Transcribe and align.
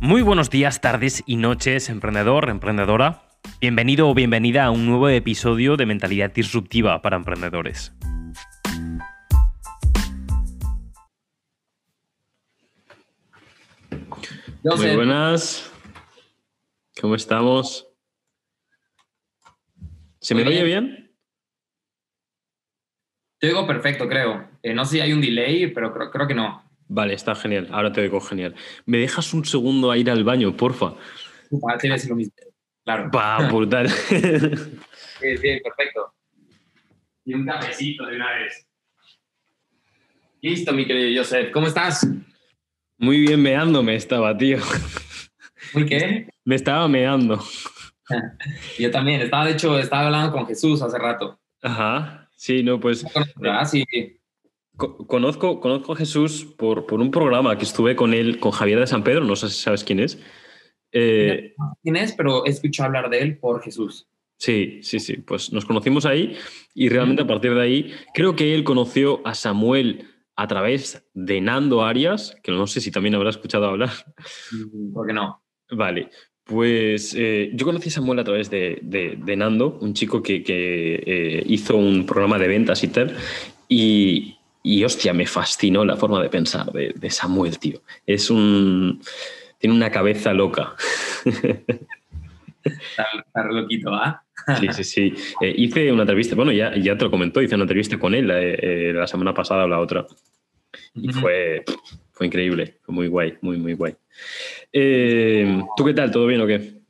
Muy 0.00 0.22
buenos 0.22 0.48
días, 0.48 0.80
tardes 0.80 1.24
y 1.26 1.34
noches, 1.34 1.88
emprendedor, 1.88 2.50
emprendedora. 2.50 3.22
Bienvenido 3.60 4.08
o 4.08 4.14
bienvenida 4.14 4.64
a 4.64 4.70
un 4.70 4.86
nuevo 4.86 5.08
episodio 5.08 5.76
de 5.76 5.86
Mentalidad 5.86 6.32
Disruptiva 6.32 7.02
para 7.02 7.16
Emprendedores. 7.16 7.92
Muy 14.62 14.94
buenas. 14.94 15.72
¿Cómo 17.00 17.16
estamos? 17.16 17.88
¿Se 20.20 20.32
me 20.36 20.46
oye 20.46 20.62
bien? 20.62 21.12
Te 23.40 23.48
oigo 23.48 23.66
perfecto, 23.66 24.08
creo. 24.08 24.48
Eh, 24.62 24.74
no 24.74 24.84
sé 24.84 24.92
si 24.92 25.00
hay 25.00 25.12
un 25.12 25.20
delay, 25.20 25.66
pero 25.72 25.92
creo, 25.92 26.10
creo 26.12 26.28
que 26.28 26.34
no. 26.34 26.67
Vale, 26.88 27.14
está 27.14 27.34
genial. 27.34 27.68
Ahora 27.70 27.92
te 27.92 28.00
oigo 28.00 28.20
genial. 28.20 28.54
¿Me 28.86 28.98
dejas 28.98 29.34
un 29.34 29.44
segundo 29.44 29.90
a 29.90 29.98
ir 29.98 30.10
al 30.10 30.24
baño, 30.24 30.56
porfa? 30.56 30.94
Ah, 31.68 31.76
tienes 31.78 32.08
lo 32.08 32.16
mismo. 32.16 32.34
Claro. 32.84 33.10
Va, 33.14 33.48
brutal. 33.48 33.88
sí, 35.20 35.36
sí, 35.36 35.60
perfecto. 35.62 36.14
Y 37.24 37.34
un 37.34 37.44
cafecito 37.44 38.06
de 38.06 38.16
una 38.16 38.32
vez. 38.32 38.66
Listo, 40.40 40.72
mi 40.72 40.86
querido 40.86 41.20
Joseph. 41.20 41.50
¿Cómo 41.52 41.66
estás? 41.66 42.06
Muy 42.96 43.20
bien 43.20 43.42
meándome 43.42 43.94
estaba, 43.94 44.36
tío. 44.36 44.58
¿Muy 45.74 45.84
qué? 45.84 46.28
Me 46.44 46.54
estaba 46.54 46.88
meando. 46.88 47.42
Yo 48.78 48.90
también. 48.90 49.20
Estaba, 49.20 49.44
de 49.44 49.52
hecho, 49.52 49.78
estaba 49.78 50.06
hablando 50.06 50.32
con 50.32 50.46
Jesús 50.46 50.80
hace 50.80 50.98
rato. 50.98 51.38
Ajá. 51.60 52.30
Sí, 52.36 52.62
no, 52.62 52.80
pues... 52.80 53.04
Ah, 53.44 53.64
sí. 53.64 53.84
Conozco, 54.78 55.58
conozco 55.58 55.92
a 55.92 55.96
Jesús 55.96 56.44
por, 56.56 56.86
por 56.86 57.00
un 57.00 57.10
programa 57.10 57.58
que 57.58 57.64
estuve 57.64 57.96
con 57.96 58.14
él, 58.14 58.38
con 58.38 58.52
Javier 58.52 58.78
de 58.78 58.86
San 58.86 59.02
Pedro, 59.02 59.24
no 59.24 59.34
sé 59.34 59.48
si 59.48 59.60
sabes 59.60 59.82
quién 59.82 59.98
es. 59.98 60.22
Eh, 60.92 61.54
quién 61.82 61.96
es, 61.96 62.12
pero 62.12 62.46
he 62.46 62.50
escuchado 62.50 62.86
hablar 62.86 63.10
de 63.10 63.18
él 63.18 63.38
por 63.38 63.60
Jesús. 63.60 64.06
Sí, 64.38 64.78
sí, 64.82 65.00
sí. 65.00 65.16
Pues 65.16 65.52
nos 65.52 65.64
conocimos 65.64 66.06
ahí 66.06 66.36
y 66.74 66.88
realmente 66.90 67.22
a 67.22 67.26
partir 67.26 67.54
de 67.54 67.60
ahí 67.60 67.92
creo 68.14 68.36
que 68.36 68.54
él 68.54 68.62
conoció 68.62 69.20
a 69.26 69.34
Samuel 69.34 70.06
a 70.36 70.46
través 70.46 71.04
de 71.12 71.40
Nando 71.40 71.84
Arias, 71.84 72.36
que 72.44 72.52
no 72.52 72.68
sé 72.68 72.80
si 72.80 72.92
también 72.92 73.16
habrá 73.16 73.30
escuchado 73.30 73.66
hablar. 73.66 73.90
Mm, 74.52 74.92
¿Por 74.92 75.08
qué 75.08 75.12
no? 75.12 75.42
Vale, 75.72 76.08
pues 76.44 77.14
eh, 77.18 77.50
yo 77.52 77.66
conocí 77.66 77.88
a 77.88 77.92
Samuel 77.92 78.20
a 78.20 78.24
través 78.24 78.48
de, 78.48 78.78
de, 78.80 79.36
Nando, 79.36 79.76
un 79.80 79.92
chico 79.92 80.22
que, 80.22 80.44
que 80.44 81.02
eh, 81.04 81.42
hizo 81.46 81.76
un 81.76 82.06
programa 82.06 82.38
de 82.38 82.46
ventas 82.46 82.84
y 82.84 82.88
tal, 82.88 83.16
y, 83.68 84.37
y 84.62 84.84
hostia, 84.84 85.12
me 85.12 85.26
fascinó 85.26 85.84
la 85.84 85.96
forma 85.96 86.22
de 86.22 86.28
pensar 86.28 86.70
de, 86.72 86.92
de 86.94 87.10
Samuel, 87.10 87.58
tío. 87.58 87.80
Es 88.06 88.30
un... 88.30 89.00
tiene 89.58 89.76
una 89.76 89.90
cabeza 89.90 90.32
loca. 90.32 90.74
Está, 92.64 93.44
loquito, 93.50 93.94
¿ah? 93.94 94.22
Sí, 94.60 94.68
sí, 94.72 94.84
sí. 94.84 95.14
Eh, 95.40 95.54
hice 95.56 95.92
una 95.92 96.02
entrevista, 96.02 96.34
bueno, 96.34 96.52
ya, 96.52 96.74
ya 96.76 96.96
te 96.96 97.04
lo 97.04 97.10
comentó, 97.10 97.42
hice 97.42 97.54
una 97.54 97.64
entrevista 97.64 97.98
con 97.98 98.14
él 98.14 98.30
eh, 98.30 98.92
la 98.94 99.06
semana 99.06 99.34
pasada 99.34 99.64
o 99.64 99.68
la 99.68 99.80
otra. 99.80 100.06
Y 100.94 101.12
fue, 101.12 101.64
fue 102.12 102.26
increíble, 102.26 102.78
fue 102.82 102.94
muy 102.94 103.08
guay, 103.08 103.34
muy, 103.40 103.58
muy 103.58 103.74
guay. 103.74 103.94
Eh, 104.72 105.62
¿Tú 105.76 105.84
qué 105.84 105.94
tal? 105.94 106.10
¿Todo 106.10 106.26
bien 106.26 106.40
o 106.40 106.46
qué? 106.46 106.82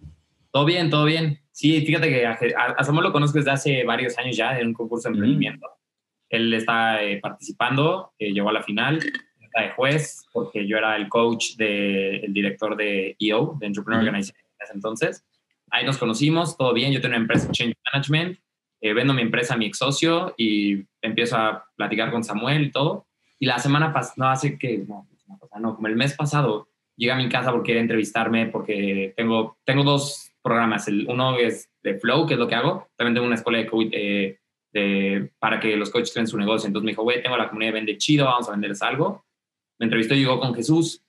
Todo 0.50 0.64
bien, 0.64 0.91
todo 0.91 1.05
bien. 1.05 1.41
Sí, 1.52 1.80
fíjate 1.84 2.08
que 2.08 2.27
a, 2.27 2.84
Samuel 2.84 3.06
lo 3.06 3.12
conozco 3.12 3.39
desde 3.39 3.50
hace 3.50 3.84
varios 3.84 4.16
años 4.19 4.36
ya 4.36 4.58
en 4.58 4.69
un 4.69 4.74
concurso 4.74 5.08
de 5.08 5.14
emprendimiento. 5.14 5.66
Él 6.28 6.52
está 6.52 6.98
participando, 7.22 8.12
llegó 8.18 8.50
a 8.50 8.52
la 8.52 8.62
final, 8.62 8.98
está 9.48 9.62
de 9.62 9.70
juez, 9.70 10.26
porque 10.32 10.66
yo 10.66 10.76
era 10.76 10.96
el 10.96 11.08
coach 11.08 11.56
del 11.56 12.32
director 12.32 12.76
de 12.76 13.16
EO, 13.18 13.56
de 13.58 13.66
Entrepreneur 13.66 14.02
Organization, 14.02 14.44
en 14.58 14.64
ese 14.64 14.74
entonces. 14.74 15.24
Ahí 15.70 15.84
nos 15.84 15.98
conocimos, 15.98 16.56
todo 16.56 16.72
bien. 16.72 16.92
Yo 16.92 17.00
tengo 17.00 17.14
una 17.14 17.22
empresa 17.22 17.50
Change 17.50 17.77
Management, 17.92 18.38
eh, 18.80 18.92
vendo 18.92 19.12
mi 19.12 19.22
empresa 19.22 19.55
a 19.55 19.56
mi 19.56 19.67
ex 19.67 19.78
socio 19.78 20.34
y 20.36 20.84
empiezo 21.02 21.36
a 21.36 21.64
platicar 21.77 22.11
con 22.11 22.24
Samuel 22.24 22.64
y 22.64 22.70
todo. 22.70 23.06
Y 23.38 23.46
la 23.46 23.58
semana 23.58 23.92
pasada, 23.92 24.14
no 24.17 24.28
hace 24.28 24.58
que, 24.58 24.78
no, 24.78 25.06
no, 25.61 25.74
como 25.74 25.88
el 25.88 25.96
mes 25.96 26.14
pasado, 26.14 26.68
llega 26.96 27.14
a 27.14 27.18
mi 27.18 27.28
casa 27.28 27.50
porque 27.50 27.67
quiere 27.67 27.80
entrevistarme, 27.80 28.46
porque 28.46 29.14
tengo, 29.17 29.58
tengo 29.64 29.84
dos 29.84 30.33
programas. 30.42 30.88
El, 30.88 31.06
uno 31.08 31.36
es 31.36 31.70
de 31.83 31.98
Flow, 31.98 32.27
que 32.27 32.34
es 32.34 32.40
lo 32.40 32.48
que 32.48 32.55
hago. 32.55 32.88
También 32.96 33.14
tengo 33.14 33.27
una 33.27 33.36
escuela 33.36 33.58
de, 33.58 33.68
eh, 33.92 34.38
de, 34.73 35.30
para 35.39 35.61
que 35.61 35.77
los 35.77 35.90
coaches 35.90 36.12
creen 36.12 36.27
su 36.27 36.39
negocio. 36.39 36.67
Entonces 36.67 36.84
me 36.84 36.92
dijo, 36.92 37.02
güey, 37.02 37.23
tengo 37.23 37.36
la 37.36 37.48
comunidad 37.48 37.73
de 37.73 37.74
Vende 37.74 37.98
Chido, 37.98 38.27
vamos 38.27 38.48
a 38.48 38.52
venderles 38.52 38.83
algo. 38.83 39.24
Me 39.79 39.84
entrevistó 39.84 40.14
y 40.14 40.18
llegó 40.18 40.40
con 40.40 40.55
Jesús 40.55 41.02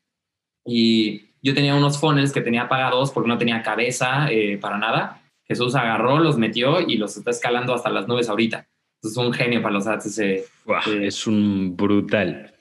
y 0.66 1.30
yo 1.42 1.54
tenía 1.54 1.76
unos 1.76 2.00
funnels 2.00 2.32
que 2.32 2.42
tenía 2.42 2.68
pagados 2.68 3.12
porque 3.12 3.30
no 3.30 3.38
tenía 3.38 3.62
cabeza 3.64 4.32
eh, 4.32 4.58
para 4.58 4.78
nada. 4.78 5.22
Jesús 5.46 5.74
agarró, 5.76 6.20
los 6.20 6.38
metió 6.38 6.80
y 6.82 6.98
los 6.98 7.18
está 7.18 7.32
escalando 7.32 7.74
hasta 7.74 7.90
las 7.90 8.08
nubes 8.08 8.30
ahorita. 8.30 8.68
es 9.02 9.18
un 9.18 9.34
genio 9.34 9.62
para 9.62 9.74
los 9.74 9.88
ads. 9.88 10.20
es 10.20 11.28
un 11.28 11.76
brutal. 11.76 12.54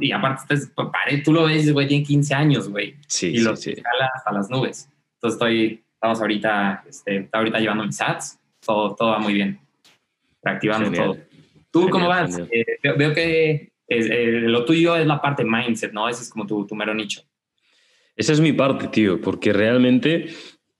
Y 0.00 0.12
aparte, 0.12 0.56
tú 1.24 1.32
lo 1.32 1.44
ves, 1.44 1.72
güey, 1.72 1.88
tiene 1.88 2.04
15 2.04 2.34
años, 2.34 2.68
güey. 2.68 2.96
Sí, 3.06 3.28
y 3.28 3.38
los 3.38 3.66
escala 3.66 4.10
hasta 4.14 4.30
las 4.32 4.50
nubes. 4.50 4.90
Entonces 5.14 5.36
estoy, 5.36 5.82
estamos 5.94 6.20
ahorita, 6.20 6.84
este, 6.86 7.28
ahorita 7.32 7.58
llevando 7.58 7.86
mis 7.86 8.00
ads. 8.00 8.38
Todo, 8.60 8.94
todo 8.94 9.10
va 9.10 9.18
muy 9.18 9.32
bien. 9.32 9.58
Reactivando 10.42 10.90
todo. 10.90 11.16
¿Tú 11.70 11.88
cómo 11.88 12.08
vas? 12.08 12.38
Eh, 12.38 12.64
veo, 12.96 13.14
que 13.14 13.72
eh, 13.88 14.40
lo 14.42 14.64
tuyo 14.64 14.96
es 14.96 15.06
la 15.06 15.20
parte 15.20 15.44
mindset, 15.44 15.92
¿no? 15.92 16.08
Ese 16.08 16.22
es 16.22 16.30
como 16.30 16.46
tu, 16.46 16.66
tu 16.66 16.74
mero 16.74 16.94
nicho. 16.94 17.22
Esa 18.14 18.32
es 18.32 18.40
mi 18.40 18.52
parte, 18.52 18.88
tío, 18.88 19.20
porque 19.20 19.52
realmente 19.52 20.26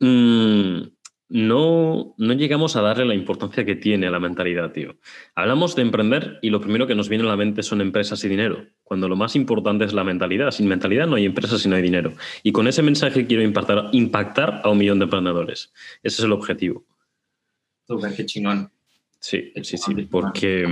mm, 0.01 0.83
no, 1.29 2.15
no 2.19 2.33
llegamos 2.35 2.77
a 2.77 2.83
darle 2.83 3.07
la 3.07 3.15
importancia 3.15 3.65
que 3.65 3.75
tiene 3.75 4.07
a 4.07 4.11
la 4.11 4.21
mentalidad, 4.21 4.71
tío. 4.73 4.97
Hablamos 5.35 5.75
de 5.75 5.81
emprender 5.81 6.39
y 6.43 6.51
lo 6.51 6.61
primero 6.61 6.87
que 6.87 6.95
nos 6.95 7.09
viene 7.09 7.25
a 7.25 7.29
la 7.29 7.37
mente 7.37 7.63
son 7.63 7.81
empresas 7.81 8.23
y 8.25 8.29
dinero, 8.29 8.67
cuando 8.83 9.09
lo 9.09 9.17
más 9.17 9.35
importante 9.35 9.87
es 9.87 9.95
la 9.95 10.05
mentalidad. 10.05 10.51
Sin 10.51 10.69
mentalidad 10.69 11.07
no 11.07 11.17
hay 11.17 11.25
empresas 11.25 11.65
y 11.65 11.71
no 11.71 11.77
hay 11.77 11.83
dinero. 11.83 12.13
Y 12.43 12.53
con 12.53 12.69
ese 12.69 12.83
mensaje 12.83 13.27
quiero 13.27 13.43
impactar, 13.43 13.89
impactar 13.93 14.61
a 14.63 14.69
un 14.69 14.77
millón 14.77 14.99
de 14.99 15.05
emprendedores. 15.05 15.73
Ese 16.03 16.21
es 16.21 16.25
el 16.25 16.33
objetivo. 16.33 16.85
Súper, 17.87 18.15
qué 18.15 18.27
chingón. 18.27 18.71
Sí, 19.23 19.53
sí, 19.63 19.79
sí, 19.79 19.95
porque 20.11 20.67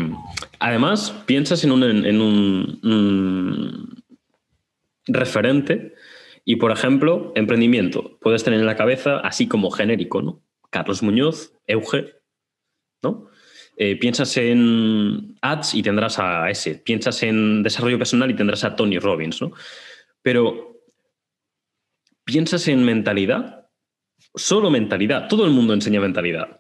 además 0.59 1.13
piensas 1.25 1.63
en 1.63 1.71
un, 1.71 1.85
en 1.85 2.21
un 2.21 4.03
referente 5.07 5.95
y, 6.45 6.57
por 6.57 6.73
ejemplo, 6.73 7.33
emprendimiento. 7.37 8.19
Puedes 8.21 8.43
tener 8.43 8.59
en 8.59 8.67
la 8.67 8.75
cabeza 8.75 9.21
así 9.21 9.47
como 9.47 9.71
genérico, 9.71 10.21
¿no? 10.21 10.43
Carlos 10.69 11.01
Muñoz, 11.01 11.53
Euge, 11.69 12.17
¿no? 13.05 13.29
Eh, 13.77 13.97
piensas 13.97 14.37
en 14.37 15.37
ads 15.43 15.75
y 15.77 15.85
tendrás 15.85 16.19
a 16.19 16.51
ese. 16.51 16.75
Piensas 16.75 17.23
en 17.23 17.63
desarrollo 17.63 17.99
personal 17.99 18.33
y 18.33 18.35
tendrás 18.35 18.65
a 18.65 18.75
Tony 18.75 18.99
Robbins, 18.99 19.41
¿no? 19.41 19.53
Pero 20.23 20.83
piensas 22.25 22.67
en 22.67 22.83
mentalidad, 22.83 23.69
solo 24.35 24.71
mentalidad. 24.71 25.29
Todo 25.29 25.45
el 25.45 25.53
mundo 25.53 25.73
enseña 25.73 26.01
mentalidad. 26.01 26.60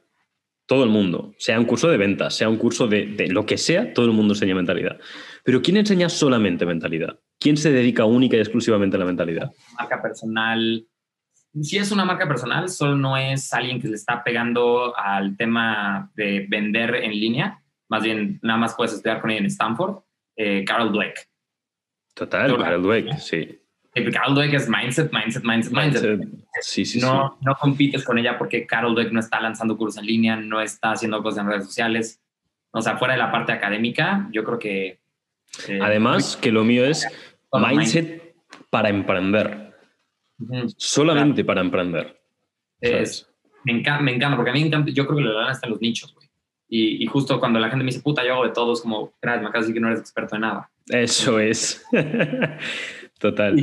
Todo 0.70 0.84
el 0.84 0.90
mundo. 0.90 1.34
Sea 1.36 1.58
un 1.58 1.64
curso 1.64 1.88
de 1.88 1.96
ventas, 1.96 2.36
sea 2.36 2.48
un 2.48 2.56
curso 2.56 2.86
de, 2.86 3.06
de 3.06 3.26
lo 3.26 3.44
que 3.44 3.58
sea, 3.58 3.92
todo 3.92 4.06
el 4.06 4.12
mundo 4.12 4.34
enseña 4.34 4.54
mentalidad. 4.54 5.00
Pero 5.42 5.62
¿quién 5.62 5.76
enseña 5.78 6.08
solamente 6.08 6.64
mentalidad? 6.64 7.18
¿Quién 7.40 7.56
se 7.56 7.72
dedica 7.72 8.04
única 8.04 8.36
y 8.36 8.38
exclusivamente 8.38 8.96
a 8.96 9.00
la 9.00 9.04
mentalidad? 9.04 9.50
Marca 9.76 10.00
personal. 10.00 10.86
Si 11.60 11.76
es 11.76 11.90
una 11.90 12.04
marca 12.04 12.28
personal, 12.28 12.68
solo 12.68 12.94
no 12.94 13.16
es 13.16 13.52
alguien 13.52 13.80
que 13.80 13.88
le 13.88 13.96
está 13.96 14.22
pegando 14.22 14.96
al 14.96 15.36
tema 15.36 16.12
de 16.14 16.46
vender 16.48 16.94
en 16.94 17.18
línea. 17.18 17.60
Más 17.88 18.04
bien, 18.04 18.38
nada 18.40 18.60
más 18.60 18.76
puedes 18.76 18.92
estudiar 18.92 19.20
con 19.20 19.32
ella 19.32 19.40
en 19.40 19.46
Stanford. 19.46 20.04
Eh, 20.36 20.64
Carol 20.64 20.92
Dweck. 20.92 21.28
Total, 22.14 22.56
Carol 22.56 22.82
Dweck, 22.84 23.18
sí. 23.18 23.59
Carol 23.92 24.34
Dweck 24.34 24.54
es 24.54 24.68
mindset, 24.68 25.12
mindset, 25.12 25.42
mindset, 25.42 25.72
mindset. 25.72 26.28
Sí, 26.60 26.84
sí, 26.84 27.00
no, 27.00 27.38
no 27.40 27.54
compites 27.56 28.04
con 28.04 28.18
ella 28.18 28.38
porque 28.38 28.66
Carol 28.66 28.94
Dweck 28.94 29.10
no 29.10 29.20
está 29.20 29.40
lanzando 29.40 29.76
cursos 29.76 30.00
en 30.00 30.06
línea, 30.06 30.36
no 30.36 30.60
está 30.60 30.92
haciendo 30.92 31.22
cosas 31.22 31.44
en 31.44 31.50
redes 31.50 31.64
sociales. 31.64 32.20
O 32.70 32.80
sea, 32.80 32.96
fuera 32.96 33.14
de 33.14 33.18
la 33.18 33.32
parte 33.32 33.52
académica, 33.52 34.28
yo 34.32 34.44
creo 34.44 34.58
que... 34.58 35.00
Eh, 35.68 35.80
Además, 35.82 36.36
que 36.36 36.52
lo 36.52 36.62
mío 36.62 36.84
es 36.84 37.06
mindset 37.52 38.34
para 38.70 38.88
emprender. 38.88 39.74
Solamente 40.76 41.44
para 41.44 41.60
emprender. 41.60 42.20
Es, 42.80 43.28
me, 43.64 43.72
encanta, 43.72 44.02
me 44.02 44.14
encanta, 44.14 44.36
porque 44.36 44.50
a 44.50 44.54
mí 44.54 44.60
me 44.60 44.68
encanta, 44.68 44.90
yo 44.92 45.06
creo 45.06 45.18
que 45.18 45.24
lana 45.24 45.52
está 45.52 45.66
en 45.66 45.72
los 45.72 45.80
nichos, 45.80 46.14
güey. 46.14 46.28
Y, 46.72 47.02
y, 47.02 47.06
justo 47.06 47.40
cuando 47.40 47.58
la 47.58 47.68
gente 47.68 47.84
me 47.84 47.90
dice, 47.90 48.00
puta, 48.00 48.24
yo 48.24 48.34
hago 48.34 48.44
de 48.44 48.52
todo, 48.52 48.72
es 48.74 48.80
como, 48.80 49.12
gracias, 49.20 49.42
me 49.42 49.48
acabas 49.48 49.66
de 49.66 49.72
decir 49.72 49.74
que 49.74 49.80
no 49.80 49.88
eres 49.88 50.00
experto 50.00 50.36
en 50.36 50.42
nada. 50.42 50.70
Eso 50.86 51.40
es. 51.40 51.84
Total. 53.20 53.56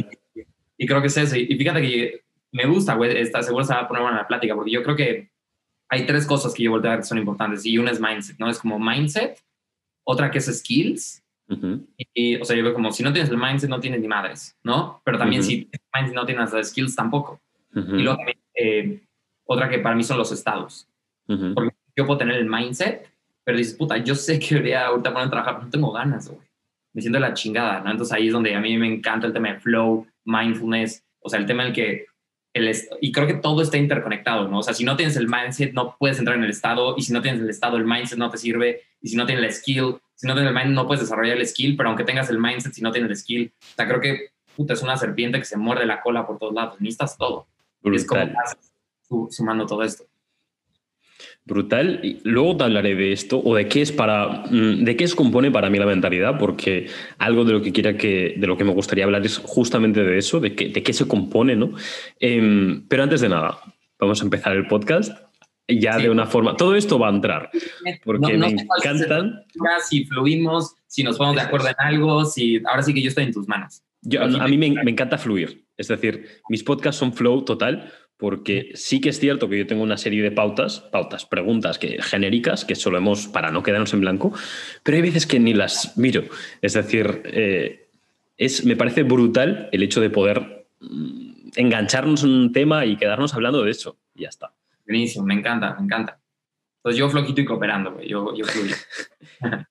Y, 0.77 0.87
creo 0.87 1.01
que 1.01 1.07
es 1.07 1.17
eso. 1.17 1.35
Y, 1.35 1.47
fíjate 1.47 1.81
que 1.81 2.21
me 2.53 2.65
gusta, 2.65 2.93
güey, 2.93 3.17
está 3.17 3.43
seguro 3.43 3.65
se 3.65 3.73
va 3.73 3.81
a 3.81 3.87
poner 3.87 4.03
en 4.03 4.15
la 4.15 4.27
plática, 4.27 4.55
porque 4.55 4.71
yo 4.71 4.83
creo 4.83 4.95
que 4.95 5.29
hay 5.89 6.05
tres 6.05 6.25
cosas 6.25 6.53
que 6.53 6.63
yo 6.63 6.71
volteo 6.71 6.91
a 6.91 6.93
ver 6.95 7.01
que 7.01 7.07
son 7.07 7.17
importantes. 7.17 7.65
Y 7.65 7.77
una 7.77 7.91
es 7.91 7.99
mindset, 7.99 8.37
¿no? 8.39 8.49
Es 8.49 8.59
como 8.59 8.79
mindset, 8.79 9.43
otra 10.05 10.31
que 10.31 10.37
es 10.37 10.45
skills 10.45 11.23
y, 12.13 12.35
o 12.35 12.45
sea, 12.45 12.55
yo 12.55 12.63
veo 12.63 12.73
como, 12.73 12.91
si 12.91 13.03
no 13.03 13.13
tienes 13.13 13.31
el 13.31 13.37
mindset, 13.37 13.69
no 13.69 13.79
tienes 13.79 14.01
ni 14.01 14.07
madres, 14.07 14.57
¿no? 14.63 15.01
Pero 15.05 15.17
también 15.17 15.43
si 15.43 15.65
tienes 15.65 15.87
mindset, 15.93 16.15
no 16.15 16.25
tienes 16.25 16.53
las 16.53 16.69
skills, 16.69 16.95
tampoco. 16.95 17.41
Y 17.73 18.01
luego 18.01 18.17
también, 18.17 18.39
eh, 18.55 19.03
otra 19.45 19.69
que 19.69 19.79
para 19.79 19.95
mí 19.95 20.03
son 20.03 20.17
los 20.17 20.31
estados. 20.31 20.87
Porque 21.25 21.75
yo 21.95 22.05
puedo 22.05 22.17
tener 22.17 22.35
el 22.35 22.49
mindset, 22.49 23.09
pero 23.43 23.57
dices, 23.57 23.75
puta, 23.75 23.97
yo 23.97 24.15
sé 24.15 24.39
que 24.39 24.55
debería 24.55 24.87
ahorita 24.87 25.13
poner 25.13 25.27
a 25.27 25.31
trabajar, 25.31 25.55
pero 25.55 25.65
no 25.65 25.71
tengo 25.71 25.91
ganas, 25.91 26.29
güey. 26.29 26.46
Me 26.93 27.01
siento 27.01 27.19
la 27.19 27.33
chingada, 27.33 27.81
¿no? 27.81 27.91
Entonces 27.91 28.13
ahí 28.13 28.27
es 28.27 28.33
donde 28.33 28.55
a 28.55 28.59
mí 28.59 28.77
me 28.77 28.87
encanta 28.87 29.27
el 29.27 29.33
tema 29.33 29.53
de 29.53 29.59
flow, 29.59 30.07
mindfulness, 30.25 31.03
o 31.19 31.29
sea, 31.29 31.39
el 31.39 31.45
tema 31.45 31.63
en 31.63 31.69
el 31.69 31.73
que 31.73 32.05
el 32.53 32.75
y 33.01 33.11
creo 33.11 33.27
que 33.27 33.35
todo 33.35 33.61
está 33.61 33.77
interconectado, 33.77 34.47
¿no? 34.47 34.59
O 34.59 34.63
sea, 34.63 34.73
si 34.73 34.83
no 34.83 34.95
tienes 34.95 35.15
el 35.15 35.27
mindset, 35.27 35.73
no 35.73 35.95
puedes 35.97 36.17
entrar 36.19 36.37
en 36.37 36.43
el 36.43 36.49
estado, 36.49 36.95
y 36.97 37.03
si 37.03 37.13
no 37.13 37.21
tienes 37.21 37.41
el 37.41 37.49
estado, 37.49 37.77
el 37.77 37.85
mindset 37.85 38.17
no 38.17 38.29
te 38.29 38.37
sirve, 38.37 38.81
y 39.01 39.09
si 39.09 39.15
no 39.15 39.25
tienes 39.25 39.43
la 39.43 39.51
skill, 39.51 39.97
si 40.15 40.27
no 40.27 40.33
tienes 40.33 40.49
el 40.49 40.55
mindset, 40.55 40.73
no 40.73 40.87
puedes 40.87 41.01
desarrollar 41.01 41.37
el 41.37 41.45
skill, 41.45 41.77
pero 41.77 41.89
aunque 41.89 42.03
tengas 42.03 42.29
el 42.29 42.39
mindset, 42.39 42.73
si 42.73 42.81
no 42.81 42.91
tienes 42.91 43.11
el 43.11 43.17
skill, 43.17 43.51
o 43.59 43.75
sea, 43.75 43.87
creo 43.87 44.01
que, 44.01 44.31
puta, 44.55 44.73
es 44.73 44.81
una 44.81 44.97
serpiente 44.97 45.37
que 45.37 45.45
se 45.45 45.57
muerde 45.57 45.85
la 45.85 46.01
cola 46.01 46.25
por 46.25 46.39
todos 46.39 46.53
lados, 46.53 46.79
necesitas 46.79 47.17
todo. 47.17 47.47
Es 47.83 48.05
como 48.05 48.31
sumando 49.29 49.65
todo 49.65 49.83
esto. 49.83 50.05
Brutal. 51.47 52.01
Y 52.03 52.19
luego 52.23 52.57
te 52.57 52.65
hablaré 52.65 52.93
de 52.95 53.13
esto 53.13 53.41
o 53.41 53.55
de 53.55 53.69
qué 53.69 53.81
es 53.81 53.93
para, 53.93 54.43
mm, 54.51 54.83
de 54.83 54.97
qué 54.97 55.07
se 55.07 55.15
compone 55.15 55.49
para 55.49 55.69
mí 55.69 55.79
la 55.79 55.85
mentalidad, 55.85 56.37
porque 56.37 56.87
algo 57.17 57.45
de 57.45 57.53
lo 57.53 57.61
que 57.61 57.71
quiera 57.71 57.95
que, 57.95 58.35
de 58.37 58.47
lo 58.47 58.57
que 58.57 58.65
me 58.65 58.73
gustaría 58.73 59.05
hablar 59.05 59.25
es 59.25 59.37
justamente 59.37 60.03
de 60.03 60.17
eso, 60.17 60.41
de, 60.41 60.55
qué, 60.55 60.67
de 60.67 60.83
qué 60.83 60.91
se 60.91 61.07
compone, 61.07 61.55
¿no? 61.55 61.71
Em, 62.19 62.85
pero 62.89 63.03
antes 63.03 63.21
de 63.21 63.29
nada, 63.29 63.59
vamos 63.97 64.19
a 64.21 64.25
empezar 64.25 64.57
el 64.57 64.67
podcast 64.67 65.17
ya 65.69 65.97
de 65.97 66.09
una 66.09 66.25
forma. 66.25 66.57
Todo 66.57 66.75
esto 66.75 66.99
va 66.99 67.07
a 67.07 67.11
entrar, 67.11 67.49
porque 68.03 68.37
me 68.37 68.47
encantan. 68.47 69.45
Si 69.87 70.03
fluimos, 70.03 70.75
si 70.85 71.03
nos 71.03 71.17
ponemos 71.17 71.37
de 71.37 71.43
acuerdo 71.43 71.69
en 71.69 71.75
algo, 71.77 72.25
si 72.25 72.61
ahora 72.65 72.83
sí 72.83 72.93
que 72.93 73.01
yo 73.01 73.07
estoy 73.07 73.23
en 73.23 73.31
tus 73.31 73.47
manos. 73.47 73.83
Yo, 74.01 74.21
a 74.21 74.47
mí 74.47 74.57
me, 74.57 74.69
me 74.83 74.91
encanta 74.91 75.17
fluir, 75.17 75.65
es 75.77 75.87
decir, 75.87 76.27
mis 76.49 76.63
podcasts 76.63 76.99
son 76.99 77.13
flow 77.13 77.43
total 77.43 77.91
porque 78.17 78.71
sí 78.73 78.99
que 78.99 79.09
es 79.09 79.19
cierto 79.19 79.47
que 79.47 79.59
yo 79.59 79.67
tengo 79.67 79.83
una 79.83 79.97
serie 79.97 80.23
de 80.23 80.31
pautas, 80.31 80.79
pautas, 80.79 81.25
preguntas 81.25 81.77
que, 81.77 82.01
genéricas 82.01 82.65
que 82.65 82.75
solemos 82.75 83.27
para 83.27 83.51
no 83.51 83.63
quedarnos 83.63 83.93
en 83.93 84.01
blanco, 84.01 84.33
pero 84.83 84.95
hay 84.95 85.03
veces 85.03 85.27
que 85.27 85.39
ni 85.39 85.53
las 85.53 85.97
miro. 85.97 86.23
Es 86.61 86.73
decir, 86.73 87.21
eh, 87.25 87.89
es, 88.37 88.65
me 88.65 88.75
parece 88.75 89.03
brutal 89.03 89.69
el 89.71 89.83
hecho 89.83 90.01
de 90.01 90.09
poder 90.09 90.67
mm, 90.79 91.49
engancharnos 91.55 92.23
en 92.23 92.31
un 92.31 92.51
tema 92.51 92.85
y 92.85 92.97
quedarnos 92.97 93.35
hablando 93.35 93.63
de 93.63 93.71
eso. 93.71 93.97
Y 94.15 94.23
ya 94.23 94.29
está. 94.29 94.53
Buenísimo, 94.85 95.25
me 95.25 95.35
encanta, 95.35 95.75
me 95.75 95.85
encanta. 95.85 96.19
Entonces 96.77 96.99
yo 96.99 97.09
floquito 97.09 97.41
y 97.41 97.45
cooperando, 97.45 98.01
yo, 98.01 98.35
yo 98.35 98.45
fluyo. 98.45 98.75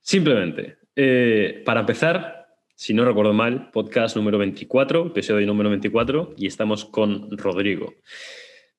Simplemente, 0.00 0.78
eh, 0.96 1.62
para 1.64 1.80
empezar, 1.80 2.33
si 2.76 2.92
no 2.92 3.04
recuerdo 3.04 3.32
mal, 3.32 3.70
podcast 3.70 4.16
número 4.16 4.36
24, 4.38 5.06
episodio 5.06 5.46
número 5.46 5.70
24, 5.70 6.34
y 6.36 6.46
estamos 6.46 6.84
con 6.84 7.36
Rodrigo. 7.36 7.94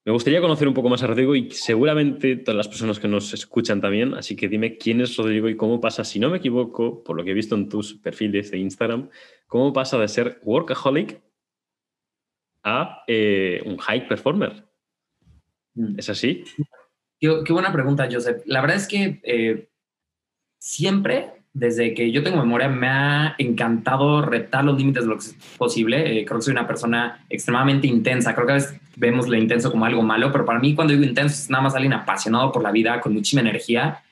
Me 0.03 0.11
gustaría 0.11 0.41
conocer 0.41 0.67
un 0.67 0.73
poco 0.73 0.89
más 0.89 1.01
a 1.01 1.07
Rodrigo 1.07 1.33
y 1.33 1.49
seguramente 1.51 2.35
todas 2.35 2.57
las 2.57 2.67
personas 2.67 2.99
que 2.99 3.07
nos 3.07 3.33
escuchan 3.33 3.79
también, 3.79 4.13
así 4.13 4.35
que 4.35 4.49
dime 4.49 4.77
quién 4.77 4.99
es 4.99 5.15
Rodrigo 5.15 5.47
y 5.47 5.55
cómo 5.55 5.79
pasa, 5.79 6.03
si 6.03 6.19
no 6.19 6.29
me 6.29 6.37
equivoco, 6.37 7.03
por 7.03 7.15
lo 7.15 7.23
que 7.23 7.31
he 7.31 7.33
visto 7.33 7.55
en 7.55 7.69
tus 7.69 7.95
perfiles 7.95 8.51
de 8.51 8.57
Instagram, 8.57 9.09
cómo 9.47 9.71
pasa 9.71 9.97
de 9.97 10.07
ser 10.09 10.41
workaholic 10.43 11.21
a 12.63 13.03
eh, 13.07 13.63
un 13.65 13.77
high 13.77 14.07
performer. 14.07 14.65
Mm. 15.73 15.97
¿Es 15.97 16.09
así? 16.09 16.43
Qué, 17.19 17.53
buena 17.53 17.71
pregunta, 17.71 18.09
Joseph. 18.11 18.43
La 18.45 18.59
verdad 18.59 18.77
es 18.77 18.87
que 18.87 19.21
eh, 19.23 19.69
siempre 20.59 21.44
desde 21.55 21.93
que 21.93 22.11
yo 22.11 22.21
tengo 22.21 22.35
memoria, 22.37 22.67
me 22.67 22.89
ha 22.89 23.35
encantado 23.37 24.21
retar 24.21 24.65
los 24.65 24.77
límites 24.77 25.03
de 25.03 25.09
lo 25.09 25.15
que 25.15 25.25
es 25.25 25.35
posible. 25.57 26.19
Eh, 26.19 26.25
creo 26.25 26.39
que 26.39 26.43
soy 26.43 26.51
una 26.51 26.67
persona 26.67 27.25
extremadamente 27.29 27.87
intensa. 27.87 28.35
Creo 28.35 28.45
que 28.45 28.51
a 28.51 28.55
veces 28.55 28.77
vemos 28.97 29.29
lo 29.29 29.37
intenso 29.37 29.71
como 29.71 29.85
algo 29.85 30.01
malo, 30.01 30.33
pero 30.33 30.45
para 30.45 30.59
mí 30.59 30.75
cuando 30.75 30.93
digo 30.93 31.05
intenso 31.05 31.33
es 31.33 31.49
nada 31.49 31.63
más 31.63 31.73
alguien 31.73 31.93
apasionado 31.93 32.51
por 32.51 32.61
la 32.61 32.71
vida, 32.71 32.99
con 32.99 33.13
muchísima 33.13 33.39
energía. 33.39 34.03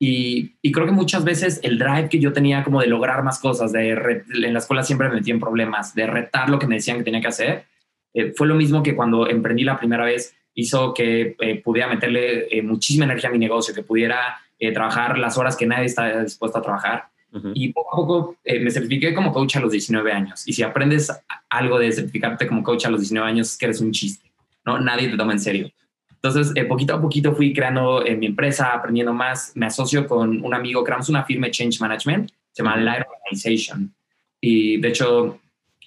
Y, 0.00 0.50
creo 0.72 0.84
que 0.84 0.90
muchas 0.90 1.22
veces 1.22 1.60
el 1.62 1.78
drive 1.78 2.08
que 2.08 2.18
yo 2.18 2.32
tenía 2.32 2.64
como 2.64 2.80
de 2.80 2.88
lograr 2.88 3.22
más 3.22 3.38
cosas, 3.38 3.70
de 3.70 3.90
en 3.90 4.52
la 4.52 4.58
escuela 4.58 4.82
siempre 4.82 5.08
me 5.08 5.14
metí 5.14 5.30
en 5.30 5.38
problemas, 5.38 5.94
de 5.94 6.08
retar 6.08 6.50
lo 6.50 6.58
que 6.58 6.66
me 6.66 6.74
decían 6.74 6.98
que 6.98 7.04
tenía 7.04 7.20
que 7.20 7.28
hacer, 7.28 7.66
eh, 8.14 8.32
fue 8.34 8.48
lo 8.48 8.56
mismo 8.56 8.82
que 8.82 8.96
cuando 8.96 9.28
emprendí 9.28 9.62
la 9.62 9.78
primera 9.78 10.04
vez 10.04 10.34
hizo 10.54 10.92
que 10.92 11.36
eh, 11.38 11.62
pudiera 11.62 11.88
meterle 11.88 12.48
muchísima 12.64 13.04
energía 13.04 13.28
a 13.28 13.32
mi 13.32 13.38
negocio, 13.38 13.72
que 13.72 13.84
pudiera 13.84 14.40
eh, 14.60 14.72
trabajar 14.72 15.18
las 15.18 15.38
horas 15.38 15.56
que 15.56 15.66
nadie 15.66 15.86
está 15.86 16.22
dispuesto 16.22 16.58
a 16.58 16.62
trabajar. 16.62 17.08
Y 17.54 17.72
poco 17.72 17.94
a 17.94 17.96
poco 17.96 18.36
eh, 18.42 18.58
me 18.58 18.72
certifiqué 18.72 19.14
como 19.14 19.32
coach 19.32 19.56
a 19.56 19.60
los 19.60 19.70
19 19.70 20.12
años. 20.12 20.46
Y 20.46 20.52
si 20.52 20.64
aprendes 20.64 21.10
algo 21.48 21.78
de 21.78 21.92
certificarte 21.92 22.46
como 22.46 22.64
coach 22.64 22.86
a 22.86 22.90
los 22.90 23.00
19 23.00 23.26
años, 23.26 23.52
es 23.52 23.56
que 23.56 23.66
eres 23.66 23.80
un 23.80 23.92
chiste, 23.92 24.30
¿no? 24.66 24.80
Nadie 24.80 25.08
te 25.08 25.16
toma 25.16 25.32
en 25.32 25.38
serio. 25.38 25.70
Entonces, 26.10 26.52
eh, 26.56 26.64
poquito 26.64 26.94
a 26.94 27.00
poquito 27.00 27.32
fui 27.32 27.54
creando 27.54 28.04
mi 28.18 28.26
empresa, 28.26 28.74
aprendiendo 28.74 29.14
más. 29.14 29.52
Me 29.54 29.66
asocio 29.66 30.06
con 30.08 30.44
un 30.44 30.54
amigo, 30.54 30.82
creamos 30.82 31.08
una 31.08 31.24
firma 31.24 31.46
de 31.46 31.52
Change 31.52 31.80
Management, 31.80 32.30
se 32.50 32.62
llama 32.62 32.76
Light 32.76 33.06
Organization. 33.08 33.94
Y 34.40 34.78
de 34.78 34.88
hecho, 34.88 35.38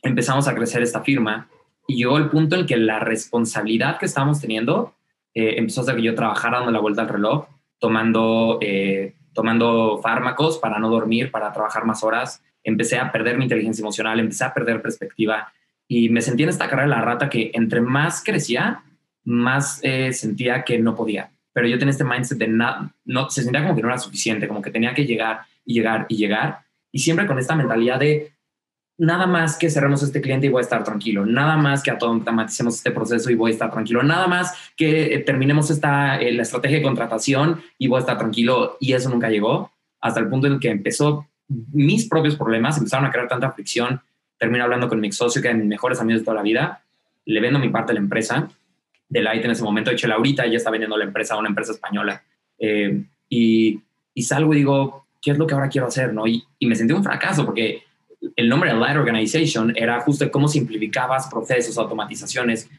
empezamos 0.01 0.47
a 0.47 0.55
crecer 0.55 0.81
esta 0.81 1.01
firma 1.01 1.49
y 1.87 1.97
llegó 1.97 2.17
el 2.17 2.29
punto 2.29 2.55
en 2.55 2.65
que 2.65 2.77
la 2.77 2.99
responsabilidad 2.99 3.99
que 3.99 4.05
estábamos 4.05 4.39
teniendo 4.39 4.95
empezó 5.35 5.81
a 5.81 5.83
hacer 5.83 5.95
que 5.95 6.03
yo 6.03 6.15
trabajara 6.15 6.59
dando 6.59 6.71
la 6.71 6.79
vuelta 6.79 7.01
al 7.01 7.09
reloj 7.09 7.47
tomando, 7.83 8.59
eh, 8.61 9.13
tomando 9.33 9.99
fármacos 10.01 10.57
para 10.57 10.79
no 10.79 10.89
dormir, 10.89 11.29
para 11.31 11.51
trabajar 11.51 11.83
más 11.83 12.01
horas. 12.01 12.41
Empecé 12.63 12.97
a 12.97 13.11
perder 13.11 13.37
mi 13.37 13.43
inteligencia 13.43 13.81
emocional, 13.81 14.21
empecé 14.21 14.45
a 14.45 14.53
perder 14.53 14.81
perspectiva 14.81 15.51
y 15.85 16.07
me 16.07 16.21
sentí 16.21 16.43
en 16.43 16.49
esta 16.49 16.69
carrera 16.69 16.87
de 16.87 16.95
la 16.95 17.01
rata 17.01 17.29
que 17.29 17.51
entre 17.53 17.81
más 17.81 18.23
crecía, 18.23 18.83
más 19.25 19.81
eh, 19.83 20.13
sentía 20.13 20.63
que 20.63 20.79
no 20.79 20.95
podía. 20.95 21.29
Pero 21.51 21.67
yo 21.67 21.77
tenía 21.77 21.91
este 21.91 22.05
mindset 22.05 22.37
de 22.37 22.47
nada, 22.47 22.95
no, 23.03 23.29
se 23.29 23.43
sentía 23.43 23.63
como 23.63 23.75
que 23.75 23.81
no 23.81 23.89
era 23.89 23.97
suficiente, 23.97 24.47
como 24.47 24.61
que 24.61 24.71
tenía 24.71 24.93
que 24.93 25.05
llegar 25.05 25.41
y 25.65 25.73
llegar 25.73 26.05
y 26.07 26.15
llegar. 26.15 26.59
Y 26.89 26.99
siempre 26.99 27.27
con 27.27 27.37
esta 27.37 27.53
mentalidad 27.53 27.99
de 27.99 28.31
nada 28.97 29.25
más 29.25 29.57
que 29.57 29.69
cerremos 29.69 30.03
este 30.03 30.21
cliente 30.21 30.47
y 30.47 30.49
voy 30.49 30.59
a 30.59 30.63
estar 30.63 30.83
tranquilo, 30.83 31.25
nada 31.25 31.57
más 31.57 31.81
que 31.81 31.91
automaticemos 31.91 32.75
este 32.75 32.91
proceso 32.91 33.29
y 33.31 33.35
voy 33.35 33.51
a 33.51 33.53
estar 33.53 33.71
tranquilo, 33.71 34.03
nada 34.03 34.27
más 34.27 34.53
que 34.75 35.15
eh, 35.15 35.19
terminemos 35.19 35.69
esta, 35.71 36.19
eh, 36.21 36.31
la 36.31 36.43
estrategia 36.43 36.77
de 36.77 36.83
contratación 36.83 37.61
y 37.77 37.87
voy 37.87 37.97
a 37.97 38.01
estar 38.01 38.17
tranquilo. 38.17 38.77
Y 38.79 38.93
eso 38.93 39.09
nunca 39.09 39.29
llegó 39.29 39.71
hasta 39.99 40.19
el 40.19 40.27
punto 40.27 40.47
en 40.47 40.59
que 40.59 40.69
empezó 40.69 41.27
mis 41.47 42.07
propios 42.07 42.35
problemas, 42.35 42.77
empezaron 42.77 43.05
a 43.05 43.11
crear 43.11 43.27
tanta 43.27 43.51
fricción, 43.51 44.01
termino 44.37 44.63
hablando 44.63 44.89
con 44.89 44.99
mi 44.99 45.11
socio 45.11 45.41
que 45.41 45.49
es 45.49 45.55
mis 45.55 45.65
mejores 45.65 45.99
amigos 45.99 46.21
de 46.21 46.25
toda 46.25 46.37
la 46.37 46.43
vida, 46.43 46.81
le 47.25 47.39
vendo 47.39 47.59
mi 47.59 47.69
parte 47.69 47.93
de 47.93 47.95
la 47.95 48.03
empresa, 48.03 48.49
de 49.09 49.21
Light 49.21 49.45
en 49.45 49.51
ese 49.51 49.63
momento, 49.63 49.89
de 49.89 49.95
hecho 49.95 50.07
Laurita 50.07 50.45
ya 50.47 50.57
está 50.57 50.71
vendiendo 50.71 50.97
la 50.97 51.05
empresa 51.05 51.35
a 51.35 51.37
una 51.37 51.49
empresa 51.49 51.71
española. 51.71 52.23
Eh, 52.57 53.03
y, 53.29 53.79
y, 54.13 54.23
salgo 54.23 54.53
y 54.53 54.57
digo, 54.57 55.05
¿qué 55.21 55.31
es 55.31 55.37
lo 55.37 55.47
que 55.47 55.53
ahora 55.53 55.69
quiero 55.69 55.87
hacer? 55.87 56.13
¿no? 56.13 56.25
Y 56.27 56.43
me 56.61 56.75
sentí 56.75 56.93
un 56.93 57.03
fracaso 57.03 57.45
porque 57.45 57.83
el 58.35 58.49
nombre 58.49 58.71
de 58.71 58.79
Light 58.79 58.97
Organization 58.97 59.73
era 59.75 59.99
justo 60.01 60.29
cómo 60.31 60.47
simplificabas 60.47 61.27
procesos, 61.27 61.77
automatizaciones. 61.77 62.69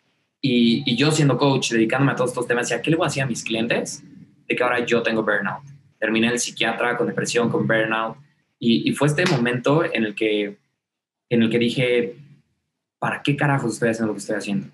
Y, 0.40 0.96
yo 0.96 1.10
siendo 1.10 1.38
coach, 1.38 1.70
dedicándome 1.70 2.12
a 2.12 2.16
todos 2.16 2.30
estos 2.30 2.46
temas, 2.46 2.68
decía, 2.68 2.82
¿qué 2.82 2.90
le 2.90 2.96
voy 2.96 3.06
a 3.06 3.08
decir 3.08 3.22
a 3.22 3.26
mis 3.26 3.42
clientes? 3.42 4.02
De 4.46 4.54
que 4.54 4.62
ahora 4.62 4.84
yo 4.84 5.02
tengo 5.02 5.22
burnout. 5.22 5.62
Terminé 5.98 6.28
el 6.28 6.38
psiquiatra 6.38 6.96
con 6.96 7.06
depresión, 7.06 7.48
con 7.50 7.66
burnout. 7.66 8.16
Y, 8.58 8.92
fue 8.92 9.08
este 9.08 9.24
momento 9.26 9.84
en 9.84 10.04
el, 10.04 10.14
que, 10.14 10.56
en 11.28 11.42
el 11.42 11.50
que 11.50 11.58
dije, 11.58 12.16
¿para 12.98 13.22
qué 13.22 13.36
carajos 13.36 13.74
estoy 13.74 13.90
haciendo 13.90 14.08
lo 14.08 14.14
que 14.14 14.20
estoy 14.20 14.36
haciendo? 14.36 14.68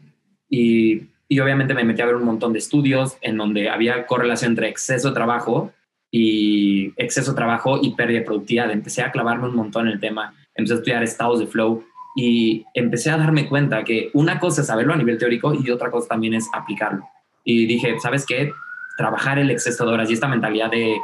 Y, 0.49 1.03
y 1.29 1.41
obviamente 1.41 1.75
me 1.75 1.85
metí 1.85 2.03
a 2.03 2.07
ver 2.07 2.17
un 2.17 2.25
montón 2.25 2.53
de 2.53 2.59
estudios 2.59 3.17
en 3.21 3.37
donde 3.37 3.69
había 3.69 4.07
correlación 4.07 4.53
entre 4.53 4.69
exceso 4.69 5.09
de 5.09 5.15
trabajo 5.15 5.73
y 6.11 6.93
exceso 6.97 7.33
de 7.33 7.37
trabajo 7.37 7.79
y 7.81 7.95
pérdida 7.95 8.21
de 8.21 8.25
productividad. 8.25 8.71
Empecé 8.71 9.03
a 9.03 9.12
clavarme 9.12 9.49
un 9.49 9.55
montón 9.55 9.87
en 9.87 9.95
el 9.95 10.00
tema 10.00 10.35
empecé 10.54 10.75
a 10.75 10.76
estudiar 10.76 11.02
estados 11.02 11.38
de 11.38 11.47
flow 11.47 11.85
y 12.16 12.64
empecé 12.75 13.11
a 13.11 13.16
darme 13.16 13.49
cuenta 13.49 13.85
que 13.85 14.11
una 14.14 14.38
cosa 14.40 14.62
es 14.62 14.66
saberlo 14.66 14.92
a 14.92 14.97
nivel 14.97 15.19
teórico 15.19 15.54
y 15.54 15.71
otra 15.71 15.90
cosa 15.90 16.09
también 16.09 16.35
es 16.35 16.49
aplicarlo. 16.52 17.09
Y 17.45 17.66
dije, 17.66 17.99
¿sabes 18.00 18.26
qué? 18.26 18.52
Trabajar 18.97 19.38
el 19.38 19.50
exceso 19.50 19.87
de 19.87 19.92
horas 19.92 20.11
y 20.11 20.14
esta 20.14 20.28
mentalidad 20.28 20.71
de 20.71 20.97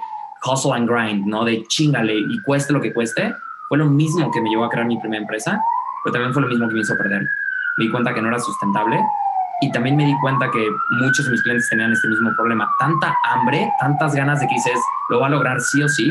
hustle 0.45 0.73
and 0.73 0.89
grind, 0.89 1.27
¿no? 1.27 1.45
De 1.45 1.65
chingale 1.65 2.15
y 2.15 2.41
cueste 2.43 2.73
lo 2.73 2.81
que 2.81 2.93
cueste, 2.93 3.35
fue 3.69 3.79
lo 3.79 3.87
mismo 3.87 4.31
que 4.31 4.41
me 4.41 4.51
llevó 4.51 4.65
a 4.65 4.69
crear 4.69 4.87
mi 4.87 4.99
primera 4.99 5.23
empresa, 5.23 5.61
pero 6.05 6.13
también 6.13 6.33
fue 6.33 6.43
lo 6.43 6.49
mismo 6.49 6.69
que 6.69 6.75
me 6.75 6.81
hizo 6.81 6.97
perder. 6.97 7.23
Me 7.79 7.85
di 7.85 7.91
cuenta 7.91 8.13
que 8.13 8.23
no 8.23 8.29
era 8.29 8.39
sustentable 8.39 9.01
y 9.61 9.73
también 9.73 9.97
me 9.97 10.05
di 10.05 10.15
cuenta 10.21 10.51
que 10.51 10.69
muchos 11.01 11.25
de 11.25 11.33
mis 11.33 11.43
clientes 11.43 11.69
tenían 11.69 11.93
este 11.93 12.09
mismo 12.09 12.31
problema. 12.37 12.69
Tanta 12.79 13.17
hambre, 13.25 13.71
tantas 13.81 14.15
ganas 14.15 14.41
de 14.41 14.47
que 14.47 14.55
dices, 14.55 14.79
lo 15.09 15.21
va 15.21 15.29
a 15.29 15.31
lograr 15.31 15.61
sí 15.61 15.83
o 15.83 15.89
sí, 15.89 16.11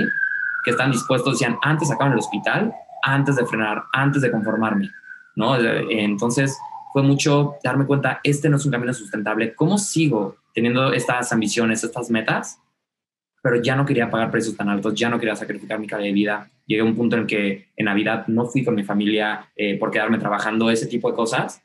que 0.63 0.71
están 0.71 0.91
dispuestos, 0.91 1.33
decían, 1.33 1.57
antes 1.61 1.91
acaban 1.91 2.13
el 2.13 2.19
hospital 2.19 2.73
antes 3.05 3.35
de 3.35 3.45
frenar, 3.45 3.83
antes 3.93 4.21
de 4.21 4.31
conformarme, 4.31 4.89
¿no? 5.35 5.57
Entonces 5.57 6.57
fue 6.91 7.03
mucho 7.03 7.55
darme 7.63 7.85
cuenta, 7.85 8.19
este 8.23 8.49
no 8.49 8.57
es 8.57 8.65
un 8.65 8.71
camino 8.71 8.93
sustentable, 8.93 9.53
¿cómo 9.55 9.77
sigo 9.77 10.37
teniendo 10.53 10.91
estas 10.91 11.31
ambiciones, 11.31 11.83
estas 11.83 12.09
metas? 12.09 12.59
pero 13.45 13.61
ya 13.61 13.75
no 13.75 13.85
quería 13.85 14.09
pagar 14.09 14.31
precios 14.31 14.57
tan 14.57 14.69
altos, 14.69 14.95
ya 14.95 15.07
no 15.07 15.19
quería 15.19 15.35
sacrificar 15.35 15.77
mi 15.77 15.85
calidad 15.85 16.07
de 16.07 16.13
vida. 16.13 16.49
Llegué 16.65 16.81
a 16.81 16.83
un 16.83 16.95
punto 16.95 17.15
en 17.15 17.21
el 17.21 17.27
que 17.27 17.67
en 17.75 17.85
Navidad 17.85 18.25
no 18.25 18.47
fui 18.47 18.63
con 18.63 18.73
mi 18.73 18.83
familia 18.83 19.51
eh, 19.55 19.77
por 19.77 19.91
quedarme 19.91 20.17
trabajando, 20.17 20.71
ese 20.71 20.87
tipo 20.87 21.11
de 21.11 21.15
cosas. 21.15 21.61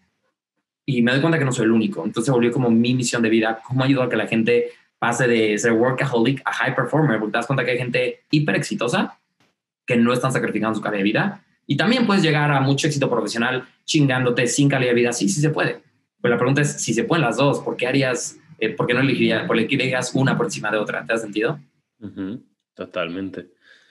Y 0.84 1.00
me 1.00 1.12
doy 1.12 1.22
cuenta 1.22 1.38
que 1.38 1.44
no 1.46 1.52
soy 1.52 1.64
el 1.64 1.72
único. 1.72 2.04
Entonces 2.04 2.30
volvió 2.30 2.52
como 2.52 2.68
mi 2.68 2.92
misión 2.92 3.22
de 3.22 3.30
vida, 3.30 3.62
cómo 3.66 3.82
ayudar 3.82 4.08
a 4.08 4.10
que 4.10 4.16
la 4.16 4.26
gente 4.26 4.72
pase 4.98 5.26
de 5.26 5.56
ser 5.56 5.72
workaholic 5.72 6.42
a 6.44 6.52
high 6.52 6.74
performer, 6.74 7.18
porque 7.18 7.32
te 7.32 7.38
das 7.38 7.46
cuenta 7.46 7.64
que 7.64 7.70
hay 7.70 7.78
gente 7.78 8.24
hiper 8.30 8.56
exitosa 8.56 9.18
que 9.90 9.96
no 9.96 10.12
están 10.12 10.30
sacrificando 10.30 10.76
su 10.76 10.80
calidad 10.80 10.98
de 10.98 11.02
vida. 11.02 11.44
Y 11.66 11.76
también 11.76 12.06
puedes 12.06 12.22
llegar 12.22 12.52
a 12.52 12.60
mucho 12.60 12.86
éxito 12.86 13.10
profesional 13.10 13.66
chingándote 13.84 14.46
sin 14.46 14.68
calidad 14.68 14.90
de 14.90 14.94
vida. 14.94 15.12
Sí, 15.12 15.28
sí 15.28 15.40
se 15.40 15.50
puede. 15.50 15.80
Pero 16.22 16.34
la 16.34 16.38
pregunta 16.38 16.60
es 16.60 16.80
si 16.80 16.94
se 16.94 17.02
pueden 17.02 17.24
las 17.24 17.38
dos, 17.38 17.58
¿por 17.58 17.76
qué 17.76 17.88
harías, 17.88 18.38
eh, 18.60 18.68
por 18.68 18.86
qué 18.86 18.94
no 18.94 19.00
elegirías, 19.00 19.48
por 19.48 19.56
elegirías 19.56 20.14
una 20.14 20.36
por 20.36 20.46
encima 20.46 20.70
de 20.70 20.78
otra? 20.78 21.04
¿Te 21.04 21.12
has 21.12 21.22
sentido? 21.22 21.58
Totalmente. 22.74 23.48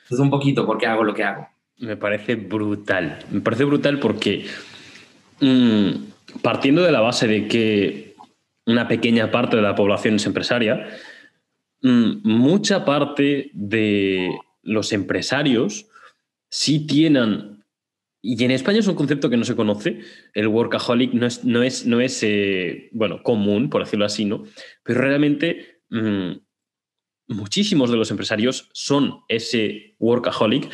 Es 0.09 0.19
un 0.19 0.29
poquito 0.29 0.65
por 0.65 0.77
qué 0.77 0.85
hago 0.85 1.03
lo 1.03 1.13
que 1.13 1.25
hago. 1.25 1.49
Me 1.79 1.97
parece 1.97 2.35
brutal. 2.35 3.19
Me 3.29 3.41
parece 3.41 3.65
brutal 3.65 3.99
porque 3.99 4.45
mm, 5.41 5.89
partiendo 6.41 6.81
de 6.81 6.93
la 6.93 7.01
base 7.01 7.27
de 7.27 7.45
que 7.49 8.15
una 8.65 8.87
pequeña 8.87 9.31
parte 9.31 9.57
de 9.57 9.63
la 9.63 9.75
población 9.75 10.15
es 10.15 10.25
empresaria, 10.25 10.87
mm, 11.81 12.21
mucha 12.23 12.85
parte 12.85 13.51
de 13.53 14.29
los 14.63 14.93
empresarios 14.93 15.88
sí 16.49 16.85
tienen, 16.85 17.63
y 18.21 18.43
en 18.43 18.51
España 18.51 18.79
es 18.79 18.87
un 18.87 18.95
concepto 18.95 19.29
que 19.29 19.37
no 19.37 19.45
se 19.45 19.55
conoce, 19.55 20.01
el 20.33 20.47
workaholic 20.47 21.13
no 21.13 21.25
es, 21.25 21.43
no 21.43 21.63
es, 21.63 21.85
no 21.85 22.01
es 22.01 22.21
eh, 22.23 22.89
bueno, 22.91 23.23
común, 23.23 23.69
por 23.69 23.83
decirlo 23.83 24.05
así, 24.05 24.25
¿no? 24.25 24.43
Pero 24.83 25.01
realmente 25.01 25.81
mm, 25.89 26.31
muchísimos 27.29 27.91
de 27.91 27.97
los 27.97 28.11
empresarios 28.11 28.69
son 28.73 29.21
ese 29.29 29.95
workaholic 29.99 30.69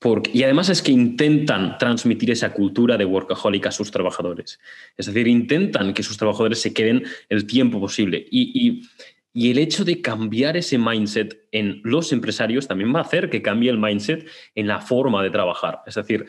porque, 0.00 0.30
y 0.32 0.42
además 0.44 0.70
es 0.70 0.80
que 0.80 0.92
intentan 0.92 1.76
transmitir 1.76 2.30
esa 2.30 2.54
cultura 2.54 2.96
de 2.96 3.04
workaholic 3.04 3.66
a 3.66 3.70
sus 3.70 3.90
trabajadores. 3.90 4.58
Es 4.96 5.04
decir, 5.04 5.28
intentan 5.28 5.92
que 5.92 6.02
sus 6.02 6.16
trabajadores 6.16 6.58
se 6.58 6.72
queden 6.72 7.04
el 7.28 7.46
tiempo 7.46 7.78
posible. 7.78 8.26
Y, 8.30 8.50
y, 8.54 8.88
el 9.34 9.58
hecho 9.58 9.84
de 9.84 10.00
cambiar 10.02 10.56
ese 10.56 10.78
mindset 10.78 11.48
en 11.52 11.80
los 11.84 12.12
empresarios 12.12 12.66
también 12.66 12.94
va 12.94 12.98
a 12.98 13.02
hacer 13.02 13.30
que 13.30 13.42
cambie 13.42 13.70
el 13.70 13.78
mindset 13.78 14.28
en 14.54 14.66
la 14.66 14.80
forma 14.80 15.22
de 15.22 15.30
trabajar. 15.30 15.80
Es 15.86 15.94
decir, 15.94 16.26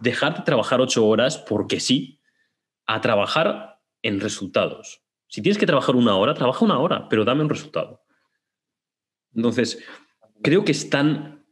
dejar 0.00 0.38
de 0.38 0.44
trabajar 0.44 0.80
ocho 0.80 1.06
horas 1.06 1.38
porque 1.38 1.80
sí, 1.80 2.20
a 2.86 3.00
trabajar 3.00 3.80
en 4.02 4.20
resultados. 4.20 5.02
Si 5.28 5.42
tienes 5.42 5.58
que 5.58 5.66
trabajar 5.66 5.96
una 5.96 6.16
hora, 6.16 6.34
trabaja 6.34 6.64
una 6.64 6.78
hora, 6.78 7.08
pero 7.08 7.24
dame 7.24 7.42
un 7.42 7.48
resultado. 7.48 8.02
Entonces, 9.34 9.82
creo 10.42 10.64
que 10.64 10.72
es 10.72 10.90
tan 10.90 11.46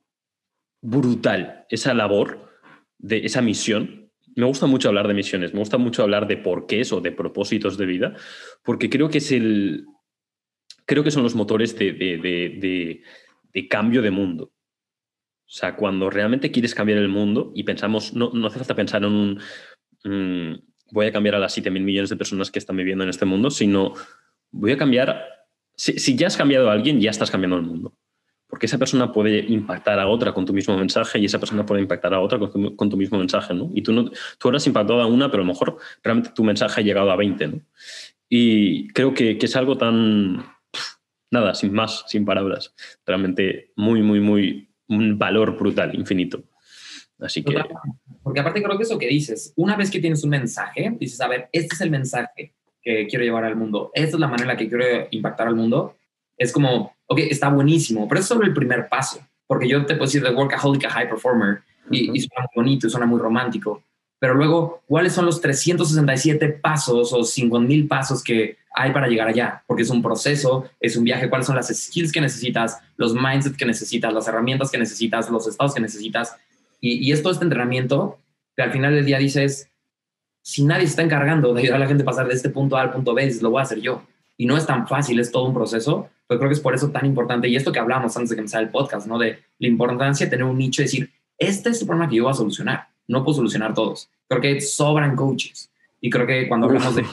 brutal 0.83 1.67
esa 1.71 1.95
labor, 1.95 2.51
de 2.99 3.25
esa 3.25 3.41
misión. 3.41 4.11
Me 4.37 4.47
gusta 4.47 4.67
mucho 4.67 4.89
hablar 4.89 5.09
de 5.09 5.15
misiones, 5.15 5.53
me 5.53 5.61
gusta 5.61 5.79
mucho 5.79 6.03
hablar 6.03 6.27
de 6.27 6.37
porqués 6.37 6.93
o 6.93 7.01
de 7.01 7.13
propósitos 7.13 7.77
de 7.79 7.87
vida, 7.87 8.15
porque 8.63 8.91
creo 8.91 9.09
que 9.09 9.19
es 9.19 9.33
el. 9.33 9.87
Creo 10.91 11.05
que 11.05 11.13
son 11.13 11.23
los 11.23 11.37
motores 11.37 11.79
de, 11.79 13.01
cambio 13.69 14.03
de 14.03 14.11
mundo. 14.11 14.47
O 14.47 15.53
sea, 15.53 15.77
cuando 15.77 16.11
realmente 16.11 16.51
quieres 16.51 16.75
cambiar 16.75 16.99
el 16.99 17.09
mundo 17.09 17.53
y 17.55 17.63
pensamos, 17.63 18.13
no, 18.13 18.33
no 18.35 18.49
hace 18.49 18.59
falta 18.59 18.75
pensar 18.75 19.05
en 19.05 19.13
un. 19.13 19.41
Mm, 20.03 20.59
voy 20.91 21.07
a 21.07 21.13
cambiar 21.13 21.37
a 21.37 21.39
las 21.39 21.53
7 21.53 21.71
mil 21.71 21.85
millones 21.85 22.11
de 22.11 22.17
personas 22.17 22.51
que 22.51 22.59
están 22.59 22.77
viviendo 22.77 23.05
en 23.05 23.11
este 23.11 23.25
mundo, 23.25 23.53
sino 23.53 23.95
voy 24.51 24.73
a 24.73 24.77
cambiar 24.77 25.29
si, 25.77 26.17
ya 26.17 26.27
has 26.27 26.37
cambiado 26.37 26.69
a 26.69 26.73
alguien, 26.73 27.01
ya 27.01 27.11
estás 27.11 27.31
cambiando 27.31 27.57
el 27.59 27.63
mundo. 27.63 27.95
Porque 28.49 28.67
esa 28.67 28.77
persona 28.77 29.13
puede 29.13 29.39
impactar 29.47 30.01
a 30.01 30.09
otra 30.09 30.35
con 30.35 30.45
tu 30.45 30.53
mismo 30.53 30.77
mensaje 30.77 31.21
y 31.21 31.27
esa 31.27 31.39
persona 31.39 31.65
puede 31.65 31.83
impactar 31.83 32.15
a 32.15 32.21
otra 32.21 32.41
con 32.41 32.91
tu, 32.91 32.97
mismo 32.97 33.17
mensaje, 33.17 33.55
¿no? 33.55 33.71
Y 33.77 33.83
tú, 33.83 33.93
no, 33.93 34.07
tú 34.11 34.49
ahora 34.49 34.57
has 34.57 34.67
impactado 34.67 35.01
a 35.01 35.07
una, 35.07 35.31
pero 35.31 35.45
a 35.45 35.47
lo 35.47 35.53
mejor 35.53 35.79
realmente 36.03 36.33
tu 36.35 36.43
mensaje 36.43 36.81
ha 36.81 36.85
llegado 36.85 37.13
a 37.13 37.17
20, 37.17 37.47
¿no? 37.47 37.61
Y 38.29 38.89
creo 38.89 39.15
que, 39.15 39.39
que 39.39 39.47
es 39.47 39.55
algo 39.55 39.79
tan, 39.79 40.45
nada, 41.31 41.55
sin 41.55 41.73
más, 41.73 42.05
sin 42.09 42.25
palabras. 42.25 42.75
Realmente 43.07 43.73
muy, 43.77 44.03
muy, 44.03 44.21
muy, 44.21 44.69
un 44.89 45.19
valor 45.19 45.57
brutal, 45.57 45.95
infinito. 45.95 46.43
Así 47.19 47.43
que... 47.43 47.55
Porque 48.23 48.41
aparte 48.41 48.63
creo 48.63 48.77
que 48.77 48.85
eso 48.85 48.99
que 48.99 49.09
dices, 49.09 49.53
una 49.57 49.77
vez 49.77 49.91
que 49.91 50.01
tienes 50.01 50.23
un 50.25 50.31
mensaje, 50.31 50.95
dices, 50.99 51.21
a 51.21 51.29
ver, 51.29 51.49
este 51.53 51.75
es 51.75 51.81
el 51.81 51.91
mensaje 51.91 52.55
que 52.83 53.07
quiero 53.07 53.25
llevar 53.25 53.45
al 53.45 53.57
mundo, 53.57 53.91
esta 53.95 54.17
es 54.17 54.21
la 54.21 54.27
manera 54.27 54.45
en 54.45 54.49
la 54.49 54.57
que 54.57 54.69
quiero 54.69 55.09
impactar 55.11 55.49
al 55.49 55.57
mundo, 55.57 55.97
es 56.37 56.53
como, 56.53 56.95
ok, 57.07 57.19
está 57.31 57.49
buenísimo, 57.49 58.09
pero 58.09 58.21
es 58.21 58.27
solo 58.27 58.45
el 58.45 58.55
primer 58.55 58.89
paso, 58.89 59.21
porque 59.47 59.69
yo 59.69 59.85
te 59.85 59.95
puedo 59.95 60.07
decir 60.07 60.23
de 60.23 60.31
workaholic 60.31 60.85
a 60.87 60.91
high 60.91 61.09
performer 61.09 61.61
y, 61.91 62.17
y 62.17 62.21
suena 62.21 62.47
muy 62.55 62.65
bonito, 62.65 62.89
suena 62.89 63.07
muy 63.07 63.21
romántico, 63.21 63.83
pero 64.21 64.35
luego, 64.35 64.83
¿cuáles 64.87 65.15
son 65.15 65.25
los 65.25 65.41
367 65.41 66.49
pasos 66.51 67.13
o 67.13 67.25
5000 67.25 67.89
pasos 67.89 68.23
que 68.23 68.59
hay 68.75 68.93
para 68.93 69.09
llegar 69.09 69.27
allá? 69.27 69.65
Porque 69.67 69.83
es 69.83 69.91
un 69.91 70.03
proceso, 70.03 70.67
es 70.79 70.95
un 70.97 71.05
viaje, 71.05 71.31
¿cuáles 71.31 71.47
son 71.47 71.57
las 71.57 71.69
skills 71.69 72.13
que 72.13 72.21
necesitas, 72.21 72.79
los 72.99 73.15
mindsets 73.15 73.57
que 73.57 73.65
necesitas, 73.65 74.13
las 74.13 74.29
herramientas 74.29 74.71
que 74.71 74.77
necesitas, 74.77 75.31
los 75.31 75.49
estados 75.49 75.75
que 75.75 75.81
necesitas? 75.81 76.37
Y, 76.83 77.09
y 77.09 77.13
es 77.13 77.23
todo 77.23 77.33
este 77.33 77.45
entrenamiento 77.45 78.19
que 78.55 78.63
al 78.63 78.73
final 78.73 78.95
del 78.95 79.07
día 79.07 79.19
dices, 79.19 79.71
si 80.43 80.65
nadie 80.65 80.85
está 80.85 81.01
encargando 81.01 81.55
de 81.55 81.63
ayudar 81.63 81.77
a 81.77 81.81
la 81.81 81.87
gente 81.87 82.03
a 82.03 82.07
pasar 82.07 82.29
de 82.29 82.35
este 82.35 82.51
punto 82.51 82.77
A 82.77 82.83
al 82.83 82.93
punto 82.93 83.15
B, 83.15 83.35
lo 83.41 83.51
voy 83.51 83.61
a 83.61 83.63
hacer 83.63 83.81
yo. 83.81 84.03
Y 84.37 84.45
no 84.45 84.59
es 84.59 84.67
tan 84.67 84.87
fácil, 84.87 85.19
es 85.19 85.33
todo 85.33 85.45
un 85.45 85.55
proceso, 85.55 86.11
pero 86.27 86.41
creo 86.41 86.51
que 86.51 86.55
es 86.55 86.61
por 86.61 86.75
eso 86.75 86.91
tan 86.91 87.07
importante. 87.07 87.49
Y 87.49 87.57
esto 87.57 87.73
que 87.73 87.79
hablamos 87.79 88.15
antes 88.19 88.29
de 88.29 88.37
que 88.37 88.41
empezara 88.41 88.63
el 88.63 88.71
podcast, 88.71 89.07
¿no? 89.07 89.19
De 89.19 89.39
la 89.59 89.69
importancia 89.69 90.27
de 90.27 90.31
tener 90.31 90.45
un 90.45 90.59
nicho 90.59 90.83
y 90.83 90.85
decir, 90.85 91.11
este 91.39 91.71
es 91.71 91.81
el 91.81 91.87
problema 91.87 92.09
que 92.09 92.17
yo 92.17 92.25
voy 92.25 92.33
a 92.33 92.37
solucionar. 92.37 92.90
No 93.11 93.25
puedo 93.25 93.37
solucionar 93.37 93.75
todos. 93.75 94.09
Creo 94.29 94.41
que 94.41 94.61
sobran 94.61 95.17
coaches. 95.17 95.71
Y 96.01 96.09
creo 96.09 96.27
que 96.27 96.49
cuando 96.49 96.67
hablamos 96.67 96.95
de, 96.97 97.05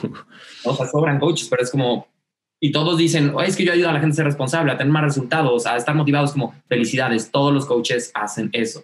o 0.64 0.74
sea, 0.76 0.88
sobran 0.88 1.20
coaches, 1.20 1.48
pero 1.50 1.64
es 1.64 1.72
como, 1.72 2.08
y 2.60 2.72
todos 2.72 2.98
dicen, 2.98 3.34
es 3.46 3.56
que 3.56 3.66
yo 3.66 3.74
ayudo 3.74 3.90
a 3.90 3.94
la 3.94 4.00
gente 4.00 4.14
a 4.14 4.18
ser 4.18 4.26
responsable, 4.26 4.72
a 4.72 4.78
tener 4.78 4.94
más 4.94 5.04
resultados, 5.04 5.66
a 5.66 5.76
estar 5.76 5.96
motivados 5.96 6.32
como 6.32 6.54
felicidades. 6.68 7.30
Todos 7.32 7.54
los 7.54 7.66
coaches 7.66 8.12
hacen 8.14 8.50
eso. 8.54 8.84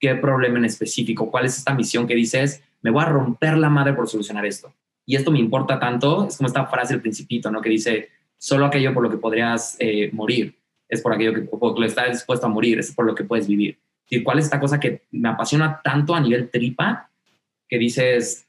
¿Qué 0.00 0.14
problema 0.16 0.58
en 0.58 0.64
específico? 0.64 1.30
¿Cuál 1.30 1.46
es 1.46 1.56
esta 1.56 1.74
misión 1.74 2.06
que 2.06 2.14
dices? 2.14 2.62
me 2.84 2.90
voy 2.90 3.02
a 3.02 3.06
romper 3.06 3.56
la 3.56 3.70
madre 3.70 3.94
por 3.94 4.06
solucionar 4.06 4.44
esto. 4.44 4.72
Y 5.06 5.16
esto 5.16 5.30
me 5.30 5.38
importa 5.38 5.80
tanto, 5.80 6.28
es 6.28 6.36
como 6.36 6.46
esta 6.46 6.66
frase 6.66 6.92
del 6.92 7.00
principito, 7.00 7.50
¿no? 7.50 7.62
Que 7.62 7.70
dice, 7.70 8.10
solo 8.36 8.66
aquello 8.66 8.92
por 8.92 9.02
lo 9.02 9.10
que 9.10 9.16
podrías 9.16 9.76
eh, 9.80 10.10
morir 10.12 10.54
es 10.86 11.00
por 11.00 11.14
aquello 11.14 11.32
que, 11.32 11.40
por 11.40 11.78
lo 11.78 11.86
estás 11.86 12.10
dispuesto 12.10 12.44
a 12.44 12.50
morir, 12.50 12.78
es 12.78 12.92
por 12.92 13.06
lo 13.06 13.14
que 13.14 13.24
puedes 13.24 13.48
vivir. 13.48 13.78
¿Y 14.08 14.22
cuál 14.22 14.38
es 14.38 14.44
esta 14.46 14.60
cosa 14.60 14.78
que 14.78 15.02
me 15.10 15.28
apasiona 15.28 15.80
tanto 15.82 16.14
a 16.14 16.20
nivel 16.20 16.50
tripa 16.50 17.10
que 17.68 17.78
dices, 17.78 18.46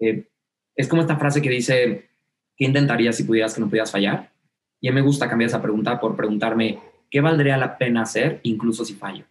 eh, 0.00 0.26
es 0.74 0.88
como 0.88 1.02
esta 1.02 1.16
frase 1.16 1.42
que 1.42 1.50
dice, 1.50 2.08
¿qué 2.56 2.64
intentarías 2.64 3.16
si 3.16 3.24
pudieras 3.24 3.54
que 3.54 3.60
no 3.60 3.68
pudieras 3.68 3.92
fallar? 3.92 4.32
Y 4.80 4.88
a 4.88 4.92
mí 4.92 4.96
me 4.96 5.06
gusta 5.06 5.28
cambiar 5.28 5.48
esa 5.48 5.62
pregunta 5.62 6.00
por 6.00 6.16
preguntarme, 6.16 6.78
¿qué 7.10 7.20
valdría 7.20 7.56
la 7.56 7.78
pena 7.78 8.02
hacer 8.02 8.40
incluso 8.42 8.84
si 8.84 8.94
fallo? 8.94 9.24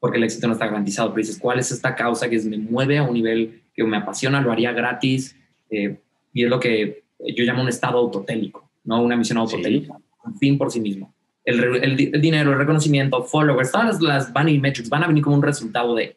porque 0.00 0.18
el 0.18 0.24
éxito 0.24 0.46
no 0.46 0.52
está 0.52 0.66
garantizado, 0.66 1.10
pero 1.10 1.26
dices, 1.26 1.38
¿cuál 1.38 1.58
es 1.58 1.70
esta 1.70 1.94
causa 1.94 2.28
que 2.28 2.38
me 2.40 2.58
mueve 2.58 2.98
a 2.98 3.02
un 3.02 3.14
nivel 3.14 3.62
que 3.74 3.84
me 3.84 3.96
apasiona, 3.96 4.40
lo 4.40 4.52
haría 4.52 4.72
gratis? 4.72 5.36
Eh, 5.70 5.98
y 6.32 6.44
es 6.44 6.50
lo 6.50 6.60
que 6.60 7.04
yo 7.18 7.44
llamo 7.44 7.62
un 7.62 7.68
estado 7.68 7.98
autotélico, 7.98 8.70
¿no? 8.84 9.02
Una 9.02 9.16
misión 9.16 9.38
autotélica, 9.38 9.98
un 10.24 10.38
fin 10.38 10.56
por 10.56 10.70
sí 10.70 10.80
mismo. 10.80 11.12
El, 11.48 11.76
el, 11.82 12.20
dinero, 12.20 12.52
el 12.52 12.58
reconocimiento, 12.58 13.22
followers, 13.22 13.72
todas 13.72 14.00
las, 14.02 14.32
vanity 14.32 14.58
metrics 14.58 14.88
van 14.88 15.04
a 15.04 15.06
venir 15.06 15.22
como 15.22 15.36
un 15.36 15.42
resultado 15.42 15.94
de, 15.94 16.16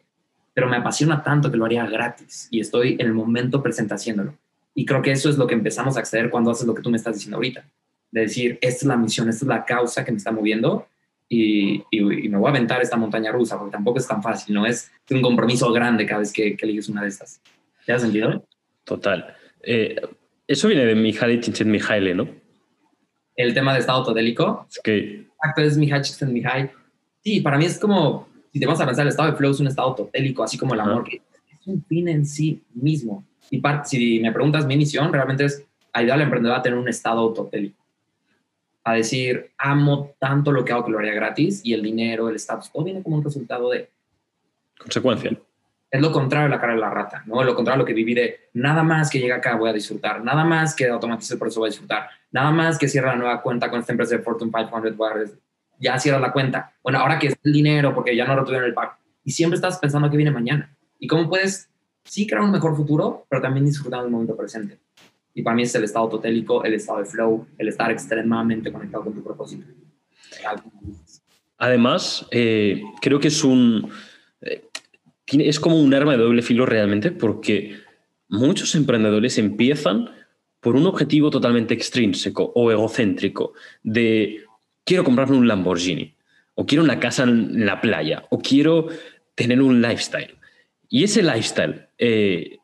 pero 0.53 0.67
me 0.67 0.77
apasiona 0.77 1.23
tanto 1.23 1.49
que 1.49 1.57
lo 1.57 1.65
haría 1.65 1.85
gratis 1.85 2.47
y 2.51 2.59
estoy 2.59 2.97
en 2.99 3.07
el 3.07 3.13
momento 3.13 3.63
presente 3.63 3.93
haciéndolo. 3.93 4.37
Y 4.75 4.85
creo 4.85 5.01
que 5.01 5.11
eso 5.11 5.29
es 5.29 5.37
lo 5.37 5.47
que 5.47 5.53
empezamos 5.53 5.95
a 5.95 5.99
acceder 5.99 6.29
cuando 6.29 6.51
haces 6.51 6.67
lo 6.67 6.75
que 6.75 6.81
tú 6.81 6.89
me 6.89 6.97
estás 6.97 7.15
diciendo 7.15 7.37
ahorita. 7.37 7.63
De 8.11 8.21
decir, 8.21 8.59
esta 8.61 8.79
es 8.79 8.83
la 8.83 8.97
misión, 8.97 9.29
esta 9.29 9.45
es 9.45 9.47
la 9.47 9.63
causa 9.63 10.03
que 10.03 10.11
me 10.11 10.17
está 10.17 10.31
moviendo 10.31 10.87
y, 11.29 11.83
me 11.91 12.37
voy 12.37 12.47
a 12.47 12.49
aventar 12.49 12.81
esta 12.81 12.97
montaña 12.97 13.31
rusa, 13.31 13.57
porque 13.57 13.71
tampoco 13.71 13.99
es 13.99 14.07
tan 14.07 14.21
fácil, 14.21 14.53
no 14.53 14.65
es 14.65 14.91
un 15.09 15.21
compromiso 15.21 15.71
grande 15.71 16.05
cada 16.05 16.19
vez 16.19 16.33
que, 16.33 16.57
que 16.57 16.65
eliges 16.65 16.89
una 16.89 17.03
de 17.03 17.07
estas. 17.07 17.39
¿Te 17.85 17.93
has 17.93 18.01
sentido? 18.01 18.45
Total. 18.83 19.33
Eh, 19.61 19.95
eso 20.45 20.67
viene 20.67 20.85
de 20.85 20.95
Mihaly 20.95 21.39
Csikszentmihalyi, 21.39 22.13
¿no? 22.13 22.40
El 23.35 23.53
tema 23.53 23.73
de 23.73 23.79
estado 23.79 23.99
autodélico. 23.99 24.65
Es 24.69 24.79
que... 24.83 25.27
Exacto, 25.35 25.61
es 25.61 25.77
Mihaly 25.77 26.03
Csikszentmihalyi. 26.03 26.69
Sí, 27.23 27.39
para 27.39 27.57
mí 27.57 27.65
es 27.65 27.79
como, 27.79 28.27
si 28.51 28.59
te 28.59 28.65
vas 28.65 28.79
a 28.81 28.85
pensar, 28.85 29.03
el 29.03 29.09
estado 29.09 29.31
de 29.31 29.37
flow 29.37 29.51
es 29.51 29.59
un 29.59 29.67
estado 29.67 29.89
autotélico, 29.89 30.43
así 30.43 30.57
como 30.57 30.73
el 30.73 30.79
amor, 30.79 31.03
que 31.03 31.21
es 31.51 31.67
un 31.67 31.83
fin 31.85 32.07
en 32.07 32.25
sí 32.25 32.61
mismo. 32.73 33.23
Y 33.49 33.61
si 33.85 34.19
me 34.19 34.31
preguntas 34.31 34.65
mi 34.65 34.77
misión, 34.77 35.11
realmente 35.11 35.45
es 35.45 35.65
ayudar 35.93 36.15
al 36.15 36.23
emprendedor 36.23 36.57
a 36.57 36.61
tener 36.61 36.77
un 36.77 36.87
estado 36.87 37.19
autotélico 37.19 37.81
a 38.83 38.93
decir, 38.93 39.51
amo 39.57 40.15
tanto 40.19 40.51
lo 40.51 40.65
que 40.65 40.73
hago 40.73 40.85
que 40.85 40.91
lo 40.91 40.99
haría 40.99 41.13
gratis 41.13 41.61
y 41.63 41.73
el 41.73 41.83
dinero, 41.83 42.29
el 42.29 42.35
estatus, 42.35 42.71
todo 42.71 42.83
viene 42.83 43.03
como 43.03 43.17
un 43.17 43.23
resultado 43.23 43.69
de... 43.69 43.89
Consecuencia. 44.77 45.37
es 45.91 46.01
lo 46.01 46.11
contrario 46.11 46.49
de 46.49 46.55
la 46.55 46.59
cara 46.59 46.73
de 46.73 46.79
la 46.79 46.89
rata, 46.89 47.23
¿no? 47.27 47.43
Lo 47.43 47.53
contrario 47.53 47.75
a 47.75 47.79
lo 47.79 47.85
que 47.85 47.93
viví 47.93 48.15
de 48.15 48.49
nada 48.53 48.81
más 48.81 49.11
que 49.11 49.19
llega 49.19 49.35
acá 49.35 49.55
voy 49.55 49.69
a 49.69 49.73
disfrutar, 49.73 50.23
nada 50.23 50.43
más 50.43 50.75
que 50.75 50.87
automatice 50.87 51.33
el 51.33 51.39
proceso 51.39 51.59
voy 51.59 51.67
a 51.67 51.71
disfrutar, 51.71 52.09
nada 52.31 52.51
más 52.51 52.77
que 52.77 52.87
cierra 52.87 53.11
la 53.11 53.17
nueva 53.17 53.41
cuenta 53.41 53.69
con 53.69 53.79
esta 53.79 53.93
empresa 53.93 54.15
de 54.15 54.23
Fortune 54.23 54.51
500 54.51 54.97
barres, 54.97 55.37
ya 55.79 55.99
cierra 55.99 56.19
la 56.19 56.31
cuenta. 56.31 56.73
Bueno, 56.83 56.99
ahora 56.99 57.19
que 57.19 57.27
es 57.27 57.35
el 57.43 57.53
dinero 57.53 57.93
porque 57.93 58.15
ya 58.15 58.25
no 58.25 58.35
retuvieron 58.35 58.67
el 58.67 58.73
pago. 58.73 58.93
Y 59.23 59.31
siempre 59.31 59.55
estás 59.55 59.77
pensando 59.79 60.09
qué 60.09 60.17
viene 60.17 60.31
mañana. 60.31 60.75
Y 60.99 61.07
cómo 61.07 61.27
puedes 61.27 61.69
sí 62.03 62.27
crear 62.27 62.43
un 62.43 62.51
mejor 62.51 62.75
futuro, 62.75 63.25
pero 63.29 63.41
también 63.41 63.65
disfrutar 63.65 64.01
del 64.01 64.11
momento 64.11 64.35
presente. 64.35 64.79
Y 65.33 65.41
para 65.41 65.55
mí 65.55 65.63
es 65.63 65.73
el 65.75 65.83
estado 65.83 66.09
totélico, 66.09 66.63
el 66.63 66.73
estado 66.73 66.99
de 66.99 67.05
flow, 67.05 67.47
el 67.57 67.67
estar 67.67 67.89
extremadamente 67.91 68.71
conectado 68.71 69.03
con 69.03 69.13
tu 69.13 69.23
propósito. 69.23 69.65
Además, 71.57 72.27
eh, 72.31 72.81
creo 73.01 73.19
que 73.19 73.27
es 73.29 73.43
un... 73.43 73.89
Eh, 74.41 74.63
es 75.27 75.59
como 75.59 75.81
un 75.81 75.93
arma 75.93 76.11
de 76.11 76.17
doble 76.17 76.41
filo 76.41 76.65
realmente 76.65 77.09
porque 77.09 77.77
muchos 78.27 78.75
emprendedores 78.75 79.37
empiezan 79.37 80.09
por 80.61 80.75
un 80.75 80.85
objetivo 80.85 81.29
totalmente 81.29 81.73
extrínseco 81.73 82.53
o 82.55 82.71
egocéntrico 82.71 83.53
de 83.83 84.45
quiero 84.85 85.03
comprarme 85.03 85.37
un 85.37 85.47
Lamborghini 85.47 86.15
o 86.55 86.65
quiero 86.65 86.83
una 86.83 86.99
casa 86.99 87.23
en 87.23 87.65
la 87.65 87.81
playa 87.81 88.25
o 88.29 88.39
quiero 88.39 88.87
tener 89.35 89.61
un 89.61 89.81
lifestyle. 89.81 90.35
Y 90.87 91.03
ese 91.03 91.23
lifestyle, 91.23 91.87
eh, 91.97 92.59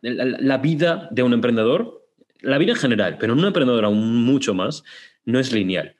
la, 0.00 0.58
vida 0.58 1.08
de 1.12 1.22
un 1.22 1.32
emprendedor, 1.32 2.04
la 2.40 2.58
vida 2.58 2.72
en 2.72 2.78
general, 2.78 3.18
pero 3.18 3.34
un 3.34 3.44
emprendedor 3.44 3.84
aún 3.84 4.24
mucho 4.24 4.54
más, 4.54 4.82
no 5.24 5.38
es 5.38 5.52
lineal. 5.52 5.96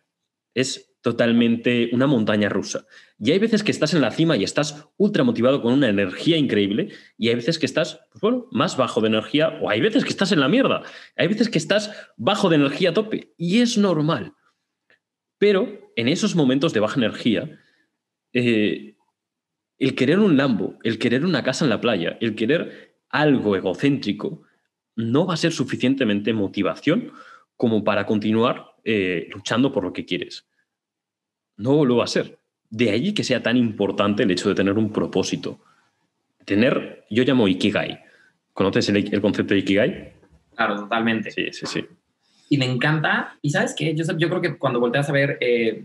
Es 0.54 0.92
totalmente 1.02 1.90
una 1.92 2.06
montaña 2.06 2.48
rusa. 2.48 2.86
Y 3.24 3.30
hay 3.30 3.38
veces 3.38 3.62
que 3.62 3.70
estás 3.70 3.94
en 3.94 4.00
la 4.00 4.10
cima 4.10 4.36
y 4.36 4.42
estás 4.42 4.88
ultra 4.96 5.22
motivado 5.22 5.62
con 5.62 5.72
una 5.72 5.88
energía 5.88 6.36
increíble 6.36 6.88
y 7.16 7.28
hay 7.28 7.36
veces 7.36 7.56
que 7.56 7.66
estás, 7.66 8.00
pues 8.10 8.20
bueno, 8.20 8.48
más 8.50 8.76
bajo 8.76 9.00
de 9.00 9.06
energía 9.06 9.60
o 9.62 9.70
hay 9.70 9.80
veces 9.80 10.02
que 10.02 10.10
estás 10.10 10.32
en 10.32 10.40
la 10.40 10.48
mierda. 10.48 10.82
Hay 11.14 11.28
veces 11.28 11.48
que 11.48 11.58
estás 11.58 11.92
bajo 12.16 12.48
de 12.48 12.56
energía 12.56 12.90
a 12.90 12.94
tope 12.94 13.32
y 13.36 13.60
es 13.60 13.78
normal. 13.78 14.34
Pero 15.38 15.92
en 15.94 16.08
esos 16.08 16.34
momentos 16.34 16.72
de 16.72 16.80
baja 16.80 16.98
energía, 16.98 17.60
eh, 18.32 18.96
el 19.78 19.94
querer 19.94 20.18
un 20.18 20.36
Lambo, 20.36 20.80
el 20.82 20.98
querer 20.98 21.24
una 21.24 21.44
casa 21.44 21.64
en 21.64 21.70
la 21.70 21.80
playa, 21.80 22.18
el 22.20 22.34
querer 22.34 22.96
algo 23.08 23.54
egocéntrico, 23.54 24.42
no 24.96 25.26
va 25.26 25.34
a 25.34 25.36
ser 25.36 25.52
suficientemente 25.52 26.32
motivación 26.32 27.12
como 27.56 27.84
para 27.84 28.04
continuar 28.04 28.74
eh, 28.82 29.28
luchando 29.32 29.70
por 29.70 29.84
lo 29.84 29.92
que 29.92 30.06
quieres. 30.06 30.48
No 31.56 31.84
lo 31.84 31.98
va 31.98 32.04
a 32.04 32.08
ser. 32.08 32.41
De 32.72 32.90
allí 32.90 33.12
que 33.12 33.22
sea 33.22 33.42
tan 33.42 33.58
importante 33.58 34.22
el 34.22 34.30
hecho 34.30 34.48
de 34.48 34.54
tener 34.54 34.78
un 34.78 34.90
propósito. 34.90 35.60
Tener, 36.46 37.04
yo 37.10 37.22
llamo 37.22 37.46
Ikigai. 37.46 38.00
¿Conoces 38.54 38.88
el, 38.88 39.20
concepto 39.20 39.52
de 39.52 39.60
Ikigai? 39.60 40.12
Claro, 40.56 40.76
totalmente. 40.76 41.30
Sí, 41.30 41.52
sí, 41.52 41.66
sí. 41.66 41.84
Y 42.48 42.56
me 42.56 42.64
encanta. 42.64 43.36
Y 43.42 43.50
sabes 43.50 43.74
qué, 43.76 43.94
yo, 43.94 44.04
yo 44.16 44.28
creo 44.30 44.40
que 44.40 44.56
cuando 44.56 44.80
volteas 44.80 45.06
a 45.10 45.12
ver, 45.12 45.36
eh, 45.42 45.84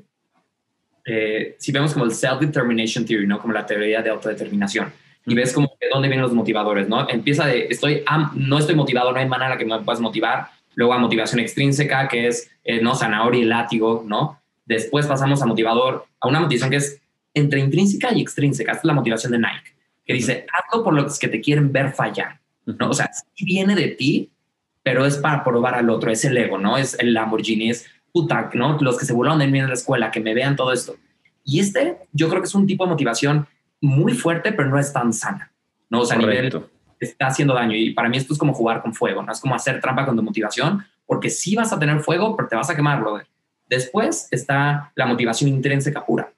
eh, 1.03 1.57
si 1.59 1.73
vemos 1.73 1.91
como 1.91 2.05
el 2.05 2.11
self-determination 2.11 3.05
theory, 3.05 3.27
¿no? 3.27 3.37
Como 3.39 3.51
la 3.51 3.65
teoría 3.65 4.01
de 4.01 4.09
autodeterminación. 4.09 4.89
Y 5.25 5.35
ves 5.35 5.51
como 5.51 5.69
de 5.81 5.89
dónde 5.91 6.07
vienen 6.07 6.23
los 6.23 6.33
motivadores, 6.33 6.87
¿no? 6.87 7.09
Empieza 7.09 7.47
de, 7.47 7.67
estoy, 7.69 8.05
no 8.33 8.59
estoy 8.59 8.75
motivado, 8.75 9.11
no 9.11 9.19
hay 9.19 9.27
manera 9.27 9.57
que 9.57 9.65
me 9.65 9.77
puedas 9.81 9.99
motivar. 9.99 10.51
Luego 10.75 10.93
a 10.93 10.99
motivación 10.99 11.41
extrínseca, 11.41 12.07
que 12.07 12.27
es, 12.27 12.49
eh, 12.63 12.81
¿no? 12.81 12.95
Zanahoria 12.95 13.41
y 13.41 13.43
látigo, 13.43 14.05
¿no? 14.07 14.39
Después 14.67 15.07
pasamos 15.07 15.41
a 15.41 15.45
motivador, 15.45 16.05
a 16.19 16.27
una 16.27 16.41
motivación 16.41 16.69
que 16.69 16.77
es 16.77 17.01
entre 17.33 17.59
intrínseca 17.59 18.13
y 18.13 18.21
extrínseca. 18.21 18.73
Esta 18.73 18.81
es 18.81 18.85
la 18.85 18.93
motivación 18.93 19.31
de 19.31 19.39
Nike, 19.39 19.75
que 20.05 20.13
dice, 20.13 20.45
hazlo 20.51 20.83
por 20.83 20.93
los 20.93 21.17
que 21.17 21.29
te 21.29 21.41
quieren 21.41 21.71
ver 21.71 21.93
fallar. 21.93 22.39
¿no? 22.65 22.89
O 22.89 22.93
sea, 22.93 23.09
sí 23.11 23.45
viene 23.45 23.75
de 23.75 23.87
ti, 23.89 24.29
pero 24.83 25.05
es 25.05 25.17
para 25.17 25.43
probar 25.43 25.75
al 25.75 25.89
otro, 25.89 26.11
es 26.11 26.23
el 26.25 26.37
ego, 26.37 26.57
¿no? 26.57 26.77
Es 26.77 26.97
el 26.99 27.13
Lamborghini, 27.13 27.69
es 27.69 27.85
puta, 28.11 28.49
¿no? 28.53 28.77
Los 28.79 28.97
que 28.97 29.05
se 29.05 29.13
burlaron 29.13 29.39
de 29.39 29.47
mí 29.47 29.59
en 29.59 29.67
la 29.67 29.73
escuela, 29.73 30.11
que 30.11 30.19
me 30.19 30.33
vean 30.33 30.55
todo 30.55 30.73
esto. 30.73 30.95
Y 31.43 31.59
este, 31.59 31.97
yo 32.11 32.29
creo 32.29 32.41
que 32.41 32.47
es 32.47 32.55
un 32.55 32.67
tipo 32.67 32.83
de 32.83 32.91
motivación 32.91 33.47
muy 33.81 34.13
fuerte, 34.13 34.51
pero 34.51 34.69
no 34.69 34.79
es 34.79 34.91
tan 34.91 35.13
sana, 35.13 35.51
¿no? 35.89 36.01
O 36.01 36.05
sea, 36.05 36.17
a 36.17 36.19
nivel 36.19 36.51
está 36.99 37.27
haciendo 37.27 37.53
daño. 37.53 37.75
Y 37.75 37.91
para 37.93 38.09
mí 38.09 38.17
esto 38.17 38.33
es 38.33 38.39
como 38.39 38.53
jugar 38.53 38.81
con 38.81 38.93
fuego, 38.93 39.23
¿no? 39.23 39.31
Es 39.31 39.39
como 39.39 39.55
hacer 39.55 39.79
trampa 39.79 40.05
con 40.05 40.15
tu 40.15 40.23
motivación, 40.23 40.83
porque 41.05 41.29
sí 41.29 41.55
vas 41.55 41.71
a 41.71 41.79
tener 41.79 41.99
fuego, 42.01 42.35
pero 42.35 42.49
te 42.49 42.55
vas 42.55 42.69
a 42.69 42.75
quemar, 42.75 42.99
brother. 42.99 43.27
Después 43.69 44.27
está 44.31 44.91
la 44.95 45.05
motivación 45.05 45.49
intrínseca 45.49 46.05
pura, 46.05 46.31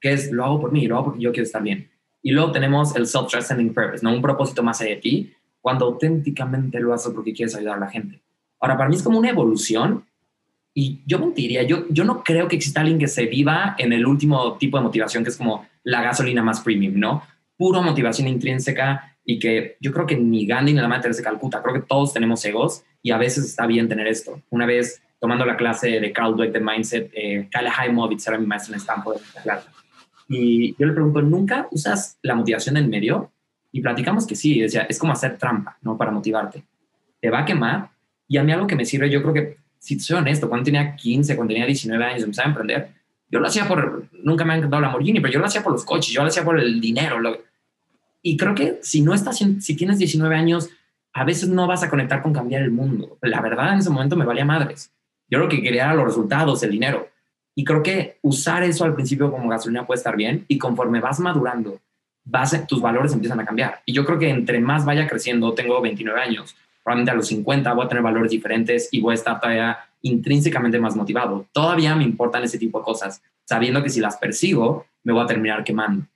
que 0.00 0.12
es 0.12 0.30
lo 0.32 0.44
hago 0.44 0.60
por 0.60 0.72
mí, 0.72 0.86
lo 0.86 0.96
hago 0.96 1.06
porque 1.06 1.22
yo 1.22 1.32
quiero 1.32 1.44
estar 1.44 1.62
bien. 1.62 1.90
Y 2.22 2.30
luego 2.30 2.52
tenemos 2.52 2.96
el 2.96 3.06
self-transcending 3.06 3.74
purpose, 3.74 4.02
¿no? 4.02 4.14
Un 4.14 4.22
propósito 4.22 4.62
más 4.62 4.80
allá 4.80 4.90
de 4.90 4.96
ti, 4.96 5.32
cuando 5.60 5.86
auténticamente 5.86 6.80
lo 6.80 6.92
haces 6.92 7.12
porque 7.14 7.32
quieres 7.32 7.54
ayudar 7.54 7.76
a 7.76 7.80
la 7.80 7.90
gente. 7.90 8.20
Ahora, 8.60 8.76
para 8.76 8.88
mí 8.88 8.96
es 8.96 9.02
como 9.02 9.18
una 9.18 9.30
evolución 9.30 10.04
y 10.72 11.02
yo 11.06 11.18
mentiría, 11.18 11.62
yo, 11.62 11.84
yo 11.88 12.04
no 12.04 12.24
creo 12.24 12.48
que 12.48 12.56
exista 12.56 12.80
alguien 12.80 12.98
que 12.98 13.08
se 13.08 13.26
viva 13.26 13.76
en 13.78 13.92
el 13.92 14.04
último 14.06 14.56
tipo 14.58 14.76
de 14.76 14.82
motivación, 14.82 15.22
que 15.22 15.30
es 15.30 15.36
como 15.36 15.66
la 15.84 16.02
gasolina 16.02 16.42
más 16.42 16.60
premium, 16.60 16.98
¿no? 16.98 17.22
Puro 17.56 17.82
motivación 17.82 18.26
intrínseca 18.26 19.16
y 19.24 19.38
que 19.38 19.76
yo 19.80 19.92
creo 19.92 20.06
que 20.06 20.16
ni 20.16 20.46
Gandhi 20.46 20.72
ni 20.72 20.80
la 20.80 20.88
madre 20.88 21.14
se 21.14 21.22
Calcuta, 21.22 21.62
creo 21.62 21.74
que 21.74 21.86
todos 21.86 22.12
tenemos 22.12 22.44
egos 22.44 22.84
y 23.02 23.12
a 23.12 23.18
veces 23.18 23.44
está 23.44 23.66
bien 23.66 23.88
tener 23.88 24.06
esto. 24.06 24.40
Una 24.50 24.66
vez 24.66 25.00
tomando 25.24 25.46
la 25.46 25.56
clase 25.56 26.00
de 26.00 26.12
Carl 26.12 26.36
Dweck 26.36 26.52
de 26.52 26.60
Mindset, 26.60 27.10
eh, 27.14 27.48
Kyle 27.50 27.70
Heimovitz 27.70 28.28
era 28.28 28.36
mi 28.36 28.44
maestro 28.44 28.74
en 28.74 28.78
Stanford 28.78 29.16
Y 30.28 30.76
yo 30.76 30.86
le 30.86 30.92
pregunto, 30.92 31.22
¿nunca 31.22 31.66
usas 31.70 32.18
la 32.20 32.34
motivación 32.34 32.76
en 32.76 32.90
medio? 32.90 33.32
Y 33.72 33.80
platicamos 33.80 34.26
que 34.26 34.36
sí, 34.36 34.60
decía, 34.60 34.82
es 34.82 34.98
como 34.98 35.14
hacer 35.14 35.38
trampa, 35.38 35.78
¿no? 35.80 35.96
Para 35.96 36.10
motivarte. 36.10 36.62
Te 37.22 37.30
va 37.30 37.38
a 37.38 37.44
quemar. 37.46 37.88
Y 38.28 38.36
a 38.36 38.42
mí 38.42 38.52
algo 38.52 38.66
que 38.66 38.76
me 38.76 38.84
sirve, 38.84 39.08
yo 39.08 39.22
creo 39.22 39.32
que, 39.32 39.56
si 39.78 39.98
soy 39.98 40.18
honesto, 40.18 40.46
cuando 40.46 40.66
tenía 40.66 40.94
15, 40.94 41.36
cuando 41.36 41.54
tenía 41.54 41.66
19 41.66 42.04
años, 42.04 42.22
empecé 42.22 42.42
a 42.42 42.44
emprender, 42.44 42.90
yo 43.30 43.40
lo 43.40 43.46
hacía 43.46 43.66
por, 43.66 44.06
nunca 44.22 44.44
me 44.44 44.52
ha 44.52 44.56
encantado 44.58 44.82
la 44.82 44.88
Lamborghini, 44.88 45.20
pero 45.20 45.32
yo 45.32 45.40
lo 45.40 45.46
hacía 45.46 45.62
por 45.62 45.72
los 45.72 45.86
coches, 45.86 46.12
yo 46.12 46.20
lo 46.20 46.28
hacía 46.28 46.44
por 46.44 46.60
el 46.60 46.82
dinero. 46.82 47.16
y 48.20 48.36
creo 48.36 48.54
que 48.54 48.78
si 48.82 49.00
no 49.00 49.14
estás, 49.14 49.38
si 49.38 49.74
tienes 49.74 49.96
19 49.96 50.36
años, 50.36 50.68
a 51.14 51.24
veces 51.24 51.48
no 51.48 51.66
vas 51.66 51.82
a 51.82 51.88
conectar 51.88 52.20
con 52.20 52.34
cambiar 52.34 52.60
el 52.60 52.72
mundo. 52.72 53.16
La 53.22 53.40
verdad, 53.40 53.72
en 53.72 53.78
ese 53.78 53.88
momento 53.88 54.16
me 54.16 54.26
valía 54.26 54.44
madres. 54.44 54.93
Yo 55.28 55.38
lo 55.38 55.48
que 55.48 55.62
quería 55.62 55.84
era 55.84 55.94
los 55.94 56.04
resultados, 56.04 56.62
el 56.62 56.70
dinero. 56.70 57.08
Y 57.54 57.64
creo 57.64 57.82
que 57.82 58.18
usar 58.22 58.62
eso 58.62 58.84
al 58.84 58.94
principio 58.94 59.30
como 59.30 59.48
gasolina 59.48 59.86
puede 59.86 59.98
estar 59.98 60.16
bien 60.16 60.44
y 60.48 60.58
conforme 60.58 61.00
vas 61.00 61.20
madurando, 61.20 61.80
vas, 62.24 62.66
tus 62.66 62.80
valores 62.80 63.12
empiezan 63.12 63.40
a 63.40 63.44
cambiar. 63.44 63.82
Y 63.86 63.92
yo 63.92 64.04
creo 64.04 64.18
que 64.18 64.28
entre 64.28 64.58
más 64.60 64.84
vaya 64.84 65.06
creciendo, 65.06 65.54
tengo 65.54 65.80
29 65.80 66.20
años, 66.20 66.56
probablemente 66.82 67.12
a 67.12 67.14
los 67.14 67.28
50 67.28 67.72
voy 67.72 67.84
a 67.84 67.88
tener 67.88 68.02
valores 68.02 68.30
diferentes 68.30 68.88
y 68.90 69.00
voy 69.00 69.12
a 69.12 69.14
estar 69.14 69.40
todavía 69.40 69.78
intrínsecamente 70.02 70.80
más 70.80 70.96
motivado. 70.96 71.46
Todavía 71.52 71.94
me 71.94 72.04
importan 72.04 72.42
ese 72.42 72.58
tipo 72.58 72.80
de 72.80 72.84
cosas, 72.84 73.22
sabiendo 73.44 73.82
que 73.82 73.88
si 73.88 74.00
las 74.00 74.16
persigo, 74.16 74.86
me 75.04 75.12
voy 75.12 75.22
a 75.22 75.26
terminar 75.26 75.62
quemando. 75.62 76.06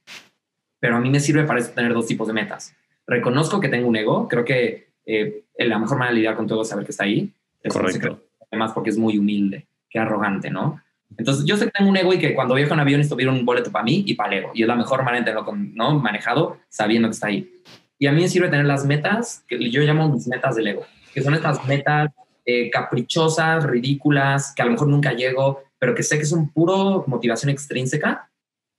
Pero 0.80 0.96
a 0.96 1.00
mí 1.00 1.08
me 1.08 1.20
sirve 1.20 1.44
para 1.44 1.60
eso 1.60 1.70
tener 1.70 1.92
dos 1.94 2.06
tipos 2.06 2.26
de 2.26 2.34
metas. 2.34 2.74
Reconozco 3.06 3.60
que 3.60 3.68
tengo 3.68 3.88
un 3.88 3.96
ego, 3.96 4.28
creo 4.28 4.44
que 4.44 4.88
eh, 5.06 5.44
la 5.56 5.78
mejor 5.78 5.98
manera 5.98 6.12
de 6.12 6.16
lidiar 6.16 6.36
con 6.36 6.46
todo 6.46 6.62
es 6.62 6.68
saber 6.68 6.84
que 6.84 6.90
está 6.90 7.04
ahí. 7.04 7.32
Correcto 7.68 8.27
además 8.50 8.72
porque 8.72 8.90
es 8.90 8.98
muy 8.98 9.18
humilde, 9.18 9.66
qué 9.88 9.98
arrogante, 9.98 10.50
¿no? 10.50 10.80
Entonces 11.16 11.44
yo 11.44 11.56
sé 11.56 11.66
que 11.66 11.70
tengo 11.72 11.90
un 11.90 11.96
ego 11.96 12.12
y 12.12 12.18
que 12.18 12.34
cuando 12.34 12.54
viajo 12.54 12.74
en 12.74 12.80
avión 12.80 13.00
esto 13.00 13.16
un 13.16 13.44
boleto 13.44 13.72
para 13.72 13.84
mí 13.84 14.04
y 14.06 14.14
para 14.14 14.32
el 14.32 14.38
ego. 14.40 14.50
Y 14.54 14.62
es 14.62 14.68
la 14.68 14.76
mejor 14.76 15.02
manera 15.02 15.24
de 15.24 15.32
tenerlo 15.32 15.52
¿no? 15.74 15.98
manejado 15.98 16.58
sabiendo 16.68 17.08
que 17.08 17.12
está 17.14 17.28
ahí. 17.28 17.50
Y 17.98 18.06
a 18.06 18.12
mí 18.12 18.20
me 18.20 18.28
sirve 18.28 18.48
tener 18.48 18.66
las 18.66 18.84
metas, 18.84 19.44
que 19.48 19.70
yo 19.70 19.80
llamo 19.82 20.08
mis 20.08 20.28
metas 20.28 20.54
del 20.56 20.68
ego, 20.68 20.84
que 21.12 21.22
son 21.22 21.34
estas 21.34 21.66
metas 21.66 22.10
eh, 22.44 22.70
caprichosas, 22.70 23.64
ridículas, 23.64 24.54
que 24.54 24.62
a 24.62 24.66
lo 24.66 24.72
mejor 24.72 24.88
nunca 24.88 25.12
llego, 25.12 25.64
pero 25.78 25.94
que 25.94 26.02
sé 26.02 26.18
que 26.18 26.24
son 26.24 26.50
puro 26.50 27.04
motivación 27.08 27.50
extrínseca, 27.50 28.30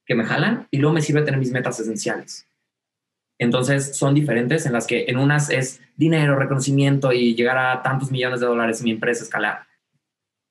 que 0.06 0.16
me 0.16 0.24
jalan. 0.24 0.68
Y 0.72 0.78
luego 0.78 0.94
me 0.94 1.02
sirve 1.02 1.24
tener 1.24 1.40
mis 1.40 1.52
metas 1.52 1.80
esenciales. 1.80 2.48
Entonces 3.40 3.96
son 3.96 4.14
diferentes 4.14 4.66
en 4.66 4.74
las 4.74 4.86
que 4.86 5.06
en 5.08 5.18
unas 5.18 5.50
es 5.50 5.82
dinero, 5.96 6.38
reconocimiento 6.38 7.14
y 7.14 7.36
llegar 7.36 7.58
a 7.58 7.82
tantos 7.82 8.12
millones 8.12 8.42
de 8.42 8.46
dólares 8.46 8.80
en 8.80 8.86
mi 8.86 8.92
empresa, 8.92 9.24
escalar. 9.24 9.66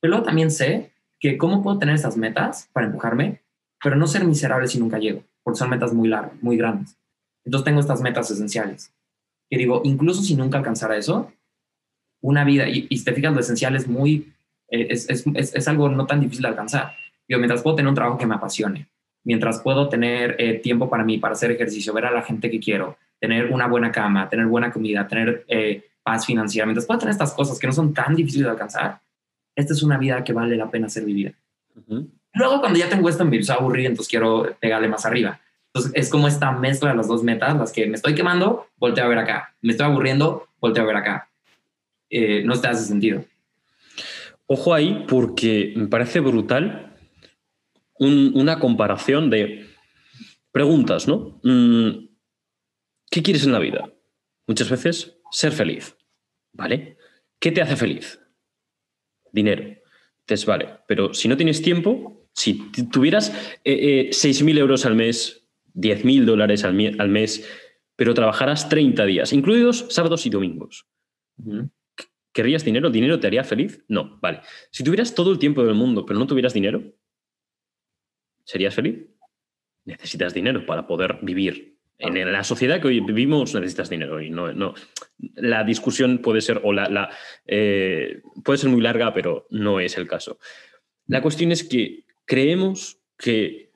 Pero 0.01 0.13
luego 0.13 0.25
también 0.25 0.51
sé 0.51 0.91
que 1.21 1.37
cómo 1.37 1.63
puedo 1.63 1.79
tener 1.79 1.95
esas 1.95 2.17
metas 2.17 2.71
para 2.73 2.87
empujarme, 2.87 3.43
pero 3.83 3.95
no 3.95 4.07
ser 4.07 4.25
miserable 4.25 4.69
si 4.69 4.79
nunca 4.79 4.99
llego, 4.99 5.23
porque 5.43 5.59
son 5.59 5.71
metas 5.71 5.93
muy 5.93 6.09
largas, 6.09 6.43
muy 6.43 6.57
grandes. 6.57 6.97
Entonces 7.45 7.65
tengo 7.65 7.81
estas 7.81 8.01
metas 8.01 8.31
esenciales. 8.31 8.93
Y 9.51 9.59
digo, 9.59 9.83
incluso 9.85 10.23
si 10.23 10.35
nunca 10.35 10.59
alcanzara 10.59 10.97
eso, 10.97 11.33
una 12.21 12.45
vida, 12.45 12.69
y, 12.69 12.87
y 12.89 13.05
te 13.05 13.13
fijas, 13.13 13.35
lo 13.35 13.41
esencial 13.41 13.77
es 13.77 13.87
muy, 13.87 14.33
eh, 14.71 14.89
es, 14.91 15.09
es, 15.09 15.27
es, 15.55 15.69
algo 15.69 15.89
no 15.89 16.07
tan 16.07 16.21
difícil 16.21 16.43
de 16.43 16.49
alcanzar. 16.49 16.93
Digo, 17.27 17.39
mientras 17.39 17.63
puedo 17.63 17.77
tener 17.77 17.89
un 17.89 17.95
trabajo 17.95 18.19
que 18.19 18.27
me 18.27 18.35
apasione, 18.35 18.89
mientras 19.29 19.61
puedo 19.61 19.91
tener 19.91 20.37
eh, 20.39 20.55
tiempo 20.55 20.89
para 20.89 21.05
mí, 21.05 21.19
para 21.19 21.35
hacer 21.35 21.51
ejercicio, 21.51 21.93
ver 21.93 22.07
a 22.07 22.11
la 22.11 22.23
gente 22.23 22.51
que 22.51 22.59
quiero, 22.59 22.97
tener 23.21 23.53
una 23.53 23.67
buena 23.67 23.93
cama, 23.93 24.27
tener 24.27 24.47
buena 24.47 24.73
comida, 24.73 25.07
tener 25.07 25.45
eh, 25.49 25.85
paz 26.03 26.25
financiera, 26.25 26.65
mientras 26.65 26.87
puedo 26.87 27.01
tener 27.01 27.13
estas 27.13 27.35
cosas 27.35 27.59
que 27.59 27.67
no 27.67 27.75
son 27.75 27.93
tan 27.93 28.15
difíciles 28.15 28.47
de 28.47 28.53
alcanzar, 28.53 29.01
esta 29.55 29.75
es 29.75 29.83
una 29.83 29.99
vida 29.99 30.25
que 30.25 30.33
vale 30.33 30.57
la 30.57 30.71
pena 30.71 30.89
ser 30.89 31.05
vivida. 31.05 31.33
Luego, 32.33 32.61
cuando 32.61 32.79
ya 32.79 32.89
tengo 32.89 33.07
esto, 33.07 33.23
me 33.23 33.37
empiezo 33.37 33.53
a 33.53 33.57
aburrir, 33.57 33.85
entonces 33.85 34.09
quiero 34.09 34.57
pegarle 34.59 34.89
más 34.89 35.05
arriba. 35.05 35.39
Entonces 35.67 35.93
es 35.95 36.09
como 36.09 36.27
esta 36.27 36.51
mezcla 36.53 36.89
de 36.89 36.97
las 36.97 37.07
dos 37.07 37.23
metas, 37.23 37.55
las 37.55 37.71
que 37.71 37.87
me 37.87 37.97
estoy 37.97 38.15
quemando, 38.15 38.69
volteo 38.79 39.05
a 39.05 39.09
ver 39.09 39.19
acá, 39.19 39.55
me 39.61 39.73
estoy 39.73 39.85
aburriendo, 39.85 40.49
volteo 40.59 40.85
a 40.85 40.87
ver 40.87 40.97
acá. 40.97 41.29
Eh, 42.09 42.43
no 42.47 42.59
te 42.59 42.67
hace 42.67 42.87
sentido. 42.87 43.23
Ojo 44.47 44.73
ahí 44.73 45.05
porque 45.07 45.75
me 45.77 45.87
parece 45.87 46.21
brutal 46.21 46.95
una 47.99 48.59
comparación 48.59 49.31
de 49.31 49.67
preguntas, 50.53 51.09
¿no? 51.09 51.41
Mm, 51.43 52.09
¿Qué 53.11 53.23
quieres 53.23 53.45
en 53.45 53.53
la 53.53 53.59
vida? 53.59 53.93
Muchas 54.47 54.71
veces 54.71 55.19
ser 55.31 55.53
feliz, 55.53 55.97
¿vale? 56.53 56.97
¿Qué 57.39 57.53
te 57.53 57.63
hace 57.63 57.77
feliz? 57.77 58.21
Dinero. 59.33 59.65
Entonces, 60.21 60.47
vale, 60.47 60.69
pero 60.87 61.15
si 61.15 61.29
no 61.29 61.37
tienes 61.37 61.63
tiempo, 61.63 62.29
si 62.35 62.71
tuvieras 62.91 63.33
eh, 63.65 64.11
6.000 64.11 64.57
eh, 64.57 64.61
euros 64.61 64.85
al 64.85 64.95
mes, 64.95 65.49
10.000 65.75 66.25
dólares 66.25 66.65
al, 66.65 66.75
mes, 66.75 67.49
pero 67.97 68.15
trabajaras 68.15 68.69
30 68.69 69.07
días, 69.07 69.33
incluidos 69.33 69.87
sábados 69.91 70.27
y 70.27 70.31
domingos, 70.31 70.87
¿querrías 72.33 72.65
dinero? 72.65 72.91
¿Dinero 72.91 73.21
te 73.21 73.27
haría 73.27 73.45
feliz? 73.45 73.85
No, 73.89 74.19
vale. 74.21 74.41
Si 74.71 74.85
tuvieras 74.85 75.15
todo 75.15 75.33
el 75.33 75.39
tiempo 75.39 75.65
del 75.65 75.75
mundo, 75.75 76.05
pero 76.05 76.19
no 76.19 76.27
tuvieras 76.27 76.53
dinero, 76.53 76.83
¿serías 78.49 78.75
feliz? 78.75 79.07
Necesitas 79.85 80.33
dinero 80.33 80.65
para 80.65 80.87
poder 80.87 81.19
vivir. 81.23 81.77
En 81.99 82.33
la 82.33 82.45
sociedad 82.45 82.81
que 82.81 82.89
hoy 82.89 83.01
vivimos 83.01 83.55
necesitas 83.55 83.91
dinero 83.91 84.23
y 84.23 84.31
no, 84.31 84.53
no. 84.53 84.75
La 85.35 85.65
discusión 85.65 86.19
puede 86.19 86.41
ser, 86.41 86.61
o 86.63 86.73
la, 86.73 87.11
eh, 87.45 88.23
puede 88.45 88.59
ser 88.59 88.71
muy 88.71 88.81
larga, 88.81 89.13
pero 89.13 89.47
no 89.51 89.81
es 89.81 89.99
el 89.99 90.07
caso. 90.07 90.39
La 91.09 91.21
cuestión 91.21 91.53
es 91.53 91.65
que 91.65 92.05
creemos 92.25 93.01
que 93.19 93.73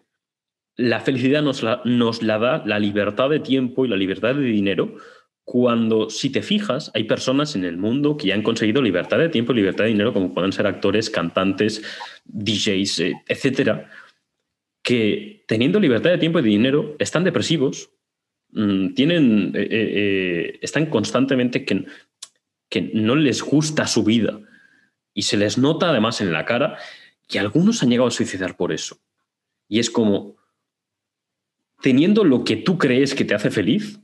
la 0.77 1.01
felicidad 1.01 1.43
nos 1.43 1.63
la, 1.63 1.83
nos 1.85 2.23
la 2.23 2.39
da 2.39 2.63
la 2.65 2.79
libertad 2.79 3.29
de 3.29 3.41
tiempo 3.41 3.85
y 3.85 3.89
la 3.89 3.97
libertad 3.97 4.35
de 4.37 4.43
dinero 4.43 4.97
cuando, 5.45 6.09
si 6.09 6.31
te 6.31 6.43
fijas, 6.43 6.93
hay 6.95 7.05
personas 7.05 7.57
en 7.57 7.65
el 7.65 7.77
mundo 7.77 8.17
que 8.17 8.29
ya 8.29 8.35
han 8.35 8.43
conseguido 8.43 8.81
libertad 8.81 9.19
de 9.19 9.29
tiempo 9.29 9.53
y 9.53 9.57
libertad 9.57 9.85
de 9.85 9.91
dinero, 9.91 10.13
como 10.13 10.33
pueden 10.33 10.53
ser 10.53 10.69
actores, 10.69 11.11
cantantes, 11.11 11.83
DJs, 12.25 13.01
eh, 13.01 13.15
etcétera, 13.27 13.91
que 14.83 15.45
teniendo 15.47 15.81
libertad 15.81 16.11
de 16.11 16.19
tiempo 16.19 16.39
y 16.39 16.43
de 16.43 16.49
dinero 16.49 16.97
están 16.99 17.25
depresivos, 17.25 17.91
mm, 18.51 18.95
tienen, 18.95 19.53
eh, 19.55 19.69
eh, 19.71 20.59
están 20.63 20.87
constantemente 20.87 21.65
que, 21.65 21.85
que 22.69 22.91
no 22.95 23.15
les 23.17 23.43
gusta 23.43 23.87
su 23.87 24.05
vida 24.05 24.41
y 25.15 25.23
se 25.23 25.37
les 25.37 25.59
nota 25.59 25.91
además 25.91 26.21
en 26.21 26.33
la 26.33 26.45
cara 26.45 26.79
y 27.29 27.39
algunos 27.39 27.83
han 27.83 27.91
llegado 27.91 28.09
a 28.09 28.13
suicidar 28.13 28.57
por 28.57 28.73
eso. 28.73 28.99
Y 29.69 29.79
es 29.79 29.91
como, 29.91 30.37
teniendo 31.81 32.25
lo 32.25 32.45
que 32.45 32.57
tú 32.57 32.79
crees 32.79 33.15
que 33.15 33.25
te 33.25 33.35
hace 33.35 33.51
feliz, 33.51 34.01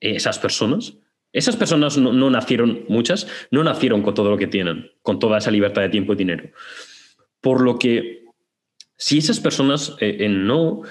esas 0.00 0.38
personas, 0.38 0.94
esas 1.32 1.56
personas 1.56 1.96
no, 1.96 2.30
nacieron, 2.30 2.84
muchas, 2.88 3.26
no 3.50 3.64
nacieron 3.64 4.02
con 4.02 4.14
todo 4.14 4.30
lo 4.30 4.36
que 4.36 4.46
tienen, 4.46 4.90
con 5.02 5.18
toda 5.18 5.38
esa 5.38 5.50
libertad 5.50 5.82
de 5.82 5.88
tiempo 5.88 6.12
y 6.12 6.16
dinero. 6.16 6.50
Por 7.40 7.62
lo 7.62 7.78
que, 7.78 8.21
si 9.02 9.18
esas 9.18 9.40
personas 9.40 9.96
eh, 9.98 10.28
no 10.28 10.82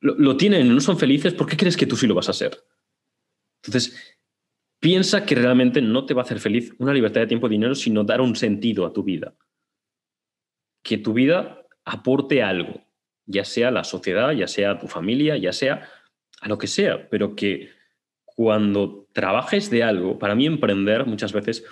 lo, 0.00 0.36
tienen 0.38 0.66
y 0.66 0.70
no 0.70 0.80
son 0.80 0.98
felices, 0.98 1.34
¿por 1.34 1.46
qué 1.46 1.58
crees 1.58 1.76
que 1.76 1.84
tú 1.84 1.94
sí 1.94 2.06
lo 2.06 2.14
vas 2.14 2.30
a 2.30 2.32
ser? 2.32 2.56
Entonces, 3.62 4.16
piensa 4.80 5.26
que 5.26 5.34
realmente 5.34 5.82
no 5.82 6.06
te 6.06 6.14
va 6.14 6.22
a 6.22 6.24
hacer 6.24 6.40
feliz 6.40 6.72
una 6.78 6.94
libertad 6.94 7.20
de 7.20 7.26
tiempo 7.26 7.48
y 7.48 7.50
dinero, 7.50 7.74
sino 7.74 8.02
dar 8.02 8.22
un 8.22 8.34
sentido 8.34 8.86
a 8.86 8.94
tu 8.94 9.02
vida 9.02 9.34
que 10.82 10.96
tu 10.96 11.12
vida 11.12 11.66
aporte 11.84 12.42
algo, 12.42 12.82
ya 13.26 13.44
sea 13.44 13.68
a 13.68 13.72
la 13.72 13.84
sociedad, 13.84 14.32
ya 14.32 14.48
sea 14.48 14.70
a 14.70 14.78
tu 14.78 14.88
familia, 14.88 15.36
ya 15.36 15.52
sea 15.52 15.86
a 16.40 16.48
lo 16.48 16.56
que 16.56 16.66
sea, 16.66 17.10
pero 17.10 17.36
que 17.36 17.68
cuando 18.24 19.06
trabajes 19.12 19.68
de 19.68 19.82
algo, 19.82 20.18
para 20.18 20.34
mí 20.34 20.46
emprender 20.46 21.04
muchas 21.04 21.34
veces 21.34 21.62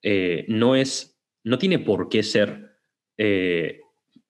eh, 0.00 0.46
no 0.48 0.74
es, 0.74 1.20
no 1.42 1.58
tiene 1.58 1.78
por 1.78 2.08
qué 2.08 2.22
ser 2.22 2.78
eh, 3.18 3.82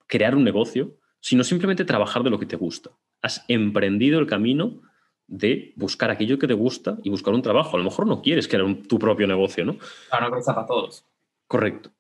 crear 0.09 0.35
un 0.35 0.43
negocio, 0.43 0.99
sino 1.25 1.43
simplemente 1.43 1.87
trabajar 1.87 2.23
de 2.23 2.29
lo 2.29 2.39
que 2.39 2.45
te 2.45 2.57
gusta. 2.57 2.91
Has 3.23 3.47
emprendido 3.49 4.21
el 4.21 4.27
camino 4.27 4.83
de 5.27 5.73
buscar 5.75 6.11
aquello 6.11 6.39
que 6.39 6.47
te 6.47 6.53
gusta 6.53 6.99
y 7.03 7.09
buscar 7.09 7.33
un 7.33 7.41
trabajo. 7.41 7.77
A 7.77 7.79
lo 7.79 7.85
mejor 7.85 8.07
no 8.07 8.21
quieres 8.21 8.47
crear 8.47 8.67
tu 8.87 8.99
propio 8.99 9.27
negocio, 9.27 9.65
¿no? 9.65 9.79
Para 10.11 10.29
no 10.29 10.37
para 10.45 10.67
todos. 10.67 11.07
Correcto. 11.47 11.91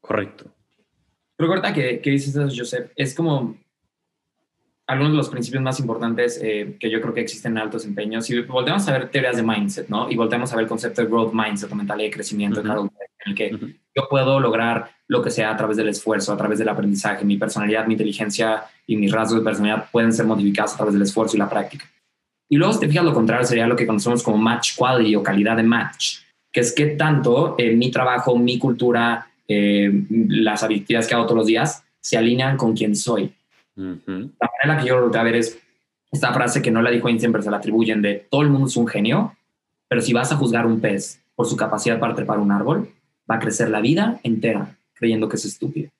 Correcto. 0.00 0.54
Pero 1.36 1.60
que, 1.74 2.00
que 2.00 2.10
dices 2.10 2.36
eso, 2.36 2.48
Joseph, 2.56 2.92
es 2.94 3.12
como 3.12 3.58
algunos 4.88 5.12
de 5.12 5.18
los 5.18 5.28
principios 5.28 5.62
más 5.62 5.78
importantes 5.80 6.40
eh, 6.42 6.76
que 6.80 6.90
yo 6.90 7.00
creo 7.02 7.12
que 7.12 7.20
existen 7.20 7.52
en 7.52 7.58
alto 7.58 7.76
desempeño. 7.76 8.22
Si 8.22 8.40
volteamos 8.40 8.88
a 8.88 8.92
ver 8.92 9.10
teorías 9.10 9.36
de 9.36 9.42
mindset, 9.42 9.88
¿no? 9.88 10.10
Y 10.10 10.16
volteamos 10.16 10.50
a 10.50 10.56
ver 10.56 10.62
el 10.62 10.68
concepto 10.68 11.02
de 11.02 11.08
growth 11.08 11.34
mindset 11.34 11.70
o 11.70 11.74
mentalidad 11.74 12.08
de 12.08 12.14
crecimiento, 12.14 12.60
en 12.60 12.90
el 13.26 13.34
que 13.34 13.50
yo 13.94 14.08
puedo 14.08 14.40
lograr 14.40 14.90
lo 15.06 15.22
que 15.22 15.30
sea 15.30 15.50
a 15.50 15.56
través 15.58 15.76
del 15.76 15.90
esfuerzo, 15.90 16.32
a 16.32 16.38
través 16.38 16.58
del 16.58 16.70
aprendizaje. 16.70 17.26
Mi 17.26 17.36
personalidad, 17.36 17.86
mi 17.86 17.94
inteligencia 17.94 18.64
y 18.86 18.96
mis 18.96 19.12
rasgos 19.12 19.40
de 19.40 19.44
personalidad 19.44 19.90
pueden 19.92 20.10
ser 20.10 20.24
modificados 20.24 20.72
a 20.72 20.76
través 20.78 20.94
del 20.94 21.02
esfuerzo 21.02 21.36
y 21.36 21.38
la 21.38 21.50
práctica. 21.50 21.84
Y 22.48 22.56
luego, 22.56 22.72
si 22.72 22.80
te 22.80 22.88
fijas, 22.88 23.04
lo 23.04 23.12
contrario 23.12 23.44
sería 23.46 23.66
lo 23.66 23.76
que 23.76 23.86
conocemos 23.86 24.22
como 24.22 24.38
match 24.38 24.74
quality 24.74 25.14
o 25.16 25.22
calidad 25.22 25.56
de 25.58 25.64
match, 25.64 26.20
que 26.50 26.60
es 26.60 26.72
que 26.72 26.86
tanto 26.86 27.56
eh, 27.58 27.76
mi 27.76 27.90
trabajo, 27.90 28.38
mi 28.38 28.58
cultura, 28.58 29.30
eh, 29.46 29.92
las 30.28 30.62
actividades 30.62 31.06
que 31.06 31.14
hago 31.14 31.24
todos 31.24 31.36
los 31.36 31.46
días 31.46 31.84
se 32.00 32.16
alinean 32.16 32.56
con 32.56 32.74
quien 32.74 32.96
soy. 32.96 33.34
La 33.78 33.84
manera 33.86 34.32
en 34.62 34.68
la 34.68 34.78
que 34.78 34.88
yo 34.88 34.98
lo 34.98 35.16
a 35.16 35.22
ver 35.22 35.36
es 35.36 35.58
esta 36.10 36.32
frase 36.32 36.60
que 36.60 36.70
no 36.70 36.82
la 36.82 36.90
dijo 36.90 37.08
Einstein, 37.08 37.32
pero 37.32 37.44
se 37.44 37.50
la 37.50 37.58
atribuyen 37.58 38.02
de 38.02 38.26
todo 38.30 38.42
el 38.42 38.48
mundo 38.48 38.66
es 38.66 38.76
un 38.76 38.88
genio, 38.88 39.36
pero 39.88 40.00
si 40.00 40.12
vas 40.12 40.32
a 40.32 40.36
juzgar 40.36 40.66
un 40.66 40.80
pez 40.80 41.22
por 41.36 41.46
su 41.46 41.56
capacidad 41.56 42.00
para 42.00 42.14
trepar 42.14 42.38
un 42.38 42.50
árbol, 42.50 42.88
va 43.30 43.36
a 43.36 43.38
crecer 43.38 43.70
la 43.70 43.80
vida 43.80 44.18
entera 44.24 44.76
creyendo 44.94 45.28
que 45.28 45.36
es 45.36 45.44
estúpido. 45.44 45.90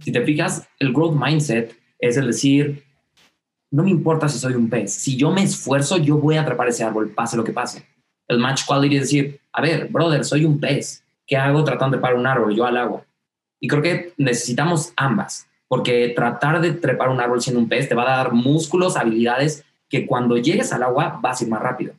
Si 0.00 0.12
te 0.12 0.22
fijas, 0.22 0.68
el 0.78 0.92
growth 0.92 1.16
mindset 1.20 1.76
es 1.98 2.16
el 2.16 2.28
decir, 2.28 2.84
no 3.70 3.82
me 3.82 3.90
importa 3.90 4.28
si 4.28 4.38
soy 4.38 4.54
un 4.54 4.70
pez, 4.70 4.92
si 4.92 5.16
yo 5.16 5.32
me 5.32 5.42
esfuerzo, 5.42 5.96
yo 5.96 6.18
voy 6.18 6.36
a 6.36 6.44
trepar 6.44 6.68
ese 6.68 6.84
árbol, 6.84 7.10
pase 7.10 7.36
lo 7.36 7.42
que 7.42 7.52
pase. 7.52 7.84
El 8.28 8.38
match 8.38 8.64
quality 8.66 8.96
es 8.96 9.02
decir, 9.02 9.40
a 9.52 9.62
ver, 9.62 9.88
brother, 9.88 10.24
soy 10.24 10.44
un 10.44 10.60
pez, 10.60 11.02
¿qué 11.26 11.36
hago 11.36 11.64
tratando 11.64 11.96
de 11.96 12.00
trepar 12.00 12.16
un 12.16 12.26
árbol? 12.26 12.54
Yo 12.54 12.66
al 12.66 12.76
agua. 12.76 13.04
Y 13.58 13.66
creo 13.66 13.82
que 13.82 14.12
necesitamos 14.16 14.92
ambas, 14.96 15.45
porque 15.68 16.12
tratar 16.14 16.60
de 16.60 16.72
trepar 16.72 17.08
un 17.08 17.20
árbol 17.20 17.40
siendo 17.40 17.60
un 17.60 17.68
pez 17.68 17.88
te 17.88 17.94
va 17.94 18.02
a 18.02 18.16
dar 18.18 18.32
músculos, 18.32 18.96
habilidades 18.96 19.64
que 19.88 20.06
cuando 20.06 20.36
llegues 20.36 20.72
al 20.72 20.82
agua 20.82 21.18
vas 21.22 21.40
a 21.40 21.44
ir 21.44 21.50
más 21.50 21.62
rápido. 21.62 21.94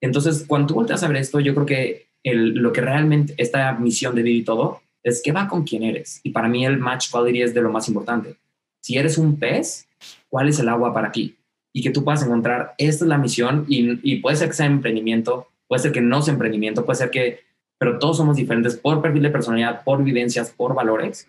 Entonces, 0.00 0.44
cuando 0.46 0.68
tú 0.68 0.74
volteas 0.74 1.02
a 1.02 1.08
ver 1.08 1.16
esto, 1.16 1.40
yo 1.40 1.54
creo 1.54 1.66
que 1.66 2.08
lo 2.24 2.72
que 2.72 2.80
realmente 2.80 3.34
esta 3.36 3.72
misión 3.72 4.14
de 4.14 4.22
vivir 4.22 4.42
y 4.42 4.44
todo 4.44 4.80
es 5.02 5.22
que 5.22 5.32
va 5.32 5.48
con 5.48 5.64
quién 5.64 5.82
eres. 5.82 6.20
Y 6.22 6.30
para 6.30 6.48
mí 6.48 6.64
el 6.64 6.78
match 6.78 7.10
quality 7.10 7.42
es 7.42 7.54
de 7.54 7.62
lo 7.62 7.70
más 7.70 7.88
importante. 7.88 8.36
Si 8.80 8.96
eres 8.96 9.18
un 9.18 9.38
pez, 9.38 9.88
¿cuál 10.28 10.48
es 10.48 10.58
el 10.58 10.68
agua 10.68 10.92
para 10.92 11.10
ti? 11.10 11.36
Y 11.72 11.82
que 11.82 11.90
tú 11.90 12.04
puedas 12.04 12.22
encontrar, 12.22 12.74
esta 12.78 13.04
es 13.04 13.08
la 13.08 13.18
misión 13.18 13.64
y, 13.68 13.98
y 14.02 14.16
puede 14.16 14.36
ser 14.36 14.48
que 14.48 14.54
sea 14.54 14.66
emprendimiento, 14.66 15.48
puede 15.66 15.82
ser 15.82 15.92
que 15.92 16.00
no 16.00 16.22
sea 16.22 16.32
emprendimiento, 16.32 16.84
puede 16.84 16.98
ser 16.98 17.10
que 17.10 17.48
pero 17.78 17.98
todos 17.98 18.16
somos 18.16 18.36
diferentes 18.36 18.76
por 18.76 19.00
perfil 19.00 19.22
de 19.22 19.30
personalidad, 19.30 19.84
por 19.84 20.02
vivencias, 20.02 20.50
por 20.50 20.74
valores. 20.74 21.28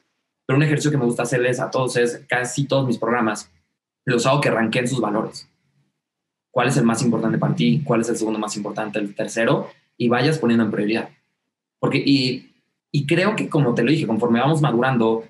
Pero 0.49 0.57
un 0.57 0.63
ejercicio 0.63 0.89
que 0.89 0.97
me 0.97 1.05
gusta 1.05 1.21
hacerles 1.21 1.59
a 1.59 1.69
todos 1.69 1.95
es 1.95 2.25
casi 2.27 2.65
todos 2.65 2.87
mis 2.87 2.97
programas, 2.97 3.51
los 4.03 4.25
hago 4.25 4.41
que 4.41 4.49
arranquen 4.49 4.87
sus 4.87 4.99
valores. 4.99 5.47
¿Cuál 6.49 6.69
es 6.69 6.77
el 6.77 6.85
más 6.85 7.03
importante 7.03 7.37
para 7.37 7.53
ti? 7.53 7.83
¿Cuál 7.85 8.01
es 8.01 8.09
el 8.09 8.15
segundo 8.15 8.39
más 8.39 8.57
importante? 8.57 8.97
El 8.97 9.13
tercero, 9.13 9.69
y 9.95 10.09
vayas 10.09 10.39
poniendo 10.39 10.65
en 10.65 10.71
prioridad. 10.71 11.09
Porque, 11.77 12.01
y, 12.03 12.49
y 12.91 13.05
creo 13.05 13.35
que 13.35 13.47
como 13.47 13.75
te 13.75 13.83
lo 13.83 13.91
dije, 13.91 14.07
conforme 14.07 14.39
vamos 14.39 14.59
madurando, 14.59 15.23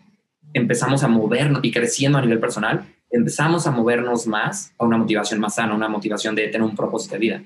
empezamos 0.54 1.04
a 1.04 1.10
movernos 1.10 1.66
y 1.66 1.72
creciendo 1.74 2.18
a 2.18 2.22
nivel 2.22 2.40
personal, 2.40 2.86
empezamos 3.12 3.68
a 3.68 3.72
movernos 3.72 4.26
más 4.26 4.74
a 4.78 4.86
una 4.86 4.96
motivación 4.96 5.42
más 5.42 5.56
sana, 5.56 5.76
una 5.76 5.90
motivación 5.90 6.34
de 6.34 6.48
tener 6.48 6.62
un 6.66 6.78
propósito 6.78 7.16
de 7.16 7.20
vida. 7.20 7.44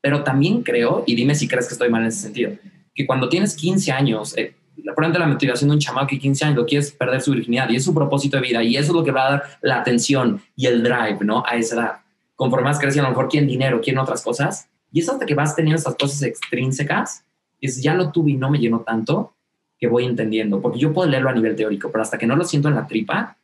Pero 0.00 0.24
también 0.24 0.62
creo, 0.62 1.04
y 1.06 1.14
dime 1.14 1.34
si 1.34 1.48
crees 1.48 1.68
que 1.68 1.74
estoy 1.74 1.90
mal 1.90 2.00
en 2.00 2.08
ese 2.08 2.22
sentido, 2.22 2.52
que 2.94 3.06
cuando 3.06 3.28
tienes 3.28 3.54
15 3.56 3.92
años, 3.92 4.34
eh, 4.38 4.54
por 4.94 5.04
ejemplo, 5.04 5.20
la 5.20 5.26
motivación 5.26 5.70
de 5.70 5.74
un 5.74 5.80
chamaco 5.80 6.08
que 6.08 6.18
15 6.18 6.44
años 6.44 6.56
lo 6.56 6.66
quieres 6.66 6.92
perder 6.92 7.20
su 7.20 7.32
virginidad 7.32 7.68
y 7.70 7.76
es 7.76 7.84
su 7.84 7.94
propósito 7.94 8.36
de 8.36 8.42
vida 8.42 8.62
y 8.62 8.76
eso 8.76 8.92
es 8.92 8.96
lo 8.96 9.04
que 9.04 9.12
va 9.12 9.26
a 9.26 9.30
dar 9.30 9.44
la 9.62 9.80
atención 9.80 10.40
y 10.56 10.66
el 10.66 10.82
drive, 10.82 11.18
¿no? 11.20 11.44
A 11.46 11.56
esa 11.56 11.76
edad. 11.76 11.92
Conforme 12.36 12.64
más 12.64 12.78
creces, 12.78 12.98
a 13.00 13.02
lo 13.02 13.10
mejor 13.10 13.28
quieren 13.28 13.48
dinero, 13.48 13.80
quieren 13.80 14.00
otras 14.00 14.22
cosas 14.22 14.68
y 14.92 15.00
es 15.00 15.08
hasta 15.08 15.26
que 15.26 15.34
vas 15.34 15.56
teniendo 15.56 15.78
esas 15.78 15.96
cosas 15.96 16.22
extrínsecas, 16.22 17.24
es 17.60 17.82
ya 17.82 17.94
lo 17.94 18.12
tuve 18.12 18.32
y 18.32 18.36
no 18.36 18.50
me 18.50 18.58
llenó 18.58 18.80
tanto 18.80 19.34
que 19.78 19.88
voy 19.88 20.04
entendiendo, 20.04 20.60
porque 20.60 20.78
yo 20.78 20.92
puedo 20.92 21.10
leerlo 21.10 21.30
a 21.30 21.34
nivel 21.34 21.56
teórico, 21.56 21.90
pero 21.90 22.02
hasta 22.02 22.16
que 22.16 22.26
no 22.26 22.36
lo 22.36 22.44
siento 22.44 22.68
en 22.68 22.76
la 22.76 22.86
tripa, 22.86 23.36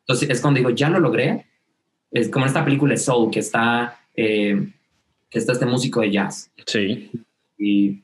entonces 0.00 0.30
es 0.30 0.40
cuando 0.40 0.58
digo, 0.58 0.70
ya 0.70 0.88
lo 0.88 0.98
logré, 0.98 1.46
es 2.10 2.28
como 2.28 2.44
en 2.44 2.48
esta 2.48 2.64
película 2.64 2.96
Soul, 2.96 3.30
que 3.30 3.40
está, 3.40 4.00
eh, 4.16 4.68
que 5.28 5.38
está 5.38 5.52
este 5.52 5.66
músico 5.66 6.00
de 6.00 6.10
jazz. 6.10 6.50
Sí. 6.66 7.10
Y 7.58 8.02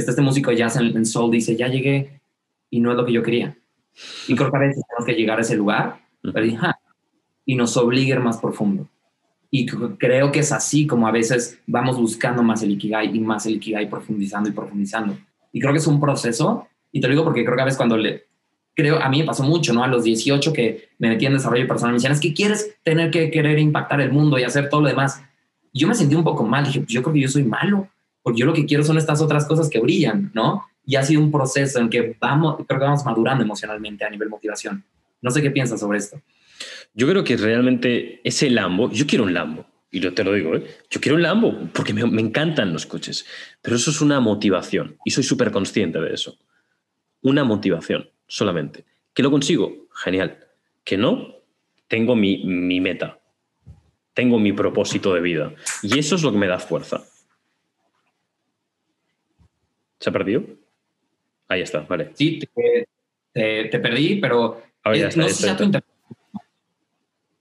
está 0.00 0.12
este 0.12 0.22
músico 0.22 0.52
jazz 0.52 0.76
en, 0.76 1.06
Soul, 1.06 1.30
dice, 1.30 1.56
ya 1.56 1.68
llegué 1.68 2.20
y 2.70 2.80
no 2.80 2.90
es 2.90 2.96
lo 2.96 3.04
que 3.04 3.12
yo 3.12 3.22
quería. 3.22 3.56
Y 4.26 4.34
creo 4.34 4.50
que 4.50 4.56
a 4.56 4.60
veces 4.60 4.84
tenemos 4.88 5.06
que 5.06 5.14
llegar 5.14 5.38
a 5.38 5.42
ese 5.42 5.56
lugar 5.56 6.00
y 7.44 7.54
nos 7.54 7.76
obligue 7.76 8.12
a 8.12 8.16
ir 8.16 8.22
más 8.22 8.38
profundo. 8.38 8.88
Y 9.50 9.66
creo 9.66 10.30
que 10.30 10.40
es 10.40 10.52
así 10.52 10.86
como 10.86 11.08
a 11.08 11.10
veces 11.10 11.58
vamos 11.66 11.96
buscando 11.98 12.42
más 12.42 12.62
el 12.62 12.72
Ikigai 12.72 13.16
y 13.16 13.20
más 13.20 13.46
el 13.46 13.54
Ikigai 13.54 13.88
profundizando 13.88 14.48
y 14.48 14.52
profundizando. 14.52 15.16
Y 15.52 15.60
creo 15.60 15.72
que 15.72 15.78
es 15.78 15.86
un 15.86 16.00
proceso, 16.00 16.68
y 16.92 17.00
te 17.00 17.08
lo 17.08 17.12
digo 17.12 17.24
porque 17.24 17.44
creo 17.44 17.56
que 17.56 17.62
a 17.62 17.64
veces 17.64 17.78
cuando 17.78 17.96
le, 17.96 18.26
creo, 18.78 19.02
a 19.02 19.08
mí 19.08 19.18
me 19.18 19.24
pasó 19.24 19.42
mucho, 19.42 19.72
¿no? 19.72 19.82
A 19.82 19.88
los 19.88 20.04
18 20.04 20.52
que 20.52 20.90
me 20.98 21.08
metí 21.08 21.26
en 21.26 21.32
desarrollo 21.32 21.66
personal, 21.66 21.92
me 21.92 21.96
decían, 21.96 22.12
es 22.12 22.20
que 22.20 22.34
quieres 22.34 22.76
tener 22.84 23.10
que 23.10 23.30
querer 23.30 23.58
impactar 23.58 24.00
el 24.00 24.12
mundo 24.12 24.38
y 24.38 24.44
hacer 24.44 24.68
todo 24.68 24.82
lo 24.82 24.88
demás. 24.88 25.22
yo 25.72 25.88
me 25.88 25.94
sentí 25.94 26.14
un 26.14 26.24
poco 26.24 26.44
mal, 26.44 26.64
dije, 26.64 26.80
pues 26.80 26.92
yo 26.92 27.02
creo 27.02 27.14
que 27.14 27.20
yo 27.20 27.28
soy 27.28 27.42
malo, 27.42 27.88
porque 28.28 28.40
yo 28.40 28.44
lo 28.46 28.52
que 28.52 28.66
quiero 28.66 28.84
son 28.84 28.98
estas 28.98 29.22
otras 29.22 29.46
cosas 29.46 29.70
que 29.70 29.80
brillan, 29.80 30.30
¿no? 30.34 30.66
Y 30.84 30.96
ha 30.96 31.02
sido 31.02 31.22
un 31.22 31.32
proceso 31.32 31.78
en 31.78 31.88
que 31.88 32.14
vamos, 32.20 32.56
creo 32.66 32.78
que 32.78 32.84
vamos 32.84 33.02
madurando 33.06 33.42
emocionalmente 33.42 34.04
a 34.04 34.10
nivel 34.10 34.28
motivación. 34.28 34.84
No 35.22 35.30
sé 35.30 35.40
qué 35.40 35.50
piensas 35.50 35.80
sobre 35.80 35.96
esto. 35.96 36.20
Yo 36.92 37.08
creo 37.08 37.24
que 37.24 37.38
realmente 37.38 38.20
ese 38.24 38.50
Lambo, 38.50 38.90
yo 38.90 39.06
quiero 39.06 39.24
un 39.24 39.32
Lambo, 39.32 39.64
y 39.90 40.00
yo 40.00 40.12
te 40.12 40.24
lo 40.24 40.34
digo, 40.34 40.54
¿eh? 40.54 40.66
yo 40.90 41.00
quiero 41.00 41.16
un 41.16 41.22
Lambo 41.22 41.70
porque 41.72 41.94
me, 41.94 42.04
me 42.04 42.20
encantan 42.20 42.70
los 42.70 42.84
coches, 42.84 43.24
pero 43.62 43.76
eso 43.76 43.90
es 43.90 44.02
una 44.02 44.20
motivación 44.20 44.98
y 45.06 45.10
soy 45.12 45.24
súper 45.24 45.50
consciente 45.50 45.98
de 45.98 46.12
eso. 46.12 46.36
Una 47.22 47.44
motivación 47.44 48.10
solamente. 48.26 48.84
¿Que 49.14 49.22
lo 49.22 49.30
consigo? 49.30 49.88
Genial. 50.04 50.36
¿Que 50.84 50.98
no? 50.98 51.34
Tengo 51.86 52.14
mi, 52.14 52.44
mi 52.44 52.82
meta, 52.82 53.20
tengo 54.12 54.38
mi 54.38 54.52
propósito 54.52 55.14
de 55.14 55.22
vida 55.22 55.54
y 55.82 55.98
eso 55.98 56.16
es 56.16 56.22
lo 56.22 56.30
que 56.30 56.36
me 56.36 56.46
da 56.46 56.58
fuerza. 56.58 57.06
¿Se 59.98 60.10
ha 60.10 60.12
perdido? 60.12 60.42
Ahí 61.48 61.62
está, 61.62 61.80
vale. 61.80 62.10
Sí, 62.14 62.38
te, 63.32 63.68
te, 63.68 63.78
perdí, 63.78 64.16
pero 64.16 64.62
está, 64.84 65.20
no 65.20 65.28
sé 65.28 65.34
si 65.34 65.42
sea 65.44 65.56
tu. 65.56 65.70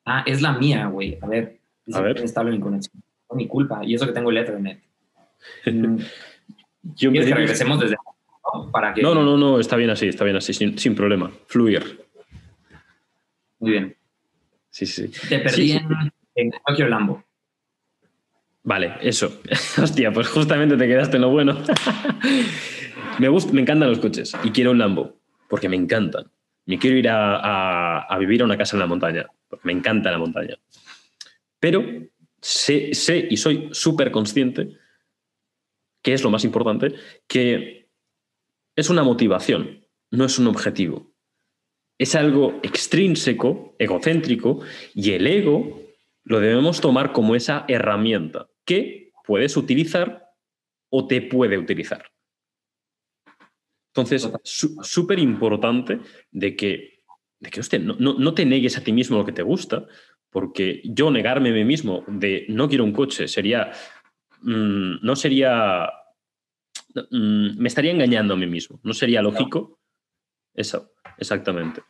Ah, 0.05 0.23
es 0.25 0.41
la 0.41 0.53
mía, 0.53 0.87
güey. 0.87 1.17
A 1.21 1.27
ver. 1.27 1.59
dice 1.85 1.99
A 1.99 2.01
ver. 2.01 2.13
que 2.15 2.21
Inestable 2.21 2.51
mi 2.51 2.59
conexión. 2.59 3.03
No 3.29 3.35
mi 3.35 3.47
culpa. 3.47 3.81
Y 3.83 3.93
eso 3.95 4.05
que 4.05 4.13
tengo 4.13 4.29
el 4.29 4.37
Ethernet. 4.37 4.81
Mm, 5.65 5.99
Yo 6.95 7.11
me 7.11 7.17
¿Quieres 7.19 7.29
que 7.29 7.35
regresemos 7.35 7.79
desde 7.79 7.95
abajo 7.95 8.71
para 8.71 8.93
que... 8.93 9.01
No, 9.01 9.13
no, 9.13 9.23
no, 9.23 9.37
no, 9.37 9.59
está 9.59 9.75
bien 9.75 9.89
así, 9.91 10.07
está 10.07 10.23
bien 10.23 10.35
así, 10.37 10.53
sin, 10.53 10.77
sin 10.79 10.95
problema. 10.95 11.31
Fluir. 11.47 12.05
Muy 13.59 13.71
bien. 13.71 13.95
Sí, 14.69 14.85
sí. 14.85 15.09
Te 15.29 15.39
perdí 15.39 15.73
Sí, 15.73 15.79
sí. 15.79 15.85
en, 16.35 16.51
en 16.65 16.89
Lambo. 16.89 17.23
Vale, 18.67 18.95
eso. 19.01 19.41
Hostia, 19.81 20.11
pues 20.11 20.27
justamente 20.27 20.75
te 20.75 20.87
quedaste 20.87 21.15
en 21.15 21.21
lo 21.21 21.29
bueno. 21.29 21.57
me, 23.19 23.29
gust- 23.29 23.51
me 23.51 23.61
encantan 23.61 23.89
los 23.89 23.99
coches 23.99 24.33
y 24.43 24.51
quiero 24.51 24.71
un 24.71 24.77
Lambo 24.79 25.21
porque 25.47 25.69
me 25.69 25.77
encantan. 25.77 26.29
Me 26.65 26.77
quiero 26.77 26.97
ir 26.97 27.07
a, 27.07 27.37
a- 27.37 27.99
a 28.01 28.17
vivir 28.17 28.41
a 28.41 28.45
una 28.45 28.57
casa 28.57 28.75
en 28.75 28.81
la 28.81 28.87
montaña 28.87 29.25
porque 29.47 29.65
me 29.65 29.71
encanta 29.71 30.11
la 30.11 30.17
montaña. 30.17 30.57
Pero 31.61 31.81
sé, 32.41 32.93
sé 32.93 33.25
y 33.29 33.37
soy 33.37 33.69
súper 33.71 34.11
consciente, 34.11 34.75
que 36.03 36.11
es 36.13 36.21
lo 36.23 36.29
más 36.29 36.43
importante, 36.43 36.93
que 37.25 37.87
es 38.75 38.89
una 38.89 39.03
motivación, 39.03 39.85
no 40.11 40.25
es 40.25 40.37
un 40.39 40.47
objetivo. 40.47 41.13
Es 41.97 42.15
algo 42.15 42.59
extrínseco, 42.63 43.75
egocéntrico, 43.79 44.59
y 44.93 45.11
el 45.13 45.25
ego 45.25 45.81
lo 46.25 46.41
debemos 46.41 46.81
tomar 46.81 47.13
como 47.13 47.33
esa 47.33 47.63
herramienta 47.69 48.49
que 48.67 49.11
puedes 49.25 49.55
utilizar 49.57 50.27
o 50.89 51.07
te 51.07 51.21
puede 51.21 51.57
utilizar. 51.57 52.05
Entonces, 53.93 54.29
su- 54.43 54.77
súper 54.83 55.17
importante 55.19 55.99
de 56.31 56.55
que, 56.55 57.01
de 57.39 57.49
que 57.49 57.59
hostia, 57.61 57.79
no, 57.79 57.95
no- 57.97 58.13
no 58.19 58.33
te 58.33 58.45
negues 58.45 58.77
a 58.77 58.83
ti 58.83 58.91
mismo 58.91 59.17
lo 59.17 59.25
que 59.25 59.31
te 59.31 59.41
gusta, 59.41 59.87
porque 60.29 60.81
yo 60.83 61.09
negarme 61.09 61.49
a 61.49 61.53
mí 61.53 61.63
mismo 61.63 62.03
de 62.07 62.45
no 62.49 62.67
quiero 62.69 62.83
un 62.83 62.91
coche 62.91 63.27
sería, 63.27 63.71
mm, 64.41 64.97
no 65.01 65.15
sería, 65.15 65.89
mm, 67.09 67.57
me 67.57 67.67
estaría 67.67 67.91
engañando 67.91 68.33
a 68.33 68.37
mí 68.37 68.45
mismo, 68.47 68.79
no 68.83 68.93
sería 68.93 69.21
lógico. 69.21 69.79
Eso, 70.53 70.91
exactamente. 71.17 71.81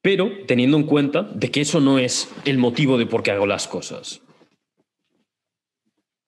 Pero 0.00 0.30
teniendo 0.46 0.76
en 0.78 0.84
cuenta 0.84 1.22
de 1.22 1.50
que 1.50 1.60
eso 1.60 1.80
no 1.80 1.98
es 1.98 2.32
el 2.44 2.58
motivo 2.58 2.98
de 2.98 3.06
por 3.06 3.22
qué 3.22 3.30
hago 3.32 3.46
las 3.46 3.68
cosas. 3.68 4.20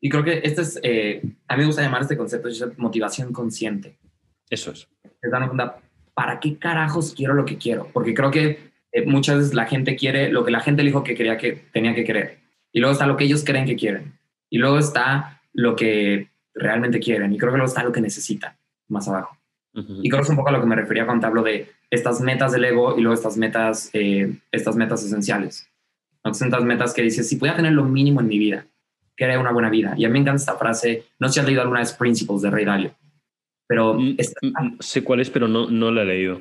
Y 0.05 0.11
creo 0.11 0.23
que 0.23 0.43
este 0.45 0.61
es... 0.61 0.79
eh, 0.83 1.23
a 1.49 1.57
mí 1.57 1.61
me 1.61 1.67
gusta 1.67 1.81
llamar 1.81 2.03
este 2.03 2.19
concepto 2.19 2.47
de 2.51 2.73
motivación 2.77 3.33
consciente. 3.33 3.97
Eso 4.51 4.71
es. 4.71 4.87
es 5.03 5.31
darnos 5.31 5.49
cuenta, 5.49 5.79
¿para 6.13 6.41
qué 6.41 6.59
carajos 6.59 7.15
quiero 7.17 7.33
lo 7.33 7.47
que 7.47 7.57
quiero? 7.57 7.89
Porque 7.91 8.13
creo 8.13 8.31
que 8.31 8.71
eh, 8.93 9.07
muchas 9.07 9.39
veces 9.39 9.55
la 9.55 9.65
gente 9.65 9.97
quiere 9.97 10.31
lo 10.31 10.45
que 10.45 10.51
la 10.51 10.61
gente 10.61 10.83
dijo 10.83 11.03
que 11.03 11.15
quería 11.15 11.39
que 11.39 11.53
tenía 11.73 11.95
que 11.95 12.05
querer. 12.05 12.41
Y 12.71 12.81
luego 12.81 12.93
está 12.93 13.07
lo 13.07 13.17
que 13.17 13.25
ellos 13.25 13.45
creen 13.47 13.65
que 13.65 13.77
quieren. 13.77 14.13
Y 14.51 14.59
luego 14.59 14.79
está 14.79 15.41
lo 15.55 15.75
que 15.75 16.29
realmente 16.53 17.01
quieren. 17.01 17.33
Y 17.33 17.39
creo 17.39 17.53
que 17.53 17.57
luego 17.57 17.71
está 17.71 17.83
lo 17.83 17.93
que 17.93 18.03
necesitan 18.03 18.55
más 18.89 19.09
abajo. 19.09 19.39
Y 19.73 20.11
creo 20.11 20.21
que 20.21 20.25
es 20.25 20.31
un 20.31 20.37
poco 20.37 20.51
a 20.51 20.53
lo 20.53 20.61
que 20.61 20.67
me 20.67 20.77
refería 20.77 21.07
cuando 21.07 21.29
hablo 21.29 21.43
de 21.43 21.71
estas 21.89 22.21
metas 22.21 22.53
del 22.53 22.67
ego 22.67 22.99
y 22.99 23.01
luego 23.01 23.15
estas 23.15 23.39
metas, 23.39 23.89
eh, 23.95 24.37
estas 24.53 24.77
metas 24.77 25.03
esenciales. 25.03 25.67
¿no? 26.23 26.31
Estas 26.31 26.63
metas 26.63 26.93
que 26.93 27.01
dices, 27.01 27.27
si 27.27 27.37
pudiera 27.37 27.57
tener 27.57 27.73
lo 27.73 27.87
mínimo 27.87 28.21
en 28.21 28.29
mi 28.29 28.39
vida, 28.39 28.67
era 29.17 29.39
una 29.39 29.53
buena 29.53 29.71
vida. 29.71 29.95
Y 29.97 30.05
a 30.05 30.09
mí 30.09 30.15
me 30.15 30.19
encanta 30.21 30.41
esta 30.41 30.57
frase, 30.57 31.05
no 31.19 31.29
sé 31.29 31.35
si 31.35 31.41
has 31.41 31.47
leído 31.47 31.63
alguna 31.63 31.81
vez 31.81 31.93
Principles 31.93 32.43
de 32.43 32.51
Ray 32.51 32.65
Dalio, 32.65 32.95
pero 33.67 33.95
Mm, 33.95 34.15
esta, 34.19 34.41
mm, 34.43 34.77
Sé 34.81 35.05
cuál 35.05 35.21
es, 35.21 35.31
pero 35.31 35.47
no, 35.49 35.71
no 35.71 35.91
la 35.91 36.03
he 36.03 36.07
leído. 36.07 36.41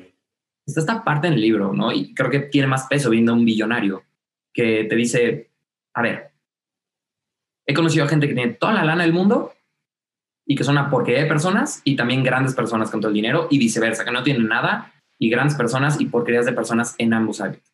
está 0.66 0.80
esta 0.80 1.04
parte 1.04 1.26
en 1.28 1.34
el 1.34 1.40
libro, 1.40 1.72
¿no? 1.72 1.92
Y 1.92 2.14
creo 2.14 2.30
que 2.30 2.40
tiene 2.40 2.66
más 2.66 2.86
peso 2.86 3.10
viendo 3.10 3.32
a 3.32 3.34
un 3.34 3.44
billonario 3.44 4.02
que 4.52 4.84
te 4.84 4.96
dice, 4.96 5.50
a 5.94 6.02
ver, 6.02 6.30
he 7.66 7.74
conocido 7.74 8.04
a 8.04 8.08
gente 8.08 8.28
que 8.28 8.34
tiene 8.34 8.54
toda 8.54 8.72
la 8.72 8.84
lana 8.84 9.02
del 9.04 9.12
mundo 9.12 9.52
y 10.46 10.54
que 10.54 10.64
son 10.64 10.76
una 10.76 10.90
porquería 10.90 11.22
de 11.22 11.28
personas 11.28 11.80
y 11.84 11.96
también 11.96 12.22
grandes 12.22 12.54
personas 12.54 12.90
con 12.90 13.00
todo 13.00 13.08
el 13.08 13.14
dinero 13.14 13.46
y 13.50 13.58
viceversa, 13.58 14.04
que 14.04 14.10
no 14.10 14.22
tienen 14.22 14.46
nada 14.48 14.92
y 15.18 15.30
grandes 15.30 15.56
personas 15.56 16.00
y 16.00 16.06
porquerías 16.06 16.44
de 16.46 16.52
personas 16.52 16.94
en 16.98 17.14
ambos 17.14 17.40
ámbitos. 17.40 17.72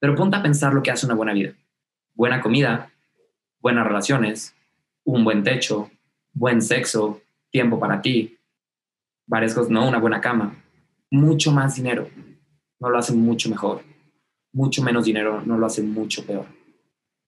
Pero 0.00 0.14
ponte 0.14 0.36
a 0.36 0.42
pensar 0.42 0.74
lo 0.74 0.82
que 0.82 0.90
hace 0.90 1.06
una 1.06 1.14
buena 1.14 1.32
vida. 1.32 1.52
Buena 2.14 2.40
comida, 2.40 2.90
buenas 3.60 3.86
relaciones, 3.86 4.54
un 5.04 5.24
buen 5.24 5.42
techo, 5.42 5.90
buen 6.32 6.62
sexo, 6.62 7.20
tiempo 7.50 7.78
para 7.78 8.00
ti, 8.00 8.38
varias 9.26 9.54
cosas, 9.54 9.70
no 9.70 9.88
una 9.88 9.98
buena 9.98 10.20
cama, 10.20 10.54
mucho 11.10 11.52
más 11.52 11.76
dinero, 11.76 12.08
no 12.80 12.90
lo 12.90 12.98
hace 12.98 13.12
mucho 13.12 13.48
mejor. 13.48 13.82
Mucho 14.52 14.82
menos 14.82 15.04
dinero 15.04 15.42
no 15.44 15.58
lo 15.58 15.66
hace 15.66 15.82
mucho 15.82 16.24
peor. 16.24 16.46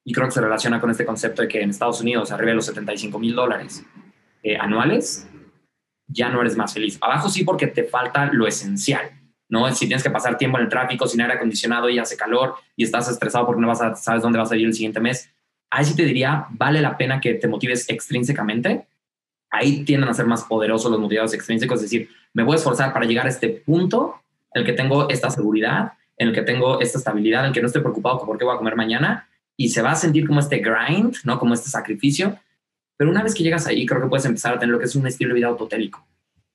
Y 0.04 0.12
creo 0.12 0.26
que 0.26 0.32
se 0.32 0.40
relaciona 0.40 0.80
con 0.80 0.90
este 0.90 1.04
concepto 1.04 1.42
de 1.42 1.48
que 1.48 1.60
en 1.60 1.70
Estados 1.70 2.00
Unidos, 2.00 2.32
arriba 2.32 2.50
de 2.50 2.56
los 2.56 2.66
75 2.66 3.18
mil 3.18 3.34
dólares 3.34 3.84
eh, 4.42 4.56
anuales, 4.56 5.28
ya 6.06 6.30
no 6.30 6.40
eres 6.40 6.56
más 6.56 6.72
feliz. 6.72 6.98
Abajo 7.00 7.28
sí 7.28 7.44
porque 7.44 7.66
te 7.66 7.84
falta 7.84 8.30
lo 8.32 8.46
esencial, 8.46 9.10
¿no? 9.48 9.70
Si 9.72 9.86
tienes 9.86 10.02
que 10.02 10.10
pasar 10.10 10.38
tiempo 10.38 10.58
en 10.58 10.64
el 10.64 10.70
tráfico 10.70 11.06
sin 11.06 11.20
aire 11.20 11.34
acondicionado 11.34 11.88
y 11.88 11.98
hace 11.98 12.16
calor 12.16 12.54
y 12.74 12.84
estás 12.84 13.08
estresado 13.08 13.46
porque 13.46 13.60
no 13.60 13.68
vas 13.68 13.82
a, 13.82 13.94
sabes 13.94 14.22
dónde 14.22 14.38
vas 14.38 14.50
a 14.50 14.56
ir 14.56 14.66
el 14.66 14.74
siguiente 14.74 15.00
mes, 15.00 15.30
ahí 15.70 15.84
sí 15.84 15.96
te 15.96 16.04
diría, 16.04 16.46
vale 16.50 16.80
la 16.80 16.96
pena 16.96 17.20
que 17.20 17.34
te 17.34 17.48
motives 17.48 17.88
extrínsecamente. 17.88 18.86
Ahí 19.50 19.84
tienden 19.84 20.08
a 20.08 20.14
ser 20.14 20.26
más 20.26 20.44
poderosos 20.44 20.90
los 20.90 21.00
motivados 21.00 21.34
extrínsecos, 21.34 21.76
es 21.76 21.82
decir, 21.82 22.08
me 22.32 22.42
voy 22.42 22.54
a 22.54 22.56
esforzar 22.56 22.92
para 22.92 23.06
llegar 23.06 23.26
a 23.26 23.30
este 23.30 23.48
punto 23.48 24.16
en 24.52 24.60
el 24.60 24.66
que 24.66 24.72
tengo 24.72 25.08
esta 25.08 25.30
seguridad, 25.30 25.92
en 26.16 26.28
el 26.28 26.34
que 26.34 26.42
tengo 26.42 26.80
esta 26.80 26.98
estabilidad, 26.98 27.40
en 27.40 27.46
el 27.48 27.52
que 27.52 27.60
no 27.60 27.66
estoy 27.66 27.82
preocupado 27.82 28.24
por 28.24 28.38
qué 28.38 28.44
voy 28.44 28.54
a 28.54 28.58
comer 28.58 28.76
mañana 28.76 29.28
y 29.56 29.70
se 29.70 29.82
va 29.82 29.92
a 29.92 29.96
sentir 29.96 30.26
como 30.26 30.40
este 30.40 30.58
grind, 30.58 31.16
¿no? 31.24 31.38
Como 31.38 31.54
este 31.54 31.68
sacrificio. 31.68 32.38
Pero 32.96 33.10
una 33.10 33.22
vez 33.22 33.34
que 33.34 33.42
llegas 33.42 33.66
ahí, 33.66 33.86
creo 33.86 34.02
que 34.02 34.08
puedes 34.08 34.26
empezar 34.26 34.54
a 34.54 34.58
tener 34.58 34.72
lo 34.72 34.78
que 34.78 34.84
es 34.84 34.94
un 34.94 35.06
estilo 35.06 35.30
de 35.30 35.40
vida 35.40 35.48
autotélico. 35.48 36.06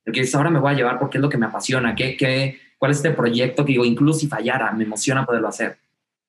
El 0.06 0.13
que 0.13 0.21
dices, 0.21 0.36
ahora 0.36 0.49
me 0.49 0.60
voy 0.60 0.73
a 0.73 0.75
llevar 0.75 0.99
porque 0.99 1.17
es 1.17 1.21
lo 1.21 1.30
que 1.30 1.38
me 1.38 1.47
apasiona, 1.47 1.95
¿qué, 1.95 2.15
qué, 2.15 2.60
cuál 2.78 2.91
es 2.91 2.97
este 2.97 3.12
proyecto 3.12 3.65
que 3.65 3.73
digo, 3.73 3.86
incluso 3.86 4.19
si 4.19 4.28
fallara, 4.28 4.71
me 4.71 4.84
emociona 4.84 5.25
poderlo 5.25 5.47
hacer. 5.47 5.78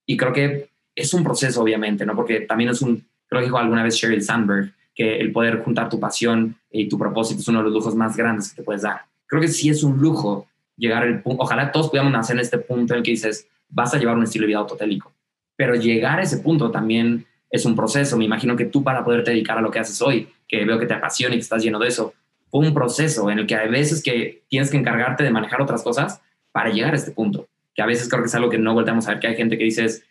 Y 0.07 0.16
creo 0.16 0.33
que 0.33 0.70
es 0.96 1.14
un 1.14 1.22
proceso, 1.22 1.62
obviamente, 1.62 2.04
¿no? 2.04 2.16
Porque 2.16 2.40
también 2.40 2.70
es 2.70 2.82
un, 2.82 3.04
creo 3.28 3.40
que 3.40 3.46
dijo 3.46 3.59
alguna 3.59 3.85
vez 3.85 3.94
Sheryl 3.94 4.22
Sandberg, 4.22 4.72
que 4.94 5.18
el 5.18 5.30
poder 5.30 5.62
juntar 5.62 5.90
tu 5.90 6.00
pasión 6.00 6.56
y 6.70 6.88
tu 6.88 6.98
propósito 6.98 7.40
es 7.40 7.48
uno 7.48 7.59
de 7.59 7.64
los 7.64 7.74
lujos 7.74 7.94
más 7.94 8.16
grandes 8.16 8.48
que 8.48 8.56
te 8.56 8.62
puedes 8.62 8.82
dar. 8.82 9.02
Creo 9.26 9.42
que 9.42 9.48
sí 9.48 9.68
es 9.68 9.82
un 9.82 9.98
lujo 9.98 10.46
llegar 10.76 11.02
al 11.02 11.22
punto, 11.22 11.42
ojalá 11.42 11.70
todos 11.70 11.88
pudiéramos 11.88 12.12
nacer 12.12 12.37
en 12.37 12.40
este 12.40 12.59
punto 12.59 12.94
en 12.94 12.98
el 12.98 13.04
que 13.04 13.11
dices, 13.11 13.46
vas 13.68 13.92
a 13.94 13.98
llevar 13.98 14.16
un 14.16 14.24
estilo 14.24 14.44
de 14.44 14.48
vida 14.48 14.59
autotélico. 14.59 15.12
Pero 15.54 15.74
llegar 15.74 16.18
a 16.18 16.22
ese 16.22 16.38
punto 16.38 16.70
también 16.70 17.26
es 17.50 17.64
un 17.64 17.76
proceso. 17.76 18.16
Me 18.16 18.24
imagino 18.24 18.56
que 18.56 18.66
tú 18.66 18.82
para 18.82 19.04
poderte 19.04 19.30
dedicar 19.30 19.59
a 19.59 19.61
lo 19.61 19.70
que 19.70 19.78
haces 19.78 20.00
hoy, 20.02 20.28
que 20.48 20.64
veo 20.64 20.78
que 20.78 20.87
te 20.87 20.94
apasiona 20.94 21.35
y 21.35 21.38
que 21.38 21.42
estás 21.42 21.62
lleno 21.62 21.78
de 21.78 21.88
eso, 21.88 22.14
fue 22.50 22.66
un 22.66 22.72
proceso 22.72 23.30
en 23.30 23.40
el 23.40 23.46
que 23.46 23.56
hay 23.56 23.68
veces 23.68 24.02
que 24.02 24.44
tienes 24.48 24.70
que 24.70 24.76
encargarte 24.76 25.24
de 25.24 25.30
manejar 25.30 25.61
otras 25.61 25.82
cosas 25.82 26.20
para 26.52 26.70
llegar 26.70 26.92
a 26.92 26.96
este 26.96 27.11
punto. 27.11 27.48
Que 27.74 27.82
a 27.82 27.87
veces 27.87 28.09
creo 28.09 28.22
que 28.22 28.28
es 28.28 28.35
algo 28.35 28.48
que 28.48 28.59
no 28.59 28.72
volteamos 28.74 29.06
a 29.06 29.12
ver, 29.12 29.20
que 29.20 29.26
hay 29.26 29.37
gente 29.37 29.59
que 29.59 29.64
dices, 29.64 30.04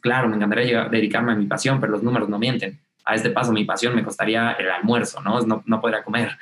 claro, 0.00 0.28
me 0.28 0.36
encantaría 0.36 0.88
dedicarme 0.88 1.32
a 1.32 1.36
mi 1.36 1.46
pasión, 1.46 1.80
pero 1.80 1.92
los 1.92 2.02
números 2.02 2.28
no 2.28 2.38
mienten. 2.38 2.80
A 3.04 3.14
este 3.14 3.30
paso, 3.30 3.52
mi 3.52 3.64
pasión 3.64 3.94
me 3.94 4.04
costaría 4.04 4.52
el 4.52 4.70
almuerzo, 4.70 5.20
¿no? 5.22 5.40
No, 5.40 5.62
no 5.66 5.80
podría 5.80 6.02
comer. 6.02 6.36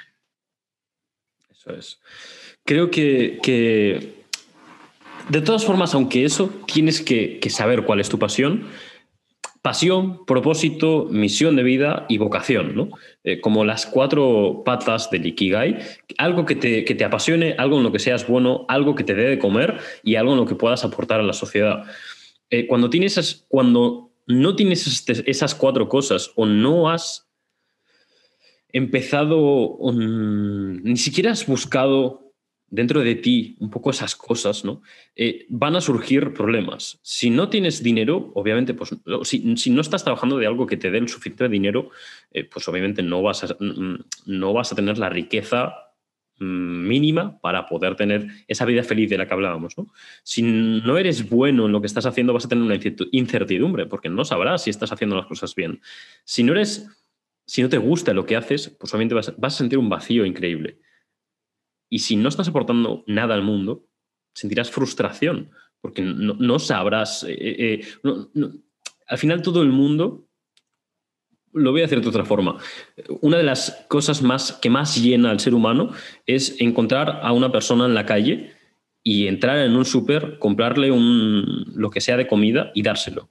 Eso 1.51 1.73
es. 1.73 2.01
Creo 2.65 2.91
que, 2.91 3.39
que, 3.43 4.25
de 5.29 5.41
todas 5.41 5.65
formas, 5.65 5.95
aunque 5.95 6.25
eso, 6.25 6.51
tienes 6.67 7.01
que, 7.01 7.39
que 7.41 7.51
saber 7.51 7.85
cuál 7.85 8.01
es 8.01 8.09
tu 8.09 8.19
pasión, 8.19 8.67
pasión, 9.63 10.25
propósito, 10.25 11.09
misión 11.11 11.57
de 11.57 11.63
vida 11.63 12.07
y 12.09 12.19
vocación, 12.19 12.75
¿no? 12.75 12.89
Eh, 13.25 13.41
como 13.41 13.65
las 13.65 13.87
cuatro 13.87 14.63
patas 14.65 15.11
del 15.11 15.27
Ikigai, 15.27 15.79
algo 16.17 16.47
que 16.47 16.55
te, 16.55 16.85
que 16.85 16.95
te, 16.95 17.05
apasione, 17.05 17.55
algo 17.59 17.79
en 17.79 17.83
lo 17.83 17.93
que 17.93 17.99
seas 17.99 18.27
bueno, 18.27 18.65
algo 18.69 18.95
que 18.95 19.05
te 19.05 19.15
dé 19.15 19.29
de 19.29 19.39
comer 19.39 19.79
y 20.03 20.15
algo 20.15 20.33
en 20.33 20.39
lo 20.39 20.47
que 20.47 20.55
puedas 20.55 20.85
aportar 20.85 21.21
a 21.21 21.25
la 21.25 21.33
sociedad. 21.33 21.85
Eh, 22.51 22.67
cuando, 22.67 22.89
tienes 22.91 23.45
cuando 23.49 24.11
no 24.27 24.57
tienes 24.57 25.05
esas 25.27 25.55
cuatro 25.55 25.89
cosas 25.89 26.33
o 26.37 26.47
no 26.47 26.91
has 26.91 27.29
empezado, 28.71 29.79
ni 29.93 30.97
siquiera 30.97 31.33
has 31.33 31.47
buscado 31.47 32.29
dentro 32.71 33.01
de 33.01 33.15
ti 33.15 33.57
un 33.61 33.71
poco 33.71 33.91
esas 33.91 34.15
cosas, 34.15 34.65
¿no? 34.65 34.83
Eh, 35.17 35.47
van 35.49 35.77
a 35.77 35.81
surgir 35.81 36.35
problemas. 36.35 36.99
Si 37.03 37.31
no 37.31 37.49
tienes 37.49 37.83
dinero, 37.83 38.31
obviamente, 38.35 38.75
pues 38.75 38.95
si, 39.25 39.71
no 39.71 39.81
estás 39.81 40.05
trabajando 40.05 40.37
de 40.37 40.47
algo 40.47 40.67
que 40.67 40.77
te 40.77 40.91
dé 40.91 40.99
el 40.99 41.09
suficiente 41.09 41.49
dinero, 41.49 41.91
eh, 42.31 42.45
pues 42.45 42.69
obviamente 42.69 43.03
no 43.03 43.23
vas, 43.23 43.45
a, 43.45 43.57
no 44.27 44.53
vas 44.53 44.73
a 44.73 44.77
tener 44.77 44.99
la 44.99 45.09
riqueza 45.09 45.88
mínima 46.39 47.41
para 47.41 47.67
poder 47.67 47.97
tener 47.97 48.29
esa 48.47 48.65
vida 48.65 48.83
feliz 48.83 49.11
de 49.11 49.19
la 49.19 49.27
que 49.27 49.35
hablábamos. 49.35 49.75
Si 50.23 50.43
no 50.43 50.99
eres 50.99 51.29
bueno 51.29 51.67
en 51.67 51.73
lo 51.73 51.81
que 51.81 51.87
estás 51.87 52.07
haciendo, 52.07 52.33
vas 52.33 52.45
a 52.45 52.49
tener 52.49 52.65
una 52.65 52.79
incertidumbre, 53.13 53.87
porque 53.87 54.09
no 54.09 54.25
sabrás 54.25 54.65
si 54.65 54.71
estás 54.71 54.93
haciendo 54.93 55.17
las 55.17 55.27
cosas 55.27 55.55
bien. 55.55 55.81
Si 56.25 56.43
no 56.43 56.53
eres, 56.53 56.89
si 57.47 57.63
no 57.63 57.69
te 57.69 57.79
gusta 57.79 58.13
lo 58.13 58.27
que 58.27 58.37
haces, 58.37 58.69
pues 58.69 58.93
obviamente 58.95 59.15
vas, 59.15 59.35
vas 59.39 59.55
a 59.55 59.59
sentir 59.59 59.79
un 59.79 59.89
vacío 59.89 60.25
increíble. 60.25 60.79
Y 61.91 62.01
si 62.01 62.17
no 62.17 62.29
estás 62.29 62.49
aportando 62.49 63.05
nada 63.07 63.35
al 63.35 63.43
mundo, 63.43 63.87
sentirás 64.35 64.71
frustración, 64.71 65.51
porque 65.81 66.03
no, 66.03 66.59
sabrás. 66.59 67.25
Eh, 67.25 67.37
eh, 67.39 67.81
eh, 68.05 68.41
al 69.07 69.19
final, 69.19 69.43
todo 69.43 69.63
el 69.63 69.71
mundo. 69.71 70.28
Lo 71.53 71.73
voy 71.73 71.83
a 71.83 71.87
hacer 71.87 72.01
de 72.01 72.09
otra 72.09 72.25
forma. 72.25 72.59
Una 73.21 73.39
de 73.39 73.43
las 73.43 73.87
cosas 73.89 74.23
más, 74.23 74.53
que 74.53 74.71
más 74.71 75.03
llena 75.03 75.31
al 75.31 75.41
ser 75.41 75.55
humano 75.55 75.91
es 76.27 76.61
encontrar 76.61 77.21
a 77.23 77.33
una 77.33 77.51
persona 77.51 77.87
en 77.87 77.95
la 77.95 78.07
calle 78.07 78.53
y 79.03 79.27
entrar 79.27 79.59
en 79.59 79.75
un 79.77 79.85
súper, 79.85 80.39
comprarle 80.39 80.91
un, 80.91 81.73
lo 81.75 81.91
que 81.91 82.01
sea 82.01 82.17
de 82.17 82.27
comida 82.27 82.71
y 82.75 82.83
dárselo. 82.83 83.29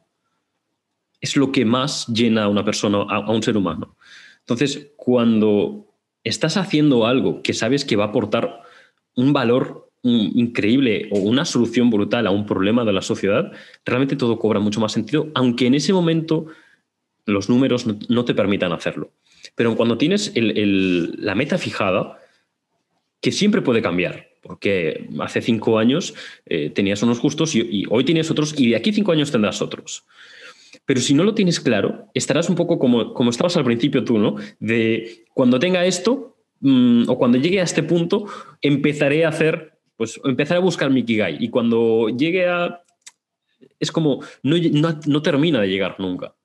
Es 1.21 1.35
lo 1.35 1.51
que 1.51 1.65
más 1.65 2.07
llena 2.07 2.43
a 2.43 2.47
una 2.47 2.63
persona, 2.65 2.99
a 3.01 3.31
un 3.31 3.43
ser 3.43 3.57
humano. 3.57 3.95
Entonces, 4.39 4.91
cuando 4.95 5.87
estás 6.23 6.57
haciendo 6.57 7.05
algo 7.05 7.41
que 7.41 7.53
sabes 7.53 7.85
que 7.85 7.95
va 7.95 8.05
a 8.05 8.07
aportar 8.07 8.61
un 9.15 9.33
valor 9.33 9.89
increíble 10.03 11.09
o 11.11 11.19
una 11.19 11.43
solución 11.45 11.89
brutal 11.89 12.27
a 12.27 12.31
un 12.31 12.45
problema 12.45 12.85
de 12.85 12.93
la 12.93 13.01
sociedad, 13.01 13.51
realmente 13.85 14.15
todo 14.15 14.39
cobra 14.39 14.59
mucho 14.59 14.79
más 14.79 14.91
sentido, 14.91 15.27
aunque 15.35 15.67
en 15.67 15.75
ese 15.75 15.91
momento 15.93 16.47
los 17.27 17.49
números 17.49 17.85
no, 17.85 18.25
te 18.25 18.33
permitan 18.33 18.71
hacerlo. 18.71 19.11
Pero 19.55 19.75
cuando 19.75 19.97
tienes 19.97 20.33
la 20.35 21.35
meta 21.35 21.57
fijada, 21.57 22.17
que 23.21 23.31
siempre 23.31 23.61
puede 23.61 23.81
cambiar, 23.81 24.29
porque 24.41 25.09
hace 25.19 25.41
cinco 25.41 25.77
años 25.77 26.15
eh, 26.45 26.69
tenías 26.69 27.03
unos 27.03 27.21
gustos 27.21 27.53
y, 27.53 27.83
hoy 27.89 28.03
tienes 28.05 28.31
otros 28.31 28.57
y 28.57 28.69
de 28.69 28.75
aquí 28.77 28.93
cinco 28.93 29.11
años 29.11 29.31
tendrás 29.31 29.61
otros. 29.61 30.05
Pero 30.85 31.01
si 31.01 31.13
no 31.13 31.25
lo 31.25 31.33
tienes 31.33 31.59
claro, 31.59 32.05
estarás 32.13 32.49
un 32.49 32.55
poco 32.55 32.79
como, 32.79 33.13
como 33.13 33.29
estabas 33.29 33.57
al 33.57 33.65
principio 33.65 34.05
tú, 34.05 34.17
¿no? 34.17 34.35
De 34.61 35.25
cuando 35.33 35.59
tenga 35.59 35.85
esto 35.85 36.37
mm, 36.61 37.09
o 37.09 37.17
cuando 37.17 37.37
llegue 37.37 37.59
a 37.59 37.63
este 37.63 37.83
punto, 37.83 38.25
empezaré 38.61 39.25
a 39.25 39.29
hacer, 39.29 39.73
pues 39.97 40.17
empezaré 40.23 40.59
a 40.59 40.63
buscar 40.63 40.89
mi 40.89 41.03
Kigai. 41.03 41.43
Y 41.43 41.49
cuando 41.49 42.07
llegue 42.07 42.47
a... 42.47 42.83
Es 43.79 43.91
como, 43.91 44.23
no, 44.43 44.55
no, 45.07 45.21
termina 45.21 45.59
de 45.59 45.67
llegar 45.67 45.99
nunca. 45.99 46.35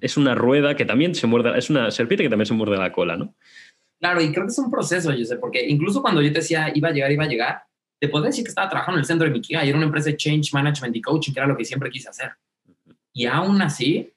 Es 0.00 0.16
una 0.16 0.34
rueda 0.34 0.76
que 0.76 0.84
también 0.84 1.14
se 1.14 1.26
muerde, 1.26 1.58
es 1.58 1.68
una 1.70 1.90
serpiente 1.90 2.24
que 2.24 2.30
también 2.30 2.46
se 2.46 2.54
muerde 2.54 2.76
la 2.76 2.92
cola, 2.92 3.16
¿no? 3.16 3.34
Claro, 4.00 4.20
y 4.20 4.30
creo 4.30 4.44
que 4.44 4.52
es 4.52 4.58
un 4.58 4.70
proceso, 4.70 5.12
yo 5.12 5.24
sé, 5.24 5.36
porque 5.36 5.66
incluso 5.66 6.00
cuando 6.00 6.22
yo 6.22 6.28
te 6.28 6.38
decía 6.38 6.70
iba 6.72 6.88
a 6.88 6.92
llegar, 6.92 7.10
iba 7.10 7.24
a 7.24 7.28
llegar, 7.28 7.62
te 8.00 8.08
podría 8.08 8.28
decir 8.28 8.44
que 8.44 8.50
estaba 8.50 8.68
trabajando 8.68 8.98
en 8.98 9.00
el 9.00 9.06
centro 9.06 9.26
de 9.26 9.32
mi 9.32 9.40
Kigai, 9.40 9.68
era 9.68 9.76
una 9.76 9.86
empresa 9.86 10.10
de 10.10 10.16
change 10.16 10.52
management 10.52 10.94
y 10.94 11.02
coaching, 11.02 11.32
que 11.32 11.40
era 11.40 11.48
lo 11.48 11.56
que 11.56 11.64
siempre 11.64 11.90
quise 11.90 12.08
hacer. 12.08 12.32
Y 13.12 13.26
aún 13.26 13.60
así, 13.60 14.12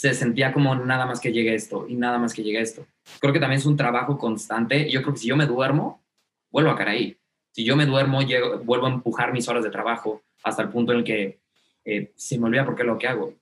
se 0.00 0.14
sentía 0.14 0.50
como 0.50 0.74
nada 0.74 1.04
más 1.04 1.20
que 1.20 1.30
llegue 1.30 1.54
esto 1.54 1.86
y 1.86 1.94
nada 1.94 2.18
más 2.18 2.32
que 2.32 2.42
llegue 2.42 2.58
esto. 2.58 2.86
Creo 3.20 3.34
que 3.34 3.38
también 3.38 3.58
es 3.58 3.66
un 3.66 3.76
trabajo 3.76 4.16
constante. 4.16 4.90
Yo 4.90 5.02
creo 5.02 5.12
que 5.12 5.20
si 5.20 5.28
yo 5.28 5.36
me 5.36 5.44
duermo, 5.44 6.02
vuelvo 6.50 6.70
a 6.70 6.76
caer 6.76 6.88
ahí. 6.88 7.18
Si 7.52 7.64
yo 7.64 7.76
me 7.76 7.84
duermo, 7.84 8.22
llego, 8.22 8.60
vuelvo 8.60 8.86
a 8.86 8.90
empujar 8.90 9.30
mis 9.32 9.46
horas 9.48 9.62
de 9.62 9.68
trabajo 9.68 10.22
hasta 10.42 10.62
el 10.62 10.70
punto 10.70 10.92
en 10.92 10.98
el 11.00 11.04
que 11.04 11.40
eh, 11.84 12.12
se 12.16 12.38
me 12.38 12.46
olvida 12.46 12.64
por 12.64 12.76
qué 12.76 12.84
lo 12.84 12.96
que 12.96 13.08
hago. 13.08 13.34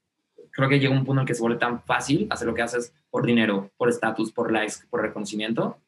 Creo 0.58 0.68
que 0.68 0.80
llega 0.80 0.92
un 0.92 1.04
punto 1.04 1.12
en 1.12 1.18
el 1.20 1.24
que 1.24 1.34
se 1.34 1.40
vuelve 1.40 1.60
tan 1.60 1.80
fácil 1.84 2.26
hacer 2.30 2.48
lo 2.48 2.52
que 2.52 2.62
haces 2.62 2.92
por 3.10 3.24
dinero, 3.24 3.70
por 3.76 3.88
estatus, 3.88 4.32
por 4.32 4.50
likes, 4.50 4.74
por 4.90 5.00
reconocimiento. 5.00 5.78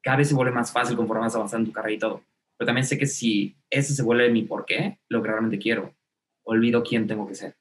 Cada 0.00 0.18
vez 0.18 0.28
se 0.28 0.36
vuelve 0.36 0.52
más 0.52 0.70
fácil 0.70 0.96
conforme 0.96 1.22
vas 1.22 1.34
avanzando 1.34 1.64
en 1.64 1.72
tu 1.72 1.72
carrera 1.72 1.94
y 1.94 1.98
todo. 1.98 2.22
Pero 2.56 2.66
también 2.66 2.86
sé 2.86 2.96
que 2.96 3.06
si 3.06 3.56
ese 3.68 3.94
se 3.94 4.02
vuelve 4.04 4.30
mi 4.30 4.42
por 4.42 4.64
qué, 4.64 5.00
lo 5.08 5.22
que 5.22 5.28
realmente 5.28 5.58
quiero, 5.58 5.92
olvido 6.44 6.84
quién 6.84 7.08
tengo 7.08 7.26
que 7.26 7.34
ser. 7.34 7.56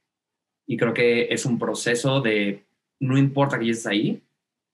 Y 0.67 0.78
creo 0.78 0.93
que 0.93 1.34
es 1.34 1.47
un 1.47 1.58
proceso 1.58 2.21
de, 2.21 2.63
no 3.00 3.17
importa 3.17 3.58
que 3.58 3.67
estés 3.67 3.88
ahí, 3.88 4.21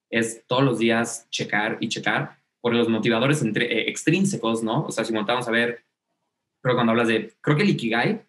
es 0.09 0.45
todos 0.45 0.63
los 0.63 0.79
días 0.79 1.29
checar 1.29 1.77
y 1.79 1.87
checar 1.87 2.37
por 2.59 2.75
los 2.75 2.89
motivadores 2.89 3.41
entre, 3.41 3.65
eh, 3.65 3.89
extrínsecos, 3.89 4.61
¿no? 4.61 4.83
O 4.83 4.91
sea, 4.91 5.05
si 5.05 5.13
montamos 5.13 5.47
a 5.47 5.51
ver, 5.51 5.85
creo 6.61 6.73
que 6.73 6.75
cuando 6.75 6.91
hablas 6.91 7.07
de, 7.07 7.31
creo 7.39 7.55
que 7.55 7.63
el 7.63 7.69
Ikigai, 7.69 8.26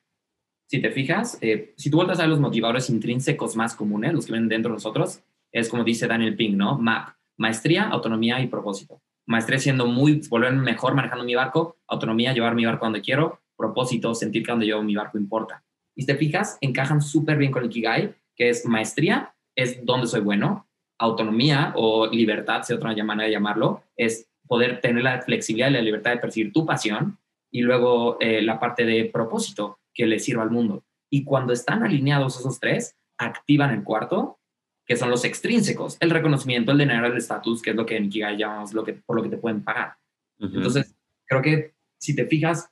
si 0.69 0.83
te 0.83 0.91
fijas, 0.91 1.39
eh, 1.41 1.73
si 1.77 1.91
tú 1.91 1.97
vueltas 1.97 2.21
a 2.21 2.27
los 2.27 2.41
motivadores 2.41 2.91
intrínsecos 2.91 3.57
más 3.57 3.75
comunes, 3.75 4.13
los 4.13 4.27
que 4.27 4.33
ven 4.33 4.49
dentro 4.49 4.71
de 4.71 4.75
nosotros, 4.75 5.23
es 5.51 5.71
como 5.71 5.83
dice 5.83 6.07
Daniel 6.07 6.37
Pink, 6.37 6.57
¿no? 6.57 6.79
MAP, 6.79 7.15
maestría, 7.39 7.89
autonomía 7.89 8.39
y 8.41 8.49
propósito. 8.49 9.01
Maestría 9.27 9.59
siendo 9.59 9.87
muy, 9.87 10.21
volverme 10.29 10.61
mejor 10.61 10.95
manejando 10.95 11.25
mi 11.25 11.35
barco, 11.35 11.79
autonomía, 11.87 12.35
llevar 12.35 12.55
mi 12.55 12.67
barco 12.67 12.85
donde 12.85 13.01
quiero, 13.01 13.41
propósito, 13.57 14.15
sentir 14.15 14.43
que 14.43 14.53
donde 14.53 14.67
llevo 14.67 14.83
mi 14.83 14.95
barco 14.95 15.17
importa. 15.17 15.65
Y 15.95 16.03
si 16.03 16.07
te 16.07 16.17
fijas, 16.17 16.59
encajan 16.61 17.01
súper 17.01 17.39
bien 17.39 17.51
con 17.51 17.65
el 17.65 17.71
Kigai, 17.71 18.15
que 18.37 18.51
es 18.51 18.67
maestría, 18.67 19.35
es 19.57 19.85
donde 19.85 20.07
soy 20.07 20.21
bueno, 20.21 20.69
autonomía 20.99 21.73
o 21.77 22.07
libertad, 22.09 22.63
si 22.63 22.75
otra 22.75 22.95
manera 23.05 23.27
de 23.27 23.33
llamarlo, 23.33 23.85
es 23.97 24.29
poder 24.47 24.83
tener 24.83 25.03
la 25.03 25.23
flexibilidad 25.23 25.71
y 25.71 25.75
la 25.75 25.83
libertad 25.83 26.11
de 26.11 26.19
percibir 26.19 26.53
tu 26.53 26.67
pasión 26.67 27.19
y 27.51 27.63
luego 27.63 28.19
eh, 28.21 28.43
la 28.43 28.61
parte 28.61 28.85
de 28.85 29.07
propósito 29.07 29.79
que 29.99 30.07
le 30.07 30.21
sirva 30.21 30.45
al 30.45 30.51
mundo. 30.51 30.85
Y 31.11 31.25
cuando 31.25 31.53
están 31.53 31.83
alineados 31.83 32.39
esos 32.39 32.61
tres, 32.61 32.97
activan 33.19 33.75
el 33.75 33.83
cuarto, 33.83 34.39
que 34.87 34.97
son 34.97 35.11
los 35.11 35.25
extrínsecos, 35.25 35.97
el 35.99 36.11
reconocimiento, 36.11 36.71
el 36.71 36.79
dinero, 36.79 37.07
el 37.07 37.17
estatus, 37.17 37.61
que 37.61 37.71
es 37.71 37.77
lo 37.77 37.85
que 37.85 37.97
en 37.97 38.09
Kigai 38.09 38.39
llamamos 38.39 38.73
lo 38.73 38.85
que, 38.85 38.93
por 38.95 39.17
lo 39.17 39.23
que 39.25 39.29
te 39.29 39.37
pueden 39.37 39.63
pagar. 39.63 39.97
Entonces, 40.39 40.95
creo 41.27 41.43
que 41.43 41.75
si 41.99 42.15
te 42.15 42.27
fijas, 42.27 42.71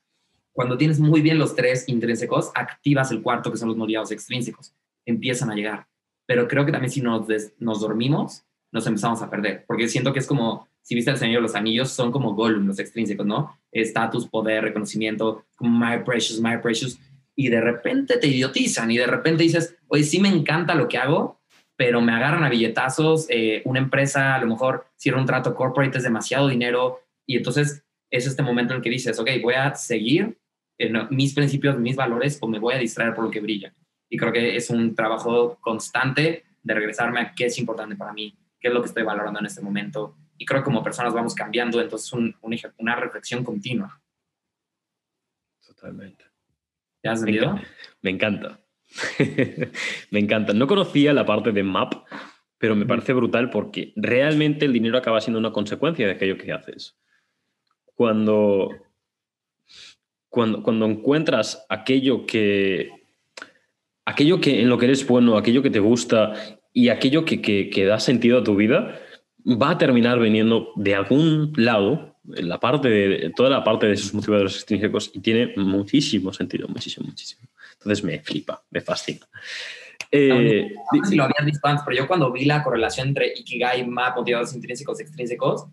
cuando 0.52 0.78
tienes 0.78 1.00
muy 1.00 1.20
bien 1.20 1.38
los 1.38 1.56
tres 1.56 1.88
intrínsecos, 1.88 2.52
activas 2.54 3.10
el 3.10 3.22
cuarto, 3.22 3.50
que 3.50 3.58
son 3.58 3.68
los 3.68 3.76
motivados 3.76 4.12
extrínsecos. 4.12 4.72
Empiezan 5.04 5.50
a 5.50 5.54
llegar. 5.56 5.88
Pero 6.26 6.46
creo 6.46 6.64
que 6.64 6.72
también 6.72 6.90
si 6.90 7.02
nos, 7.02 7.26
nos 7.58 7.80
dormimos, 7.80 8.44
nos 8.70 8.86
empezamos 8.86 9.20
a 9.20 9.28
perder. 9.28 9.64
Porque 9.66 9.88
siento 9.88 10.12
que 10.12 10.20
es 10.20 10.26
como, 10.26 10.68
si 10.80 10.94
viste 10.94 11.10
el 11.10 11.16
Señor 11.16 11.36
de 11.36 11.42
los 11.42 11.56
Anillos, 11.56 11.90
son 11.90 12.12
como 12.12 12.34
Gollum, 12.34 12.66
los 12.66 12.78
extrínsecos, 12.78 13.26
¿no? 13.26 13.58
Estatus, 13.72 14.28
poder, 14.28 14.62
reconocimiento, 14.62 15.44
como 15.56 15.78
my 15.78 15.98
precious, 16.04 16.40
my 16.40 16.56
precious. 16.62 16.98
Y 17.36 17.48
de 17.48 17.60
repente 17.60 18.16
te 18.16 18.26
idiotizan 18.26 18.90
y 18.90 18.96
de 18.96 19.06
repente 19.06 19.42
dices, 19.42 19.76
oye, 19.88 20.04
sí 20.04 20.20
me 20.20 20.28
encanta 20.28 20.74
lo 20.74 20.88
que 20.88 20.98
hago, 20.98 21.40
pero 21.76 22.00
me 22.00 22.12
agarran 22.12 22.44
a 22.44 22.48
billetazos. 22.48 23.26
Eh, 23.28 23.62
una 23.66 23.78
empresa, 23.78 24.34
a 24.34 24.40
lo 24.40 24.46
mejor 24.46 24.86
cierra 24.96 25.20
un 25.20 25.26
trato 25.26 25.54
corporate, 25.54 25.98
es 25.98 26.04
demasiado 26.04 26.48
dinero. 26.48 27.00
Y 27.26 27.36
entonces 27.36 27.84
es 28.10 28.26
este 28.26 28.42
momento 28.42 28.72
en 28.72 28.78
el 28.78 28.82
que 28.82 28.90
dices, 28.90 29.18
ok, 29.18 29.28
voy 29.42 29.54
a 29.54 29.74
seguir 29.74 30.38
mis 31.10 31.34
principios, 31.34 31.78
mis 31.78 31.96
valores 31.96 32.38
o 32.40 32.48
me 32.48 32.58
voy 32.58 32.74
a 32.74 32.78
distraer 32.78 33.14
por 33.14 33.24
lo 33.24 33.30
que 33.30 33.40
brilla. 33.40 33.74
Y 34.08 34.16
creo 34.16 34.32
que 34.32 34.56
es 34.56 34.70
un 34.70 34.94
trabajo 34.94 35.58
constante 35.60 36.44
de 36.62 36.74
regresarme 36.74 37.20
a 37.20 37.34
qué 37.34 37.46
es 37.46 37.58
importante 37.58 37.96
para 37.96 38.12
mí, 38.12 38.36
qué 38.60 38.68
es 38.68 38.74
lo 38.74 38.82
que 38.82 38.88
estoy 38.88 39.02
valorando 39.02 39.40
en 39.40 39.46
este 39.46 39.62
momento. 39.62 40.16
Y 40.38 40.44
creo 40.44 40.60
que 40.60 40.64
como 40.64 40.82
personas 40.82 41.14
vamos 41.14 41.34
cambiando, 41.34 41.80
entonces 41.80 42.12
un, 42.12 42.34
una 42.42 42.96
reflexión 42.96 43.42
continua. 43.42 44.00
Totalmente. 45.66 46.25
¿Te 47.06 47.12
has 47.12 47.20
entendido? 47.20 47.60
Me 48.02 48.10
encanta. 48.10 48.60
me 50.10 50.20
encanta. 50.20 50.52
No 50.52 50.66
conocía 50.66 51.12
la 51.12 51.24
parte 51.26 51.52
de 51.52 51.62
MAP, 51.62 51.94
pero 52.58 52.74
me 52.74 52.86
parece 52.86 53.12
brutal 53.12 53.50
porque 53.50 53.92
realmente 53.96 54.66
el 54.66 54.72
dinero 54.72 54.98
acaba 54.98 55.20
siendo 55.20 55.38
una 55.38 55.52
consecuencia 55.52 56.06
de 56.06 56.12
aquello 56.12 56.38
que 56.38 56.52
haces. 56.52 56.96
Cuando 57.94 58.70
cuando, 60.36 60.62
cuando 60.62 60.84
encuentras 60.84 61.64
aquello 61.70 62.26
que, 62.26 62.90
aquello 64.04 64.38
que 64.38 64.60
en 64.60 64.68
lo 64.68 64.76
que 64.76 64.84
eres 64.84 65.06
bueno, 65.06 65.38
aquello 65.38 65.62
que 65.62 65.70
te 65.70 65.78
gusta 65.78 66.34
y 66.74 66.90
aquello 66.90 67.24
que, 67.24 67.40
que, 67.40 67.84
da 67.86 67.98
sentido 68.00 68.40
a 68.40 68.44
tu 68.44 68.54
vida, 68.54 69.00
va 69.46 69.70
a 69.70 69.78
terminar 69.78 70.18
viniendo 70.20 70.72
de 70.76 70.94
algún 70.94 71.54
lado, 71.56 72.15
la 72.28 72.58
parte 72.58 72.88
de, 72.88 73.32
toda 73.34 73.50
la 73.50 73.64
parte 73.64 73.86
de 73.86 73.94
esos 73.94 74.14
motivadores 74.14 74.56
extrínsecos 74.56 75.10
y 75.14 75.20
tiene 75.20 75.52
muchísimo 75.56 76.32
sentido, 76.32 76.68
muchísimo, 76.68 77.06
muchísimo. 77.06 77.48
Entonces 77.74 78.04
me 78.04 78.18
flipa, 78.20 78.62
me 78.70 78.80
fascina. 78.80 79.26
Eh, 80.10 80.72
no, 80.92 81.04
sé 81.04 81.10
si 81.10 81.16
lo 81.16 81.24
habías 81.24 81.44
visto 81.44 81.66
antes, 81.66 81.84
pero 81.84 81.96
yo 81.96 82.06
cuando 82.06 82.32
vi 82.32 82.44
la 82.44 82.62
correlación 82.62 83.08
entre 83.08 83.32
Ikigai, 83.34 83.86
MAP, 83.86 84.16
motivados 84.16 84.54
intrínsecos, 84.54 85.00
extrínsecos, 85.00 85.66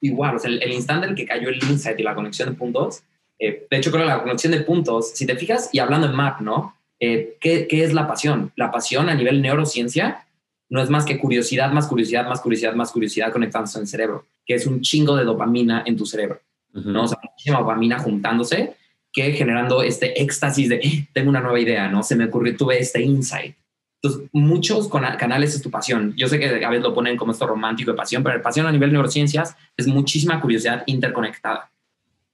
igual, 0.00 0.36
o 0.36 0.38
sea, 0.38 0.50
el, 0.50 0.62
el 0.62 0.72
instante 0.72 1.06
en 1.06 1.10
el 1.10 1.16
que 1.16 1.26
cayó 1.26 1.48
el 1.48 1.62
insight 1.62 1.98
y 1.98 2.02
la 2.02 2.14
conexión 2.14 2.50
de 2.50 2.54
puntos, 2.56 3.02
eh, 3.38 3.66
de 3.70 3.76
hecho, 3.76 3.90
creo 3.90 4.04
que 4.04 4.10
la 4.10 4.22
conexión 4.22 4.52
de 4.52 4.60
puntos, 4.60 5.10
si 5.10 5.26
te 5.26 5.36
fijas, 5.36 5.70
y 5.72 5.78
hablando 5.78 6.06
en 6.06 6.14
MAP, 6.14 6.40
¿no? 6.40 6.76
Eh, 6.98 7.36
¿qué, 7.40 7.66
¿Qué 7.66 7.84
es 7.84 7.92
la 7.92 8.06
pasión? 8.06 8.52
La 8.56 8.70
pasión 8.70 9.08
a 9.08 9.14
nivel 9.14 9.42
neurociencia 9.42 10.25
no 10.68 10.82
es 10.82 10.90
más 10.90 11.04
que 11.04 11.18
curiosidad, 11.18 11.70
más 11.72 11.86
curiosidad, 11.86 12.26
más 12.26 12.40
curiosidad, 12.40 12.74
más 12.74 12.90
curiosidad 12.92 13.32
conectándose 13.32 13.78
en 13.78 13.82
el 13.82 13.88
cerebro, 13.88 14.26
que 14.44 14.54
es 14.54 14.66
un 14.66 14.80
chingo 14.80 15.16
de 15.16 15.24
dopamina 15.24 15.82
en 15.86 15.96
tu 15.96 16.06
cerebro, 16.06 16.40
¿no? 16.72 17.04
O 17.04 17.08
sea, 17.08 17.18
muchísima 17.22 17.60
dopamina 17.60 17.98
juntándose 17.98 18.76
que 19.12 19.32
generando 19.32 19.82
este 19.82 20.20
éxtasis 20.20 20.68
de 20.68 20.76
eh, 20.76 21.08
tengo 21.12 21.30
una 21.30 21.40
nueva 21.40 21.58
idea, 21.58 21.88
¿no? 21.88 22.02
Se 22.02 22.16
me 22.16 22.26
ocurrió, 22.26 22.56
tuve 22.56 22.78
este 22.78 23.00
insight. 23.00 23.56
Entonces, 24.02 24.28
muchos 24.32 24.88
canales 24.88 25.54
es 25.54 25.62
tu 25.62 25.70
pasión. 25.70 26.14
Yo 26.16 26.28
sé 26.28 26.38
que 26.38 26.64
a 26.64 26.68
veces 26.68 26.84
lo 26.84 26.94
ponen 26.94 27.16
como 27.16 27.32
esto 27.32 27.46
romántico 27.46 27.92
de 27.92 27.96
pasión, 27.96 28.22
pero 28.22 28.36
la 28.36 28.42
pasión 28.42 28.66
a 28.66 28.72
nivel 28.72 28.92
neurociencias 28.92 29.56
es 29.76 29.86
muchísima 29.86 30.40
curiosidad 30.40 30.82
interconectada. 30.86 31.70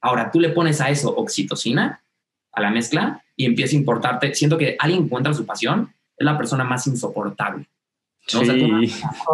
Ahora, 0.01 0.29
tú 0.29 0.41
le 0.41 0.49
pones 0.49 0.81
a 0.81 0.89
eso 0.89 1.15
oxitocina, 1.15 2.03
a 2.51 2.61
la 2.61 2.69
mezcla, 2.69 3.23
y 3.37 3.45
empieza 3.45 3.75
a 3.75 3.79
importarte. 3.79 4.35
Siento 4.35 4.57
que 4.57 4.75
alguien 4.77 5.03
encuentra 5.03 5.33
su 5.33 5.45
pasión, 5.45 5.93
es 6.17 6.25
la 6.25 6.37
persona 6.37 6.65
más 6.65 6.85
insoportable. 6.85 7.65
¿No? 8.33 8.39
O 8.39 8.45
sea, 8.45 8.57
tú, 8.57 8.67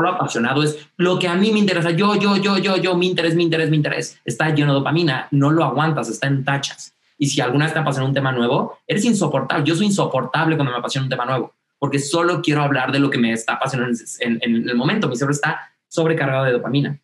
lo 0.01 0.09
apasionado 0.09 0.63
es 0.63 0.89
lo 0.97 1.19
que 1.19 1.27
a 1.27 1.35
mí 1.35 1.51
me 1.51 1.59
interesa. 1.59 1.91
Yo, 1.91 2.15
yo, 2.15 2.37
yo, 2.37 2.57
yo, 2.57 2.77
yo, 2.77 2.95
mi 2.95 3.07
interés, 3.07 3.35
mi 3.35 3.43
interés, 3.43 3.69
mi 3.69 3.77
interés. 3.77 4.19
Está 4.25 4.49
lleno 4.53 4.73
de 4.73 4.79
dopamina, 4.79 5.27
no 5.31 5.51
lo 5.51 5.63
aguantas, 5.63 6.09
está 6.09 6.27
en 6.27 6.43
tachas. 6.43 6.93
Y 7.17 7.27
si 7.27 7.41
alguna 7.41 7.65
vez 7.65 7.73
te 7.73 7.79
apasiona 7.79 8.07
un 8.07 8.13
tema 8.13 8.31
nuevo, 8.31 8.79
eres 8.87 9.05
insoportable. 9.05 9.65
Yo 9.65 9.75
soy 9.75 9.87
insoportable 9.87 10.55
cuando 10.55 10.71
me 10.71 10.79
apasiona 10.79 11.05
un 11.05 11.09
tema 11.09 11.25
nuevo, 11.25 11.53
porque 11.77 11.99
solo 11.99 12.41
quiero 12.41 12.63
hablar 12.63 12.91
de 12.91 12.99
lo 12.99 13.09
que 13.09 13.17
me 13.17 13.33
está 13.33 13.53
apasionando 13.53 13.97
en, 14.19 14.39
en 14.41 14.69
el 14.69 14.75
momento. 14.75 15.07
Mi 15.07 15.15
cerebro 15.15 15.33
está 15.33 15.71
sobrecargado 15.87 16.45
de 16.45 16.53
dopamina. 16.53 16.99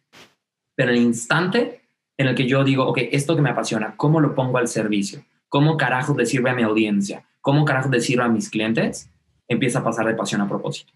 Pero 0.75 0.91
en 0.91 0.97
el 0.97 1.03
instante 1.03 1.81
en 2.17 2.27
el 2.27 2.35
que 2.35 2.47
yo 2.47 2.63
digo, 2.63 2.85
ok, 2.87 2.99
esto 3.11 3.35
que 3.35 3.41
me 3.41 3.49
apasiona, 3.49 3.95
¿cómo 3.97 4.19
lo 4.19 4.35
pongo 4.35 4.57
al 4.57 4.67
servicio? 4.67 5.23
¿Cómo 5.49 5.77
carajo 5.77 6.15
le 6.17 6.25
sirve 6.25 6.49
a 6.49 6.55
mi 6.55 6.63
audiencia? 6.63 7.25
¿Cómo 7.41 7.65
carajo 7.65 7.89
le 7.89 7.99
sirve 7.99 8.23
a 8.23 8.29
mis 8.29 8.49
clientes? 8.49 9.09
Empieza 9.47 9.79
a 9.79 9.83
pasar 9.83 10.05
de 10.07 10.13
pasión 10.13 10.41
a 10.41 10.47
propósito. 10.47 10.93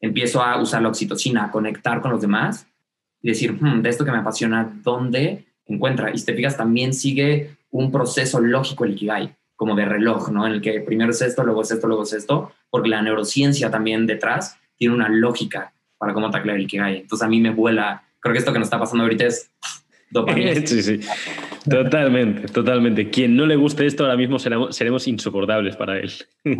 Empiezo 0.00 0.42
a 0.42 0.60
usar 0.60 0.82
la 0.82 0.88
oxitocina, 0.88 1.44
a 1.44 1.50
conectar 1.50 2.00
con 2.00 2.12
los 2.12 2.20
demás 2.20 2.66
y 3.20 3.28
decir, 3.28 3.52
hmm, 3.52 3.82
de 3.82 3.88
esto 3.88 4.04
que 4.04 4.12
me 4.12 4.18
apasiona, 4.18 4.72
¿dónde 4.82 5.46
encuentra? 5.66 6.10
Y 6.12 6.18
si 6.18 6.26
te 6.26 6.34
fijas, 6.34 6.56
también 6.56 6.94
sigue 6.94 7.56
un 7.70 7.90
proceso 7.90 8.40
lógico 8.40 8.84
el 8.84 8.92
Ikigai, 8.92 9.34
como 9.56 9.74
de 9.74 9.84
reloj, 9.84 10.30
¿no? 10.30 10.46
En 10.46 10.54
el 10.54 10.60
que 10.60 10.80
primero 10.80 11.10
es 11.10 11.20
esto, 11.20 11.42
luego 11.44 11.62
es 11.62 11.70
esto, 11.70 11.86
luego 11.86 12.04
es 12.04 12.12
esto, 12.12 12.52
porque 12.70 12.88
la 12.88 13.02
neurociencia 13.02 13.70
también 13.70 14.06
detrás 14.06 14.56
tiene 14.76 14.94
una 14.94 15.08
lógica 15.08 15.72
para 15.98 16.14
cómo 16.14 16.30
taclear 16.30 16.56
el 16.56 16.64
Ikigai. 16.64 17.00
Entonces 17.00 17.26
a 17.26 17.28
mí 17.28 17.40
me 17.40 17.50
vuela, 17.50 18.04
creo 18.20 18.32
que 18.32 18.38
esto 18.38 18.52
que 18.52 18.58
nos 18.58 18.66
está 18.66 18.78
pasando 18.78 19.02
ahorita 19.02 19.26
es 19.26 19.50
Sí, 20.66 20.82
sí. 20.82 21.00
Totalmente, 21.68 22.48
totalmente. 22.48 23.10
Quien 23.10 23.36
no 23.36 23.46
le 23.46 23.56
guste 23.56 23.86
esto 23.86 24.04
ahora 24.04 24.16
mismo 24.16 24.38
seremos, 24.38 25.06
insoportables 25.06 25.76
para 25.76 25.98
él. 25.98 26.10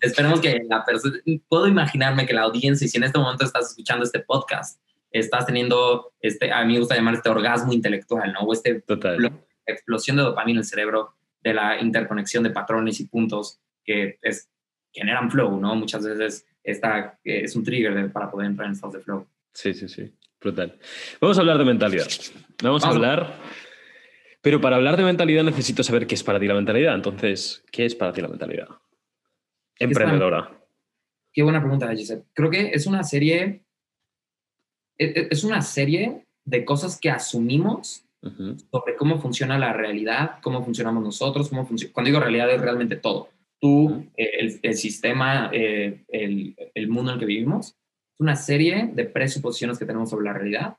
Esperemos 0.00 0.40
que 0.40 0.62
la 0.68 0.84
persona. 0.84 1.16
Puedo 1.48 1.68
imaginarme 1.68 2.26
que 2.26 2.32
la 2.32 2.42
audiencia, 2.42 2.88
si 2.88 2.96
en 2.96 3.04
este 3.04 3.18
momento 3.18 3.44
estás 3.44 3.70
escuchando 3.70 4.04
este 4.04 4.20
podcast, 4.20 4.80
estás 5.10 5.46
teniendo, 5.46 6.12
este, 6.20 6.52
a 6.52 6.64
mí 6.64 6.74
me 6.74 6.78
gusta 6.78 6.96
llamar 6.96 7.14
este 7.14 7.28
orgasmo 7.28 7.72
intelectual, 7.72 8.32
¿no? 8.32 8.40
O 8.40 8.52
este 8.52 8.82
explosión 9.66 10.16
de 10.16 10.22
dopamina 10.22 10.58
en 10.58 10.62
el 10.62 10.64
cerebro, 10.64 11.14
de 11.42 11.54
la 11.54 11.80
interconexión 11.80 12.42
de 12.42 12.50
patrones 12.50 13.00
y 13.00 13.06
puntos 13.06 13.60
que 13.84 14.18
es, 14.22 14.48
generan 14.92 15.30
flow, 15.30 15.60
¿no? 15.60 15.74
Muchas 15.74 16.04
veces 16.04 16.46
esta, 16.62 17.18
es 17.22 17.54
un 17.54 17.64
trigger 17.64 18.10
para 18.10 18.30
poder 18.30 18.46
entrar 18.46 18.66
en 18.66 18.72
estados 18.72 18.94
de 18.94 19.00
flow. 19.00 19.26
Sí, 19.52 19.74
sí, 19.74 19.88
sí. 19.88 20.10
Brutal. 20.44 20.78
Vamos 21.22 21.38
a 21.38 21.40
hablar 21.40 21.56
de 21.56 21.64
mentalidad. 21.64 22.06
Vamos 22.62 22.84
a 22.84 22.88
hablar. 22.88 23.40
Pero 24.42 24.60
para 24.60 24.76
hablar 24.76 24.98
de 24.98 25.02
mentalidad 25.02 25.42
necesito 25.42 25.82
saber 25.82 26.06
qué 26.06 26.14
es 26.14 26.22
para 26.22 26.38
ti 26.38 26.46
la 26.46 26.54
mentalidad. 26.54 26.94
Entonces, 26.94 27.64
¿qué 27.72 27.86
es 27.86 27.94
para 27.94 28.12
ti 28.12 28.20
la 28.20 28.28
mentalidad? 28.28 28.68
Emprendedora. 29.78 30.62
Qué 31.32 31.42
buena 31.42 31.60
pregunta, 31.60 31.90
Giselle. 31.96 32.24
Creo 32.34 32.50
que 32.50 32.72
es 32.74 32.86
una 32.86 33.02
serie. 33.04 33.64
E, 34.98 35.04
e, 35.06 35.28
es 35.30 35.44
una 35.44 35.62
serie 35.62 36.26
de 36.44 36.64
cosas 36.66 37.00
que 37.00 37.08
asumimos 37.08 38.04
sobre 38.70 38.96
cómo 38.96 39.18
funciona 39.18 39.58
la 39.58 39.72
realidad, 39.72 40.38
cómo 40.42 40.62
funcionamos 40.62 41.02
nosotros, 41.02 41.48
cómo 41.48 41.66
funciona. 41.66 41.92
Cuando 41.92 42.08
digo 42.08 42.20
realidad 42.20 42.50
es 42.50 42.60
realmente 42.60 42.96
todo. 42.96 43.30
Tú, 43.60 44.06
eh, 44.16 44.58
el, 44.62 44.74
sistema, 44.74 45.50
eh, 45.52 46.04
el, 46.08 46.54
el 46.74 46.88
mundo 46.88 47.10
en 47.10 47.14
el 47.14 47.20
que 47.20 47.26
vivimos 47.26 47.76
una 48.18 48.36
serie 48.36 48.90
de 48.92 49.04
presuposiciones 49.04 49.78
que 49.78 49.86
tenemos 49.86 50.10
sobre 50.10 50.26
la 50.26 50.32
realidad 50.32 50.76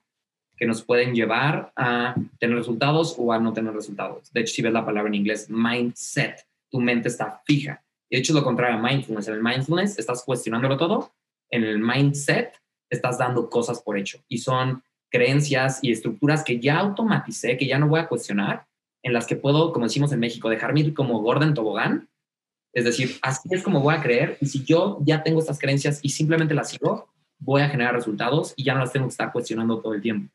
que 0.57 0.65
nos 0.65 0.83
pueden 0.83 1.13
llevar 1.13 1.71
a 1.75 2.15
tener 2.39 2.57
resultados 2.57 3.15
o 3.17 3.31
a 3.33 3.39
no 3.39 3.53
tener 3.53 3.73
resultados. 3.73 4.31
De 4.31 4.41
hecho, 4.41 4.53
si 4.53 4.61
ves 4.61 4.73
la 4.73 4.85
palabra 4.85 5.09
en 5.09 5.15
inglés, 5.15 5.49
mindset, 5.49 6.45
tu 6.69 6.79
mente 6.79 7.09
está 7.09 7.41
fija. 7.45 7.83
De 8.09 8.17
hecho, 8.17 8.33
lo 8.33 8.43
contrario 8.43 8.77
a 8.77 8.81
mindfulness. 8.81 9.27
En 9.27 9.35
el 9.35 9.43
mindfulness 9.43 9.99
estás 9.99 10.23
cuestionándolo 10.23 10.77
todo. 10.77 11.13
En 11.49 11.63
el 11.63 11.79
mindset 11.79 12.53
estás 12.89 13.17
dando 13.17 13.49
cosas 13.49 13.81
por 13.81 13.97
hecho. 13.97 14.19
Y 14.27 14.37
son 14.37 14.83
creencias 15.11 15.79
y 15.81 15.91
estructuras 15.91 16.43
que 16.43 16.59
ya 16.59 16.79
automaticé, 16.79 17.57
que 17.57 17.67
ya 17.67 17.79
no 17.79 17.87
voy 17.87 17.99
a 17.99 18.07
cuestionar, 18.07 18.65
en 19.03 19.13
las 19.13 19.27
que 19.27 19.35
puedo, 19.35 19.71
como 19.71 19.85
decimos 19.85 20.11
en 20.11 20.19
México, 20.19 20.49
dejarme 20.49 20.79
ir 20.81 20.93
como 20.93 21.21
Gordon 21.21 21.53
Tobogán. 21.53 22.09
Es 22.73 22.85
decir, 22.85 23.17
así 23.21 23.47
es 23.51 23.63
como 23.63 23.81
voy 23.81 23.95
a 23.95 24.01
creer. 24.01 24.37
Y 24.41 24.47
si 24.47 24.63
yo 24.63 24.99
ya 25.01 25.23
tengo 25.23 25.39
estas 25.39 25.59
creencias 25.59 25.99
y 26.01 26.09
simplemente 26.09 26.53
las 26.53 26.69
sigo, 26.69 27.09
voy 27.39 27.61
a 27.61 27.69
generar 27.69 27.93
resultados 27.93 28.53
y 28.55 28.63
ya 28.63 28.73
no 28.73 28.79
las 28.79 28.91
tengo 28.91 29.07
que 29.07 29.11
estar 29.11 29.31
cuestionando 29.31 29.79
todo 29.79 29.93
el 29.93 30.01
tiempo. 30.01 30.33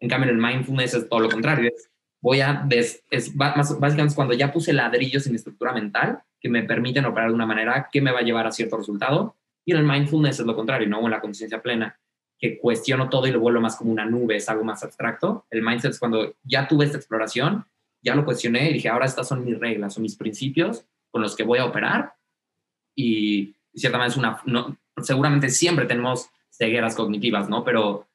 En 0.00 0.08
cambio, 0.08 0.30
en 0.30 0.36
el 0.36 0.42
mindfulness 0.42 0.94
es 0.94 1.08
todo 1.08 1.20
lo 1.20 1.28
contrario. 1.28 1.70
Es, 1.74 1.90
voy 2.20 2.40
a, 2.40 2.66
es, 2.70 3.02
básicamente 3.34 4.04
es 4.04 4.14
cuando 4.14 4.34
ya 4.34 4.52
puse 4.52 4.72
ladrillos 4.72 5.26
en 5.26 5.32
mi 5.32 5.36
estructura 5.36 5.72
mental 5.72 6.22
que 6.40 6.48
me 6.48 6.62
permiten 6.62 7.04
operar 7.04 7.28
de 7.30 7.34
una 7.34 7.46
manera 7.46 7.88
que 7.90 8.00
me 8.00 8.12
va 8.12 8.20
a 8.20 8.22
llevar 8.22 8.46
a 8.46 8.52
cierto 8.52 8.76
resultado. 8.76 9.36
Y 9.64 9.72
en 9.72 9.78
el 9.78 9.84
mindfulness 9.84 10.40
es 10.40 10.46
lo 10.46 10.54
contrario, 10.54 10.88
¿no? 10.88 11.04
En 11.04 11.10
la 11.10 11.20
conciencia 11.20 11.60
plena, 11.60 11.98
que 12.38 12.58
cuestiono 12.58 13.08
todo 13.08 13.26
y 13.26 13.32
lo 13.32 13.40
vuelvo 13.40 13.60
más 13.60 13.76
como 13.76 13.90
una 13.90 14.06
nube, 14.06 14.36
es 14.36 14.48
algo 14.48 14.64
más 14.64 14.82
abstracto. 14.84 15.46
El 15.50 15.62
mindset 15.62 15.90
es 15.90 15.98
cuando 15.98 16.34
ya 16.44 16.68
tuve 16.68 16.84
esta 16.84 16.96
exploración, 16.96 17.66
ya 18.00 18.14
lo 18.14 18.24
cuestioné 18.24 18.70
y 18.70 18.74
dije, 18.74 18.88
ahora 18.88 19.06
estas 19.06 19.26
son 19.26 19.44
mis 19.44 19.58
reglas, 19.58 19.94
son 19.94 20.04
mis 20.04 20.16
principios 20.16 20.86
con 21.10 21.20
los 21.20 21.34
que 21.34 21.42
voy 21.42 21.58
a 21.58 21.64
operar. 21.64 22.14
Y, 22.94 23.56
ciertamente 23.74 24.12
es 24.12 24.16
una, 24.16 24.40
no, 24.44 24.76
seguramente 25.02 25.50
siempre 25.50 25.86
tenemos 25.86 26.30
cegueras 26.58 26.94
cognitivas, 26.94 27.48
¿no? 27.48 27.64
Pero, 27.64 28.06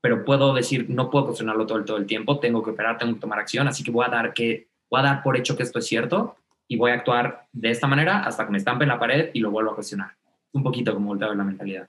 pero 0.00 0.24
puedo 0.24 0.54
decir, 0.54 0.86
no 0.88 1.10
puedo 1.10 1.26
cuestionarlo 1.26 1.66
todo 1.66 1.84
todo 1.84 1.96
el 1.96 2.06
tiempo, 2.06 2.38
tengo 2.38 2.62
que 2.62 2.70
operar, 2.70 2.98
tengo 2.98 3.14
que 3.14 3.20
tomar 3.20 3.38
acción, 3.38 3.66
así 3.66 3.82
que 3.82 3.90
voy 3.90 4.04
a 4.06 4.10
dar 4.10 4.34
que 4.34 4.68
voy 4.90 5.00
a 5.00 5.04
dar 5.04 5.22
por 5.22 5.36
hecho 5.36 5.56
que 5.56 5.62
esto 5.62 5.78
es 5.78 5.86
cierto 5.86 6.36
y 6.68 6.76
voy 6.76 6.90
a 6.90 6.94
actuar 6.94 7.46
de 7.52 7.70
esta 7.70 7.86
manera 7.86 8.20
hasta 8.20 8.44
que 8.44 8.52
me 8.52 8.58
estampe 8.58 8.84
en 8.84 8.90
la 8.90 8.98
pared 8.98 9.30
y 9.32 9.40
lo 9.40 9.50
vuelvo 9.50 9.72
a 9.72 9.74
cuestionar. 9.74 10.10
Un 10.52 10.62
poquito 10.62 10.92
como 10.94 11.08
volteado 11.08 11.32
en 11.32 11.38
la 11.38 11.44
mentalidad. 11.44 11.88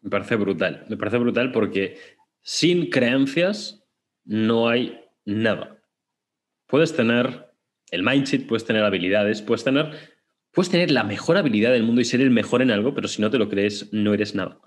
Me 0.00 0.10
parece 0.10 0.36
brutal, 0.36 0.84
me 0.88 0.96
parece 0.96 1.18
brutal 1.18 1.52
porque 1.52 1.98
sin 2.40 2.90
creencias 2.90 3.84
no 4.24 4.68
hay 4.68 5.00
nada. 5.24 5.78
Puedes 6.66 6.94
tener 6.94 7.52
el 7.90 8.02
mindset, 8.02 8.46
puedes 8.46 8.64
tener 8.64 8.84
habilidades, 8.84 9.42
puedes 9.42 9.62
tener, 9.62 9.90
puedes 10.50 10.70
tener 10.70 10.90
la 10.90 11.04
mejor 11.04 11.36
habilidad 11.36 11.72
del 11.72 11.82
mundo 11.82 12.00
y 12.00 12.04
ser 12.04 12.20
el 12.20 12.30
mejor 12.30 12.62
en 12.62 12.70
algo, 12.70 12.94
pero 12.94 13.08
si 13.08 13.20
no 13.20 13.30
te 13.30 13.38
lo 13.38 13.48
crees, 13.48 13.92
no 13.92 14.14
eres 14.14 14.34
nada. 14.34 14.58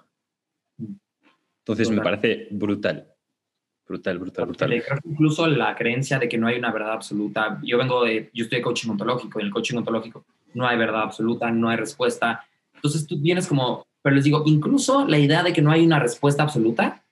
Entonces 1.66 1.90
me 1.90 2.02
parece 2.02 2.48
brutal. 2.52 3.08
Brutal, 3.88 4.20
brutal, 4.20 4.46
brutal. 4.46 4.84
Incluso 5.04 5.48
la 5.48 5.76
creencia 5.76 6.20
de 6.20 6.30
que 6.30 6.38
no 6.38 6.48
hay 6.48 6.60
una 6.60 6.72
verdad 6.72 6.94
absoluta. 6.94 7.60
Yo 7.64 7.80
vengo 7.80 8.04
de, 8.04 8.30
yo 8.34 8.44
estoy 8.44 8.60
de 8.60 8.64
coaching 8.64 8.92
ontológico 8.92 9.40
y 9.40 9.42
en 9.42 9.48
el 9.48 9.54
coaching 9.54 9.78
ontológico 9.78 10.26
no 10.54 10.68
hay 10.68 10.78
verdad 10.78 11.02
absoluta, 11.02 11.50
no 11.50 11.70
hay 11.70 11.78
respuesta. 11.78 12.46
Entonces 12.74 13.08
tú 13.08 13.20
vienes 13.20 13.48
como, 13.48 13.86
pero 14.02 14.16
les 14.16 14.24
digo, 14.24 14.44
incluso 14.46 15.08
la 15.08 15.18
idea 15.18 15.42
de 15.42 15.54
que 15.54 15.62
no 15.62 15.72
hay 15.72 15.86
una 15.86 16.00
respuesta 16.00 16.44
absoluta 16.44 17.04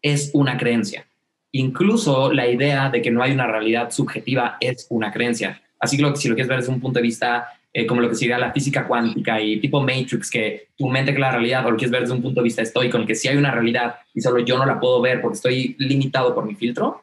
es 0.00 0.30
una 0.34 0.56
creencia. 0.56 1.06
Incluso 1.52 2.32
la 2.32 2.48
idea 2.48 2.90
de 2.90 3.02
que 3.02 3.10
no 3.10 3.22
hay 3.22 3.32
una 3.32 3.46
realidad 3.46 3.92
subjetiva 3.92 4.56
es 4.60 4.86
una 4.90 5.12
creencia. 5.12 5.62
Así 5.78 5.96
que 5.96 6.16
si 6.16 6.28
lo 6.28 6.34
quieres 6.34 6.48
ver 6.48 6.58
desde 6.58 6.72
un 6.72 6.80
punto 6.80 6.98
de 6.98 7.04
vista 7.04 7.48
eh, 7.74 7.86
como 7.86 8.02
lo 8.02 8.08
que 8.08 8.14
sería 8.14 8.38
la 8.38 8.52
física 8.52 8.86
cuántica 8.86 9.40
y 9.40 9.58
tipo 9.58 9.80
Matrix, 9.80 10.30
que 10.30 10.68
tu 10.76 10.88
mente 10.88 11.14
que 11.14 11.18
la 11.18 11.32
realidad, 11.32 11.64
o 11.64 11.70
lo 11.70 11.76
quieres 11.76 11.90
ver 11.90 12.02
desde 12.02 12.14
un 12.14 12.22
punto 12.22 12.40
de 12.40 12.44
vista 12.44 12.60
estoico, 12.60 12.98
en 12.98 13.06
que 13.06 13.14
si 13.14 13.28
hay 13.28 13.36
una 13.36 13.50
realidad 13.50 13.96
y 14.12 14.20
solo 14.20 14.40
yo 14.40 14.58
no 14.58 14.66
la 14.66 14.78
puedo 14.78 15.00
ver 15.00 15.22
porque 15.22 15.36
estoy 15.36 15.76
limitado 15.78 16.34
por 16.34 16.44
mi 16.44 16.54
filtro, 16.54 17.02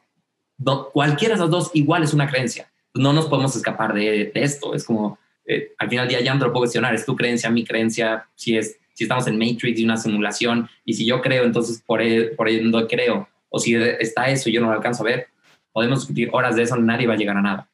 cualquiera 0.92 1.34
de 1.34 1.40
esas 1.40 1.50
dos 1.50 1.70
igual 1.74 2.02
es 2.02 2.14
una 2.14 2.28
creencia. 2.28 2.70
No 2.94 3.12
nos 3.12 3.26
podemos 3.26 3.56
escapar 3.56 3.94
de, 3.94 4.30
esto. 4.34 4.74
Es 4.74 4.84
como, 4.84 5.18
eh, 5.46 5.72
al 5.78 5.88
final 5.88 6.06
del 6.06 6.16
día 6.16 6.24
ya 6.24 6.34
no 6.34 6.46
lo 6.46 6.52
puedo 6.52 6.62
cuestionar, 6.62 6.94
es 6.94 7.04
tu 7.04 7.16
creencia, 7.16 7.50
mi 7.50 7.64
creencia, 7.64 8.26
si, 8.34 8.56
es, 8.56 8.78
si 8.94 9.04
estamos 9.04 9.26
en 9.26 9.38
Matrix 9.38 9.78
y 9.78 9.84
una 9.84 9.96
simulación, 9.96 10.68
y 10.84 10.94
si 10.94 11.04
yo 11.04 11.20
creo, 11.20 11.44
entonces 11.44 11.82
por 11.84 12.00
ello, 12.00 12.36
por 12.36 12.50
no 12.52 12.86
creo, 12.86 13.28
o 13.48 13.58
si 13.58 13.74
está 13.74 14.30
eso 14.30 14.48
y 14.48 14.52
yo 14.52 14.60
no 14.60 14.68
lo 14.68 14.74
alcanzo 14.74 15.02
a 15.02 15.06
ver, 15.06 15.28
podemos 15.72 16.00
discutir 16.00 16.28
horas 16.32 16.56
de 16.56 16.62
eso, 16.62 16.76
nadie 16.76 17.06
va 17.06 17.14
a 17.14 17.16
llegar 17.16 17.36
a 17.36 17.42
nada. 17.42 17.69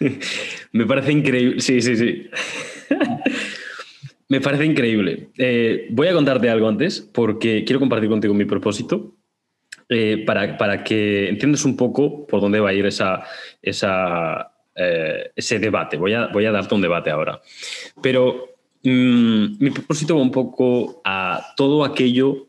Me 0.72 0.86
parece 0.86 1.12
increíble. 1.12 1.60
Sí, 1.60 1.80
sí, 1.80 1.96
sí. 1.96 2.30
Me 4.28 4.40
parece 4.40 4.64
increíble. 4.64 5.28
Eh, 5.36 5.88
voy 5.90 6.08
a 6.08 6.12
contarte 6.12 6.48
algo 6.48 6.68
antes 6.68 7.00
porque 7.00 7.64
quiero 7.64 7.80
compartir 7.80 8.08
contigo 8.08 8.34
mi 8.34 8.46
propósito 8.46 9.14
eh, 9.88 10.24
para, 10.26 10.82
que 10.82 11.28
entiendas 11.28 11.64
un 11.64 11.76
poco 11.76 12.26
por 12.26 12.40
dónde 12.40 12.60
va 12.60 12.70
a 12.70 12.74
ir 12.74 12.86
esa, 12.86 13.22
eh, 13.62 15.30
ese 15.36 15.58
debate. 15.58 15.96
Voy 15.96 16.14
a, 16.14 16.28
voy 16.28 16.46
a 16.46 16.52
darte 16.52 16.74
un 16.74 16.80
debate 16.80 17.10
ahora. 17.10 17.40
Pero 18.02 18.56
mm, 18.82 19.56
mi 19.58 19.70
propósito 19.70 20.16
va 20.16 20.22
un 20.22 20.32
poco 20.32 21.02
a 21.04 21.52
todo 21.56 21.84
aquello 21.84 22.48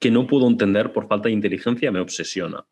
que 0.00 0.10
no 0.10 0.26
puedo 0.26 0.48
entender 0.48 0.92
por 0.92 1.06
falta 1.06 1.28
de 1.28 1.34
inteligencia, 1.34 1.92
me 1.92 2.00
obsesiona 2.00 2.64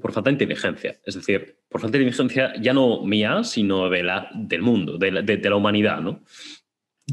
por 0.00 0.12
falta 0.12 0.30
de 0.30 0.34
inteligencia. 0.34 1.00
Es 1.04 1.14
decir, 1.14 1.58
por 1.68 1.80
falta 1.80 1.98
de 1.98 2.04
inteligencia 2.04 2.52
ya 2.60 2.72
no 2.72 3.02
mía, 3.04 3.42
sino 3.44 3.88
de 3.88 4.02
la, 4.02 4.30
del 4.34 4.62
mundo, 4.62 4.98
de 4.98 5.10
la, 5.10 5.56
humanidad. 5.56 6.00
¿no? 6.00 6.22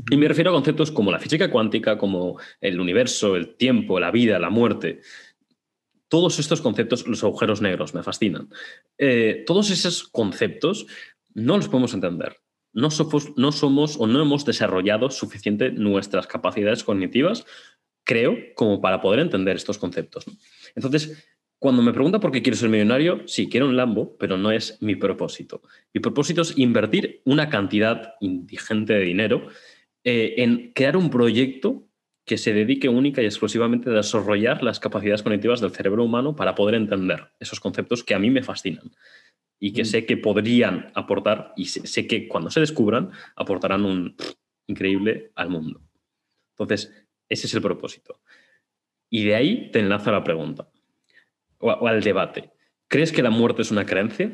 Y 0.09 0.17
me 0.17 0.27
refiero 0.27 0.51
a 0.51 0.53
conceptos 0.53 0.91
como 0.91 1.11
la 1.11 1.19
física 1.19 1.49
cuántica, 1.49 1.97
como 1.97 2.39
el 2.59 2.79
universo, 2.79 3.35
el 3.35 3.55
tiempo, 3.55 3.99
la 3.99 4.11
vida, 4.11 4.39
la 4.39 4.49
muerte. 4.49 5.01
Todos 6.09 6.37
estos 6.39 6.61
conceptos, 6.61 7.07
los 7.07 7.23
agujeros 7.23 7.61
negros, 7.61 7.93
me 7.93 8.03
fascinan. 8.03 8.49
Eh, 8.97 9.43
todos 9.47 9.71
esos 9.71 10.03
conceptos 10.03 10.85
no 11.33 11.57
los 11.57 11.67
podemos 11.67 11.93
entender. 11.93 12.37
No 12.73 12.91
somos 12.91 13.97
o 13.97 14.07
no 14.07 14.21
hemos 14.21 14.43
desarrollado 14.43 15.09
suficiente 15.09 15.71
nuestras 15.71 16.27
capacidades 16.27 16.83
cognitivas, 16.83 17.45
creo, 18.03 18.35
como 18.53 18.81
para 18.81 19.01
poder 19.01 19.21
entender 19.21 19.55
estos 19.55 19.77
conceptos. 19.77 20.25
Entonces, 20.75 21.25
cuando 21.59 21.81
me 21.81 21.93
pregunta 21.93 22.19
por 22.19 22.31
qué 22.31 22.41
quiero 22.41 22.57
ser 22.57 22.69
millonario, 22.69 23.23
sí, 23.27 23.49
quiero 23.49 23.67
un 23.67 23.75
Lambo, 23.75 24.17
pero 24.17 24.37
no 24.37 24.51
es 24.51 24.77
mi 24.81 24.95
propósito. 24.95 25.61
Mi 25.93 26.01
propósito 26.01 26.41
es 26.41 26.57
invertir 26.57 27.21
una 27.25 27.49
cantidad 27.49 28.13
indigente 28.19 28.93
de 28.93 28.99
dinero 28.99 29.47
eh, 30.03 30.35
en 30.37 30.73
crear 30.73 30.97
un 30.97 31.09
proyecto 31.09 31.87
que 32.25 32.37
se 32.37 32.53
dedique 32.53 32.89
única 32.89 33.21
y 33.21 33.25
exclusivamente 33.25 33.89
a 33.89 33.93
desarrollar 33.93 34.63
las 34.63 34.79
capacidades 34.79 35.23
cognitivas 35.23 35.61
del 35.61 35.71
cerebro 35.71 36.03
humano 36.03 36.35
para 36.35 36.55
poder 36.55 36.75
entender 36.75 37.31
esos 37.39 37.59
conceptos 37.59 38.03
que 38.03 38.15
a 38.15 38.19
mí 38.19 38.29
me 38.31 38.43
fascinan 38.43 38.91
y 39.59 39.73
que 39.73 39.83
mm. 39.83 39.85
sé 39.85 40.05
que 40.05 40.17
podrían 40.17 40.91
aportar, 40.95 41.53
y 41.55 41.65
sé, 41.65 42.07
que 42.07 42.27
cuando 42.27 42.49
se 42.49 42.59
descubran, 42.59 43.11
aportarán 43.35 43.85
un 43.85 44.15
increíble 44.67 45.31
al 45.35 45.49
mundo. 45.49 45.81
Entonces, 46.51 47.07
ese 47.29 47.47
es 47.47 47.53
el 47.53 47.61
propósito. 47.61 48.21
Y 49.09 49.23
de 49.23 49.35
ahí 49.35 49.71
te 49.71 49.79
enlazo 49.79 50.09
a 50.09 50.13
la 50.13 50.23
pregunta 50.23 50.69
o, 51.65 51.87
al 51.87 52.01
debate. 52.01 52.49
¿Crees 52.87 53.11
que 53.11 53.23
la 53.23 53.29
muerte 53.29 53.61
es 53.61 53.71
una 53.71 53.85
creencia? 53.85 54.31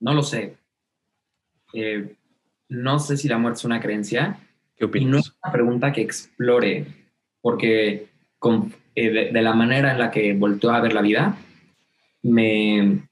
No 0.00 0.14
lo 0.14 0.22
sé. 0.22 0.56
Eh, 1.74 2.16
no 2.68 2.98
sé 2.98 3.16
si 3.16 3.28
la 3.28 3.38
muerte 3.38 3.58
es 3.58 3.64
una 3.64 3.80
creencia. 3.80 4.38
¿Qué 4.76 4.84
opinas? 4.84 5.08
Y 5.08 5.10
no 5.10 5.18
es 5.18 5.32
una 5.42 5.52
pregunta 5.52 5.92
que 5.92 6.02
explore, 6.02 6.86
porque 7.40 8.08
eh, 8.94 9.10
de, 9.10 9.42
la 9.42 9.54
manera 9.54 9.92
en 9.92 9.98
la 9.98 10.10
que 10.10 10.34
volteó 10.34 10.70
a 10.70 10.80
ver 10.80 10.92
la 10.92 11.02
vida, 11.02 11.36
me 12.22 13.08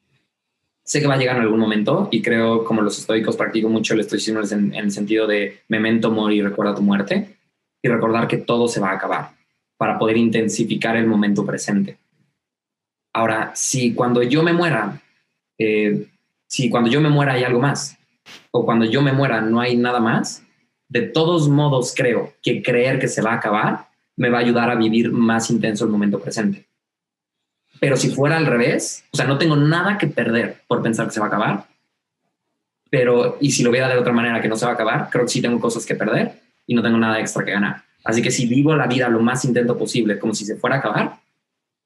sé 0.84 1.00
que 1.00 1.06
va 1.06 1.14
a 1.14 1.18
llegar 1.18 1.36
en 1.36 1.42
algún 1.42 1.60
momento 1.60 2.08
y 2.10 2.22
creo, 2.22 2.64
como 2.64 2.82
los 2.82 2.98
estoicos, 2.98 3.36
practico 3.36 3.68
mucho 3.68 3.94
el 3.94 4.00
estoicismo 4.00 4.40
en, 4.42 4.74
en 4.74 4.84
el 4.84 4.90
sentido 4.90 5.26
de 5.26 5.62
memento 5.68 6.10
mori, 6.10 6.42
recuerda 6.42 6.74
tu 6.74 6.82
muerte 6.82 7.36
y 7.82 7.88
recordar 7.88 8.26
que 8.26 8.38
todo 8.38 8.66
se 8.66 8.80
va 8.80 8.90
a 8.90 8.94
acabar 8.94 9.39
para 9.80 9.98
poder 9.98 10.18
intensificar 10.18 10.94
el 10.96 11.06
momento 11.06 11.46
presente. 11.46 11.96
Ahora, 13.14 13.52
si 13.54 13.94
cuando 13.94 14.22
yo 14.22 14.42
me 14.42 14.52
muera, 14.52 15.00
eh, 15.56 16.06
si 16.46 16.68
cuando 16.68 16.90
yo 16.90 17.00
me 17.00 17.08
muera 17.08 17.32
hay 17.32 17.44
algo 17.44 17.60
más, 17.60 17.96
o 18.50 18.66
cuando 18.66 18.84
yo 18.84 19.00
me 19.00 19.12
muera 19.12 19.40
no 19.40 19.58
hay 19.58 19.78
nada 19.78 19.98
más, 19.98 20.42
de 20.90 21.00
todos 21.00 21.48
modos 21.48 21.94
creo 21.96 22.34
que 22.42 22.62
creer 22.62 22.98
que 22.98 23.08
se 23.08 23.22
va 23.22 23.32
a 23.32 23.36
acabar 23.36 23.88
me 24.16 24.28
va 24.28 24.36
a 24.36 24.42
ayudar 24.42 24.68
a 24.68 24.74
vivir 24.74 25.12
más 25.12 25.48
intenso 25.48 25.86
el 25.86 25.90
momento 25.90 26.20
presente. 26.20 26.66
Pero 27.80 27.96
si 27.96 28.10
fuera 28.10 28.36
al 28.36 28.44
revés, 28.44 29.06
o 29.12 29.16
sea, 29.16 29.26
no 29.26 29.38
tengo 29.38 29.56
nada 29.56 29.96
que 29.96 30.08
perder 30.08 30.60
por 30.68 30.82
pensar 30.82 31.06
que 31.06 31.12
se 31.12 31.20
va 31.20 31.26
a 31.26 31.28
acabar, 31.30 31.64
pero 32.90 33.38
y 33.40 33.50
si 33.50 33.62
lo 33.62 33.70
viera 33.70 33.88
de 33.88 33.96
otra 33.96 34.12
manera 34.12 34.42
que 34.42 34.48
no 34.48 34.56
se 34.56 34.66
va 34.66 34.72
a 34.72 34.74
acabar, 34.74 35.08
creo 35.08 35.24
que 35.24 35.30
sí 35.30 35.40
tengo 35.40 35.58
cosas 35.58 35.86
que 35.86 35.94
perder 35.94 36.38
y 36.66 36.74
no 36.74 36.82
tengo 36.82 36.98
nada 36.98 37.18
extra 37.18 37.46
que 37.46 37.52
ganar. 37.52 37.89
Así 38.04 38.22
que 38.22 38.30
si 38.30 38.46
vivo 38.46 38.74
la 38.74 38.86
vida 38.86 39.08
lo 39.08 39.20
más 39.20 39.44
intento 39.44 39.76
posible, 39.76 40.18
como 40.18 40.34
si 40.34 40.44
se 40.44 40.56
fuera 40.56 40.76
a 40.76 40.78
acabar, 40.78 41.20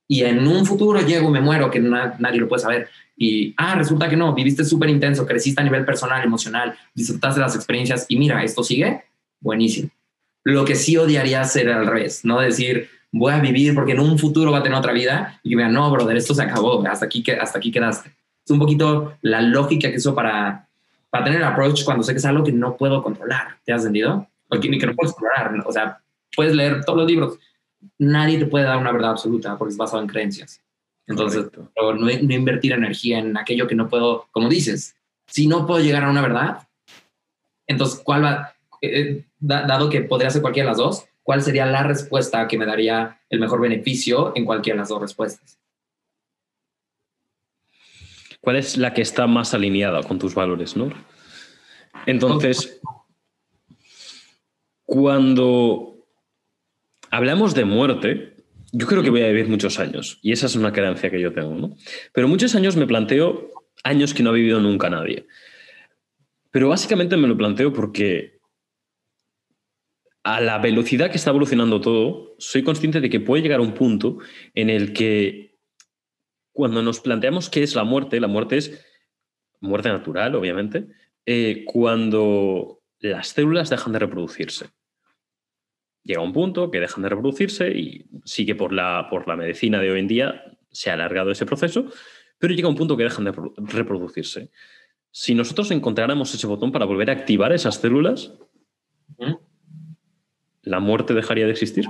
y 0.06 0.22
en 0.22 0.46
un 0.46 0.66
futuro 0.66 1.00
llego, 1.00 1.30
me 1.30 1.40
muero, 1.40 1.70
que 1.70 1.80
nadie 1.80 2.40
lo 2.40 2.48
puede 2.48 2.62
saber, 2.62 2.88
y, 3.16 3.54
ah, 3.56 3.74
resulta 3.76 4.08
que 4.08 4.16
no, 4.16 4.34
viviste 4.34 4.64
súper 4.64 4.90
intenso, 4.90 5.26
creciste 5.26 5.60
a 5.60 5.64
nivel 5.64 5.84
personal, 5.84 6.22
emocional, 6.22 6.74
disfrutaste 6.94 7.40
las 7.40 7.54
experiencias, 7.54 8.06
y 8.08 8.18
mira, 8.18 8.42
esto 8.42 8.62
sigue, 8.62 9.04
buenísimo. 9.40 9.90
Lo 10.42 10.64
que 10.64 10.74
sí 10.74 10.96
odiaría 10.96 11.42
ser 11.44 11.70
al 11.70 11.86
revés, 11.86 12.24
no 12.24 12.40
decir, 12.40 12.90
voy 13.12 13.32
a 13.32 13.38
vivir 13.38 13.74
porque 13.74 13.92
en 13.92 14.00
un 14.00 14.18
futuro 14.18 14.52
va 14.52 14.58
a 14.58 14.62
tener 14.62 14.76
otra 14.76 14.92
vida, 14.92 15.40
y 15.42 15.50
que 15.50 15.56
vean, 15.56 15.72
no, 15.72 15.90
brother, 15.90 16.16
esto 16.16 16.34
se 16.34 16.42
acabó, 16.42 16.86
hasta 16.86 17.06
aquí, 17.06 17.24
hasta 17.40 17.58
aquí 17.58 17.70
quedaste. 17.70 18.10
Es 18.44 18.50
un 18.50 18.58
poquito 18.58 19.16
la 19.22 19.40
lógica 19.40 19.90
que 19.90 19.96
uso 19.96 20.14
para, 20.14 20.68
para 21.08 21.24
tener 21.24 21.40
el 21.40 21.46
approach 21.46 21.84
cuando 21.84 22.02
sé 22.02 22.12
que 22.12 22.18
es 22.18 22.24
algo 22.26 22.44
que 22.44 22.52
no 22.52 22.76
puedo 22.76 23.02
controlar. 23.02 23.56
¿Te 23.64 23.72
has 23.72 23.82
entendido? 23.82 24.28
Porque 24.48 24.68
ni 24.68 24.78
que 24.78 24.86
no 24.86 24.94
puedo 24.94 25.10
explorar. 25.10 25.54
O 25.64 25.72
sea, 25.72 25.98
puedes 26.34 26.54
leer 26.54 26.84
todos 26.84 26.98
los 26.98 27.08
libros. 27.08 27.38
Nadie 27.98 28.38
te 28.38 28.46
puede 28.46 28.64
dar 28.64 28.78
una 28.78 28.92
verdad 28.92 29.10
absoluta 29.10 29.56
porque 29.58 29.72
es 29.72 29.78
basado 29.78 30.02
en 30.02 30.08
creencias. 30.08 30.60
Entonces, 31.06 31.46
no, 31.76 31.92
no, 31.94 32.10
invertir 32.10 32.72
energía 32.72 33.18
en 33.18 33.36
aquello 33.36 33.66
que 33.66 33.74
no 33.74 33.88
puedo, 33.88 34.26
como 34.30 34.48
dices, 34.48 34.96
si 35.26 35.46
no 35.46 35.66
puedo 35.66 35.82
llegar 35.82 36.04
a 36.04 36.10
una 36.10 36.22
verdad, 36.22 36.66
entonces, 37.66 38.00
¿cuál 38.02 38.24
va? 38.24 38.54
Eh, 38.80 39.24
dado 39.38 39.88
que 39.88 40.02
podría 40.02 40.30
ser 40.30 40.42
cualquiera 40.42 40.66
de 40.66 40.70
las 40.72 40.78
dos, 40.78 41.06
¿cuál 41.22 41.42
sería 41.42 41.66
la 41.66 41.82
respuesta 41.82 42.46
que 42.48 42.58
me 42.58 42.66
daría 42.66 43.20
el 43.30 43.40
mejor 43.40 43.60
beneficio 43.60 44.32
en 44.34 44.44
cualquiera 44.44 44.76
de 44.76 44.80
las 44.80 44.88
dos 44.88 45.00
respuestas? 45.00 45.58
¿Cuál 48.40 48.56
es 48.56 48.76
la 48.76 48.92
que 48.92 49.00
está 49.02 49.26
más 49.26 49.54
alineada 49.54 50.02
con 50.02 50.18
tus 50.18 50.34
valores, 50.34 50.76
no? 50.76 50.90
Entonces, 52.04 52.80
cuando 54.84 55.93
hablamos 57.14 57.54
de 57.54 57.64
muerte, 57.64 58.34
yo 58.72 58.88
creo 58.88 59.04
que 59.04 59.10
voy 59.10 59.22
a 59.22 59.28
vivir 59.28 59.48
muchos 59.48 59.78
años 59.78 60.18
y 60.20 60.32
esa 60.32 60.46
es 60.46 60.56
una 60.56 60.72
creencia 60.72 61.10
que 61.10 61.20
yo 61.20 61.32
tengo, 61.32 61.54
¿no? 61.54 61.76
Pero 62.12 62.26
muchos 62.26 62.56
años 62.56 62.76
me 62.76 62.88
planteo 62.88 63.50
años 63.84 64.12
que 64.12 64.24
no 64.24 64.30
ha 64.30 64.32
vivido 64.32 64.60
nunca 64.60 64.90
nadie. 64.90 65.28
Pero 66.50 66.70
básicamente 66.70 67.16
me 67.16 67.28
lo 67.28 67.36
planteo 67.36 67.72
porque 67.72 68.40
a 70.24 70.40
la 70.40 70.58
velocidad 70.58 71.10
que 71.10 71.16
está 71.16 71.30
evolucionando 71.30 71.80
todo, 71.80 72.34
soy 72.38 72.64
consciente 72.64 73.00
de 73.00 73.10
que 73.10 73.20
puede 73.20 73.42
llegar 73.42 73.60
un 73.60 73.74
punto 73.74 74.18
en 74.54 74.68
el 74.68 74.92
que 74.92 75.56
cuando 76.52 76.82
nos 76.82 76.98
planteamos 76.98 77.48
qué 77.48 77.62
es 77.62 77.76
la 77.76 77.84
muerte, 77.84 78.18
la 78.18 78.26
muerte 78.26 78.56
es 78.56 78.84
muerte 79.60 79.88
natural, 79.88 80.34
obviamente, 80.34 80.88
eh, 81.26 81.64
cuando 81.64 82.80
las 82.98 83.28
células 83.28 83.70
dejan 83.70 83.92
de 83.92 84.00
reproducirse 84.00 84.70
llega 86.04 86.20
un 86.20 86.32
punto 86.32 86.70
que 86.70 86.80
dejan 86.80 87.02
de 87.02 87.08
reproducirse 87.08 87.70
y 87.70 88.06
sigue 88.24 88.54
por 88.54 88.72
la, 88.72 89.08
por 89.10 89.26
la 89.26 89.36
medicina 89.36 89.80
de 89.80 89.90
hoy 89.90 90.00
en 90.00 90.08
día, 90.08 90.44
se 90.70 90.90
ha 90.90 90.94
alargado 90.94 91.30
ese 91.30 91.46
proceso, 91.46 91.86
pero 92.38 92.54
llega 92.54 92.68
un 92.68 92.76
punto 92.76 92.96
que 92.96 93.04
dejan 93.04 93.24
de 93.24 93.32
reproducirse. 93.56 94.50
Si 95.10 95.34
nosotros 95.34 95.70
encontráramos 95.70 96.34
ese 96.34 96.46
botón 96.46 96.72
para 96.72 96.84
volver 96.84 97.08
a 97.08 97.14
activar 97.14 97.52
esas 97.52 97.76
células, 97.76 98.32
¿la 100.62 100.80
muerte 100.80 101.14
dejaría 101.14 101.46
de 101.46 101.52
existir? 101.52 101.86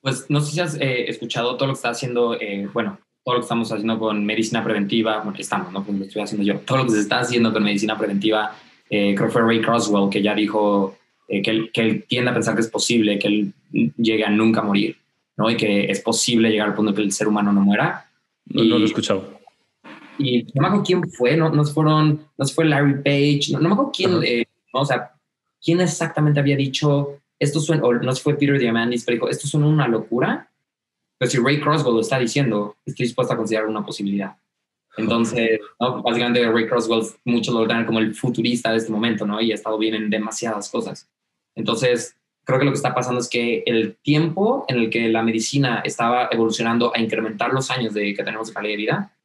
Pues 0.00 0.30
no 0.30 0.40
sé 0.40 0.52
si 0.52 0.60
has 0.60 0.74
eh, 0.76 1.10
escuchado 1.10 1.56
todo 1.56 1.66
lo 1.66 1.74
que 1.74 1.78
está 1.78 1.90
haciendo, 1.90 2.34
eh, 2.40 2.68
bueno, 2.72 3.00
todo 3.22 3.34
lo 3.34 3.40
que 3.40 3.44
estamos 3.44 3.70
haciendo 3.70 3.98
con 3.98 4.24
medicina 4.24 4.64
preventiva, 4.64 5.22
bueno, 5.22 5.38
estamos, 5.38 5.72
¿no? 5.72 5.84
Como 5.84 5.98
lo 5.98 6.04
estoy 6.04 6.22
haciendo 6.22 6.46
yo, 6.46 6.60
todo 6.60 6.78
lo 6.78 6.84
que 6.84 6.92
se 6.92 7.00
está 7.00 7.20
haciendo 7.20 7.52
con 7.52 7.62
medicina 7.62 7.98
preventiva 7.98 8.56
eh, 8.90 9.14
creo 9.14 9.28
que 9.28 9.32
fue 9.32 9.42
Ray 9.42 9.62
Croswell 9.62 10.10
que 10.10 10.22
ya 10.22 10.34
dijo 10.34 10.96
eh, 11.28 11.40
que, 11.40 11.50
él, 11.50 11.70
que, 11.72 12.04
tiende 12.08 12.30
a 12.30 12.34
pensar 12.34 12.54
que 12.54 12.60
es 12.60 12.68
posible 12.68 13.18
que 13.18 13.28
él 13.28 13.52
llegue 13.96 14.24
a 14.24 14.30
nunca 14.30 14.62
morir, 14.62 14.96
¿no? 15.36 15.48
Y 15.50 15.56
que 15.56 15.84
es 15.84 16.00
posible 16.00 16.50
llegar 16.50 16.68
al 16.68 16.74
punto 16.74 16.92
que 16.92 17.02
el 17.02 17.12
ser 17.12 17.28
humano 17.28 17.52
no 17.52 17.60
muera. 17.60 18.06
No, 18.46 18.64
no 18.64 18.78
lo 18.78 18.84
he 18.84 18.88
escuchado. 18.88 19.40
Y 20.18 20.42
no 20.54 20.60
me 20.60 20.66
acuerdo 20.66 20.84
quién 20.84 21.10
fue, 21.10 21.36
no, 21.36 21.48
no 21.48 21.64
fueron, 21.64 22.20
no 22.36 22.46
fue 22.46 22.66
Larry 22.66 23.02
Page, 23.02 23.52
no, 23.52 23.60
me 23.60 23.72
acuerdo 23.72 23.92
quién, 23.94 24.22
eh, 24.22 24.44
o 24.72 24.84
sea, 24.84 25.12
quién 25.62 25.80
exactamente 25.80 26.40
había 26.40 26.56
dicho 26.56 27.20
esto 27.40 27.58
suena, 27.58 27.82
o 27.84 27.94
no 27.94 28.14
fue 28.14 28.34
Peter 28.34 28.58
Diamandis, 28.58 29.02
pero 29.02 29.16
dijo, 29.16 29.28
esto 29.30 29.48
suena 29.48 29.66
una 29.66 29.88
locura. 29.88 30.46
Pero 31.16 31.30
si 31.30 31.38
Ray 31.38 31.58
Croswell 31.58 31.94
lo 31.94 32.00
está 32.02 32.18
diciendo, 32.18 32.76
estoy 32.84 33.06
dispuesto 33.06 33.32
a 33.32 33.36
considerar 33.36 33.66
una 33.66 33.84
posibilidad. 33.84 34.36
Entonces, 34.96 35.60
básicamente 35.78 36.50
Ray 36.50 36.66
Crosswell 36.66 37.06
muchos 37.24 37.54
lo 37.54 37.66
dan 37.66 37.86
como 37.86 38.00
el 38.00 38.14
futurista 38.14 38.72
de 38.72 38.78
este 38.78 38.92
momento, 38.92 39.26
¿no? 39.26 39.40
Y 39.40 39.52
ha 39.52 39.54
estado 39.54 39.78
bien 39.78 39.94
en 39.94 40.10
demasiadas 40.10 40.68
cosas. 40.70 41.08
Entonces, 41.54 42.16
creo 42.44 42.58
que 42.58 42.64
lo 42.64 42.72
que 42.72 42.76
está 42.76 42.94
pasando 42.94 43.20
es 43.20 43.28
que 43.28 43.62
el 43.66 43.96
tiempo 44.02 44.64
en 44.68 44.78
el 44.78 44.90
que 44.90 45.08
la 45.08 45.22
medicina 45.22 45.82
estaba 45.84 46.28
evolucionando 46.30 46.92
a 46.94 47.00
incrementar 47.00 47.52
los 47.52 47.70
años 47.70 47.94
de 47.94 48.14
que 48.14 48.24
tenemos 48.24 48.48
de 48.48 48.54
calidad 48.54 48.72
de 48.72 48.76
vida, 48.76 49.16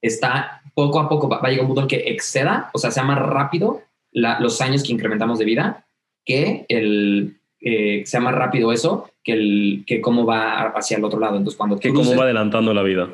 está 0.00 0.62
poco 0.74 0.98
a 0.98 1.08
poco, 1.08 1.28
va 1.28 1.38
a 1.40 1.48
llegar 1.48 1.62
un 1.62 1.68
punto 1.68 1.82
en 1.82 1.88
que 1.88 2.10
exceda, 2.10 2.70
o 2.72 2.78
sea, 2.78 2.90
sea 2.90 3.04
más 3.04 3.18
rápido 3.18 3.82
los 4.12 4.60
años 4.60 4.82
que 4.82 4.92
incrementamos 4.92 5.38
de 5.38 5.44
vida 5.44 5.86
que 6.24 6.66
el 6.68 7.38
eh, 7.60 8.02
sea 8.06 8.20
más 8.20 8.34
rápido 8.34 8.72
eso 8.72 9.08
que, 9.22 9.32
el, 9.32 9.84
que 9.86 10.00
cómo 10.00 10.26
va 10.26 10.68
hacia 10.70 10.96
el 10.96 11.04
otro 11.04 11.20
lado. 11.20 11.36
Entonces, 11.36 11.56
cuando 11.56 11.78
que 11.78 11.92
cómo 11.92 12.16
va 12.16 12.24
adelantando 12.24 12.74
la 12.74 12.82
vida. 12.82 13.08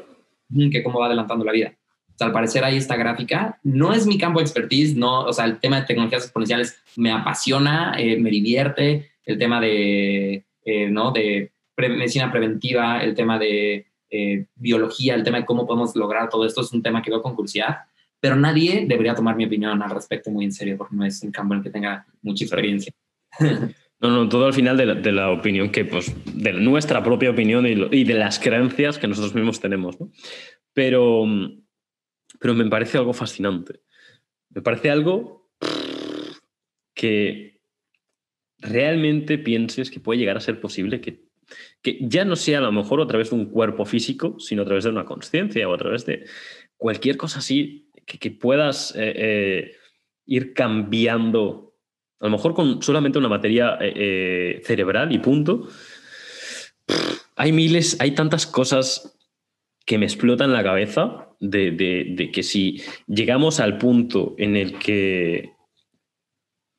Que 0.70 0.82
cómo 0.82 1.01
va 1.01 1.07
adelantando 1.07 1.44
la 1.44 1.53
vida. 1.53 1.74
O 2.09 2.18
sea, 2.18 2.28
al 2.28 2.32
parecer 2.32 2.64
ahí 2.64 2.76
esta 2.76 2.96
gráfica 2.96 3.61
no 3.62 3.92
es 3.92 4.07
mi 4.07 4.18
campo 4.18 4.40
de 4.40 4.44
expertise, 4.44 4.96
no, 4.96 5.20
o 5.20 5.32
sea, 5.32 5.44
el 5.44 5.61
tema 5.61 5.80
de 5.80 5.86
tecnologías 5.86 6.24
exponenciales 6.24 6.82
me 6.96 7.12
apasiona, 7.12 7.94
eh, 7.99 8.18
me 8.18 8.30
divierte, 8.30 9.11
el 9.24 9.38
tema 9.38 9.61
de, 9.61 10.44
eh, 10.64 10.90
¿no? 10.90 11.12
de 11.12 11.53
medicina 11.76 12.32
preventiva, 12.32 13.03
el 13.03 13.14
tema 13.14 13.38
de 13.38 13.86
biología, 14.57 15.14
el 15.14 15.22
tema 15.22 15.38
de 15.38 15.44
cómo 15.44 15.66
podemos 15.66 15.94
lograr 15.94 16.30
todo 16.30 16.46
esto 16.46 16.62
es 16.62 16.72
un 16.72 16.82
tema 16.82 17.03
que 17.03 17.11
veo 17.11 17.20
con 17.20 17.34
curiosidad, 17.34 17.80
pero 18.20 18.36
nadie 18.36 18.84
debería 18.86 19.14
tomar 19.14 19.36
mi 19.36 19.44
opinión 19.44 19.82
al 19.82 19.90
respecto 19.90 20.30
muy 20.30 20.44
en 20.44 20.53
serio 20.53 20.76
porque 20.76 20.96
no 20.96 21.05
es 21.05 21.22
un 21.22 21.30
campo 21.30 21.55
en 21.55 21.59
el 21.59 21.64
que 21.64 21.70
tenga 21.70 22.07
mucha 22.22 22.44
experiencia. 22.44 22.92
No, 24.01 24.11
no, 24.11 24.28
todo 24.28 24.46
al 24.46 24.55
final 24.55 24.76
de 24.76 25.12
la, 25.12 25.30
opinión 25.30 25.70
que, 25.70 25.84
pues, 25.84 26.14
de 26.32 26.53
nuestra 26.53 27.03
propia 27.03 27.30
opinión 27.30 27.66
y, 27.66 28.05
de 28.05 28.14
las 28.14 28.38
creencias 28.38 28.99
que 28.99 29.09
nosotros 29.09 29.34
mismos 29.34 29.61
tenemos. 29.61 29.96
Pero, 30.72 31.24
pero 32.38 32.55
me 32.55 32.66
parece 32.66 32.96
algo 32.96 33.12
fascinante. 33.12 33.80
Me 34.51 34.62
parece 34.62 34.90
algo 34.90 35.51
que 36.94 37.61
realmente 38.59 39.38
pienses 39.38 39.90
que 39.90 40.01
puede 40.01 40.20
llegar 40.20 40.36
a 40.36 40.40
ser 40.40 40.61
posible 40.61 41.01
que, 41.01 41.24
que 41.82 41.99
ya 42.01 42.24
no 42.24 42.36
sea 42.36 42.59
a 42.59 42.62
lo 42.62 42.72
mejor 42.72 43.01
a 43.01 43.07
través 43.07 43.30
de 43.30 43.36
un 43.36 43.46
cuerpo 43.46 43.84
físico, 43.84 44.38
sino 44.38 44.62
a 44.62 44.64
través 44.64 44.84
de 44.84 44.90
una 44.90 45.05
conciencia 45.05 45.68
o 45.68 45.74
a 45.74 45.78
través 45.78 46.07
de 46.07 46.24
cualquier 46.76 47.16
cosa 47.16 47.40
así, 47.40 47.90
que, 48.07 48.30
puedas 48.30 48.94
eh, 48.96 49.12
eh, 49.16 49.76
ir 50.24 50.55
cambiando 50.55 51.67
a 52.20 52.24
lo 52.26 52.30
mejor 52.30 52.54
con 52.54 52.82
solamente 52.82 53.18
una 53.18 53.28
materia 53.28 53.78
eh, 53.80 53.92
eh, 53.94 54.62
cerebral 54.64 55.12
y 55.12 55.18
punto. 55.18 55.68
Hay 57.36 57.52
miles, 57.52 57.96
hay 58.00 58.12
tantas 58.12 58.46
cosas 58.46 59.16
que 59.86 59.98
me 59.98 60.06
explotan 60.06 60.52
la 60.52 60.62
cabeza 60.62 61.28
de, 61.40 62.30
que 62.32 62.42
si 62.42 62.82
llegamos 63.06 63.60
al 63.60 63.78
punto 63.78 64.34
en 64.38 64.56
el 64.56 64.78
que 64.78 65.52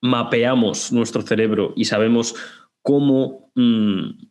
mapeamos 0.02 0.92
nuestro 0.92 1.22
cerebro 1.22 1.74
y 1.76 1.86
sabemos 1.86 2.36
cómo 2.82 3.52
mm, 3.56 4.29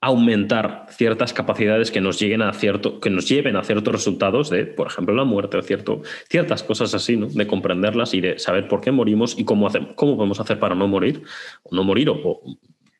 aumentar 0.00 0.86
ciertas 0.90 1.34
capacidades 1.34 1.90
que 1.90 2.00
nos, 2.00 2.18
lleguen 2.18 2.40
a 2.40 2.52
cierto, 2.54 3.00
que 3.00 3.10
nos 3.10 3.28
lleven 3.28 3.56
a 3.56 3.62
ciertos 3.62 3.92
resultados 3.92 4.48
de, 4.48 4.64
por 4.64 4.86
ejemplo, 4.86 5.14
la 5.14 5.24
muerte 5.24 5.60
cierto, 5.62 6.02
ciertas 6.28 6.62
cosas 6.62 6.94
así, 6.94 7.16
¿no? 7.16 7.26
de 7.26 7.46
comprenderlas 7.46 8.14
y 8.14 8.22
de 8.22 8.38
saber 8.38 8.66
por 8.66 8.80
qué 8.80 8.92
morimos 8.92 9.38
y 9.38 9.44
cómo, 9.44 9.66
hacemos, 9.66 9.90
cómo 9.96 10.16
podemos 10.16 10.40
hacer 10.40 10.58
para 10.58 10.74
no 10.74 10.88
morir, 10.88 11.22
o 11.64 11.74
no 11.74 11.84
morir, 11.84 12.08
o, 12.08 12.40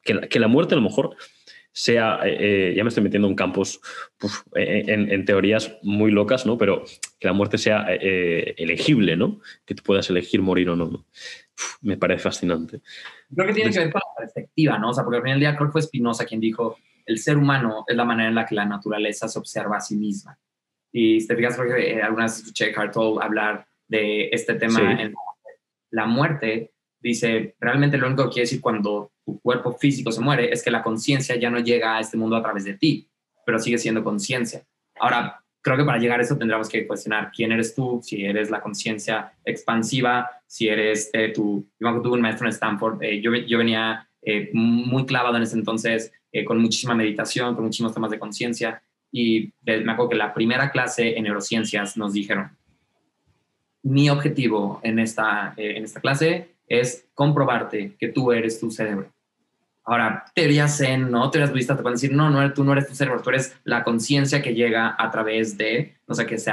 que, 0.05 0.15
la, 0.15 0.29
que, 0.29 0.39
la, 0.39 0.49
muerte 0.49 0.75
a 0.75 0.77
lo 0.77 0.83
mejor 0.83 1.17
sea, 1.73 2.21
eh, 2.25 2.71
eh, 2.71 2.75
ya 2.77 2.83
me 2.83 2.89
estoy 2.89 3.05
metiendo 3.05 3.29
en 3.29 3.35
campos, 3.35 3.81
eh, 4.57 4.85
en, 4.89 5.25
teorías 5.25 5.79
muy 5.83 6.11
locas, 6.11 6.47
¿no? 6.47 6.59
pero 6.59 6.85
que 7.19 7.29
la 7.29 7.33
muerte 7.33 7.59
sea 7.59 7.87
elegible, 7.89 9.17
¿no? 9.17 9.41
que 9.65 9.75
tú 9.75 9.83
puedas 9.83 10.09
elegir 10.11 10.43
morir 10.43 10.71
o 10.71 10.77
no. 10.77 11.07
me 11.83 11.97
parece 11.97 12.25
fascinante. 12.25 12.81
Creo 13.35 13.47
que 13.47 13.55
tiene 13.55 13.71
que 13.71 13.79
ver 13.79 13.93
con 13.93 14.01
la 14.01 14.25
perspectiva, 14.25 14.79
¿no? 14.79 14.91
O 14.91 14.95
sea, 14.95 15.05
porque 15.05 15.19
al 15.19 15.23
final 15.23 15.39
del 15.39 15.49
día 15.49 15.57
creo 15.57 15.69
que 15.69 15.73
fue 15.73 15.83
Spinoza 15.83 16.25
quien 16.25 16.41
dijo, 16.41 16.77
el 17.07 17.19
ser 17.19 17.37
humano 17.37 17.85
es 17.87 17.97
la 17.97 18.05
manera 18.05 18.29
en 18.29 18.35
la 18.35 18.47
que 18.47 18.55
la 18.55 18.65
naturaleza 18.65 19.29
se 19.29 19.39
observa 19.39 19.77
a 19.77 19.81
sí 19.81 19.97
misma. 19.97 20.39
Y 20.93 21.21
si 21.21 21.29
te 21.29 21.37
fijas, 21.37 21.57
porque 21.57 21.93
eh, 21.93 22.03
algunas 22.03 22.39
escuché 22.39 22.73
Cartol 22.73 23.23
hablar 23.23 23.67
de 23.87 24.29
este 24.33 24.55
tema 24.55 25.01
en 25.01 25.15
la 25.91 26.07
muerte, 26.07 26.70
dice, 27.01 27.55
realmente 27.61 27.99
lo 27.99 28.07
único 28.07 28.25
que 28.25 28.31
quiere 28.31 28.45
decir 28.47 28.61
cuando 28.61 29.13
tu 29.25 29.41
cuerpo 29.41 29.73
físico 29.73 30.13
se 30.13 30.21
muere 30.21 30.53
es 30.53 30.63
que 30.63 30.71
la 30.71 30.83
conciencia 30.83 31.37
ya 31.37 31.51
no 31.51 31.59
llega 31.61 31.97
a 31.97 32.01
este 32.01 32.17
mundo 32.17 32.37
a 32.37 32.43
través 32.43 32.65
de 32.65 32.75
ti, 32.75 33.09
pero 33.45 33.59
sigue 33.59 33.79
siendo 33.79 34.05
conciencia. 34.05 34.65
Ahora, 34.99 35.43
creo 35.63 35.77
que 35.77 35.85
para 35.85 35.99
llegar 35.99 36.21
a 36.21 36.23
eso 36.23 36.37
tendríamos 36.37 36.69
que 36.69 36.87
cuestionar 36.87 37.31
quién 37.35 37.53
eres 37.53 37.75
tú, 37.75 38.01
si 38.03 38.25
eres 38.25 38.51
la 38.51 38.61
conciencia 38.61 39.33
expansiva, 39.45 40.31
si 40.47 40.69
eres 40.69 41.11
eh, 41.13 41.33
tú. 41.35 41.67
Yo 41.79 42.03
tuve 42.03 42.15
un 42.15 42.21
maestro 42.21 42.47
en 42.47 42.53
Stanford, 42.53 43.03
eh, 43.03 43.21
yo, 43.21 43.35
yo 43.35 43.59
venía 43.59 44.09
eh, 44.23 44.51
muy 44.53 45.07
clavado 45.07 45.37
en 45.37 45.43
ese 45.43 45.57
entonces, 45.57 46.13
eh, 46.33 46.45
con 46.45 46.61
muchísima 46.61 46.95
meditación, 46.95 47.55
con 47.55 47.65
muchísimos 47.65 47.95
temas 47.95 48.11
de 48.11 48.19
conciencia. 48.19 48.83
Y 49.13 49.53
me 49.63 49.93
acuerdo 49.93 50.11
que 50.11 50.17
la 50.17 50.33
primera 50.35 50.71
clase 50.71 51.17
en 51.17 51.25
neurociencias 51.25 51.97
nos 51.97 52.13
dijeron, 52.13 52.57
mi 53.83 54.11
objetivo 54.11 54.81
en 54.83 54.99
esta, 54.99 55.55
eh, 55.57 55.77
en 55.77 55.85
esta 55.85 56.01
clase 56.01 56.51
es 56.71 57.07
comprobarte 57.13 57.97
que 57.99 58.09
tú 58.09 58.33
eres 58.33 58.59
tu 58.59 58.71
cerebro. 58.71 59.13
Ahora, 59.85 60.25
teorías 60.35 60.79
zen, 60.79 61.11
¿no? 61.11 61.31
Teorías 61.31 61.51
budistas 61.51 61.77
te 61.77 61.83
pueden 61.83 61.97
decir, 61.97 62.13
no, 62.13 62.31
no, 62.31 62.53
tú 62.55 62.65
no 62.65 62.73
eres 62.73 62.87
tu 62.87 62.95
cerebro, 62.95 63.21
tú 63.21 63.29
eres 63.29 63.55
la 63.65 63.85
conciencia 63.85 64.41
que 64.41 64.55
llega 64.55 64.97
a 64.99 65.11
través 65.11 65.59
de, 65.59 65.97
no 66.07 66.15
sé, 66.15 66.25
que 66.25 66.39
se, 66.39 66.53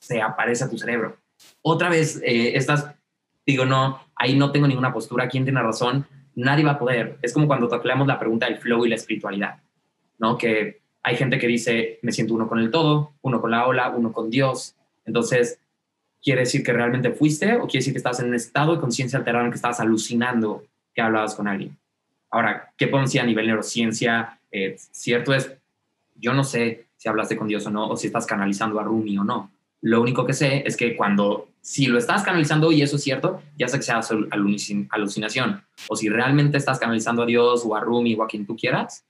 se 0.00 0.20
aparece 0.20 0.64
a 0.64 0.68
tu 0.68 0.76
cerebro. 0.76 1.16
Otra 1.62 1.88
vez, 1.88 2.20
estas, 2.24 2.92
digo, 3.46 3.64
no, 3.64 4.00
ahí 4.16 4.36
no 4.36 4.50
tengo 4.50 4.66
ninguna 4.66 4.92
postura, 4.92 5.28
¿quién 5.28 5.44
tiene 5.44 5.62
razón? 5.62 6.06
nadie 6.34 6.64
va 6.64 6.72
a 6.72 6.78
poder. 6.78 7.18
Es 7.22 7.32
como 7.32 7.46
cuando 7.46 7.68
tocamos 7.68 8.06
la 8.06 8.18
pregunta 8.18 8.46
del 8.46 8.58
flow 8.58 8.84
y 8.84 8.88
la 8.88 8.94
espiritualidad, 8.96 9.60
¿no? 10.18 10.36
Que 10.36 10.80
hay 11.02 11.16
gente 11.16 11.38
que 11.38 11.46
dice, 11.46 11.98
me 12.02 12.12
siento 12.12 12.34
uno 12.34 12.48
con 12.48 12.58
el 12.58 12.70
todo, 12.70 13.12
uno 13.22 13.40
con 13.40 13.50
la 13.50 13.66
ola, 13.66 13.90
uno 13.90 14.12
con 14.12 14.30
Dios. 14.30 14.74
Entonces, 15.04 15.59
¿quiere 16.22 16.42
decir 16.42 16.62
que 16.62 16.72
realmente 16.72 17.10
fuiste 17.12 17.54
o 17.56 17.62
quiere 17.62 17.78
decir 17.78 17.92
que 17.92 17.98
estás 17.98 18.20
en 18.20 18.26
un 18.26 18.34
estado 18.34 18.74
de 18.74 18.80
conciencia 18.80 19.18
alterado 19.18 19.44
en 19.44 19.50
que 19.50 19.56
estabas 19.56 19.80
alucinando 19.80 20.64
que 20.94 21.00
hablabas 21.00 21.34
con 21.34 21.48
alguien? 21.48 21.76
Ahora, 22.30 22.72
¿qué 22.76 22.86
podemos 22.86 23.10
decir 23.10 23.20
a 23.20 23.26
nivel 23.26 23.46
neurociencia? 23.46 24.38
Eh, 24.52 24.76
cierto 24.92 25.34
es, 25.34 25.52
yo 26.14 26.32
no 26.32 26.44
sé 26.44 26.86
si 26.96 27.08
hablaste 27.08 27.36
con 27.36 27.48
Dios 27.48 27.66
o 27.66 27.70
no, 27.70 27.88
o 27.88 27.96
si 27.96 28.06
estás 28.06 28.26
canalizando 28.26 28.78
a 28.78 28.84
Rumi 28.84 29.16
o 29.18 29.24
no. 29.24 29.50
Lo 29.80 30.02
único 30.02 30.26
que 30.26 30.34
sé 30.34 30.62
es 30.66 30.76
que 30.76 30.94
cuando, 30.94 31.48
si 31.62 31.86
lo 31.86 31.98
estás 31.98 32.22
canalizando 32.22 32.70
y 32.70 32.82
eso 32.82 32.96
es 32.96 33.02
cierto, 33.02 33.42
ya 33.56 33.66
sé 33.68 33.78
que 33.78 33.84
sea 33.84 34.00
alucinación. 34.90 35.62
O 35.88 35.96
si 35.96 36.10
realmente 36.10 36.58
estás 36.58 36.78
canalizando 36.78 37.22
a 37.22 37.26
Dios 37.26 37.62
o 37.64 37.74
a 37.74 37.80
Rumi 37.80 38.14
o 38.14 38.22
a 38.22 38.28
quien 38.28 38.44
tú 38.44 38.54
quieras, 38.56 39.04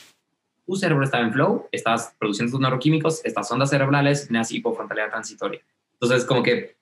tu 0.65 0.77
cerebro 0.77 1.03
está 1.05 1.21
en 1.21 1.33
flow, 1.33 1.67
estás 1.73 2.15
produciendo 2.17 2.53
tus 2.53 2.61
neuroquímicos, 2.61 3.25
estas 3.25 3.51
ondas 3.51 3.71
cerebrales, 3.71 4.31
nace 4.31 4.57
hipofrontalidad 4.57 5.11
transitoria. 5.11 5.61
Entonces, 5.95 6.25
como 6.25 6.45
que 6.45 6.77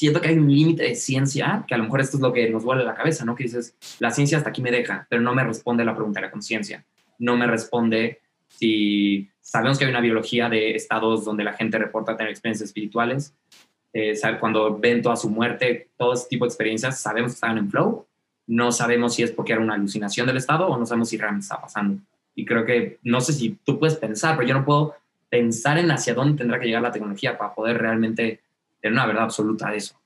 siento 0.00 0.22
que 0.22 0.28
hay 0.28 0.38
un 0.38 0.50
límite 0.50 0.82
de 0.82 0.94
ciencia, 0.94 1.62
que 1.68 1.74
a 1.74 1.76
lo 1.76 1.84
mejor 1.84 2.00
esto 2.00 2.16
es 2.16 2.22
lo 2.22 2.32
que 2.32 2.48
nos 2.48 2.64
vuelve 2.64 2.84
la 2.84 2.94
cabeza, 2.94 3.26
¿no? 3.26 3.34
Que 3.34 3.44
dices, 3.44 3.76
la 3.98 4.10
ciencia 4.10 4.38
hasta 4.38 4.48
aquí 4.48 4.62
me 4.62 4.70
deja, 4.70 5.06
pero 5.10 5.20
no 5.20 5.34
me 5.34 5.44
responde 5.44 5.84
la 5.84 5.94
pregunta 5.94 6.20
de 6.20 6.26
la 6.26 6.32
conciencia. 6.32 6.86
No 7.18 7.36
me 7.36 7.46
responde 7.46 8.20
si 8.48 9.28
sabemos 9.42 9.78
que 9.78 9.84
hay 9.84 9.90
una 9.90 10.00
biología 10.00 10.48
de 10.48 10.74
estados 10.74 11.26
donde 11.26 11.44
la 11.44 11.52
gente 11.52 11.76
reporta 11.76 12.16
tener 12.16 12.30
experiencias 12.30 12.68
espirituales. 12.68 13.34
Eh, 13.92 14.18
cuando 14.40 14.78
ven 14.78 15.02
toda 15.02 15.16
su 15.16 15.28
muerte, 15.28 15.90
todo 15.98 16.14
ese 16.14 16.28
tipo 16.30 16.46
de 16.46 16.48
experiencias, 16.48 16.98
sabemos 16.98 17.32
que 17.32 17.34
estaban 17.34 17.58
en 17.58 17.70
flow. 17.70 18.06
No 18.46 18.72
sabemos 18.72 19.14
si 19.14 19.22
es 19.22 19.32
porque 19.32 19.52
era 19.52 19.60
una 19.60 19.74
alucinación 19.74 20.26
del 20.26 20.38
estado 20.38 20.66
o 20.66 20.78
no 20.78 20.86
sabemos 20.86 21.10
si 21.10 21.18
realmente 21.18 21.44
está 21.44 21.60
pasando. 21.60 22.00
Y 22.34 22.46
creo 22.46 22.64
que, 22.64 22.98
no 23.02 23.20
sé 23.20 23.34
si 23.34 23.58
tú 23.64 23.78
puedes 23.78 23.96
pensar, 23.96 24.36
pero 24.36 24.48
yo 24.48 24.54
no 24.54 24.64
puedo 24.64 24.94
pensar 25.28 25.76
en 25.76 25.90
hacia 25.90 26.14
dónde 26.14 26.38
tendrá 26.38 26.58
que 26.58 26.64
llegar 26.64 26.80
la 26.80 26.90
tecnología 26.90 27.36
para 27.36 27.54
poder 27.54 27.76
realmente 27.76 28.40
tener 28.80 28.94
una 28.94 29.06
verdad 29.06 29.24
absoluta 29.24 29.74
eso. 29.74 30.00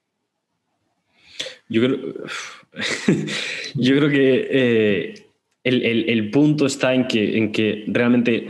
Yo 1.68 1.82
creo, 1.82 1.98
yo 3.74 3.96
creo 3.96 4.08
que 4.08 4.48
eh, 4.50 5.28
el, 5.64 6.30
punto 6.30 6.66
está 6.66 6.94
en 6.94 7.06
que, 7.06 7.38
en 7.38 7.52
que 7.52 7.84
realmente 7.88 8.48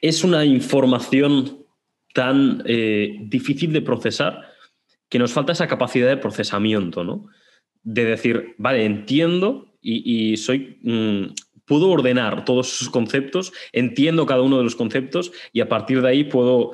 es 0.00 0.22
una 0.22 0.44
información 0.44 1.64
tan 2.12 2.62
eh, 2.66 3.16
difícil 3.22 3.72
de 3.72 3.82
procesar 3.82 4.52
que 5.08 5.18
nos 5.18 5.32
falta 5.32 5.52
esa 5.52 5.66
capacidad 5.66 6.08
de 6.08 6.16
procesamiento, 6.16 7.04
¿no? 7.04 7.26
De 7.82 8.04
decir, 8.04 8.54
vale, 8.58 8.84
entiendo 8.84 9.76
y, 9.80 10.36
soy. 10.36 10.78
Mm, 10.82 11.34
puedo 11.66 11.88
ordenar 11.88 12.44
todos 12.44 12.74
esos 12.74 12.90
conceptos, 12.90 13.52
entiendo 13.72 14.26
cada 14.26 14.42
uno 14.42 14.58
de 14.58 14.64
los 14.64 14.76
conceptos 14.76 15.32
y 15.52 15.60
a 15.60 15.68
partir 15.68 16.02
de 16.02 16.08
ahí 16.08 16.24
puedo, 16.24 16.72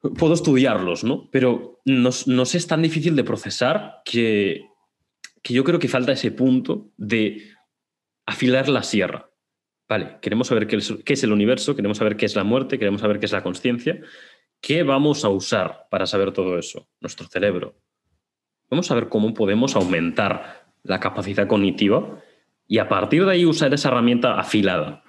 puedo 0.00 0.34
estudiarlos, 0.34 1.04
¿no? 1.04 1.28
Pero 1.30 1.80
nos, 1.84 2.26
es 2.54 2.66
tan 2.66 2.82
difícil 2.82 3.16
de 3.16 3.24
procesar 3.24 4.02
que, 4.04 4.66
que 5.42 5.54
yo 5.54 5.64
creo 5.64 5.78
que 5.78 5.88
falta 5.88 6.12
ese 6.12 6.30
punto 6.30 6.90
de 6.96 7.42
afilar 8.26 8.68
la 8.68 8.82
sierra. 8.82 9.30
Vale, 9.88 10.18
queremos 10.20 10.48
saber 10.48 10.66
qué 10.66 10.76
es, 10.76 11.24
el 11.24 11.32
universo, 11.32 11.74
queremos 11.74 11.96
saber 11.96 12.16
qué 12.16 12.26
es 12.26 12.36
la 12.36 12.44
muerte, 12.44 12.78
queremos 12.78 13.00
saber 13.00 13.18
qué 13.18 13.26
es 13.26 13.32
la 13.32 13.42
conciencia. 13.42 14.00
¿Qué 14.60 14.82
vamos 14.82 15.24
a 15.24 15.30
usar 15.30 15.86
para 15.90 16.04
saber 16.04 16.32
todo 16.32 16.58
eso? 16.58 16.88
Nuestro 17.00 17.26
cerebro. 17.26 17.74
Vamos 18.70 18.90
a 18.90 18.94
ver 18.94 19.08
cómo 19.08 19.32
podemos 19.32 19.76
aumentar 19.76 20.66
la 20.82 21.00
capacidad 21.00 21.46
cognitiva 21.46 22.22
y 22.66 22.78
a 22.78 22.88
partir 22.88 23.24
de 23.24 23.32
ahí 23.32 23.46
usar 23.46 23.72
esa 23.72 23.88
herramienta 23.88 24.38
afilada. 24.38 25.02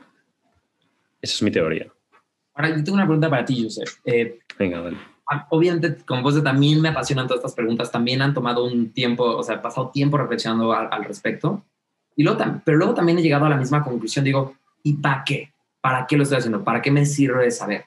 Esa 1.21 1.33
es 1.33 1.41
mi 1.41 1.51
teoría. 1.51 1.91
Ahora, 2.60 2.76
yo 2.76 2.84
tengo 2.84 2.95
una 2.95 3.05
pregunta 3.05 3.30
para 3.30 3.45
ti, 3.45 3.64
Joseph. 3.64 3.99
Eh, 4.03 4.38
Venga, 4.57 4.82
dale. 4.82 4.97
Ah, 5.32 5.47
obviamente, 5.49 5.95
como 6.05 6.22
vos 6.22 6.43
también 6.43 6.82
me 6.82 6.89
apasionan 6.89 7.26
todas 7.26 7.39
estas 7.39 7.55
preguntas, 7.55 7.89
también 7.89 8.22
han 8.22 8.34
tomado 8.34 8.66
un 8.66 8.91
tiempo, 8.91 9.24
o 9.24 9.43
sea, 9.43 9.55
he 9.55 9.60
pasado 9.60 9.91
tiempo 9.91 10.18
reflexionando 10.18 10.74
al, 10.74 11.05
respecto. 11.05 11.64
Y 12.18 12.24
luego, 12.24 12.43
pero 12.66 12.78
luego 12.78 12.93
también 12.93 13.18
he 13.18 13.22
llegado 13.22 13.45
a 13.45 13.49
la 13.49 13.55
misma 13.55 13.82
conclusión, 13.82 14.26
digo, 14.26 14.55
¿y 14.84 14.95
para 14.95 15.24
qué? 15.24 15.53
¿Para 15.80 16.05
qué 16.05 16.18
lo 16.18 16.24
estoy 16.24 16.39
haciendo? 16.39 16.62
¿Para 16.62 16.82
qué 16.82 16.91
me 16.91 17.05
sirve 17.05 17.49
saber? 17.49 17.86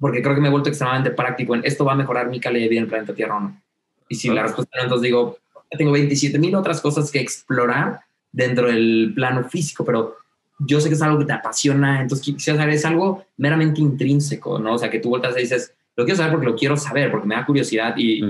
Porque 0.00 0.22
creo 0.22 0.34
que 0.34 0.40
me 0.40 0.48
he 0.48 0.50
vuelto 0.50 0.70
extremadamente 0.70 1.12
práctico 1.12 1.54
en 1.54 1.64
esto 1.64 1.84
va 1.84 1.92
a 1.92 1.96
mejorar 1.96 2.28
mi 2.30 2.40
calidad 2.40 2.64
de 2.64 2.68
vida 2.70 2.78
en 2.80 2.84
el 2.84 2.90
planeta 2.90 3.14
Tierra 3.14 3.36
o 3.36 3.40
no. 3.40 3.62
Y 4.08 4.16
si 4.16 4.28
la 4.28 4.42
respuesta 4.42 4.76
no, 4.76 4.82
entonces 4.82 5.04
digo, 5.04 5.38
tengo 5.70 5.92
27 5.92 6.36
mil 6.40 6.56
otras 6.56 6.80
cosas 6.80 7.12
que 7.12 7.20
explorar 7.20 8.00
dentro 8.32 8.66
del 8.66 9.12
plano 9.14 9.44
físico, 9.44 9.84
pero 9.84 10.16
yo 10.58 10.80
sé 10.80 10.88
que 10.88 10.94
es 10.94 11.02
algo 11.02 11.18
que 11.18 11.24
te 11.24 11.32
apasiona, 11.32 12.02
entonces 12.02 12.24
quisiera 12.24 12.58
saber, 12.58 12.74
es 12.74 12.84
algo 12.84 13.24
meramente 13.36 13.80
intrínseco, 13.80 14.58
¿no? 14.58 14.74
O 14.74 14.78
sea, 14.78 14.90
que 14.90 14.98
tú 14.98 15.10
vueltas 15.10 15.36
y 15.36 15.42
dices, 15.42 15.74
lo 15.96 16.04
quiero 16.04 16.16
saber 16.16 16.32
porque 16.32 16.46
lo 16.46 16.56
quiero 16.56 16.76
saber, 16.76 17.10
porque 17.10 17.26
me 17.26 17.34
da 17.34 17.46
curiosidad 17.46 17.94
y 17.96 18.20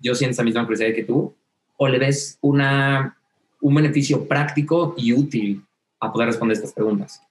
yo 0.00 0.14
siento 0.14 0.32
esa 0.32 0.44
misma 0.44 0.64
curiosidad 0.64 0.94
que 0.94 1.04
tú, 1.04 1.34
o 1.76 1.88
le 1.88 1.98
ves 1.98 2.38
una, 2.40 3.16
un 3.60 3.74
beneficio 3.74 4.26
práctico 4.26 4.94
y 4.96 5.12
útil 5.12 5.62
a 6.00 6.12
poder 6.12 6.28
responder 6.28 6.56
estas 6.56 6.72
preguntas. 6.72 7.22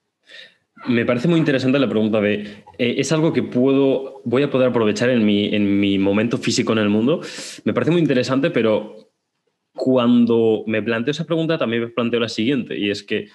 Me 0.87 1.05
parece 1.05 1.27
muy 1.27 1.39
interesante 1.39 1.77
la 1.77 1.87
pregunta 1.87 2.19
de, 2.19 2.63
eh, 2.77 2.95
¿es 2.97 3.11
algo 3.11 3.33
que 3.33 3.43
puedo, 3.43 4.21
voy 4.23 4.43
a 4.43 4.49
poder 4.49 4.69
aprovechar 4.69 5.09
en 5.09 5.23
mi, 5.23 5.53
en 5.53 5.79
mi 5.79 5.99
momento 5.99 6.37
físico 6.37 6.73
en 6.73 6.79
el 6.79 6.89
mundo? 6.89 7.21
Me 7.65 7.73
parece 7.73 7.91
muy 7.91 8.01
interesante, 8.01 8.49
pero 8.49 8.95
cuando 9.73 10.63
me 10.67 10.81
planteo 10.81 11.11
esa 11.11 11.25
pregunta 11.25 11.57
también 11.57 11.83
me 11.83 11.89
planteo 11.89 12.19
la 12.19 12.29
siguiente, 12.29 12.77
y 12.77 12.89
es 12.89 13.03
que 13.03 13.29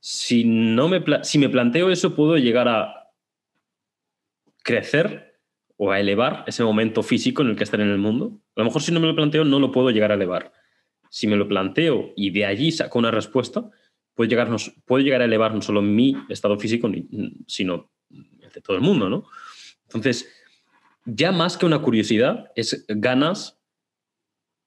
si, 0.00 0.44
no 0.44 0.88
me, 0.88 1.02
si 1.22 1.38
me 1.38 1.48
planteo 1.48 1.90
eso, 1.90 2.14
puedo 2.14 2.36
llegar 2.36 2.68
a 2.68 3.12
crecer 4.62 5.40
o 5.76 5.90
a 5.90 5.98
elevar 5.98 6.44
ese 6.46 6.62
momento 6.62 7.02
físico 7.02 7.42
en 7.42 7.48
el 7.48 7.56
que 7.56 7.64
estar 7.64 7.80
en 7.80 7.88
el 7.88 7.98
mundo. 7.98 8.38
A 8.56 8.60
lo 8.60 8.66
mejor 8.66 8.82
si 8.82 8.92
no 8.92 9.00
me 9.00 9.06
lo 9.06 9.16
planteo, 9.16 9.44
no 9.44 9.58
lo 9.58 9.72
puedo 9.72 9.90
llegar 9.90 10.10
a 10.10 10.14
elevar. 10.14 10.52
Si 11.08 11.26
me 11.26 11.36
lo 11.36 11.48
planteo 11.48 12.12
y 12.16 12.30
de 12.30 12.44
allí 12.44 12.70
saco 12.70 12.98
una 12.98 13.10
respuesta, 13.10 13.68
puede 14.14 14.28
llegar, 14.28 14.48
puede 14.84 15.04
llegar 15.04 15.22
a 15.22 15.24
elevar 15.24 15.54
no 15.54 15.62
solo 15.62 15.82
mi 15.82 16.16
estado 16.28 16.58
físico, 16.58 16.90
sino 17.46 17.90
el 18.10 18.50
de 18.52 18.60
todo 18.60 18.76
el 18.76 18.82
mundo, 18.82 19.08
¿no? 19.08 19.24
Entonces, 19.84 20.30
ya 21.04 21.32
más 21.32 21.56
que 21.56 21.66
una 21.66 21.80
curiosidad, 21.80 22.52
es 22.54 22.84
ganas 22.88 23.58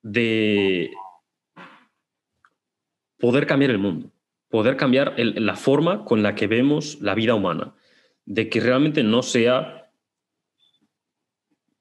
de 0.01 0.91
poder 3.19 3.47
cambiar 3.47 3.71
el 3.71 3.77
mundo, 3.79 4.11
poder 4.53 4.77
cambiar 4.77 5.15
la 5.17 5.55
forma 5.55 6.05
con 6.05 6.21
la 6.21 6.35
que 6.35 6.45
vemos 6.45 7.01
la 7.01 7.15
vida 7.15 7.33
humana, 7.33 7.73
de 8.23 8.49
que 8.49 8.59
realmente 8.59 9.01
no 9.01 9.23
sea 9.23 9.89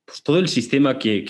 pues, 0.06 0.22
todo 0.22 0.38
el 0.38 0.48
sistema 0.48 0.98
que, 0.98 1.22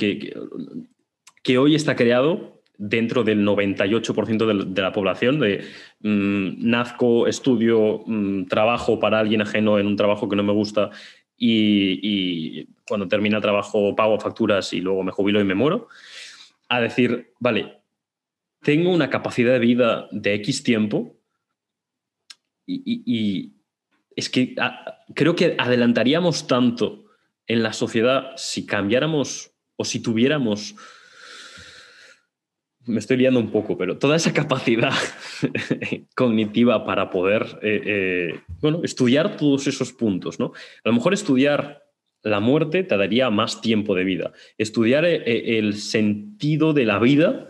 que, 1.42 1.58
hoy 1.58 1.74
está 1.74 1.96
creado 1.96 2.62
dentro 2.78 3.24
del 3.24 3.44
98% 3.44 4.72
de, 4.72 4.82
la 4.82 4.92
población, 4.92 5.40
de 5.40 5.64
mm, 5.98 6.70
nazco, 6.70 7.26
estudio, 7.26 8.04
mm, 8.06 8.44
trabajo 8.44 9.00
para 9.00 9.18
alguien 9.18 9.42
ajeno 9.42 9.80
en 9.80 9.88
un 9.88 9.96
trabajo 9.96 10.28
que 10.28 10.36
no 10.36 10.44
me 10.44 10.52
gusta 10.52 10.90
y, 11.36 12.68
cuando 12.86 13.08
termina 13.08 13.38
el 13.38 13.42
trabajo 13.42 13.96
pago 13.96 14.20
facturas 14.20 14.72
y 14.74 14.80
luego 14.80 15.02
me 15.02 15.10
jubilo 15.10 15.40
y 15.40 15.44
me 15.44 15.56
muero, 15.56 15.88
a 16.68 16.80
decir, 16.80 17.32
vale, 17.40 17.80
tengo 18.60 18.92
una 18.92 19.10
capacidad 19.10 19.54
de 19.54 19.58
vida 19.58 20.06
de 20.12 20.34
X 20.34 20.62
tiempo 20.62 21.16
y, 22.84 23.52
es 24.14 24.28
que 24.28 24.54
ah, 24.58 24.98
creo 25.14 25.34
que 25.34 25.56
adelantaríamos 25.58 26.46
tanto 26.46 27.04
en 27.46 27.62
la 27.62 27.72
sociedad 27.72 28.32
si 28.36 28.66
cambiáramos 28.66 29.52
o 29.76 29.84
si 29.84 30.00
tuviéramos, 30.00 30.74
me 32.84 32.98
estoy 32.98 33.16
liando 33.16 33.40
un 33.40 33.50
poco, 33.50 33.76
pero 33.78 33.98
toda 33.98 34.16
esa 34.16 34.32
capacidad 34.32 34.92
cognitiva 36.14 36.84
para 36.84 37.10
poder, 37.10 37.58
eh, 37.62 37.82
eh, 37.84 38.40
bueno, 38.60 38.80
estudiar 38.84 39.36
todos 39.36 39.66
esos 39.66 39.92
puntos, 39.92 40.38
¿no? 40.38 40.52
A 40.84 40.88
lo 40.88 40.92
mejor 40.92 41.14
estudiar 41.14 41.82
la 42.22 42.40
muerte 42.40 42.84
te 42.84 42.96
daría 42.96 43.30
más 43.30 43.60
tiempo 43.60 43.94
de 43.94 44.04
vida. 44.04 44.32
Estudiar 44.58 45.04
eh, 45.04 45.58
el 45.58 45.74
sentido 45.74 46.72
de 46.72 46.84
la 46.84 46.98
vida 46.98 47.48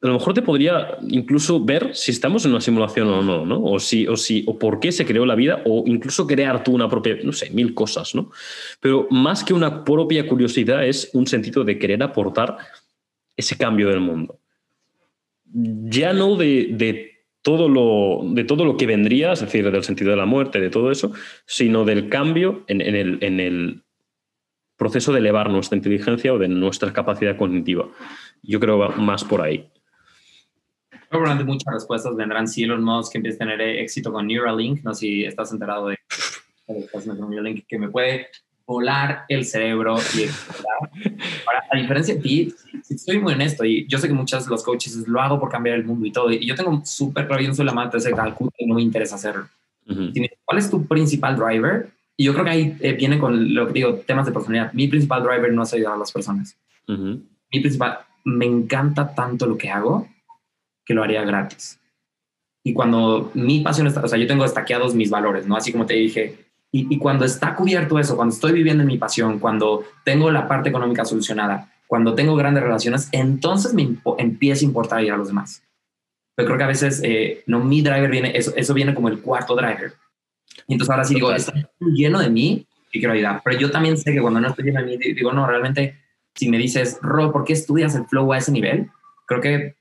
a 0.00 0.06
lo 0.06 0.12
mejor 0.12 0.32
te 0.32 0.42
podría 0.42 0.96
incluso 1.08 1.64
ver 1.64 1.94
si 1.94 2.12
estamos 2.12 2.44
en 2.44 2.52
una 2.52 2.60
simulación 2.60 3.08
o 3.08 3.20
no, 3.20 3.44
¿no? 3.44 3.60
O 3.64 3.80
si, 3.80 4.06
o 4.06 4.16
si, 4.16 4.44
o 4.46 4.56
por 4.56 4.78
qué 4.78 4.92
se 4.92 5.04
creó 5.04 5.26
la 5.26 5.34
vida, 5.34 5.62
o 5.64 5.82
incluso 5.86 6.26
crear 6.26 6.62
tú 6.62 6.72
una 6.72 6.88
propia, 6.88 7.16
no 7.24 7.32
sé, 7.32 7.50
mil 7.50 7.74
cosas, 7.74 8.14
¿no? 8.14 8.30
Pero 8.80 9.08
más 9.10 9.42
que 9.42 9.54
una 9.54 9.84
propia 9.84 10.28
curiosidad 10.28 10.86
es 10.86 11.10
un 11.14 11.26
sentido 11.26 11.64
de 11.64 11.78
querer 11.80 12.00
aportar 12.04 12.58
ese 13.36 13.56
cambio 13.56 13.88
del 13.88 14.00
mundo. 14.00 14.38
Ya 15.52 16.12
no 16.12 16.36
de, 16.36 17.24
todo 17.42 17.68
lo, 17.68 18.20
de 18.34 18.44
todo 18.44 18.64
lo 18.64 18.76
que 18.76 18.86
vendría, 18.86 19.32
es 19.32 19.40
decir, 19.40 19.68
del 19.68 19.82
sentido 19.82 20.12
de 20.12 20.16
la 20.16 20.26
muerte, 20.26 20.60
de 20.60 20.70
todo 20.70 20.92
eso, 20.92 21.12
sino 21.44 21.84
del 21.84 22.08
cambio 22.08 22.64
en, 22.68 22.82
el, 22.82 23.18
en 23.20 23.40
el 23.40 23.82
proceso 24.76 25.12
de 25.12 25.18
elevar 25.18 25.50
nuestra 25.50 25.76
inteligencia 25.76 26.32
o 26.32 26.38
de 26.38 26.46
nuestra 26.46 26.92
capacidad 26.92 27.36
cognitiva. 27.36 27.88
Yo 28.42 28.60
creo 28.60 28.90
más 28.90 29.24
por 29.24 29.42
ahí. 29.42 29.68
Probablemente 31.08 31.44
muchas 31.44 31.74
respuestas 31.74 32.14
vendrán 32.16 32.46
si 32.46 32.64
Elon 32.64 32.82
Musk 32.82 33.14
empieza 33.14 33.36
a 33.36 33.46
tener 33.48 33.60
éxito 33.60 34.12
con 34.12 34.26
Neuralink. 34.26 34.82
No 34.82 34.94
si 34.94 35.24
estás 35.24 35.52
enterado 35.52 35.88
de 35.88 35.98
Neuralink, 36.68 37.66
que 37.66 37.78
me 37.78 37.88
puede 37.88 38.28
volar 38.66 39.24
el 39.28 39.46
cerebro 39.46 39.96
y 40.14 40.26
Ahora, 41.46 41.64
a 41.72 41.78
diferencia 41.78 42.14
de 42.14 42.20
ti, 42.20 42.54
estoy 42.88 43.18
muy 43.18 43.32
honesto, 43.32 43.64
y 43.64 43.86
yo 43.88 43.98
sé 43.98 44.08
que 44.08 44.14
muchos 44.14 44.44
de 44.44 44.50
los 44.50 44.62
coaches 44.62 45.08
lo 45.08 45.20
hago 45.22 45.40
por 45.40 45.48
cambiar 45.48 45.76
el 45.76 45.84
mundo 45.84 46.06
y 46.06 46.12
todo, 46.12 46.30
y 46.30 46.46
yo 46.46 46.54
tengo 46.54 46.82
súper 46.84 47.26
claro, 47.26 47.42
yo 47.42 47.48
no 47.48 47.54
soy 47.54 47.64
la 47.64 47.72
mata 47.72 47.92
de 47.92 47.98
ese 47.98 48.12
cálculo 48.12 48.52
y 48.58 48.66
no 48.66 48.74
me 48.74 48.82
interesa 48.82 49.14
hacerlo. 49.14 49.48
¿Cuál 50.44 50.58
es 50.58 50.70
tu 50.70 50.86
principal 50.86 51.36
driver? 51.36 51.88
Y 52.14 52.24
yo 52.24 52.34
creo 52.34 52.44
que 52.44 52.50
ahí 52.50 52.76
eh, 52.80 52.92
viene 52.92 53.18
con 53.18 53.54
lo 53.54 53.66
que 53.68 53.72
digo, 53.72 53.94
temas 53.94 54.26
de 54.26 54.32
personalidad. 54.32 54.72
Mi 54.74 54.86
principal 54.86 55.22
driver 55.22 55.50
no 55.52 55.62
es 55.62 55.72
ayudar 55.72 55.94
a 55.94 55.98
las 55.98 56.12
personas. 56.12 56.54
Mi 56.86 57.60
principal, 57.60 58.00
me 58.24 58.44
encanta 58.44 59.14
tanto 59.14 59.46
lo 59.46 59.56
que 59.56 59.70
hago 59.70 60.06
que 60.88 60.94
lo 60.94 61.04
haría 61.04 61.22
gratis. 61.22 61.78
Y 62.64 62.72
cuando 62.72 63.30
mi 63.34 63.60
pasión 63.60 63.86
está, 63.86 64.00
o 64.00 64.08
sea, 64.08 64.18
yo 64.18 64.26
tengo 64.26 64.42
destaqueados 64.42 64.94
mis 64.94 65.10
valores, 65.10 65.46
¿no? 65.46 65.54
Así 65.54 65.70
como 65.70 65.84
te 65.84 65.94
dije, 65.94 66.46
y, 66.72 66.98
cuando 66.98 67.26
está 67.26 67.54
cubierto 67.54 67.98
eso, 67.98 68.16
cuando 68.16 68.34
estoy 68.34 68.52
viviendo 68.52 68.82
en 68.82 68.88
mi 68.88 68.96
pasión, 68.98 69.38
cuando 69.38 69.84
tengo 70.04 70.30
la 70.30 70.48
parte 70.48 70.70
económica 70.70 71.04
solucionada, 71.04 71.72
cuando 71.86 72.14
tengo 72.14 72.36
grandes 72.36 72.62
relaciones, 72.62 73.08
entonces 73.12 73.74
me 73.74 73.96
empieza 74.18 74.64
a 74.64 74.68
importar 74.68 75.04
ir 75.04 75.12
a 75.12 75.16
los 75.16 75.28
demás. 75.28 75.62
Pero 76.34 76.46
creo 76.46 76.58
que 76.58 76.64
a 76.64 76.68
veces, 76.68 77.00
eh, 77.04 77.42
no, 77.46 77.60
mi 77.60 77.82
driver 77.82 78.10
viene, 78.10 78.36
eso, 78.36 78.52
eso 78.56 78.72
viene 78.74 78.94
como 78.94 79.08
el 79.08 79.20
cuarto 79.20 79.54
driver. 79.56 79.92
Y 80.66 80.74
entonces 80.74 80.90
ahora 80.90 81.04
sí 81.04 81.14
digo, 81.14 81.32
está 81.32 81.52
lleno 81.80 82.18
de 82.18 82.30
mí 82.30 82.66
y 82.92 82.98
quiero 82.98 83.14
ayudar. 83.14 83.42
Pero 83.44 83.58
yo 83.58 83.70
también 83.70 83.96
sé 83.96 84.12
que 84.12 84.20
cuando 84.20 84.40
no 84.40 84.48
estoy 84.48 84.66
lleno 84.66 84.80
de 84.80 84.86
mí, 84.86 84.96
digo, 84.96 85.32
no, 85.32 85.46
realmente, 85.46 85.98
si 86.34 86.50
me 86.50 86.58
dices, 86.58 86.98
Ro, 87.02 87.32
¿por 87.32 87.44
qué 87.44 87.54
estudias 87.54 87.94
el 87.94 88.06
flow 88.06 88.32
a 88.32 88.38
ese 88.38 88.52
nivel? 88.52 88.90
Creo 89.26 89.40
que 89.40 89.77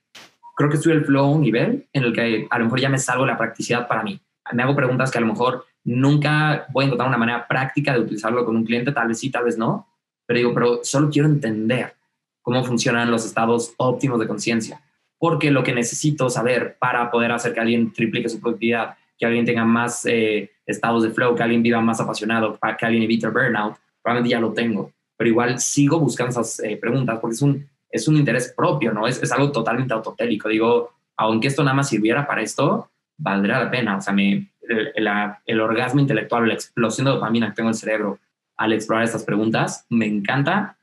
creo 0.58 0.72
que 0.72 0.78
estoy 0.78 0.94
el 0.94 1.06
flow 1.06 1.24
a 1.24 1.30
un 1.30 1.42
nivel 1.42 1.88
en 1.94 2.04
el 2.04 2.14
que 2.14 2.48
a 2.50 2.58
lo 2.58 2.66
mejor 2.66 2.82
ya 2.82 2.90
me 2.90 2.98
salgo 2.98 3.26
la 3.26 3.38
practicidad 3.38 3.88
para 3.88 4.02
mí. 4.02 4.20
Me 4.54 4.64
hago 4.64 4.76
preguntas 4.76 5.12
que 5.12 5.20
a 5.20 5.22
lo 5.22 5.28
mejor 5.28 5.66
nunca 5.84 6.66
voy 6.72 6.84
a 6.84 6.86
encontrar 6.88 7.08
una 7.08 7.18
manera 7.18 7.48
práctica 7.48 7.94
de 7.94 8.00
utilizarlo 8.00 8.44
con 8.44 8.56
un 8.56 8.66
cliente, 8.66 8.92
tal 8.92 9.08
vez 9.08 9.20
sí, 9.20 9.30
tal 9.30 9.44
vez 9.44 9.58
no, 9.58 9.88
pero 10.26 10.40
digo, 10.40 10.54
pero 10.54 10.80
solo 10.84 11.10
quiero 11.12 11.28
entender 11.28 11.94
cómo 12.42 12.64
funcionan 12.64 13.12
los 13.12 13.24
estados 13.24 13.74
óptimos 13.78 14.20
de 14.20 14.28
conciencia, 14.28 14.82
porque 15.20 15.52
lo 15.52 15.64
que 15.64 15.74
necesito 15.74 16.30
saber 16.30 16.76
para 16.80 17.12
poder 17.12 17.32
hacer 17.32 17.54
que 17.54 17.60
alguien 17.60 17.94
triplique 17.94 18.28
su 18.28 18.40
productividad, 18.40 18.96
que 19.18 19.26
alguien 19.28 19.46
tenga 19.46 19.64
más 19.64 20.06
eh, 20.06 20.50
estados 20.66 21.04
de 21.04 21.12
flow, 21.12 21.36
que 21.36 21.44
alguien 21.44 21.62
viva 21.62 21.82
más 21.82 22.00
apasionado, 22.00 22.58
que 22.80 22.86
alguien 22.86 23.04
evite 23.04 23.28
el 23.28 23.34
burnout, 23.34 23.78
probablemente 24.02 24.32
ya 24.32 24.40
lo 24.40 24.54
tengo, 24.54 24.92
pero 25.16 25.30
igual 25.30 25.60
sigo 25.60 26.00
buscando 26.00 26.32
esas 26.32 26.60
eh, 26.62 26.78
preguntas 26.78 27.20
porque 27.20 27.36
es 27.36 27.42
un 27.42 27.68
es 27.90 28.08
un 28.08 28.18
interés 28.18 28.54
propio, 28.56 28.94
¿no? 28.94 29.08
Es, 29.08 29.22
es 29.22 29.32
algo 29.32 29.52
totalmente 29.52 29.94
autotélico. 29.94 30.50
Digo, 30.50 30.92
aunque 31.16 31.48
esto 31.48 31.64
nada 31.64 31.76
más 31.76 31.90
sirviera 31.90 32.28
para 32.28 32.42
esto, 32.42 32.90
valdría 33.18 33.60
la 33.60 33.72
pena. 33.72 33.98
O 33.98 34.02
sea, 34.02 34.14
me, 34.14 34.52
el, 34.62 35.10
el, 35.46 35.62
orgasmo 35.62 36.00
intelectual, 36.00 36.48
la 36.48 36.54
explosión 36.54 37.06
de 37.06 37.12
dopamina 37.12 37.50
que 37.50 37.56
tengo 37.56 37.70
en 37.70 37.74
el 37.74 37.80
cerebro 37.80 38.20
al 38.58 38.74
explorar 38.74 39.06
estas 39.06 39.24
preguntas, 39.24 39.86
me 39.90 40.06
encanta. 40.06 40.78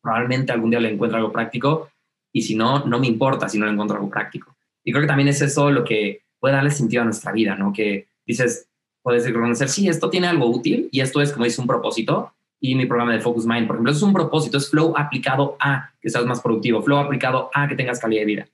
Probablemente 0.00 0.52
algún 0.52 0.70
día 0.70 0.80
le 0.80 0.92
encuentro 0.92 1.18
algo 1.18 1.32
práctico 1.32 1.90
y 2.32 2.42
si 2.42 2.56
no, 2.56 2.84
no 2.84 2.98
me 2.98 3.06
importa 3.06 3.48
si 3.48 3.58
no 3.58 3.66
le 3.66 3.72
encuentro 3.72 3.96
algo 3.96 4.10
práctico. 4.10 4.56
Y 4.82 4.90
creo 4.90 5.02
que 5.02 5.08
también 5.08 5.28
es 5.28 5.40
eso 5.40 5.70
lo 5.70 5.84
que 5.84 6.22
puede 6.40 6.54
darle 6.54 6.70
sentido 6.70 7.02
a 7.02 7.04
nuestra 7.04 7.30
vida, 7.30 7.54
¿no? 7.54 7.72
Que 7.72 8.08
dices, 8.26 8.68
puedes 9.02 9.24
reconocer, 9.24 9.68
sí, 9.68 9.88
esto 9.88 10.10
tiene 10.10 10.26
algo 10.26 10.50
útil 10.50 10.88
y 10.90 11.00
esto 11.00 11.20
es, 11.20 11.32
como 11.32 11.44
dice, 11.44 11.60
un 11.60 11.68
propósito 11.68 12.32
y 12.62 12.76
mi 12.76 12.86
programa 12.86 13.12
de 13.12 13.20
Focus 13.20 13.44
Mind. 13.44 13.66
Por 13.66 13.76
ejemplo, 13.76 13.90
eso 13.90 13.98
es 13.98 14.02
un 14.04 14.12
propósito, 14.12 14.56
es 14.56 14.70
flow 14.70 14.94
aplicado 14.96 15.56
a 15.58 15.90
que 16.00 16.08
seas 16.08 16.24
más 16.24 16.40
productivo, 16.40 16.80
flow 16.80 16.98
aplicado 16.98 17.50
a 17.52 17.66
que 17.66 17.74
tengas 17.74 17.98
calidad 17.98 18.20
de 18.20 18.26
vida. 18.26 18.48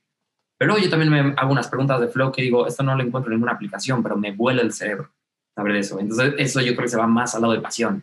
Pero 0.57 0.79
yo 0.79 0.89
también 0.89 1.13
me 1.13 1.35
hago 1.37 1.53
unas 1.53 1.69
preguntas 1.69 2.01
de 2.01 2.09
flow 2.09 2.33
que 2.33 2.41
digo, 2.43 2.67
esto 2.67 2.83
no 2.83 2.97
lo 2.97 3.03
encuentro 3.03 3.31
en 3.31 3.37
ninguna 3.37 3.53
aplicación, 3.53 4.03
pero 4.03 4.17
me 4.17 4.33
vuela 4.33 4.63
el 4.63 4.73
cerebro 4.73 5.11
saber 5.55 5.77
eso. 5.77 6.01
Entonces, 6.01 6.35
eso 6.39 6.61
yo 6.63 6.75
creo 6.75 6.85
que 6.85 6.89
se 6.89 6.97
va 6.97 7.07
más 7.07 7.35
al 7.35 7.43
lado 7.43 7.53
de 7.53 7.61
pasión. 7.61 8.03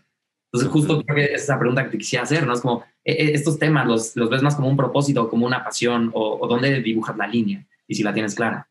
Entonces, 0.53 0.72
justo 0.72 1.03
creo 1.03 1.16
que 1.16 1.34
esa 1.34 1.58
pregunta 1.58 1.84
que 1.84 1.89
te 1.89 1.97
quisiera 1.97 2.24
hacer, 2.24 2.45
¿no? 2.45 2.53
Es 2.53 2.62
como, 2.62 2.86
e, 3.03 3.12
e, 3.12 3.34
estos 3.34 3.58
temas, 3.58 3.88
¿los, 3.88 4.16
los 4.16 4.30
ves 4.30 4.43
más 4.43 4.56
como 4.56 4.70
un 4.70 4.78
propósito, 4.78 5.28
como 5.28 5.47
una 5.47 5.64
pasión, 5.64 6.12
o, 6.14 6.38
o 6.39 6.47
dónde 6.47 6.82
dibujas 6.82 7.18
la 7.18 7.28
línea? 7.28 7.66
Y 7.88 7.95
si 7.95 8.03
la 8.03 8.14
tienes 8.14 8.36
clara. 8.36 8.68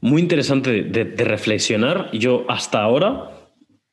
Muy 0.00 0.20
interesante 0.20 0.82
de, 0.82 1.04
de 1.06 1.24
reflexionar. 1.24 2.10
Yo 2.12 2.44
hasta 2.48 2.82
ahora 2.82 3.30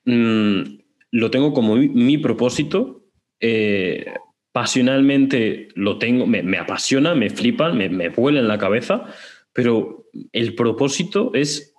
mmm, 0.06 0.83
lo 1.14 1.30
tengo 1.30 1.54
como 1.54 1.76
mi, 1.76 2.18
propósito. 2.18 3.04
Eh, 3.40 4.12
pasionalmente 4.52 5.70
lo 5.76 6.00
tengo, 6.00 6.26
me, 6.26 6.58
apasiona, 6.58 7.14
me 7.14 7.30
flipa, 7.30 7.72
me, 7.72 7.88
me 7.90 8.10
vuela 8.10 8.40
en 8.40 8.48
la 8.48 8.58
cabeza, 8.58 9.06
pero 9.54 10.10
el 10.32 10.56
propósito 10.56 11.32
es 11.34 11.76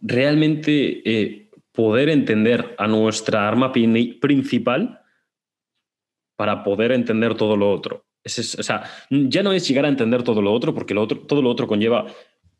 realmente 0.00 1.02
eh, 1.04 1.50
poder 1.72 2.08
entender 2.08 2.74
a 2.78 2.86
nuestra 2.86 3.46
arma 3.46 3.72
principal 3.72 5.00
para 6.36 6.64
poder 6.64 6.92
entender 6.92 7.34
todo 7.34 7.56
lo 7.56 7.70
otro. 7.70 8.06
Es, 8.24 8.36
sea, 8.36 8.84
ya 9.10 9.42
no 9.42 9.52
es 9.52 9.68
llegar 9.68 9.84
a 9.84 9.88
entender 9.88 10.22
todo 10.22 10.40
lo 10.40 10.52
otro, 10.52 10.74
porque 10.74 10.94
lo 10.94 11.02
otro, 11.02 11.18
todo 11.18 11.42
lo 11.42 11.50
otro 11.50 11.66
conlleva 11.66 12.06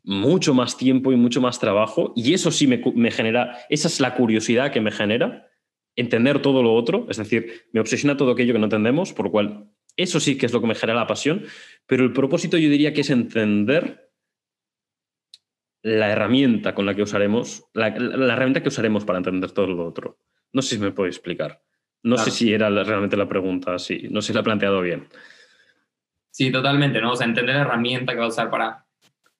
mucho 0.03 0.53
más 0.53 0.77
tiempo 0.77 1.11
y 1.11 1.15
mucho 1.15 1.41
más 1.41 1.59
trabajo, 1.59 2.13
y 2.15 2.33
eso 2.33 2.51
sí 2.51 2.67
me 2.67 3.11
genera, 3.11 3.57
esa 3.69 3.87
es 3.87 3.99
la 3.99 4.15
curiosidad 4.15 4.71
que 4.71 4.81
me 4.81 4.91
genera, 4.91 5.47
entender 5.95 6.41
todo 6.41 6.63
lo 6.63 6.73
otro, 6.73 7.07
es 7.09 7.17
decir, 7.17 7.65
me 7.71 7.79
obsesiona 7.79 8.17
todo 8.17 8.31
aquello 8.31 8.53
que 8.53 8.59
no 8.59 8.65
entendemos, 8.65 9.13
por 9.13 9.25
lo 9.25 9.31
cual 9.31 9.69
eso 9.95 10.19
sí 10.19 10.37
que 10.37 10.45
es 10.45 10.53
lo 10.53 10.61
que 10.61 10.67
me 10.67 10.75
genera 10.75 10.99
la 10.99 11.07
pasión, 11.07 11.43
pero 11.85 12.03
el 12.03 12.13
propósito 12.13 12.57
yo 12.57 12.69
diría 12.69 12.93
que 12.93 13.01
es 13.01 13.09
entender 13.09 14.11
la 15.83 16.09
herramienta 16.09 16.73
con 16.73 16.85
la 16.85 16.95
que 16.95 17.03
usaremos, 17.03 17.65
la, 17.73 17.89
la 17.89 18.33
herramienta 18.33 18.63
que 18.63 18.69
usaremos 18.69 19.05
para 19.05 19.19
entender 19.19 19.51
todo 19.51 19.67
lo 19.67 19.85
otro. 19.85 20.17
No 20.53 20.61
sé 20.61 20.75
si 20.75 20.81
me 20.81 20.91
puedo 20.91 21.07
explicar. 21.07 21.61
No 22.03 22.15
claro. 22.15 22.31
sé 22.31 22.37
si 22.37 22.53
era 22.53 22.69
realmente 22.69 23.17
la 23.17 23.27
pregunta 23.27 23.75
así, 23.75 24.07
no 24.09 24.21
sé 24.21 24.27
si 24.27 24.33
la 24.33 24.39
he 24.39 24.43
planteado 24.43 24.81
bien. 24.81 25.07
Sí, 26.31 26.51
totalmente, 26.51 26.99
¿no? 26.99 27.11
O 27.11 27.15
sea, 27.15 27.27
entender 27.27 27.55
la 27.55 27.61
herramienta 27.61 28.13
que 28.13 28.19
va 28.19 28.25
a 28.25 28.29
usar 28.29 28.49
para... 28.49 28.85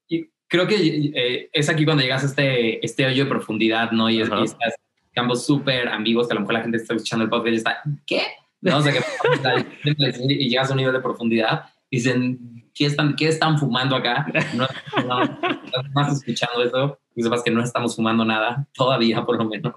Y 0.08 0.30
creo 0.48 0.68
que 0.68 0.76
eh, 1.16 1.50
es 1.52 1.70
aquí 1.70 1.86
cuando 1.86 2.04
llegas 2.04 2.24
a 2.24 2.28
este, 2.28 2.86
este 2.86 3.06
hoyo 3.06 3.24
de 3.24 3.30
profundidad, 3.30 3.92
¿no? 3.92 4.10
Y, 4.10 4.22
es, 4.22 4.30
y 4.30 4.44
estás 4.44 4.76
campos 5.14 5.46
súper 5.46 5.88
ambiguos 5.88 6.28
que 6.28 6.34
a 6.34 6.36
lo 6.36 6.42
mejor 6.42 6.54
la 6.56 6.62
gente 6.62 6.78
está 6.78 6.94
escuchando 6.94 7.24
el 7.24 7.30
podcast 7.30 7.54
y 7.54 7.58
está, 7.58 7.82
¿qué? 8.06 8.22
¿No? 8.62 8.78
O 8.78 8.82
sea, 8.82 8.94
que 8.94 9.00
y 10.30 10.50
llegas 10.50 10.70
a 10.70 10.74
un 10.74 10.78
nivel 10.78 10.94
de 10.94 11.00
profundidad 11.00 11.66
y 11.90 11.98
dicen, 11.98 12.70
¿qué 12.74 12.86
están, 12.86 13.16
qué 13.16 13.28
están 13.28 13.58
fumando 13.58 13.96
acá? 13.96 14.26
No, 14.56 14.68
no, 15.06 15.26
no 15.26 15.90
más 15.94 16.14
escuchando 16.14 16.64
eso 16.64 17.00
y 17.16 17.24
sepas 17.24 17.44
que 17.44 17.52
no 17.52 17.64
estamos 17.64 17.96
fumando 17.96 18.26
nada, 18.26 18.68
todavía 18.74 19.24
por 19.24 19.38
lo 19.38 19.46
menos. 19.46 19.74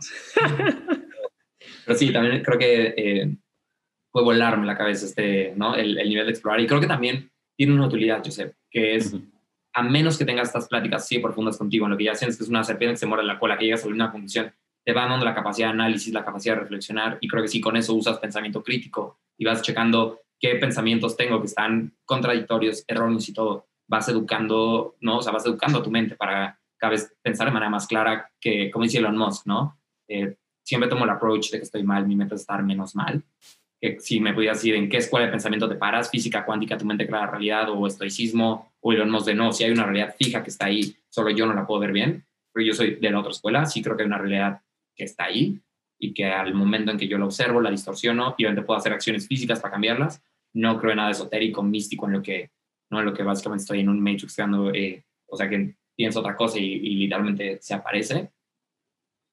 Pero 1.84 1.98
sí, 1.98 2.12
también 2.12 2.42
creo 2.42 2.58
que 2.58 2.94
eh, 2.96 3.36
puede 4.10 4.24
volarme 4.24 4.66
la 4.66 4.76
cabeza 4.76 5.06
este, 5.06 5.52
¿no? 5.56 5.74
El, 5.74 5.98
el, 5.98 6.08
nivel 6.08 6.26
de 6.26 6.32
explorar. 6.32 6.60
Y 6.60 6.66
creo 6.66 6.80
que 6.80 6.86
también 6.86 7.30
tiene 7.56 7.74
una 7.74 7.86
utilidad, 7.86 8.22
Josep, 8.24 8.54
que 8.70 8.96
es, 8.96 9.14
a 9.72 9.82
menos 9.82 10.16
que 10.16 10.24
tengas 10.24 10.48
estas 10.48 10.68
pláticas 10.68 11.04
así 11.04 11.18
profundas 11.18 11.58
contigo, 11.58 11.86
en 11.86 11.92
lo 11.92 11.98
que 11.98 12.04
ya 12.04 12.14
sientes 12.14 12.36
que 12.36 12.44
es 12.44 12.50
una 12.50 12.64
serpiente 12.64 12.94
que 12.94 12.98
se 12.98 13.06
muere 13.06 13.22
en 13.22 13.28
la 13.28 13.38
cola, 13.38 13.58
que 13.58 13.66
llegas 13.66 13.84
a 13.84 13.88
una 13.88 14.10
conclusión, 14.10 14.52
te 14.86 14.92
va 14.92 15.08
dando 15.08 15.24
la 15.24 15.34
capacidad 15.34 15.66
de 15.66 15.72
análisis, 15.72 16.14
la 16.14 16.24
capacidad 16.24 16.54
de 16.54 16.60
reflexionar, 16.60 17.18
y 17.20 17.26
creo 17.26 17.42
que 17.42 17.48
sí, 17.48 17.60
con 17.60 17.76
eso 17.76 17.92
usas 17.94 18.18
pensamiento 18.18 18.62
crítico 18.62 19.18
y 19.36 19.44
vas 19.44 19.60
checando 19.60 20.20
qué 20.38 20.54
pensamientos 20.54 21.16
tengo 21.16 21.40
que 21.40 21.48
están 21.48 21.92
contradictorios, 22.04 22.84
erróneos 22.86 23.28
y 23.28 23.32
todo. 23.32 23.66
Vas 23.88 24.08
educando, 24.08 24.94
¿no? 25.00 25.18
O 25.18 25.22
sea, 25.22 25.32
vas 25.32 25.44
educando 25.44 25.80
a 25.80 25.82
tu 25.82 25.90
mente 25.90 26.14
para 26.14 26.60
cada 26.76 26.92
vez 26.92 27.12
pensar 27.20 27.48
de 27.48 27.52
manera 27.52 27.68
más 27.68 27.88
clara 27.88 28.30
que, 28.40 28.70
como 28.70 28.84
dice 28.84 28.98
Elon 28.98 29.16
Musk, 29.16 29.46
¿no? 29.46 29.76
Eh, 30.06 30.36
siempre 30.62 30.88
tomo 30.88 31.04
el 31.04 31.10
approach 31.10 31.50
de 31.50 31.58
que 31.58 31.64
estoy 31.64 31.82
mal, 31.82 32.06
mi 32.06 32.14
meta 32.14 32.36
es 32.36 32.42
estar 32.42 32.62
menos 32.62 32.94
mal. 32.94 33.24
Que 33.80 33.98
si 33.98 34.20
me 34.20 34.34
pudieras 34.34 34.58
decir 34.58 34.76
en 34.76 34.88
qué 34.88 34.98
escuela 34.98 35.26
de 35.26 35.32
pensamiento 35.32 35.68
te 35.68 35.74
paras, 35.74 36.10
física 36.10 36.44
cuántica, 36.44 36.78
tu 36.78 36.84
mente 36.84 37.08
crea 37.08 37.22
la 37.22 37.30
realidad, 37.32 37.70
o 37.70 37.88
estoicismo, 37.88 38.70
o 38.78 38.92
Elon 38.92 39.10
Musk 39.10 39.26
de 39.26 39.34
no, 39.34 39.50
si 39.50 39.64
hay 39.64 39.72
una 39.72 39.84
realidad 39.84 40.14
fija 40.16 40.44
que 40.44 40.50
está 40.50 40.66
ahí, 40.66 40.94
solo 41.08 41.30
yo 41.30 41.44
no 41.44 41.54
la 41.54 41.66
puedo 41.66 41.80
ver 41.80 41.90
bien, 41.90 42.24
pero 42.52 42.64
yo 42.64 42.72
soy 42.72 42.94
de 42.94 43.10
la 43.10 43.18
otra 43.18 43.32
escuela, 43.32 43.66
sí 43.66 43.82
creo 43.82 43.96
que 43.96 44.04
hay 44.04 44.06
una 44.06 44.18
realidad 44.18 44.60
que 44.96 45.04
está 45.04 45.24
ahí 45.24 45.60
y 45.98 46.12
que 46.12 46.26
al 46.26 46.54
momento 46.54 46.90
en 46.90 46.98
que 46.98 47.08
yo 47.08 47.18
la 47.18 47.26
observo, 47.26 47.60
la 47.60 47.70
distorsiono 47.70 48.34
y 48.36 48.44
obviamente 48.44 48.66
puedo 48.66 48.78
hacer 48.78 48.92
acciones 48.92 49.26
físicas 49.26 49.60
para 49.60 49.72
cambiarlas. 49.72 50.22
No 50.52 50.78
creo 50.78 50.92
en 50.92 50.98
nada 50.98 51.10
esotérico, 51.10 51.62
místico, 51.62 52.06
en 52.06 52.12
lo 52.12 52.22
que, 52.22 52.50
no 52.90 53.00
en 53.00 53.06
lo 53.06 53.14
que 53.14 53.22
básicamente 53.22 53.62
estoy 53.62 53.80
en 53.80 53.88
un 53.88 54.00
matrix 54.00 54.34
creando, 54.34 54.72
eh, 54.72 55.04
o 55.26 55.36
sea, 55.36 55.48
que 55.48 55.74
pienso 55.94 56.20
otra 56.20 56.36
cosa 56.36 56.58
y, 56.58 56.78
literalmente 56.78 57.58
se 57.60 57.74
aparece. 57.74 58.30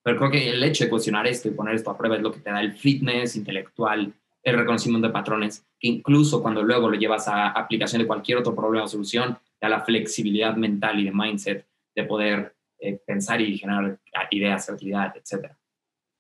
Pero 0.03 0.17
creo 0.17 0.31
que 0.31 0.49
el 0.49 0.63
hecho 0.63 0.83
de 0.83 0.89
cuestionar 0.89 1.27
esto 1.27 1.47
y 1.47 1.51
poner 1.51 1.75
esto 1.75 1.91
a 1.91 1.97
prueba 1.97 2.15
es 2.15 2.21
lo 2.21 2.31
que 2.31 2.39
te 2.39 2.49
da 2.49 2.61
el 2.61 2.73
fitness 2.73 3.35
intelectual, 3.35 4.13
el 4.41 4.57
reconocimiento 4.57 5.07
de 5.07 5.13
patrones, 5.13 5.65
que 5.79 5.87
incluso 5.87 6.41
cuando 6.41 6.61
luego 6.61 6.89
lo 6.89 6.97
llevas 6.97 7.27
a 7.29 7.51
aplicación 7.51 8.01
de 8.01 8.07
cualquier 8.07 8.37
otro 8.37 8.53
problema 8.53 8.85
o 8.85 8.87
solución, 8.89 9.37
te 9.59 9.67
da 9.67 9.69
la 9.69 9.85
flexibilidad 9.85 10.55
mental 10.57 10.99
y 10.99 11.05
de 11.05 11.11
mindset 11.13 11.65
de 11.95 12.03
poder 12.03 12.53
eh, 12.83 12.99
pensar 13.05 13.39
y 13.39 13.57
generar 13.57 13.97
ideas, 14.29 14.65
creatividad, 14.65 15.13
etcétera. 15.15 15.57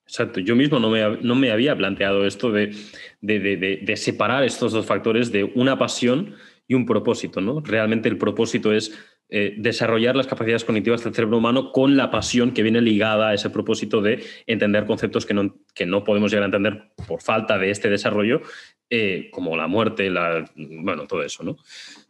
Exacto, 0.05 0.39
yo 0.39 0.55
mismo 0.55 0.79
no 0.79 0.89
me, 0.89 1.17
no 1.21 1.35
me 1.35 1.51
había 1.51 1.75
planteado 1.75 2.25
esto 2.25 2.51
de, 2.51 2.73
de, 3.19 3.97
separar 3.97 4.45
estos 4.45 4.71
dos 4.71 4.85
factores 4.85 5.29
de 5.33 5.43
una 5.43 5.77
pasión 5.77 6.35
y 6.65 6.73
un 6.73 6.85
propósito. 6.85 7.41
¿no? 7.41 7.59
Realmente 7.59 8.07
el 8.07 8.17
propósito 8.17 8.71
es 8.71 8.97
eh, 9.27 9.55
desarrollar 9.57 10.15
las 10.15 10.27
capacidades 10.27 10.63
cognitivas 10.63 11.03
del 11.03 11.13
cerebro 11.13 11.37
humano 11.37 11.73
con 11.73 11.97
la 11.97 12.09
pasión 12.09 12.53
que 12.53 12.63
viene 12.63 12.79
ligada 12.79 13.29
a 13.29 13.33
ese 13.33 13.49
propósito 13.49 14.01
de 14.01 14.23
entender 14.47 14.85
conceptos 14.85 15.25
que 15.25 15.33
no, 15.33 15.55
que 15.75 15.85
no 15.85 16.05
podemos 16.05 16.31
llegar 16.31 16.43
a 16.43 16.45
entender 16.47 16.91
por 17.07 17.21
falta 17.21 17.57
de 17.57 17.71
este 17.71 17.89
desarrollo, 17.89 18.41
eh, 18.89 19.29
como 19.31 19.57
la 19.57 19.67
muerte, 19.67 20.09
la, 20.09 20.49
bueno, 20.55 21.07
todo 21.07 21.23
eso. 21.23 21.43
¿no? 21.43 21.57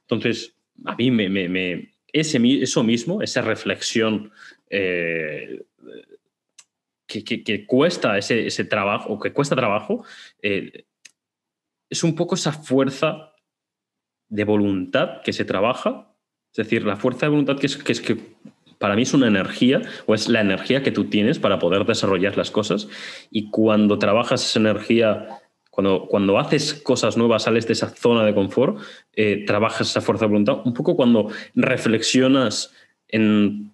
Entonces, 0.01 0.56
a 0.86 0.95
mí 0.95 1.10
me 1.10 1.93
ese, 2.14 2.39
eso 2.61 2.84
mismo, 2.84 3.22
esa 3.22 3.41
reflexión 3.41 4.32
eh, 4.70 5.64
que, 7.07 7.66
cuesta 7.66 8.18
ese, 8.18 8.47
ese, 8.47 8.64
trabajo, 8.64 9.20
que 9.20 9.34
cuesta 9.34 9.55
trabajo, 9.55 10.05
eh, 10.41 10.86
es 11.89 12.03
un 12.03 12.16
poco 12.16 12.36
esa 12.36 12.53
fuerza 12.53 13.34
de 14.30 14.43
voluntad 14.45 15.22
que 15.24 15.34
se 15.34 15.45
trabaja, 15.45 16.16
es 16.51 16.57
decir, 16.57 16.86
la 16.86 16.95
fuerza 16.95 17.26
de 17.26 17.32
voluntad 17.32 17.57
que, 17.57 17.68
es 17.68 18.01
que 18.01 18.18
para 18.78 18.95
mí 18.95 19.03
es 19.03 19.14
una 19.14 19.28
energía, 19.28 19.82
o 20.05 20.16
es 20.16 20.28
la 20.28 20.41
energía 20.41 20.82
que 20.82 20.91
tú 20.91 21.05
tienes 21.05 21.39
para 21.39 21.59
poder 21.59 21.86
desarrollar 21.86 22.38
las 22.38 22.51
cosas, 22.51 22.88
y 23.32 23.49
cuando 23.49 23.99
trabajas 23.99 24.43
esa 24.43 24.59
energía 24.59 25.43
cuando, 25.74 26.05
cuando, 26.07 26.38
haces 26.38 26.76
cosas 26.76 27.17
nuevas, 27.17 27.41
sales 27.41 27.65
de 27.65 27.74
esa 27.74 27.89
zona 27.89 28.24
de 28.24 28.36
confort, 28.36 28.78
eh, 29.13 29.43
trabajas 29.47 29.89
esa 29.89 30.01
fuerza 30.01 30.26
de 30.26 30.30
voluntad, 30.30 30.61
un 30.65 30.76
poco 30.76 30.95
cuando 30.95 31.30
reflexionas 31.55 32.71
en 33.07 33.71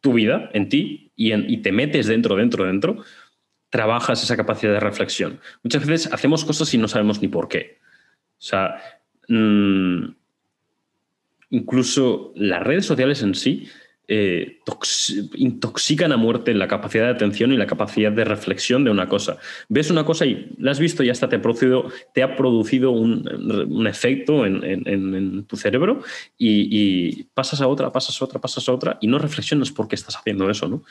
tu 0.00 0.14
vida, 0.14 0.50
en 0.52 0.68
ti, 0.68 1.12
y, 1.14 1.56
te 1.58 1.70
metes 1.70 2.08
dentro, 2.08 2.34
dentro, 2.34 2.64
dentro, 2.64 3.04
trabajas 3.70 4.20
esa 4.24 4.36
capacidad 4.36 4.72
de 4.72 4.80
reflexión. 4.80 5.38
Muchas 5.62 5.86
veces 5.86 6.12
hacemos 6.12 6.44
cosas 6.44 6.74
y 6.74 6.78
no 6.78 6.88
sabemos 6.88 7.22
ni 7.22 7.28
por 7.28 7.46
qué. 7.46 7.78
O 8.38 8.42
sea, 8.42 8.82
mmm, 9.28 10.06
incluso 11.50 12.32
las 12.34 12.64
redes 12.64 12.84
sociales 12.84 13.22
en 13.22 13.36
sí 13.36 13.68
eh, 14.08 14.58
intoxican 15.36 16.10
a 16.10 16.16
muerte 16.16 16.52
la 16.54 16.66
capacidad 16.66 17.04
de 17.04 17.10
atención 17.12 17.52
y 17.52 17.56
la 17.56 17.66
capacidad 17.66 18.10
de 18.10 18.24
reflexión 18.24 18.82
de 18.84 18.90
una 18.90 19.08
cosa. 19.08 19.38
Ves 19.68 19.90
una 19.90 20.04
cosa 20.04 20.26
y 20.26 20.50
la 20.58 20.72
has 20.72 20.80
visto 20.80 21.02
y 21.04 21.10
hasta 21.10 21.28
te 21.28 21.36
ha 21.36 21.42
producido, 21.42 21.88
te 22.12 22.22
ha 22.22 22.36
producido 22.36 22.90
un, 22.90 23.86
efecto 23.86 24.44
en, 24.44 25.44
tu 25.44 25.56
cerebro 25.56 26.02
y, 26.36 27.24
pasas 27.34 27.60
a 27.60 27.68
otra, 27.68 27.92
pasas 27.92 28.20
a 28.20 28.24
otra, 28.24 28.40
pasas 28.40 28.68
a 28.68 28.72
otra 28.72 28.98
y 29.00 29.06
no 29.06 29.18
reflexionas 29.18 29.70
por 29.70 29.86
qué 29.86 29.94
estás 29.94 30.16
haciendo 30.16 30.50
eso. 30.50 30.68
¿no? 30.68 30.82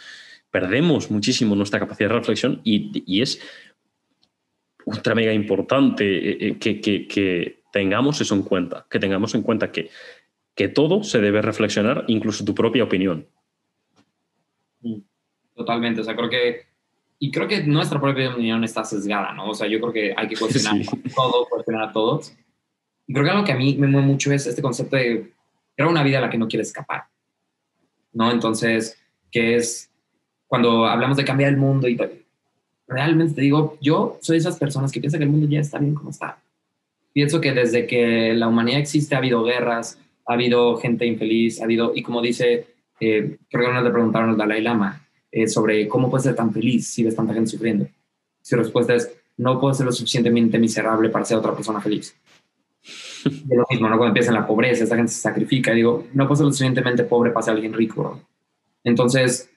Perdemos 0.49 1.12
muchísimo 1.12 1.55
nuestra 1.55 1.80
capacidad 1.80 2.09
de 2.09 2.16
reflexión 2.16 2.62
y, 2.64 3.22
es 3.22 3.41
ultra 4.86 5.16
mega 5.16 5.34
importante 5.34 6.05
eh, 6.05 6.38
eh, 6.47 6.57
que, 6.57 7.07
que 7.07 7.62
tengamos 7.72 8.20
eso 8.22 8.36
en 8.36 8.43
cuenta, 8.43 8.86
que 8.89 8.99
tengamos 8.99 9.36
en 9.36 9.41
cuenta 9.41 9.72
que 9.72 9.89
que 10.56 10.68
todo 10.68 11.04
se 11.04 11.20
debe 11.20 11.41
reflexionar, 11.41 12.06
incluso 12.08 12.43
tu 12.45 12.54
propia 12.54 12.84
opinión. 12.84 13.28
Mm, 14.82 14.99
totalmente, 15.56 16.02
o 16.02 16.04
sea, 16.04 16.16
creo 16.16 16.30
que, 16.30 16.66
y 17.20 17.32
creo 17.32 17.47
que 17.47 17.64
nuestra 17.64 17.99
propia 18.02 18.32
opinión 18.32 18.64
está 18.64 18.84
sesgada, 18.84 19.34
¿no? 19.34 19.49
O 19.49 19.54
sea, 19.54 19.68
yo 19.68 19.80
creo 19.80 19.93
que 19.93 20.14
hay 20.16 20.28
que 20.28 20.38
cuestionar 20.38 20.84
sí. 20.84 21.02
todo, 21.16 21.47
cuestionar 21.47 21.89
a 21.89 21.91
todos. 21.91 22.34
Y 23.08 23.14
creo 23.14 23.26
que 23.26 23.32
algo 23.32 23.43
que 23.43 23.52
a 23.52 23.58
mí 23.58 23.76
me 23.78 23.88
mueve 23.88 24.08
mucho 24.08 24.32
es 24.32 24.47
este 24.47 24.62
concepto 24.62 24.95
de 24.95 25.32
crear 25.76 25.89
una 25.89 26.04
vida 26.04 26.18
a 26.18 26.22
la 26.22 26.30
que 26.30 26.38
no 26.38 26.47
quieres 26.47 26.68
escapar, 26.68 27.06
¿no? 28.14 28.32
Entonces, 28.32 28.97
que 29.32 29.56
es 29.56 29.89
cuando 30.47 30.86
hablamos 30.86 31.18
de 31.18 31.24
cambiar 31.24 31.49
el 31.49 31.58
mundo 31.58 31.88
y 31.88 31.97
realmente 32.88 33.36
te 33.36 33.41
digo, 33.41 33.78
yo 33.82 34.18
soy 34.22 34.36
de 34.36 34.39
esas 34.41 34.60
personas 34.60 34.91
que 34.91 34.99
piensan 34.99 35.20
que 35.20 35.24
el 35.24 35.32
mundo 35.32 35.47
ya 35.47 35.62
está 35.62 35.80
bien 35.80 35.95
como 35.95 36.10
está. 36.10 36.39
Pienso 37.14 37.39
que 37.39 37.54
desde 37.54 37.88
que 37.88 38.34
la 38.34 38.47
humanidad 38.47 38.80
existe 38.80 39.16
ha 39.16 39.20
habido 39.20 39.43
guerras, 39.43 39.97
ha 40.32 40.36
habido 40.36 40.77
gente 40.77 41.05
infeliz, 41.05 41.61
ha 41.61 41.65
habido, 41.65 41.91
y 41.93 42.01
como 42.01 42.21
dice, 42.21 42.67
eh, 42.99 43.38
creo 43.49 43.65
que 43.65 43.69
una 43.69 43.82
le 43.82 43.91
preguntaron 43.91 44.29
al 44.29 44.38
Dalai 44.38 44.61
Lama 44.61 45.05
eh, 45.32 45.47
sobre 45.47 45.88
cómo 45.88 46.09
puedes 46.09 46.23
ser 46.23 46.36
tan 46.36 46.53
feliz 46.53 46.88
si 46.88 47.03
ves 47.03 47.15
tanta 47.15 47.34
gente 47.34 47.49
sufriendo. 47.49 47.88
Su 48.41 48.55
respuesta 48.55 48.95
es, 48.95 49.11
no 49.38 49.59
puedo 49.59 49.73
ser 49.73 49.86
lo 49.86 49.91
suficientemente 49.91 50.57
miserable 50.57 51.09
para 51.09 51.25
ser 51.25 51.38
otra 51.38 51.53
persona 51.53 51.82
feliz. 51.82 52.15
De 53.45 53.55
lo 53.55 53.65
mismo, 53.69 53.89
¿no? 53.89 53.97
Cuando 53.97 54.07
empieza 54.07 54.29
en 54.29 54.36
la 54.36 54.47
pobreza, 54.47 54.84
esta 54.84 54.95
gente 54.95 55.11
se 55.11 55.21
sacrifica. 55.21 55.73
Digo, 55.73 56.07
no 56.13 56.27
puedo 56.27 56.38
ser 56.38 56.45
lo 56.45 56.51
suficientemente 56.51 57.03
pobre 57.03 57.32
para 57.32 57.43
ser 57.43 57.55
alguien 57.55 57.73
rico. 57.73 58.21
Entonces, 58.84 59.49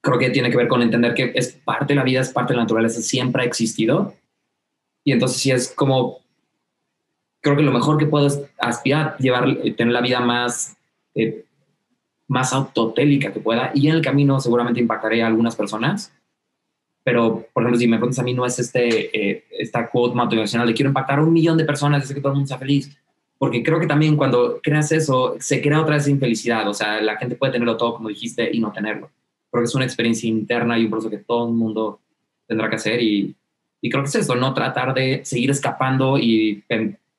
creo 0.00 0.18
que 0.18 0.30
tiene 0.30 0.50
que 0.50 0.56
ver 0.56 0.68
con 0.68 0.82
entender 0.82 1.14
que 1.14 1.32
es 1.34 1.52
parte 1.52 1.94
de 1.94 1.96
la 1.96 2.04
vida, 2.04 2.20
es 2.20 2.30
parte 2.30 2.52
de 2.52 2.56
la 2.56 2.64
naturaleza, 2.64 3.00
siempre 3.00 3.42
ha 3.42 3.46
existido. 3.46 4.14
Y 5.04 5.12
entonces, 5.12 5.38
si 5.38 5.50
es 5.50 5.68
como, 5.68 6.18
creo 7.46 7.56
que 7.56 7.62
lo 7.62 7.72
mejor 7.72 7.98
que 7.98 8.06
puedo 8.06 8.26
es 8.26 8.42
aspirar, 8.58 9.16
llevar, 9.18 9.48
eh, 9.48 9.72
tener 9.72 9.92
la 9.92 10.00
vida 10.00 10.20
más, 10.20 10.76
eh, 11.14 11.44
más 12.28 12.52
autotélica 12.52 13.32
que 13.32 13.40
pueda. 13.40 13.70
Y 13.74 13.88
en 13.88 13.94
el 13.94 14.02
camino 14.02 14.40
seguramente 14.40 14.80
impactaré 14.80 15.22
a 15.22 15.26
algunas 15.26 15.56
personas 15.56 16.12
pero 17.06 17.46
por 17.52 17.62
ejemplo, 17.62 17.78
si 17.78 17.86
me 17.86 17.98
preguntas 17.98 18.18
a 18.18 18.24
mí, 18.24 18.34
no 18.34 18.44
es 18.44 18.58
este, 18.58 19.16
eh, 19.16 19.44
esta 19.52 19.88
quote 19.88 20.16
motivacional 20.16 20.66
de 20.66 20.74
quiero 20.74 20.90
impactar 20.90 21.20
a 21.20 21.22
un 21.22 21.32
millón 21.32 21.56
de 21.56 21.64
personas, 21.64 22.02
desde 22.02 22.16
que 22.16 22.20
todo 22.20 22.32
el 22.32 22.38
mundo 22.38 22.48
sea 22.48 22.58
feliz, 22.58 22.98
porque 23.38 23.62
creo 23.62 23.78
que 23.78 23.86
también 23.86 24.16
cuando 24.16 24.58
creas 24.60 24.90
eso, 24.90 25.36
se 25.38 25.62
crea 25.62 25.80
otra 25.80 25.94
vez 25.94 26.08
infelicidad, 26.08 26.68
o 26.68 26.74
sea, 26.74 27.00
la 27.00 27.16
gente 27.16 27.36
puede 27.36 27.52
tenerlo 27.52 27.76
todo, 27.76 27.94
como 27.94 28.08
dijiste, 28.08 28.50
y 28.52 28.58
no 28.58 28.72
tenerlo. 28.72 29.08
Creo 29.52 29.62
que 29.62 29.66
es 29.66 29.74
una 29.76 29.84
experiencia 29.84 30.28
interna 30.28 30.76
y 30.80 30.86
un 30.86 30.90
proceso 30.90 31.08
que 31.08 31.18
todo 31.18 31.46
el 31.46 31.54
mundo 31.54 32.00
tendrá 32.48 32.68
que 32.68 32.74
hacer, 32.74 33.00
y, 33.00 33.36
y 33.80 33.88
creo 33.88 34.02
que 34.02 34.08
es 34.08 34.14
eso, 34.16 34.34
no 34.34 34.52
tratar 34.52 34.92
de 34.92 35.24
seguir 35.24 35.52
escapando 35.52 36.18
y 36.18 36.64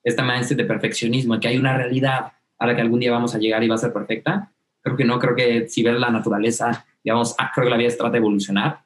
esta 0.07 0.23
mindset 0.23 0.57
de 0.57 0.63
perfeccionismo, 0.63 1.39
que 1.39 1.49
hay 1.49 1.57
una 1.57 1.75
realidad 1.75 2.31
a 2.57 2.65
la 2.65 2.75
que 2.75 2.81
algún 2.81 2.99
día 2.99 3.11
vamos 3.11 3.35
a 3.35 3.39
llegar 3.39 3.63
y 3.63 3.67
va 3.67 3.75
a 3.75 3.79
ser 3.79 3.91
perfecta. 3.91 4.51
Creo 4.81 4.95
que 4.95 5.03
no, 5.03 5.19
creo 5.19 5.35
que 5.35 5.67
si 5.67 5.83
ves 5.83 5.99
la 5.99 6.09
naturaleza, 6.09 6.85
digamos, 7.03 7.35
ah, 7.37 7.51
creo 7.53 7.65
que 7.65 7.71
la 7.71 7.77
vida 7.77 7.89
se 7.89 7.97
trata 7.97 8.13
de 8.13 8.19
evolucionar 8.19 8.83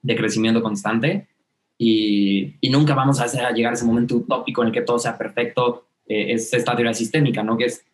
de 0.00 0.16
crecimiento 0.16 0.62
constante 0.62 1.28
y, 1.78 2.54
y 2.60 2.70
nunca 2.70 2.94
vamos 2.94 3.20
a, 3.20 3.24
hacer, 3.24 3.44
a, 3.44 3.50
llegar 3.50 3.72
a 3.72 3.74
ese 3.74 3.84
momento 3.84 4.16
utópico 4.16 4.62
en 4.62 4.68
el 4.68 4.74
que 4.74 4.82
todo 4.82 4.98
sea 5.00 5.18
perfecto. 5.18 5.86
Eh, 6.06 6.32
es 6.32 6.52
esta 6.54 6.76
teoría 6.76 6.94
sistémica, 6.94 7.42
¿no? 7.42 7.56
Que 7.56 7.64
es, 7.64 7.84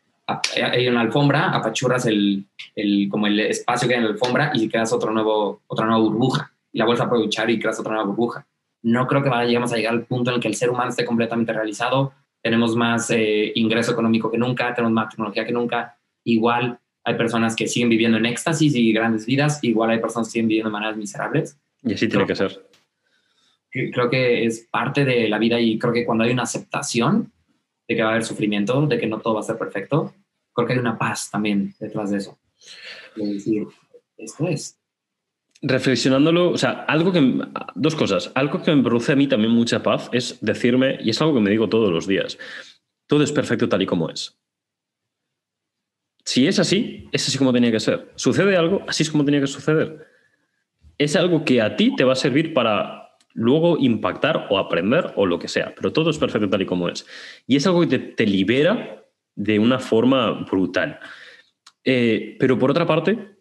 hay 0.62 0.88
una 0.88 1.00
alfombra, 1.00 1.50
apachurras 1.50 2.04
el, 2.04 2.44
el, 2.76 3.08
como 3.10 3.28
el 3.28 3.40
espacio 3.40 3.88
que 3.88 3.94
hay 3.94 4.00
en 4.00 4.04
la 4.04 4.10
alfombra 4.10 4.50
y 4.52 4.68
creas 4.68 4.92
otro 4.92 5.10
nuevo, 5.10 5.62
otra 5.66 5.86
nueva 5.86 6.02
burbuja. 6.02 6.52
Y 6.70 6.78
la 6.78 6.84
vuelves 6.84 7.00
a 7.00 7.06
aprovechar 7.06 7.48
y 7.48 7.58
creas 7.58 7.80
otra 7.80 7.92
nueva 7.92 8.08
burbuja. 8.08 8.46
No 8.82 9.06
creo 9.06 9.22
que 9.22 9.30
vayamos 9.30 9.72
a 9.72 9.76
llegar 9.76 9.94
al 9.94 10.04
punto 10.04 10.30
en 10.30 10.36
el 10.36 10.42
que 10.42 10.48
el 10.48 10.54
ser 10.54 10.68
humano 10.68 10.90
esté 10.90 11.06
completamente 11.06 11.54
realizado. 11.54 12.12
Tenemos 12.42 12.76
más 12.76 13.10
eh, 13.10 13.52
ingreso 13.54 13.92
económico 13.92 14.30
que 14.30 14.38
nunca, 14.38 14.74
tenemos 14.74 14.92
más 14.92 15.10
tecnología 15.10 15.44
que 15.44 15.52
nunca. 15.52 15.98
Igual 16.24 16.78
hay 17.04 17.14
personas 17.16 17.56
que 17.56 17.66
siguen 17.66 17.88
viviendo 17.88 18.18
en 18.18 18.26
éxtasis 18.26 18.74
y 18.74 18.92
grandes 18.92 19.26
vidas, 19.26 19.62
igual 19.62 19.90
hay 19.90 19.98
personas 19.98 20.28
que 20.28 20.32
siguen 20.32 20.48
viviendo 20.48 20.68
de 20.68 20.72
maneras 20.72 20.96
miserables 20.96 21.58
y 21.82 21.94
así 21.94 22.08
tiene 22.08 22.26
que 22.26 22.36
ser. 22.36 22.66
Creo 23.70 24.10
que 24.10 24.44
es 24.44 24.66
parte 24.70 25.04
de 25.04 25.28
la 25.28 25.38
vida 25.38 25.60
y 25.60 25.78
creo 25.78 25.92
que 25.92 26.04
cuando 26.04 26.24
hay 26.24 26.32
una 26.32 26.42
aceptación 26.42 27.32
de 27.86 27.96
que 27.96 28.02
va 28.02 28.08
a 28.08 28.12
haber 28.12 28.24
sufrimiento, 28.24 28.86
de 28.86 28.98
que 28.98 29.06
no 29.06 29.20
todo 29.20 29.34
va 29.34 29.40
a 29.40 29.44
ser 29.44 29.58
perfecto, 29.58 30.14
creo 30.52 30.66
que 30.66 30.72
hay 30.74 30.78
una 30.78 30.98
paz 30.98 31.30
también 31.30 31.74
detrás 31.78 32.10
de 32.10 32.18
eso. 32.18 32.38
De 33.14 33.26
decir, 33.26 33.66
esto 34.16 34.48
es. 34.48 34.77
Reflexionándolo, 35.60 36.50
o 36.50 36.58
sea, 36.58 36.84
algo 36.86 37.12
que. 37.12 37.40
Dos 37.74 37.94
cosas. 37.96 38.30
Algo 38.34 38.62
que 38.62 38.74
me 38.74 38.82
produce 38.82 39.12
a 39.12 39.16
mí 39.16 39.26
también 39.26 39.52
mucha 39.52 39.82
paz 39.82 40.08
es 40.12 40.38
decirme, 40.40 40.98
y 41.02 41.10
es 41.10 41.20
algo 41.20 41.34
que 41.34 41.40
me 41.40 41.50
digo 41.50 41.68
todos 41.68 41.90
los 41.90 42.06
días: 42.06 42.38
todo 43.06 43.22
es 43.22 43.32
perfecto 43.32 43.68
tal 43.68 43.82
y 43.82 43.86
como 43.86 44.08
es. 44.10 44.38
Si 46.24 46.46
es 46.46 46.58
así, 46.58 47.08
es 47.12 47.26
así 47.26 47.38
como 47.38 47.52
tenía 47.52 47.72
que 47.72 47.80
ser. 47.80 48.12
Sucede 48.14 48.56
algo, 48.56 48.84
así 48.86 49.02
es 49.02 49.10
como 49.10 49.24
tenía 49.24 49.40
que 49.40 49.46
suceder 49.46 50.06
es 50.98 51.14
algo 51.14 51.44
que 51.44 51.62
a 51.62 51.76
ti 51.76 51.94
te 51.94 52.04
va 52.04 52.12
a 52.12 52.16
servir 52.16 52.52
para 52.52 53.16
luego 53.32 53.78
impactar 53.78 54.48
o 54.50 54.58
aprender 54.58 55.12
o 55.14 55.24
lo 55.24 55.38
que 55.38 55.48
sea, 55.48 55.72
pero 55.74 55.92
todo 55.92 56.10
es 56.10 56.18
perfecto 56.18 56.50
tal 56.50 56.62
y 56.62 56.66
como 56.66 56.88
es. 56.88 57.06
Y 57.46 57.56
es 57.56 57.66
algo 57.66 57.88
que 57.88 57.98
te, 57.98 58.26
libera 58.26 59.04
de 59.36 59.60
una 59.60 59.78
forma 59.78 60.32
brutal. 60.44 60.98
Eh, 61.84 62.36
pero 62.40 62.58
por 62.58 62.72
otra 62.72 62.84
parte, 62.84 63.37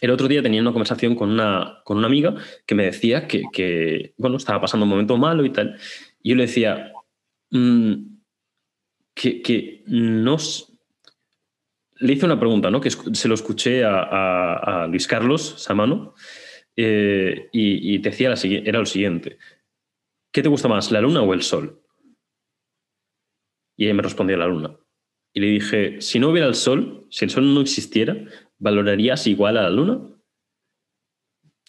el 0.00 0.10
otro 0.10 0.28
día 0.28 0.42
tenía 0.42 0.60
una 0.60 0.72
conversación 0.72 1.14
con 1.14 1.30
una, 1.30 1.80
con 1.84 1.98
una 1.98 2.06
amiga 2.06 2.34
que 2.66 2.74
me 2.74 2.84
decía 2.84 3.26
que, 3.28 4.14
bueno, 4.16 4.36
estaba 4.36 4.60
pasando 4.60 4.84
un 4.84 4.90
momento 4.90 5.16
malo 5.16 5.44
y 5.44 5.50
tal. 5.50 5.76
Y 6.22 6.30
yo 6.30 6.36
le 6.36 6.46
decía 6.46 6.92
mm, 7.50 7.94
que, 9.14 9.42
que 9.42 9.84
nos... 9.86 10.72
Le 11.96 12.14
hice 12.14 12.26
una 12.26 12.40
pregunta, 12.40 12.70
¿no? 12.70 12.80
Que 12.80 12.90
se 12.90 13.28
lo 13.28 13.34
escuché 13.34 13.84
a, 13.84 14.86
Luis 14.88 15.06
Carlos 15.06 15.54
Samano, 15.58 16.14
eh, 16.74 17.48
y, 17.52 17.98
te 18.00 18.10
decía, 18.10 18.30
la, 18.30 18.36
era 18.42 18.80
lo 18.80 18.86
siguiente, 18.86 19.38
¿qué 20.32 20.42
te 20.42 20.48
gusta 20.48 20.66
más, 20.66 20.90
la 20.90 21.00
luna 21.00 21.22
o 21.22 21.32
el 21.32 21.42
sol? 21.42 21.80
Y 23.76 23.84
ella 23.84 23.94
me 23.94 24.02
respondía 24.02 24.36
la 24.36 24.46
luna. 24.48 24.76
Y 25.32 25.40
le 25.40 25.46
dije, 25.46 26.00
si 26.00 26.18
no 26.18 26.30
hubiera 26.30 26.48
el 26.48 26.54
sol, 26.54 27.06
si 27.10 27.24
el 27.24 27.30
sol 27.30 27.54
no 27.54 27.60
existiera, 27.60 28.16
¿valorarías 28.62 29.26
igual 29.26 29.56
a 29.56 29.62
la 29.62 29.70
luna? 29.70 30.00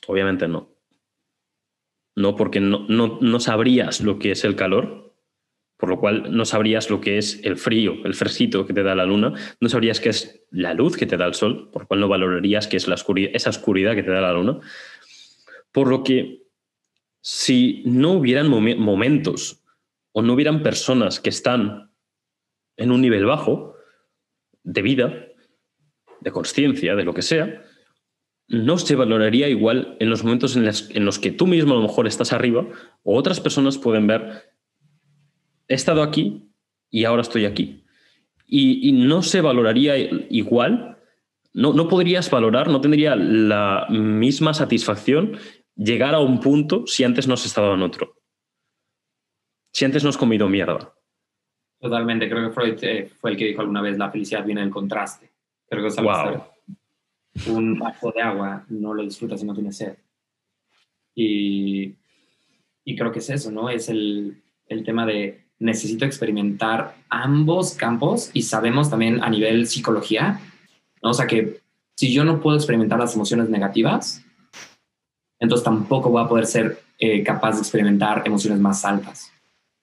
Obviamente 0.07 0.47
no. 0.47 0.69
No, 2.15 2.35
porque 2.35 2.59
no, 2.59 2.85
no, 2.87 3.17
no 3.19 3.39
sabrías 3.39 4.01
lo 4.01 4.19
que 4.19 4.31
es 4.31 4.43
el 4.43 4.55
calor, 4.55 5.15
por 5.77 5.89
lo 5.89 5.99
cual 5.99 6.35
no 6.35 6.45
sabrías 6.45 6.91
lo 6.91 7.01
que 7.01 7.17
es 7.17 7.43
el 7.43 7.57
frío, 7.57 7.95
el 8.05 8.13
fresquito 8.13 8.67
que 8.67 8.73
te 8.73 8.83
da 8.83 8.93
la 8.93 9.07
luna, 9.07 9.33
no 9.59 9.69
sabrías 9.69 9.99
qué 9.99 10.09
es 10.09 10.45
la 10.51 10.75
luz 10.75 10.95
que 10.95 11.07
te 11.07 11.17
da 11.17 11.25
el 11.25 11.33
sol, 11.33 11.71
por 11.71 11.81
lo 11.81 11.87
cual 11.87 11.99
no 11.99 12.07
valorarías 12.07 12.67
qué 12.67 12.77
es 12.77 12.87
la 12.87 12.95
esa 12.95 13.49
oscuridad 13.49 13.95
que 13.95 14.03
te 14.03 14.11
da 14.11 14.21
la 14.21 14.33
luna. 14.33 14.59
Por 15.71 15.87
lo 15.87 16.03
que 16.03 16.43
si 17.21 17.81
no 17.87 18.11
hubieran 18.11 18.49
momentos 18.49 19.63
o 20.11 20.21
no 20.21 20.33
hubieran 20.33 20.61
personas 20.61 21.19
que 21.19 21.29
están 21.29 21.91
en 22.77 22.91
un 22.91 23.01
nivel 23.01 23.25
bajo 23.25 23.75
de 24.61 24.81
vida, 24.83 25.32
de 26.23 26.31
conciencia, 26.31 26.95
de 26.95 27.03
lo 27.03 27.13
que 27.13 27.21
sea, 27.21 27.63
no 28.47 28.77
se 28.77 28.95
valoraría 28.95 29.47
igual 29.49 29.97
en 29.99 30.09
los 30.09 30.23
momentos 30.23 30.55
en, 30.55 31.05
los 31.05 31.19
que 31.19 31.31
tú 31.31 31.47
mismo 31.47 31.73
a 31.73 31.77
lo 31.77 31.83
mejor 31.83 32.07
estás 32.07 32.33
arriba 32.33 32.65
o 33.03 33.17
otras 33.17 33.39
personas 33.39 33.77
pueden 33.77 34.07
ver, 34.07 34.43
he 35.67 35.73
estado 35.75 36.03
aquí 36.03 36.49
y 36.89 37.05
ahora 37.05 37.21
estoy 37.21 37.45
aquí. 37.45 37.83
Y, 38.45 38.91
no 38.91 39.23
se 39.23 39.41
valoraría 39.41 39.97
igual, 39.97 40.99
no, 41.53 41.73
no 41.73 41.87
podrías 41.87 42.29
valorar, 42.29 42.69
no 42.69 42.81
tendría 42.81 43.15
la 43.15 43.87
misma 43.89 44.53
satisfacción 44.53 45.37
llegar 45.75 46.13
a 46.13 46.19
un 46.19 46.39
punto 46.39 46.85
si 46.85 47.03
antes 47.03 47.27
no 47.27 47.33
has 47.33 47.45
estado 47.45 47.73
en 47.73 47.81
otro. 47.81 48.15
Si 49.71 49.85
antes 49.85 50.03
no 50.03 50.09
has 50.09 50.17
comido 50.17 50.47
mierda. 50.47 50.93
Totalmente, 51.79 52.29
creo 52.29 52.47
que 52.47 52.53
Freud 52.53 52.83
eh, 52.83 53.09
fue 53.19 53.31
el 53.31 53.37
que 53.37 53.45
dijo 53.45 53.61
alguna 53.61 53.81
vez, 53.81 53.97
la 53.97 54.11
felicidad 54.11 54.45
viene 54.45 54.61
del 54.61 54.69
contraste. 54.69 55.32
Creo 55.69 55.89
que 55.89 56.01
wow. 56.01 56.43
Un 57.55 57.79
vaso 57.79 58.11
de 58.11 58.21
agua 58.21 58.65
no 58.69 58.93
lo 58.93 59.03
disfrutas 59.03 59.39
si 59.39 59.45
no 59.45 59.53
tienes 59.53 59.77
sed. 59.77 59.97
Y, 61.15 61.95
y 62.83 62.95
creo 62.95 63.11
que 63.11 63.19
es 63.19 63.29
eso, 63.29 63.51
¿no? 63.51 63.69
Es 63.69 63.89
el, 63.89 64.43
el 64.67 64.83
tema 64.83 65.05
de 65.05 65.45
necesito 65.59 66.05
experimentar 66.05 66.95
ambos 67.09 67.73
campos 67.73 68.29
y 68.33 68.43
sabemos 68.43 68.89
también 68.89 69.23
a 69.23 69.29
nivel 69.29 69.67
psicología, 69.67 70.39
¿no? 71.01 71.11
O 71.11 71.13
sea 71.13 71.27
que 71.27 71.61
si 71.95 72.13
yo 72.13 72.23
no 72.23 72.41
puedo 72.41 72.57
experimentar 72.57 72.99
las 72.99 73.15
emociones 73.15 73.49
negativas, 73.49 74.25
entonces 75.39 75.63
tampoco 75.63 76.09
voy 76.09 76.23
a 76.23 76.27
poder 76.27 76.45
ser 76.45 76.81
eh, 76.99 77.23
capaz 77.23 77.53
de 77.53 77.59
experimentar 77.59 78.23
emociones 78.25 78.59
más 78.59 78.83
altas. 78.85 79.31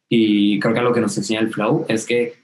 Y 0.08 0.58
creo 0.58 0.74
que 0.74 0.80
lo 0.80 0.92
que 0.92 1.00
nos 1.00 1.16
enseña 1.16 1.40
el 1.40 1.52
flow 1.52 1.86
es 1.88 2.04
que 2.04 2.39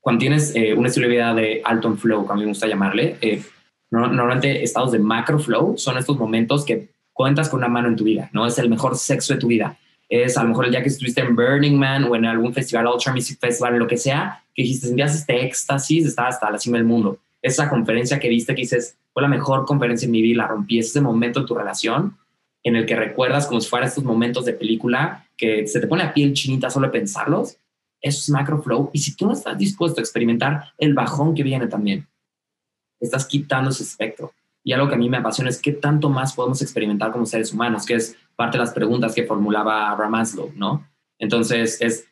cuando 0.00 0.20
tienes 0.20 0.54
eh, 0.54 0.74
un 0.74 0.86
estilo 0.86 1.06
de 1.06 1.12
vida 1.12 1.34
de 1.34 1.62
alto 1.64 1.94
flow, 1.94 2.22
como 2.22 2.32
a 2.32 2.36
mí 2.36 2.42
me 2.42 2.48
gusta 2.48 2.66
llamarle, 2.66 3.16
eh, 3.20 3.42
normalmente 3.90 4.62
estados 4.62 4.92
de 4.92 4.98
macro 4.98 5.38
flow 5.38 5.76
son 5.76 5.98
estos 5.98 6.16
momentos 6.16 6.64
que 6.64 6.90
cuentas 7.12 7.48
con 7.48 7.58
una 7.58 7.68
mano 7.68 7.88
en 7.88 7.96
tu 7.96 8.04
vida, 8.04 8.30
¿no? 8.32 8.46
Es 8.46 8.58
el 8.58 8.70
mejor 8.70 8.96
sexo 8.96 9.34
de 9.34 9.40
tu 9.40 9.48
vida. 9.48 9.78
Es 10.08 10.36
a 10.36 10.42
lo 10.42 10.48
mejor 10.48 10.64
el 10.64 10.70
día 10.70 10.82
que 10.82 10.88
estuviste 10.88 11.20
en 11.20 11.36
Burning 11.36 11.76
Man 11.76 12.04
o 12.04 12.16
en 12.16 12.24
algún 12.24 12.52
festival, 12.52 12.86
Ultra 12.86 13.12
Music 13.12 13.38
Festival, 13.38 13.78
lo 13.78 13.86
que 13.86 13.96
sea, 13.96 14.42
que 14.54 14.62
dijiste, 14.62 14.88
sentías 14.88 15.14
este 15.14 15.44
éxtasis, 15.44 16.06
estaba 16.06 16.28
hasta 16.28 16.50
la 16.50 16.58
cima 16.58 16.78
del 16.78 16.86
mundo. 16.86 17.18
Esa 17.42 17.68
conferencia 17.68 18.18
que 18.18 18.28
viste 18.28 18.54
que 18.54 18.62
dices, 18.62 18.96
fue 19.12 19.22
la 19.22 19.28
mejor 19.28 19.66
conferencia 19.66 20.06
en 20.06 20.12
mi 20.12 20.22
vida, 20.22 20.42
la 20.42 20.48
rompí, 20.48 20.78
ese 20.78 21.00
momento 21.00 21.40
en 21.40 21.46
tu 21.46 21.54
relación 21.54 22.16
en 22.62 22.76
el 22.76 22.86
que 22.86 22.96
recuerdas 22.96 23.46
como 23.46 23.60
si 23.60 23.68
fueran 23.68 23.88
estos 23.88 24.04
momentos 24.04 24.44
de 24.44 24.52
película 24.52 25.26
que 25.36 25.66
se 25.66 25.80
te 25.80 25.86
pone 25.86 26.04
la 26.04 26.12
piel 26.12 26.32
chinita 26.34 26.70
solo 26.70 26.86
de 26.86 26.92
pensarlos, 26.92 27.56
eso 28.00 28.18
es 28.20 28.30
macro 28.30 28.62
flow. 28.62 28.90
Y 28.92 28.98
si 28.98 29.14
tú 29.14 29.26
no 29.26 29.32
estás 29.32 29.56
dispuesto 29.58 30.00
a 30.00 30.02
experimentar 30.02 30.72
el 30.78 30.94
bajón 30.94 31.34
que 31.34 31.42
viene 31.42 31.66
también, 31.66 32.06
estás 32.98 33.26
quitando 33.26 33.70
ese 33.70 33.82
espectro. 33.82 34.32
Y 34.62 34.72
algo 34.72 34.88
que 34.88 34.94
a 34.94 34.98
mí 34.98 35.08
me 35.08 35.16
apasiona 35.16 35.50
es 35.50 35.60
qué 35.60 35.72
tanto 35.72 36.10
más 36.10 36.34
podemos 36.34 36.60
experimentar 36.60 37.12
como 37.12 37.24
seres 37.24 37.52
humanos, 37.52 37.86
que 37.86 37.94
es 37.94 38.16
parte 38.36 38.58
de 38.58 38.64
las 38.64 38.72
preguntas 38.72 39.14
que 39.14 39.24
formulaba 39.24 39.90
Abraham 39.90 40.12
Maslow, 40.12 40.52
¿no? 40.54 40.86
Entonces, 41.18 41.80
es 41.80 42.06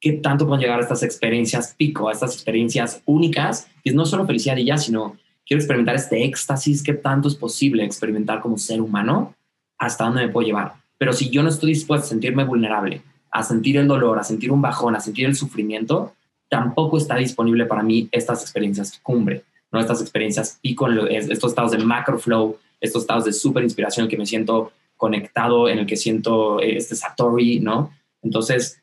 qué 0.00 0.12
tanto 0.14 0.46
pueden 0.46 0.62
llegar 0.62 0.78
a 0.78 0.82
estas 0.82 1.02
experiencias 1.02 1.74
pico, 1.76 2.08
a 2.08 2.12
estas 2.12 2.34
experiencias 2.34 3.02
únicas, 3.04 3.68
y 3.84 3.90
es 3.90 3.94
no 3.94 4.06
solo 4.06 4.26
felicidad 4.26 4.56
y 4.56 4.64
ya, 4.64 4.78
sino 4.78 5.16
quiero 5.46 5.60
experimentar 5.60 5.94
este 5.94 6.24
éxtasis, 6.24 6.82
qué 6.82 6.94
tanto 6.94 7.28
es 7.28 7.34
posible 7.34 7.84
experimentar 7.84 8.40
como 8.40 8.58
ser 8.58 8.80
humano, 8.80 9.34
hasta 9.78 10.04
dónde 10.04 10.26
me 10.26 10.32
puedo 10.32 10.46
llevar. 10.46 10.74
Pero 10.98 11.12
si 11.12 11.30
yo 11.30 11.42
no 11.42 11.48
estoy 11.48 11.70
dispuesto 11.70 12.06
a 12.06 12.08
sentirme 12.08 12.44
vulnerable, 12.44 13.02
a 13.32 13.42
sentir 13.42 13.78
el 13.78 13.88
dolor, 13.88 14.18
a 14.18 14.24
sentir 14.24 14.52
un 14.52 14.62
bajón, 14.62 14.94
a 14.94 15.00
sentir 15.00 15.26
el 15.26 15.34
sufrimiento, 15.34 16.14
tampoco 16.48 16.98
está 16.98 17.16
disponible 17.16 17.64
para 17.64 17.82
mí 17.82 18.08
estas 18.12 18.42
experiencias 18.42 19.00
cumbre, 19.02 19.42
¿no? 19.72 19.80
Estas 19.80 20.02
experiencias 20.02 20.58
pico, 20.60 20.86
estos 20.88 21.50
estados 21.50 21.72
de 21.72 21.78
macro 21.78 22.18
flow, 22.18 22.58
estos 22.78 23.02
estados 23.02 23.24
de 23.24 23.32
super 23.32 23.64
inspiración 23.64 24.06
que 24.06 24.18
me 24.18 24.26
siento 24.26 24.72
conectado, 24.96 25.68
en 25.68 25.78
el 25.78 25.86
que 25.86 25.96
siento 25.96 26.60
eh, 26.60 26.76
este 26.76 26.94
satori, 26.94 27.58
¿no? 27.58 27.90
Entonces, 28.22 28.82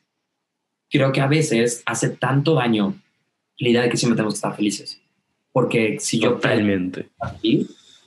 creo 0.90 1.12
que 1.12 1.20
a 1.20 1.28
veces 1.28 1.82
hace 1.86 2.10
tanto 2.10 2.54
daño 2.54 2.94
la 3.58 3.68
idea 3.68 3.82
de 3.82 3.88
que 3.88 3.96
siempre 3.96 4.16
tenemos 4.16 4.34
que 4.34 4.38
estar 4.38 4.56
felices. 4.56 5.00
Porque 5.52 5.98
si 6.00 6.18
yo 6.18 6.32
Totalmente. 6.34 7.08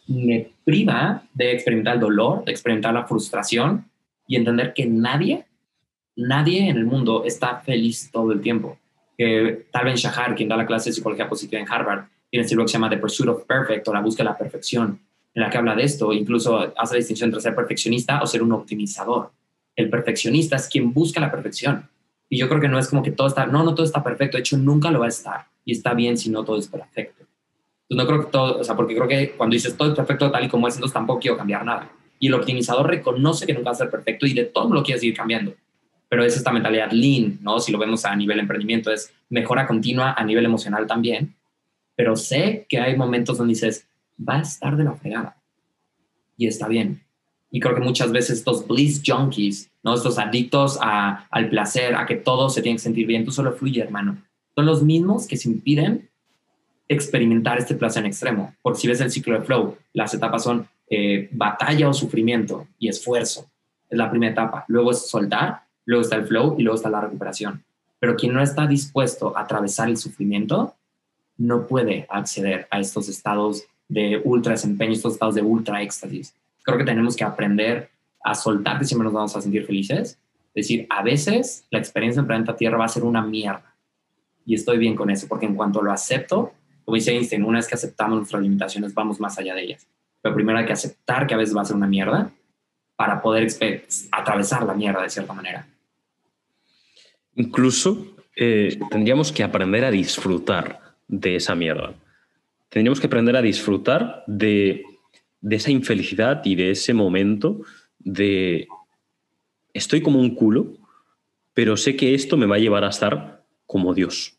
me 0.08 0.50
priva 0.66 1.24
de 1.34 1.54
experimentar 1.54 1.96
el 1.96 2.02
dolor, 2.02 2.44
de 2.44 2.52
experimentar 2.52 2.94
la 2.94 3.08
frustración 3.08 3.86
y 4.28 4.36
entender 4.36 4.74
que 4.74 4.86
nadie, 4.86 5.46
nadie 6.16 6.70
en 6.70 6.78
el 6.78 6.86
mundo 6.86 7.24
está 7.26 7.58
feliz 7.58 8.10
todo 8.12 8.32
el 8.32 8.42
tiempo. 8.42 8.78
Tal 9.18 9.86
Ben 9.86 9.96
Shahar, 9.96 10.36
quien 10.36 10.50
da 10.50 10.58
la 10.58 10.66
clase 10.66 10.90
de 10.90 10.94
psicología 10.94 11.30
positiva 11.30 11.62
en 11.62 11.72
Harvard, 11.72 12.06
tiene 12.30 12.44
este 12.44 12.56
libro 12.56 12.66
que 12.66 12.70
se 12.70 12.74
llama 12.74 12.90
The 12.90 12.98
Pursuit 12.98 13.30
of 13.30 13.46
Perfect 13.46 13.88
o 13.88 13.94
la 13.94 14.02
búsqueda 14.02 14.24
de 14.26 14.32
la 14.32 14.38
perfección, 14.38 15.00
en 15.34 15.42
la 15.42 15.50
que 15.50 15.58
habla 15.58 15.76
de 15.76 15.84
esto, 15.84 16.12
incluso 16.14 16.74
hace 16.76 16.96
la 16.96 16.98
distinción 16.98 17.30
entre 17.30 17.42
ser 17.42 17.56
perfeccionista 17.56 18.22
o 18.22 18.28
ser 18.28 18.42
un 18.42 18.52
optimizador. 18.52 19.32
El 19.76 19.90
perfeccionista 19.90 20.56
es 20.56 20.68
quien 20.68 20.94
busca 20.94 21.20
la 21.20 21.32
perfección. 21.32 21.90
Y 22.30 22.38
yo 22.38 22.50
creo 22.50 22.60
que 22.60 22.68
no 22.68 22.80
es 22.80 22.88
como 22.88 23.04
que 23.04 23.12
todo 23.12 23.28
está, 23.28 23.46
no, 23.46 23.64
no 23.64 23.76
todo 23.76 23.86
está 23.86 24.04
perfecto, 24.04 24.38
de 24.38 24.42
hecho 24.42 24.58
nunca 24.58 24.90
lo 24.90 25.00
va 25.00 25.06
a 25.06 25.10
estar. 25.10 25.46
Y 25.66 25.74
está 25.74 25.94
bien 25.94 26.18
si 26.18 26.30
no 26.30 26.44
todo 26.44 26.58
es 26.58 26.68
perfecto. 26.68 27.26
Entonces 27.88 27.98
no 27.98 28.08
creo 28.08 28.26
que 28.26 28.32
todo, 28.32 28.60
o 28.60 28.64
sea, 28.64 28.76
porque 28.76 28.96
creo 28.96 29.08
que 29.08 29.32
cuando 29.32 29.54
dices 29.54 29.78
todo 29.78 29.90
es 29.90 29.96
perfecto 29.96 30.32
tal 30.32 30.44
y 30.44 30.50
como 30.50 30.68
es, 30.68 30.76
entonces 30.76 30.94
tampoco 30.94 31.20
quiero 31.20 31.38
cambiar 31.38 31.64
nada. 31.64 31.92
Y 32.20 32.28
el 32.28 32.34
optimizador 32.34 32.88
reconoce 32.88 33.46
que 33.46 33.54
nunca 33.54 33.70
va 33.70 33.74
a 33.74 33.76
ser 33.76 33.92
perfecto 33.92 34.26
y 34.26 34.34
de 34.34 34.46
todo 34.46 34.74
lo 34.74 34.82
quiere 34.82 35.00
seguir 35.00 35.16
cambiando. 35.16 35.54
Pero 36.14 36.26
es 36.26 36.38
esta 36.38 36.52
mentalidad 36.52 36.92
lean, 36.92 37.40
¿no? 37.42 37.60
Si 37.60 37.72
lo 37.72 37.80
vemos 37.80 38.06
a 38.06 38.16
nivel 38.16 38.38
emprendimiento, 38.38 38.92
es 38.92 39.12
mejora 39.32 39.66
continua 39.66 40.14
a 40.16 40.24
nivel 40.24 40.46
emocional 40.46 40.86
también. 40.86 41.34
Pero 41.96 42.16
sé 42.16 42.68
que 42.70 42.80
hay 42.80 42.96
momentos 42.96 43.40
donde 43.40 43.54
dices, 43.54 43.88
va 44.20 44.36
a 44.36 44.42
estar 44.42 44.78
de 44.78 44.84
la 44.84 44.94
fregada. 44.94 45.42
Y 46.38 46.46
está 46.46 46.68
bien. 46.68 47.02
Y 47.50 47.60
creo 47.60 47.74
que 47.74 47.82
muchas 47.82 48.12
veces 48.12 48.38
estos 48.38 48.68
bliss 48.68 49.02
junkies, 49.04 49.72
¿no? 49.82 49.96
estos 49.96 50.20
adictos 50.20 50.78
a, 50.80 51.26
al 51.32 51.50
placer, 51.50 51.96
a 51.96 52.06
que 52.06 52.18
todo 52.18 52.48
se 52.52 52.62
tiene 52.62 52.76
que 52.76 52.84
sentir 52.84 53.08
bien, 53.08 53.26
tú 53.26 53.32
solo 53.32 53.52
fluye, 53.54 53.82
hermano. 53.82 54.16
Son 54.54 54.68
los 54.68 54.84
mismos 54.84 55.26
que 55.26 55.36
se 55.36 55.50
impiden 55.50 56.12
experimentar 56.88 57.58
este 57.58 57.74
placer 57.74 58.04
en 58.04 58.12
extremo. 58.12 58.54
Porque 58.62 58.82
si 58.82 58.88
ves 58.88 59.02
el 59.02 59.10
ciclo 59.10 59.40
de 59.40 59.46
flow, 59.48 59.80
las 59.94 60.14
etapas 60.14 60.44
son 60.44 60.68
eh, 60.92 61.28
batalla 61.32 61.90
o 61.90 61.94
sufrimiento 61.96 62.68
y 62.78 62.88
esfuerzo. 62.88 63.50
Es 63.90 63.98
la 63.98 64.12
primera 64.12 64.32
etapa. 64.32 64.64
Luego 64.68 64.92
es 64.92 65.10
soltar, 65.10 65.64
luego 65.86 66.02
está 66.02 66.16
el 66.16 66.26
flow 66.26 66.56
y 66.58 66.64
luego 66.64 66.76
está 66.76 66.90
la 66.90 67.02
recuperación. 67.02 67.64
Pero 68.00 68.16
quien 68.16 68.34
no 68.34 68.42
está 68.42 68.68
dispuesto 68.68 69.36
a 69.38 69.42
atravesar 69.42 69.90
el 69.90 69.98
sufrimiento 69.98 70.76
no 71.38 71.68
puede 71.68 72.06
acceder 72.10 72.68
a 72.70 72.80
estos 72.80 73.10
estados 73.10 73.66
de 73.88 74.22
ultra 74.24 74.52
desempeño, 74.52 74.94
estos 74.94 75.14
estados 75.14 75.36
de 75.36 75.42
ultra 75.42 75.82
éxtasis. 75.82 76.36
Creo 76.64 76.78
que 76.78 76.84
tenemos 76.84 77.16
que 77.16 77.24
aprender 77.24 77.90
a 78.24 78.36
soltar 78.36 78.80
que 78.80 78.86
siempre 78.86 79.06
nos 79.06 79.14
vamos 79.14 79.36
a 79.36 79.42
sentir 79.42 79.66
felices. 79.66 80.18
Es 80.54 80.68
decir, 80.68 80.88
a 80.90 81.04
veces 81.04 81.66
la 81.70 81.80
experiencia 81.80 82.20
en 82.20 82.28
planeta 82.28 82.56
Tierra 82.56 82.78
va 82.78 82.86
a 82.86 82.90
ser 82.90 83.04
una 83.04 83.22
mierda. 83.22 83.76
Y 84.46 84.56
estoy 84.56 84.78
bien 84.78 84.96
con 84.96 85.10
eso, 85.10 85.28
porque 85.28 85.46
en 85.46 85.56
cuanto 85.56 85.82
lo 85.82 85.92
acepto, 85.92 86.54
como 86.86 86.96
dice 86.96 87.12
Einstein, 87.12 87.44
una 87.44 87.60
vez 87.60 87.68
que 87.68 87.76
aceptamos 87.76 88.18
nuestras 88.18 88.42
limitaciones, 88.42 88.94
vamos 88.94 89.20
más 89.20 89.38
allá 89.38 89.56
de 89.56 89.64
ellas. 89.64 89.88
Pero 90.22 90.36
primero 90.36 90.60
hay 90.60 90.66
que 90.66 90.74
aceptar 90.74 91.28
que 91.28 91.34
a 91.34 91.38
veces 91.38 91.56
va 91.56 91.62
a 91.62 91.66
ser 91.66 91.76
una 91.76 91.88
mierda 91.88 92.32
para 92.96 93.22
poder 93.22 93.48
atravesar 94.12 94.64
la 94.64 94.74
mierda 94.74 95.02
de 95.02 95.10
cierta 95.10 95.34
manera. 95.34 95.68
Incluso 97.36 98.16
eh, 98.36 98.80
tendríamos 98.90 99.32
que 99.32 99.44
aprender 99.44 99.86
a 99.86 99.92
disfrutar 99.92 100.96
de 101.08 101.36
esa 101.36 101.56
mierda. 101.56 101.94
Tendríamos 102.70 103.00
que 103.00 103.08
aprender 103.08 103.36
a 103.36 103.42
disfrutar 103.42 104.24
de, 104.28 104.84
de 105.42 105.56
esa 105.56 105.72
infelicidad 105.72 106.42
y 106.46 106.56
de 106.56 106.72
ese 106.72 106.94
momento 106.94 107.62
de 108.00 108.68
estoy 109.74 110.02
como 110.02 110.20
un 110.20 110.36
culo, 110.36 110.74
pero 111.54 111.78
sé 111.78 111.96
que 111.96 112.14
esto 112.14 112.38
me 112.38 112.46
va 112.46 112.56
a 112.56 112.60
llevar 112.60 112.84
a 112.84 112.90
estar 112.90 113.44
como 113.66 113.94
Dios. 113.94 114.38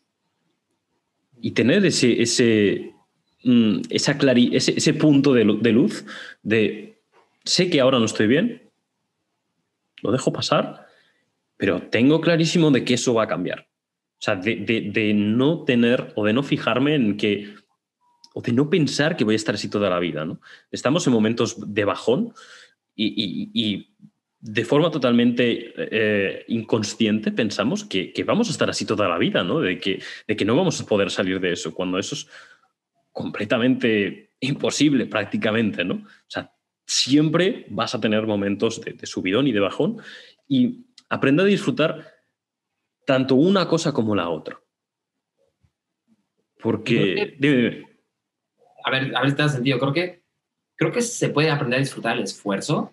Y 1.41 1.51
tener 1.51 1.85
ese, 1.85 2.21
ese, 2.21 2.93
mm, 3.43 3.81
esa 3.89 4.17
ese, 4.51 4.73
ese, 4.77 4.93
punto 4.93 5.33
de, 5.33 5.57
de 5.61 5.71
luz 5.71 6.05
de 6.43 6.97
sé 7.43 7.69
que 7.69 7.79
ahora 7.79 7.99
no 7.99 8.05
estoy 8.05 8.27
bien, 8.27 8.69
lo 10.01 10.11
dejo 10.11 10.33
pasar, 10.33 10.84
pero 11.57 11.81
tengo 11.83 12.21
clarísimo 12.21 12.71
de 12.71 12.83
que 12.83 12.95
eso 12.95 13.13
va 13.13 13.23
a 13.23 13.27
cambiar. 13.27 13.67
O 14.19 14.23
sea, 14.25 14.35
de, 14.35 15.13
no 15.13 15.63
tener 15.65 16.13
o 16.15 16.25
de 16.25 16.33
no 16.33 16.41
fijarme 16.41 16.95
en 16.95 17.17
que, 17.17 17.53
o 18.33 18.41
de 18.41 18.53
no 18.53 18.69
pensar 18.69 19.17
que 19.17 19.23
voy 19.23 19.35
a 19.35 19.37
estar 19.37 19.55
así 19.55 19.69
toda 19.69 19.89
la 19.89 19.99
vida, 19.99 20.25
¿no? 20.25 20.41
Estamos 20.71 21.05
en 21.05 21.13
momentos 21.13 21.73
de 21.73 21.85
bajón 21.85 22.33
y, 22.95 23.91
de 24.39 24.63
forma 24.63 24.91
totalmente 24.91 25.73
eh, 25.75 26.45
inconsciente 26.49 27.31
pensamos 27.31 27.83
que, 27.83 28.13
vamos 28.25 28.47
a 28.47 28.51
estar 28.51 28.69
así 28.69 28.85
toda 28.85 29.09
la 29.09 29.17
vida, 29.17 29.43
¿no? 29.43 29.59
De 29.59 29.79
que, 29.79 30.01
de 30.27 30.35
que 30.35 30.45
no 30.45 30.55
vamos 30.55 30.79
a 30.79 30.85
poder 30.85 31.09
salir 31.09 31.39
de 31.39 31.53
eso, 31.53 31.73
cuando 31.73 31.97
eso 31.97 32.15
es 32.15 32.27
completamente 33.11 34.31
imposible 34.39 35.07
prácticamente, 35.07 35.83
¿no? 35.83 35.95
O 35.95 36.29
sea, 36.29 36.53
siempre 36.85 37.65
vas 37.69 37.95
a 37.95 37.99
tener 37.99 38.27
momentos 38.27 38.81
de, 38.81 38.93
de 38.93 39.07
subidón 39.07 39.47
y 39.47 39.51
de 39.51 39.59
bajón 39.59 39.97
y 40.47 40.84
aprende 41.09 41.43
a 41.43 41.45
disfrutar 41.45 42.13
tanto 43.05 43.35
una 43.35 43.67
cosa 43.67 43.93
como 43.93 44.15
la 44.15 44.29
otra. 44.29 44.59
Porque... 46.61 47.37
A 48.83 48.91
ver, 48.91 49.15
a 49.15 49.21
ver 49.21 49.29
si 49.29 49.35
te 49.35 49.41
da 49.41 49.49
sentido. 49.49 49.79
Creo 49.79 49.93
que, 49.93 50.23
creo 50.75 50.91
que 50.91 51.01
se 51.01 51.29
puede 51.29 51.49
aprender 51.49 51.77
a 51.77 51.81
disfrutar 51.81 52.17
el 52.17 52.23
esfuerzo. 52.23 52.91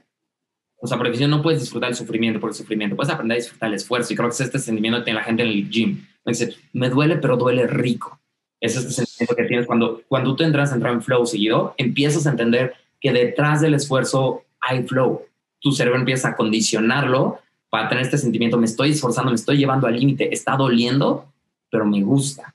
O 0.76 0.86
sea, 0.86 0.98
porque 0.98 1.16
si 1.16 1.26
no, 1.26 1.42
puedes 1.42 1.60
disfrutar 1.60 1.90
el 1.90 1.96
sufrimiento 1.96 2.40
por 2.40 2.50
el 2.50 2.54
sufrimiento. 2.54 2.96
Puedes 2.96 3.12
aprender 3.12 3.36
a 3.36 3.40
disfrutar 3.40 3.68
el 3.68 3.74
esfuerzo. 3.74 4.12
Y 4.12 4.16
creo 4.16 4.28
que 4.28 4.34
es 4.34 4.40
este 4.40 4.58
sentimiento 4.58 4.98
que 4.98 5.04
tiene 5.04 5.20
la 5.20 5.24
gente 5.24 5.42
en 5.42 5.48
el 5.48 5.70
gym. 5.70 6.06
Me 6.24 6.32
dice, 6.32 6.56
me 6.72 6.88
duele, 6.88 7.16
pero 7.16 7.36
duele 7.36 7.66
rico. 7.66 8.20
Es 8.60 8.76
este 8.76 8.92
sentimiento 8.92 9.36
que 9.36 9.44
tienes 9.44 9.66
cuando, 9.66 10.02
cuando 10.08 10.34
tú 10.36 10.44
entras 10.44 10.72
a 10.72 10.74
entrar 10.74 10.92
en 10.92 11.02
flow 11.02 11.26
seguido, 11.26 11.74
empiezas 11.78 12.26
a 12.26 12.30
entender 12.30 12.74
que 13.00 13.12
detrás 13.12 13.60
del 13.60 13.74
esfuerzo 13.74 14.44
hay 14.60 14.84
flow. 14.84 15.26
Tu 15.60 15.72
cerebro 15.72 15.98
empieza 15.98 16.28
a 16.28 16.36
condicionarlo 16.36 17.40
para 17.72 17.88
tener 17.88 18.04
este 18.04 18.18
sentimiento, 18.18 18.58
me 18.58 18.66
estoy 18.66 18.90
esforzando, 18.90 19.30
me 19.30 19.36
estoy 19.36 19.56
llevando 19.56 19.86
al 19.86 19.98
límite, 19.98 20.28
está 20.30 20.56
doliendo, 20.58 21.32
pero 21.70 21.86
me 21.86 22.02
gusta. 22.02 22.54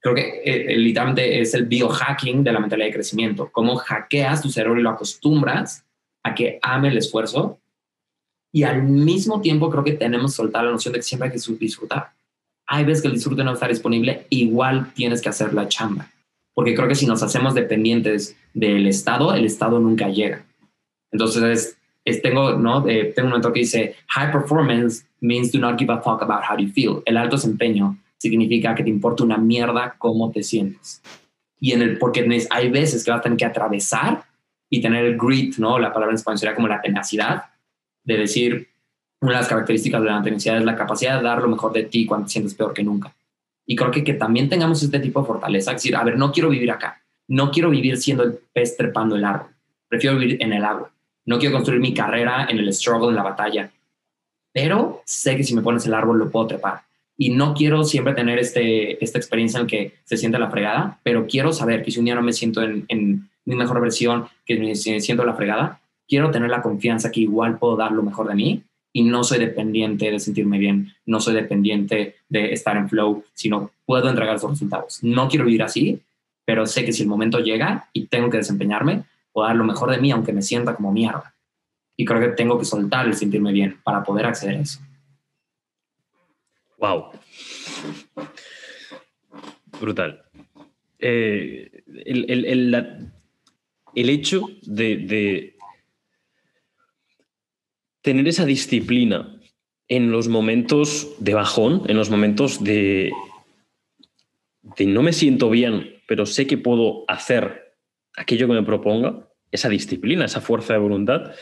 Creo 0.00 0.14
que 0.14 0.20
eh, 0.20 0.72
eh, 0.72 0.76
literalmente 0.76 1.40
es 1.40 1.54
el 1.54 1.66
biohacking 1.66 2.44
de 2.44 2.52
la 2.52 2.60
mentalidad 2.60 2.86
de 2.86 2.92
crecimiento, 2.92 3.50
cómo 3.50 3.74
hackeas 3.74 4.42
tu 4.42 4.50
cerebro 4.50 4.78
y 4.78 4.84
lo 4.84 4.90
acostumbras 4.90 5.84
a 6.22 6.36
que 6.36 6.60
ame 6.62 6.86
el 6.86 6.98
esfuerzo 6.98 7.58
y 8.52 8.62
al 8.62 8.84
mismo 8.84 9.40
tiempo 9.40 9.68
creo 9.70 9.82
que 9.82 9.94
tenemos 9.94 10.30
que 10.30 10.36
soltar 10.36 10.62
la 10.62 10.70
noción 10.70 10.92
de 10.92 11.00
que 11.00 11.02
siempre 11.02 11.28
hay 11.28 11.34
que 11.34 11.54
disfrutar. 11.58 12.12
Hay 12.68 12.84
veces 12.84 13.02
que 13.02 13.08
el 13.08 13.14
disfrute 13.14 13.42
no 13.42 13.54
está 13.54 13.66
disponible, 13.66 14.28
igual 14.30 14.94
tienes 14.94 15.20
que 15.20 15.30
hacer 15.30 15.52
la 15.52 15.66
chamba. 15.66 16.12
Porque 16.54 16.76
creo 16.76 16.86
que 16.86 16.94
si 16.94 17.06
nos 17.06 17.24
hacemos 17.24 17.54
dependientes 17.54 18.36
del 18.52 18.86
Estado, 18.86 19.34
el 19.34 19.46
Estado 19.46 19.80
nunca 19.80 20.08
llega. 20.10 20.46
Entonces, 21.10 21.76
tengo, 22.04 22.52
¿no? 22.52 22.84
tengo 22.84 23.22
un 23.22 23.28
momento 23.28 23.52
que 23.52 23.60
dice, 23.60 23.96
high 24.08 24.30
performance 24.30 25.06
means 25.20 25.50
do 25.50 25.58
not 25.58 25.78
give 25.78 25.90
a 25.90 26.00
fuck 26.00 26.22
about 26.22 26.42
how 26.48 26.56
you 26.56 26.68
feel. 26.68 27.02
El 27.06 27.16
alto 27.16 27.36
desempeño 27.36 27.98
significa 28.18 28.74
que 28.74 28.84
te 28.84 28.90
importa 28.90 29.24
una 29.24 29.38
mierda 29.38 29.94
cómo 29.98 30.30
te 30.30 30.42
sientes. 30.42 31.02
Y 31.58 31.72
en 31.72 31.82
el, 31.82 31.98
porque 31.98 32.26
hay 32.50 32.70
veces 32.70 33.04
que 33.04 33.10
vas 33.10 33.20
a 33.20 33.22
tener 33.22 33.38
que 33.38 33.44
atravesar 33.46 34.24
y 34.68 34.82
tener 34.82 35.04
el 35.04 35.16
grit, 35.16 35.56
¿no? 35.56 35.78
La 35.78 35.92
palabra 35.92 36.12
en 36.12 36.16
español 36.16 36.38
sería 36.38 36.54
como 36.54 36.68
la 36.68 36.80
tenacidad, 36.80 37.44
de 38.02 38.18
decir, 38.18 38.68
una 39.20 39.32
de 39.32 39.38
las 39.38 39.48
características 39.48 40.02
de 40.02 40.08
la 40.08 40.22
tenacidad 40.22 40.58
es 40.58 40.64
la 40.64 40.76
capacidad 40.76 41.16
de 41.16 41.22
dar 41.22 41.40
lo 41.40 41.48
mejor 41.48 41.72
de 41.72 41.84
ti 41.84 42.04
cuando 42.04 42.26
te 42.26 42.32
sientes 42.32 42.54
peor 42.54 42.74
que 42.74 42.84
nunca. 42.84 43.14
Y 43.66 43.76
creo 43.76 43.90
que, 43.90 44.04
que 44.04 44.12
también 44.12 44.50
tengamos 44.50 44.82
este 44.82 45.00
tipo 45.00 45.20
de 45.20 45.26
fortaleza, 45.26 45.70
es 45.70 45.76
decir, 45.76 45.96
a 45.96 46.04
ver, 46.04 46.18
no 46.18 46.32
quiero 46.32 46.50
vivir 46.50 46.70
acá, 46.70 47.02
no 47.28 47.50
quiero 47.50 47.70
vivir 47.70 47.96
siendo 47.96 48.24
el 48.24 48.38
pez 48.52 48.76
trepando 48.76 49.16
el 49.16 49.24
árbol, 49.24 49.48
prefiero 49.88 50.18
vivir 50.18 50.36
en 50.42 50.52
el 50.52 50.64
agua 50.64 50.93
no 51.26 51.38
quiero 51.38 51.54
construir 51.54 51.80
mi 51.80 51.94
carrera 51.94 52.46
en 52.48 52.58
el 52.58 52.72
struggle, 52.72 53.08
en 53.08 53.16
la 53.16 53.22
batalla, 53.22 53.70
pero 54.52 55.02
sé 55.04 55.36
que 55.36 55.44
si 55.44 55.54
me 55.54 55.62
pones 55.62 55.84
el 55.86 55.94
árbol 55.94 56.18
lo 56.18 56.30
puedo 56.30 56.46
trepar. 56.46 56.82
Y 57.16 57.30
no 57.30 57.54
quiero 57.54 57.84
siempre 57.84 58.14
tener 58.14 58.38
este, 58.38 59.02
esta 59.02 59.18
experiencia 59.18 59.60
en 59.60 59.66
que 59.66 59.94
se 60.04 60.16
siente 60.16 60.38
la 60.38 60.50
fregada, 60.50 60.98
pero 61.02 61.26
quiero 61.26 61.52
saber 61.52 61.84
que 61.84 61.90
si 61.90 61.98
un 61.98 62.06
día 62.06 62.14
no 62.14 62.22
me 62.22 62.32
siento 62.32 62.62
en, 62.62 63.28
mi 63.46 63.56
mejor 63.56 63.80
versión, 63.80 64.26
que 64.46 64.58
me 64.58 64.74
siento 64.74 65.24
la 65.24 65.34
fregada, 65.34 65.80
quiero 66.08 66.30
tener 66.30 66.48
la 66.48 66.62
confianza 66.62 67.10
que 67.10 67.20
igual 67.20 67.58
puedo 67.58 67.76
dar 67.76 67.92
lo 67.92 68.02
mejor 68.02 68.28
de 68.28 68.34
mí 68.34 68.62
y 68.90 69.02
no 69.02 69.22
soy 69.22 69.38
dependiente 69.38 70.10
de 70.10 70.18
sentirme 70.18 70.58
bien, 70.58 70.94
no 71.04 71.20
soy 71.20 71.34
dependiente 71.34 72.16
de 72.28 72.52
estar 72.52 72.76
en 72.76 72.88
flow, 72.88 73.24
sino 73.34 73.70
puedo 73.84 74.08
entregar 74.08 74.36
esos 74.36 74.50
resultados. 74.50 75.00
No 75.02 75.28
quiero 75.28 75.44
vivir 75.44 75.62
así, 75.62 76.00
pero 76.46 76.64
sé 76.64 76.84
que 76.84 76.92
si 76.92 77.02
el 77.02 77.08
momento 77.08 77.40
llega 77.40 77.88
y 77.92 78.06
tengo 78.06 78.30
que 78.30 78.38
desempeñarme, 78.38 79.02
puedo 79.34 79.48
dar 79.48 79.56
lo 79.56 79.64
mejor 79.64 79.90
de 79.90 79.98
mí 79.98 80.12
aunque 80.12 80.32
me 80.32 80.40
sienta 80.40 80.76
como 80.76 80.92
mierda. 80.92 81.34
Y 81.96 82.04
creo 82.04 82.20
que 82.20 82.28
tengo 82.28 82.58
que 82.58 82.64
soltar 82.64 83.06
el 83.06 83.14
sentirme 83.14 83.52
bien 83.52 83.80
para 83.84 84.02
poder 84.02 84.26
acceder 84.26 84.56
a 84.56 84.60
eso. 84.60 84.80
Wow. 86.78 87.10
Brutal. 89.80 90.22
Eh, 90.98 91.82
el, 92.06 94.08
hecho 94.08 94.48
de, 94.62 95.56
tener 98.00 98.28
esa 98.28 98.44
disciplina 98.44 99.40
en 99.88 100.12
los 100.12 100.28
momentos 100.28 101.16
de 101.18 101.34
bajón, 101.34 101.82
en 101.88 101.96
los 101.96 102.08
momentos 102.08 102.62
de, 102.62 103.12
de 104.62 104.86
no 104.86 105.02
me 105.02 105.12
siento 105.12 105.50
bien, 105.50 105.96
pero 106.06 106.24
sé 106.24 106.46
que 106.46 106.56
puedo 106.56 107.04
hacer 107.08 107.63
aquello 108.16 108.46
que 108.46 108.54
me 108.54 108.62
proponga, 108.62 109.28
esa 109.50 109.68
disciplina, 109.68 110.24
esa 110.24 110.40
fuerza 110.40 110.72
de 110.72 110.80
voluntad, 110.80 111.32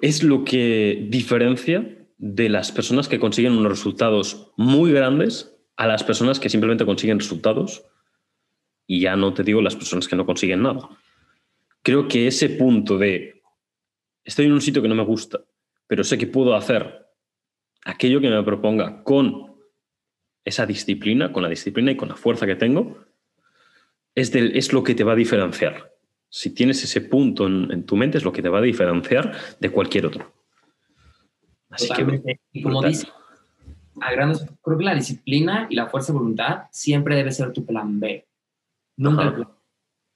es 0.00 0.22
lo 0.22 0.44
que 0.44 1.06
diferencia 1.10 2.06
de 2.18 2.48
las 2.48 2.72
personas 2.72 3.08
que 3.08 3.18
consiguen 3.18 3.52
unos 3.52 3.72
resultados 3.72 4.52
muy 4.56 4.92
grandes 4.92 5.54
a 5.76 5.86
las 5.86 6.04
personas 6.04 6.40
que 6.40 6.48
simplemente 6.48 6.86
consiguen 6.86 7.18
resultados 7.18 7.84
y 8.86 9.00
ya 9.00 9.16
no 9.16 9.34
te 9.34 9.42
digo 9.42 9.62
las 9.62 9.76
personas 9.76 10.08
que 10.08 10.16
no 10.16 10.26
consiguen 10.26 10.62
nada. 10.62 10.88
Creo 11.82 12.08
que 12.08 12.26
ese 12.26 12.50
punto 12.50 12.98
de 12.98 13.42
estoy 14.24 14.46
en 14.46 14.52
un 14.52 14.60
sitio 14.60 14.82
que 14.82 14.88
no 14.88 14.94
me 14.94 15.04
gusta, 15.04 15.40
pero 15.86 16.04
sé 16.04 16.18
que 16.18 16.26
puedo 16.26 16.54
hacer 16.54 17.06
aquello 17.84 18.20
que 18.20 18.30
me 18.30 18.42
proponga 18.42 19.02
con 19.02 19.54
esa 20.44 20.66
disciplina, 20.66 21.32
con 21.32 21.42
la 21.42 21.48
disciplina 21.48 21.90
y 21.90 21.96
con 21.96 22.08
la 22.08 22.16
fuerza 22.16 22.46
que 22.46 22.56
tengo, 22.56 23.04
es, 24.14 24.34
es 24.34 24.72
lo 24.72 24.82
que 24.82 24.94
te 24.94 25.04
va 25.04 25.12
a 25.12 25.16
diferenciar. 25.16 25.92
Si 26.28 26.50
tienes 26.50 26.82
ese 26.82 27.00
punto 27.00 27.46
en, 27.46 27.84
tu 27.84 27.96
mente, 27.96 28.18
es 28.18 28.24
lo 28.24 28.32
que 28.32 28.42
te 28.42 28.48
va 28.48 28.58
a 28.58 28.62
diferenciar 28.62 29.32
de 29.60 29.70
cualquier 29.70 30.06
otro. 30.06 30.32
Así 31.70 31.88
que, 31.88 32.40
y 32.52 32.62
como 32.62 32.82
dice, 32.82 33.08
a 34.00 34.12
grandes, 34.12 34.44
creo 34.62 34.78
que 34.78 34.84
la 34.84 34.94
disciplina 34.94 35.66
y 35.70 35.76
la 35.76 35.86
fuerza 35.86 36.12
de 36.12 36.18
voluntad 36.18 36.64
siempre 36.70 37.16
debe 37.16 37.30
ser 37.30 37.52
tu 37.52 37.64
plan 37.64 38.00
B. 38.00 38.26
Nunca 38.96 39.48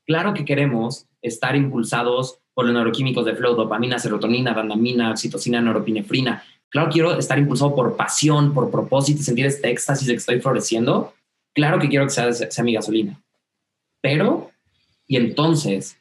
Claro 0.07 0.33
que 0.33 0.45
queremos 0.45 1.07
estar 1.21 1.55
impulsados 1.55 2.41
por 2.55 2.65
los 2.65 2.75
neuroquímicos 2.75 3.27
de 3.27 3.37
flow, 3.37 3.55
dopamina, 3.55 3.99
serotonina, 3.99 4.55
randamina, 4.55 5.11
oxitocina, 5.11 5.61
neuropinefrina. 5.61 6.43
Claro, 6.71 6.91
quiero 6.91 7.19
estar 7.19 7.39
impulsado 7.39 7.75
por 7.75 7.95
pasión, 7.95 8.55
por 8.55 8.71
propósito, 8.71 9.23
sentir 9.23 9.47
este 9.47 9.71
éxtasis 9.71 10.07
de 10.07 10.15
que 10.15 10.19
estoy 10.19 10.41
floreciendo. 10.41 11.13
Claro 11.55 11.79
que 11.79 11.89
quiero 11.89 12.07
que 12.07 12.11
sea, 12.11 12.33
sea 12.33 12.65
mi 12.65 12.73
gasolina. 12.73 13.21
Pero, 14.01 14.51
y 15.07 15.17
entonces, 15.17 15.99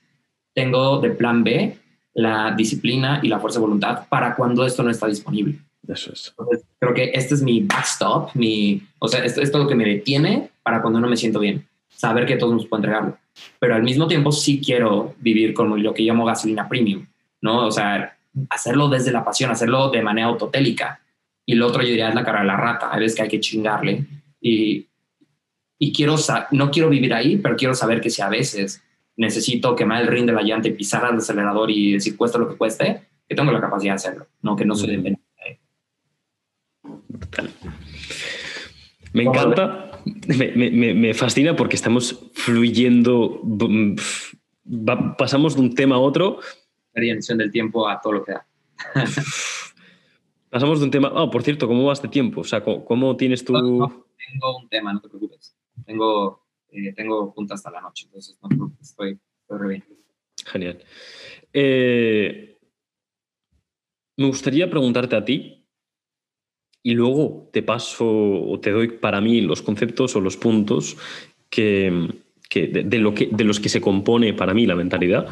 tengo 0.53 0.99
de 0.99 1.11
plan 1.11 1.43
B 1.43 1.77
la 2.13 2.51
disciplina 2.57 3.19
y 3.21 3.27
la 3.27 3.39
fuerza 3.39 3.59
de 3.59 3.65
voluntad 3.65 4.07
para 4.09 4.35
cuando 4.35 4.65
esto 4.65 4.81
no 4.81 4.89
está 4.89 5.07
disponible. 5.07 5.59
Eso 5.87 6.11
es. 6.11 6.33
creo 6.79 6.93
que 6.93 7.11
este 7.13 7.35
es 7.35 7.43
mi 7.43 7.61
backstop, 7.61 8.33
mi, 8.33 8.81
o 8.99 9.07
sea, 9.07 9.23
esto, 9.23 9.41
es 9.41 9.53
lo 9.53 9.67
que 9.67 9.75
me 9.75 9.85
detiene 9.85 10.49
para 10.63 10.81
cuando 10.81 10.99
no 10.99 11.07
me 11.07 11.15
siento 11.15 11.39
bien, 11.39 11.65
saber 11.87 12.25
que 12.25 12.35
todos 12.35 12.53
nos 12.53 12.65
pueden 12.65 12.83
entregarlo. 12.83 13.17
Pero 13.59 13.75
al 13.75 13.83
mismo 13.83 14.07
tiempo 14.07 14.31
sí 14.31 14.59
quiero 14.59 15.15
vivir 15.19 15.53
con 15.53 15.81
lo 15.81 15.93
que 15.93 16.03
llamo 16.03 16.25
gasolina 16.25 16.67
premium, 16.67 17.05
¿no? 17.41 17.67
O 17.67 17.71
sea, 17.71 18.17
hacerlo 18.49 18.89
desde 18.89 19.11
la 19.11 19.23
pasión, 19.23 19.51
hacerlo 19.51 19.89
de 19.89 20.01
manera 20.01 20.27
autotélica. 20.27 20.99
Y 21.45 21.55
lo 21.55 21.67
otro 21.67 21.81
yo 21.81 21.89
diría 21.89 22.09
es 22.09 22.15
la 22.15 22.25
cara 22.25 22.41
de 22.41 22.47
la 22.47 22.57
rata, 22.57 22.89
a 22.89 22.97
veces 22.97 23.15
que 23.15 23.21
hay 23.21 23.29
que 23.29 23.39
chingarle. 23.39 24.05
Y, 24.41 24.87
y 25.79 25.93
quiero, 25.93 26.15
no 26.51 26.71
quiero 26.71 26.89
vivir 26.89 27.13
ahí, 27.13 27.37
pero 27.37 27.55
quiero 27.55 27.73
saber 27.73 28.01
que 28.01 28.09
si 28.09 28.21
a 28.21 28.29
veces 28.29 28.83
necesito 29.15 29.75
quemar 29.75 30.01
el 30.01 30.07
ring 30.07 30.25
de 30.25 30.33
la 30.33 30.41
llanta 30.41 30.67
y 30.67 30.73
pisar 30.73 31.05
al 31.05 31.17
acelerador 31.17 31.71
y 31.71 31.93
decir 31.93 32.15
cuesta 32.15 32.37
lo 32.37 32.49
que 32.49 32.55
cueste, 32.55 33.01
que 33.27 33.35
tengo 33.35 33.51
la 33.51 33.61
capacidad 33.61 33.93
de 33.93 33.95
hacerlo, 33.95 34.27
no 34.41 34.55
que 34.55 34.65
no 34.65 34.75
soy 34.75 34.89
dependiente 34.89 35.27
me 39.13 39.23
encanta, 39.23 39.91
me, 40.05 41.13
fascina 41.13 41.55
porque 41.55 41.75
estamos 41.75 42.29
fluyendo, 42.33 43.41
pasamos 45.17 45.55
de 45.55 45.61
un 45.61 45.75
tema 45.75 45.95
a 45.95 45.99
otro. 45.99 46.39
La 46.93 47.01
dimensión 47.01 47.37
del 47.37 47.51
tiempo 47.51 47.87
a 47.87 47.99
todo 48.01 48.13
lo 48.13 48.23
que 48.23 48.33
da. 48.33 48.47
pasamos 50.49 50.79
de 50.79 50.85
un 50.85 50.91
tema. 50.91 51.11
Oh, 51.13 51.29
por 51.29 51.43
cierto, 51.43 51.67
¿cómo 51.67 51.85
vas 51.85 52.01
de 52.01 52.09
tiempo? 52.09 52.41
O 52.41 52.43
sea, 52.43 52.63
¿cómo, 52.63 53.15
tienes 53.17 53.43
tu.? 53.43 53.53
tengo 53.53 54.57
un 54.59 54.69
tema, 54.69 54.93
no 54.93 55.01
te 55.01 55.09
preocupes. 55.09 55.56
Tengo, 55.85 56.47
eh, 56.69 56.93
tengo 56.93 57.31
junta 57.31 57.53
hasta 57.53 57.71
la 57.71 57.81
noche, 57.81 58.05
entonces 58.05 58.37
estoy, 58.81 59.19
estoy 59.41 59.67
bien. 59.67 59.83
Genial. 60.45 60.83
Eh, 61.53 62.57
me 64.17 64.27
gustaría 64.27 64.69
preguntarte 64.69 65.15
a 65.15 65.25
ti, 65.25 65.57
y 66.87 66.93
luego 66.93 67.49
te 67.51 67.63
paso 67.63 68.05
o 68.07 68.59
te 68.61 68.71
doy 68.71 68.87
para 68.87 69.19
mí 69.19 69.41
los 69.41 69.61
conceptos 69.61 70.15
o 70.15 70.21
los 70.21 70.37
puntos 70.37 70.95
que, 71.49 71.91
de, 72.53 72.99
lo 72.99 73.13
que, 73.13 73.27
de 73.29 73.43
los 73.43 73.59
que 73.59 73.67
se 73.67 73.81
compone 73.81 74.33
para 74.33 74.53
mí 74.53 74.65
la 74.65 74.75
mentalidad. 74.75 75.27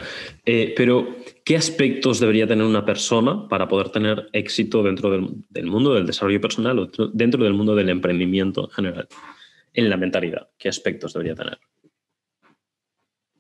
Eh, 0.46 0.74
pero, 0.76 1.16
¿qué 1.46 1.56
aspectos 1.56 2.20
debería 2.20 2.46
tener 2.46 2.66
una 2.66 2.84
persona 2.84 3.48
para 3.48 3.70
poder 3.70 3.88
tener 3.88 4.28
éxito 4.34 4.84
dentro 4.84 5.10
del, 5.10 5.66
mundo 5.66 5.94
del 5.94 6.06
desarrollo 6.06 6.42
personal 6.42 6.78
o 6.78 6.90
dentro 7.14 7.42
del 7.42 7.54
mundo 7.54 7.74
del 7.74 7.88
emprendimiento 7.88 8.66
en 8.66 8.72
general? 8.72 9.08
En 9.76 9.90
la 9.90 9.98
mentalidad, 9.98 10.48
¿qué 10.58 10.70
aspectos 10.70 11.12
debería 11.12 11.36
tener? 11.36 11.60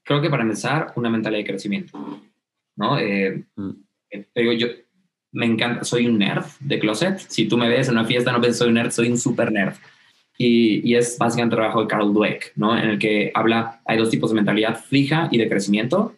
Creo 0.03 0.21
que 0.21 0.29
para 0.29 0.43
empezar, 0.43 0.91
una 0.97 1.09
mentalidad 1.09 1.39
de 1.39 1.47
crecimiento. 1.47 1.97
¿no? 2.75 2.99
Eh, 2.99 3.45
mm. 3.55 3.71
eh 4.11 4.57
yo, 4.57 4.67
me 5.31 5.45
encanta, 5.45 5.85
soy 5.85 6.07
un 6.07 6.19
nerd 6.19 6.43
de 6.59 6.77
closet. 6.77 7.19
Si 7.19 7.47
tú 7.47 7.57
me 7.57 7.69
ves 7.69 7.87
en 7.87 7.93
una 7.93 8.03
fiesta, 8.03 8.33
no 8.33 8.41
piensas 8.41 8.59
soy 8.59 8.67
un 8.67 8.73
nerd, 8.73 8.91
soy 8.91 9.09
un 9.09 9.17
super 9.17 9.49
nerd. 9.49 9.75
Y, 10.37 10.91
y, 10.91 10.95
es 10.95 11.17
básicamente 11.17 11.55
el 11.55 11.59
trabajo 11.59 11.81
de 11.81 11.87
Carl 11.87 12.13
Dweck, 12.13 12.51
¿no? 12.57 12.77
En 12.77 12.89
el 12.89 12.99
que 12.99 13.31
habla, 13.33 13.81
hay 13.85 13.97
dos 13.97 14.09
tipos 14.09 14.31
de 14.31 14.35
mentalidad 14.35 14.77
fija 14.77 15.29
y 15.31 15.37
de 15.37 15.47
crecimiento. 15.47 16.17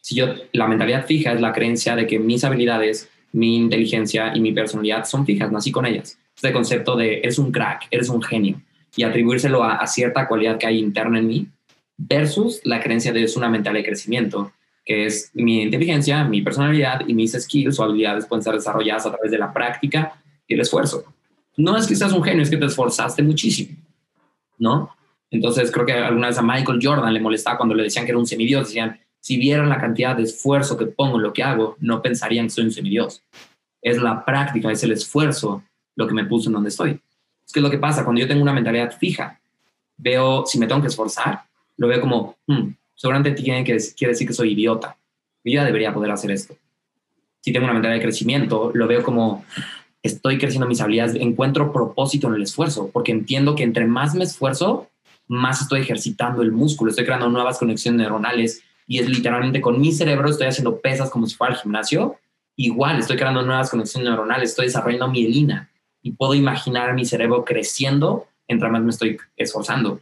Si 0.00 0.16
yo, 0.16 0.34
la 0.50 0.66
mentalidad 0.66 1.06
fija 1.06 1.32
es 1.32 1.40
la 1.40 1.52
creencia 1.52 1.94
de 1.94 2.08
que 2.08 2.18
mis 2.18 2.42
habilidades, 2.42 3.08
mi 3.30 3.54
inteligencia 3.56 4.32
y 4.34 4.40
mi 4.40 4.52
personalidad 4.52 5.04
son 5.04 5.24
fijas, 5.24 5.52
nací 5.52 5.70
con 5.70 5.86
ellas. 5.86 6.18
Este 6.34 6.52
concepto 6.52 6.96
de 6.96 7.18
eres 7.18 7.38
un 7.38 7.52
crack, 7.52 7.86
eres 7.92 8.08
un 8.08 8.20
genio 8.20 8.60
y 8.96 9.02
atribuírselo 9.02 9.64
a, 9.64 9.86
cierta 9.86 10.26
cualidad 10.28 10.58
que 10.58 10.66
hay 10.66 10.78
interna 10.78 11.18
en 11.18 11.26
mí 11.26 11.48
versus 11.96 12.60
la 12.64 12.80
creencia 12.80 13.12
de 13.12 13.22
es 13.22 13.36
una 13.36 13.48
mentalidad 13.48 13.82
de 13.82 13.88
crecimiento 13.88 14.52
que 14.84 15.06
es 15.06 15.30
mi 15.32 15.62
inteligencia, 15.62 16.24
mi 16.24 16.42
personalidad 16.42 17.06
y 17.06 17.14
mis 17.14 17.32
skills 17.32 17.78
o 17.78 17.84
habilidades 17.84 18.26
pueden 18.26 18.42
ser 18.42 18.54
desarrolladas 18.54 19.06
a 19.06 19.12
través 19.12 19.30
de 19.30 19.38
la 19.38 19.52
práctica 19.52 20.20
y 20.46 20.54
el 20.54 20.60
esfuerzo. 20.60 21.04
No 21.56 21.76
es 21.76 21.86
que 21.86 21.96
seas 21.96 22.12
un 22.12 22.22
genio, 22.22 22.42
es 22.42 22.50
que 22.50 22.56
te 22.56 22.66
esforzaste 22.66 23.22
muchísimo, 23.22 23.78
¿no? 24.58 24.94
Entonces 25.30 25.70
creo 25.70 25.86
que 25.86 25.92
alguna 25.92 26.28
vez 26.28 26.38
a 26.38 26.42
Michael 26.42 26.80
Jordan 26.82 27.14
le 27.14 27.20
molestaba 27.20 27.56
cuando 27.56 27.74
le 27.74 27.84
decían 27.84 28.04
que 28.04 28.10
era 28.10 28.18
un 28.18 28.26
semidios, 28.26 28.66
decían, 28.66 29.00
si 29.20 29.38
vieran 29.38 29.70
la 29.70 29.80
cantidad 29.80 30.14
de 30.14 30.24
esfuerzo 30.24 30.76
que 30.76 30.86
pongo 30.86 31.16
en 31.16 31.22
lo 31.22 31.32
que 31.32 31.42
hago, 31.42 31.76
no 31.80 32.02
pensarían 32.02 32.46
que 32.46 32.50
soy 32.50 32.64
un 32.64 32.72
semidios. 32.72 33.22
Es 33.80 33.96
la 33.96 34.24
práctica, 34.24 34.70
es 34.70 34.82
el 34.84 34.92
esfuerzo 34.92 35.64
lo 35.96 36.06
que 36.06 36.14
me 36.14 36.26
puso 36.26 36.50
en 36.50 36.54
donde 36.54 36.68
estoy. 36.68 37.00
Es 37.46 37.52
que 37.52 37.60
lo 37.60 37.70
que 37.70 37.78
pasa 37.78 38.04
cuando 38.04 38.20
yo 38.20 38.28
tengo 38.28 38.42
una 38.42 38.52
mentalidad 38.52 38.96
fija, 38.96 39.40
veo, 39.96 40.44
si 40.46 40.58
me 40.58 40.66
tengo 40.66 40.80
que 40.80 40.88
esforzar, 40.88 41.42
lo 41.76 41.88
veo 41.88 42.00
como, 42.00 42.36
hmm, 42.46 42.70
seguramente 42.94 43.32
tiene 43.32 43.64
que, 43.64 43.76
quiere 43.96 44.12
decir 44.12 44.26
que 44.26 44.34
soy 44.34 44.52
idiota. 44.52 44.96
Yo 45.44 45.52
ya 45.54 45.64
debería 45.64 45.92
poder 45.92 46.10
hacer 46.10 46.30
esto. 46.30 46.56
Si 47.40 47.52
tengo 47.52 47.64
una 47.64 47.74
mentalidad 47.74 47.98
de 47.98 48.04
crecimiento, 48.04 48.70
lo 48.74 48.86
veo 48.86 49.02
como 49.02 49.44
estoy 50.02 50.38
creciendo 50.38 50.66
mis 50.66 50.80
habilidades, 50.80 51.14
encuentro 51.16 51.72
propósito 51.72 52.28
en 52.28 52.34
el 52.34 52.42
esfuerzo, 52.42 52.90
porque 52.92 53.12
entiendo 53.12 53.54
que 53.54 53.62
entre 53.62 53.86
más 53.86 54.14
me 54.14 54.24
esfuerzo, 54.24 54.88
más 55.26 55.62
estoy 55.62 55.80
ejercitando 55.80 56.42
el 56.42 56.52
músculo, 56.52 56.90
estoy 56.90 57.04
creando 57.04 57.28
nuevas 57.28 57.58
conexiones 57.58 58.00
neuronales 58.00 58.62
y 58.86 58.98
es 58.98 59.08
literalmente 59.08 59.62
con 59.62 59.80
mi 59.80 59.92
cerebro 59.92 60.28
estoy 60.28 60.46
haciendo 60.46 60.80
pesas 60.80 61.10
como 61.10 61.26
si 61.26 61.34
fuera 61.34 61.54
al 61.54 61.60
gimnasio, 61.60 62.16
igual 62.56 62.98
estoy 62.98 63.16
creando 63.16 63.42
nuevas 63.42 63.70
conexiones 63.70 64.08
neuronales, 64.08 64.50
estoy 64.50 64.66
desarrollando 64.66 65.08
mielina 65.08 65.70
y 66.04 66.12
puedo 66.12 66.34
imaginar 66.34 66.90
a 66.90 66.94
mi 66.94 67.04
cerebro 67.04 67.44
creciendo 67.44 68.28
entre 68.48 68.68
más 68.68 68.82
me 68.82 68.90
estoy 68.90 69.16
esforzando. 69.36 70.00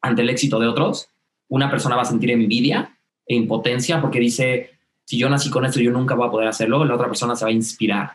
Ante 0.00 0.22
el 0.22 0.30
éxito 0.30 0.58
de 0.58 0.66
otros, 0.66 1.08
una 1.48 1.70
persona 1.70 1.96
va 1.96 2.02
a 2.02 2.04
sentir 2.04 2.30
envidia 2.30 2.96
e 3.26 3.34
impotencia 3.34 4.00
porque 4.00 4.20
dice, 4.20 4.70
si 5.04 5.18
yo 5.18 5.28
nací 5.28 5.50
con 5.50 5.64
esto, 5.64 5.80
yo 5.80 5.90
nunca 5.90 6.14
voy 6.14 6.28
a 6.28 6.30
poder 6.30 6.48
hacerlo, 6.48 6.84
la 6.84 6.94
otra 6.94 7.08
persona 7.08 7.34
se 7.34 7.44
va 7.44 7.50
a 7.50 7.54
inspirar 7.54 8.12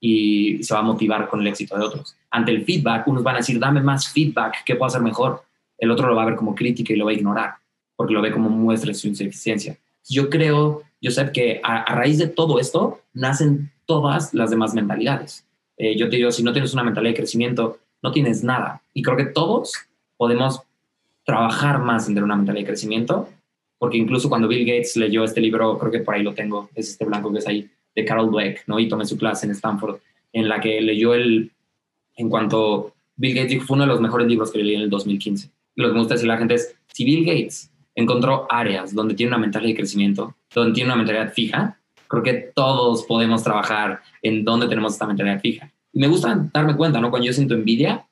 y 0.00 0.62
se 0.62 0.74
va 0.74 0.80
a 0.80 0.84
motivar 0.84 1.28
con 1.28 1.40
el 1.40 1.46
éxito 1.46 1.78
de 1.78 1.84
otros. 1.84 2.16
Ante 2.30 2.50
el 2.50 2.64
feedback, 2.64 3.06
unos 3.06 3.22
van 3.22 3.36
a 3.36 3.38
decir, 3.38 3.58
dame 3.58 3.80
más 3.80 4.08
feedback, 4.08 4.64
¿qué 4.64 4.74
puedo 4.74 4.88
hacer 4.88 5.02
mejor? 5.02 5.44
El 5.78 5.90
otro 5.90 6.08
lo 6.08 6.16
va 6.16 6.22
a 6.22 6.26
ver 6.26 6.36
como 6.36 6.54
crítica 6.54 6.92
y 6.92 6.96
lo 6.96 7.04
va 7.04 7.12
a 7.12 7.14
ignorar. 7.14 7.54
porque 7.94 8.14
lo 8.14 8.22
ve 8.22 8.32
como 8.32 8.48
muestra 8.48 8.88
de 8.88 8.94
su 8.94 9.06
insuficiencia. 9.06 9.76
Yo 10.08 10.28
creo, 10.28 10.82
Joseph, 11.00 11.30
que 11.30 11.60
a, 11.62 11.94
raíz 11.94 12.18
de 12.18 12.26
todo 12.26 12.58
esto 12.58 13.00
nacen 13.12 13.70
todas 13.86 14.34
las 14.34 14.50
demás 14.50 14.74
mentalidades. 14.74 15.44
Eh, 15.82 15.96
yo 15.96 16.08
te 16.08 16.14
digo, 16.14 16.30
si 16.30 16.44
no 16.44 16.52
tienes 16.52 16.72
una 16.74 16.84
mentalidad 16.84 17.10
de 17.10 17.16
crecimiento, 17.16 17.80
no 18.04 18.12
tienes 18.12 18.44
nada. 18.44 18.80
Y 18.94 19.02
creo 19.02 19.16
que 19.16 19.24
todos 19.24 19.74
podemos 20.16 20.62
trabajar 21.24 21.80
más 21.80 22.06
en 22.06 22.14
tener 22.14 22.22
una 22.22 22.36
mentalidad 22.36 22.62
de 22.62 22.68
crecimiento, 22.68 23.28
porque 23.78 23.96
incluso 23.96 24.28
cuando 24.28 24.46
Bill 24.46 24.64
Gates 24.64 24.94
leyó 24.94 25.24
este 25.24 25.40
libro, 25.40 25.76
creo 25.80 25.90
que 25.90 25.98
por 25.98 26.14
ahí 26.14 26.22
lo 26.22 26.34
tengo, 26.34 26.70
es 26.76 26.90
este 26.90 27.04
blanco 27.04 27.32
que 27.32 27.40
es 27.40 27.48
ahí, 27.48 27.68
de 27.96 28.04
Carol 28.04 28.30
Dweck, 28.30 28.62
¿no? 28.68 28.78
Y 28.78 28.88
tomé 28.88 29.04
su 29.06 29.18
clase 29.18 29.44
en 29.44 29.50
Stanford, 29.50 29.98
en 30.32 30.48
la 30.48 30.60
que 30.60 30.80
leyó 30.80 31.14
el, 31.14 31.50
en 32.14 32.30
cuanto 32.30 32.94
Bill 33.16 33.34
Gates 33.34 33.50
dijo, 33.50 33.66
fue 33.66 33.74
uno 33.74 33.82
de 33.82 33.88
los 33.88 34.00
mejores 34.00 34.28
libros 34.28 34.52
que 34.52 34.62
leí 34.62 34.76
en 34.76 34.82
el 34.82 34.90
2015. 34.90 35.50
lo 35.74 35.88
que 35.88 35.94
me 35.94 35.98
gusta 35.98 36.14
decir 36.14 36.30
a 36.30 36.34
la 36.34 36.38
gente 36.38 36.54
es, 36.54 36.76
si 36.92 37.04
Bill 37.04 37.24
Gates 37.24 37.72
encontró 37.96 38.46
áreas 38.48 38.94
donde 38.94 39.14
tiene 39.14 39.30
una 39.30 39.38
mentalidad 39.38 39.70
de 39.70 39.76
crecimiento, 39.78 40.36
donde 40.54 40.74
tiene 40.74 40.90
una 40.90 40.96
mentalidad 40.96 41.32
fija, 41.32 41.76
creo 42.06 42.22
que 42.22 42.34
todos 42.54 43.02
podemos 43.02 43.42
trabajar 43.42 44.00
en 44.22 44.44
donde 44.44 44.68
tenemos 44.68 44.92
esta 44.92 45.08
mentalidad 45.08 45.40
fija. 45.40 45.71
Y 45.92 46.00
me 46.00 46.08
gusta 46.08 46.48
darme 46.52 46.76
cuenta, 46.76 47.00
¿no? 47.00 47.10
Cuando 47.10 47.26
yo 47.26 47.32
siento 47.32 47.54
envidia, 47.54 48.06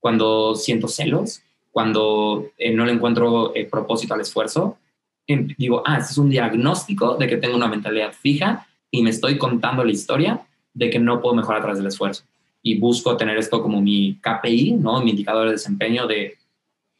cuando 0.00 0.54
siento 0.54 0.88
celos, 0.88 1.42
cuando 1.70 2.48
eh, 2.58 2.72
no 2.72 2.84
le 2.84 2.92
encuentro 2.92 3.54
eh, 3.54 3.64
propósito 3.64 4.14
al 4.14 4.20
esfuerzo, 4.20 4.78
em, 5.26 5.48
digo, 5.56 5.82
ah, 5.86 5.98
este 5.98 6.12
es 6.12 6.18
un 6.18 6.28
diagnóstico 6.28 7.16
de 7.16 7.26
que 7.26 7.38
tengo 7.38 7.56
una 7.56 7.68
mentalidad 7.68 8.12
fija 8.12 8.66
y 8.90 9.02
me 9.02 9.10
estoy 9.10 9.38
contando 9.38 9.82
la 9.82 9.92
historia 9.92 10.40
de 10.74 10.90
que 10.90 10.98
no 10.98 11.20
puedo 11.20 11.34
mejorar 11.34 11.60
a 11.60 11.62
través 11.62 11.78
del 11.78 11.86
esfuerzo. 11.86 12.24
Y 12.62 12.78
busco 12.78 13.16
tener 13.16 13.38
esto 13.38 13.62
como 13.62 13.80
mi 13.80 14.18
KPI, 14.20 14.72
¿no? 14.72 15.02
Mi 15.02 15.10
indicador 15.10 15.46
de 15.46 15.52
desempeño 15.52 16.06
de, 16.06 16.36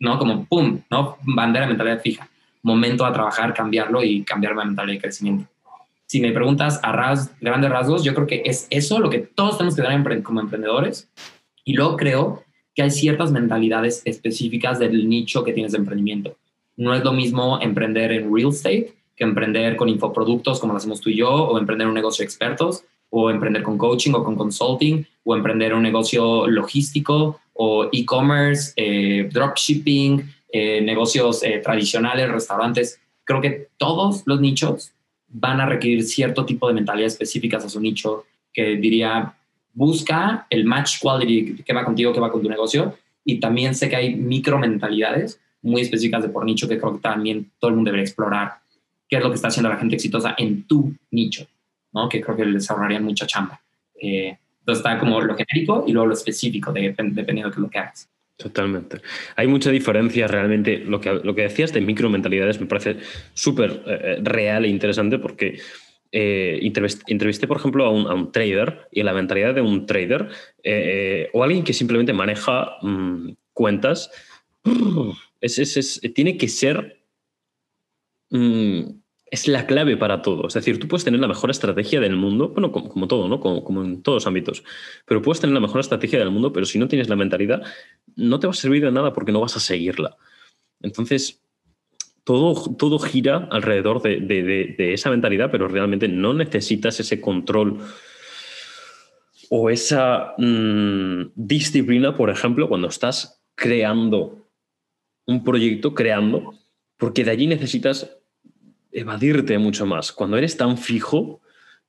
¿no? 0.00 0.18
Como, 0.18 0.46
¡pum!, 0.46 0.80
¿no? 0.90 1.18
Bandera 1.22 1.66
mentalidad 1.66 2.00
fija. 2.00 2.28
Momento 2.62 3.04
a 3.04 3.12
trabajar, 3.12 3.52
cambiarlo 3.52 4.02
y 4.02 4.22
cambiar 4.22 4.54
mi 4.54 4.64
mentalidad 4.64 4.94
de 4.94 5.00
crecimiento. 5.00 5.51
Si 6.12 6.20
me 6.20 6.30
preguntas 6.30 6.78
a 6.82 6.92
ras, 6.92 7.34
grandes 7.40 7.70
rasgos, 7.70 8.04
yo 8.04 8.14
creo 8.14 8.26
que 8.26 8.42
es 8.44 8.66
eso 8.68 8.98
lo 8.98 9.08
que 9.08 9.20
todos 9.20 9.56
tenemos 9.56 9.74
que 9.74 9.80
dar 9.80 10.22
como 10.22 10.40
emprendedores. 10.40 11.10
Y 11.64 11.72
luego 11.72 11.96
creo 11.96 12.44
que 12.74 12.82
hay 12.82 12.90
ciertas 12.90 13.32
mentalidades 13.32 14.02
específicas 14.04 14.78
del 14.78 15.08
nicho 15.08 15.42
que 15.42 15.54
tienes 15.54 15.72
de 15.72 15.78
emprendimiento. 15.78 16.36
No 16.76 16.92
es 16.92 17.02
lo 17.02 17.14
mismo 17.14 17.58
emprender 17.62 18.12
en 18.12 18.30
real 18.30 18.50
estate 18.50 18.92
que 19.16 19.24
emprender 19.24 19.74
con 19.74 19.88
infoproductos 19.88 20.60
como 20.60 20.74
lo 20.74 20.76
hacemos 20.76 21.00
tú 21.00 21.08
y 21.08 21.16
yo, 21.16 21.30
o 21.30 21.58
emprender 21.58 21.86
un 21.86 21.94
negocio 21.94 22.22
de 22.22 22.26
expertos, 22.26 22.84
o 23.08 23.30
emprender 23.30 23.62
con 23.62 23.78
coaching 23.78 24.12
o 24.12 24.22
con 24.22 24.36
consulting, 24.36 25.06
o 25.24 25.34
emprender 25.34 25.72
un 25.72 25.82
negocio 25.82 26.46
logístico 26.46 27.40
o 27.54 27.88
e-commerce, 27.90 28.74
eh, 28.76 29.30
dropshipping, 29.32 30.30
eh, 30.52 30.82
negocios 30.82 31.42
eh, 31.42 31.62
tradicionales, 31.64 32.30
restaurantes. 32.30 33.00
Creo 33.24 33.40
que 33.40 33.68
todos 33.78 34.24
los 34.26 34.42
nichos 34.42 34.92
van 35.32 35.60
a 35.60 35.66
requerir 35.66 36.04
cierto 36.04 36.44
tipo 36.44 36.68
de 36.68 36.74
mentalidades 36.74 37.14
específicas 37.14 37.64
a 37.64 37.68
su 37.68 37.80
nicho, 37.80 38.26
que 38.52 38.76
diría, 38.76 39.34
busca 39.72 40.46
el 40.50 40.64
match 40.64 41.00
quality 41.00 41.62
que 41.62 41.72
va 41.72 41.84
contigo, 41.84 42.12
que 42.12 42.20
va 42.20 42.30
con 42.30 42.42
tu 42.42 42.48
negocio. 42.48 42.96
Y 43.24 43.40
también 43.40 43.74
sé 43.74 43.88
que 43.88 43.96
hay 43.96 44.14
micro 44.14 44.58
mentalidades 44.58 45.40
muy 45.62 45.82
específicas 45.82 46.22
de 46.22 46.28
por 46.28 46.44
nicho 46.44 46.68
que 46.68 46.78
creo 46.78 46.94
que 46.94 47.00
también 47.00 47.50
todo 47.58 47.70
el 47.70 47.76
mundo 47.76 47.90
debe 47.90 48.02
explorar. 48.02 48.58
¿Qué 49.08 49.16
es 49.16 49.22
lo 49.22 49.30
que 49.30 49.36
está 49.36 49.48
haciendo 49.48 49.68
la 49.68 49.76
gente 49.76 49.94
exitosa 49.94 50.34
en 50.36 50.64
tu 50.64 50.94
nicho? 51.10 51.46
¿no? 51.92 52.08
Que 52.08 52.20
creo 52.20 52.36
que 52.36 52.44
les 52.44 52.70
ahorrarían 52.70 53.04
mucha 53.04 53.26
chamba. 53.26 53.60
Eh, 54.00 54.36
entonces 54.60 54.84
está 54.84 54.98
como 54.98 55.20
lo 55.20 55.36
genérico 55.36 55.84
y 55.86 55.92
luego 55.92 56.08
lo 56.08 56.14
específico, 56.14 56.72
dependiendo 56.72 57.50
de 57.50 57.60
lo 57.60 57.70
que 57.70 57.78
hagas. 57.78 58.08
Totalmente. 58.36 59.00
Hay 59.36 59.46
mucha 59.46 59.70
diferencia 59.70 60.26
realmente. 60.26 60.78
Lo 60.78 61.00
que, 61.00 61.12
lo 61.12 61.34
que 61.34 61.42
decías 61.42 61.72
de 61.72 61.80
micro 61.80 62.10
mentalidades 62.10 62.60
me 62.60 62.66
parece 62.66 62.96
súper 63.34 63.82
eh, 63.86 64.18
real 64.22 64.64
e 64.64 64.68
interesante 64.68 65.18
porque 65.18 65.60
eh, 66.10 66.60
entrevisté, 67.06 67.46
por 67.46 67.56
ejemplo, 67.56 67.84
a 67.86 67.90
un, 67.90 68.32
trader 68.32 68.88
y 68.90 69.02
la 69.02 69.12
mentalidad 69.14 69.54
de 69.54 69.60
un 69.60 69.86
trader 69.86 70.28
eh, 70.62 71.30
o 71.32 71.42
alguien 71.42 71.64
que 71.64 71.72
simplemente 71.72 72.12
maneja 72.12 72.76
mm, 72.82 73.30
cuentas, 73.52 74.10
es, 75.40 76.00
tiene 76.14 76.36
que 76.36 76.48
ser... 76.48 77.00
Mm, 78.30 79.01
es 79.32 79.48
la 79.48 79.66
clave 79.66 79.96
para 79.96 80.20
todo. 80.20 80.46
Es 80.46 80.52
decir, 80.52 80.78
tú 80.78 80.86
puedes 80.86 81.04
tener 81.04 81.18
la 81.18 81.26
mejor 81.26 81.50
estrategia 81.50 82.00
del 82.00 82.16
mundo, 82.16 82.50
bueno, 82.50 82.70
como, 82.70 83.08
todo, 83.08 83.28
¿no? 83.28 83.40
Como, 83.40 83.82
en 83.82 84.02
todos 84.02 84.16
los 84.16 84.26
ámbitos, 84.26 84.62
pero 85.06 85.22
puedes 85.22 85.40
tener 85.40 85.54
la 85.54 85.60
mejor 85.60 85.80
estrategia 85.80 86.18
del 86.18 86.30
mundo, 86.30 86.52
pero 86.52 86.66
si 86.66 86.78
no 86.78 86.86
tienes 86.86 87.08
la 87.08 87.16
mentalidad, 87.16 87.62
no 88.14 88.38
te 88.38 88.46
va 88.46 88.50
a 88.50 88.54
servir 88.54 88.84
de 88.84 88.92
nada 88.92 89.14
porque 89.14 89.32
no 89.32 89.40
vas 89.40 89.56
a 89.56 89.60
seguirla. 89.60 90.18
Entonces, 90.82 91.42
todo, 92.24 92.76
todo 92.76 92.98
gira 92.98 93.48
alrededor 93.50 94.02
de, 94.02 94.76
esa 94.92 95.08
mentalidad, 95.08 95.50
pero 95.50 95.66
realmente 95.66 96.08
no 96.08 96.34
necesitas 96.34 97.00
ese 97.00 97.18
control 97.22 97.78
o 99.48 99.70
esa 99.70 100.34
mm, 100.36 101.32
disciplina, 101.34 102.14
por 102.14 102.28
ejemplo, 102.28 102.68
cuando 102.68 102.88
estás 102.88 103.42
creando 103.54 104.46
un 105.24 105.42
proyecto, 105.42 105.94
creando, 105.94 106.52
porque 106.98 107.24
de 107.24 107.30
allí 107.30 107.46
necesitas 107.46 108.18
evadirte 108.92 109.58
mucho 109.58 109.86
más. 109.86 110.12
Cuando 110.12 110.36
eres 110.36 110.56
tan 110.56 110.78
fijo, 110.78 111.40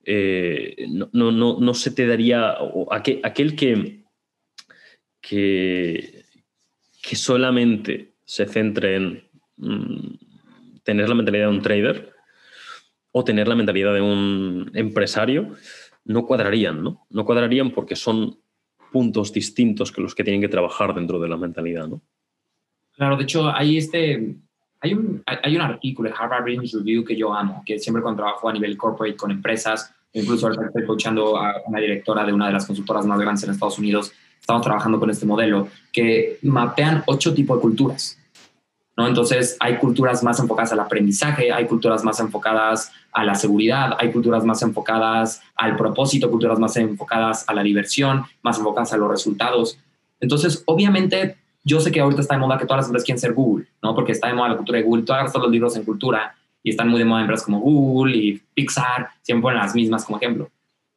eh, 0.05 0.87
no, 1.11 1.31
no, 1.31 1.73
se 1.73 1.91
te 1.91 2.07
daría, 2.07 2.55
aquel, 2.91 3.19
aquel 3.23 3.55
que, 3.55 4.03
que, 5.21 6.25
que 7.01 7.15
solamente 7.15 8.13
se 8.25 8.45
centre 8.45 8.95
en 8.95 9.23
mm, 9.57 10.15
tener 10.83 11.09
la 11.09 11.15
mentalidad 11.15 11.45
de 11.45 11.55
un 11.55 11.61
trader 11.61 12.13
o 13.11 13.23
tener 13.23 13.47
la 13.47 13.55
mentalidad 13.55 13.93
de 13.93 14.01
un 14.01 14.71
empresario, 14.73 15.55
no 16.05 16.25
cuadrarían, 16.25 16.83
¿no? 16.83 17.05
No 17.09 17.25
cuadrarían 17.25 17.71
porque 17.71 17.95
son 17.95 18.39
puntos 18.91 19.31
distintos 19.31 19.91
que 19.91 20.01
los 20.01 20.15
que 20.15 20.23
tienen 20.23 20.41
que 20.41 20.49
trabajar 20.49 20.93
dentro 20.93 21.19
de 21.19 21.29
la 21.29 21.37
mentalidad, 21.37 21.87
¿no? 21.87 22.01
Claro, 22.95 23.17
de 23.17 23.23
hecho, 23.23 23.49
hay 23.49 23.77
este, 23.77 24.35
hay 24.83 24.93
un, 24.93 25.23
hay 25.25 25.55
un 25.55 25.61
artículo 25.61 26.09
de 26.09 26.15
Harvard 26.19 26.43
Business 26.43 26.73
Review 26.73 27.05
que 27.05 27.15
yo 27.15 27.33
amo, 27.33 27.63
que 27.65 27.79
siempre 27.79 28.03
cuando 28.03 28.21
trabajo 28.21 28.49
a 28.49 28.53
nivel 28.53 28.77
corporate 28.77 29.15
con 29.15 29.31
empresas, 29.31 29.93
incluso 30.11 30.45
ahora 30.47 30.67
estoy 30.67 30.85
coachando 30.85 31.37
a 31.37 31.53
una 31.65 31.79
directora 31.79 32.25
de 32.25 32.33
una 32.33 32.47
de 32.47 32.53
las 32.53 32.65
consultoras 32.65 33.05
más 33.05 33.17
grandes 33.17 33.45
en 33.45 33.51
Estados 33.51 33.79
Unidos, 33.79 34.11
estamos 34.37 34.61
trabajando 34.61 34.99
con 34.99 35.09
este 35.09 35.25
modelo, 35.25 35.69
que 35.93 36.37
mapean 36.41 37.01
ocho 37.05 37.33
tipos 37.33 37.57
de 37.57 37.61
culturas. 37.61 38.19
¿no? 38.97 39.07
Entonces, 39.07 39.55
hay 39.61 39.77
culturas 39.77 40.21
más 40.21 40.37
enfocadas 40.41 40.73
al 40.73 40.81
aprendizaje, 40.81 41.53
hay 41.53 41.65
culturas 41.65 42.03
más 42.03 42.19
enfocadas 42.19 42.91
a 43.13 43.23
la 43.23 43.35
seguridad, 43.35 43.95
hay 43.97 44.11
culturas 44.11 44.43
más 44.43 44.61
enfocadas 44.63 45.41
al 45.55 45.77
propósito, 45.77 46.29
culturas 46.29 46.59
más 46.59 46.75
enfocadas 46.75 47.47
a 47.47 47.53
la 47.53 47.63
diversión, 47.63 48.25
más 48.41 48.57
enfocadas 48.57 48.91
a 48.91 48.97
los 48.97 49.09
resultados. 49.09 49.79
Entonces, 50.19 50.61
obviamente, 50.65 51.37
yo 51.63 51.79
sé 51.79 51.91
que 51.91 51.99
ahorita 51.99 52.21
está 52.21 52.35
de 52.35 52.41
moda 52.41 52.57
que 52.57 52.65
todas 52.65 52.79
las 52.79 52.87
empresas 52.87 53.05
quieren 53.05 53.19
ser 53.19 53.33
Google, 53.33 53.65
¿no? 53.81 53.95
Porque 53.95 54.11
está 54.11 54.27
de 54.27 54.33
moda 54.33 54.49
la 54.49 54.57
cultura 54.57 54.77
de 54.79 54.83
Google. 54.83 55.03
Todos 55.03 55.35
los 55.35 55.51
libros 55.51 55.75
en 55.77 55.83
cultura 55.83 56.35
y 56.61 56.69
están 56.69 56.89
muy 56.89 56.99
de 56.99 57.05
moda 57.05 57.21
empresas 57.21 57.45
como 57.45 57.59
Google 57.59 58.15
y 58.15 58.41
Pixar, 58.53 59.09
siempre 59.21 59.41
ponen 59.41 59.59
las 59.59 59.75
mismas 59.75 60.05
como 60.05 60.17
ejemplo. 60.17 60.49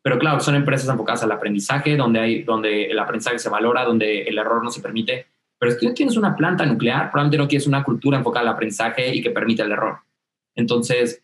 Pero 0.03 0.19
claro, 0.19 0.39
son 0.39 0.55
empresas 0.55 0.89
enfocadas 0.89 1.25
al 1.25 1.33
aprendizaje, 1.33 1.97
donde, 1.97 2.21
hay, 2.21 2.43
donde 2.45 2.85
el 2.85 2.99
aprendizaje 2.99 3.41
se 3.41 3.49
valora, 3.49 3.85
donde 3.85 4.23
el 4.23 4.39
error 4.39 4.63
no 4.63 4.71
se 4.71 4.81
permite. 4.81 5.27
Pero 5.59 5.73
si 5.73 5.87
tú 5.87 5.95
tienes 5.95 6.17
una 6.17 6.37
planta 6.37 6.65
nuclear, 6.65 7.11
probablemente 7.11 7.39
no 7.39 7.49
quieres 7.49 7.67
una 7.67 7.83
cultura 7.83 8.19
enfocada 8.19 8.49
al 8.49 8.55
aprendizaje 8.55 9.15
y 9.15 9.21
que 9.21 9.31
permite 9.31 9.63
el 9.63 9.73
error. 9.73 9.99
Entonces, 10.55 11.23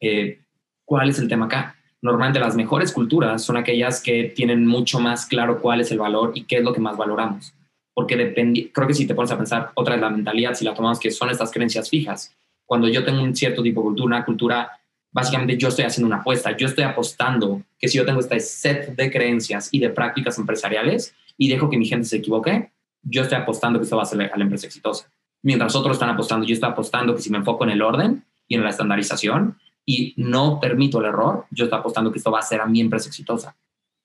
eh, 0.00 0.40
¿cuál 0.86 1.10
es 1.10 1.18
el 1.18 1.28
tema 1.28 1.46
acá? 1.46 1.76
Normalmente 2.00 2.40
las 2.40 2.56
mejores 2.56 2.92
culturas 2.92 3.42
son 3.42 3.56
aquellas 3.58 4.02
que 4.02 4.32
tienen 4.34 4.66
mucho 4.66 5.00
más 5.00 5.26
claro 5.26 5.60
cuál 5.60 5.80
es 5.80 5.90
el 5.90 5.98
valor 5.98 6.32
y 6.34 6.44
qué 6.44 6.58
es 6.58 6.64
lo 6.64 6.72
que 6.72 6.80
más 6.80 6.96
valoramos. 6.96 7.52
Porque 7.94 8.16
depende, 8.16 8.70
creo 8.72 8.88
que 8.88 8.94
si 8.94 9.06
te 9.06 9.14
pones 9.14 9.30
a 9.30 9.36
pensar, 9.36 9.70
otra 9.74 9.94
es 9.94 10.00
la 10.00 10.10
mentalidad, 10.10 10.54
si 10.54 10.64
la 10.64 10.74
tomamos 10.74 10.98
que 10.98 11.10
son 11.10 11.30
estas 11.30 11.50
creencias 11.50 11.88
fijas. 11.88 12.34
Cuando 12.66 12.88
yo 12.88 13.04
tengo 13.04 13.22
un 13.22 13.34
cierto 13.34 13.62
tipo 13.62 13.80
de 13.80 13.84
cultura, 13.84 14.06
una 14.06 14.24
cultura, 14.24 14.70
básicamente 15.12 15.56
yo 15.56 15.68
estoy 15.68 15.84
haciendo 15.84 16.08
una 16.08 16.16
apuesta, 16.16 16.56
yo 16.56 16.66
estoy 16.66 16.84
apostando 16.84 17.62
que 17.78 17.88
si 17.88 17.98
yo 17.98 18.04
tengo 18.04 18.20
este 18.20 18.40
set 18.40 18.96
de 18.96 19.10
creencias 19.10 19.68
y 19.70 19.78
de 19.78 19.90
prácticas 19.90 20.38
empresariales 20.38 21.14
y 21.38 21.48
dejo 21.48 21.70
que 21.70 21.78
mi 21.78 21.86
gente 21.86 22.06
se 22.06 22.16
equivoque, 22.16 22.70
yo 23.02 23.22
estoy 23.22 23.38
apostando 23.38 23.78
que 23.78 23.84
esto 23.84 23.96
va 23.96 24.02
a 24.02 24.06
ser 24.06 24.22
a 24.22 24.36
la 24.36 24.42
empresa 24.42 24.66
exitosa. 24.66 25.08
Mientras 25.42 25.76
otros 25.76 25.96
están 25.96 26.08
apostando, 26.08 26.46
yo 26.46 26.54
estoy 26.54 26.70
apostando 26.70 27.14
que 27.14 27.22
si 27.22 27.30
me 27.30 27.38
enfoco 27.38 27.64
en 27.64 27.70
el 27.70 27.82
orden 27.82 28.24
y 28.48 28.54
en 28.54 28.64
la 28.64 28.70
estandarización 28.70 29.58
y 29.84 30.14
no 30.16 30.58
permito 30.58 31.00
el 31.00 31.06
error, 31.06 31.44
yo 31.50 31.64
estoy 31.64 31.78
apostando 31.78 32.10
que 32.10 32.18
esto 32.18 32.30
va 32.30 32.38
a 32.38 32.42
ser 32.42 32.60
a 32.60 32.66
mi 32.66 32.80
empresa 32.80 33.08
exitosa. 33.08 33.54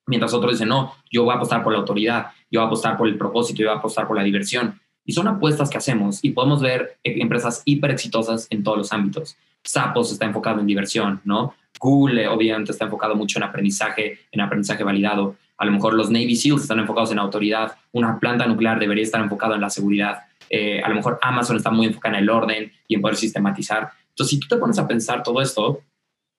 Mientras 0.10 0.34
otros 0.34 0.54
dicen, 0.54 0.70
no, 0.70 0.96
yo 1.12 1.24
voy 1.24 1.34
a 1.34 1.36
apostar 1.36 1.64
por 1.64 1.72
la 1.72 1.80
autoridad, 1.80 2.32
yo 2.50 2.60
voy 2.60 2.66
a 2.66 2.68
apostar 2.68 2.98
por 2.98 3.08
el 3.08 3.16
propósito, 3.16 3.60
yo 3.60 3.68
voy 3.68 3.76
a 3.76 3.78
apostar 3.78 4.08
por 4.08 4.18
la 4.18 4.24
diversión. 4.24 4.80
Y 5.06 5.14
son 5.14 5.28
apuestas 5.28 5.70
que 5.70 5.78
hacemos 5.78 6.20
y 6.24 6.32
podemos 6.32 6.62
ver 6.62 6.98
empresas 7.04 7.62
hiper 7.66 7.92
exitosas 7.92 8.48
en 8.50 8.64
todos 8.64 8.78
los 8.80 8.92
ámbitos. 8.92 9.38
Sapos 9.64 10.12
está 10.12 10.26
enfocado 10.26 10.60
en 10.60 10.66
diversión, 10.66 11.22
¿no? 11.24 11.54
Google 11.80 12.28
obviamente 12.28 12.72
está 12.72 12.86
enfocado 12.86 13.16
mucho 13.16 13.38
en 13.38 13.44
aprendizaje, 13.44 14.20
en 14.32 14.42
aprendizaje 14.42 14.84
validado. 14.84 15.36
A 15.58 15.66
lo 15.66 15.72
mejor 15.72 15.94
los 15.94 16.10
Navy 16.10 16.36
SEALs 16.36 16.64
están 16.64 16.80
enfocados 16.80 17.12
en 17.12 17.20
autoridad. 17.20 17.78
Una 17.92 18.20
planta 18.20 18.48
nuclear 18.48 18.80
debería 18.80 19.04
estar 19.04 19.22
enfocada 19.22 19.56
en 19.56 19.62
la 19.62 19.70
seguridad. 19.70 20.24
Eh, 20.50 20.82
a 20.82 20.90
lo 20.90 20.96
mejor 20.96 21.20
Amazon 21.22 21.58
está 21.58 21.70
muy 21.70 21.86
enfocada 21.86 22.18
en 22.18 22.24
el 22.24 22.30
orden 22.30 22.72
y 22.88 22.96
en 22.96 23.02
poder 23.02 23.16
sistematizar. 23.16 23.92
Entonces, 24.10 24.32
si 24.32 24.40
tú 24.40 24.48
te 24.48 24.58
pones 24.58 24.80
a 24.80 24.88
pensar 24.88 25.22
todo 25.22 25.40
esto, 25.40 25.82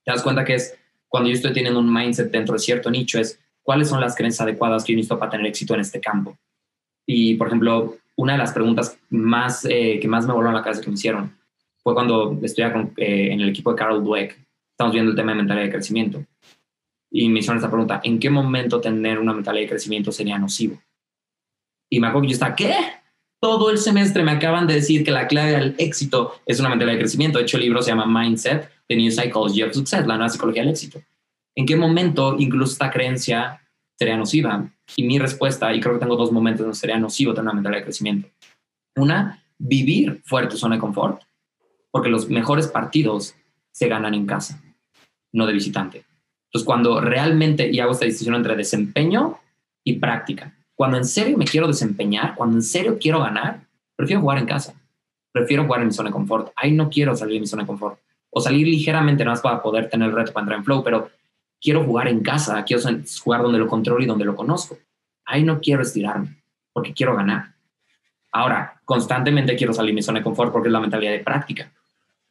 te 0.04 0.10
das 0.10 0.22
cuenta 0.22 0.44
que 0.44 0.56
es 0.56 0.76
cuando 1.08 1.28
yo 1.28 1.34
estoy 1.34 1.52
teniendo 1.52 1.80
un 1.80 1.92
mindset 1.92 2.30
dentro 2.30 2.54
de 2.54 2.60
cierto 2.60 2.90
nicho, 2.90 3.18
es 3.18 3.38
cuáles 3.62 3.88
son 3.88 4.00
las 4.00 4.14
creencias 4.14 4.42
adecuadas 4.42 4.84
que 4.84 4.92
yo 4.92 4.96
necesito 4.96 5.18
para 5.18 5.32
tener 5.32 5.46
éxito 5.46 5.74
en 5.74 5.80
este 5.80 6.00
campo. 6.00 6.36
Y, 7.06 7.34
por 7.34 7.48
ejemplo, 7.48 7.96
una 8.16 8.32
de 8.32 8.38
las 8.38 8.52
preguntas 8.52 8.98
más, 9.08 9.64
eh, 9.64 9.98
que 10.00 10.08
más 10.08 10.26
me 10.26 10.32
volaron 10.32 10.54
la 10.54 10.62
cabeza 10.62 10.82
que 10.82 10.88
me 10.88 10.94
hicieron 10.94 11.36
fue 11.82 11.94
cuando 11.94 12.38
estoy 12.42 12.64
eh, 12.96 13.32
en 13.32 13.40
el 13.40 13.48
equipo 13.48 13.70
de 13.70 13.76
Carol 13.76 14.04
Dweck. 14.04 14.38
Estamos 14.72 14.92
viendo 14.92 15.10
el 15.10 15.16
tema 15.16 15.32
de 15.32 15.38
mentalidad 15.38 15.64
de 15.64 15.72
crecimiento. 15.72 16.24
Y 17.10 17.28
me 17.28 17.40
hicieron 17.40 17.56
esta 17.56 17.70
pregunta, 17.70 18.00
¿en 18.04 18.18
qué 18.18 18.30
momento 18.30 18.80
tener 18.80 19.18
una 19.18 19.32
mentalidad 19.32 19.64
de 19.64 19.70
crecimiento 19.70 20.12
sería 20.12 20.38
nocivo? 20.38 20.80
Y 21.90 21.98
me 21.98 22.06
acuerdo 22.06 22.22
que 22.22 22.28
yo 22.28 22.34
estaba, 22.34 22.54
¿qué? 22.54 22.74
Todo 23.40 23.70
el 23.70 23.78
semestre 23.78 24.22
me 24.22 24.32
acaban 24.32 24.66
de 24.66 24.74
decir 24.74 25.02
que 25.02 25.10
la 25.10 25.26
clave 25.26 25.56
al 25.56 25.74
éxito 25.78 26.34
es 26.46 26.60
una 26.60 26.68
mentalidad 26.68 26.96
de 26.96 27.00
crecimiento. 27.00 27.38
De 27.38 27.44
hecho, 27.44 27.56
el 27.56 27.64
libro 27.64 27.82
se 27.82 27.90
llama 27.90 28.06
Mindset, 28.06 28.70
The 28.86 28.96
New 28.96 29.10
Psychology 29.10 29.62
of 29.62 29.72
Success, 29.72 30.06
la 30.06 30.16
nueva 30.16 30.28
psicología 30.28 30.62
del 30.62 30.70
éxito. 30.70 31.00
¿En 31.54 31.66
qué 31.66 31.76
momento 31.76 32.36
incluso 32.38 32.72
esta 32.72 32.90
creencia 32.90 33.60
sería 33.98 34.16
nociva? 34.16 34.70
Y 34.96 35.02
mi 35.04 35.18
respuesta, 35.18 35.72
y 35.74 35.80
creo 35.80 35.94
que 35.94 36.00
tengo 36.00 36.16
dos 36.16 36.32
momentos 36.32 36.64
donde 36.64 36.78
sería 36.78 36.98
nocivo 36.98 37.32
tener 37.32 37.44
una 37.44 37.54
mentalidad 37.54 37.80
de 37.80 37.84
crecimiento. 37.84 38.28
Una, 38.96 39.42
vivir 39.58 40.22
tu 40.48 40.56
zona 40.56 40.76
de 40.76 40.80
confort, 40.80 41.22
porque 41.90 42.08
los 42.08 42.28
mejores 42.28 42.68
partidos 42.68 43.34
se 43.72 43.88
ganan 43.88 44.14
en 44.14 44.26
casa, 44.26 44.62
no 45.32 45.46
de 45.46 45.52
visitante. 45.52 46.04
Entonces, 46.46 46.66
cuando 46.66 47.00
realmente, 47.00 47.70
y 47.70 47.78
hago 47.78 47.92
esta 47.92 48.06
distinción 48.06 48.34
entre 48.36 48.56
desempeño 48.56 49.38
y 49.84 49.94
práctica, 49.94 50.54
cuando 50.74 50.96
en 50.96 51.04
serio 51.04 51.36
me 51.36 51.44
quiero 51.44 51.66
desempeñar, 51.66 52.34
cuando 52.34 52.56
en 52.56 52.62
serio 52.62 52.98
quiero 52.98 53.20
ganar, 53.20 53.60
prefiero 53.96 54.22
jugar 54.22 54.38
en 54.38 54.46
casa. 54.46 54.74
Prefiero 55.32 55.64
jugar 55.64 55.82
en 55.82 55.88
mi 55.88 55.92
zona 55.92 56.08
de 56.08 56.14
confort. 56.14 56.52
Ahí 56.56 56.72
no 56.72 56.90
quiero 56.90 57.14
salir 57.14 57.34
de 57.34 57.40
mi 57.40 57.46
zona 57.46 57.62
de 57.62 57.66
confort. 57.66 58.00
O 58.30 58.40
salir 58.40 58.66
ligeramente 58.66 59.24
más 59.24 59.40
para 59.40 59.62
poder 59.62 59.88
tener 59.88 60.08
el 60.08 60.16
reto 60.16 60.32
para 60.32 60.44
entrar 60.44 60.58
en 60.58 60.64
flow, 60.64 60.82
pero 60.82 61.10
quiero 61.60 61.84
jugar 61.84 62.08
en 62.08 62.20
casa, 62.20 62.62
quiero 62.64 62.82
jugar 63.22 63.42
donde 63.42 63.58
lo 63.58 63.66
controlo 63.66 64.02
y 64.02 64.06
donde 64.06 64.24
lo 64.24 64.34
conozco. 64.34 64.78
Ahí 65.24 65.44
no 65.44 65.60
quiero 65.60 65.82
estirarme, 65.82 66.42
porque 66.72 66.92
quiero 66.92 67.14
ganar. 67.14 67.54
Ahora, 68.32 68.80
constantemente 68.84 69.56
quiero 69.56 69.72
salir 69.72 69.94
mi 69.94 70.02
zona 70.02 70.20
de 70.20 70.24
confort 70.24 70.52
porque 70.52 70.68
es 70.68 70.72
la 70.72 70.80
mentalidad 70.80 71.12
de 71.12 71.20
práctica. 71.20 71.70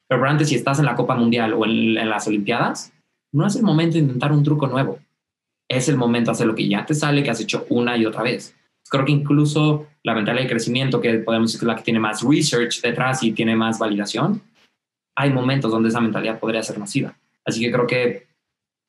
Pero 0.08 0.26
antes, 0.26 0.50
si 0.50 0.56
estás 0.56 0.80
en 0.80 0.86
la 0.86 0.96
Copa 0.96 1.16
Mundial 1.16 1.54
o 1.54 1.66
en, 1.66 1.98
en 1.98 2.10
las 2.10 2.28
Olimpiadas, 2.28 2.92
no 3.32 3.46
es 3.46 3.56
el 3.56 3.64
momento 3.64 3.94
de 3.94 4.00
intentar 4.00 4.32
un 4.32 4.44
truco 4.44 4.68
nuevo. 4.68 5.00
Es 5.68 5.88
el 5.88 5.98
momento 5.98 6.32
de 6.32 6.34
hacer 6.34 6.48
lo 6.48 6.56
que 6.56 6.68
ya 6.68 6.86
te 6.86 6.96
sale, 6.96 7.22
que 7.22 7.30
has 7.30 7.40
hecho 7.40 7.66
una 7.70 7.96
y 7.96 8.06
otra 8.06 8.24
vez. 8.24 8.56
Creo 8.90 9.06
que 9.06 9.12
incluso 9.12 9.86
la 10.04 10.16
mentalidad 10.16 10.44
de 10.44 10.50
crecimiento, 10.50 11.00
que 11.00 11.14
podemos 11.20 11.52
decir 11.52 11.60
que 11.60 11.66
es 11.66 11.68
la 11.68 11.76
que 11.76 11.84
tiene 11.84 12.00
más 12.00 12.24
research 12.24 12.82
detrás 12.82 13.22
y 13.22 13.34
tiene 13.34 13.56
más 13.56 13.78
validación, 13.78 14.42
hay 15.16 15.32
momentos 15.32 15.70
donde 15.70 15.90
esa 15.90 16.00
mentalidad 16.00 16.40
podría 16.40 16.64
ser 16.64 16.80
nociva. 16.80 17.14
Así 17.46 17.62
que 17.62 17.72
creo 17.72 17.86
que 17.86 18.29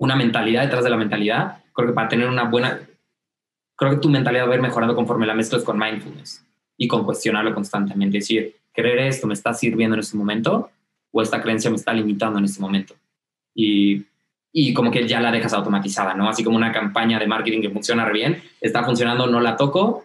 una 0.01 0.17
mentalidad 0.17 0.63
detrás 0.63 0.85
de 0.85 0.91
la 0.91 0.97
mentalidad, 0.97 1.63
creo 1.73 1.89
que 1.89 1.95
para 1.95 2.09
tener 2.09 2.29
una 2.29 2.45
buena, 2.45 2.81
creo 3.77 3.93
que 3.93 3.99
tu 3.99 4.09
mentalidad 4.09 4.49
va 4.49 4.53
a 4.53 4.57
ir 4.57 4.63
mejorando 4.63 4.95
conforme 4.95 5.27
la 5.27 5.35
mezclas 5.35 5.63
con 5.63 5.79
mindfulness 5.79 6.45
y 6.77 6.89
con 6.89 7.05
cuestionarlo 7.05 7.55
constantemente. 7.55 8.19
Decir, 8.19 8.57
¿creer 8.73 8.99
esto 8.99 9.27
me 9.27 9.35
está 9.35 9.55
sirviendo 9.55 9.95
en 9.95 10.01
este 10.01 10.17
momento 10.17 10.71
o 11.13 11.23
esta 11.23 11.41
creencia 11.41 11.71
me 11.71 11.77
está 11.77 11.93
limitando 11.93 12.39
en 12.39 12.45
este 12.45 12.61
momento? 12.61 12.95
Y 13.55 14.05
y 14.53 14.75
como 14.75 14.91
que 14.91 15.07
ya 15.07 15.21
la 15.21 15.31
dejas 15.31 15.53
automatizada, 15.53 16.15
¿no? 16.15 16.29
Así 16.29 16.43
como 16.43 16.57
una 16.57 16.73
campaña 16.73 17.19
de 17.19 17.27
marketing 17.27 17.63
que 17.63 17.71
funciona 17.71 18.09
bien, 18.11 18.43
está 18.61 18.85
funcionando, 18.85 19.27
no 19.27 19.41
la 19.41 19.57
toco, 19.57 20.05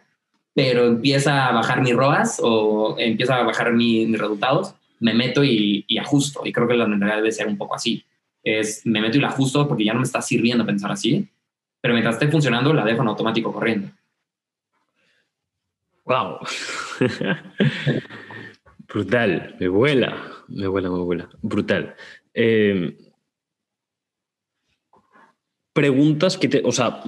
pero 0.53 0.85
empieza 0.85 1.47
a 1.47 1.51
bajar 1.51 1.81
mis 1.81 1.95
ROAS 1.95 2.39
o 2.43 2.95
empieza 2.97 3.37
a 3.37 3.43
bajar 3.43 3.73
mis 3.73 4.17
resultados, 4.17 4.75
me 4.99 5.13
meto 5.13 5.43
y, 5.43 5.85
ajusto. 5.99 6.41
Y 6.45 6.53
creo 6.53 6.67
que 6.67 6.75
la 6.75 6.87
mentalidad 6.87 7.17
debe 7.17 7.31
ser 7.31 7.47
un 7.47 7.57
poco 7.57 7.75
así. 7.75 8.03
Es, 8.45 8.85
me 8.85 9.01
meto 9.01 9.17
y 9.17 9.21
la 9.21 9.27
ajusto 9.29 9.67
porque 9.67 9.83
ya 9.83 9.93
no 9.93 9.99
me 9.99 10.05
está 10.05 10.21
sirviendo 10.21 10.65
pensar 10.65 10.91
así, 10.91 11.27
pero 11.81 11.93
mientras 11.93 12.15
esté 12.15 12.29
funcionando, 12.29 12.73
la 12.73 12.85
dejo 12.85 13.01
en 13.01 13.07
automático 13.09 13.51
corriendo. 13.51 13.89
¡Wow! 16.05 16.37
Brutal, 18.87 19.55
me 19.59 19.67
vuela, 19.67 20.15
me 20.47 20.67
vuela, 20.67 20.89
me 20.89 20.99
vuela. 20.99 21.29
Brutal. 21.41 21.95
Eh, 22.33 22.95
preguntas 25.73 26.37
que 26.37 26.47
te, 26.47 26.61
o 26.63 26.71
sea, 26.71 27.01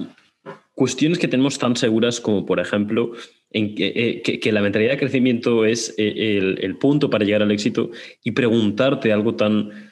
cuestiones 0.74 1.18
que 1.18 1.28
tenemos 1.28 1.58
tan 1.58 1.76
seguras 1.76 2.20
como, 2.20 2.44
por 2.44 2.60
ejemplo, 2.60 3.12
en 3.50 3.74
que, 3.74 4.22
eh, 4.24 4.52
la 4.52 4.60
mentalidad 4.60 4.92
de 4.92 4.98
crecimiento 4.98 5.64
es 5.64 5.94
eh, 5.98 6.56
el, 6.60 6.76
punto 6.76 7.08
para 7.08 7.24
llegar 7.24 7.42
al 7.42 7.50
éxito 7.50 7.90
y 8.22 8.32
preguntarte 8.32 9.12
algo 9.12 9.34
tan 9.34 9.87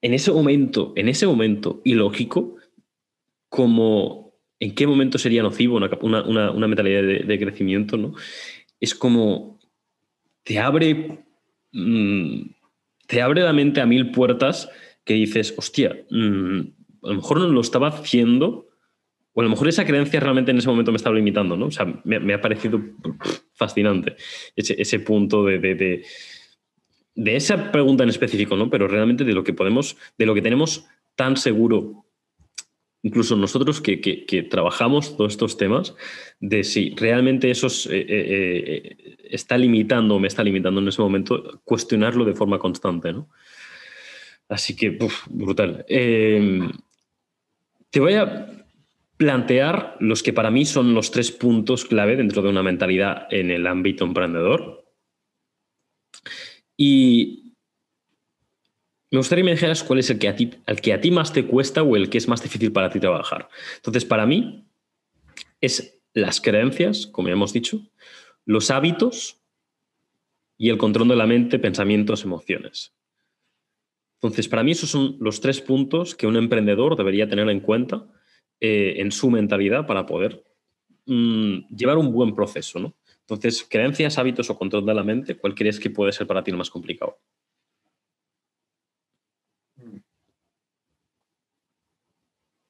en 0.00 0.14
ese 0.14 0.32
momento, 0.32 0.92
en 0.96 1.08
ese 1.08 1.26
momento 1.26 1.80
ilógico, 1.84 2.56
como 3.48 4.34
en 4.60 4.74
qué 4.74 4.86
momento 4.86 5.18
sería 5.18 5.42
nocivo 5.42 5.76
una, 5.76 6.66
mentalidad 6.68 7.02
de, 7.02 7.38
crecimiento, 7.38 7.96
¿no? 7.96 8.14
Es 8.80 8.94
como 8.94 9.58
te 10.42 10.58
abre, 10.58 11.24
mm, 11.72 12.42
te 13.06 13.22
abre 13.22 13.42
la 13.42 13.52
mente 13.52 13.80
a 13.80 13.86
mil 13.86 14.10
puertas 14.10 14.68
que 15.04 15.14
dices, 15.14 15.54
hostia, 15.56 16.04
mm, 16.10 16.60
a 17.02 17.08
lo 17.08 17.14
mejor 17.14 17.40
no 17.40 17.48
lo 17.48 17.60
estaba 17.60 17.88
haciendo, 17.88 18.68
o 19.32 19.40
a 19.40 19.44
lo 19.44 19.50
mejor 19.50 19.68
esa 19.68 19.86
creencia 19.86 20.20
realmente 20.20 20.50
en 20.50 20.58
ese 20.58 20.68
momento 20.68 20.90
me 20.90 20.96
estaba 20.96 21.14
limitando, 21.14 21.56
¿no? 21.56 21.66
O 21.66 21.70
sea, 21.70 21.86
me, 22.04 22.34
ha 22.34 22.40
parecido 22.40 22.80
fascinante 23.54 24.16
ese, 24.56 25.00
punto 25.00 25.44
de, 25.44 25.58
de, 25.58 26.04
esa 27.26 27.72
pregunta 27.72 28.04
en 28.04 28.10
específico, 28.10 28.56
¿no? 28.56 28.70
Pero 28.70 28.88
realmente 28.88 29.24
de 29.24 29.32
lo 29.32 29.44
que 29.44 29.52
podemos, 29.52 29.96
de 30.16 30.26
lo 30.26 30.34
que 30.34 30.42
tenemos 30.42 30.86
tan 31.16 31.36
seguro, 31.36 32.04
incluso 33.02 33.36
nosotros 33.36 33.80
que, 33.80 34.46
trabajamos 34.50 35.16
todos 35.16 35.32
estos 35.32 35.56
temas, 35.56 35.94
de 36.40 36.64
si 36.64 36.94
realmente 36.96 37.50
eso 37.50 37.66
eh, 37.90 37.98
eh, 37.98 38.06
eh, 38.08 39.16
está 39.30 39.58
limitando 39.58 40.14
o 40.14 40.20
me 40.20 40.28
está 40.28 40.44
limitando 40.44 40.80
en 40.80 40.88
ese 40.88 41.02
momento, 41.02 41.60
cuestionarlo 41.64 42.24
de 42.24 42.34
forma 42.34 42.58
constante, 42.58 43.12
¿no? 43.12 43.28
Así 44.48 44.74
que, 44.76 44.96
brutal. 45.28 45.84
Em, 45.88 46.70
te 47.90 48.00
voy 48.00 48.14
a 48.14 48.64
plantear 49.18 49.96
los 50.00 50.22
que 50.22 50.32
para 50.32 50.50
mí 50.50 50.64
son 50.64 50.94
los 50.94 51.10
tres 51.10 51.30
puntos 51.32 51.84
clave 51.84 52.16
dentro 52.16 52.40
de 52.40 52.48
una 52.48 52.62
mentalidad 52.62 53.26
en 53.30 53.50
el 53.50 53.66
ámbito 53.66 54.04
emprendedor. 54.04 54.87
Y 56.80 57.54
me 59.10 59.18
gustaría 59.18 59.42
que 59.42 59.46
me 59.46 59.50
dijeras 59.52 59.82
cuál 59.82 59.98
es 59.98 60.08
el 60.10 60.18
que, 60.18 60.28
a 60.28 60.36
ti, 60.36 60.50
el 60.66 60.80
que 60.80 60.92
a 60.92 61.00
ti 61.00 61.10
más 61.10 61.32
te 61.32 61.44
cuesta 61.44 61.82
o 61.82 61.96
el 61.96 62.08
que 62.08 62.18
es 62.18 62.28
más 62.28 62.42
difícil 62.42 62.72
para 62.72 62.88
ti 62.88 63.00
trabajar. 63.00 63.48
Entonces, 63.76 64.04
para 64.04 64.24
mí 64.26 64.64
es 65.60 66.00
las 66.14 66.40
creencias, 66.40 67.06
como 67.06 67.28
ya 67.28 67.34
hemos 67.34 67.52
dicho, 67.52 67.80
los 68.44 68.70
hábitos 68.70 69.40
y 70.56 70.70
el 70.70 70.78
control 70.78 71.08
de 71.08 71.16
la 71.16 71.26
mente, 71.26 71.58
pensamientos, 71.58 72.24
emociones. 72.24 72.94
Entonces, 74.20 74.48
para 74.48 74.62
mí 74.62 74.72
esos 74.72 74.90
son 74.90 75.16
los 75.20 75.40
tres 75.40 75.60
puntos 75.60 76.14
que 76.14 76.26
un 76.26 76.36
emprendedor 76.36 76.96
debería 76.96 77.28
tener 77.28 77.48
en 77.48 77.60
cuenta 77.60 78.06
eh, 78.60 78.94
en 78.98 79.10
su 79.10 79.30
mentalidad 79.30 79.86
para 79.86 80.06
poder 80.06 80.44
mm, 81.06 81.74
llevar 81.74 81.98
un 81.98 82.12
buen 82.12 82.34
proceso, 82.34 82.78
¿no? 82.78 82.94
Entonces, 83.28 83.66
creencias, 83.68 84.16
hábitos 84.16 84.48
o 84.48 84.56
control 84.56 84.86
de 84.86 84.94
la 84.94 85.04
mente, 85.04 85.36
¿cuál 85.36 85.54
crees 85.54 85.78
que 85.78 85.90
puede 85.90 86.12
ser 86.12 86.26
para 86.26 86.42
ti 86.42 86.50
lo 86.50 86.56
más 86.56 86.70
complicado? 86.70 87.18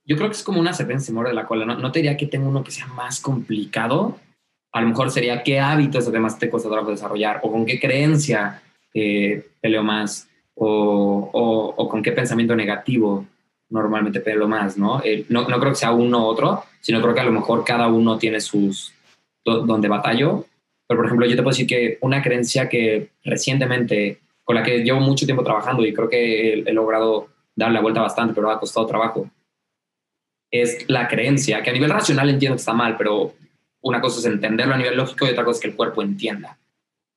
Yo 0.04 0.16
creo 0.16 0.28
que 0.28 0.34
es 0.34 0.42
como 0.42 0.58
una 0.58 0.72
serpiente 0.72 1.12
de 1.12 1.32
la 1.32 1.46
cola. 1.46 1.64
No, 1.64 1.92
te 1.92 2.00
diría 2.00 2.16
que 2.16 2.26
tengo 2.26 2.48
uno 2.48 2.64
que 2.64 2.72
sea 2.72 2.88
más 2.88 3.20
complicado. 3.20 4.18
A 4.72 4.80
lo 4.80 4.88
mejor 4.88 5.12
sería 5.12 5.44
qué 5.44 5.60
hábitos 5.60 6.08
además 6.08 6.36
te 6.40 6.50
cuesta 6.50 6.68
trabajo 6.68 6.90
desarrollar 6.90 7.38
o 7.44 7.52
con 7.52 7.64
qué 7.64 7.78
creencia 7.78 8.60
eh, 8.92 9.46
peleo 9.60 9.84
más 9.84 10.28
o, 10.54 11.30
o, 11.76 11.88
con 11.88 12.02
qué 12.02 12.10
pensamiento 12.10 12.56
negativo 12.56 13.24
normalmente 13.70 14.20
peleo 14.20 14.48
más, 14.48 14.76
¿no? 14.76 15.00
Eh, 15.04 15.24
¿no? 15.28 15.46
¿no? 15.46 15.60
creo 15.60 15.72
que 15.72 15.78
sea 15.78 15.92
uno 15.92 16.22
u 16.22 16.26
otro, 16.26 16.64
sino 16.80 17.00
creo 17.00 17.14
que 17.14 17.20
a 17.20 17.24
lo 17.24 17.32
mejor 17.32 17.64
cada 17.64 17.86
uno 17.86 18.18
tiene 18.18 18.40
sus, 18.40 18.94
donde 19.56 19.88
batallo. 19.88 20.46
Pero, 20.86 20.98
por 20.98 21.06
ejemplo, 21.06 21.26
yo 21.26 21.36
te 21.36 21.42
puedo 21.42 21.54
decir 21.54 21.66
que 21.66 21.98
una 22.00 22.22
creencia 22.22 22.68
que 22.68 23.10
recientemente, 23.24 24.20
con 24.44 24.56
la 24.56 24.62
que 24.62 24.82
llevo 24.82 25.00
mucho 25.00 25.26
tiempo 25.26 25.44
trabajando 25.44 25.84
y 25.84 25.92
creo 25.92 26.08
que 26.08 26.60
he, 26.60 26.72
logrado 26.72 27.28
dar 27.54 27.72
la 27.72 27.80
vuelta 27.80 28.00
bastante, 28.00 28.34
pero 28.34 28.50
ha 28.50 28.60
costado 28.60 28.86
trabajo, 28.86 29.30
es 30.50 30.88
la 30.88 31.08
creencia, 31.08 31.62
que 31.62 31.70
a 31.70 31.74
nivel 31.74 31.90
racional 31.90 32.30
entiendo 32.30 32.56
que 32.56 32.60
está 32.60 32.72
mal, 32.72 32.96
pero 32.96 33.34
una 33.82 34.00
cosa 34.00 34.20
es 34.20 34.26
entenderlo 34.26 34.74
a 34.74 34.78
nivel 34.78 34.96
lógico 34.96 35.26
y 35.26 35.30
otra 35.30 35.44
cosa 35.44 35.58
es 35.58 35.62
que 35.62 35.68
el 35.68 35.76
cuerpo 35.76 36.02
entienda, 36.02 36.58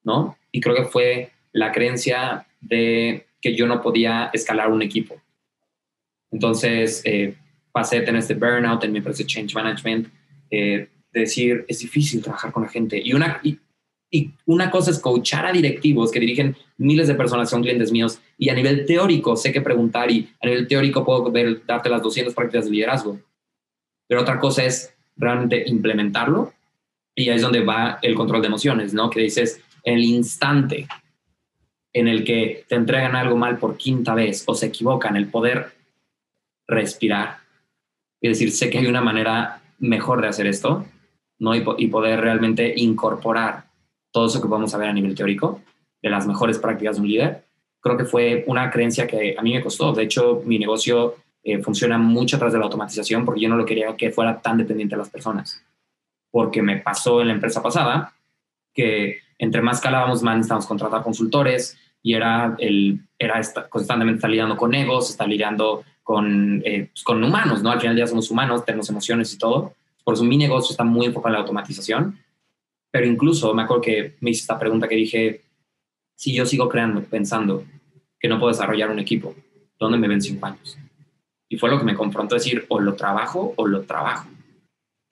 ¿no? 0.04 0.38
Y 0.52 0.60
creo 0.60 0.76
que 0.76 0.86
fue 0.86 1.32
la 1.54 1.72
creencia 1.72 2.46
de 2.60 3.26
que 3.40 3.56
yo 3.56 3.68
no 3.68 3.82
podía 3.82 4.30
escalar 4.34 4.70
un 4.70 4.82
equipo. 4.82 5.16
Entonces, 6.32 7.02
eh, 7.06 7.36
pasé 7.72 7.98
a 7.98 8.06
tener 8.06 8.20
este 8.20 8.36
burnout 8.36 8.84
en 8.84 8.92
mi 8.92 9.00
empresa 9.00 9.26
Change 9.26 9.56
Management. 9.56 10.08
Eh, 10.50 10.88
decir, 11.20 11.66
es 11.68 11.80
difícil 11.80 12.22
trabajar 12.22 12.52
con 12.52 12.64
la 12.64 12.70
gente. 12.70 13.02
Y 13.04 13.14
una, 13.14 13.40
y, 13.44 13.60
una 14.46 14.70
cosa 14.70 14.92
es 14.92 15.00
coachar 15.00 15.46
a 15.46 15.52
directivos 15.52 16.12
que 16.12 16.20
dirigen 16.20 16.56
miles 16.78 17.08
de 17.08 17.16
personas, 17.16 17.50
son 17.50 17.62
clientes 17.62 17.92
míos, 17.92 18.20
y 18.38 18.50
a 18.50 18.54
nivel 18.54 18.86
teórico 18.86 19.36
sé 19.36 19.52
que 19.52 19.62
preguntar 19.62 20.12
y 20.12 20.30
a 20.42 20.48
nivel 20.48 20.68
teórico 20.68 21.06
puedo 21.06 21.32
ver, 21.32 21.66
darte 21.66 21.90
las 21.90 22.02
200 22.02 22.34
prácticas 22.34 22.66
de 22.66 22.72
liderazgo. 22.72 23.20
Pero 24.08 24.22
otra 24.22 24.40
cosa 24.40 24.66
es 24.66 24.94
realmente 25.16 25.64
implementarlo 25.68 26.54
y 27.16 27.30
ahí 27.30 27.36
es 27.36 27.42
donde 27.42 27.64
va 27.64 28.00
el 28.02 28.16
control 28.16 28.42
de 28.42 28.48
emociones, 28.48 28.94
¿no? 28.94 29.10
Que 29.10 29.22
dices, 29.22 29.62
en 29.84 29.96
el 29.96 30.04
instante 30.04 30.88
en 31.94 32.08
el 32.08 32.24
que 32.24 32.66
te 32.68 32.76
entregan 32.76 33.16
algo 33.16 33.36
mal 33.36 33.58
por 33.58 33.78
quinta 33.78 34.16
vez 34.16 34.44
o 34.48 34.56
se 34.56 34.68
equivocan, 34.68 35.16
el 35.16 35.28
poder 35.28 35.74
respirar 36.68 37.40
y 38.22 38.30
decir, 38.30 38.52
sé 38.52 38.70
que 38.70 38.78
hay 38.78 38.88
una 38.88 39.02
manera 39.02 39.62
mejor 39.80 40.22
de 40.22 40.28
hacer 40.28 40.48
esto, 40.48 40.86
¿no? 41.42 41.56
Y, 41.56 41.88
poder 41.88 42.22
realmente 42.22 42.72
incorporar 42.78 43.66
todo 44.12 44.28
eso 44.28 44.40
que 44.40 44.48
podemos 44.48 44.70
saber 44.70 44.90
a 44.90 44.94
nivel 44.94 45.16
teórico 45.16 45.60
de 46.00 46.10
las 46.10 46.28
mejores 46.28 46.60
prácticas 46.60 46.96
de 46.96 47.02
un 47.02 47.08
líder, 47.08 47.44
creo 47.80 47.98
que 47.98 48.06
fue 48.06 48.44
una 48.46 48.70
creencia 48.70 49.08
que 49.08 49.36
a 49.38 49.42
mí 49.42 49.52
me 49.52 49.64
costó. 49.64 49.92
De 49.92 50.04
hecho, 50.04 50.44
mi 50.46 50.60
negocio 50.60 51.16
eh, 51.44 51.58
funciona 51.64 51.98
mucho 51.98 52.36
atrás 52.36 52.54
de 52.54 52.60
la 52.60 52.66
automatización 52.66 53.26
porque 53.26 53.42
yo 53.42 53.50
no 53.50 53.56
lo 53.56 53.66
quería 53.66 53.96
que 53.98 54.12
fuera 54.12 54.40
tan 54.40 54.60
dependiente 54.60 54.96
de 54.96 55.00
las 55.00 55.10
personas. 55.10 55.66
Porque 56.30 56.62
me 56.62 56.78
pasó 56.78 57.22
en 57.22 57.28
la 57.28 57.34
empresa 57.34 57.64
pasada 57.64 58.14
que 58.74 59.18
entre 59.40 59.64
más 59.64 59.82
calábamos, 59.82 60.22
más 60.22 60.36
necesitábamos 60.36 60.68
contratar 60.68 61.02
consultores 61.02 61.76
y 62.04 62.14
era, 62.14 62.56
el, 62.60 63.00
era 63.18 63.42
constantemente 63.68 64.18
estar 64.18 64.30
lidiando 64.30 64.56
con 64.56 64.76
egos, 64.76 65.10
estar 65.10 65.28
lidiando 65.28 65.84
con, 66.04 66.62
eh, 66.64 66.90
pues, 66.94 67.04
con 67.04 67.24
humanos, 67.24 67.64
¿no? 67.64 67.72
Al 67.72 67.80
final 67.80 67.96
del 67.96 68.06
día 68.06 68.08
somos 68.08 68.30
humanos, 68.30 68.64
tenemos 68.64 68.88
emociones 68.92 69.34
y 69.34 69.40
todo. 69.40 69.74
Por 70.04 70.16
eso 70.16 70.24
mi 70.24 70.38
negocio 70.38 70.72
está 70.72 70.84
muy 70.84 71.06
enfocado 71.06 71.30
en 71.30 71.34
la 71.34 71.40
automatización. 71.40 72.18
Pero 72.92 73.08
incluso 73.08 73.54
me 73.54 73.64
acuerdo 73.64 73.82
que 73.82 74.16
me 74.20 74.32
hice 74.32 74.42
esta 74.42 74.60
pregunta 74.60 74.88
que 74.88 74.96
dije, 74.96 75.42
si 76.16 76.34
yo 76.34 76.46
sigo 76.46 76.68
creando, 76.68 77.02
pensando 77.04 77.64
que 78.20 78.28
no 78.28 78.38
puedo 78.38 78.52
desarrollar 78.52 78.92
un 78.92 79.00
equipo, 79.00 79.34
¿dónde 79.80 79.98
me 79.98 80.08
ven 80.08 80.22
cinco 80.22 80.46
años? 80.46 80.78
Y 81.48 81.58
fue 81.58 81.70
lo 81.70 81.80
que 81.80 81.86
me 81.86 81.96
confrontó 81.96 82.36
decir, 82.36 82.66
o 82.70 82.80
lo 82.80 82.96
trabajo 82.96 83.54
o 83.56 83.66
lo 83.66 83.84
trabajo. 83.84 84.30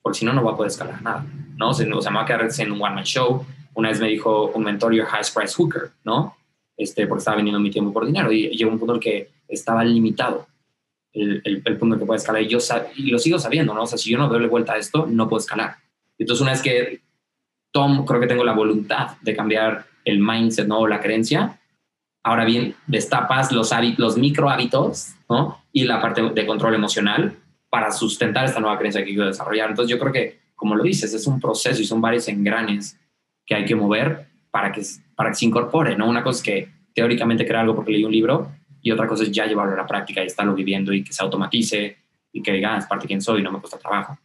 Porque 0.02 0.20
si 0.20 0.26
no, 0.26 0.34
no 0.34 0.44
voy 0.44 0.54
a 0.54 0.58
poder 0.58 0.72
escalar 0.72 1.02
nada, 1.02 1.26
¿no? 1.58 1.70
O 1.70 1.74
sea, 1.74 1.86
me 2.12 2.18
va 2.18 2.24
a 2.24 2.26
quedar 2.26 2.48
en 2.58 2.72
un 2.72 2.82
one-man 2.82 3.04
show. 3.04 3.46
Una 3.74 3.90
vez 3.90 4.00
me 4.00 4.08
dijo 4.08 4.48
un 4.48 4.64
mentor, 4.64 4.94
your 4.94 5.08
highest 5.12 5.36
price 5.36 5.56
hooker, 5.56 5.92
¿no? 6.04 6.36
Este, 6.78 7.08
porque 7.08 7.20
estaba 7.20 7.38
vendiendo 7.38 7.60
mi 7.60 7.72
tiempo 7.72 7.92
por 7.92 8.06
dinero. 8.06 8.32
Y 8.32 8.50
llegó 8.50 8.72
un 8.72 8.80
punto 8.80 8.94
en 8.94 8.98
el 8.98 9.04
que 9.04 9.32
estaba 9.48 9.84
limitado 9.84 10.48
el, 11.20 11.62
el, 11.66 11.78
punto 11.78 11.96
el 11.96 12.00
que 12.00 12.06
puede 12.06 12.20
escalar. 12.20 12.42
Y 12.42 12.48
yo 12.48 12.60
y 12.96 13.12
lo 13.12 13.20
sigo 13.20 13.40
sabiendo, 13.40 13.74
¿no? 13.74 13.84
O 13.84 13.88
sea, 13.88 13.98
si 13.98 14.10
yo 14.10 14.18
no 14.18 14.28
doy 14.28 14.46
vuelta 14.48 14.74
a 14.74 14.78
esto, 14.78 15.06
no 15.06 15.28
puedo 15.28 15.40
escalar. 15.40 15.78
Entonces, 16.18 16.42
una 16.42 16.52
vez 16.52 16.62
que 16.62 17.02
Tom, 17.72 18.06
creo 18.06 18.20
que 18.20 18.28
tengo 18.28 18.44
la 18.44 18.54
voluntad 18.54 19.18
de 19.22 19.36
cambiar 19.36 19.86
el 20.06 20.20
mindset, 20.20 20.68
¿no? 20.68 20.88
La 20.88 21.00
creencia. 21.00 21.60
Ahora 22.24 22.46
bien, 22.46 22.76
destapas 22.88 23.52
los, 23.52 23.72
los 23.98 24.18
micro 24.18 24.50
hábitos, 24.50 25.14
¿no? 25.30 25.64
Y 25.72 25.84
la 25.84 26.02
parte 26.02 26.22
de 26.22 26.46
control 26.46 26.76
emocional 26.76 27.36
para 27.70 27.92
sustentar 27.92 28.46
esta 28.46 28.60
nueva 28.60 28.78
creencia 28.78 29.04
que 29.04 29.12
quiero 29.12 29.28
desarrollar. 29.28 29.70
Entonces, 29.70 29.92
yo 29.92 30.00
creo 30.00 30.12
que, 30.12 30.40
como 30.56 30.76
lo 30.76 30.84
dices, 30.84 31.14
es 31.14 31.28
un 31.28 31.40
proceso 31.40 31.82
y 31.82 31.86
son 31.86 32.02
varios 32.02 32.28
engranes 32.28 32.98
que 33.46 33.56
hay 33.56 33.66
que 33.66 33.76
mover 33.76 34.28
para 34.52 34.72
que, 34.72 34.82
para 35.16 35.30
que 35.30 35.36
se 35.36 35.46
incorpore, 35.46 35.96
¿no? 35.96 36.10
Una 36.10 36.24
cosa 36.24 36.38
es 36.38 36.44
que 36.44 36.70
teóricamente 36.94 37.46
crear 37.46 37.62
algo 37.62 37.76
porque 37.76 37.92
leí 37.92 38.04
un 38.04 38.12
libro 38.12 38.52
y 38.82 38.92
otra 38.92 39.08
cosa 39.08 39.24
es 39.24 39.32
ya 39.32 39.46
llevarlo 39.46 39.74
a 39.74 39.78
la 39.78 39.88
práctica 39.88 40.24
y 40.24 40.28
estarlo 40.28 40.54
viviendo 40.54 40.94
y 40.94 41.04
que 41.04 41.14
se 41.14 41.24
automatice 41.24 41.98
y 42.32 42.42
que 42.42 42.52
diga, 42.52 42.76
ah, 42.76 42.78
es 42.78 42.86
parte 42.86 43.04
de 43.04 43.08
quién 43.08 43.22
soy, 43.22 43.42
no 43.42 43.52
me 43.52 43.60
cuesta 43.60 43.78
trabajo. 43.78 44.18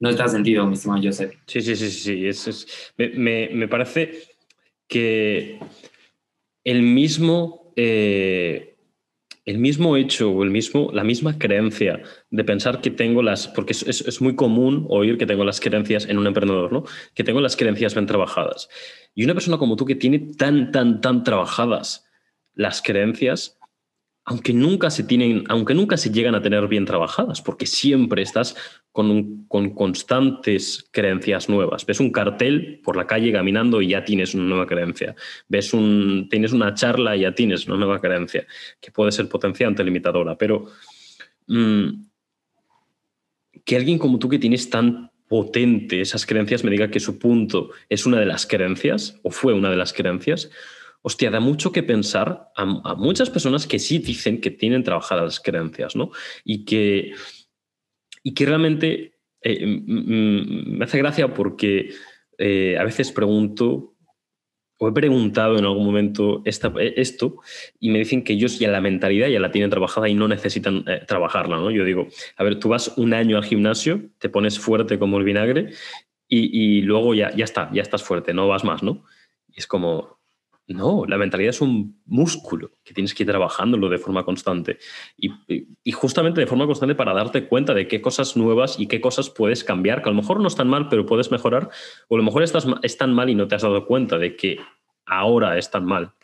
No 0.00 0.08
está 0.08 0.28
sentido, 0.28 0.66
mi 0.66 0.74
estimado 0.74 1.02
Joseph. 1.02 1.34
Sí, 1.46 1.60
sí, 1.60 1.76
sí, 1.76 1.90
sí. 2.32 2.66
Me, 2.96 3.50
me, 3.50 3.68
parece 3.68 4.22
que 4.88 5.60
el 6.64 6.82
mismo, 6.82 7.72
eh, 7.76 8.78
el 9.44 9.58
mismo 9.58 9.96
hecho 9.96 10.30
o 10.30 10.42
el 10.42 10.50
mismo, 10.50 10.90
la 10.92 11.04
misma 11.04 11.38
creencia 11.38 12.02
de 12.30 12.44
pensar 12.44 12.80
que 12.80 12.90
tengo 12.90 13.22
las, 13.22 13.48
porque 13.48 13.72
es, 13.72 13.82
es, 13.82 14.20
muy 14.22 14.36
común 14.36 14.86
oír 14.88 15.18
que 15.18 15.26
tengo 15.26 15.44
las 15.44 15.60
creencias 15.60 16.06
en 16.06 16.16
un 16.16 16.26
emprendedor, 16.26 16.72
¿no? 16.72 16.84
Que 17.14 17.22
tengo 17.22 17.42
las 17.42 17.56
creencias 17.56 17.94
bien 17.94 18.06
trabajadas. 18.06 18.70
Y 19.14 19.24
una 19.24 19.34
persona 19.34 19.58
como 19.58 19.76
tú 19.76 19.84
que 19.84 19.96
tiene 19.96 20.18
tan, 20.18 20.72
tan, 20.72 21.02
tan 21.02 21.24
trabajadas 21.24 22.09
las 22.60 22.82
creencias, 22.82 23.58
aunque 24.26 24.52
nunca 24.52 24.90
se 24.90 25.02
tienen, 25.02 25.44
aunque 25.48 25.72
nunca 25.72 25.96
se 25.96 26.10
llegan 26.10 26.34
a 26.34 26.42
tener 26.42 26.68
bien 26.68 26.84
trabajadas, 26.84 27.40
porque 27.40 27.64
siempre 27.64 28.20
estás 28.20 28.54
con, 28.92 29.46
con, 29.48 29.70
constantes 29.70 30.86
creencias 30.90 31.48
nuevas. 31.48 31.86
Ves 31.86 32.00
un 32.00 32.12
cartel 32.12 32.80
por 32.84 32.96
la 32.96 33.06
calle 33.06 33.32
caminando 33.32 33.80
y 33.80 33.88
ya 33.88 34.04
tienes 34.04 34.34
una 34.34 34.44
nueva 34.44 34.66
creencia. 34.66 35.16
Ves 35.48 35.72
un, 35.72 36.28
tienes 36.30 36.52
una 36.52 36.74
charla 36.74 37.16
y 37.16 37.20
ya 37.20 37.34
tienes 37.34 37.66
una 37.66 37.78
nueva 37.78 37.98
creencia, 37.98 38.46
que 38.78 38.90
puede 38.90 39.10
ser 39.10 39.26
potenciante, 39.26 39.82
limitadora. 39.82 40.36
Pero 40.36 40.66
mm, 41.46 41.88
que 43.64 43.76
alguien 43.76 43.98
como 43.98 44.18
tú 44.18 44.28
que 44.28 44.38
tienes 44.38 44.68
tan 44.68 45.10
potente 45.28 46.02
esas 46.02 46.26
creencias 46.26 46.62
me 46.62 46.70
diga 46.70 46.90
que 46.90 47.00
su 47.00 47.18
punto 47.18 47.70
es 47.88 48.04
una 48.04 48.20
de 48.20 48.26
las 48.26 48.46
creencias 48.46 49.18
o 49.22 49.30
fue 49.30 49.54
una 49.54 49.70
de 49.70 49.76
las 49.76 49.94
creencias, 49.94 50.50
hostia, 51.02 51.30
da 51.30 51.40
mucho 51.40 51.72
que 51.72 51.82
pensar 51.82 52.50
a, 52.56 52.94
muchas 52.94 53.30
personas 53.30 53.66
que 53.66 53.78
sí 53.78 53.98
dicen 53.98 54.40
que 54.40 54.50
tienen 54.50 54.82
trabajadas 54.82 55.40
creencias, 55.40 55.96
¿no? 55.96 56.10
Y 56.44 56.64
que, 56.64 57.12
y 58.22 58.34
que 58.34 58.46
realmente 58.46 59.18
eh, 59.42 59.66
me 59.66 60.84
hace 60.84 60.98
gracia 60.98 61.32
porque 61.32 61.90
eh, 62.38 62.76
a 62.78 62.84
veces 62.84 63.12
pregunto 63.12 63.94
o 64.82 64.88
he 64.88 64.92
preguntado 64.92 65.58
en 65.58 65.64
algún 65.66 65.84
momento 65.84 66.40
esta, 66.46 66.72
esto 66.78 67.36
y 67.78 67.90
me 67.90 67.98
dicen 67.98 68.24
que 68.24 68.32
ellos 68.32 68.58
ya 68.58 68.70
la 68.70 68.80
mentalidad 68.80 69.28
ya 69.28 69.38
la 69.38 69.50
tienen 69.50 69.68
trabajada 69.68 70.08
y 70.08 70.14
no 70.14 70.26
necesitan 70.26 70.84
eh, 70.86 71.02
trabajarla, 71.06 71.56
¿no? 71.56 71.70
Yo 71.70 71.84
digo, 71.84 72.08
a 72.36 72.44
ver, 72.44 72.58
tú 72.58 72.70
vas 72.70 72.96
un 72.96 73.12
año 73.12 73.36
al 73.36 73.44
gimnasio, 73.44 74.10
te 74.18 74.30
pones 74.30 74.58
fuerte 74.58 74.98
como 74.98 75.18
el 75.18 75.24
vinagre 75.24 75.72
y, 76.26 76.78
y 76.78 76.82
luego 76.82 77.14
ya, 77.14 77.34
ya 77.34 77.44
está, 77.44 77.70
ya 77.74 77.82
estás 77.82 78.02
fuerte, 78.02 78.32
no 78.32 78.48
vas 78.48 78.64
más, 78.64 78.82
¿no? 78.82 79.04
Y 79.48 79.58
es 79.58 79.66
como, 79.66 80.19
no, 80.74 81.04
la 81.06 81.18
mentalidad 81.18 81.50
es 81.50 81.60
un 81.60 82.00
músculo 82.06 82.70
que 82.84 82.94
tienes 82.94 83.14
que 83.14 83.24
ir 83.24 83.28
trabajándolo 83.28 83.88
de 83.88 83.98
forma 83.98 84.24
constante. 84.24 84.78
Y, 85.16 85.30
justamente 85.92 86.40
de 86.40 86.46
forma 86.46 86.66
constante 86.66 86.94
para 86.94 87.12
darte 87.12 87.48
cuenta 87.48 87.74
de 87.74 87.88
qué 87.88 88.00
cosas 88.00 88.36
nuevas 88.36 88.78
y 88.78 88.86
qué 88.86 89.00
cosas 89.00 89.30
puedes 89.30 89.64
cambiar, 89.64 90.02
que 90.02 90.08
a 90.08 90.12
lo 90.12 90.20
mejor 90.20 90.40
no 90.40 90.48
están 90.48 90.68
mal, 90.68 90.88
pero 90.88 91.06
puedes 91.06 91.30
mejorar. 91.30 91.70
O 92.08 92.14
a 92.14 92.18
lo 92.18 92.24
mejor 92.24 92.42
estás, 92.42 92.66
están 92.82 93.12
mal 93.12 93.30
y 93.30 93.34
no 93.34 93.48
te 93.48 93.54
has 93.54 93.62
dado 93.62 93.86
cuenta 93.86 94.18
de 94.18 94.36
que 94.36 94.58
ahora 95.06 95.58
están 95.58 95.84
mal. 95.84 96.14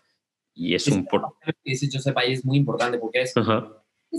Y 0.54 0.74
es, 0.74 0.86
un... 0.88 1.06
Ese 1.64 1.88
yo 1.90 2.00
sepa, 2.00 2.22
es 2.22 2.44
muy 2.44 2.56
importante 2.56 2.98
porque 2.98 3.22
es, 3.22 3.34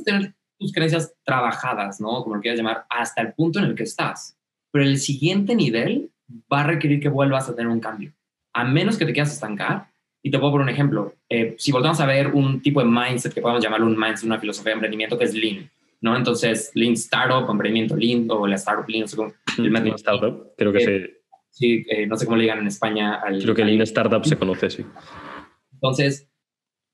tener 0.05 0.35
tus 0.59 0.71
creencias 0.71 1.15
trabajadas, 1.23 1.99
¿no? 1.99 2.23
Como 2.23 2.35
lo 2.35 2.41
quieras 2.41 2.59
llamar, 2.59 2.85
hasta 2.89 3.21
el 3.21 3.33
punto 3.33 3.59
en 3.59 3.65
el 3.65 3.75
que 3.75 3.83
estás. 3.83 4.37
Pero 4.71 4.85
el 4.85 4.99
siguiente 4.99 5.55
nivel 5.55 6.11
va 6.51 6.61
a 6.61 6.67
requerir 6.67 6.99
que 6.99 7.09
vuelvas 7.09 7.49
a 7.49 7.55
tener 7.55 7.71
un 7.71 7.79
cambio. 7.79 8.13
A 8.53 8.63
menos 8.63 8.97
que 8.97 9.05
te 9.05 9.13
quieras 9.13 9.33
estancar, 9.33 9.89
y 10.27 10.29
te 10.29 10.39
puedo 10.39 10.51
poner 10.51 10.65
un 10.65 10.69
ejemplo. 10.69 11.13
Eh, 11.29 11.55
si 11.57 11.71
volvemos 11.71 12.01
a 12.01 12.05
ver 12.05 12.27
un 12.27 12.61
tipo 12.61 12.81
de 12.81 12.85
mindset 12.85 13.33
que 13.33 13.39
podemos 13.39 13.63
llamarlo 13.63 13.85
un 13.85 13.97
mindset, 13.97 14.25
una 14.25 14.37
filosofía 14.37 14.71
de 14.71 14.73
emprendimiento 14.73 15.17
que 15.17 15.23
es 15.23 15.33
Lean, 15.33 15.71
¿no? 16.01 16.17
Entonces, 16.17 16.69
Lean 16.73 16.95
Startup, 16.95 17.49
emprendimiento 17.49 17.95
Lean 17.95 18.27
o 18.29 18.45
la 18.45 18.55
Startup 18.55 18.83
Lean, 18.89 19.03
no 19.03 19.07
sé 19.07 19.15
cómo. 19.15 19.33
El 19.57 19.93
Startup, 19.95 20.51
creo 20.57 20.73
que 20.73 20.83
eh, 20.83 21.13
Sí, 21.49 21.85
eh, 21.87 22.05
no 22.07 22.17
sé 22.17 22.25
cómo 22.25 22.35
le 22.35 22.43
digan 22.43 22.59
en 22.59 22.67
España. 22.67 23.21
Al, 23.23 23.41
creo 23.41 23.55
que 23.55 23.63
Lean 23.63 23.81
Startup 23.83 24.21
se 24.25 24.35
conoce, 24.35 24.69
sí. 24.69 24.85
Entonces, 25.71 26.29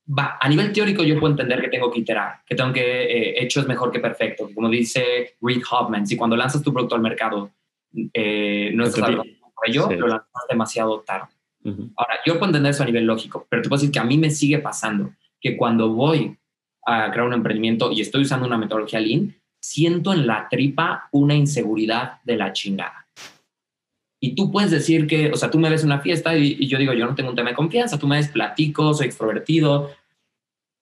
va, 0.08 0.38
a 0.40 0.48
nivel 0.48 0.72
teórico 0.72 1.02
yo 1.02 1.20
puedo 1.20 1.34
entender 1.34 1.60
que 1.60 1.70
tengo 1.70 1.90
que 1.90 2.02
iterar, 2.02 2.42
que 2.46 2.54
tengo 2.54 2.72
que, 2.72 3.34
hecho 3.42 3.62
es 3.62 3.68
mejor 3.68 3.92
que 3.92 4.00
perfecto. 4.00 4.48
Como 4.54 4.70
dice 4.70 5.38
Reed 5.42 5.64
Hoffman, 5.72 6.06
si 6.06 6.16
cuando 6.16 6.36
lanzas 6.36 6.62
tu 6.62 6.72
producto 6.72 6.94
al 6.94 7.02
mercado 7.02 7.50
no 7.92 8.86
es 8.86 9.02
algo 9.02 9.24
para 9.24 9.72
ello, 9.72 9.90
lo 9.90 10.08
lanzas 10.08 10.46
demasiado 10.48 11.00
tarde. 11.00 11.33
Ahora, 11.66 12.16
yo 12.26 12.34
puedo 12.34 12.48
entender 12.48 12.72
eso 12.72 12.84
a 12.84 12.86
nivel 12.86 13.06
lógico, 13.06 13.48
pero 13.50 13.62
te 13.62 13.70
puedo 13.70 13.80
decir 13.80 13.92
que 13.92 14.00
a 14.00 14.04
mí 14.04 14.18
me 14.18 14.30
sigue 14.30 14.60
pasando 14.60 15.14
que 15.40 15.56
cuando 15.58 15.90
voy 15.94 16.38
a 16.86 17.12
crear 17.12 17.28
un 17.28 17.34
emprendimiento 17.34 17.92
y 17.92 18.02
estoy 18.02 18.24
usando 18.24 18.46
una 18.46 18.58
metodología 18.58 19.00
Lean, 19.00 19.36
siento 19.62 20.14
en 20.14 20.28
la 20.28 20.48
tripa 20.50 21.08
una 21.12 21.36
inseguridad 21.36 22.22
de 22.24 22.38
la 22.38 22.52
chingada. 22.52 23.08
Y 24.20 24.36
tú 24.36 24.52
puedes 24.52 24.72
decir 24.72 25.08
que, 25.08 25.32
o 25.32 25.36
sea, 25.36 25.52
tú 25.52 25.60
me 25.60 25.70
ves 25.70 25.84
una 25.84 26.00
fiesta 26.00 26.36
y, 26.38 26.68
yo 26.68 26.78
digo, 26.78 26.94
yo 26.94 27.06
no 27.06 27.16
tengo 27.16 27.30
un 27.30 27.36
tema 27.36 27.50
de 27.50 27.56
confianza, 27.56 28.00
tú 28.00 28.08
me 28.08 28.18
ves 28.18 28.30
platico, 28.30 28.94
soy 28.94 29.08
extrovertido. 29.08 29.92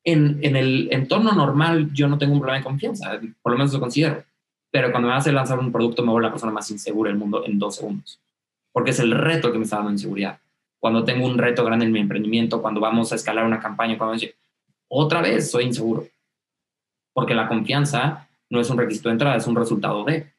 En, 0.04 0.40
en, 0.42 0.56
el 0.56 0.90
entorno 0.92 1.32
normal 1.32 1.92
yo 1.94 2.08
no 2.08 2.18
tengo 2.18 2.34
un 2.34 2.40
problema 2.40 2.60
de 2.60 2.64
confianza, 2.64 3.20
por 3.42 3.52
lo 3.52 3.58
menos 3.58 3.74
lo 3.74 3.80
considero. 3.80 4.24
Pero 4.72 4.92
cuando 4.92 5.10
me 5.10 5.16
vas 5.16 5.28
a 5.28 5.32
lanzar 5.32 5.60
un 5.60 5.72
producto 5.72 6.04
me 6.04 6.12
vuelvo 6.12 6.28
la 6.28 6.32
persona 6.32 6.52
más 6.52 6.70
insegura 6.72 7.10
del 7.10 7.20
mundo 7.20 7.44
en 7.46 7.60
dos 7.60 7.76
segundos. 7.76 8.20
Porque 8.72 8.92
es 8.92 9.00
el 9.00 9.12
reto 9.12 9.52
que 9.52 9.58
me 9.58 9.64
está 9.64 9.78
dando 9.78 9.92
inseguridad 9.92 10.40
cuando 10.82 11.06
tengo 11.06 11.28
un 11.28 11.38
reto 11.38 11.64
grande 11.64 11.86
en 11.86 11.92
mi 11.92 12.00
emprendimiento, 12.00 12.60
cuando 12.60 12.82
vamos 12.82 13.12
a 13.12 13.16
escalar 13.16 13.46
una 13.46 13.60
campaña, 13.60 14.00
cuando 14.00 14.20
otra 14.90 15.22
vez 15.22 15.52
soy 15.52 15.66
inseguro. 15.66 16.08
Porque 17.14 17.36
la 17.36 17.48
confianza 17.48 18.28
no 18.50 18.60
es 18.60 18.70
un 18.70 18.80
requisito 18.80 19.10
de 19.10 19.14
entrada, 19.14 19.36
es 19.36 19.46
un 19.46 19.56
resultado 19.56 20.04
de. 20.04 20.34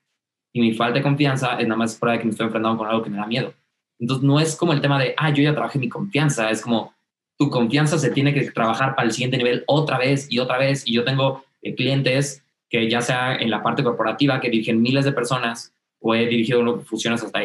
Y 0.52 0.60
mi 0.60 0.74
falta 0.74 0.98
de 0.98 1.02
confianza 1.02 1.60
es 1.60 1.68
nada 1.68 1.78
más 1.78 1.94
prueba 1.94 2.14
de 2.14 2.18
que 2.18 2.24
me 2.24 2.32
estoy 2.32 2.46
enfrentando 2.46 2.76
con 2.76 2.88
algo 2.88 3.04
que 3.04 3.10
me 3.10 3.18
da 3.18 3.26
miedo. 3.26 3.54
Entonces 4.00 4.24
no 4.24 4.40
es 4.40 4.56
como 4.56 4.72
el 4.72 4.80
tema 4.80 4.98
de, 4.98 5.14
ah, 5.16 5.30
yo 5.30 5.44
ya 5.44 5.54
trabajé 5.54 5.78
mi 5.78 5.88
confianza, 5.88 6.50
es 6.50 6.60
como 6.60 6.92
tu 7.38 7.48
confianza 7.48 7.96
se 7.96 8.10
tiene 8.10 8.34
que 8.34 8.50
trabajar 8.50 8.96
para 8.96 9.06
el 9.06 9.12
siguiente 9.12 9.38
nivel 9.38 9.62
otra 9.68 9.96
vez 9.96 10.26
y 10.28 10.40
otra 10.40 10.58
vez. 10.58 10.82
Y 10.88 10.92
yo 10.92 11.04
tengo 11.04 11.44
eh, 11.62 11.76
clientes 11.76 12.42
que 12.68 12.90
ya 12.90 13.00
sea 13.00 13.36
en 13.36 13.48
la 13.48 13.62
parte 13.62 13.84
corporativa 13.84 14.40
que 14.40 14.50
dirigen 14.50 14.82
miles 14.82 15.04
de 15.04 15.12
personas 15.12 15.72
o 16.00 16.16
he 16.16 16.26
dirigido 16.26 16.80
fusiones 16.80 17.22
hasta 17.22 17.40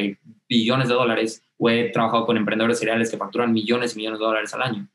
billones 0.49 0.88
de 0.88 0.95
dólares 0.95 1.44
o 1.58 1.70
he 1.70 1.90
trabajado 1.90 2.26
con 2.26 2.38
emprendedores 2.38 2.80
seriales 2.80 3.10
que 3.10 3.18
facturan 3.18 3.54
millones 3.54 3.94
y 3.94 3.98
millones 3.98 4.20
de 4.20 4.26
dólares 4.26 4.54
al 4.54 4.62
año. 4.62 4.88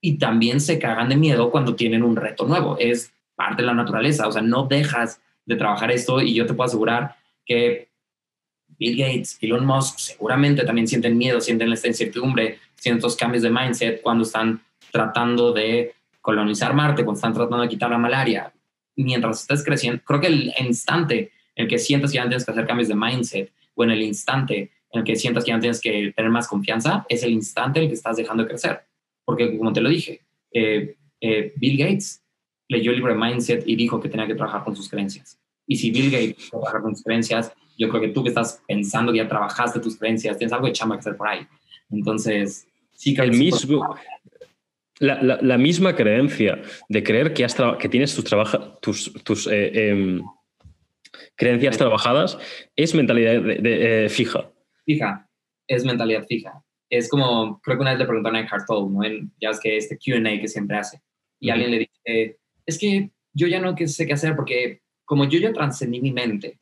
Y 0.00 0.18
también 0.18 0.60
se 0.60 0.78
cagan 0.78 1.08
de 1.08 1.16
miedo 1.16 1.50
cuando 1.50 1.76
tienen 1.76 2.02
un 2.02 2.16
reto 2.16 2.46
nuevo. 2.46 2.76
Es 2.78 3.12
parte 3.34 3.62
de 3.62 3.66
la 3.66 3.74
naturaleza. 3.74 4.26
O 4.26 4.32
sea, 4.32 4.42
no 4.42 4.66
dejas 4.66 5.20
de 5.44 5.56
trabajar 5.56 5.90
esto 5.90 6.20
y 6.20 6.34
yo 6.34 6.46
te 6.46 6.54
puedo 6.54 6.68
asegurar 6.68 7.16
que 7.44 7.90
Bill 8.78 8.96
Gates, 8.96 9.38
Elon 9.40 9.66
Musk 9.66 9.98
seguramente 9.98 10.64
también 10.64 10.88
sienten 10.88 11.18
miedo, 11.18 11.40
sienten 11.40 11.72
esta 11.72 11.88
incertidumbre, 11.88 12.58
sienten 12.76 12.98
estos 12.98 13.16
cambios 13.16 13.42
de 13.42 13.50
mindset 13.50 14.00
cuando 14.00 14.24
están 14.24 14.62
tratando 14.90 15.52
de 15.52 15.94
colonizar 16.20 16.74
Marte, 16.74 17.04
cuando 17.04 17.18
están 17.18 17.34
tratando 17.34 17.62
de 17.62 17.68
quitar 17.68 17.90
la 17.90 17.98
malaria. 17.98 18.52
Mientras 18.96 19.42
estés 19.42 19.64
creciendo, 19.64 20.02
creo 20.04 20.20
que 20.20 20.26
el 20.28 20.52
instante 20.60 21.32
en 21.54 21.64
el 21.64 21.68
que 21.68 21.78
sientas 21.78 22.10
que 22.10 22.16
ya 22.16 22.22
tienes 22.22 22.44
que 22.44 22.52
hacer 22.52 22.66
cambios 22.66 22.88
de 22.88 22.94
mindset 22.94 23.52
o 23.74 23.84
en 23.84 23.90
el 23.90 24.02
instante 24.02 24.70
en 24.92 25.00
el 25.00 25.04
que 25.04 25.16
sientas 25.16 25.44
que 25.44 25.50
ya 25.50 25.60
tienes 25.60 25.80
que 25.80 26.12
tener 26.14 26.30
más 26.30 26.48
confianza, 26.48 27.06
es 27.08 27.22
el 27.22 27.32
instante 27.32 27.78
en 27.78 27.84
el 27.84 27.88
que 27.88 27.94
estás 27.94 28.16
dejando 28.16 28.42
de 28.42 28.48
crecer. 28.48 28.80
Porque 29.24 29.56
como 29.56 29.72
te 29.72 29.80
lo 29.80 29.88
dije, 29.88 30.22
eh, 30.52 30.96
eh, 31.20 31.52
Bill 31.56 31.78
Gates 31.78 32.22
leyó 32.68 32.90
el 32.90 32.96
libro 32.96 33.12
de 33.12 33.18
Mindset 33.18 33.66
y 33.66 33.76
dijo 33.76 34.00
que 34.00 34.08
tenía 34.08 34.26
que 34.26 34.34
trabajar 34.34 34.64
con 34.64 34.74
sus 34.74 34.88
creencias. 34.88 35.38
Y 35.66 35.76
si 35.76 35.90
Bill 35.90 36.10
Gates 36.10 36.50
trabajar 36.50 36.82
con 36.82 36.94
sus 36.94 37.04
creencias, 37.04 37.52
yo 37.78 37.88
creo 37.88 38.00
que 38.00 38.08
tú 38.08 38.22
que 38.22 38.30
estás 38.30 38.62
pensando 38.66 39.12
que 39.12 39.18
ya 39.18 39.28
trabajaste 39.28 39.80
tus 39.80 39.96
creencias, 39.96 40.36
tienes 40.36 40.52
algo 40.52 40.66
de 40.66 40.72
chamba 40.72 40.96
que 40.96 41.00
hacer 41.00 41.16
por 41.16 41.28
ahí. 41.28 41.46
Entonces, 41.90 42.66
sí 42.92 43.14
que... 43.14 43.22
El 43.22 43.32
mismo, 43.32 43.96
la, 45.00 45.38
la, 45.40 45.58
misma 45.58 45.96
creencia 45.96 46.60
de 46.88 47.02
creer 47.02 47.32
que, 47.32 47.44
has 47.44 47.56
que 47.78 47.88
tienes 47.88 48.14
tus, 48.14 48.24
trabaja, 48.24 48.78
tus, 48.80 49.12
tus 49.24 49.46
eh, 49.46 49.90
em, 49.90 50.22
creencias 51.36 51.78
trabajadas 51.78 52.38
es 52.76 52.94
mentalidad 52.94 53.40
de, 53.40 54.04
eh, 54.04 54.08
fija. 54.10 54.50
Fija, 54.92 55.28
es 55.68 55.84
mentalidad 55.84 56.26
fija. 56.26 56.64
Es 56.88 57.08
como, 57.08 57.60
creo 57.60 57.76
que 57.76 57.82
una 57.82 57.90
vez 57.90 58.00
le 58.00 58.06
preguntaron 58.06 58.36
a 58.36 58.40
Eckhart 58.40 58.66
Tolle, 58.66 58.90
¿no? 58.90 59.30
ya 59.40 59.50
es 59.50 59.60
que 59.60 59.76
este 59.76 59.96
QA 59.96 60.40
que 60.40 60.48
siempre 60.48 60.76
hace. 60.76 61.00
Y 61.38 61.50
alguien 61.50 61.70
le 61.70 61.78
dice, 61.78 62.38
es 62.66 62.78
que 62.78 63.10
yo 63.32 63.46
ya 63.46 63.60
no 63.60 63.76
sé 63.76 64.06
qué 64.06 64.12
hacer 64.12 64.34
porque 64.34 64.82
como 65.04 65.24
yo 65.28 65.38
ya 65.38 65.52
trascendí 65.52 66.00
mi 66.00 66.12
mente, 66.12 66.58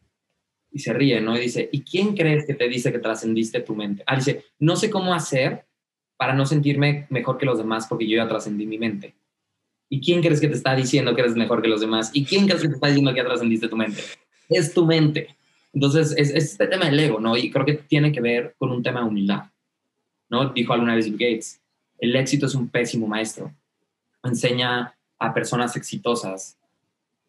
y 0.71 0.81
se 0.81 0.93
ríe, 0.93 1.21
¿no? 1.21 1.37
Y 1.37 1.41
dice, 1.41 1.69
¿y 1.73 1.83
quién 1.83 2.15
crees 2.15 2.47
que 2.47 2.55
te 2.55 2.69
dice 2.69 2.93
que 2.93 2.99
trascendiste 2.99 3.61
tu 3.61 3.75
mente? 3.75 4.03
Ah, 4.07 4.17
dice, 4.17 4.45
no 4.59 4.77
sé 4.77 4.91
cómo 4.91 5.15
hacer 5.15 5.65
para 6.17 6.35
no 6.35 6.45
sentirme 6.45 7.07
mejor 7.11 7.39
que 7.39 7.47
los 7.47 7.59
demás 7.59 7.87
porque 7.89 8.07
yo 8.07 8.17
ya 8.17 8.29
trascendí 8.29 8.67
mi 8.67 8.79
mente. 8.79 9.15
¿Y 9.89 10.01
quién 10.01 10.21
crees 10.21 10.41
que 10.41 10.49
te 10.49 10.55
está 10.55 10.75
diciendo 10.75 11.15
que 11.15 11.23
eres 11.23 11.37
mejor 11.37 11.63
que 11.63 11.69
los 11.69 11.81
demás? 11.81 12.11
¿Y 12.13 12.25
quién 12.25 12.47
crees 12.47 12.61
que 12.61 12.69
te 12.69 12.75
está 12.75 12.89
diciendo 12.89 13.13
que 13.13 13.19
ya 13.19 13.25
trascendiste 13.25 13.69
tu 13.69 13.77
mente? 13.77 14.03
Es 14.51 14.75
tu 14.75 14.85
mente. 14.85 15.38
Entonces, 15.73 16.15
es, 16.17 16.31
este 16.31 16.67
tema 16.67 16.87
del 16.87 16.99
ego, 16.99 17.21
¿no? 17.21 17.37
Y 17.37 17.51
creo 17.51 17.65
que 17.65 17.75
tiene 17.75 18.13
que 18.13 18.21
ver 18.21 18.55
con 18.59 18.71
un 18.71 18.83
tema 18.83 19.01
de 19.01 19.07
humildad, 19.07 19.45
¿no? 20.29 20.51
Dijo 20.51 20.73
alguna 20.73 20.95
vez 20.95 21.07
Bill 21.07 21.19
Gates, 21.19 21.61
el 21.99 22.17
éxito 22.17 22.47
es 22.47 22.55
un 22.55 22.69
pésimo 22.69 23.07
maestro. 23.07 23.53
Enseña 24.23 24.95
a 25.19 25.35
personas 25.35 25.77
exitosas 25.77 26.57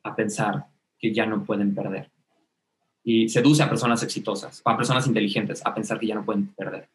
a 0.03 0.15
pensar 0.15 0.65
que 0.97 1.13
ya 1.13 1.25
no 1.25 1.43
pueden 1.43 1.73
perder 1.75 2.09
y 3.03 3.29
seduce 3.29 3.63
a 3.63 3.69
personas 3.69 4.03
exitosas, 4.03 4.61
a 4.65 4.77
personas 4.77 5.07
inteligentes, 5.07 5.65
a 5.65 5.73
pensar 5.73 5.99
que 5.99 6.07
ya 6.07 6.15
no 6.15 6.25
pueden 6.25 6.47
perder. 6.47 6.89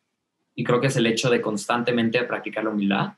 Y 0.55 0.63
creo 0.63 0.81
que 0.81 0.87
es 0.87 0.97
el 0.97 1.07
hecho 1.07 1.31
de 1.31 1.41
constantemente 1.41 2.23
practicar 2.23 2.65
la 2.65 2.71
humildad, 2.71 3.15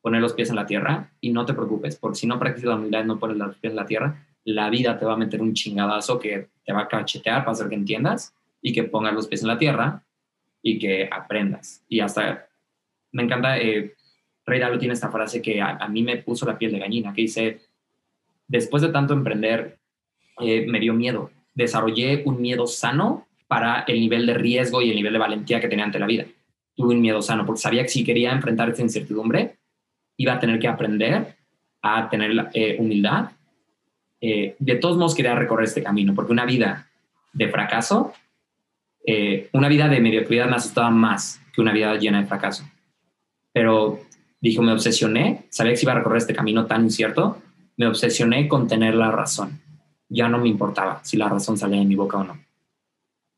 poner 0.00 0.20
los 0.20 0.32
pies 0.32 0.50
en 0.50 0.56
la 0.56 0.66
tierra 0.66 1.10
y 1.20 1.30
no 1.30 1.44
te 1.44 1.54
preocupes, 1.54 1.96
porque 1.96 2.18
si 2.18 2.26
no 2.26 2.38
practicas 2.38 2.68
la 2.68 2.76
humildad 2.76 3.04
no 3.04 3.18
pones 3.18 3.36
los 3.36 3.56
pies 3.56 3.72
en 3.72 3.76
la 3.76 3.86
tierra, 3.86 4.24
la 4.44 4.70
vida 4.70 4.98
te 4.98 5.04
va 5.04 5.14
a 5.14 5.16
meter 5.16 5.40
un 5.40 5.54
chingadazo 5.54 6.18
que 6.18 6.48
te 6.64 6.72
va 6.72 6.82
a 6.82 6.88
cachetear 6.88 7.40
para 7.40 7.52
hacer 7.52 7.68
que 7.68 7.74
entiendas 7.74 8.34
y 8.60 8.72
que 8.72 8.84
pongas 8.84 9.14
los 9.14 9.28
pies 9.28 9.42
en 9.42 9.48
la 9.48 9.58
tierra 9.58 10.04
y 10.62 10.78
que 10.78 11.08
aprendas. 11.10 11.84
Y 11.88 12.00
hasta 12.00 12.48
me 13.12 13.22
encanta, 13.22 13.58
eh, 13.58 13.94
Rey 14.44 14.60
Dalo 14.60 14.78
tiene 14.78 14.94
esta 14.94 15.10
frase 15.10 15.42
que 15.42 15.60
a, 15.60 15.86
mí 15.88 16.02
me 16.02 16.16
puso 16.18 16.46
la 16.46 16.58
piel 16.58 16.72
de 16.72 16.78
gallina, 16.78 17.12
que 17.12 17.22
dice, 17.22 17.60
después 18.48 18.82
de 18.82 18.88
tanto 18.88 19.14
emprender, 19.14 19.78
eh, 20.40 20.66
me 20.66 20.80
dio 20.80 20.94
miedo 20.94 21.30
desarrollé 21.54 22.22
un 22.24 22.40
miedo 22.40 22.66
sano 22.66 23.26
para 23.46 23.84
el 23.86 24.00
nivel 24.00 24.26
de 24.26 24.34
riesgo 24.34 24.80
y 24.80 24.90
el 24.90 24.96
nivel 24.96 25.12
de 25.12 25.18
valentía 25.18 25.60
que 25.60 25.68
tenía 25.68 25.84
ante 25.84 25.98
la 25.98 26.06
vida. 26.06 26.24
Tuve 26.74 26.94
un 26.94 27.00
miedo 27.00 27.20
sano 27.20 27.44
porque 27.44 27.60
sabía 27.60 27.82
que 27.82 27.88
si 27.88 28.04
quería 28.04 28.32
enfrentar 28.32 28.70
esa 28.70 28.82
incertidumbre, 28.82 29.58
iba 30.16 30.34
a 30.34 30.40
tener 30.40 30.58
que 30.58 30.68
aprender 30.68 31.36
a 31.82 32.08
tener 32.08 32.50
eh, 32.54 32.76
humildad. 32.78 33.30
Eh, 34.22 34.56
de 34.58 34.76
todos 34.76 34.96
modos 34.96 35.14
quería 35.14 35.34
recorrer 35.34 35.66
este 35.66 35.82
camino, 35.82 36.14
porque 36.14 36.32
una 36.32 36.46
vida 36.46 36.88
de 37.34 37.48
fracaso, 37.50 38.14
eh, 39.04 39.50
una 39.52 39.68
vida 39.68 39.88
de 39.88 40.00
mediocridad 40.00 40.48
me 40.48 40.56
asustaba 40.56 40.88
más 40.88 41.42
que 41.52 41.60
una 41.60 41.72
vida 41.72 41.94
llena 41.96 42.22
de 42.22 42.26
fracaso. 42.26 42.64
Pero 43.52 44.00
dijo, 44.40 44.62
me 44.62 44.72
obsesioné, 44.72 45.44
sabía 45.50 45.72
que 45.72 45.76
si 45.76 45.84
iba 45.84 45.92
a 45.92 45.96
recorrer 45.96 46.18
este 46.18 46.34
camino 46.34 46.64
tan 46.64 46.84
incierto, 46.84 47.42
me 47.76 47.86
obsesioné 47.86 48.48
con 48.48 48.66
tener 48.66 48.94
la 48.94 49.10
razón 49.10 49.60
ya 50.12 50.28
no 50.28 50.38
me 50.38 50.48
importaba 50.48 51.00
si 51.02 51.16
la 51.16 51.28
razón 51.28 51.56
salía 51.56 51.78
de 51.78 51.86
mi 51.86 51.94
boca 51.94 52.18
o 52.18 52.24
no. 52.24 52.38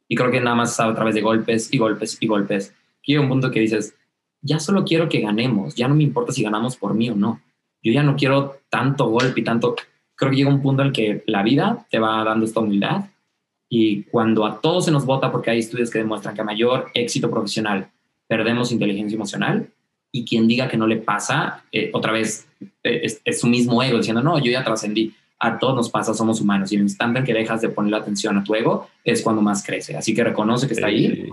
Y 0.09 0.17
creo 0.17 0.31
que 0.31 0.41
nada 0.41 0.57
más 0.57 0.79
a 0.81 0.95
través 0.95 1.15
de 1.15 1.23
golpes 1.23 1.73
y 1.73 1.79
golpes 1.79 2.19
y 2.21 2.27
golpes. 2.27 2.75
Llega 3.03 3.21
un 3.21 3.29
punto 3.29 3.51
que 3.51 3.61
dices, 3.61 3.95
ya 4.43 4.59
solo 4.59 4.85
quiero 4.85 5.09
que 5.09 5.21
ganemos, 5.21 5.75
ya 5.75 5.89
no 5.89 5.95
me 5.95 6.03
importa 6.03 6.33
si 6.33 6.43
ganamos 6.43 6.77
por 6.77 6.95
mí 6.95 7.09
o 7.11 7.15
no. 7.15 7.41
Yo 7.83 7.93
ya 7.93 8.03
no 8.03 8.17
quiero 8.17 8.61
tanto 8.69 9.09
golpe 9.09 9.41
y 9.41 9.45
tanto... 9.45 9.77
Creo 10.17 10.31
que 10.31 10.37
llega 10.37 10.51
un 10.51 10.63
punto 10.63 10.83
en 10.83 10.89
el 10.89 10.95
que 10.95 11.25
la 11.27 11.43
vida 11.43 11.87
te 11.91 11.99
va 11.99 12.23
dando 12.25 12.45
esta 12.45 12.61
humildad 12.61 13.07
y 13.69 14.03
cuando 14.05 14.47
a 14.47 14.61
todos 14.61 14.85
se 14.85 14.91
nos 14.91 15.05
vota, 15.05 15.33
porque 15.33 15.51
hay 15.51 15.59
estudios 15.59 15.91
que 15.91 15.99
demuestran 15.99 16.35
que 16.35 16.43
a 16.43 16.45
mayor 16.45 16.91
éxito 16.95 17.31
profesional 17.31 17.89
perdemos 18.29 18.73
inteligencia 18.73 19.17
emocional, 19.17 19.69
y 20.15 20.25
quien 20.25 20.47
diga 20.47 20.69
que 20.69 20.77
no 20.77 20.87
le 20.87 20.99
pasa, 20.99 21.65
eh, 21.73 21.91
otra 21.93 22.13
vez 22.13 22.47
eh, 22.85 23.01
es, 23.03 23.21
es, 23.25 23.41
su 23.41 23.49
mismo 23.49 23.83
ego 23.83 23.99
diciendo, 23.99 24.23
no, 24.23 24.39
yo 24.39 24.53
ya 24.53 24.63
trascendí 24.63 25.13
a 25.41 25.59
todos 25.59 25.75
nos 25.75 25.91
pasa, 25.91 26.15
somos 26.15 26.41
humanos. 26.41 26.71
Y 26.71 26.77
el 26.77 26.83
instante 26.83 27.19
en 27.19 27.25
que 27.25 27.35
dejas 27.35 27.61
de 27.61 27.69
poner 27.69 27.91
la 27.91 27.99
atención 27.99 28.39
a 28.39 28.45
tu 28.45 28.55
ego 28.55 28.89
es 29.03 29.23
cuando 29.23 29.43
más 29.43 29.67
crece. 29.67 29.97
Así 29.97 30.15
que 30.15 30.23
reconoce 30.23 30.69
que 30.69 30.75
está 30.75 30.87
ahí, 30.87 31.29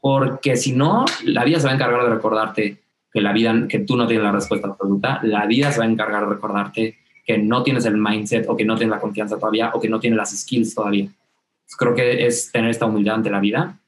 porque 0.00 0.56
si 0.56 0.72
no, 0.72 1.04
la 1.24 1.44
vida 1.44 1.60
se 1.60 1.66
va 1.66 1.72
a 1.72 1.76
encargar 1.76 2.02
de 2.02 2.10
recordarte 2.10 2.82
que 3.12 3.20
la 3.20 3.32
vida, 3.32 3.66
que 3.68 3.78
tú 3.78 3.96
no 3.96 4.08
tienes 4.08 4.24
la 4.24 4.32
respuesta 4.32 4.66
absoluta. 4.66 5.20
La 5.22 5.46
vida 5.46 5.70
se 5.70 5.78
va 5.78 5.84
a 5.84 5.88
encargar 5.88 6.24
de 6.24 6.34
recordarte 6.34 6.98
que 7.26 7.38
no 7.38 7.62
tienes 7.62 7.84
el 7.84 7.96
mindset 7.96 8.48
o 8.48 8.56
que 8.56 8.64
no 8.64 8.76
tienes 8.76 8.92
la 8.92 9.00
confianza 9.00 9.36
todavía 9.36 9.72
o 9.74 9.80
que 9.80 9.88
no 9.88 9.98
tienes 10.00 10.16
las 10.16 10.30
skills 10.30 10.74
todavía. 10.74 11.08
creo 11.76 11.94
que 11.94 12.26
es 12.26 12.52
tener 12.52 12.70
esta 12.70 12.86
humildad 12.86 13.16
ante 13.16 13.30
la 13.30 13.40
vida, 13.40 13.80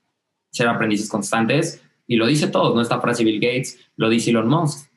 ser 0.51 0.69
aprendices 0.69 1.09
constantes 1.09 1.81
y 2.07 2.17
lo 2.17 2.27
dice 2.27 2.49
todo, 2.49 2.75
no 2.75 2.81
está 2.81 3.01
frase 3.01 3.25
Bill 3.25 3.41
Gates, 3.41 3.79
lo 3.97 4.09
dice 4.09 4.31
Elon 4.31 4.49
Musk. 4.49 4.89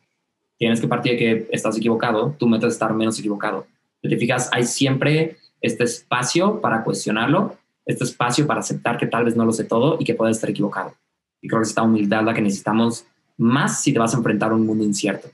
Tienes 0.58 0.82
que 0.82 0.88
partir 0.88 1.14
de 1.14 1.18
que 1.18 1.48
estás 1.52 1.78
equivocado, 1.78 2.36
tú 2.38 2.48
metes 2.48 2.74
estar 2.74 2.94
menos 2.94 3.20
equivocado 3.20 3.68
te 4.10 4.18
fijas, 4.18 4.50
hay 4.52 4.66
siempre 4.66 5.38
este 5.62 5.84
espacio 5.84 6.60
para 6.60 6.84
cuestionarlo, 6.84 7.56
este 7.86 8.04
espacio 8.04 8.48
para 8.48 8.62
aceptar 8.62 8.98
que 8.98 9.08
tal 9.08 9.26
vez 9.26 9.36
no 9.36 9.46
lo 9.46 9.52
sé 9.52 9.64
todo 9.64 9.98
y 10.00 10.06
que 10.06 10.16
puedes 10.16 10.38
estar 10.38 10.50
equivocado. 10.50 10.96
Y 11.42 11.48
creo 11.48 11.62
que 11.62 11.64
es 11.64 11.70
esta 11.70 11.84
humildad 11.84 12.24
la 12.24 12.34
que 12.34 12.42
necesitamos 12.42 13.06
más 13.38 13.82
si 13.82 13.94
te 13.94 14.00
vas 14.00 14.14
a 14.14 14.18
enfrentar 14.18 14.52
a 14.52 14.56
un 14.56 14.66
mundo 14.66 14.84
incierto. 14.84 15.30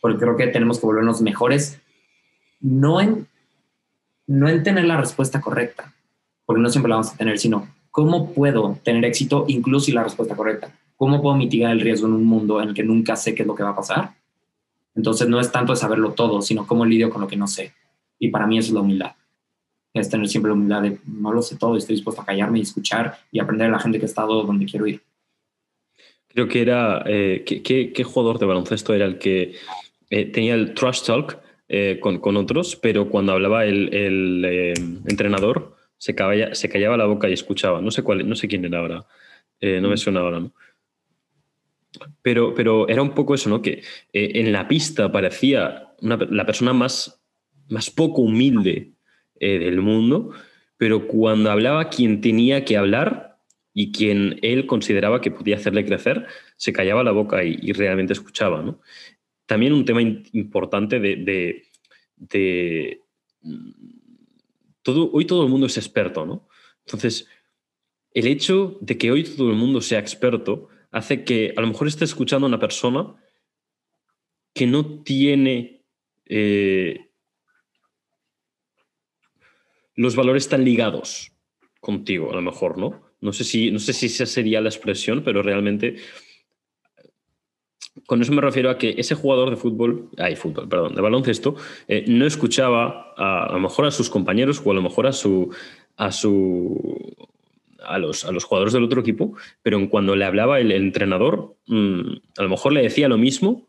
Porque 0.00 0.18
creo 0.18 0.36
que 0.36 0.48
tenemos 0.48 0.80
que 0.80 0.86
volvernos 0.86 1.20
mejores, 1.20 1.80
no 2.62 3.00
en, 3.00 3.26
no 4.26 4.48
en 4.48 4.62
tener 4.62 4.84
la 4.84 4.96
respuesta 4.96 5.40
correcta, 5.40 5.92
porque 6.46 6.62
no 6.62 6.70
siempre 6.70 6.88
la 6.88 6.96
vamos 6.96 7.12
a 7.12 7.16
tener, 7.16 7.38
sino 7.38 7.68
cómo 7.90 8.32
puedo 8.32 8.78
tener 8.82 9.04
éxito 9.04 9.44
incluso 9.48 9.86
si 9.86 9.92
la 9.92 10.04
respuesta 10.04 10.34
correcta. 10.34 10.72
¿Cómo 10.96 11.20
puedo 11.20 11.36
mitigar 11.36 11.72
el 11.72 11.80
riesgo 11.80 12.06
en 12.06 12.14
un 12.14 12.24
mundo 12.24 12.62
en 12.62 12.70
el 12.70 12.74
que 12.74 12.84
nunca 12.84 13.16
sé 13.16 13.34
qué 13.34 13.42
es 13.42 13.46
lo 13.46 13.54
que 13.54 13.64
va 13.64 13.70
a 13.70 13.76
pasar? 13.76 14.14
Entonces 14.94 15.28
no 15.28 15.40
es 15.40 15.50
tanto 15.50 15.74
saberlo 15.74 16.12
todo, 16.12 16.42
sino 16.42 16.66
cómo 16.66 16.86
lidio 16.86 17.10
con 17.10 17.20
lo 17.20 17.26
que 17.26 17.36
no 17.36 17.46
sé. 17.46 17.72
Y 18.18 18.28
para 18.28 18.46
mí 18.46 18.58
eso 18.58 18.68
es 18.68 18.74
la 18.74 18.80
humildad. 18.80 19.12
Es 19.92 20.08
tener 20.08 20.28
siempre 20.28 20.50
la 20.50 20.54
humildad 20.54 20.82
de 20.82 20.98
no 21.06 21.32
lo 21.32 21.42
sé 21.42 21.56
todo, 21.56 21.76
estoy 21.76 21.96
dispuesto 21.96 22.22
a 22.22 22.24
callarme 22.24 22.60
y 22.60 22.62
escuchar 22.62 23.18
y 23.30 23.40
aprender 23.40 23.66
a 23.66 23.72
la 23.72 23.78
gente 23.80 23.98
que 23.98 24.04
ha 24.04 24.06
estado 24.06 24.42
donde 24.44 24.64
quiero 24.64 24.86
ir. 24.86 25.02
Creo 26.28 26.48
que 26.48 26.62
era. 26.62 27.02
Eh, 27.06 27.44
¿qué, 27.44 28.04
jugador 28.04 28.38
de 28.38 28.46
baloncesto 28.46 28.94
era 28.94 29.04
el 29.04 29.18
que 29.18 29.56
eh, 30.08 30.26
tenía 30.26 30.54
el 30.54 30.72
trash 30.72 31.02
talk 31.02 31.41
eh, 31.72 31.98
con, 32.00 32.18
con, 32.20 32.36
otros, 32.36 32.76
pero 32.76 33.08
cuando 33.08 33.32
hablaba 33.32 33.64
el, 33.64 33.92
el 33.92 35.02
entrenador 35.06 35.74
se, 35.98 36.14
callaba, 36.14 36.54
se 36.54 36.68
callaba 36.68 36.96
la 36.96 37.06
boca 37.06 37.28
y 37.28 37.32
escuchaba? 37.32 37.80
No 37.80 37.90
sé, 37.90 38.02
cuál, 38.04 38.28
no 38.28 38.36
sé 38.36 38.46
quién 38.46 38.64
era 38.64 38.78
ahora. 38.78 39.06
no 39.60 39.88
me 39.88 39.96
suena 39.96 40.20
ahora, 40.20 40.40
¿no? 40.40 40.52
Pero, 42.22 42.54
pero 42.54 42.88
era 42.88 43.02
un 43.02 43.14
poco 43.14 43.34
eso, 43.34 43.50
¿no? 43.50 43.60
Que 43.60 43.82
en 44.12 44.52
la 44.52 44.68
pista 44.68 45.10
parecía 45.10 45.88
la 46.00 46.46
persona 46.46 46.72
más 46.72 47.22
más 47.72 47.90
poco 47.90 48.22
humilde 48.22 48.92
eh, 49.40 49.58
del 49.58 49.80
mundo, 49.80 50.30
pero 50.76 51.06
cuando 51.08 51.50
hablaba 51.50 51.88
quien 51.88 52.20
tenía 52.20 52.64
que 52.64 52.76
hablar 52.76 53.38
y 53.74 53.90
quien 53.92 54.38
él 54.42 54.66
consideraba 54.66 55.20
que 55.20 55.30
podía 55.30 55.56
hacerle 55.56 55.84
crecer, 55.84 56.26
se 56.56 56.72
callaba 56.72 57.02
la 57.02 57.12
boca 57.12 57.42
y, 57.42 57.72
realmente 57.72 58.12
escuchaba. 58.12 58.62
¿no? 58.62 58.80
También 59.46 59.72
un 59.72 59.84
tema 59.84 60.00
importante 60.00 61.00
de, 61.00 61.62
de, 62.16 63.00
mm, 63.42 63.70
todo, 64.82 65.10
hoy 65.12 65.26
todo 65.26 65.44
el 65.44 65.50
mundo 65.50 65.66
es 65.66 65.76
experto, 65.76 66.26
¿no? 66.26 66.48
Entonces, 66.86 67.28
el 68.14 68.26
hecho 68.26 68.78
de 68.80 68.98
que 68.98 69.10
hoy 69.10 69.24
todo 69.24 69.50
el 69.50 69.56
mundo 69.56 69.80
sea 69.80 69.98
experto 69.98 70.68
hace 70.90 71.24
que 71.24 71.54
a 71.56 71.60
lo 71.60 71.66
mejor 71.66 71.88
esté 71.88 72.04
escuchando 72.04 72.46
a 72.46 72.48
una 72.48 72.58
persona 72.58 73.14
que 74.52 74.66
no 74.66 75.02
tiene 75.02 75.84
eh, 76.26 77.10
los 79.94 80.16
valores 80.16 80.48
tan 80.48 80.64
ligados 80.64 81.32
contigo, 81.80 82.30
a 82.30 82.34
lo 82.34 82.42
mejor, 82.42 82.78
¿no? 82.78 83.02
No 83.20 83.32
sé 83.32 83.44
si, 83.44 83.70
no 83.70 83.78
sé 83.78 83.92
si 83.92 84.06
esa 84.06 84.26
sería 84.26 84.60
la 84.60 84.68
expresión, 84.68 85.22
pero 85.24 85.42
realmente 85.42 85.96
con 88.06 88.22
eso 88.22 88.32
me 88.32 88.40
refiero 88.40 88.70
a 88.70 88.78
que 88.78 88.94
ese 88.96 89.14
jugador 89.14 89.50
de 89.50 89.56
fútbol, 89.56 90.08
ay, 90.18 90.36
fútbol, 90.36 90.68
perdón, 90.68 90.94
de 90.94 91.02
baloncesto, 91.02 91.56
eh, 91.88 92.04
no 92.08 92.26
escuchaba 92.26 93.14
a, 93.16 93.52
lo 93.52 93.60
mejor 93.60 93.86
a 93.86 93.90
sus 93.90 94.08
compañeros 94.08 94.62
o 94.64 94.70
a 94.70 94.74
lo 94.74 94.82
mejor 94.82 95.06
a 95.06 95.12
su, 95.12 95.54
a 95.96 96.10
su 96.10 97.14
a 97.84 97.98
los, 97.98 98.24
a 98.24 98.32
los 98.32 98.44
jugadores 98.44 98.72
del 98.72 98.84
otro 98.84 99.00
equipo, 99.00 99.36
pero 99.62 99.88
cuando 99.90 100.16
le 100.16 100.24
hablaba 100.24 100.60
el, 100.60 100.72
entrenador, 100.72 101.56
mm, 101.66 102.00
a 102.38 102.42
lo 102.42 102.48
mejor 102.48 102.72
le 102.72 102.82
decía 102.82 103.08
lo 103.08 103.18
mismo 103.18 103.68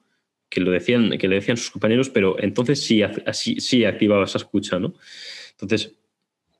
que, 0.49 0.61
lo 0.61 0.71
decían, 0.71 1.17
que 1.17 1.27
le 1.27 1.35
decían 1.35 1.57
sus 1.57 1.71
compañeros, 1.71 2.09
pero 2.09 2.39
entonces 2.39 2.79
sí, 2.79 3.01
sí 3.33 3.85
activaba 3.85 4.25
esa 4.25 4.37
escucha, 4.37 4.79
¿no? 4.79 4.93
Entonces, 5.51 5.95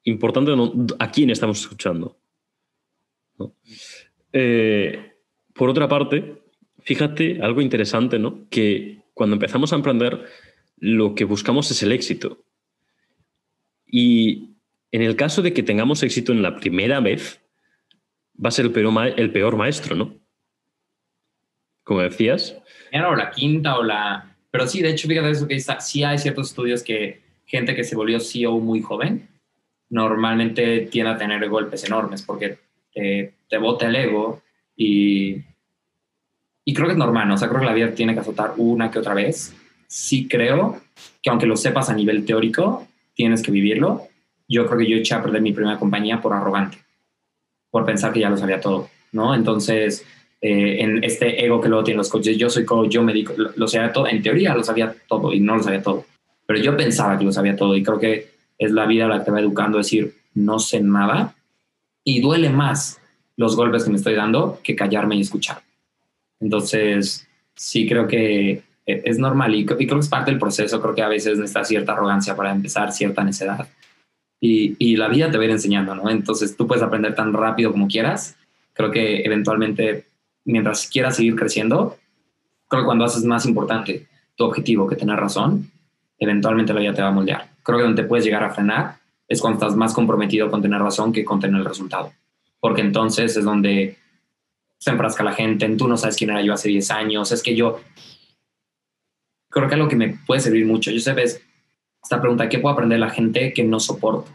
importante 0.04 0.52
a 1.00 1.12
quién 1.12 1.30
estamos 1.30 1.62
escuchando. 1.62 2.18
Eh, 4.32 5.14
por 5.54 5.70
otra 5.70 5.88
parte, 5.88 6.43
fíjate 6.84 7.42
algo 7.42 7.62
interesante, 7.62 8.20
¿no? 8.20 8.48
Que 8.50 9.02
cuando 9.14 9.36
empezamos 9.36 9.74
a 9.74 9.76
emprender, 9.76 10.26
lo 10.78 11.16
que 11.16 11.24
buscamos 11.24 11.70
es 11.72 11.82
el 11.84 11.92
éxito. 11.92 12.44
Y 13.88 14.56
en 14.92 15.02
el 15.02 15.16
caso 15.16 15.42
de 15.42 15.54
que 15.54 15.64
tengamos 15.64 16.04
éxito 16.04 16.32
en 16.32 16.42
la 16.42 16.58
primera 16.58 17.00
vez, 17.00 17.42
va 18.44 18.50
a 18.50 18.52
ser 18.52 18.66
el 18.66 19.32
peor, 19.32 19.56
maestro, 19.56 19.96
¿no? 19.96 20.16
Como 21.84 22.02
decías. 22.02 22.58
O 22.94 23.16
la 23.16 23.32
quinta 23.32 23.78
o 23.78 23.84
la... 23.84 24.36
Pero 24.52 24.68
sí, 24.68 24.82
de 24.82 24.92
hecho, 24.92 25.08
fíjate 25.08 25.32
eso 25.32 25.48
que 25.48 25.60
sí 25.60 26.04
hay 26.04 26.18
ciertos 26.18 26.50
estudios 26.50 26.84
que 26.84 27.22
gente 27.46 27.76
que 27.76 27.84
se 27.84 27.96
volvió 27.96 28.20
CEO 28.20 28.60
muy 28.60 28.82
joven 28.82 29.28
normalmente 29.90 30.88
tiende 30.92 31.12
a 31.12 31.18
tener 31.18 31.48
golpes 31.50 31.84
enormes 31.84 32.24
porque 32.24 32.58
te, 32.94 33.34
te 33.48 33.58
bota 33.58 33.88
el 33.88 33.96
ego 33.96 34.42
y, 34.76 35.44
y 36.66 36.74
creo 36.74 36.88
que 36.88 36.94
es 36.94 36.98
normal, 36.98 37.28
¿no? 37.28 37.36
o 37.36 37.38
sea, 37.38 37.50
creo 37.50 37.62
que 37.62 37.66
la 37.66 37.74
vida 37.74 37.94
tiene 37.94 38.14
que 38.14 38.22
azotar 38.22 38.54
una 38.58 38.90
que 38.90 39.00
otra 39.00 39.14
vez. 39.14 39.54
Sí 39.88 40.28
creo 40.28 40.82
que 41.22 41.30
aunque 41.30 41.46
lo 41.46 41.58
sepas 41.58 41.90
a 41.90 41.94
nivel 41.94 42.26
teórico, 42.26 42.88
tienes 43.14 43.42
que 43.42 43.52
vivirlo. 43.52 44.04
Yo 44.48 44.66
creo 44.66 44.80
que 44.80 44.90
yo 44.90 44.98
eché 44.98 45.16
a 45.16 45.22
perder 45.22 45.42
mi 45.42 45.54
primera 45.54 45.78
compañía 45.78 46.22
por 46.22 46.34
arrogante, 46.34 46.78
por 47.70 47.86
pensar 47.86 48.12
que 48.14 48.20
ya 48.20 48.30
lo 48.30 48.38
sabía 48.38 48.60
todo, 48.60 48.90
¿no? 49.12 49.34
Entonces, 49.34 50.06
eh, 50.42 50.82
en 50.82 51.04
este 51.04 51.44
ego 51.46 51.62
que 51.62 51.70
luego 51.70 51.84
tienen 51.84 52.00
los 52.00 52.10
coaches, 52.10 52.38
yo 52.38 52.50
soy 52.50 52.66
coach, 52.66 52.90
yo 52.92 53.04
me 53.04 53.14
digo, 53.14 53.34
lo, 53.38 53.52
lo 53.56 53.68
sabía 53.68 53.92
todo, 53.92 54.08
en 54.08 54.22
teoría 54.22 54.54
lo 54.54 54.64
sabía 54.64 54.94
todo 55.08 55.34
y 55.34 55.40
no 55.40 55.56
lo 55.56 55.64
sabía 55.64 55.82
todo, 55.82 56.06
pero 56.46 56.60
yo 56.60 56.76
pensaba 56.76 57.18
que 57.18 57.24
lo 57.24 57.32
sabía 57.32 57.56
todo 57.56 57.76
y 57.78 57.84
creo 57.84 58.00
que 58.00 58.34
es 58.58 58.72
la 58.72 58.86
vida 58.86 59.08
la 59.08 59.20
que 59.20 59.26
te 59.26 59.32
va 59.32 59.40
educando 59.40 59.78
a 59.78 59.82
decir, 59.82 60.14
no 60.34 60.60
sé 60.60 60.82
nada, 60.82 61.36
y 62.04 62.20
duele 62.20 62.50
más 62.50 63.00
los 63.38 63.56
golpes 63.56 63.84
que 63.84 63.90
me 63.90 63.96
estoy 63.96 64.16
dando 64.16 64.60
que 64.62 64.76
callarme 64.76 65.16
y 65.16 65.22
escuchar. 65.22 65.62
Entonces, 66.44 67.26
sí 67.56 67.88
creo 67.88 68.08
que 68.08 68.64
e, 68.86 69.02
es 69.06 69.18
normal 69.18 69.56
y, 69.56 69.66
creo 69.66 69.78
que 69.78 69.96
es 70.00 70.10
parte 70.10 70.30
del 70.30 70.40
proceso, 70.40 70.82
creo 70.82 70.94
que 70.94 71.02
a 71.02 71.08
veces 71.08 71.38
necesita 71.38 71.64
cierta 71.64 71.94
arrogancia 71.94 72.36
para 72.36 72.52
empezar, 72.52 72.92
cierta 72.92 73.24
necedad. 73.24 73.68
Y, 74.40 74.98
la 74.98 75.08
vida 75.08 75.32
te 75.32 75.38
va 75.38 75.44
a 75.44 75.46
ir 75.46 75.52
enseñando, 75.52 75.96
¿no? 75.96 76.10
Entonces 76.10 76.58
tú 76.58 76.68
puedes 76.68 76.84
aprender 76.84 77.16
tan 77.16 77.32
rápido 77.32 77.72
como 77.72 77.88
quieras. 77.88 78.36
Creo 78.74 78.92
que 78.92 79.24
eventualmente, 79.24 80.06
mientras 80.44 80.88
quieras 80.88 81.16
seguir 81.16 81.36
creciendo, 81.38 81.98
creo 82.68 82.84
que 82.84 82.86
cuando 82.86 83.06
haces 83.06 83.24
más 83.24 83.46
importante 83.46 84.06
tu 84.36 84.44
objetivo 84.44 84.86
que 84.86 84.98
tener 84.98 85.18
razón, 85.18 85.72
eventualmente 86.20 86.74
la 86.74 86.82
vida 86.82 86.94
te 86.94 87.02
va 87.02 87.08
a 87.08 87.12
moldear. 87.12 87.52
Creo 87.64 87.78
que 87.78 87.86
donde 87.86 88.04
puedes 88.04 88.26
llegar 88.26 88.44
a 88.44 88.54
frenar 88.54 88.98
es 89.30 89.40
cuando 89.40 89.60
estás 89.60 89.78
más 89.78 89.94
comprometido 89.94 90.52
con 90.52 90.62
tener 90.62 90.82
razón 90.82 91.14
que 91.14 91.24
con 91.24 91.40
tener 91.40 91.62
el 91.62 91.66
resultado. 91.66 92.12
Porque 92.60 92.82
entonces 92.82 93.38
es 93.38 93.46
donde 93.46 93.98
se 94.84 94.92
enfrasca 94.92 95.24
la 95.24 95.32
gente, 95.32 95.68
tú 95.78 95.88
no 95.88 95.96
sabes 95.96 96.18
quién 96.18 96.30
era 96.30 96.42
yo 96.42 96.54
hace 96.54 96.68
10 96.68 96.92
años, 96.92 97.32
es 97.32 97.42
que 97.42 97.56
yo 97.56 97.80
creo 99.50 99.70
que 99.70 99.76
algo 99.76 99.88
que 99.88 99.96
me 99.96 100.20
puede 100.28 100.42
servir 100.42 100.66
mucho, 100.66 100.92
yo 100.92 101.00
sé, 101.00 101.14
ves 101.14 101.42
esta 102.04 102.20
pregunta, 102.20 102.50
¿qué 102.50 102.60
puedo 102.60 102.74
aprender 102.74 103.00
la 103.00 103.10
gente 103.10 103.54
que 103.54 103.64
no 103.64 103.80
soporto? 103.80 104.30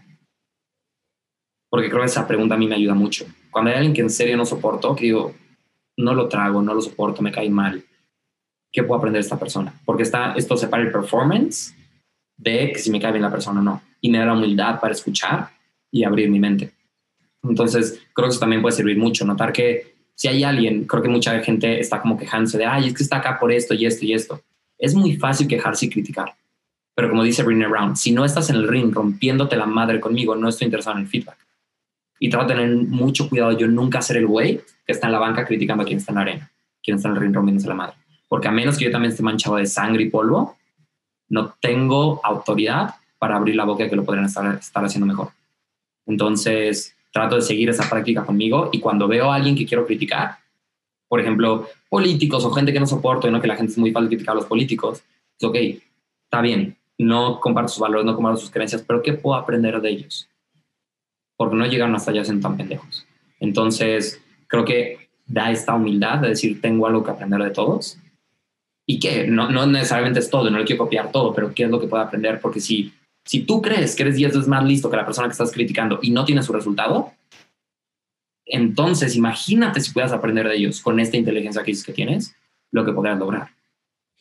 Porque 1.68 1.90
creo 1.90 2.00
que 2.00 2.06
esa 2.06 2.26
pregunta 2.26 2.54
a 2.54 2.58
mí 2.58 2.66
me 2.66 2.76
ayuda 2.76 2.94
mucho. 2.94 3.26
Cuando 3.50 3.70
hay 3.70 3.76
alguien 3.76 3.92
que 3.92 4.00
en 4.00 4.08
serio 4.08 4.38
no 4.38 4.46
soporto, 4.46 4.96
que 4.96 5.04
digo, 5.04 5.34
no 5.98 6.14
lo 6.14 6.28
trago, 6.28 6.62
no 6.62 6.72
lo 6.72 6.80
soporto, 6.80 7.20
me 7.20 7.30
cae 7.30 7.50
mal, 7.50 7.84
¿qué 8.72 8.82
puedo 8.84 8.96
aprender 8.96 9.20
de 9.20 9.26
esta 9.26 9.38
persona? 9.38 9.78
Porque 9.84 10.04
está, 10.04 10.32
esto 10.32 10.56
separa 10.56 10.82
el 10.82 10.90
performance 10.90 11.74
de 12.38 12.72
que 12.72 12.78
si 12.78 12.90
me 12.90 13.00
cae 13.00 13.12
bien 13.12 13.22
la 13.22 13.30
persona 13.30 13.60
o 13.60 13.62
no. 13.62 13.82
Y 14.00 14.10
me 14.10 14.16
da 14.16 14.24
la 14.24 14.32
humildad 14.32 14.80
para 14.80 14.94
escuchar 14.94 15.50
y 15.90 16.04
abrir 16.04 16.30
mi 16.30 16.40
mente. 16.40 16.72
Entonces, 17.42 18.00
creo 18.14 18.28
que 18.28 18.30
eso 18.30 18.40
también 18.40 18.62
puede 18.62 18.76
servir 18.76 18.96
mucho. 18.96 19.26
Notar 19.26 19.52
que 19.52 19.97
si 20.18 20.26
hay 20.26 20.42
alguien, 20.42 20.84
creo 20.84 21.00
que 21.00 21.08
mucha 21.08 21.38
gente 21.44 21.78
está 21.78 22.00
como 22.00 22.18
quejándose 22.18 22.58
de, 22.58 22.66
ay, 22.66 22.88
es 22.88 22.94
que 22.94 23.04
está 23.04 23.18
acá 23.18 23.38
por 23.38 23.52
esto 23.52 23.72
y 23.72 23.86
esto 23.86 24.04
y 24.04 24.14
esto. 24.14 24.42
Es 24.76 24.92
muy 24.92 25.16
fácil 25.16 25.46
quejarse 25.46 25.86
y 25.86 25.90
criticar. 25.90 26.34
Pero 26.96 27.08
como 27.08 27.22
dice 27.22 27.44
Brené 27.44 27.68
Brown, 27.68 27.96
si 27.96 28.10
no 28.10 28.24
estás 28.24 28.50
en 28.50 28.56
el 28.56 28.66
ring 28.66 28.92
rompiéndote 28.92 29.54
la 29.54 29.66
madre 29.66 30.00
conmigo, 30.00 30.34
no 30.34 30.48
estoy 30.48 30.64
interesado 30.64 30.96
en 30.96 31.04
el 31.04 31.08
feedback. 31.08 31.38
Y 32.18 32.30
trato 32.30 32.48
de 32.48 32.54
tener 32.54 32.76
mucho 32.76 33.28
cuidado 33.28 33.56
yo 33.56 33.68
nunca 33.68 34.02
ser 34.02 34.16
el 34.16 34.26
güey 34.26 34.60
que 34.84 34.92
está 34.92 35.06
en 35.06 35.12
la 35.12 35.20
banca 35.20 35.46
criticando 35.46 35.84
a 35.84 35.86
quien 35.86 35.98
está 35.98 36.10
en 36.10 36.16
la 36.16 36.22
arena, 36.22 36.50
quien 36.82 36.96
está 36.96 37.08
en 37.10 37.14
el 37.14 37.20
ring 37.20 37.32
rompiéndose 37.32 37.68
la 37.68 37.74
madre. 37.74 37.94
Porque 38.26 38.48
a 38.48 38.50
menos 38.50 38.76
que 38.76 38.86
yo 38.86 38.90
también 38.90 39.12
esté 39.12 39.22
manchado 39.22 39.54
de 39.54 39.66
sangre 39.66 40.02
y 40.02 40.10
polvo, 40.10 40.58
no 41.28 41.54
tengo 41.60 42.20
autoridad 42.24 42.96
para 43.20 43.36
abrir 43.36 43.54
la 43.54 43.64
boca 43.64 43.88
que 43.88 43.94
lo 43.94 44.04
podrían 44.04 44.26
estar, 44.26 44.56
estar 44.56 44.84
haciendo 44.84 45.06
mejor. 45.06 45.28
Entonces, 46.06 46.96
trato 47.12 47.36
de 47.36 47.42
seguir 47.42 47.68
esa 47.70 47.88
práctica 47.88 48.24
conmigo 48.24 48.70
y 48.72 48.80
cuando 48.80 49.08
veo 49.08 49.30
a 49.30 49.36
alguien 49.36 49.56
que 49.56 49.66
quiero 49.66 49.86
criticar, 49.86 50.38
por 51.08 51.20
ejemplo, 51.20 51.66
políticos 51.88 52.44
o 52.44 52.50
gente 52.50 52.72
que 52.72 52.80
no 52.80 52.86
soporto, 52.86 53.30
no 53.30 53.40
que 53.40 53.48
la 53.48 53.56
gente 53.56 53.72
es 53.72 53.78
muy 53.78 53.92
fácil 53.92 54.08
criticar 54.08 54.32
a 54.32 54.36
los 54.36 54.46
políticos, 54.46 55.02
es 55.38 55.44
ok, 55.44 55.56
está 56.24 56.42
bien, 56.42 56.76
no 56.98 57.40
comparto 57.40 57.68
sus 57.68 57.80
valores, 57.80 58.04
no 58.04 58.14
comparto 58.14 58.40
sus 58.40 58.50
creencias, 58.50 58.84
pero 58.86 59.02
¿qué 59.02 59.14
puedo 59.14 59.38
aprender 59.38 59.80
de 59.80 59.88
ellos? 59.88 60.28
Porque 61.36 61.56
no 61.56 61.66
llegaron 61.66 61.94
hasta 61.94 62.10
allá 62.10 62.24
siendo 62.24 62.46
tan 62.46 62.56
pendejos. 62.56 63.06
Entonces, 63.40 64.20
creo 64.48 64.64
que 64.64 65.08
da 65.26 65.50
esta 65.50 65.74
humildad 65.74 66.18
de 66.18 66.30
decir, 66.30 66.60
tengo 66.60 66.86
algo 66.86 67.04
que 67.04 67.10
aprender 67.10 67.40
de 67.42 67.50
todos 67.50 67.98
y 68.86 68.98
que 68.98 69.26
no, 69.28 69.50
no 69.50 69.66
necesariamente 69.66 70.18
es 70.18 70.30
todo, 70.30 70.50
no 70.50 70.58
le 70.58 70.64
quiero 70.64 70.84
copiar 70.84 71.12
todo, 71.12 71.34
pero 71.34 71.54
qué 71.54 71.64
es 71.64 71.70
lo 71.70 71.78
que 71.78 71.86
puedo 71.86 72.02
aprender, 72.02 72.40
porque 72.40 72.60
si, 72.60 72.92
si 73.28 73.40
tú 73.40 73.60
crees 73.60 73.94
que 73.94 74.04
eres 74.04 74.16
10 74.16 74.32
veces 74.32 74.48
más 74.48 74.64
listo 74.64 74.88
que 74.88 74.96
la 74.96 75.04
persona 75.04 75.28
que 75.28 75.32
estás 75.32 75.52
criticando 75.52 75.98
y 76.00 76.10
no 76.10 76.24
tienes 76.24 76.46
su 76.46 76.52
resultado, 76.54 77.12
entonces 78.46 79.14
imagínate 79.16 79.82
si 79.82 79.92
puedas 79.92 80.12
aprender 80.12 80.48
de 80.48 80.56
ellos 80.56 80.80
con 80.80 80.98
esta 80.98 81.18
inteligencia 81.18 81.62
que 81.62 81.72
dices 81.72 81.84
que 81.84 81.92
tienes, 81.92 82.34
lo 82.70 82.86
que 82.86 82.92
podrás 82.92 83.18
lograr. 83.18 83.50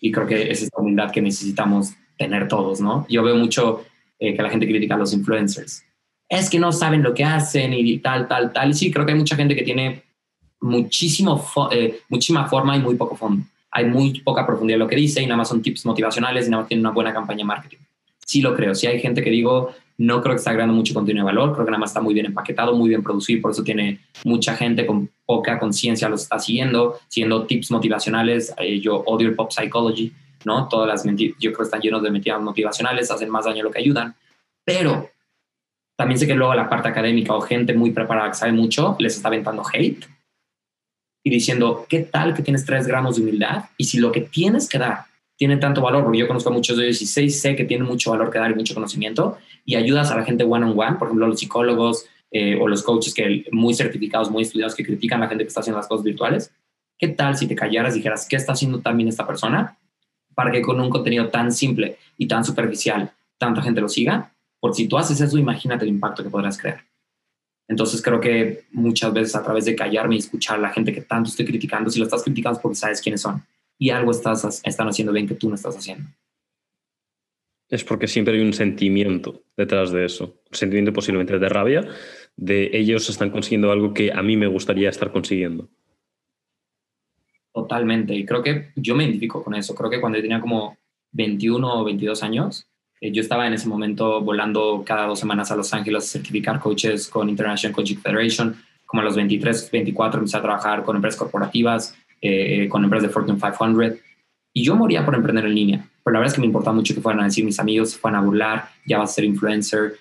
Y 0.02 0.12
creo 0.12 0.28
que 0.28 0.52
es 0.52 0.62
esta 0.62 0.82
humildad 0.82 1.12
que 1.12 1.22
necesitamos 1.22 1.94
tener 2.18 2.50
todos, 2.50 2.82
¿no? 2.82 3.06
Yo 3.08 3.24
veo 3.24 3.38
mucho 3.38 3.86
eh, 4.20 4.36
que 4.36 4.44
la 4.44 4.50
gente 4.50 4.68
critica 4.68 4.96
a 4.96 4.98
los 4.98 5.14
influencers. 5.14 5.86
Es 6.28 6.50
que 6.50 6.60
no 6.60 6.74
saben 6.74 7.02
lo 7.02 7.14
que 7.14 7.24
hacen 7.24 7.72
y 7.72 8.00
tal, 8.00 8.28
tal, 8.28 8.52
tal. 8.52 8.72
Y 8.72 8.74
sí, 8.74 8.92
creo 8.92 9.06
que 9.06 9.14
hay 9.14 9.18
mucha 9.18 9.38
gente 9.38 9.56
que 9.56 9.64
tiene 9.64 10.04
muchísimo, 10.60 11.42
eh, 11.72 12.02
muchísima 12.10 12.46
forma 12.50 12.76
y 12.76 12.82
muy 12.82 12.96
poco 12.96 13.16
fondo 13.16 13.46
hay 13.72 13.86
muy 13.86 14.22
poca 14.22 14.46
profundidad 14.46 14.76
en 14.76 14.80
lo 14.80 14.88
que 14.88 14.96
dice 14.96 15.22
y 15.22 15.26
nada 15.26 15.38
más 15.38 15.50
son 15.50 15.62
tips 15.62 15.86
motivacionales 15.86 16.48
y 16.48 16.50
nada 16.50 16.64
más 16.64 16.68
tiene 16.68 16.82
una 16.82 16.92
buena 16.92 17.14
campaña 17.14 17.40
de 17.40 17.44
marketing. 17.44 17.78
Sí 18.28 18.42
lo 18.42 18.56
creo. 18.56 18.76
Sí 18.76 18.88
hay 18.88 19.00
gente 19.00 19.24
que 19.24 19.30
digo, 19.30 19.74
no 19.98 20.22
creo 20.22 20.36
que 20.36 20.40
está 20.40 20.52
agregando 20.52 20.76
mucho 20.76 20.94
contenido 20.94 21.26
de 21.26 21.34
valor, 21.34 21.54
creo 21.54 21.66
que 21.66 21.72
nada 21.72 21.80
más 21.80 21.92
está 21.92 22.02
muy 22.02 22.14
bien 22.14 22.28
empaquetado, 22.28 22.76
muy 22.76 22.90
bien 22.90 23.02
producido, 23.02 23.42
por 23.42 23.52
eso 23.52 23.64
tiene 23.64 24.00
mucha 24.24 24.56
gente 24.56 24.86
con 24.86 25.10
poca 25.26 25.58
conciencia 25.58 26.10
los 26.10 26.24
está 26.24 26.38
siguiendo, 26.38 27.00
siguiendo 27.08 27.46
tips 27.46 27.72
motivacionales. 27.72 28.54
Eh, 28.58 28.80
yo 28.80 28.98
odio 29.06 29.28
el 29.30 29.36
pop 29.36 29.52
psychology, 29.52 30.14
¿no? 30.46 30.68
Todas 30.68 30.88
las 30.88 31.06
mentiras, 31.06 31.38
yo 31.40 31.52
creo 31.52 31.60
que 31.60 31.64
están 31.64 31.82
llenos 31.82 32.04
de 32.04 32.12
mentiras 32.12 32.42
motivacionales, 32.42 33.10
hacen 33.10 33.30
más 33.30 33.46
daño 33.46 33.64
lo 33.64 33.72
que 33.72 33.80
ayudan, 33.80 34.16
pero 34.64 35.10
también 35.98 36.20
sé 36.20 36.28
que 36.28 36.36
luego 36.36 36.54
la 36.54 36.70
parte 36.70 36.90
académica 36.90 37.34
o 37.34 37.42
gente 37.42 37.74
muy 37.74 37.92
preparada 37.92 38.30
que 38.30 38.38
sabe 38.38 38.52
mucho 38.52 38.96
les 39.00 39.16
está 39.16 39.30
aventando 39.30 39.64
hate 39.74 40.06
y 41.24 41.30
diciendo, 41.30 41.86
¿qué 41.90 42.02
tal 42.02 42.34
que 42.34 42.44
tienes 42.44 42.66
tres 42.66 42.88
gramos 42.88 43.16
de 43.16 43.24
humildad? 43.24 43.66
Y 43.78 43.86
si 43.86 43.98
lo 43.98 44.12
que 44.12 44.22
tienes 44.22 44.70
que 44.70 44.78
dar 44.78 45.06
tiene 45.38 45.58
tanto 45.58 45.82
valor, 45.82 46.04
porque 46.04 46.18
yo 46.18 46.28
conozco 46.28 46.50
a 46.50 46.54
muchos 46.54 46.78
de 46.78 46.86
ellos 46.86 47.02
y 47.02 47.06
sé, 47.06 47.30
sé 47.30 47.56
que 47.56 47.64
tienen 47.64 47.88
mucho 47.88 48.12
valor 48.12 48.32
que 48.32 48.40
dar 48.40 48.52
y 48.52 48.56
mucho 48.56 48.74
conocimiento, 48.74 49.38
y 49.64 49.76
ayudas 49.76 50.12
a 50.12 50.18
la 50.18 50.26
gente 50.26 50.44
one 50.44 50.66
on 50.66 50.78
one, 50.78 50.98
por 50.98 51.08
ejemplo, 51.08 51.28
los 51.28 51.40
psicólogos 51.40 52.06
eh, 52.32 52.58
o 52.60 52.68
los 52.68 52.84
coaches 52.84 53.14
que 53.14 53.46
muy 53.52 53.74
certificados, 53.74 54.32
muy 54.32 54.44
estudiados, 54.44 54.76
que 54.76 54.84
critican 54.84 55.22
a 55.22 55.26
la 55.26 55.30
gente 55.30 55.44
que 55.44 55.50
está 55.50 55.62
haciendo 55.62 55.78
las 55.78 55.88
cosas 55.88 56.04
virtuales. 56.04 56.52
¿Qué 56.98 57.10
tal 57.10 57.38
si 57.38 57.48
te 57.48 57.56
callaras 57.56 57.94
y 57.94 58.00
dijeras, 58.00 58.28
¿qué 58.28 58.36
está 58.36 58.54
haciendo 58.54 58.80
también 58.80 59.08
esta 59.08 59.28
persona? 59.28 59.78
Para 60.34 60.52
que 60.52 60.62
con 60.62 60.80
un 60.80 60.90
contenido 60.90 61.30
tan 61.30 61.52
simple 61.52 61.98
y 62.18 62.28
tan 62.28 62.44
superficial, 62.44 63.12
tanta 63.38 63.62
gente 63.62 63.80
lo 63.80 63.88
siga. 63.88 64.34
Porque 64.60 64.78
si 64.78 64.88
tú 64.88 64.98
haces 64.98 65.22
eso, 65.22 65.38
imagínate 65.38 65.86
el 65.86 65.92
impacto 65.92 66.24
que 66.24 66.30
podrás 66.32 66.58
crear. 66.58 66.84
Entonces 67.68 68.02
creo 68.02 68.20
que 68.20 68.64
muchas 68.72 69.14
veces 69.14 69.36
a 69.36 69.44
través 69.44 69.66
de 69.66 69.76
callarme 69.76 70.16
y 70.16 70.20
escuchar 70.20 70.58
a 70.58 70.62
la 70.62 70.70
gente 70.70 70.92
que 70.92 71.02
tanto 71.02 71.30
estoy 71.30 71.46
criticando, 71.46 71.92
si 71.92 72.00
lo 72.00 72.06
estás 72.06 72.24
criticando 72.24 72.60
porque 72.60 72.76
sabes 72.76 73.02
quiénes 73.02 73.22
son 73.22 73.44
y 73.78 73.90
algo 73.92 74.12
estás, 74.12 74.62
están 74.64 74.88
haciendo 74.88 75.14
bien 75.14 75.28
que 75.28 75.36
tú 75.36 75.50
no 75.50 75.56
estás 75.56 75.78
haciendo. 75.78 76.10
Es 77.70 77.84
porque 77.84 78.08
siempre 78.08 78.36
hay 78.36 78.42
un 78.42 78.54
sentimiento 78.54 79.44
detrás 79.58 79.92
de 79.92 80.06
eso, 80.06 80.42
un 80.50 80.58
sentimiento 80.58 80.94
posiblemente 80.94 81.38
de 81.38 81.50
rabia, 81.50 81.88
de 82.38 82.70
ellos 82.74 83.10
están 83.10 83.30
consiguiendo 83.30 83.72
algo 83.72 83.94
que 83.94 84.12
a 84.14 84.22
mí 84.22 84.38
me 84.38 84.48
gustaría 84.48 84.90
estar 84.90 85.12
consiguiendo. 85.12 85.70
Totalmente, 87.54 88.14
y 88.14 88.26
creo 88.26 88.44
que 88.44 88.70
yo 88.76 88.96
me 88.96 89.04
identifico 89.04 89.44
con 89.44 89.56
eso. 89.56 89.74
Creo 89.74 89.90
que 89.90 90.00
cuando 90.00 90.18
yo 90.18 90.22
tenía 90.22 90.40
como 90.40 90.78
21 91.12 91.82
o 91.82 91.84
22 91.84 92.24
años, 92.24 92.70
eh, 93.02 93.12
yo 93.12 93.22
estaba 93.22 93.48
en 93.48 93.54
ese 93.54 93.68
momento 93.68 94.22
volando 94.22 94.84
cada 94.86 95.08
dos 95.08 95.20
semanas 95.20 95.52
a 95.52 95.56
Los 95.56 95.74
Ángeles 95.74 96.06
a 96.06 96.08
certificar 96.08 96.60
coaches 96.60 97.08
con 97.08 97.30
International 97.30 97.76
Coaching 97.76 97.98
Federation. 97.98 98.56
Como 98.86 99.02
a 99.02 99.06
los 99.06 99.16
23, 99.16 99.72
24 99.72 100.20
empecé 100.20 100.38
a 100.38 100.42
trabajar 100.42 100.84
con 100.84 100.96
empresas 100.96 101.20
corporativas, 101.20 101.98
eh, 102.22 102.68
con 102.70 102.84
empresas 102.84 103.08
de 103.08 103.14
Fortune 103.14 103.40
500. 103.40 104.00
Y 104.54 104.64
yo 104.64 104.76
moría 104.76 105.06
por 105.06 105.16
emprender 105.16 105.46
en 105.46 105.56
línea. 105.56 105.90
Pero 106.04 106.14
la 106.14 106.20
verdad 106.20 106.32
es 106.32 106.36
que 106.36 106.42
me 106.42 106.48
importaba 106.48 106.76
mucho 106.76 106.96
que 106.96 107.02
fueran 107.02 107.22
a 107.22 107.26
decir 107.26 107.46
mis 107.46 107.60
amigos, 107.60 107.92
se 107.92 108.00
fueran 108.00 108.22
a 108.22 108.26
burlar, 108.26 108.70
ya 108.86 108.98
vas 108.98 109.12
a 109.12 109.14
ser 109.14 109.26
influencer. 109.26 109.96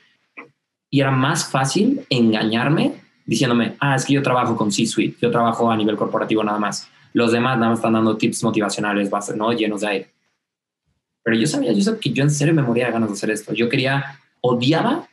Y 0.88 1.00
era 1.00 1.10
más 1.10 1.50
fácil 1.50 2.00
engañarme 2.08 2.94
diciéndome, 3.26 3.74
ah, 3.80 3.96
es 3.96 4.04
que 4.04 4.14
yo 4.14 4.22
trabajo 4.22 4.56
con 4.56 4.70
C-Suite, 4.70 5.16
yo 5.20 5.30
trabajo 5.30 5.70
a 5.70 5.76
nivel 5.76 5.96
corporativo 5.96 6.42
nada 6.44 6.58
más. 6.58 6.88
Los 7.12 7.32
demás 7.32 7.58
nada 7.58 7.70
más 7.70 7.80
están 7.80 7.94
dando 7.94 8.16
tips 8.16 8.44
motivacionales, 8.44 9.10
¿no? 9.36 9.52
Llenos 9.52 9.80
de 9.80 9.86
aire. 9.88 10.10
Pero 11.22 11.36
yo 11.36 11.46
sabía, 11.46 11.72
yo 11.72 11.82
sabía 11.82 12.00
que 12.00 12.10
yo 12.10 12.22
en 12.22 12.30
serio 12.30 12.54
me 12.54 12.62
moría 12.62 12.86
de 12.86 12.92
ganas 12.92 13.08
de 13.08 13.14
hacer 13.14 13.30
esto. 13.30 13.52
Yo 13.52 13.68
quería, 13.68 14.20
odiaba 14.40 15.08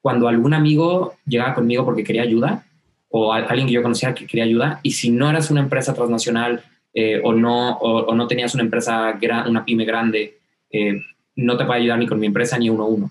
cuando 0.00 0.26
algún 0.26 0.54
amigo 0.54 1.14
llegaba 1.26 1.54
conmigo 1.54 1.84
porque 1.84 2.02
quería 2.02 2.22
ayuda 2.22 2.64
o 3.10 3.32
alguien 3.32 3.66
que 3.66 3.72
yo 3.72 3.82
conocía 3.82 4.14
que 4.14 4.26
quería 4.26 4.44
ayuda 4.44 4.80
y 4.82 4.92
si 4.92 5.10
no 5.10 5.28
eras 5.28 5.50
una 5.50 5.60
empresa 5.60 5.92
transnacional 5.92 6.62
eh, 6.94 7.20
o, 7.22 7.32
no, 7.32 7.76
o, 7.78 8.14
no 8.14 8.26
tenías 8.26 8.54
una 8.54 8.62
empresa, 8.64 9.18
una 9.46 9.64
pyme 9.64 9.84
grande, 9.84 10.38
eh, 10.70 11.00
no 11.36 11.56
te 11.56 11.64
puede 11.64 11.80
ayudar 11.80 11.98
ni 11.98 12.06
con 12.06 12.18
mi 12.18 12.26
empresa 12.26 12.58
ni 12.58 12.70
uno 12.70 12.84
a 12.84 12.86
uno, 12.86 13.10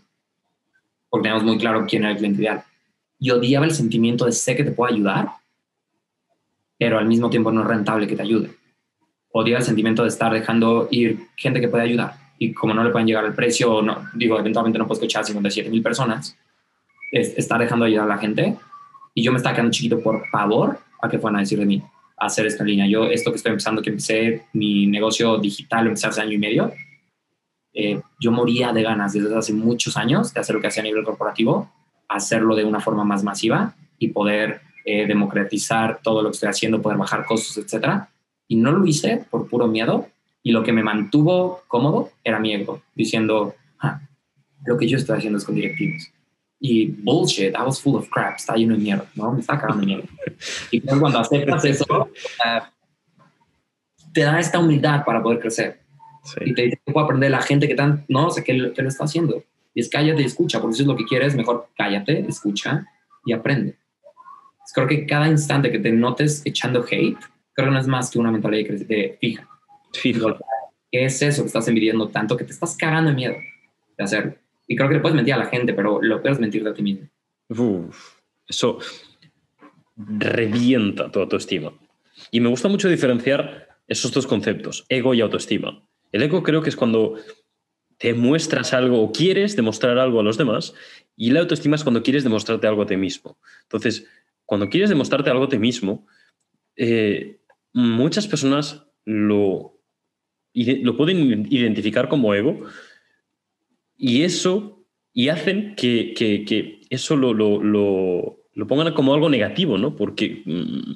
porque 1.09 1.23
tenemos 1.23 1.43
muy 1.43 1.57
claro 1.57 1.85
quién 1.87 2.03
era 2.03 2.11
el 2.11 2.17
cliente 2.17 2.41
ideal. 2.41 2.63
Y 3.19 3.31
odiaba 3.31 3.65
el 3.65 3.71
sentimiento 3.71 4.25
de 4.25 4.31
sé 4.31 4.55
que 4.55 4.63
te 4.63 4.71
puedo 4.71 4.93
ayudar, 4.93 5.29
pero 6.77 6.97
al 6.97 7.05
mismo 7.05 7.29
tiempo 7.29 7.51
no 7.51 7.61
es 7.61 7.67
rentable 7.67 8.07
que 8.07 8.15
te 8.15 8.21
ayude. 8.21 8.51
Odiaba 9.31 9.59
el 9.59 9.65
sentimiento 9.65 10.03
de 10.03 10.09
estar 10.09 10.31
dejando 10.33 10.87
ir 10.91 11.19
gente 11.35 11.59
que 11.59 11.67
puede 11.67 11.83
ayudar 11.83 12.13
y 12.37 12.53
como 12.53 12.73
no 12.73 12.83
le 12.83 12.89
pueden 12.89 13.07
llegar 13.07 13.25
al 13.25 13.35
precio, 13.35 13.81
no, 13.81 14.07
digo, 14.13 14.39
eventualmente 14.39 14.79
no 14.79 14.87
puedes 14.87 14.99
escuchar 14.99 15.23
a 15.23 15.25
57 15.25 15.69
mil 15.69 15.83
personas, 15.83 16.37
es, 17.11 17.37
estar 17.37 17.59
dejando 17.59 17.85
ayudar 17.85 18.05
a 18.05 18.15
la 18.15 18.17
gente 18.17 18.57
y 19.19 19.21
yo 19.21 19.33
me 19.33 19.37
estaba 19.37 19.53
quedando 19.53 19.73
chiquito 19.73 19.99
por 19.99 20.25
favor 20.29 20.79
a 21.01 21.09
que 21.09 21.19
fueran 21.19 21.35
a 21.35 21.39
decir 21.41 21.59
de 21.59 21.65
mí, 21.65 21.83
hacer 22.15 22.45
esta 22.45 22.63
línea. 22.63 22.87
Yo, 22.87 23.03
esto 23.03 23.31
que 23.31 23.35
estoy 23.35 23.49
empezando, 23.49 23.81
que 23.81 23.89
empecé 23.89 24.43
mi 24.53 24.87
negocio 24.87 25.37
digital, 25.37 25.87
empecé 25.87 26.07
hace 26.07 26.21
año 26.21 26.31
y 26.31 26.37
medio, 26.37 26.71
eh, 27.73 28.01
yo 28.17 28.31
moría 28.31 28.71
de 28.71 28.81
ganas 28.81 29.11
desde 29.11 29.37
hace 29.37 29.51
muchos 29.51 29.97
años 29.97 30.33
de 30.33 30.39
hacer 30.39 30.55
lo 30.55 30.61
que 30.61 30.67
hacía 30.67 30.83
a 30.83 30.85
nivel 30.85 31.03
corporativo, 31.03 31.69
hacerlo 32.07 32.55
de 32.55 32.63
una 32.63 32.79
forma 32.79 33.03
más 33.03 33.21
masiva 33.21 33.75
y 33.97 34.07
poder 34.07 34.61
eh, 34.85 35.05
democratizar 35.05 35.99
todo 36.01 36.21
lo 36.21 36.29
que 36.29 36.35
estoy 36.35 36.49
haciendo, 36.49 36.81
poder 36.81 36.97
bajar 36.97 37.25
costos, 37.25 37.57
etcétera. 37.57 38.09
Y 38.47 38.55
no 38.55 38.71
lo 38.71 38.85
hice 38.85 39.25
por 39.29 39.49
puro 39.49 39.67
miedo, 39.67 40.07
y 40.43 40.53
lo 40.53 40.63
que 40.63 40.71
me 40.71 40.81
mantuvo 40.81 41.63
cómodo 41.67 42.11
era 42.23 42.39
mi 42.39 42.53
ego, 42.53 42.81
diciendo, 42.95 43.53
ah, 43.79 43.99
lo 44.65 44.77
que 44.77 44.87
yo 44.87 44.97
estoy 44.97 45.17
haciendo 45.17 45.39
es 45.39 45.43
con 45.43 45.55
directivos. 45.55 46.09
Y 46.59 46.87
bullshit, 46.87 47.55
I 47.55 47.63
was 47.63 47.81
full 47.81 47.95
of 47.95 48.09
crap, 48.09 48.35
está 48.35 48.55
lleno 48.55 48.75
de 48.75 48.81
mierda, 48.81 49.05
¿no? 49.15 49.31
Me 49.31 49.39
está 49.39 49.57
cagando 49.57 49.81
de 49.81 49.85
mierda. 49.85 50.09
Y 50.71 50.81
cuando 50.81 51.19
aceptas 51.19 51.63
eso, 51.65 52.09
te 54.13 54.21
da 54.21 54.39
esta 54.39 54.59
humildad 54.59 55.05
para 55.05 55.23
poder 55.23 55.39
crecer. 55.39 55.79
Y 56.41 56.53
te 56.53 56.63
dice 56.63 56.79
puedo 56.85 57.05
aprender 57.05 57.31
la 57.31 57.41
gente 57.41 57.67
que 57.67 57.75
tan, 57.75 58.05
no 58.07 58.29
sé 58.29 58.43
qué, 58.43 58.53
lo 58.53 58.71
está 58.71 59.05
haciendo. 59.05 59.43
Y 59.73 59.81
es 59.81 59.89
cállate 59.89 60.21
y 60.21 60.25
escucha, 60.25 60.59
porque 60.59 60.75
si 60.75 60.81
es 60.81 60.87
lo 60.87 60.97
que 60.97 61.05
quieres, 61.05 61.35
mejor 61.35 61.69
cállate, 61.77 62.25
escucha 62.27 62.85
y 63.25 63.33
aprende. 63.33 63.77
Creo 64.73 64.87
que 64.87 65.05
cada 65.05 65.27
instante 65.27 65.71
que 65.71 65.79
te 65.79 65.91
notes 65.91 66.41
echando 66.45 66.83
hate, 66.83 67.17
creo 67.53 67.67
que 67.67 67.73
no 67.73 67.79
es 67.79 67.87
más 67.87 68.11
que 68.11 68.19
una 68.19 68.31
mentalidad 68.31 68.75
de 68.85 69.17
fija 69.19 69.47
Fijo. 69.93 70.37
¿Qué 70.91 71.05
es 71.05 71.21
eso 71.21 71.43
que 71.43 71.47
estás 71.47 71.67
envidiando 71.67 72.07
tanto 72.09 72.37
que 72.37 72.43
te 72.43 72.51
estás 72.51 72.75
cagando 72.75 73.09
de 73.09 73.15
miedo 73.15 73.35
de 73.97 74.03
hacerlo? 74.03 74.35
Y 74.69 74.75
creo 74.75 74.87
que 74.87 74.95
le 74.95 75.01
puedes 75.01 75.15
mentir 75.15 75.33
a 75.33 75.37
la 75.37 75.47
gente, 75.47 75.73
pero 75.73 75.99
lo 75.99 76.21
puedes 76.21 76.39
mentir 76.39 76.65
a 76.67 76.73
ti 76.73 76.83
mismo. 76.83 77.09
eso 78.47 78.77
revienta 79.97 81.11
tu 81.11 81.19
autoestima. 81.19 81.73
Y 82.29 82.39
me 82.39 82.49
gusta 82.49 82.69
mucho 82.69 82.87
diferenciar 82.87 83.67
esos 83.87 84.11
dos 84.11 84.27
conceptos, 84.27 84.85
ego 84.87 85.15
y 85.15 85.21
autoestima. 85.21 85.83
El 86.11 86.21
ego 86.21 86.43
creo 86.43 86.61
que 86.61 86.69
es 86.69 86.75
cuando 86.75 87.15
te 87.97 88.13
muestras 88.13 88.73
algo 88.73 89.01
o 89.01 89.11
quieres 89.11 89.55
demostrar 89.55 89.97
algo 89.97 90.19
a 90.19 90.23
los 90.23 90.37
demás 90.37 90.75
y 91.17 91.31
la 91.31 91.39
autoestima 91.39 91.75
es 91.75 91.83
cuando 91.83 92.03
quieres 92.03 92.23
demostrarte 92.23 92.67
algo 92.67 92.83
a 92.83 92.85
ti 92.85 92.95
mismo. 92.95 93.39
Entonces, 93.63 94.07
cuando 94.45 94.69
quieres 94.69 94.89
demostrarte 94.89 95.31
algo 95.31 95.45
a 95.45 95.49
ti 95.49 95.57
mismo, 95.57 96.05
eh, 96.75 97.39
muchas 97.73 98.27
personas 98.27 98.85
lo 99.03 99.75
lo 100.53 100.97
pueden 100.97 101.47
identificar 101.51 102.09
como 102.09 102.33
ego 102.33 102.65
y 103.99 104.23
eso, 104.23 104.85
y 105.13 105.27
hacen 105.27 105.75
que, 105.75 106.79
eso 106.89 107.17
lo, 107.17 107.33
lo, 107.33 108.67
pongan 108.67 108.93
como 108.93 109.13
algo 109.13 109.29
negativo, 109.29 109.77
¿no? 109.77 109.95
Porque... 109.95 110.41
Mm, 110.45 110.93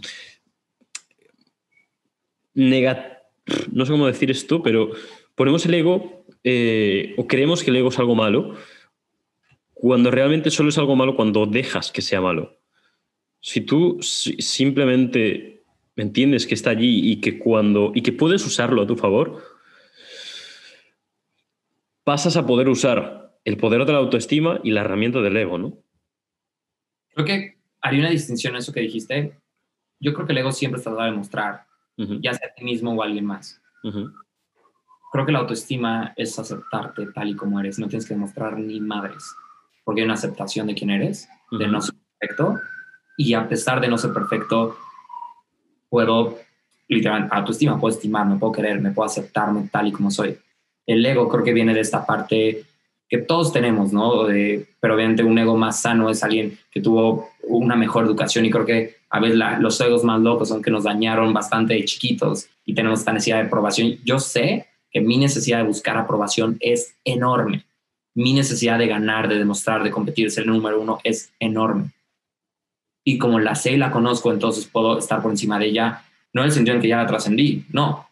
no 2.55 3.85
sé 3.85 3.91
cómo 3.91 4.07
decir 4.07 4.29
esto, 4.31 4.61
pero 4.61 4.91
ponemos 5.35 5.65
el 5.65 5.73
ego 5.73 6.23
eh, 6.43 7.15
o 7.17 7.27
creemos 7.27 7.63
que 7.63 7.71
el 7.71 7.77
ego 7.77 7.89
es 7.89 7.97
algo 7.97 8.13
malo 8.13 8.55
cuando 9.73 10.11
realmente 10.11 10.51
solo 10.51 10.69
es 10.69 10.77
algo 10.77 10.95
malo 10.95 11.15
cuando 11.15 11.45
dejas 11.45 11.91
que 11.91 12.01
sea 12.01 12.21
malo. 12.21 12.57
Si 13.41 13.61
tú 13.61 13.97
simplemente 14.01 15.63
entiendes 15.95 16.47
que 16.47 16.53
está 16.53 16.69
allí 16.69 17.11
y 17.11 17.21
que 17.21 17.39
cuando 17.39 17.91
y 17.93 18.01
que 18.01 18.13
puedes 18.13 18.45
usarlo 18.45 18.83
a 18.83 18.87
tu 18.87 18.95
favor, 18.95 19.41
pasas 22.03 22.37
a 22.37 22.45
poder 22.45 22.69
usar 22.69 23.37
el 23.45 23.57
poder 23.57 23.85
de 23.85 23.93
la 23.93 23.99
autoestima 23.99 24.59
y 24.63 24.71
la 24.71 24.81
herramienta 24.81 25.21
del 25.21 25.37
ego, 25.37 25.57
¿no? 25.57 25.77
Creo 27.13 27.25
que 27.25 27.57
haría 27.81 27.99
una 27.99 28.09
distinción 28.09 28.53
en 28.53 28.59
eso 28.59 28.73
que 28.73 28.81
dijiste. 28.81 29.37
Yo 29.99 30.13
creo 30.13 30.25
que 30.25 30.33
el 30.33 30.39
ego 30.39 30.51
siempre 30.51 30.79
está 30.79 30.91
a 30.91 31.05
demostrar, 31.05 31.65
ya 31.97 32.33
sea 32.33 32.49
a 32.49 32.53
ti 32.53 32.63
mismo 32.63 32.93
o 32.93 33.01
a 33.01 33.05
alguien 33.05 33.25
más. 33.25 33.61
Creo 35.11 35.25
que 35.25 35.31
la 35.31 35.39
autoestima 35.39 36.13
es 36.15 36.37
aceptarte 36.39 37.07
tal 37.07 37.29
y 37.29 37.35
como 37.35 37.59
eres. 37.59 37.79
No 37.79 37.87
tienes 37.87 38.07
que 38.07 38.13
demostrar 38.13 38.57
ni 38.57 38.79
madres, 38.79 39.23
porque 39.83 40.01
hay 40.01 40.05
una 40.05 40.15
aceptación 40.15 40.67
de 40.67 40.75
quién 40.75 40.89
eres, 40.89 41.29
de 41.51 41.67
no 41.67 41.81
ser 41.81 41.95
perfecto. 42.17 42.59
Y 43.15 43.33
a 43.33 43.47
pesar 43.47 43.79
de 43.79 43.87
no 43.87 43.97
ser 43.97 44.11
perfecto, 44.11 44.75
puedo, 45.89 46.39
literalmente, 46.87 47.35
autoestima, 47.35 47.79
puedo 47.79 47.93
estimarme, 47.93 48.37
puedo 48.37 48.53
quererme, 48.53 48.91
puedo 48.91 49.05
aceptarme 49.05 49.69
tal 49.71 49.87
y 49.87 49.91
como 49.91 50.09
soy 50.09 50.37
el 50.85 51.05
ego 51.05 51.29
creo 51.29 51.43
que 51.43 51.53
viene 51.53 51.73
de 51.73 51.81
esta 51.81 52.05
parte 52.05 52.65
que 53.09 53.17
todos 53.19 53.53
tenemos, 53.53 53.93
¿no? 53.93 54.25
pero 54.79 54.95
obviamente 54.95 55.23
un 55.23 55.37
ego 55.37 55.55
más 55.55 55.81
sano 55.81 56.09
es 56.09 56.23
alguien 56.23 56.57
que 56.71 56.81
tuvo 56.81 57.29
una 57.43 57.75
mejor 57.75 58.05
educación 58.05 58.45
y 58.45 58.49
creo 58.49 58.65
que 58.65 58.95
a 59.09 59.19
veces 59.19 59.37
los 59.59 59.79
egos 59.81 60.03
más 60.03 60.19
locos 60.21 60.49
son 60.49 60.63
que 60.63 60.71
nos 60.71 60.85
dañaron 60.85 61.31
bastante 61.31 61.75
de 61.75 61.85
chiquitos 61.85 62.47
y 62.65 62.73
tenemos 62.73 62.99
esta 62.99 63.13
necesidad 63.13 63.37
de 63.37 63.47
aprobación. 63.47 63.99
Yo 64.03 64.17
sé 64.17 64.65
que 64.89 65.01
mi 65.01 65.17
necesidad 65.17 65.59
de 65.59 65.65
buscar 65.65 65.97
aprobación 65.97 66.57
es 66.59 66.95
enorme. 67.03 67.65
Mi 68.15 68.33
necesidad 68.33 68.79
de 68.79 68.87
ganar, 68.87 69.27
de 69.27 69.37
demostrar, 69.37 69.83
de 69.83 69.91
competir, 69.91 70.31
ser 70.31 70.45
el 70.45 70.49
número 70.49 70.81
uno 70.81 70.99
es 71.03 71.31
enorme. 71.39 71.91
Y 73.03 73.17
como 73.17 73.39
la 73.39 73.53
sé 73.53 73.73
y 73.73 73.77
la 73.77 73.91
conozco, 73.91 74.31
entonces 74.31 74.65
puedo 74.65 74.97
estar 74.97 75.21
por 75.21 75.29
encima 75.29 75.59
de 75.59 75.65
ella, 75.65 76.03
no 76.31 76.41
en 76.41 76.47
el 76.47 76.53
sentido 76.53 76.75
en 76.75 76.81
que 76.81 76.87
ya 76.87 76.97
la 76.97 77.07
trascendí, 77.07 77.65
no, 77.69 78.07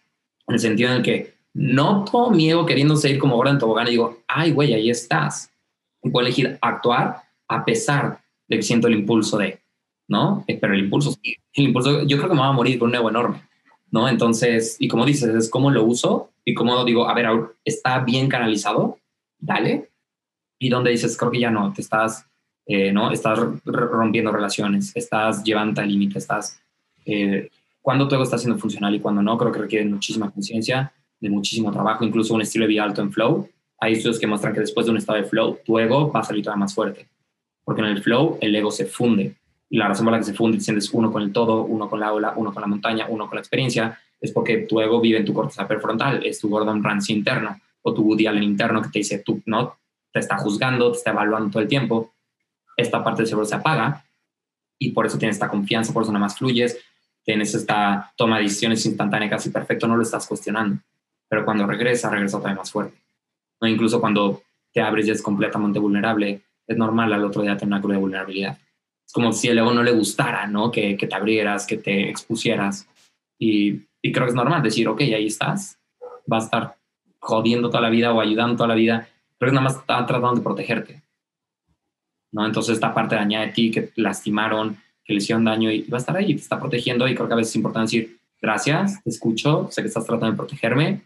en 0.47 0.53
el 0.53 0.59
sentido 0.59 0.93
en 0.93 1.01
que 1.01 1.33
no 1.53 2.05
todo 2.05 2.31
miedo 2.31 2.65
queriendo 2.65 2.95
seguir 2.95 3.19
como 3.19 3.35
ahora 3.35 3.51
en 3.51 3.59
tobogán 3.59 3.87
y 3.87 3.91
digo, 3.91 4.19
ay, 4.27 4.51
güey, 4.51 4.73
ahí 4.73 4.89
estás. 4.89 5.51
Y 6.03 6.09
puedo 6.09 6.25
elegir 6.25 6.57
actuar 6.61 7.23
a 7.47 7.65
pesar 7.65 8.21
de 8.47 8.57
que 8.57 8.63
siento 8.63 8.87
el 8.87 8.95
impulso 8.95 9.37
de, 9.37 9.59
¿no? 10.07 10.43
Eh, 10.47 10.57
pero 10.59 10.73
el 10.73 10.79
impulso, 10.79 11.17
el 11.23 11.65
impulso, 11.65 12.03
yo 12.03 12.17
creo 12.17 12.29
que 12.29 12.35
me 12.35 12.41
va 12.41 12.47
a 12.47 12.53
morir 12.53 12.79
con 12.79 12.89
un 12.89 12.95
ego 12.95 13.09
enorme. 13.09 13.41
¿no? 13.91 14.07
Entonces, 14.07 14.77
y 14.79 14.87
como 14.87 15.05
dices, 15.05 15.35
es 15.35 15.49
cómo 15.49 15.69
lo 15.69 15.83
uso 15.83 16.31
y 16.45 16.53
cómo 16.53 16.83
digo, 16.85 17.07
a 17.07 17.13
ver, 17.13 17.27
está 17.63 17.99
bien 17.99 18.29
canalizado, 18.29 18.97
dale. 19.37 19.89
Y 20.57 20.69
donde 20.69 20.91
dices, 20.91 21.17
creo 21.17 21.31
que 21.31 21.39
ya 21.39 21.51
no, 21.51 21.73
te 21.73 21.81
estás, 21.81 22.25
eh, 22.65 22.91
¿no? 22.91 23.11
Estás 23.11 23.39
rompiendo 23.65 24.31
relaciones, 24.31 24.95
estás 24.95 25.43
llevando 25.43 25.81
al 25.81 25.89
límite, 25.89 26.19
estás, 26.19 26.61
eh, 27.05 27.49
cuando 27.81 28.07
tu 28.07 28.15
ego 28.15 28.23
está 28.23 28.37
siendo 28.37 28.59
funcional 28.59 28.95
y 28.95 28.99
cuando 28.99 29.21
no, 29.21 29.37
creo 29.37 29.51
que 29.51 29.59
requiere 29.59 29.85
muchísima 29.85 30.31
conciencia, 30.31 30.93
de 31.21 31.29
muchísimo 31.29 31.71
trabajo, 31.71 32.03
incluso 32.03 32.33
un 32.33 32.41
estilo 32.41 32.65
de 32.65 32.69
vida 32.69 32.83
alto 32.83 33.01
en 33.01 33.13
flow. 33.13 33.47
Hay 33.79 33.93
estudios 33.93 34.19
que 34.19 34.27
muestran 34.27 34.53
que 34.53 34.59
después 34.59 34.85
de 34.85 34.91
un 34.91 34.97
estado 34.97 35.19
de 35.19 35.25
flow, 35.25 35.59
tu 35.63 35.79
ego 35.79 36.11
va 36.11 36.19
a 36.19 36.23
salir 36.23 36.43
todavía 36.43 36.61
más 36.61 36.73
fuerte. 36.73 37.07
Porque 37.63 37.81
en 37.81 37.87
el 37.87 38.03
flow, 38.03 38.37
el 38.41 38.55
ego 38.55 38.71
se 38.71 38.85
funde. 38.85 39.35
Y 39.69 39.77
la 39.77 39.87
razón 39.87 40.05
por 40.05 40.13
la 40.13 40.19
que 40.19 40.25
se 40.25 40.33
funde 40.33 40.57
y 40.57 40.61
sientes 40.61 40.89
uno 40.91 41.11
con 41.11 41.21
el 41.21 41.31
todo, 41.31 41.63
uno 41.63 41.89
con 41.89 41.99
la 41.99 42.11
ola, 42.11 42.33
uno 42.35 42.53
con 42.53 42.61
la 42.61 42.67
montaña, 42.67 43.05
uno 43.07 43.27
con 43.27 43.35
la 43.35 43.41
experiencia, 43.41 43.97
es 44.19 44.31
porque 44.31 44.57
tu 44.57 44.81
ego 44.81 44.99
vive 44.99 45.19
en 45.19 45.25
tu 45.25 45.33
corteza 45.33 45.67
prefrontal, 45.67 46.25
es 46.25 46.39
tu 46.39 46.49
Gordon 46.49 46.83
Ramsay 46.83 47.15
interno 47.15 47.59
o 47.81 47.93
tu 47.93 48.03
Woody 48.03 48.27
Allen 48.27 48.43
interno 48.43 48.81
que 48.81 48.89
te 48.89 48.99
dice, 48.99 49.19
tú 49.19 49.41
no, 49.45 49.77
te 50.11 50.19
está 50.19 50.37
juzgando, 50.37 50.91
te 50.91 50.97
está 50.97 51.11
evaluando 51.11 51.49
todo 51.49 51.61
el 51.61 51.67
tiempo. 51.67 52.13
Esta 52.75 53.03
parte 53.03 53.21
del 53.21 53.27
cerebro 53.27 53.45
se 53.45 53.55
apaga 53.55 54.05
y 54.77 54.91
por 54.91 55.05
eso 55.05 55.17
tienes 55.17 55.35
esta 55.35 55.49
confianza, 55.49 55.93
por 55.93 56.03
eso 56.03 56.11
nada 56.11 56.25
más 56.25 56.37
fluyes, 56.37 56.77
tienes 57.23 57.53
esta 57.53 58.11
toma 58.15 58.37
de 58.37 58.43
decisiones 58.43 58.85
instantánea 58.85 59.29
casi 59.29 59.49
perfecto, 59.49 59.87
no 59.87 59.95
lo 59.95 60.03
estás 60.03 60.27
cuestionando. 60.27 60.81
Pero 61.31 61.45
cuando 61.45 61.65
regresa, 61.65 62.09
regresa 62.09 62.39
otra 62.39 62.49
vez 62.49 62.57
más 62.57 62.71
fuerte. 62.73 62.97
¿No? 63.61 63.67
Incluso 63.69 64.01
cuando 64.01 64.43
te 64.73 64.81
abres 64.81 65.07
y 65.07 65.11
es 65.11 65.21
completamente 65.21 65.79
vulnerable, 65.79 66.41
es 66.67 66.77
normal 66.77 67.13
al 67.13 67.23
otro 67.23 67.41
día 67.41 67.55
tener 67.55 67.71
una 67.71 67.81
cruda 67.81 67.97
vulnerabilidad. 67.99 68.57
Es 69.07 69.13
como 69.13 69.31
si 69.31 69.47
el 69.47 69.57
ego 69.57 69.73
no 69.73 69.81
le 69.81 69.93
gustara, 69.93 70.45
¿no? 70.47 70.69
Que, 70.69 70.97
que 70.97 71.07
te 71.07 71.15
abrieras, 71.15 71.65
que 71.65 71.77
te 71.77 72.09
expusieras. 72.09 72.85
Y, 73.39 73.79
y, 74.01 74.11
creo 74.11 74.25
que 74.25 74.31
es 74.31 74.35
normal 74.35 74.61
decir, 74.61 74.89
ok, 74.89 74.99
ahí 74.99 75.27
estás, 75.27 75.79
va 76.31 76.37
a 76.37 76.41
estar 76.41 76.75
jodiendo 77.19 77.69
toda 77.69 77.81
la 77.81 77.89
vida 77.89 78.11
o 78.11 78.19
ayudando 78.19 78.57
toda 78.57 78.67
la 78.67 78.75
vida, 78.75 79.07
pero 79.37 79.53
nada 79.53 79.63
más 79.63 79.77
está 79.77 80.05
tratando 80.05 80.35
de 80.35 80.41
protegerte. 80.41 81.01
¿no? 82.33 82.45
Entonces 82.45 82.73
esta 82.75 82.93
parte 82.93 83.15
dañada 83.15 83.45
de 83.45 83.53
ti, 83.53 83.71
que 83.71 83.91
lastimaron, 83.95 84.75
que 85.05 85.13
le 85.13 85.19
hicieron 85.19 85.45
daño 85.45 85.71
y 85.71 85.83
va 85.83 85.97
a 85.97 86.01
estar 86.01 86.17
ahí, 86.17 86.35
te 86.35 86.41
está 86.41 86.59
protegiendo 86.59 87.07
y 87.07 87.15
creo 87.15 87.27
que 87.29 87.33
a 87.33 87.37
veces 87.37 87.51
es 87.51 87.55
importante 87.55 87.85
decir, 87.85 88.19
gracias, 88.41 89.01
te 89.01 89.09
escucho, 89.09 89.69
sé 89.71 89.81
que 89.81 89.87
estás 89.87 90.05
tratando 90.05 90.31
de 90.31 90.37
protegerme, 90.37 91.01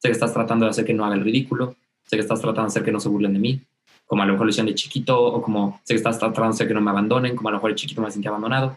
sé 0.00 0.08
que 0.08 0.12
estás 0.12 0.32
tratando 0.32 0.64
de 0.64 0.70
hacer 0.70 0.84
que 0.84 0.94
no 0.94 1.04
haga 1.04 1.14
el 1.14 1.22
ridículo, 1.22 1.76
sé 2.04 2.16
que 2.16 2.22
estás 2.22 2.40
tratando 2.40 2.62
de 2.62 2.68
hacer 2.68 2.84
que 2.84 2.92
no 2.92 3.00
se 3.00 3.08
burlen 3.08 3.34
de 3.34 3.38
mí, 3.38 3.60
como 4.06 4.22
a 4.22 4.26
lo 4.26 4.32
mejor 4.32 4.46
lo 4.46 4.50
hicieron 4.50 4.66
de 4.66 4.74
chiquito, 4.74 5.22
o 5.22 5.42
como 5.42 5.80
sé 5.84 5.94
que 5.94 5.98
estás 5.98 6.18
tratando 6.18 6.48
de 6.48 6.54
hacer 6.54 6.66
que 6.66 6.74
no 6.74 6.80
me 6.80 6.90
abandonen, 6.90 7.36
como 7.36 7.48
a 7.48 7.52
lo 7.52 7.58
mejor 7.58 7.70
el 7.70 7.76
chiquito 7.76 8.00
me 8.00 8.10
sentí 8.10 8.26
abandonado. 8.26 8.76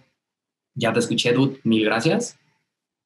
Ya 0.76 0.91
te 0.91 1.00
escuché, 1.00 1.32
dude, 1.34 1.60
mil 1.64 1.86
gracias. 1.86 2.38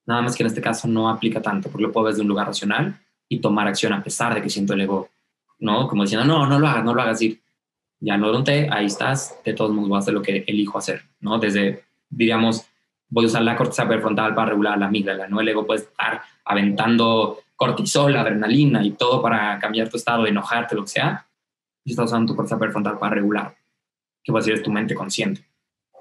Nada 0.06 0.22
más 0.22 0.35
que 0.35 0.44
en 0.44 0.48
este 0.48 0.61
caso 0.61 0.88
no 0.88 1.10
aplica 1.10 1.41
tanto, 1.41 1.69
porque 1.69 1.84
lo 1.84 1.91
puedo 1.91 2.06
ver 2.06 2.14
desde 2.14 2.23
un 2.23 2.30
lugar 2.30 2.48
racional 2.48 2.99
y 3.30 3.39
tomar 3.39 3.68
acción 3.68 3.94
a 3.94 4.03
pesar 4.03 4.34
de 4.34 4.41
que 4.41 4.49
siento 4.49 4.73
el 4.73 4.81
ego, 4.81 5.10
¿no? 5.60 5.88
Como 5.88 6.03
diciendo, 6.03 6.26
no, 6.26 6.48
no 6.48 6.60
lo 6.60 6.68
hagas, 6.68 6.84
no 6.84 6.94
lo 6.94 7.02
hagas, 7.02 7.22
ir. 7.22 7.39
Ya 7.99 8.18
no 8.18 8.31
noté, 8.31 8.69
ahí 8.72 8.85
estás, 8.85 9.39
de 9.44 9.53
todos 9.53 9.72
modos 9.72 9.89
voy 9.89 9.95
a 9.98 9.99
hacer 9.99 10.14
lo 10.14 10.22
que 10.22 10.44
elijo 10.48 10.77
hacer, 10.77 11.03
¿no? 11.19 11.39
Desde, 11.39 11.84
diríamos, 12.10 12.65
voy 13.10 13.26
a 13.26 13.27
usar 13.27 13.41
la 13.44 13.56
corteza 13.56 13.88
prefrontal 13.88 14.35
para 14.35 14.49
regular 14.49 14.77
la 14.77 14.88
amígdala, 14.88 15.27
¿no? 15.27 15.41
El 15.41 15.49
ego 15.49 15.65
puede 15.65 15.81
estar 15.81 16.22
aventando 16.45 17.39
cortisol, 17.57 18.15
adrenalina 18.15 18.85
y 18.85 18.91
todo 18.91 19.21
para 19.21 19.59
cambiar 19.59 19.89
tu 19.89 19.97
estado 19.97 20.23
de 20.23 20.29
enojarte, 20.29 20.75
lo 20.75 20.84
que 20.84 20.89
sea, 20.89 21.27
y 21.84 21.91
estás 21.91 22.05
usando 22.05 22.31
tu 22.31 22.38
corteza 22.38 22.57
prefrontal 22.57 22.97
para 22.99 23.15
regular, 23.15 23.57
que 24.23 24.31
va 24.31 24.39
a 24.39 24.43
ser 24.43 24.63
tu 24.63 24.71
mente 24.71 24.95
consciente. 24.95 25.41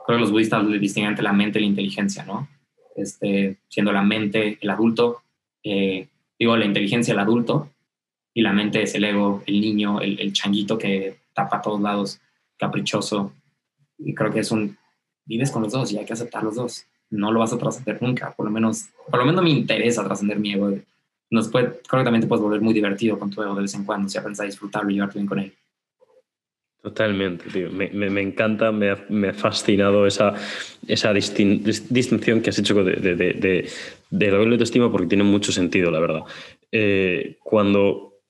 Creo 0.06 0.18
que 0.18 0.22
los 0.22 0.30
budistas 0.30 0.64
distinguen 0.80 1.10
entre 1.10 1.24
la 1.24 1.32
mente 1.32 1.58
y 1.58 1.62
la 1.62 1.68
inteligencia, 1.68 2.24
¿no? 2.24 2.46
Este, 2.94 3.56
siendo 3.68 3.92
la 3.92 4.02
mente 4.02 4.58
el 4.60 4.70
adulto, 4.70 5.22
eh, 5.64 6.08
digo, 6.38 6.56
la 6.56 6.66
inteligencia 6.66 7.12
el 7.12 7.20
adulto, 7.20 7.70
y 8.34 8.42
la 8.42 8.52
mente 8.52 8.82
es 8.82 8.94
el 8.94 9.04
ego, 9.04 9.42
el 9.46 9.60
niño, 9.60 10.00
el, 10.02 10.20
el 10.20 10.32
changuito 10.34 10.76
que 10.76 11.16
tapa 11.32 11.56
a 11.56 11.62
todos 11.62 11.80
lados, 11.80 12.20
caprichoso. 12.58 13.32
Y 13.98 14.14
creo 14.14 14.30
que 14.30 14.40
es 14.40 14.50
un, 14.50 14.76
vives 15.24 15.50
con 15.50 15.62
los 15.62 15.72
dos 15.72 15.90
y 15.90 15.98
hay 15.98 16.04
que 16.04 16.12
aceptar 16.12 16.42
los 16.42 16.54
dos. 16.54 16.86
No 17.08 17.32
lo 17.32 17.40
vas 17.40 17.54
a 17.54 17.58
trascender 17.58 18.02
nunca, 18.02 18.34
por 18.34 18.44
lo 18.44 18.52
menos, 18.52 18.90
por 19.10 19.20
lo 19.20 19.26
menos 19.26 19.42
me 19.42 19.50
interesa 19.50 20.04
trascender 20.04 20.38
mi 20.38 20.52
ego 20.52 20.70
nos 21.30 21.48
puede, 21.48 21.80
creo 21.88 22.00
que 22.00 22.04
también 22.04 22.22
te 22.22 22.26
puedes 22.26 22.42
volver 22.42 22.60
muy 22.60 22.74
divertido 22.74 23.18
con 23.18 23.30
tu 23.30 23.42
ego 23.42 23.54
de 23.54 23.62
vez 23.62 23.74
en 23.74 23.84
cuando, 23.84 24.08
si 24.08 24.18
aprendes 24.18 24.40
a 24.40 24.44
disfrutarlo 24.44 24.90
y 24.90 24.94
llevarte 24.94 25.18
bien 25.18 25.26
con 25.26 25.38
él. 25.38 25.52
Totalmente, 26.82 27.50
tío. 27.50 27.68
Me, 27.72 27.88
me, 27.90 28.20
encanta, 28.20 28.70
me 28.70 28.90
ha, 28.90 29.04
me 29.08 29.32
fascinado 29.32 30.06
esa, 30.06 30.34
esa 30.86 31.12
distin, 31.12 31.64
distinción 31.90 32.40
que 32.40 32.50
has 32.50 32.58
hecho 32.60 32.84
de, 32.84 32.94
de, 32.94 33.16
de, 33.16 33.68
de 34.10 34.30
doble 34.30 34.52
autoestima 34.52 34.92
porque 34.92 35.08
tiene 35.08 35.24
mucho 35.24 35.50
sentido, 35.50 35.90
la 35.90 35.98
verdad. 35.98 36.20
Eh, 36.70 37.38
cuando 37.42 38.20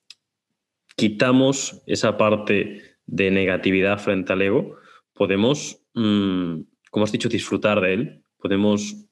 quitamos 0.95 1.83
esa 1.85 2.17
parte 2.17 2.81
de 3.05 3.29
negatividad 3.29 3.99
frente 3.99 4.33
al 4.33 4.41
ego, 4.41 4.77
podemos, 5.13 5.79
mmm, 5.93 6.61
como 6.89 7.05
has 7.05 7.11
dicho, 7.11 7.29
disfrutar 7.29 7.79
de 7.79 7.93
él, 7.93 8.23
podemos 8.39 9.05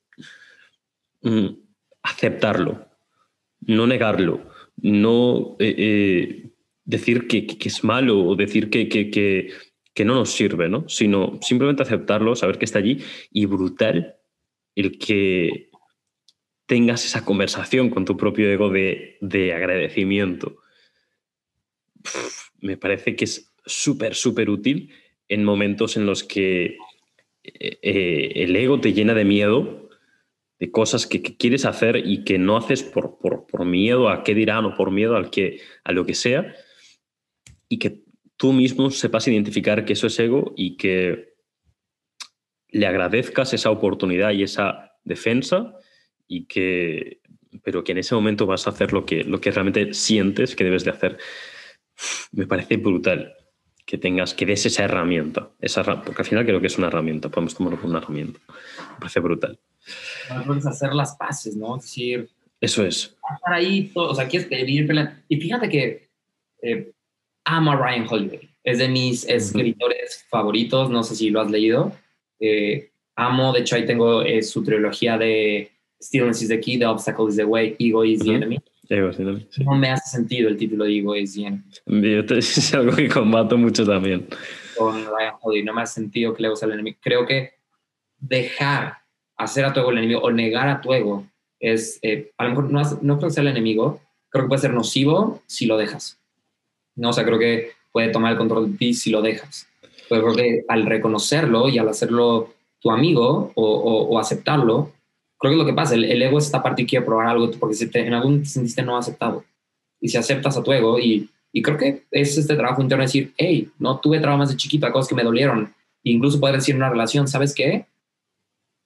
mmm, 1.21 1.49
aceptarlo, 2.01 2.84
no 3.67 3.87
negarlo, 3.87 4.41
no 4.81 5.55
eh, 5.59 5.75
eh, 5.77 6.49
decir 6.83 7.27
que, 7.27 7.47
es 7.59 7.83
malo 7.83 8.19
o 8.23 8.35
decir 8.35 8.69
que, 8.69 8.89
que, 8.89 10.05
no 10.05 10.15
nos 10.15 10.31
sirve, 10.31 10.69
¿no? 10.69 10.87
sino 10.89 11.39
simplemente 11.41 11.83
aceptarlo, 11.83 12.35
saber 12.35 12.57
que 12.57 12.65
está 12.65 12.79
allí 12.79 12.99
y 13.31 13.45
brutal 13.45 14.15
el 14.75 14.97
que 14.97 15.69
tengas 16.65 17.05
esa 17.05 17.23
conversación 17.23 17.89
con 17.89 18.05
tu 18.05 18.17
propio 18.17 18.49
ego 18.49 18.69
de, 18.69 19.17
de 19.21 19.53
agradecimiento. 19.53 20.57
Me 22.59 22.77
parece 22.77 23.15
que 23.15 23.25
es 23.25 23.53
súper, 23.65 24.15
súper 24.15 24.49
útil 24.49 24.91
en 25.27 25.43
momentos 25.43 25.97
en 25.97 26.05
los 26.05 26.23
que 26.23 26.77
eh, 27.43 28.31
el 28.35 28.55
ego 28.55 28.79
te 28.79 28.93
llena 28.93 29.13
de 29.13 29.25
miedo 29.25 29.84
de 30.59 30.71
cosas 30.71 31.05
que, 31.05 31.21
quieres 31.21 31.65
hacer 31.65 31.97
y 31.97 32.23
que 32.23 32.37
no 32.37 32.57
haces 32.57 32.83
por, 32.83 33.17
por, 33.19 33.45
por, 33.45 33.65
miedo 33.65 34.09
a 34.09 34.23
qué 34.23 34.33
dirán 34.33 34.65
o 34.65 34.75
por 34.75 34.91
miedo 34.91 35.15
al 35.15 35.29
que, 35.29 35.59
a 35.83 35.91
lo 35.91 36.05
que 36.05 36.13
sea, 36.13 36.55
y 37.67 37.79
que 37.79 38.03
tú 38.37 38.53
mismo 38.53 38.89
sepas 38.91 39.27
identificar 39.27 39.85
que 39.85 39.93
eso 39.93 40.07
es 40.07 40.19
ego 40.19 40.53
y 40.55 40.77
que 40.77 41.35
le 42.69 42.87
agradezcas 42.87 43.53
esa 43.53 43.71
oportunidad 43.71 44.31
y 44.31 44.43
esa 44.43 44.97
defensa, 45.03 45.75
y 46.27 46.45
que, 46.45 47.21
pero 47.63 47.83
que 47.83 47.91
en 47.91 47.99
ese 47.99 48.15
momento 48.15 48.45
vas 48.45 48.67
a 48.67 48.71
hacer 48.71 48.93
lo 48.93 49.05
que, 49.05 49.23
lo 49.23 49.39
que 49.39 49.51
realmente 49.51 49.93
sientes 49.93 50.55
que 50.55 50.63
debes 50.63 50.83
de 50.83 50.91
hacer. 50.91 51.17
Me 52.31 52.47
parece 52.47 52.77
brutal 52.77 53.33
que 53.85 53.97
tengas, 53.97 54.33
que 54.33 54.45
des 54.45 54.65
esa 54.65 54.83
herramienta, 54.83 55.51
esa, 55.61 55.83
porque 56.01 56.23
al 56.23 56.27
final 56.27 56.45
creo 56.45 56.59
que 56.59 56.67
es 56.67 56.77
una 56.77 56.87
herramienta, 56.87 57.29
podemos 57.29 57.55
tomarlo 57.55 57.79
como 57.79 57.91
una 57.91 57.99
herramienta. 57.99 58.39
Me 58.47 58.99
parece 58.99 59.19
brutal. 59.19 59.59
Puedes 60.45 60.65
hacer 60.65 60.93
las 60.93 61.15
paces, 61.15 61.55
¿no? 61.55 61.77
Es 61.77 61.83
decir, 61.83 62.29
eso 62.61 62.85
es. 62.85 63.15
Estar 63.35 63.53
ahí, 63.53 63.91
todo, 63.93 64.11
o 64.11 64.15
sea, 64.15 64.27
quieres 64.27 64.49
vivir 64.49 64.87
Y 65.29 65.37
fíjate 65.37 65.69
que 65.69 66.09
eh, 66.61 66.91
amo 67.43 67.71
a 67.71 67.75
Ryan 67.75 68.07
Holiday. 68.09 68.49
Es 68.63 68.79
de 68.79 68.87
mis 68.87 69.23
escritores 69.27 70.17
uh 70.17 70.25
-huh. 70.25 70.29
favoritos. 70.29 70.89
No 70.89 71.03
sé 71.03 71.15
si 71.15 71.29
lo 71.29 71.41
has 71.41 71.51
leído. 71.51 71.91
Eh, 72.39 72.89
amo, 73.15 73.53
de 73.53 73.59
hecho, 73.59 73.75
ahí 73.75 73.85
tengo 73.85 74.21
eh, 74.23 74.41
su 74.41 74.63
trilogía 74.63 75.17
de 75.17 75.71
Stillness 76.01 76.41
is 76.41 76.49
the 76.49 76.59
Key, 76.59 76.79
The 76.79 76.87
Obstacle 76.87 77.29
is 77.29 77.35
the 77.35 77.45
Way, 77.45 77.75
Ego 77.79 78.03
is 78.03 78.19
the 78.19 78.29
uh 78.29 78.33
-huh. 78.33 78.37
Enemy. 78.37 78.57
Ego 78.89 79.11
enemy. 79.17 79.47
Sí. 79.49 79.63
No 79.63 79.75
me 79.75 79.89
hace 79.89 80.09
sentido 80.17 80.49
el 80.49 80.57
título 80.57 80.85
de 80.85 80.97
Ego 80.97 81.15
is 81.15 81.33
the 81.33 81.45
Enemy. 81.45 81.63
Es 82.37 82.73
algo 82.73 82.95
que 82.95 83.07
combato 83.07 83.57
mucho 83.57 83.85
también. 83.85 84.27
Con 84.77 85.05
Ryan 85.05 85.35
Holiday. 85.41 85.63
No 85.65 85.73
me 85.73 85.81
hace 85.81 86.01
sentido 86.01 86.33
que 86.33 86.41
le 86.41 86.47
ego 86.47 86.55
sea 86.55 86.67
el 86.67 86.73
enemigo. 86.73 86.97
Creo 87.01 87.25
que 87.25 87.53
dejar 88.19 89.04
hacer 89.37 89.65
a 89.65 89.73
tu 89.73 89.79
ego 89.79 89.91
el 89.91 89.99
enemigo 89.99 90.21
o 90.21 90.31
negar 90.31 90.67
a 90.69 90.81
tu 90.81 90.93
ego 90.93 91.25
es, 91.59 91.99
eh, 92.01 92.31
a 92.37 92.43
lo 92.43 92.49
mejor 92.49 92.71
no, 92.71 92.81
no 93.01 93.17
creo 93.17 93.29
que 93.29 93.33
sea 93.33 93.41
el 93.41 93.49
enemigo, 93.49 94.01
creo 94.29 94.45
que 94.45 94.49
puede 94.49 94.61
ser 94.61 94.73
nocivo 94.73 95.41
si 95.47 95.65
lo 95.65 95.77
dejas. 95.77 96.19
No, 96.95 97.09
o 97.09 97.13
sea, 97.13 97.25
creo 97.25 97.39
que 97.39 97.71
puede 97.91 98.09
tomar 98.09 98.33
el 98.33 98.37
control 98.37 98.71
de 98.71 98.77
ti 98.77 98.93
si 98.93 99.09
lo 99.09 99.21
dejas. 99.21 99.67
Pero 100.09 100.21
creo 100.21 100.35
que 100.35 100.65
al 100.67 100.85
reconocerlo 100.85 101.69
y 101.69 101.77
al 101.77 101.89
hacerlo 101.89 102.53
tu 102.79 102.91
amigo 102.91 103.51
o, 103.55 104.19
aceptarlo, 104.19 104.91
creo 105.37 105.53
que 105.53 105.57
lo 105.57 105.65
que 105.65 105.73
pasa. 105.73 105.95
El, 105.95 106.05
el, 106.05 106.21
ego 106.21 106.37
es 106.37 106.45
esta 106.45 106.61
parte 106.61 106.83
y 106.83 106.85
quiere 106.85 107.05
probar 107.05 107.27
algo 107.27 107.49
porque 107.51 107.75
en 107.93 108.13
algún 108.13 108.43
te 108.43 108.49
sentiste 108.49 108.83
no 108.83 108.97
aceptado. 108.97 109.43
Y 109.99 110.09
si 110.09 110.17
aceptas 110.17 110.57
a 110.57 110.63
tu 110.63 110.71
ego, 110.71 110.99
y, 110.99 111.29
y 111.51 111.61
creo 111.61 111.77
que 111.77 112.03
es 112.11 112.37
este 112.37 112.55
trabajo 112.55 112.81
interno 112.81 113.01
de 113.01 113.07
decir, 113.07 113.33
hey, 113.37 113.69
no 113.79 113.99
tuve 113.99 114.19
traumas 114.19 114.49
de 114.49 114.57
chiquito, 114.57 114.91
cosas 114.91 115.09
que 115.09 115.15
me 115.15 115.23
dolieron. 115.23 115.73
E 116.03 116.11
incluso 116.11 116.39
poder 116.39 116.55
decir 116.55 116.75
una 116.75 116.89
relación, 116.89 117.27
¿sabes 117.27 117.55
qué? 117.55 117.85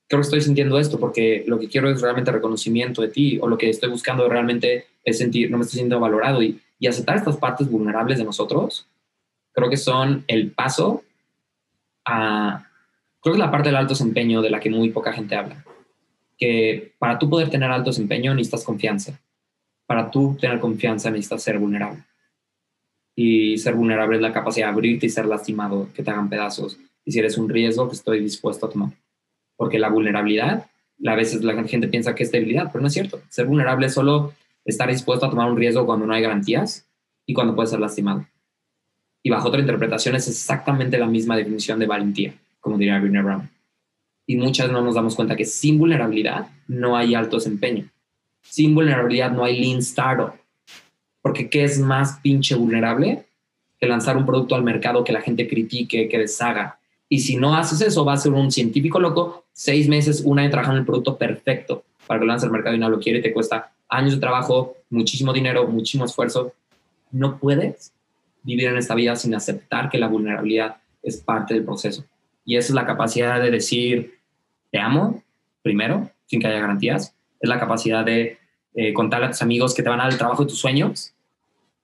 Creo 0.10 0.22
que 0.22 0.26
estoy 0.26 0.42
sintiendo 0.42 0.80
esto 0.80 1.00
porque 1.00 1.44
lo 1.48 1.60
que 1.60 1.70
quiero 1.70 1.90
es 1.90 2.02
realmente 2.02 2.32
reconocimiento 2.32 3.04
de 3.04 3.10
ti 3.10 3.38
o 3.40 3.48
lo 3.48 3.58
que 3.60 3.70
estoy 3.70 3.90
buscando 3.90 4.28
realmente 4.28 4.88
es 5.06 5.20
sentir, 5.20 5.52
no 5.52 5.58
me 5.58 5.64
estoy 5.64 5.78
sintiendo 5.78 6.00
valorado 6.00 6.42
y, 6.42 6.60
y 6.80 6.88
aceptar 6.88 7.16
estas 7.16 7.38
partes 7.38 7.70
vulnerables 7.70 8.18
de 8.18 8.24
nosotros, 8.24 8.88
creo 9.54 9.70
que 9.70 9.78
son 9.78 10.24
el 10.28 10.52
paso 10.52 11.04
a, 12.06 12.66
creo 13.22 13.34
que 13.34 13.40
es 13.40 13.46
la 13.46 13.52
parte 13.52 13.70
del 13.70 13.76
alto 13.76 13.94
desempeño 13.94 14.42
de 14.42 14.50
la 14.50 14.60
que 14.60 14.72
muy 14.72 14.90
poca 14.90 15.14
gente 15.14 15.36
habla. 15.36 15.64
que 16.38 16.94
para 16.98 17.20
tú 17.20 17.30
poder 17.30 17.50
tener 17.50 17.70
alto 17.70 17.90
desempeño 17.92 18.34
necesitas 18.34 18.64
confianza. 18.64 19.20
Para 19.86 20.10
tú 20.10 20.38
tener 20.40 20.60
confianza 20.60 21.12
necesitas 21.12 21.44
ser 21.44 21.60
vulnerable. 21.60 22.04
Y 23.16 23.58
ser 23.58 23.76
vulnerable 23.76 24.16
es 24.16 24.22
la 24.22 24.32
capacidad 24.32 24.68
de 24.68 24.72
abrirte 24.72 25.06
y 25.06 25.10
ser 25.10 25.26
lastimado, 25.26 25.90
que 25.94 26.02
te 26.02 26.10
hagan 26.10 26.30
pedazos. 26.30 26.80
Y 27.04 27.12
si 27.12 27.20
eres 27.20 27.38
un 27.38 27.50
riesgo 27.50 27.90
que 27.90 27.96
estoy 27.96 28.22
dispuesto 28.22 28.66
a 28.66 28.70
tomar. 28.70 28.92
Porque 29.60 29.78
la 29.78 29.90
vulnerabilidad, 29.90 30.68
a 31.06 31.16
veces 31.16 31.44
la 31.44 31.62
gente 31.66 31.90
piensa 31.90 32.16
que 32.16 32.24
es 32.24 32.32
debilidad, 32.32 32.72
pero 32.72 32.82
no 32.82 32.88
es 32.88 32.94
cierto. 32.94 33.22
Ser 33.28 33.46
vulnerable 33.46 33.88
es 33.88 33.94
solo 33.94 34.34
estar 34.64 34.90
dispuesto 34.90 35.26
a 35.26 35.30
tomar 35.30 35.52
un 35.52 35.58
riesgo 35.58 35.86
cuando 35.86 36.06
no 36.06 36.14
hay 36.14 36.22
garantías 36.22 36.88
y 37.26 37.34
cuando 37.34 37.56
puedes 37.56 37.72
ser 37.72 37.80
lastimado. 37.80 38.26
Y 39.22 39.30
bajo 39.30 39.50
otra 39.50 39.60
interpretación 39.60 40.16
es 40.16 40.30
exactamente 40.30 40.98
la 40.98 41.08
misma 41.08 41.36
definición 41.36 41.78
de 41.78 41.88
valentía, 41.88 42.34
como 42.62 42.78
diría 42.78 43.00
Brené 43.00 43.22
Brown 43.22 43.50
y 44.30 44.38
muchas 44.38 44.72
no 44.72 44.84
nos 44.84 44.94
damos 44.94 45.16
cuenta 45.16 45.36
que 45.36 45.44
sin 45.44 45.80
vulnerabilidad 45.80 46.50
no 46.68 46.96
hay 46.96 47.16
alto 47.16 47.38
desempeño. 47.38 47.90
Sin 48.44 48.76
vulnerabilidad 48.76 49.32
no 49.32 49.44
hay 49.44 49.60
lean 49.60 49.80
startup. 49.80 50.34
Porque 51.24 51.50
¿qué 51.50 51.64
es 51.64 51.80
más 51.80 52.20
pinche 52.22 52.54
vulnerable 52.54 53.26
que 53.80 53.88
lanzar 53.88 54.18
un 54.18 54.28
producto 54.28 54.54
al 54.54 54.62
mercado 54.62 55.04
que 55.04 55.14
la 55.14 55.22
gente 55.22 55.48
critique, 55.48 56.08
que 56.08 56.18
deshaga? 56.20 56.79
Y 57.10 57.20
si 57.20 57.36
no 57.36 57.56
haces 57.56 57.82
eso, 57.82 58.06
va 58.06 58.14
a 58.14 58.18
ser 58.18 58.32
un 58.32 58.52
científico 58.52 59.00
loco, 59.00 59.46
seis 59.52 59.90
meses, 59.90 60.22
un 60.24 60.38
año 60.40 60.52
trabajando 60.52 60.78
en 60.78 60.82
el 60.82 60.86
producto 60.86 61.18
perfecto 61.18 61.84
para 62.06 62.20
que 62.20 62.26
lo 62.26 62.32
lance 62.32 62.46
al 62.46 62.52
mercado 62.52 62.76
y 62.76 62.80
no 62.80 62.90
lo 62.90 63.00
quiere 63.00 63.22
te 63.22 63.34
cuesta 63.34 63.72
años 63.90 64.14
de 64.14 64.20
trabajo, 64.20 64.78
muchísimo 64.90 65.34
dinero, 65.34 65.68
muchísimo 65.68 66.06
esfuerzo. 66.06 66.54
No 67.12 67.40
puedes 67.40 67.92
vivir 68.44 68.68
en 68.68 68.78
esta 68.78 68.96
vida 68.96 69.16
sin 69.16 69.36
aceptar 69.36 69.90
que 69.90 69.98
la 69.98 70.08
vulnerabilidad 70.08 70.78
es 71.02 71.18
parte 71.18 71.54
del 71.54 71.64
proceso. 71.64 72.06
Y 72.46 72.58
esa 72.58 72.70
es 72.70 72.76
la 72.76 72.86
capacidad 72.86 73.42
de 73.42 73.52
decir, 73.52 74.20
te 74.72 74.80
amo, 74.80 75.24
primero, 75.62 76.10
sin 76.26 76.40
que 76.40 76.48
haya 76.48 76.60
garantías, 76.60 77.16
es 77.40 77.50
la 77.50 77.60
capacidad 77.60 78.06
de 78.06 78.38
eh, 78.76 78.94
contarle 78.94 79.28
a 79.28 79.32
tus 79.32 79.42
amigos 79.42 79.74
que 79.74 79.84
te 79.84 79.90
van 79.90 80.00
a 80.00 80.04
dar 80.04 80.12
el 80.12 80.18
trabajo 80.18 80.44
de 80.44 80.50
tus 80.50 80.60
sueños 80.60 81.14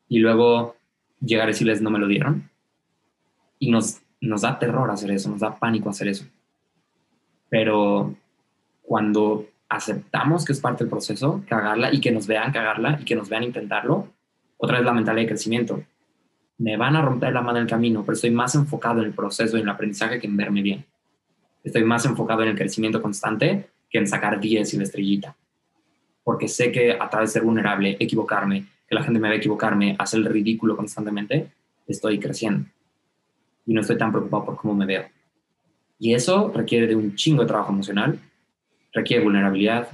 y 0.08 0.20
luego 0.20 0.76
llegar 1.20 1.46
a 1.46 1.52
decirles 1.52 1.82
no 1.82 1.90
me 1.90 2.00
lo 2.00 2.08
dieron. 2.08 2.50
Y 3.60 3.72
nos, 3.72 4.00
nos 4.26 4.42
da 4.42 4.60
terror 4.60 4.90
hacer 4.92 5.12
eso, 5.12 5.30
nos 5.30 5.40
da 5.40 5.56
pánico 5.56 5.90
hacer 5.90 6.08
eso. 6.08 6.26
Pero 7.50 8.16
cuando 8.82 9.46
aceptamos 9.70 10.46
que 10.46 10.54
es 10.54 10.60
parte 10.60 10.84
del 10.84 10.92
proceso, 10.92 11.44
cagarla 11.48 11.94
y 11.94 12.00
que 12.00 12.12
nos 12.12 12.28
vean 12.28 12.52
cagarla 12.52 13.00
y 13.02 13.06
que 13.06 13.16
nos 13.16 13.30
vean 13.30 13.44
intentarlo, 13.44 14.08
otra 14.58 14.78
vez 14.78 14.86
la 14.86 14.94
mentalidad 14.94 15.24
de 15.24 15.30
crecimiento. 15.30 15.84
Me 16.58 16.78
van 16.78 16.96
a 16.96 17.02
romper 17.02 17.34
la 17.34 17.42
mano 17.42 17.58
en 17.58 17.64
el 17.64 17.70
camino, 17.70 18.04
pero 18.06 18.14
estoy 18.14 18.32
más 18.32 18.56
enfocado 18.56 19.02
en 19.02 19.08
el 19.08 19.14
proceso 19.14 19.58
y 19.58 19.62
en 19.62 19.68
el 19.68 19.74
aprendizaje 19.74 20.20
que 20.20 20.28
en 20.28 20.38
verme 20.38 20.62
bien 20.62 20.86
estoy 21.66 21.84
más 21.84 22.06
enfocado 22.06 22.44
en 22.44 22.50
el 22.50 22.56
crecimiento 22.56 23.02
constante 23.02 23.68
que 23.90 23.98
en 23.98 24.08
sacar 24.08 24.40
10 24.40 24.74
y 24.74 24.78
la 24.78 24.84
estrellita. 24.84 25.36
Porque 26.24 26.48
sé 26.48 26.72
que 26.72 26.94
a 26.94 27.10
través 27.10 27.32
de 27.32 27.34
ser 27.34 27.44
vulnerable, 27.44 27.98
equivocarme, 28.00 28.68
que 28.88 28.96
la 28.96 29.04
gente 29.04 29.20
me 29.20 29.30
ve 29.30 29.38
equivocarme, 29.38 29.96
hacer 30.00 30.20
el 30.20 30.26
ridículo 30.26 30.78
constantemente, 30.78 31.52
estoy 31.88 32.20
creciendo. 32.20 32.66
Y 33.66 33.74
no 33.74 33.82
estoy 33.82 33.98
tan 33.98 34.12
preocupado 34.12 34.46
por 34.46 34.56
cómo 34.58 34.74
me 34.74 34.86
veo. 34.86 35.06
Y 36.00 36.14
eso 36.14 36.52
requiere 36.54 36.88
de 36.88 36.96
un 36.96 37.16
chingo 37.16 37.42
de 37.42 37.48
trabajo 37.48 37.72
emocional, 37.72 38.20
requiere 38.94 39.24
vulnerabilidad, 39.24 39.88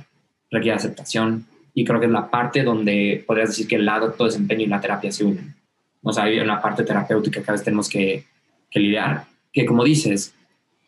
requiere 0.49 0.75
aceptación. 0.75 1.45
Y 1.73 1.85
creo 1.85 1.99
que 1.99 2.07
es 2.07 2.11
la 2.11 2.29
parte 2.29 2.63
donde 2.63 3.23
podrías 3.25 3.49
decir 3.49 3.67
que 3.67 3.75
el 3.75 3.85
lado 3.85 4.11
todo 4.11 4.27
desempeño 4.27 4.63
y 4.63 4.67
la 4.67 4.81
terapia 4.81 5.11
se 5.11 5.23
unen. 5.23 5.55
O 6.03 6.11
sea, 6.11 6.25
hay 6.25 6.39
una 6.39 6.61
parte 6.61 6.83
terapéutica 6.83 7.41
que 7.41 7.51
a 7.51 7.53
veces 7.53 7.65
tenemos 7.65 7.87
que, 7.87 8.25
que 8.69 8.79
lidiar, 8.79 9.25
que 9.53 9.65
como 9.65 9.83
dices, 9.83 10.33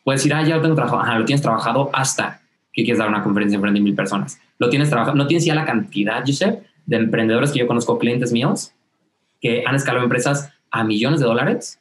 Puedes 0.04 0.20
decir, 0.20 0.34
ah, 0.34 0.46
ya 0.46 0.56
lo 0.56 0.62
tengo 0.62 0.74
trabajado. 0.74 1.02
Ajá, 1.02 1.18
lo 1.18 1.24
tienes 1.24 1.42
trabajado 1.42 1.90
hasta 1.92 2.42
que 2.72 2.84
quieres 2.84 2.98
dar 2.98 3.08
una 3.08 3.22
conferencia 3.22 3.58
frente 3.58 3.78
de 3.78 3.84
mil 3.84 3.94
personas. 3.94 4.38
Lo 4.58 4.68
tienes 4.68 4.90
trabajado. 4.90 5.16
No 5.16 5.26
tienes 5.26 5.46
ya 5.46 5.54
la 5.54 5.64
cantidad, 5.64 6.22
Joseph, 6.24 6.60
de 6.84 6.96
emprendedores 6.96 7.50
que 7.50 7.60
yo 7.60 7.66
conozco, 7.66 7.98
clientes 7.98 8.30
míos, 8.30 8.72
que 9.40 9.64
han 9.66 9.74
escalado 9.74 10.04
empresas 10.04 10.52
a 10.70 10.84
millones 10.84 11.20
de 11.20 11.26
dólares 11.26 11.80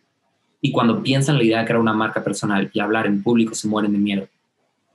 y 0.65 0.71
cuando 0.71 1.03
piensan 1.03 1.37
la 1.37 1.43
idea 1.43 1.59
de 1.59 1.65
crear 1.65 1.81
una 1.81 1.91
marca 1.91 2.23
personal 2.23 2.71
y 2.71 2.79
hablar 2.79 3.05
en 3.05 3.21
público 3.21 3.53
se 3.53 3.67
mueren 3.67 3.91
de 3.91 3.97
miedo. 3.97 4.29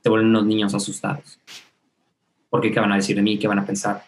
Te 0.01 0.09
vuelven 0.09 0.29
unos 0.29 0.47
niños 0.47 0.73
asustados. 0.73 1.39
Porque 2.49 2.71
qué 2.71 2.79
van 2.79 2.91
a 2.91 2.95
decir 2.95 3.15
de 3.15 3.21
mí, 3.21 3.37
qué 3.37 3.47
van 3.47 3.59
a 3.59 3.65
pensar. 3.67 4.03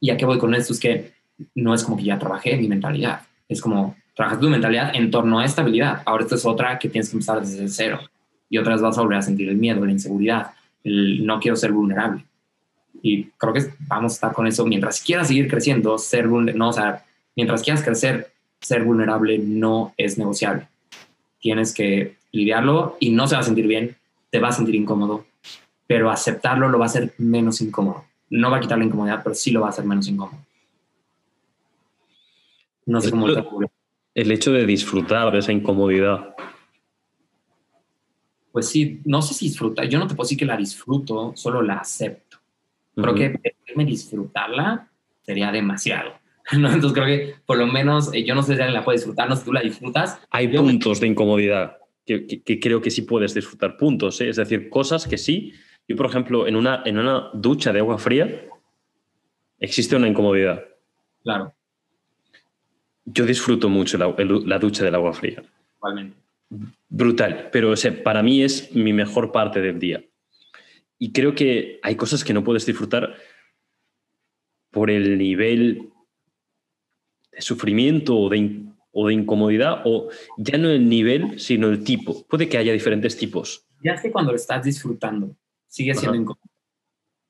Y 0.00 0.08
a 0.08 0.16
qué 0.16 0.24
voy 0.24 0.38
con 0.38 0.54
esto 0.54 0.72
es 0.72 0.80
que 0.80 1.12
no 1.54 1.74
es 1.74 1.84
como 1.84 1.98
que 1.98 2.04
ya 2.04 2.18
trabajé 2.18 2.56
mi 2.56 2.66
mentalidad. 2.66 3.20
Es 3.46 3.60
como 3.60 3.94
trabajas 4.16 4.40
tu 4.40 4.48
mentalidad 4.48 4.96
en 4.96 5.10
torno 5.10 5.38
a 5.38 5.44
esta 5.44 5.60
habilidad. 5.60 6.02
Ahora 6.06 6.24
esta 6.24 6.36
es 6.36 6.46
otra 6.46 6.78
que 6.78 6.88
tienes 6.88 7.10
que 7.10 7.16
empezar 7.16 7.40
desde 7.40 7.68
cero 7.68 8.00
y 8.48 8.56
otras 8.56 8.80
vas 8.80 8.96
a 8.96 9.02
volver 9.02 9.18
a 9.18 9.22
sentir 9.22 9.50
el 9.50 9.56
miedo, 9.56 9.84
la 9.84 9.92
inseguridad, 9.92 10.52
no 10.82 11.40
quiero 11.40 11.56
ser 11.56 11.72
vulnerable. 11.72 12.24
Y 13.02 13.24
creo 13.36 13.52
que 13.52 13.66
vamos 13.80 14.12
a 14.12 14.14
estar 14.14 14.32
con 14.32 14.46
eso 14.46 14.64
mientras 14.64 15.02
quieras 15.02 15.28
seguir 15.28 15.46
creciendo, 15.46 15.98
ser 15.98 16.26
no, 16.26 16.70
o 16.70 16.72
sea, 16.72 17.04
mientras 17.36 17.62
quieras 17.62 17.82
crecer, 17.82 18.32
ser 18.60 18.84
vulnerable 18.84 19.38
no 19.38 19.94
es 19.96 20.18
negociable. 20.18 20.68
Tienes 21.40 21.74
que 21.74 22.16
lidiarlo 22.32 22.96
y 23.00 23.10
no 23.10 23.26
se 23.26 23.34
va 23.34 23.40
a 23.40 23.44
sentir 23.44 23.66
bien, 23.66 23.96
te 24.30 24.38
va 24.38 24.48
a 24.48 24.52
sentir 24.52 24.74
incómodo, 24.74 25.26
pero 25.86 26.10
aceptarlo 26.10 26.68
lo 26.68 26.78
va 26.78 26.84
a 26.84 26.88
hacer 26.88 27.14
menos 27.18 27.60
incómodo. 27.60 28.04
No 28.28 28.50
va 28.50 28.58
a 28.58 28.60
quitar 28.60 28.78
la 28.78 28.84
incomodidad, 28.84 29.22
pero 29.24 29.34
sí 29.34 29.50
lo 29.50 29.60
va 29.60 29.68
a 29.68 29.70
hacer 29.70 29.84
menos 29.84 30.06
incómodo. 30.08 30.38
No 32.86 33.00
sé 33.00 33.10
cómo 33.10 33.26
el 34.12 34.32
hecho 34.32 34.52
de 34.52 34.66
disfrutar 34.66 35.32
de 35.32 35.38
esa 35.38 35.52
incomodidad 35.52 36.34
pues 38.52 38.68
sí, 38.68 39.00
no 39.04 39.22
sé 39.22 39.34
si 39.34 39.46
disfruta, 39.46 39.84
yo 39.84 39.98
no 39.98 40.06
te 40.06 40.14
puedo 40.14 40.26
decir 40.26 40.38
que 40.38 40.44
la 40.44 40.56
disfruto, 40.56 41.32
solo 41.36 41.62
la 41.62 41.76
acepto. 41.76 42.38
Creo 42.94 43.14
que 43.14 43.38
me 43.76 43.84
disfrutarla 43.84 44.88
sería 45.22 45.52
demasiado. 45.52 46.12
Entonces 46.74 46.92
creo 46.92 47.06
que 47.06 47.34
por 47.46 47.58
lo 47.58 47.66
menos 47.66 48.12
eh, 48.14 48.24
yo 48.24 48.34
no 48.34 48.42
sé 48.42 48.54
si 48.54 48.60
alguien 48.60 48.74
la 48.74 48.84
puede 48.84 48.98
disfrutar, 48.98 49.28
no 49.28 49.36
sé 49.36 49.42
si 49.42 49.46
tú 49.46 49.52
la 49.52 49.60
disfrutas. 49.60 50.20
Hay 50.30 50.48
puntos 50.48 51.00
de 51.00 51.06
incomodidad 51.06 51.76
que, 52.06 52.58
creo 52.60 52.80
que 52.80 52.90
sí 52.90 53.02
puedes 53.02 53.34
disfrutar, 53.34 53.76
puntos, 53.76 54.20
¿eh? 54.20 54.28
es 54.28 54.36
decir, 54.36 54.68
cosas 54.68 55.06
que 55.06 55.16
sí. 55.16 55.52
Yo, 55.86 55.96
por 55.96 56.06
ejemplo, 56.06 56.46
en 56.46 56.56
una, 56.56 56.82
en 56.84 56.98
una 56.98 57.30
ducha 57.34 57.72
de 57.72 57.78
agua 57.78 57.98
fría 57.98 58.46
existe 59.58 59.94
una 59.94 60.08
incomodidad. 60.08 60.64
Claro. 61.22 61.54
Yo 63.04 63.26
disfruto 63.26 63.68
mucho 63.68 63.96
la, 63.98 64.14
la 64.18 64.58
ducha 64.58 64.84
del 64.84 64.94
agua 64.94 65.12
fría. 65.12 65.42
Igualmente 65.76 66.16
brutal, 66.88 67.48
pero 67.52 67.74
para 68.02 68.22
mí 68.22 68.42
es 68.42 68.74
mi 68.74 68.92
mejor 68.92 69.32
parte 69.32 69.60
del 69.60 69.78
día. 69.78 70.04
Y 70.98 71.12
creo 71.12 71.34
que 71.34 71.78
hay 71.82 71.96
cosas 71.96 72.24
que 72.24 72.34
no 72.34 72.44
puedes 72.44 72.66
disfrutar 72.66 73.14
por 74.70 74.90
el 74.90 75.16
nivel 75.16 75.89
sufrimiento 77.40 78.16
o 78.16 78.28
de, 78.28 78.62
o 78.92 79.08
de 79.08 79.14
incomodidad, 79.14 79.82
o 79.84 80.08
ya 80.36 80.58
no 80.58 80.68
el 80.70 80.88
nivel, 80.88 81.38
sino 81.40 81.68
el 81.68 81.84
tipo. 81.84 82.24
Puede 82.26 82.48
que 82.48 82.58
haya 82.58 82.72
diferentes 82.72 83.16
tipos. 83.16 83.66
Ya 83.82 83.92
es 83.92 84.02
que 84.02 84.10
cuando 84.10 84.32
lo 84.32 84.36
estás 84.36 84.64
disfrutando, 84.64 85.34
sigue 85.66 85.94
siendo 85.94 86.16
incómodo. 86.16 86.44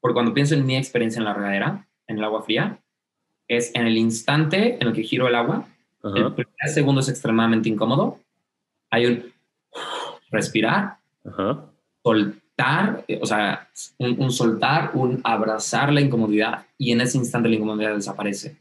Porque 0.00 0.14
cuando 0.14 0.34
pienso 0.34 0.54
en 0.54 0.66
mi 0.66 0.76
experiencia 0.76 1.18
en 1.18 1.24
la 1.24 1.34
regadera, 1.34 1.86
en 2.06 2.18
el 2.18 2.24
agua 2.24 2.42
fría, 2.42 2.80
es 3.46 3.74
en 3.74 3.86
el 3.86 3.96
instante 3.96 4.76
en 4.80 4.88
el 4.88 4.92
que 4.92 5.02
giro 5.02 5.28
el 5.28 5.34
agua, 5.34 5.66
el 6.02 6.32
primer 6.32 6.68
segundo 6.72 7.00
es 7.02 7.08
extremadamente 7.08 7.68
incómodo, 7.68 8.20
hay 8.90 9.06
un 9.06 9.32
respirar, 10.30 10.98
soltar, 12.02 13.04
o 13.20 13.26
sea, 13.26 13.68
un, 13.98 14.30
soltar, 14.30 14.92
un 14.94 15.20
abrazar 15.24 15.92
la 15.92 16.00
incomodidad 16.00 16.66
y 16.78 16.92
en 16.92 17.02
ese 17.02 17.18
instante 17.18 17.48
la 17.48 17.56
incomodidad 17.56 17.94
desaparece 17.94 18.56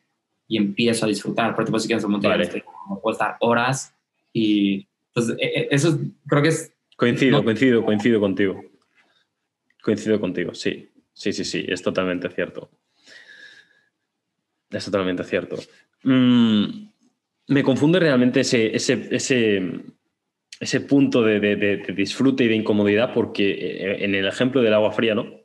y 0.49 0.57
empiezo 0.57 1.05
a 1.05 1.07
disfrutar. 1.07 1.55
Por 1.55 1.63
ejemplo, 1.63 1.79
si 1.79 1.87
quieres 1.87 2.05
vale. 2.05 2.63
puedo 3.01 3.13
estar 3.13 3.37
horas 3.39 3.95
y 4.33 4.85
pues, 5.13 5.33
eso 5.39 5.97
creo 6.27 6.41
que 6.41 6.49
es... 6.49 6.73
Coincido, 6.97 7.41
coincido, 7.45 7.85
coincido 7.85 8.19
contigo. 8.19 8.61
Coincido 9.81 10.19
contigo, 10.19 10.53
sí. 10.53 10.89
Sí, 11.13 11.31
sí, 11.31 11.45
sí, 11.45 11.65
es 11.67 11.81
totalmente 11.81 12.29
cierto. 12.29 12.71
Es 14.69 14.85
totalmente 14.85 15.23
cierto. 15.23 15.57
Mm, 16.03 16.89
me 17.47 17.63
confunde 17.63 17.99
realmente 17.99 18.41
ese, 18.41 18.75
ese, 18.75 19.07
ese, 19.11 19.83
ese 20.59 20.81
punto 20.81 21.21
de, 21.21 21.83
disfrute 21.95 22.45
y 22.45 22.47
de 22.47 22.55
incomodidad, 22.55 23.13
porque 23.13 23.51
eh, 23.51 24.03
en 24.03 24.15
el 24.15 24.27
ejemplo 24.27 24.61
del 24.61 24.73
agua 24.73 24.91
fría, 24.91 25.13
¿no? 25.13 25.41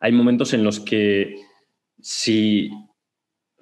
Hay 0.00 0.12
momentos 0.12 0.54
en 0.54 0.62
los 0.62 0.80
que 0.80 1.36
si 2.00 2.70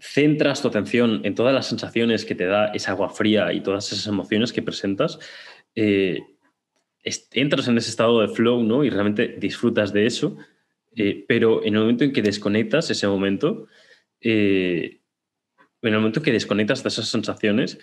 centras 0.02 0.60
tu 0.60 0.68
atención 0.68 1.20
en 1.22 1.36
todas 1.36 1.54
las 1.54 1.66
sensaciones 1.66 2.24
que 2.24 2.34
te 2.34 2.46
da 2.46 2.66
esa 2.72 2.90
agua 2.90 3.08
fría 3.10 3.52
y 3.52 3.60
todas 3.60 3.92
esas 3.92 4.06
emociones 4.08 4.52
que 4.52 4.60
presentas, 4.60 5.20
eh, 5.76 6.18
entras 7.32 7.68
en 7.68 7.78
ese 7.78 7.90
estado 7.90 8.20
de 8.20 8.28
flow, 8.28 8.64
¿no? 8.64 8.82
Y 8.82 8.90
realmente 8.90 9.36
disfrutas 9.38 9.92
de 9.92 10.06
eso, 10.06 10.36
eh, 10.96 11.24
pero 11.28 11.64
en 11.64 11.74
el 11.74 11.80
momento 11.80 12.02
en 12.02 12.12
que 12.12 12.20
desconectas 12.20 12.90
ese 12.90 13.06
momento, 13.06 13.68
en 14.20 15.00
el 15.82 15.94
momento 15.94 16.22
que 16.22 16.32
desconectas 16.32 16.82
de 16.82 16.88
esas 16.88 17.08
sensaciones, 17.08 17.78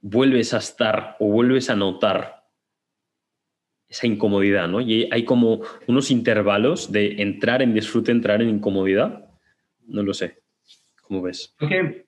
vuelves 0.00 0.54
a 0.54 0.58
estar 0.58 1.16
o 1.20 1.28
vuelves 1.28 1.68
a 1.68 1.76
notar 1.76 2.40
esa 3.88 4.06
incomodidad, 4.06 4.68
¿no? 4.68 4.80
Y 4.80 5.08
hay 5.10 5.24
como 5.24 5.62
unos 5.86 6.10
intervalos 6.10 6.90
de 6.90 7.20
entrar 7.20 7.60
en 7.60 7.74
disfrute, 7.74 8.12
entrar 8.12 8.40
en 8.40 8.48
incomodidad. 8.48 9.28
No 9.86 10.02
lo 10.02 10.14
sé. 10.14 10.39
¿Cómo 11.10 11.22
ves? 11.22 11.52
Creo 11.56 11.68
que 11.68 12.06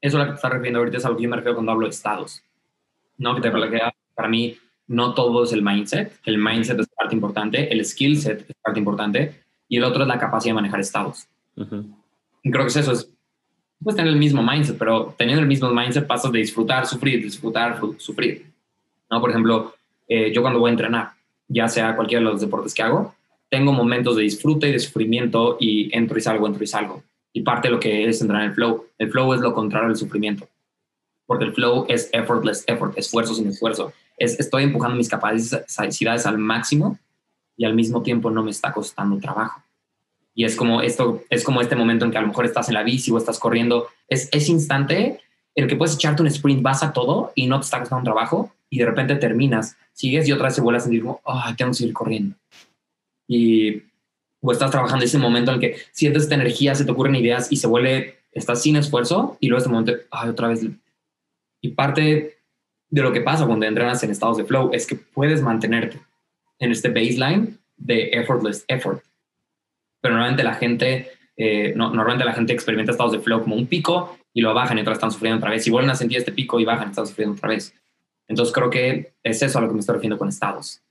eso 0.00 0.16
a 0.16 0.20
lo 0.20 0.26
que 0.26 0.30
te 0.30 0.36
estás 0.36 0.52
refiriendo 0.52 0.78
ahorita 0.78 0.98
es 0.98 1.04
algo 1.04 1.16
que 1.16 1.24
yo 1.24 1.28
me 1.28 1.34
refiero 1.34 1.56
cuando 1.56 1.72
hablo 1.72 1.86
de 1.86 1.90
estados. 1.90 2.40
No, 3.18 3.34
que 3.34 3.40
te 3.40 3.50
para 3.50 4.28
mí 4.28 4.56
no 4.86 5.14
todo 5.14 5.42
es 5.42 5.52
el 5.52 5.62
mindset. 5.62 6.12
El 6.24 6.38
mindset 6.38 6.78
es 6.78 6.86
parte 6.86 7.12
importante, 7.12 7.72
el 7.72 7.84
skill 7.84 8.20
set 8.20 8.48
es 8.48 8.56
parte 8.62 8.78
importante 8.78 9.34
y 9.68 9.78
el 9.78 9.84
otro 9.84 10.02
es 10.02 10.08
la 10.08 10.16
capacidad 10.16 10.50
de 10.50 10.60
manejar 10.60 10.78
estados. 10.78 11.26
Y 11.56 12.50
creo 12.52 12.62
que 12.62 12.68
es 12.68 12.76
eso, 12.76 12.92
es 12.92 13.12
pues 13.82 13.96
tener 13.96 14.12
el 14.12 14.18
mismo 14.18 14.44
mindset, 14.44 14.78
pero 14.78 15.12
teniendo 15.18 15.42
el 15.42 15.48
mismo 15.48 15.68
mindset 15.68 16.06
pasas 16.06 16.30
de 16.30 16.38
disfrutar, 16.38 16.86
sufrir, 16.86 17.20
disfrutar, 17.20 17.80
sufrir. 17.98 18.46
¿No? 19.10 19.20
Por 19.20 19.30
ejemplo, 19.30 19.74
eh, 20.06 20.30
yo 20.32 20.40
cuando 20.40 20.60
voy 20.60 20.68
a 20.68 20.72
entrenar, 20.72 21.10
ya 21.48 21.66
sea 21.66 21.96
cualquiera 21.96 22.24
de 22.24 22.30
los 22.30 22.40
deportes 22.40 22.74
que 22.74 22.84
hago, 22.84 23.12
tengo 23.48 23.72
momentos 23.72 24.14
de 24.14 24.22
disfrute 24.22 24.68
y 24.68 24.72
de 24.72 24.78
sufrimiento 24.78 25.56
y 25.58 25.90
entro 25.96 26.16
y 26.16 26.20
salgo, 26.20 26.46
entro 26.46 26.62
y 26.62 26.68
salgo. 26.68 27.02
Y 27.32 27.42
parte 27.42 27.68
de 27.68 27.74
lo 27.74 27.80
que 27.80 28.08
es 28.08 28.20
entrar 28.20 28.42
en 28.42 28.48
el 28.48 28.54
flow. 28.54 28.86
El 28.98 29.10
flow 29.10 29.34
es 29.34 29.40
lo 29.40 29.54
contrario 29.54 29.88
al 29.88 29.96
sufrimiento. 29.96 30.48
Porque 31.26 31.44
el 31.44 31.52
flow 31.52 31.86
es 31.88 32.10
effortless 32.12 32.64
effort, 32.66 32.96
esfuerzo 32.98 33.34
sin 33.34 33.48
esfuerzo. 33.48 33.92
Es, 34.16 34.38
estoy 34.40 34.64
empujando 34.64 34.96
mis 34.96 35.08
capacidades 35.08 36.26
al 36.26 36.38
máximo 36.38 36.98
y 37.56 37.64
al 37.64 37.74
mismo 37.74 38.02
tiempo 38.02 38.30
no 38.30 38.42
me 38.42 38.50
está 38.50 38.72
costando 38.72 39.18
trabajo. 39.18 39.62
Y 40.34 40.44
es 40.44 40.56
como 40.56 40.80
esto, 40.82 41.22
es 41.30 41.44
como 41.44 41.60
este 41.60 41.76
momento 41.76 42.04
en 42.04 42.10
que 42.10 42.18
a 42.18 42.22
lo 42.22 42.28
mejor 42.28 42.46
estás 42.46 42.68
en 42.68 42.74
la 42.74 42.82
bici 42.82 43.10
o 43.10 43.18
estás 43.18 43.38
corriendo. 43.38 43.88
Es 44.08 44.28
ese 44.32 44.52
instante 44.52 45.20
en 45.54 45.64
el 45.64 45.68
que 45.68 45.76
puedes 45.76 45.94
echarte 45.94 46.22
un 46.22 46.28
sprint, 46.28 46.62
vas 46.62 46.82
a 46.82 46.92
todo 46.92 47.32
y 47.34 47.46
no 47.46 47.60
te 47.60 47.64
está 47.64 47.78
costando 47.80 48.04
trabajo 48.04 48.52
y 48.70 48.78
de 48.78 48.86
repente 48.86 49.16
terminas, 49.16 49.76
sigues 49.92 50.28
y 50.28 50.32
otra 50.32 50.46
vez 50.46 50.54
se 50.54 50.60
vuelve 50.60 50.78
a 50.78 50.80
sentir 50.80 51.02
como, 51.02 51.20
ay, 51.24 51.54
tengo 51.54 51.72
que 51.72 51.78
seguir 51.78 51.92
corriendo. 51.92 52.36
Y 53.26 53.82
o 54.40 54.52
estás 54.52 54.70
trabajando 54.70 55.04
ese 55.04 55.18
momento 55.18 55.50
en 55.50 55.56
el 55.56 55.60
que 55.60 55.76
sientes 55.92 56.24
esta 56.24 56.34
energía, 56.34 56.74
se 56.74 56.84
te 56.84 56.90
ocurren 56.90 57.16
ideas 57.16 57.50
y 57.52 57.56
se 57.56 57.66
vuelve, 57.66 58.18
estás 58.32 58.62
sin 58.62 58.76
esfuerzo 58.76 59.36
y 59.40 59.48
luego 59.48 59.58
este 59.58 59.70
momento, 59.70 59.92
ay, 60.10 60.30
otra 60.30 60.48
vez. 60.48 60.64
Y 61.60 61.68
parte 61.70 62.38
de 62.88 63.02
lo 63.02 63.12
que 63.12 63.20
pasa 63.20 63.46
cuando 63.46 63.66
entrenas 63.66 64.02
en 64.02 64.10
estados 64.10 64.36
de 64.36 64.44
flow 64.44 64.70
es 64.72 64.86
que 64.86 64.96
puedes 64.96 65.42
mantenerte 65.42 66.00
en 66.58 66.72
este 66.72 66.88
baseline 66.88 67.58
de 67.76 68.10
effortless 68.12 68.64
effort. 68.68 69.02
Pero 70.00 70.14
normalmente 70.14 70.42
la 70.42 70.54
gente, 70.54 71.10
eh, 71.36 71.72
no, 71.76 71.90
normalmente 71.90 72.24
la 72.24 72.32
gente 72.32 72.52
experimenta 72.52 72.92
estados 72.92 73.12
de 73.12 73.20
flow 73.20 73.42
como 73.42 73.56
un 73.56 73.66
pico 73.66 74.16
y 74.32 74.40
lo 74.40 74.54
bajan 74.54 74.78
y 74.78 74.80
otra 74.80 74.92
vez 74.92 74.98
están 74.98 75.12
sufriendo 75.12 75.38
otra 75.38 75.50
vez. 75.50 75.66
Y 75.66 75.70
vuelven 75.70 75.90
a 75.90 75.94
sentir 75.94 76.18
este 76.18 76.32
pico 76.32 76.58
y 76.58 76.64
bajan 76.64 76.90
están 76.90 77.06
sufriendo 77.06 77.36
otra 77.36 77.50
vez. 77.50 77.74
Entonces 78.26 78.54
creo 78.54 78.70
que 78.70 79.12
es 79.22 79.42
eso 79.42 79.58
a 79.58 79.62
lo 79.62 79.68
que 79.68 79.74
me 79.74 79.80
estoy 79.80 79.94
refiriendo 79.94 80.18
con 80.18 80.28
estados. 80.28 80.82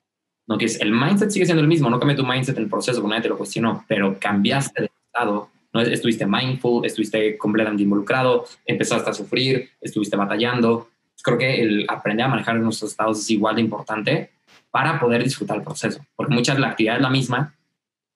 No 0.49 0.57
que 0.57 0.65
es, 0.65 0.81
el 0.81 0.91
mindset 0.91 1.29
sigue 1.29 1.45
siendo 1.45 1.61
el 1.61 1.67
mismo, 1.67 1.91
no 1.91 1.99
cambia 1.99 2.17
tu 2.17 2.25
mindset 2.25 2.57
en 2.57 2.63
el 2.63 2.69
proceso, 2.69 2.99
como 3.01 3.11
nadie 3.11 3.21
te 3.21 3.29
lo 3.29 3.37
cuestionó, 3.37 3.85
pero 3.87 4.17
cambiaste 4.19 4.81
de 4.81 4.91
estado, 5.05 5.47
no 5.71 5.79
estuviste 5.79 6.25
mindful, 6.25 6.83
estuviste 6.83 7.37
completamente 7.37 7.83
involucrado, 7.83 8.45
empezaste 8.65 9.11
a 9.11 9.13
sufrir, 9.13 9.69
estuviste 9.79 10.17
batallando. 10.17 10.89
Creo 11.21 11.37
que 11.37 11.61
el 11.61 11.85
aprender 11.87 12.25
a 12.25 12.29
manejar 12.29 12.55
nuestros 12.55 12.89
estados 12.89 13.19
es 13.19 13.29
igual 13.29 13.55
de 13.55 13.61
importante 13.61 14.31
para 14.71 14.99
poder 14.99 15.23
disfrutar 15.23 15.57
el 15.57 15.63
proceso, 15.63 16.03
porque 16.15 16.33
muchas 16.33 16.57
la 16.57 16.69
actividad 16.69 16.95
es 16.95 17.01
la 17.03 17.09
misma, 17.11 17.53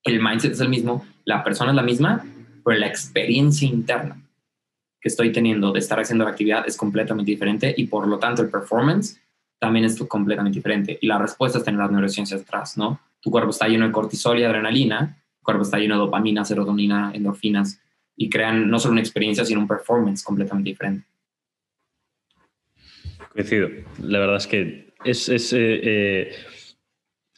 el 0.03 0.19
mindset 0.19 0.53
es 0.53 0.59
el 0.59 0.69
mismo, 0.69 1.05
la 1.25 1.43
persona 1.43 1.69
es 1.69 1.75
la 1.75 1.83
misma, 1.83 2.25
pero 2.65 2.79
la 2.79 2.87
experiencia 2.87 3.67
interna 3.67 4.17
que 4.99 5.09
estoy 5.09 5.31
teniendo 5.31 5.71
de 5.71 5.79
estar 5.79 5.99
haciendo 5.99 6.23
la 6.23 6.31
actividad 6.31 6.63
es 6.65 6.77
completamente 6.77 7.29
diferente 7.29 7.75
y 7.77 7.85
por 7.85 8.07
lo 8.07 8.17
tanto 8.17 8.41
el 8.41 8.49
performance 8.49 9.19
también 9.63 9.85
es 9.85 9.97
completamente 10.09 10.59
diferente. 10.59 10.97
Y 10.99 11.07
la 11.07 11.17
respuesta 11.17 11.57
está 11.57 11.71
en 11.71 11.77
las 11.77 11.89
neurociencias 11.89 12.41
atrás, 12.41 12.77
¿no? 12.77 12.99
Tu 13.21 13.31
cuerpo 13.31 13.51
está 13.51 13.65
lleno 13.69 13.85
de 13.85 13.93
cortisol 13.93 14.37
y 14.37 14.43
adrenalina, 14.43 15.23
tu 15.39 15.43
cuerpo 15.45 15.63
está 15.63 15.77
lleno 15.77 15.95
de 15.95 16.01
dopamina, 16.01 16.43
serotonina, 16.43 17.13
endorfinas 17.13 17.79
y 18.17 18.29
crean 18.29 18.69
no 18.69 18.77
solo 18.77 18.91
una 18.91 19.01
experiencia, 19.01 19.45
sino 19.45 19.61
un 19.61 19.67
performance 19.69 20.21
completamente 20.21 20.71
diferente. 20.71 21.05
Coincido. 23.29 23.69
La 23.99 24.19
verdad 24.19 24.35
es 24.35 24.47
que 24.47 24.93
es, 25.05 25.29
es 25.29 25.53
eh, 25.53 25.79
eh, 25.81 26.31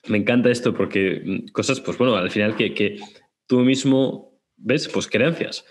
me 0.07 0.17
encanta 0.17 0.49
esto 0.49 0.73
porque 0.73 1.45
cosas, 1.53 1.79
pues 1.79 1.95
bueno, 1.99 2.15
al 2.15 2.31
final 2.31 2.55
que, 2.55 2.73
que 2.73 2.99
tú 3.45 3.59
mismo 3.59 4.33
ves, 4.57 4.87
pues 4.87 5.07
creencias 5.07 5.63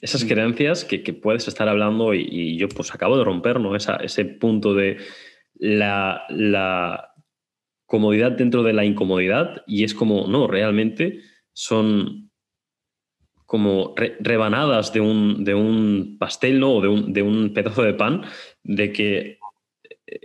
esas 0.00 0.24
mm. 0.24 0.28
creencias 0.28 0.84
que, 0.84 1.12
puedes 1.12 1.48
estar 1.48 1.68
hablando 1.68 2.14
y, 2.14 2.56
yo 2.56 2.68
pues 2.68 2.94
acabo 2.94 3.16
de 3.16 3.24
romper, 3.24 3.60
¿no? 3.60 3.74
ese 3.76 4.24
punto 4.24 4.74
de 4.74 4.98
la, 5.58 7.12
comodidad 7.86 8.32
dentro 8.32 8.64
de 8.64 8.72
la 8.72 8.84
incomodidad 8.84 9.62
y 9.64 9.84
es 9.84 9.94
como, 9.94 10.26
no, 10.26 10.48
realmente 10.48 11.20
son 11.52 12.32
como 13.46 13.94
rebanadas 13.96 14.92
de 14.92 14.98
un, 14.98 15.44
de 15.44 15.54
un 15.54 16.16
pastel 16.18 16.58
¿no? 16.58 16.72
o 16.72 16.80
de 16.80 16.88
un, 16.88 17.12
de 17.12 17.22
un 17.22 17.54
pedazo 17.54 17.84
de 17.84 17.94
pan, 17.94 18.24
de 18.64 18.92
que 18.92 19.38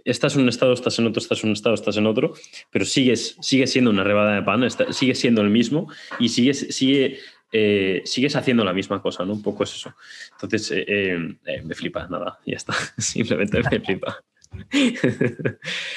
estás 0.06 0.36
en 0.36 0.42
un 0.42 0.50
estado, 0.50 0.74
estás 0.74 0.98
en 0.98 1.06
otro, 1.06 1.22
estás 1.22 1.44
en 1.44 1.50
un 1.50 1.54
estado, 1.54 1.76
estás 1.76 1.98
en 1.98 2.08
otro, 2.08 2.34
pero 2.72 2.84
sigues, 2.84 3.38
sigue 3.42 3.68
siendo 3.68 3.92
una 3.92 4.04
rebanada 4.04 4.38
de 4.38 4.42
pan, 4.42 4.68
sigue 4.92 5.14
siendo 5.14 5.42
el 5.42 5.52
mismo 5.52 5.88
y 6.20 6.30
sigues, 6.30 6.76
sigue 6.76 7.20
eh, 7.52 8.02
sigues 8.06 8.36
haciendo 8.36 8.64
la 8.64 8.74
misma 8.74 9.02
cosa, 9.02 9.26
¿no? 9.26 9.34
Un 9.34 9.42
poco 9.42 9.66
es 9.66 9.74
eso. 9.76 9.94
Entonces, 10.34 10.72
eh, 10.72 11.38
eh, 11.46 11.62
me 11.64 11.76
flipa, 11.76 12.08
nada, 12.08 12.40
ya 12.46 12.56
está. 12.56 12.74
Simplemente 12.98 13.62
me 13.70 13.80
flipa. 13.82 14.24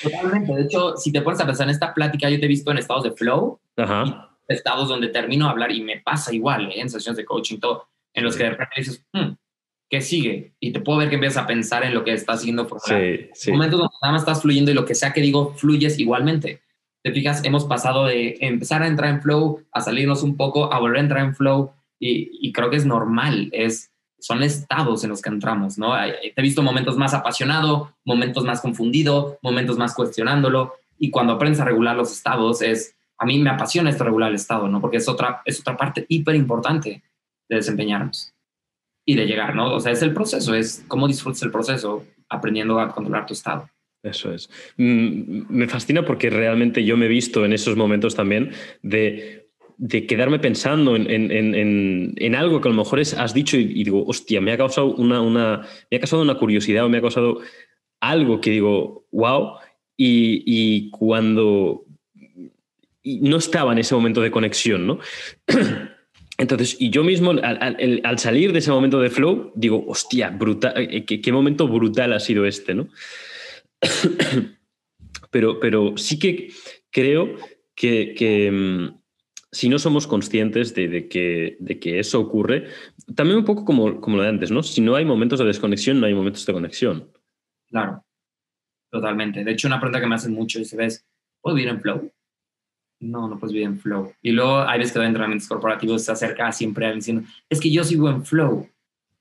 Totalmente. 0.02 0.54
De 0.54 0.62
hecho, 0.62 0.96
si 0.96 1.12
te 1.12 1.22
pones 1.22 1.40
a 1.40 1.46
pensar 1.46 1.66
en 1.66 1.70
esta 1.70 1.92
plática, 1.92 2.28
yo 2.30 2.38
te 2.38 2.46
he 2.46 2.48
visto 2.48 2.70
en 2.70 2.78
estados 2.78 3.04
de 3.04 3.12
flow, 3.12 3.60
estados 4.48 4.88
donde 4.88 5.08
termino 5.08 5.46
de 5.46 5.50
hablar 5.50 5.72
y 5.72 5.82
me 5.82 6.00
pasa 6.00 6.34
igual, 6.34 6.70
en 6.74 6.88
sesiones 6.88 7.16
de 7.16 7.24
coaching, 7.24 7.58
todo, 7.58 7.88
en 8.12 8.24
los 8.24 8.36
que 8.36 8.44
de 8.44 8.50
repente 8.50 8.74
dices, 8.76 9.04
hmm, 9.12 9.32
¿qué 9.88 10.00
sigue? 10.00 10.54
Y 10.60 10.72
te 10.72 10.80
puedo 10.80 10.98
ver 10.98 11.08
que 11.08 11.16
empiezas 11.16 11.42
a 11.42 11.46
pensar 11.46 11.84
en 11.84 11.94
lo 11.94 12.04
que 12.04 12.12
estás 12.12 12.40
haciendo 12.40 12.66
por 12.66 12.80
sí, 12.80 13.28
sí. 13.32 13.52
Momentos 13.52 13.78
donde 13.78 13.94
nada 14.02 14.12
más 14.12 14.22
estás 14.22 14.42
fluyendo 14.42 14.70
y 14.70 14.74
lo 14.74 14.84
que 14.84 14.94
sea 14.94 15.12
que 15.12 15.20
digo, 15.20 15.54
fluyes 15.54 15.98
igualmente 15.98 16.62
te 17.04 17.12
fijas, 17.12 17.44
hemos 17.44 17.66
pasado 17.66 18.06
de 18.06 18.38
empezar 18.40 18.82
a 18.82 18.86
entrar 18.86 19.10
en 19.10 19.20
flow, 19.20 19.62
a 19.72 19.82
salirnos 19.82 20.22
un 20.22 20.38
poco, 20.38 20.72
a 20.72 20.80
volver 20.80 20.96
a 20.96 21.02
entrar 21.02 21.22
en 21.22 21.34
flow, 21.34 21.70
y, 22.00 22.52
creo 22.52 22.70
que 22.70 22.76
es 22.76 22.86
normal, 22.86 23.50
es, 23.52 23.92
son 24.24 24.42
estados 24.42 25.04
en 25.04 25.10
los 25.10 25.20
que 25.20 25.28
entramos, 25.28 25.76
¿no? 25.76 25.92
Te 25.92 26.32
he 26.34 26.42
visto 26.42 26.62
momentos 26.62 26.96
más 26.96 27.12
apasionado, 27.12 27.92
momentos 28.06 28.42
más 28.42 28.62
confundido, 28.62 29.38
momentos 29.42 29.76
más 29.76 29.94
cuestionándolo, 29.94 30.76
y 30.98 31.10
cuando 31.10 31.34
aprendes 31.34 31.60
a 31.60 31.66
regular 31.66 31.94
los 31.94 32.10
estados, 32.10 32.62
es, 32.62 32.96
a 33.18 33.26
mí 33.26 33.38
me 33.38 33.50
apasiona 33.50 33.90
esto 33.90 34.02
regular 34.02 34.30
el 34.30 34.36
estado, 34.36 34.66
¿no? 34.66 34.80
Porque 34.80 34.96
es 34.96 35.06
otra, 35.10 35.42
es 35.44 35.60
otra 35.60 35.76
parte 35.76 36.06
hiper 36.08 36.36
importante 36.36 37.02
de 37.50 37.56
desempeñarnos 37.56 38.32
y 39.04 39.14
de 39.14 39.26
llegar, 39.26 39.54
¿no? 39.54 39.74
O 39.74 39.80
sea, 39.80 39.92
es 39.92 40.00
el 40.00 40.14
proceso, 40.14 40.54
es 40.54 40.82
cómo 40.88 41.06
disfrutas 41.06 41.42
el 41.42 41.50
proceso 41.50 42.06
aprendiendo 42.30 42.80
a 42.80 42.94
controlar 42.94 43.26
tu 43.26 43.34
estado. 43.34 43.68
Eso 44.02 44.32
es. 44.32 44.48
Mm, 44.78 45.42
me 45.50 45.68
fascina 45.68 46.06
porque 46.06 46.30
realmente 46.30 46.82
yo 46.82 46.96
me 46.96 47.04
he 47.04 47.10
visto 47.10 47.44
en 47.44 47.52
esos 47.52 47.76
momentos 47.76 48.14
también 48.14 48.52
de, 48.80 49.43
quedarme 50.06 50.38
pensando 50.38 50.96
en, 50.96 52.34
algo 52.34 52.60
que 52.60 52.68
a 52.68 52.72
lo 52.72 52.76
mejor 52.76 53.00
has 53.00 53.34
dicho 53.34 53.56
y, 53.56 53.84
digo, 53.84 54.04
hostia, 54.06 54.40
me 54.40 54.52
ha 54.52 54.56
causado 54.56 54.94
una, 54.94 55.20
una, 55.20 55.66
me 55.90 55.96
ha 55.96 56.00
causado 56.00 56.22
una 56.22 56.38
curiosidad 56.38 56.84
o 56.84 56.88
me 56.88 56.98
ha 56.98 57.02
causado 57.02 57.40
algo 58.00 58.40
que 58.40 58.50
digo, 58.50 59.06
wow, 59.12 59.54
y, 59.96 60.90
cuando 60.90 61.84
no 63.04 63.36
estaba 63.36 63.72
en 63.72 63.78
ese 63.78 63.94
momento 63.94 64.20
de 64.20 64.30
conexión, 64.30 64.86
¿no? 64.86 64.98
Entonces, 66.38 66.76
y 66.80 66.90
yo 66.90 67.04
mismo, 67.04 67.30
al, 67.30 68.18
salir 68.18 68.52
de 68.52 68.58
ese 68.58 68.70
momento 68.70 69.00
de 69.00 69.10
flow, 69.10 69.52
digo, 69.54 69.84
hostia, 69.86 70.30
brutal, 70.30 70.74
eh, 70.76 71.04
qué, 71.04 71.20
qué 71.20 71.32
momento 71.32 71.68
brutal 71.68 72.12
ha 72.12 72.20
sido 72.20 72.44
este, 72.44 72.74
¿no? 72.74 72.88
pero, 75.30 75.60
pero 75.60 75.96
sí 75.96 76.18
que 76.18 76.48
creo 76.90 77.36
que, 77.74 78.50
mm, 78.52 79.03
si 79.54 79.68
no 79.68 79.78
somos 79.78 80.08
conscientes 80.08 80.74
de, 80.74 81.08
que, 81.08 81.56
de, 81.60 81.78
que, 81.78 82.00
eso 82.00 82.20
ocurre, 82.20 82.66
también 83.14 83.38
un 83.38 83.44
poco 83.44 83.64
como, 83.64 84.00
como 84.00 84.16
lo 84.16 84.24
de 84.24 84.28
antes, 84.28 84.50
¿no? 84.50 84.64
Si 84.64 84.80
no 84.80 84.96
hay 84.96 85.04
momentos 85.04 85.38
de 85.38 85.44
desconexión, 85.44 86.00
no 86.00 86.06
hay 86.06 86.14
momentos 86.14 86.44
de 86.44 86.52
conexión. 86.52 87.08
Claro, 87.68 88.04
totalmente. 88.90 89.44
De 89.44 89.52
hecho, 89.52 89.68
una 89.68 89.78
pregunta 89.78 90.00
que 90.00 90.08
me 90.08 90.16
hacen 90.16 90.34
mucho 90.34 90.58
es, 90.58 90.74
¿ves? 90.74 91.06
¿Puedo 91.40 91.54
vivir 91.54 91.70
en 91.70 91.80
flow? 91.80 92.12
No, 92.98 93.28
no 93.28 93.38
puedes 93.38 93.52
vivir 93.52 93.68
en 93.68 93.78
flow. 93.78 94.12
Y 94.20 94.32
luego 94.32 94.58
hay 94.62 94.78
veces 94.78 94.92
que 94.92 94.98
en 94.98 95.06
entrenamientos 95.06 95.48
corporativos 95.48 96.02
se 96.02 96.10
acerca 96.10 96.50
siempre 96.50 96.86
a 96.86 96.92
diciendo, 96.92 97.22
es 97.48 97.60
que 97.60 97.70
yo 97.70 97.84
sigo 97.84 98.10
en 98.10 98.24
flow. 98.24 98.68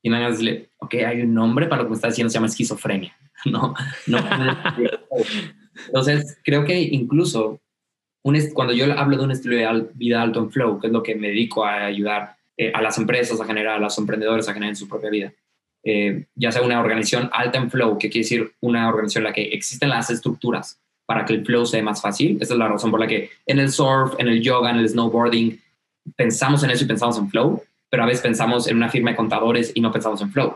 Y 0.01 0.09
me 0.09 0.17
van 0.17 0.25
a 0.25 0.29
decirle, 0.31 0.71
ok, 0.79 0.95
hay 0.95 1.21
un 1.21 1.33
nombre 1.33 1.67
para 1.67 1.83
lo 1.83 1.87
que 1.87 1.91
me 1.91 1.95
está 1.95 2.07
diciendo, 2.07 2.31
se 2.31 2.35
llama 2.35 2.47
esquizofrenia. 2.47 3.15
no, 3.45 3.75
no. 4.07 4.17
Entonces, 5.87 6.39
creo 6.43 6.65
que 6.65 6.81
incluso 6.81 7.61
un 8.23 8.39
cuando 8.53 8.73
yo 8.73 8.85
hablo 8.97 9.17
de 9.17 9.23
un 9.23 9.31
estilo 9.31 9.55
de 9.55 9.85
vida 9.93 10.21
alto 10.21 10.39
en 10.39 10.51
flow, 10.51 10.79
que 10.79 10.87
es 10.87 10.93
lo 10.93 11.03
que 11.03 11.15
me 11.15 11.27
dedico 11.27 11.65
a 11.65 11.85
ayudar 11.85 12.35
eh, 12.57 12.71
a 12.73 12.81
las 12.81 12.97
empresas 12.97 13.39
a 13.39 13.45
generar, 13.45 13.75
a 13.75 13.79
los 13.79 13.97
emprendedores 13.97 14.47
a 14.47 14.53
generar 14.53 14.71
en 14.71 14.75
su 14.75 14.87
propia 14.87 15.09
vida, 15.09 15.33
eh, 15.83 16.25
ya 16.35 16.51
sea 16.51 16.61
una 16.61 16.79
organización 16.79 17.29
alta 17.33 17.57
en 17.57 17.69
flow, 17.69 17.97
que 17.97 18.09
quiere 18.09 18.23
decir 18.23 18.51
una 18.61 18.87
organización 18.87 19.23
en 19.23 19.29
la 19.29 19.33
que 19.33 19.43
existen 19.49 19.89
las 19.89 20.09
estructuras, 20.09 20.79
para 21.05 21.25
que 21.25 21.33
el 21.33 21.45
flow 21.45 21.65
sea 21.65 21.83
más 21.83 22.01
fácil. 22.01 22.37
Esa 22.39 22.53
es 22.53 22.59
la 22.59 22.69
razón 22.69 22.91
por 22.91 22.99
la 22.99 23.07
que 23.07 23.29
en 23.45 23.59
el 23.59 23.69
surf, 23.69 24.13
en 24.17 24.29
el 24.29 24.41
yoga, 24.41 24.71
en 24.71 24.77
el 24.77 24.87
snowboarding, 24.87 25.59
pensamos 26.15 26.63
en 26.63 26.71
eso 26.71 26.85
y 26.85 26.87
pensamos 26.87 27.17
en 27.17 27.29
flow, 27.29 27.61
pero 27.89 28.03
a 28.03 28.05
veces 28.05 28.21
pensamos 28.21 28.67
en 28.67 28.77
una 28.77 28.89
firma 28.89 29.11
de 29.11 29.17
contadores 29.17 29.71
y 29.75 29.81
no 29.81 29.91
pensamos 29.91 30.21
en 30.21 30.31
flow. 30.31 30.55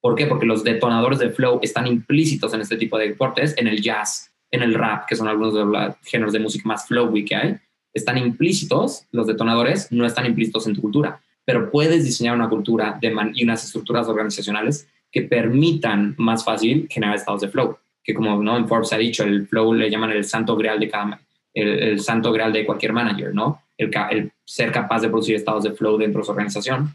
¿Por 0.00 0.14
qué? 0.14 0.26
Porque 0.26 0.46
los 0.46 0.62
detonadores 0.62 1.18
de 1.18 1.30
flow 1.30 1.58
están 1.62 1.86
implícitos 1.86 2.52
en 2.52 2.60
este 2.60 2.76
tipo 2.76 2.98
de 2.98 3.08
deportes, 3.08 3.54
en 3.56 3.66
el 3.66 3.80
jazz, 3.80 4.30
en 4.50 4.62
el 4.62 4.74
rap, 4.74 5.06
que 5.06 5.16
son 5.16 5.28
algunos 5.28 5.54
de 5.54 5.64
los 5.64 5.96
géneros 6.04 6.32
de 6.32 6.40
música 6.40 6.68
más 6.68 6.86
flowy 6.86 7.24
que 7.24 7.36
hay. 7.36 7.56
Están 7.92 8.18
implícitos, 8.18 9.06
los 9.12 9.26
detonadores 9.26 9.90
no 9.92 10.06
están 10.06 10.26
implícitos 10.26 10.66
en 10.66 10.74
tu 10.74 10.82
cultura, 10.82 11.20
pero 11.44 11.70
puedes 11.70 12.04
diseñar 12.04 12.34
una 12.34 12.48
cultura 12.48 12.98
de 13.00 13.14
y 13.34 13.44
unas 13.44 13.64
estructuras 13.64 14.08
organizacionales 14.08 14.88
que 15.10 15.22
permitan 15.22 16.14
más 16.18 16.44
fácil 16.44 16.86
generar 16.90 17.16
estados 17.16 17.40
de 17.40 17.48
flow, 17.48 17.78
que 18.04 18.14
como 18.14 18.42
¿no? 18.42 18.56
en 18.56 18.68
Forbes 18.68 18.92
ha 18.92 18.98
dicho, 18.98 19.24
el 19.24 19.46
flow 19.46 19.72
le 19.72 19.90
llaman 19.90 20.10
el 20.10 20.24
santo 20.24 20.56
grial 20.56 20.78
de 20.78 20.88
cada, 20.88 21.20
el, 21.54 22.00
santo 22.00 22.32
grial 22.32 22.52
de 22.52 22.66
cualquier 22.66 22.92
manager, 22.92 23.34
¿no? 23.34 23.62
El, 23.76 23.90
el, 24.10 24.32
ser 24.44 24.72
capaz 24.72 25.00
de 25.00 25.08
producir 25.08 25.36
estados 25.36 25.64
de 25.64 25.72
flow 25.72 25.96
dentro 25.96 26.20
de 26.20 26.24
su 26.26 26.30
organización. 26.32 26.94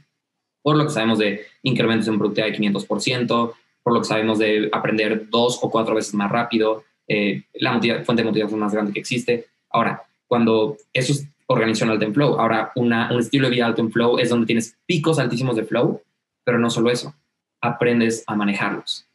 Por 0.61 0.77
lo 0.77 0.85
que 0.85 0.91
sabemos 0.91 1.19
de 1.19 1.41
incrementos 1.63 2.07
en 2.07 2.17
productividad 2.17 2.51
de 2.51 2.57
500%, 2.57 3.53
por 3.83 3.93
lo 3.93 3.99
que 3.99 4.07
sabemos 4.07 4.39
de 4.39 4.69
aprender 4.71 5.29
dos 5.29 5.59
o 5.61 5.69
cuatro 5.69 5.95
veces 5.95 6.13
más 6.13 6.31
rápido, 6.31 6.83
eh, 7.07 7.43
la 7.55 7.79
fuente 8.03 8.23
de 8.23 8.29
motivación 8.29 8.59
más 8.59 8.73
grande 8.73 8.93
que 8.93 8.99
existe. 8.99 9.47
Ahora, 9.69 10.03
cuando 10.27 10.77
eso 10.93 11.13
es 11.13 11.27
organización 11.47 11.89
alto 11.89 12.05
en 12.05 12.13
flow, 12.13 12.39
ahora 12.39 12.71
un 12.75 12.93
estilo 13.19 13.49
de 13.49 13.55
vida 13.55 13.65
alto 13.65 13.81
en 13.81 13.91
flow 13.91 14.17
es 14.19 14.29
donde 14.29 14.45
tienes 14.45 14.77
picos 14.85 15.19
altísimos 15.19 15.55
de 15.55 15.63
flow, 15.63 16.01
pero 16.43 16.59
no 16.59 16.69
solo 16.69 16.89
eso, 16.89 17.13
aprendes 17.61 18.23
a 18.27 18.35
manejarlos. 18.35 19.07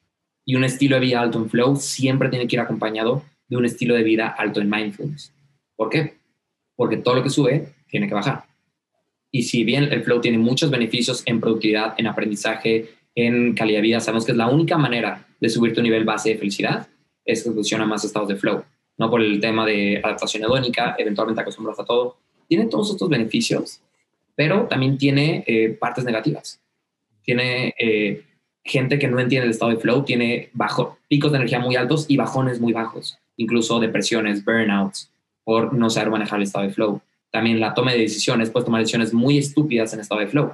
Y 0.44 0.54
un 0.54 0.64
estilo 0.64 0.96
de 0.96 1.00
vida 1.00 1.20
alto 1.20 1.38
en 1.38 1.50
flow 1.50 1.76
siempre 1.76 2.28
tiene 2.28 2.46
que 2.46 2.56
ir 2.56 2.60
acompañado 2.60 3.22
de 3.48 3.56
un 3.56 3.64
estilo 3.64 3.94
de 3.94 4.02
vida 4.02 4.28
alto 4.28 4.60
en 4.60 4.70
mindfulness. 4.70 5.32
¿Por 5.76 5.90
qué? 5.90 6.16
Porque 6.76 6.96
todo 6.96 7.16
lo 7.16 7.22
que 7.22 7.30
sube 7.30 7.74
tiene 7.88 8.08
que 8.08 8.14
bajar. 8.14 8.44
Y 9.30 9.42
si 9.42 9.64
bien 9.64 9.84
el 9.84 10.02
flow 10.02 10.20
tiene 10.20 10.38
muchos 10.38 10.70
beneficios 10.70 11.22
en 11.26 11.40
productividad, 11.40 11.94
en 11.98 12.06
aprendizaje, 12.06 12.90
en 13.14 13.54
calidad 13.54 13.78
de 13.78 13.82
vida, 13.82 14.00
sabemos 14.00 14.24
que 14.24 14.32
es 14.32 14.38
la 14.38 14.48
única 14.48 14.78
manera 14.78 15.26
de 15.40 15.48
subir 15.48 15.74
tu 15.74 15.82
nivel 15.82 16.04
base 16.04 16.30
de 16.30 16.38
felicidad, 16.38 16.88
es 17.28 17.44
que 17.44 17.50
funciona 17.50 17.84
más 17.84 18.04
estados 18.04 18.28
de 18.28 18.36
flow. 18.36 18.64
No 18.96 19.10
por 19.10 19.20
el 19.20 19.38
tema 19.38 19.66
de 19.66 20.00
adaptación 20.02 20.42
hedónica, 20.42 20.96
eventualmente 20.98 21.42
acostumbras 21.42 21.78
a 21.78 21.84
todo. 21.84 22.16
Tiene 22.48 22.66
todos 22.66 22.90
estos 22.90 23.08
beneficios, 23.08 23.80
pero 24.34 24.66
también 24.66 24.96
tiene 24.96 25.44
eh, 25.46 25.68
partes 25.68 26.04
negativas. 26.04 26.60
Tiene 27.22 27.74
eh, 27.78 28.24
gente 28.64 28.98
que 28.98 29.06
no 29.06 29.20
entiende 29.20 29.44
el 29.44 29.50
estado 29.50 29.70
de 29.70 29.76
flow, 29.76 30.04
tiene 30.04 30.48
bajo, 30.54 30.98
picos 31.06 31.30
de 31.30 31.36
energía 31.36 31.60
muy 31.60 31.76
altos 31.76 32.06
y 32.08 32.16
bajones 32.16 32.60
muy 32.60 32.72
bajos, 32.72 33.18
incluso 33.36 33.78
depresiones, 33.78 34.42
burnouts, 34.44 35.12
por 35.44 35.74
no 35.74 35.90
saber 35.90 36.10
manejar 36.10 36.38
el 36.38 36.44
estado 36.44 36.64
de 36.64 36.72
flow. 36.72 37.00
También 37.30 37.60
la 37.60 37.74
toma 37.74 37.92
de 37.92 37.98
decisiones, 37.98 38.48
puedes 38.48 38.64
tomar 38.64 38.80
decisiones 38.80 39.12
muy 39.12 39.36
estúpidas 39.36 39.92
en 39.92 40.00
estado 40.00 40.22
de 40.22 40.28
flow, 40.28 40.52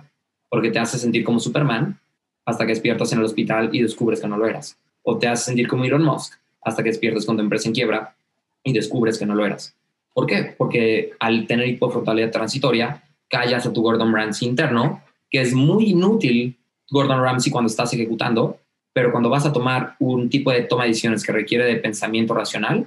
porque 0.50 0.70
te 0.70 0.80
hace 0.80 0.98
sentir 0.98 1.22
como 1.22 1.38
Superman 1.38 2.00
hasta 2.44 2.66
que 2.66 2.72
despiertas 2.72 3.12
en 3.12 3.20
el 3.20 3.24
hospital 3.24 3.70
y 3.72 3.80
descubres 3.80 4.20
que 4.20 4.26
no 4.26 4.36
lo 4.36 4.46
eras. 4.46 4.76
O 5.02 5.18
te 5.18 5.28
hace 5.28 5.44
sentir 5.44 5.68
como 5.68 5.84
Elon 5.84 6.02
Musk 6.02 6.34
hasta 6.64 6.82
que 6.82 6.90
despiertas 6.90 7.26
con 7.26 7.36
tu 7.36 7.42
empresa 7.42 7.68
en 7.68 7.74
quiebra 7.74 8.16
y 8.62 8.72
descubres 8.72 9.18
que 9.18 9.26
no 9.26 9.34
lo 9.34 9.44
eras. 9.44 9.76
¿Por 10.12 10.26
qué? 10.26 10.54
Porque 10.56 11.12
al 11.18 11.46
tener 11.46 11.68
hipofrontalidad 11.68 12.30
transitoria, 12.30 13.02
callas 13.28 13.66
a 13.66 13.72
tu 13.72 13.82
Gordon 13.82 14.14
Ramsay 14.14 14.48
interno, 14.48 15.02
que 15.30 15.40
es 15.40 15.54
muy 15.54 15.90
inútil 15.90 16.56
Gordon 16.90 17.20
Ramsay 17.20 17.50
cuando 17.50 17.68
estás 17.68 17.92
ejecutando, 17.92 18.58
pero 18.92 19.10
cuando 19.10 19.28
vas 19.28 19.44
a 19.44 19.52
tomar 19.52 19.96
un 19.98 20.30
tipo 20.30 20.52
de 20.52 20.62
toma 20.62 20.84
de 20.84 20.90
decisiones 20.90 21.24
que 21.24 21.32
requiere 21.32 21.64
de 21.64 21.76
pensamiento 21.76 22.32
racional, 22.32 22.86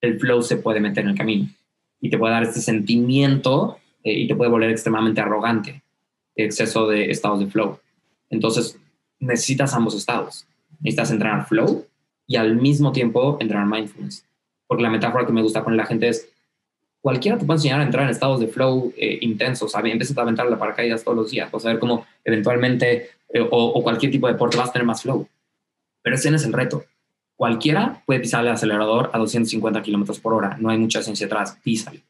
el 0.00 0.18
flow 0.18 0.42
se 0.42 0.56
puede 0.56 0.80
meter 0.80 1.04
en 1.04 1.10
el 1.10 1.16
camino 1.16 1.48
y 2.00 2.10
te 2.10 2.18
puede 2.18 2.32
dar 2.32 2.42
este 2.42 2.60
sentimiento 2.60 3.78
eh, 4.02 4.12
y 4.12 4.26
te 4.26 4.34
puede 4.34 4.50
volver 4.50 4.70
extremadamente 4.70 5.20
arrogante, 5.20 5.82
exceso 6.34 6.88
de 6.88 7.10
estados 7.10 7.40
de 7.40 7.46
flow. 7.46 7.78
Entonces, 8.30 8.78
necesitas 9.18 9.74
ambos 9.74 9.94
estados. 9.94 10.46
Necesitas 10.80 11.10
entrenar 11.10 11.46
flow 11.46 11.86
y 12.26 12.36
al 12.36 12.56
mismo 12.56 12.92
tiempo 12.92 13.36
entrenar 13.40 13.66
mindfulness. 13.66 14.24
Porque 14.66 14.82
la 14.82 14.90
metáfora 14.90 15.26
que 15.26 15.32
me 15.32 15.42
gusta 15.42 15.62
con 15.62 15.76
la 15.76 15.86
gente 15.86 16.08
es, 16.08 16.28
cualquiera 17.00 17.36
te 17.38 17.44
puede 17.44 17.58
enseñar 17.58 17.80
a 17.80 17.84
entrar 17.84 18.04
en 18.04 18.10
estados 18.10 18.40
de 18.40 18.48
flow 18.48 18.92
eh, 18.96 19.18
intensos, 19.20 19.74
empieza 19.74 20.18
a 20.18 20.22
aventar 20.22 20.48
la 20.48 20.58
paracaídas 20.58 21.04
todos 21.04 21.16
los 21.16 21.30
días, 21.30 21.50
vas 21.50 21.64
a 21.66 21.68
ver 21.68 21.78
cómo 21.78 22.06
eventualmente, 22.24 23.10
eh, 23.28 23.46
o, 23.50 23.82
cualquier 23.82 24.10
tipo 24.10 24.26
de 24.26 24.32
deporte 24.32 24.56
vas 24.56 24.70
a 24.70 24.72
tener 24.72 24.86
más 24.86 25.02
flow. 25.02 25.28
Pero 26.02 26.16
ese 26.16 26.30
no 26.30 26.36
es 26.36 26.44
el 26.44 26.52
reto. 26.52 26.84
Cualquiera 27.36 28.02
puede 28.06 28.20
pisar 28.20 28.44
el 28.44 28.52
acelerador 28.52 29.10
a 29.12 29.18
250 29.18 29.82
kilómetros 29.82 30.20
por 30.20 30.32
hora, 30.32 30.56
no 30.58 30.70
hay 30.70 30.78
mucha 30.78 31.02
ciencia 31.02 31.26
atrás, 31.26 31.58
písale. 31.62 32.02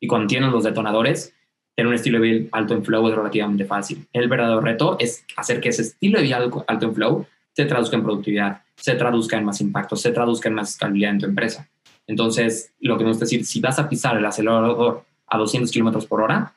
Y 0.00 0.06
cuando 0.06 0.28
tienes 0.28 0.50
los 0.50 0.64
detonadores, 0.64 1.34
tener 1.74 1.88
un 1.88 1.94
estilo 1.94 2.20
de 2.20 2.28
vida 2.28 2.48
alto 2.52 2.74
en 2.74 2.84
flow 2.84 3.08
es 3.08 3.14
relativamente 3.14 3.64
fácil. 3.64 4.06
El 4.12 4.28
verdadero 4.28 4.60
reto 4.60 4.96
es 4.98 5.24
hacer 5.36 5.60
que 5.60 5.68
ese 5.68 5.82
estilo 5.82 6.18
de 6.18 6.24
vida 6.24 6.38
alto 6.38 6.86
en 6.86 6.94
flow 6.94 7.26
se 7.52 7.66
traduzca 7.66 7.96
en 7.96 8.02
productividad, 8.04 8.62
se 8.80 8.94
traduzca 8.94 9.36
en 9.36 9.44
más 9.44 9.60
impacto, 9.60 9.96
se 9.96 10.12
traduzca 10.12 10.48
en 10.48 10.54
más 10.54 10.70
estabilidad 10.70 11.12
en 11.12 11.18
tu 11.18 11.26
empresa. 11.26 11.68
Entonces, 12.06 12.72
lo 12.80 12.96
que 12.96 13.04
me 13.04 13.10
gusta 13.10 13.24
decir, 13.24 13.44
si 13.44 13.60
vas 13.60 13.78
a 13.78 13.88
pisar 13.88 14.16
el 14.16 14.24
acelerador 14.24 15.04
a 15.26 15.36
200 15.38 15.70
kilómetros 15.70 16.06
por 16.06 16.22
hora, 16.22 16.54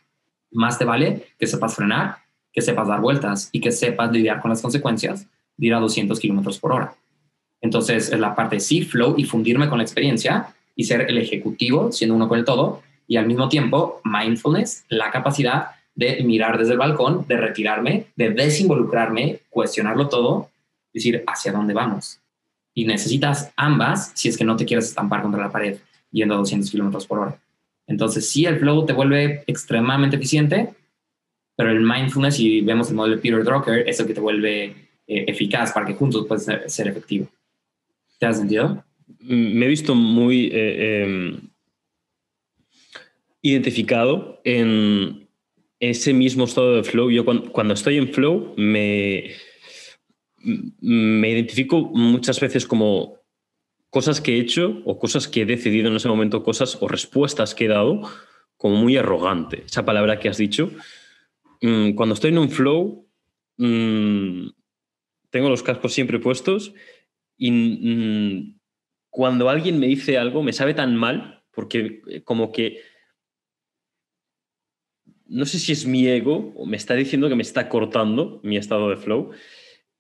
más 0.51 0.77
te 0.77 0.85
vale 0.85 1.27
que 1.37 1.47
sepas 1.47 1.75
frenar, 1.75 2.17
que 2.53 2.61
sepas 2.61 2.87
dar 2.87 3.01
vueltas 3.01 3.49
y 3.51 3.59
que 3.59 3.71
sepas 3.71 4.11
lidiar 4.11 4.41
con 4.41 4.49
las 4.49 4.61
consecuencias 4.61 5.27
de 5.57 5.67
ir 5.67 5.73
a 5.73 5.79
200 5.79 6.19
kilómetros 6.19 6.59
por 6.59 6.73
hora. 6.73 6.93
Entonces, 7.59 8.11
es 8.11 8.19
la 8.19 8.35
parte 8.35 8.59
sí, 8.59 8.83
flow 8.83 9.15
y 9.17 9.25
fundirme 9.25 9.69
con 9.69 9.77
la 9.77 9.83
experiencia 9.83 10.47
y 10.75 10.85
ser 10.85 11.01
el 11.01 11.17
ejecutivo, 11.17 11.91
siendo 11.91 12.15
uno 12.15 12.27
con 12.27 12.39
el 12.39 12.45
todo, 12.45 12.81
y 13.07 13.17
al 13.17 13.27
mismo 13.27 13.49
tiempo, 13.49 14.01
mindfulness, 14.03 14.85
la 14.89 15.11
capacidad 15.11 15.71
de 15.95 16.23
mirar 16.23 16.57
desde 16.57 16.73
el 16.73 16.79
balcón, 16.79 17.25
de 17.27 17.37
retirarme, 17.37 18.05
de 18.15 18.29
desinvolucrarme, 18.29 19.39
cuestionarlo 19.49 20.07
todo, 20.07 20.50
decir 20.93 21.23
hacia 21.27 21.51
dónde 21.51 21.73
vamos 21.73 22.21
y 22.73 22.85
necesitas 22.85 23.51
ambas 23.55 24.11
si 24.15 24.29
es 24.29 24.37
que 24.37 24.43
no 24.43 24.55
te 24.55 24.65
quieres 24.65 24.85
estampar 24.85 25.21
contra 25.21 25.41
la 25.41 25.51
pared 25.51 25.77
yendo 26.11 26.35
a 26.35 26.37
200 26.37 26.69
kilómetros 26.69 27.05
por 27.05 27.19
hora. 27.19 27.41
Entonces, 27.87 28.29
sí, 28.29 28.45
el 28.45 28.59
flow 28.59 28.85
te 28.85 28.93
vuelve 28.93 29.43
extremadamente 29.47 30.15
eficiente, 30.15 30.69
pero 31.55 31.71
el 31.71 31.81
mindfulness, 31.81 32.39
y 32.39 32.61
vemos 32.61 32.89
el 32.89 32.95
modelo 32.95 33.15
de 33.15 33.21
Peter 33.21 33.43
Drucker, 33.43 33.87
es 33.87 33.99
el 33.99 34.07
que 34.07 34.13
te 34.13 34.21
vuelve 34.21 34.63
eh, 35.07 35.25
eficaz 35.27 35.71
para 35.71 35.85
que 35.85 35.93
juntos 35.93 36.25
puedas 36.27 36.45
ser, 36.45 36.87
efectivo. 36.87 37.27
¿Te 38.19 38.25
has 38.25 38.37
sentido? 38.37 38.83
Mm, 39.19 39.57
me 39.57 39.65
he 39.65 39.69
visto 39.69 39.95
muy 39.95 40.49
eh, 40.53 41.03
em, 41.03 41.41
identificado 43.41 44.41
en 44.43 45.27
ese 45.79 46.13
mismo 46.13 46.45
estado 46.45 46.75
de 46.75 46.83
flow. 46.83 47.09
Yo 47.09 47.25
cuando 47.25 47.73
estoy 47.73 47.97
en 47.97 48.13
flow 48.13 48.53
me 48.57 49.31
me 50.43 51.29
identifico 51.29 51.81
muchas 51.93 52.39
veces 52.39 52.65
como 52.65 53.17
cosas 53.89 54.21
que 54.21 54.35
he 54.35 54.39
hecho 54.39 54.81
o 54.85 54.97
cosas 54.97 55.27
que 55.27 55.41
he 55.41 55.45
decidido 55.45 55.89
en 55.89 55.95
ese 55.95 56.07
momento, 56.07 56.43
cosas 56.43 56.77
o 56.81 56.87
respuestas 56.87 57.53
que 57.53 57.65
he 57.65 57.67
dado 57.67 58.01
como 58.57 58.75
muy 58.75 58.95
arrogante. 58.97 59.63
Esa 59.65 59.85
palabra 59.85 60.19
que 60.19 60.29
has 60.29 60.37
dicho. 60.37 60.71
Mm, 61.61 61.91
cuando 61.91 62.15
estoy 62.15 62.31
en 62.31 62.37
un 62.37 62.49
flow, 62.49 63.07
mm, 63.57 64.47
tengo 65.29 65.49
los 65.49 65.63
cascos 65.63 65.93
siempre 65.93 66.19
puestos 66.19 66.73
y 67.37 67.51
mm, 67.51 68.59
cuando 69.09 69.49
alguien 69.49 69.79
me 69.79 69.87
dice 69.87 70.17
algo 70.17 70.43
me 70.43 70.53
sabe 70.53 70.73
tan 70.73 70.95
mal 70.95 71.43
porque 71.51 72.01
eh, 72.07 72.21
como 72.23 72.51
que 72.51 72.81
no 75.25 75.45
sé 75.45 75.59
si 75.59 75.71
es 75.71 75.85
mi 75.85 76.07
ego 76.07 76.53
o 76.55 76.65
me 76.65 76.77
está 76.77 76.93
diciendo 76.93 77.29
que 77.29 77.35
me 77.35 77.41
está 77.41 77.67
cortando 77.69 78.41
mi 78.43 78.57
estado 78.57 78.89
de 78.89 78.97
flow 78.97 79.31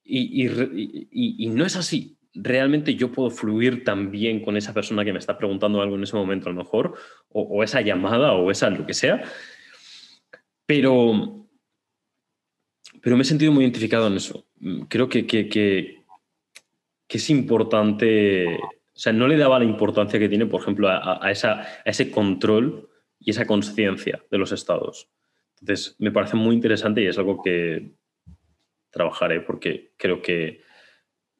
y, 0.03 1.47
no 1.49 1.65
es 1.65 1.75
así. 1.75 2.17
Realmente 2.33 2.95
yo 2.95 3.11
puedo 3.11 3.29
fluir 3.29 3.83
también 3.83 4.43
con 4.43 4.55
esa 4.57 4.73
persona 4.73 5.03
que 5.03 5.13
me 5.13 5.19
está 5.19 5.37
preguntando 5.37 5.81
algo 5.81 5.95
en 5.95 6.03
ese 6.03 6.15
momento, 6.15 6.49
a 6.49 6.53
lo 6.53 6.63
mejor, 6.63 6.95
o, 7.29 7.63
esa 7.63 7.81
llamada, 7.81 8.33
o 8.33 8.51
esa 8.51 8.69
lo 8.69 8.85
que 8.85 8.93
sea. 8.93 9.23
Pero, 10.65 11.47
pero 13.01 13.15
me 13.15 13.23
he 13.23 13.25
sentido 13.25 13.51
muy 13.51 13.63
identificado 13.63 14.07
en 14.07 14.15
eso. 14.15 14.45
Creo 14.87 15.09
que, 15.09 15.25
que, 15.27 16.03
es 17.09 17.29
importante, 17.29 18.55
o 18.55 18.99
sea, 18.99 19.11
no 19.11 19.27
le 19.27 19.37
daba 19.37 19.59
la 19.59 19.65
importancia 19.65 20.19
que 20.19 20.29
tiene, 20.29 20.45
por 20.45 20.61
ejemplo, 20.61 20.87
a, 20.89 21.29
esa, 21.29 21.61
a 21.61 21.81
ese 21.85 22.09
control 22.09 22.89
y 23.19 23.31
esa 23.31 23.45
conciencia 23.45 24.23
de 24.31 24.37
los 24.37 24.51
estados. 24.53 25.09
Entonces, 25.59 25.95
me 25.99 26.11
parece 26.11 26.37
muy 26.37 26.55
interesante 26.55 27.03
y 27.03 27.07
es 27.07 27.17
algo 27.17 27.41
que, 27.43 27.91
trabajaré 28.91 29.41
porque 29.41 29.93
creo 29.97 30.21
que 30.21 30.61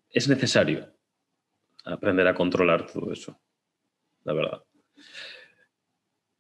es 0.09 0.27
necesario 0.27 0.87
aprender 1.85 2.27
a 2.27 2.33
controlar 2.33 2.87
todo 2.87 3.11
eso, 3.11 3.39
la 4.23 4.33
verdad. 4.33 4.63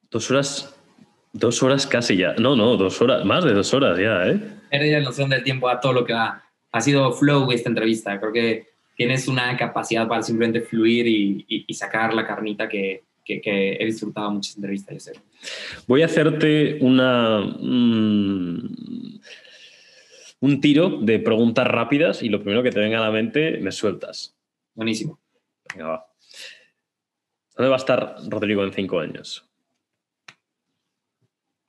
Dos 0.09 0.29
horas, 0.31 0.75
dos 1.31 1.61
horas 1.63 1.87
casi 1.87 2.17
ya. 2.17 2.33
No, 2.33 2.55
no, 2.55 2.75
dos 2.75 3.01
horas, 3.01 3.23
más 3.25 3.43
de 3.43 3.53
dos 3.53 3.73
horas 3.73 3.97
ya, 3.97 4.27
¿eh? 4.27 4.39
Ya 4.71 4.99
noción 5.01 5.29
del 5.29 5.43
tiempo 5.43 5.69
a 5.69 5.79
todo 5.79 5.93
lo 5.93 6.05
que 6.05 6.13
ha, 6.13 6.43
ha 6.71 6.81
sido 6.81 7.11
flow 7.13 7.51
esta 7.51 7.69
entrevista. 7.69 8.19
Creo 8.19 8.33
que, 8.33 8.71
tienes 9.01 9.27
una 9.27 9.57
capacidad 9.57 10.07
para 10.07 10.21
simplemente 10.21 10.61
fluir 10.61 11.07
y, 11.07 11.73
sacar 11.73 12.13
la 12.13 12.27
carnita 12.27 12.69
que, 12.69 13.03
he 13.25 13.85
disfrutado 13.85 14.29
muchas 14.29 14.55
entrevistas. 14.57 15.05
Yo 15.05 15.21
Voy 15.87 16.03
a 16.03 16.05
hacerte 16.05 16.77
una, 16.81 17.39
mm, 17.39 19.19
un 20.41 20.59
tiro 20.59 20.99
de 21.01 21.19
preguntas 21.19 21.67
rápidas 21.67 22.21
y 22.21 22.29
lo 22.29 22.41
primero 22.41 22.61
que 22.61 22.71
te 22.71 22.79
venga 22.79 22.97
a 22.97 23.01
la 23.01 23.11
mente 23.11 23.57
me 23.57 23.71
sueltas. 23.71 24.35
Buenísimo. 24.75 25.19
Venga, 25.73 25.87
va. 25.87 26.05
¿Dónde 27.55 27.69
va 27.69 27.75
a 27.75 27.79
estar 27.79 28.15
Rodrigo 28.27 28.63
en 28.63 28.73
cinco 28.73 28.99
años? 28.99 29.47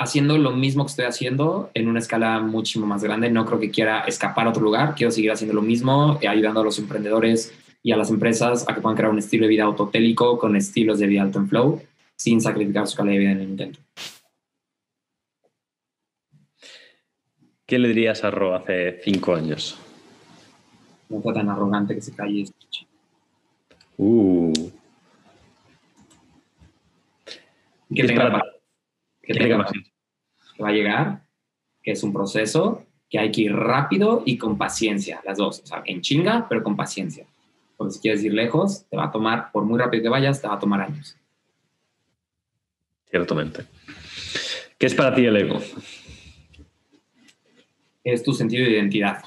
haciendo 0.03 0.37
lo 0.37 0.51
mismo 0.51 0.85
que 0.85 0.91
estoy 0.91 1.05
haciendo 1.05 1.71
en 1.75 1.89
una 1.89 2.01
escala 2.01 2.41
muchísimo 2.41 2.87
más 2.87 3.03
grande. 3.03 3.31
No 3.31 3.47
creo 3.47 3.61
que 3.61 3.71
quiera 3.71 4.01
escapar 4.01 4.47
a 4.47 4.51
otro 4.51 4.63
lugar, 4.63 4.95
quiero 4.97 5.11
seguir 5.11 5.31
haciendo 5.31 5.55
lo 5.55 5.63
mismo, 5.63 6.19
eh, 6.21 6.29
ayudando 6.29 6.61
a 6.61 6.65
los 6.65 6.79
emprendedores 6.79 7.55
y 7.83 7.93
a 7.93 7.97
las 7.97 8.11
empresas 8.11 8.69
a 8.69 8.75
que 8.75 8.81
puedan 8.81 8.97
crear 8.97 9.13
un 9.13 9.19
estilo 9.19 9.45
de 9.45 9.51
vida 9.51 9.65
autotélico 9.65 10.39
con 10.39 10.57
estilos 10.57 10.99
de 10.99 11.07
vida 11.07 11.23
alto 11.23 11.39
en 11.39 11.49
flow, 11.49 11.83
sin 12.17 12.41
sacrificar 12.41 12.87
su 12.87 12.97
calidad 12.97 13.15
de 13.15 13.19
vida 13.21 13.31
en 13.33 13.41
el 13.41 13.49
intento. 13.49 13.79
¿Qué 17.67 17.79
le 17.79 17.89
dirías 17.89 18.25
a 18.25 18.31
Ro 18.31 18.55
hace 18.55 19.01
cinco 19.03 19.35
años? 19.35 19.79
No 21.09 21.21
fue 21.21 21.33
tan 21.35 21.49
arrogante 21.49 21.95
que 21.95 22.01
se 22.01 22.15
calle. 22.15 22.47
Uh. 23.97 24.53
Que 27.95 28.05
tenga, 28.05 28.43
que 29.23 29.35
tenga 29.35 29.67
que 29.67 30.63
va 30.63 30.69
a 30.71 30.73
llegar, 30.73 31.23
que 31.83 31.93
es 31.93 32.03
un 32.03 32.13
proceso 32.13 32.87
que 33.11 33.19
hay 33.19 33.31
que 33.31 33.43
ir 33.43 33.55
rápido 33.55 34.23
y 34.25 34.39
con 34.39 34.57
paciencia, 34.57 35.21
las 35.25 35.37
dos, 35.37 35.61
o 35.61 35.67
sea, 35.67 35.83
en 35.85 36.01
chinga, 36.01 36.47
pero 36.49 36.63
con 36.63 36.77
paciencia. 36.77 37.27
Porque 37.77 37.93
si 37.93 38.01
quieres 38.01 38.25
ir 38.25 38.33
lejos, 38.33 38.87
te 38.89 38.97
va 38.97 39.05
a 39.05 39.11
tomar, 39.11 39.53
por 39.53 39.65
muy 39.65 39.79
rápido 39.79 40.05
que 40.05 40.09
vayas, 40.09 40.41
te 40.41 40.49
va 40.49 40.55
a 40.55 40.59
tomar 40.59 40.81
años. 40.81 41.17
Ciertamente. 43.11 43.67
¿Qué 44.79 44.87
es 44.87 44.95
para 44.95 45.15
ti 45.15 45.27
el 45.27 45.37
ego? 45.37 45.61
Es 48.05 48.23
tu 48.23 48.33
sentido 48.33 48.65
de 48.65 48.73
identidad. 48.73 49.23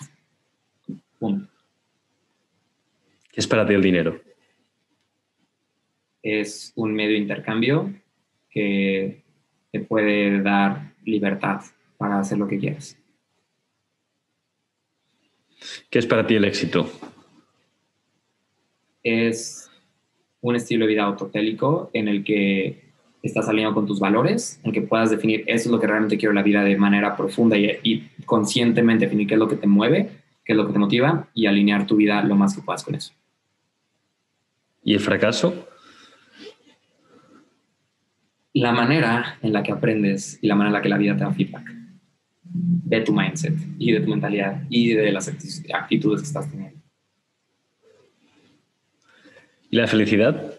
¿Qué 3.32 3.42
es 3.42 3.48
para 3.48 3.66
ti 3.66 3.74
el 3.74 3.82
dinero? 3.82 4.22
Es 6.22 6.74
un 6.76 6.94
medio 6.94 7.12
de 7.12 7.20
intercambio 7.20 7.94
que 8.50 9.24
te 9.72 9.80
puede 9.82 10.42
dar 10.42 10.94
libertad 11.04 11.62
para 11.98 12.20
hacer 12.20 12.38
lo 12.38 12.48
que 12.48 12.60
quieras. 12.60 12.98
¿Qué 15.90 16.00
es 16.00 16.06
para 16.06 16.26
ti 16.26 16.36
el 16.36 16.46
éxito? 16.46 16.90
Es 19.04 19.70
un 20.42 20.56
estilo 20.56 20.86
de 20.86 20.94
vida 20.94 21.04
autotélico 21.04 21.90
en 21.94 22.08
el 22.08 22.24
que 22.24 22.85
estás 23.28 23.48
alineado 23.48 23.74
con 23.74 23.86
tus 23.86 24.00
valores, 24.00 24.60
en 24.64 24.72
que 24.72 24.82
puedas 24.82 25.10
definir 25.10 25.44
eso 25.48 25.68
es 25.68 25.72
lo 25.72 25.80
que 25.80 25.88
realmente 25.88 26.18
quiero 26.18 26.32
en 26.32 26.36
la 26.36 26.44
vida 26.44 26.64
de 26.64 26.78
manera 26.78 27.16
profunda 27.16 27.58
y, 27.58 27.80
y, 27.84 28.08
conscientemente 28.26 29.06
definir 29.06 29.28
qué 29.28 29.36
es 29.36 29.40
lo 29.40 29.48
que 29.48 29.56
te 29.56 29.68
mueve, 29.68 30.10
qué 30.44 30.54
es 30.54 30.58
lo 30.58 30.66
que 30.68 30.74
te 30.74 30.80
motiva 30.80 31.28
y 31.34 31.46
alinear 31.46 31.86
tu 31.86 31.96
vida 31.96 32.24
lo 32.24 32.36
más 32.36 32.56
que 32.56 32.62
puedas 32.62 32.84
con 32.84 32.96
eso. 32.96 33.14
¿Y 34.84 34.94
el 34.94 35.00
fracaso? 35.00 35.68
la 38.56 38.72
manera 38.72 39.38
en 39.42 39.52
la 39.52 39.62
que 39.62 39.74
aprendes 39.74 40.40
y 40.42 40.48
la 40.48 40.56
manera 40.56 40.70
en 40.70 40.74
la 40.76 40.82
que 40.82 40.90
la 40.90 40.98
vida 40.98 41.18
te 41.18 41.26
da 41.26 41.34
feedback 41.34 41.74
de 42.44 43.02
tu 43.02 43.12
mindset 43.12 43.54
y 43.78 43.92
de 43.92 44.00
tu 44.00 44.10
mentalidad 44.10 44.64
y 44.70 44.94
de 44.94 45.12
las 45.12 45.28
actitudes 45.28 46.22
que 46.22 46.28
estás 46.28 46.50
teniendo. 46.50 46.80
¿Y 49.70 49.76
la 49.76 49.88
felicidad? 49.88 50.54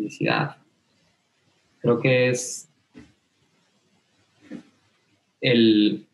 Felicidad. 0.00 0.56
Creo 1.82 2.00
que 2.00 2.30
es 2.30 2.70
el, 5.42 6.06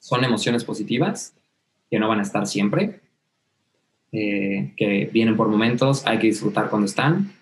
son 0.00 0.24
emociones 0.24 0.64
positivas 0.64 1.32
que 1.88 2.00
no 2.00 2.08
van 2.08 2.18
a 2.18 2.22
estar 2.22 2.48
siempre, 2.48 3.00
eh, 4.10 4.72
que 4.76 5.08
vienen 5.12 5.36
por 5.36 5.46
momentos, 5.46 6.04
hay 6.04 6.18
que 6.18 6.26
disfrutar 6.26 6.68
cuando 6.68 6.86
están 6.86 7.32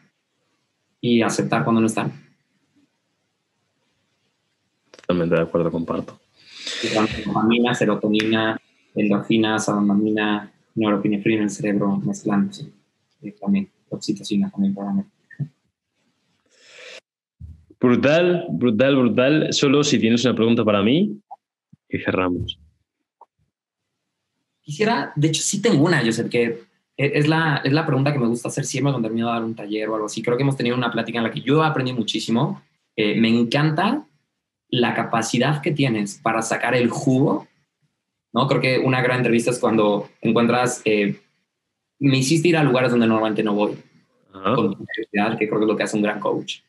y 1.00 1.22
aceptar 1.22 1.64
cuando 1.64 1.80
no 1.80 1.86
están. 1.86 2.12
Totalmente 4.90 5.34
de 5.34 5.40
acuerdo, 5.40 5.70
comparto. 5.70 6.20
Dopamina, 7.24 7.74
serotonina, 7.74 8.60
endorfinas, 8.94 9.66
adrenalina, 9.70 10.52
neuropinefrina 10.74 11.38
en 11.38 11.44
el 11.44 11.50
cerebro 11.50 11.96
mezclándose. 11.96 12.70
También, 13.40 13.70
oxitocina 13.88 14.50
también 14.50 14.74
Brutal, 17.80 18.44
brutal, 18.50 18.96
brutal. 18.96 19.52
Solo 19.52 19.82
si 19.82 19.98
tienes 19.98 20.24
una 20.24 20.34
pregunta 20.34 20.64
para 20.64 20.82
mí 20.82 21.18
y 21.88 21.98
cerramos. 21.98 22.58
Quisiera, 24.60 25.12
de 25.16 25.28
hecho 25.28 25.42
sí 25.42 25.62
tengo 25.62 25.84
una, 25.84 26.02
yo 26.02 26.12
sé 26.12 26.28
que 26.28 26.62
e, 26.96 27.18
es 27.18 27.26
la, 27.26 27.62
es 27.64 27.72
la 27.72 27.86
pregunta 27.86 28.12
que 28.12 28.18
me 28.18 28.26
gusta 28.26 28.48
hacer 28.48 28.66
siempre 28.66 28.92
cuando 28.92 29.08
termino 29.08 29.28
de 29.28 29.32
dar 29.32 29.44
un 29.44 29.54
taller 29.54 29.88
o 29.88 29.94
algo 29.94 30.06
así. 30.06 30.22
Creo 30.22 30.36
que 30.36 30.42
hemos 30.42 30.56
tenido 30.56 30.76
una 30.76 30.92
plática 30.92 31.18
en 31.18 31.24
la 31.24 31.30
que 31.30 31.40
yo 31.40 31.62
aprendí 31.62 31.94
muchísimo. 31.94 32.62
Eh, 32.94 33.18
me 33.18 33.28
encanta 33.28 34.04
la 34.68 34.94
capacidad 34.94 35.62
que 35.62 35.72
tienes 35.72 36.20
para 36.22 36.42
sacar 36.42 36.74
el 36.74 36.90
jugo. 36.90 37.48
¿no? 38.32 38.46
Creo 38.46 38.60
que 38.60 38.78
una 38.78 39.00
gran 39.00 39.18
entrevista 39.18 39.50
es 39.50 39.58
cuando 39.58 40.10
encuentras, 40.20 40.82
eh, 40.84 41.18
me 41.98 42.18
hiciste 42.18 42.48
ir 42.48 42.58
a 42.58 42.62
lugares 42.62 42.90
donde 42.90 43.06
normalmente 43.06 43.42
no 43.42 43.54
voy, 43.54 43.72
con 44.32 44.74
curiosidad, 44.74 45.38
que 45.38 45.48
creo 45.48 45.58
que 45.58 45.64
es 45.64 45.68
lo 45.68 45.76
que 45.76 45.82
hace 45.82 45.96
un 45.96 46.02
gran 46.02 46.20
coach. 46.20 46.60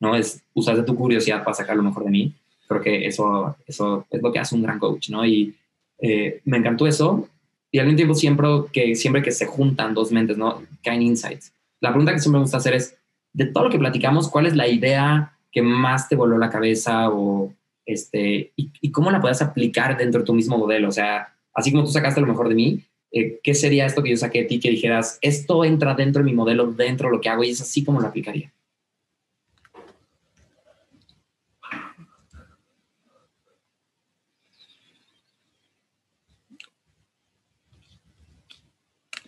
¿No? 0.00 0.16
Es 0.16 0.42
usar 0.54 0.84
tu 0.84 0.96
curiosidad 0.96 1.44
para 1.44 1.54
sacar 1.54 1.76
lo 1.76 1.82
mejor 1.82 2.04
de 2.04 2.10
mí. 2.10 2.34
Creo 2.66 2.80
que 2.80 3.06
eso, 3.06 3.56
eso 3.66 4.06
es 4.10 4.22
lo 4.22 4.32
que 4.32 4.38
hace 4.38 4.54
un 4.54 4.62
gran 4.62 4.78
coach. 4.78 5.10
¿no? 5.10 5.24
Y 5.24 5.54
eh, 5.98 6.40
me 6.44 6.58
encantó 6.58 6.86
eso 6.86 7.28
y 7.70 7.78
al 7.78 7.86
mismo 7.86 7.96
tiempo 7.96 8.14
siempre 8.14 8.48
que, 8.72 8.94
siempre 8.94 9.22
que 9.22 9.30
se 9.30 9.46
juntan 9.46 9.94
dos 9.94 10.10
mentes, 10.10 10.36
¿no? 10.36 10.62
Caen 10.82 11.02
insights. 11.02 11.52
La 11.80 11.90
pregunta 11.90 12.12
que 12.12 12.18
siempre 12.18 12.38
me 12.38 12.44
gusta 12.44 12.56
hacer 12.56 12.74
es, 12.74 12.96
de 13.32 13.46
todo 13.46 13.64
lo 13.64 13.70
que 13.70 13.78
platicamos, 13.78 14.28
¿cuál 14.28 14.46
es 14.46 14.56
la 14.56 14.66
idea 14.66 15.36
que 15.52 15.62
más 15.62 16.08
te 16.08 16.16
voló 16.16 16.36
la 16.36 16.50
cabeza 16.50 17.10
o 17.10 17.52
este, 17.86 18.52
y, 18.56 18.90
cómo 18.90 19.10
la 19.10 19.20
puedes 19.20 19.40
aplicar 19.40 19.96
dentro 19.96 20.20
de 20.20 20.26
tu 20.26 20.34
mismo 20.34 20.58
modelo? 20.58 20.88
O 20.88 20.92
sea, 20.92 21.32
así 21.54 21.70
como 21.70 21.84
tú 21.84 21.90
sacaste 21.90 22.20
lo 22.20 22.26
mejor 22.26 22.48
de 22.48 22.56
mí, 22.56 22.84
eh, 23.12 23.38
¿qué 23.42 23.54
sería 23.54 23.86
esto 23.86 24.02
que 24.02 24.10
yo 24.10 24.16
saqué 24.16 24.40
de 24.40 24.44
ti 24.46 24.60
que 24.60 24.70
dijeras, 24.70 25.18
esto 25.22 25.64
entra 25.64 25.94
dentro 25.94 26.22
de 26.22 26.30
mi 26.30 26.34
modelo, 26.34 26.72
dentro 26.72 27.08
de 27.08 27.16
lo 27.16 27.20
que 27.20 27.28
hago 27.28 27.44
y 27.44 27.50
es 27.50 27.60
así 27.60 27.84
como 27.84 28.00
lo 28.00 28.08
aplicaría? 28.08 28.52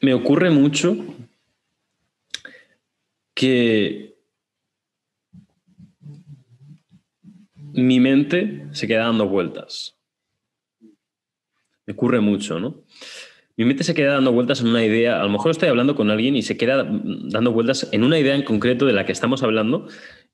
Me 0.03 0.13
ocurre 0.15 0.51
mucho 0.51 0.97
que 3.35 4.17
mi 7.73 8.01
mente 8.01 8.67
se 8.73 8.87
queda 8.87 9.05
dando 9.05 9.29
vueltas. 9.29 9.97
Me 11.87 11.95
ocurre 11.95 12.21
mucho, 12.21 12.61
¿no? 12.61 12.85
Mi 13.57 13.65
mente 13.65 13.85
se 13.85 13.95
queda 13.95 14.15
dando 14.15 14.33
vueltas 14.33 14.61
en 14.61 14.69
una 14.69 14.85
idea, 14.85 15.21
a 15.21 15.25
lo 15.25 15.31
mejor 15.31 15.53
estoy 15.53 15.69
hablando 15.69 15.95
con 15.95 16.11
alguien 16.11 16.37
y 16.37 16.43
se 16.43 16.57
queda 16.57 16.85
dando 16.85 17.53
vueltas 17.53 17.89
en 17.93 18.03
una 18.03 18.19
idea 18.19 18.35
en 18.35 18.43
concreto 18.43 18.87
de 18.87 18.93
la 18.93 19.07
que 19.07 19.13
estamos 19.13 19.43
hablando 19.43 19.87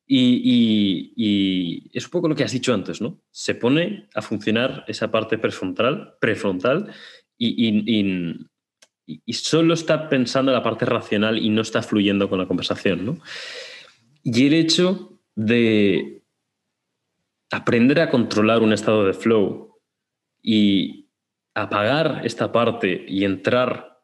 y, 0.07 1.91
es 1.93 2.05
un 2.07 2.11
poco 2.11 2.29
lo 2.29 2.35
que 2.35 2.45
has 2.45 2.53
dicho 2.53 2.73
antes, 2.73 3.03
¿no? 3.03 3.21
Se 3.31 3.55
pone 3.55 4.09
a 4.15 4.23
funcionar 4.23 4.85
esa 4.89 5.11
parte 5.11 5.37
prefrontal, 5.37 6.15
prefrontal 6.21 6.91
y, 7.37 7.69
y, 7.69 8.49
solo 9.29 9.75
está 9.75 10.09
pensando 10.09 10.51
en 10.51 10.57
la 10.57 10.63
parte 10.63 10.85
racional 10.85 11.39
y 11.39 11.51
no 11.51 11.63
está 11.63 11.83
fluyendo 11.83 12.29
con 12.29 12.39
la 12.39 12.47
conversación. 12.47 13.05
¿no? 13.05 13.19
Y 14.23 14.47
el 14.47 14.55
hecho 14.55 15.21
de 15.35 16.23
aprender 17.51 18.01
a 18.01 18.11
controlar 18.11 18.63
un 18.63 18.73
estado 18.73 19.05
de 19.07 19.15
flow 19.15 19.77
y 20.43 21.09
apagar 21.55 22.23
esta 22.25 22.53
parte 22.53 23.05
y 23.09 23.25
entrar 23.25 23.99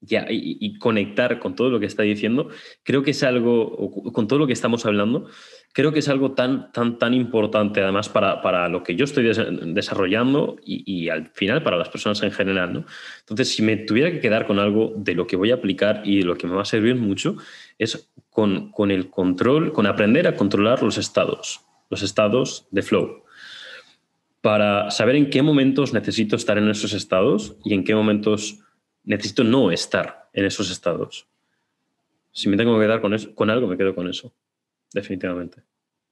ya, 0.00 0.26
y, 0.28 0.78
conectar 0.78 1.40
con 1.40 1.56
todo 1.56 1.70
lo 1.70 1.80
que 1.80 1.86
está 1.86 2.02
diciendo, 2.02 2.48
creo 2.82 3.02
que 3.02 3.10
es 3.10 3.22
algo, 3.22 3.90
con 4.12 4.28
todo 4.28 4.38
lo 4.38 4.46
que 4.46 4.52
estamos 4.52 4.86
hablando, 4.86 5.28
creo 5.76 5.92
que 5.92 5.98
es 5.98 6.08
algo 6.08 6.32
tan, 6.32 6.72
tan, 6.72 6.98
tan 6.98 7.12
importante 7.12 7.82
además 7.82 8.08
para, 8.08 8.40
para 8.40 8.66
lo 8.70 8.82
que 8.82 8.96
yo 8.96 9.04
estoy 9.04 9.30
desarrollando 9.74 10.56
y, 10.64 11.10
al 11.10 11.28
final 11.34 11.62
para 11.62 11.76
las 11.76 11.90
personas 11.90 12.22
en 12.22 12.32
general. 12.32 12.72
¿no? 12.72 12.86
Entonces, 13.20 13.54
si 13.54 13.60
me 13.60 13.76
tuviera 13.76 14.10
que 14.10 14.20
quedar 14.20 14.46
con 14.46 14.58
algo 14.58 14.94
de 14.96 15.14
lo 15.14 15.26
que 15.26 15.36
voy 15.36 15.50
a 15.50 15.56
aplicar 15.56 16.00
y 16.02 16.20
de 16.20 16.24
lo 16.24 16.38
que 16.38 16.46
me 16.46 16.54
va 16.54 16.62
a 16.62 16.64
servir 16.64 16.94
mucho, 16.94 17.36
es 17.78 18.10
con, 18.30 18.72
con 18.72 18.90
el 18.90 19.10
control, 19.10 19.74
con 19.74 19.86
aprender 19.86 20.26
a 20.26 20.34
controlar 20.34 20.82
los 20.82 20.96
estados, 20.96 21.60
los 21.90 22.02
estados 22.02 22.66
de 22.70 22.80
flow 22.80 23.24
para 24.40 24.90
saber 24.90 25.16
en 25.16 25.28
qué 25.28 25.42
momentos 25.42 25.92
necesito 25.92 26.36
estar 26.36 26.56
en 26.56 26.70
esos 26.70 26.94
estados 26.94 27.56
y 27.64 27.74
en 27.74 27.84
qué 27.84 27.94
momentos 27.94 28.60
necesito 29.04 29.44
no 29.44 29.70
estar 29.70 30.30
en 30.32 30.46
esos 30.46 30.70
estados. 30.70 31.26
Si 32.32 32.48
me 32.48 32.56
tengo 32.56 32.78
que 32.78 32.86
quedar 32.86 33.02
con, 33.02 33.12
eso, 33.12 33.34
con 33.34 33.50
algo, 33.50 33.66
me 33.66 33.76
quedo 33.76 33.94
con 33.94 34.08
eso, 34.08 34.32
definitivamente. 34.92 35.62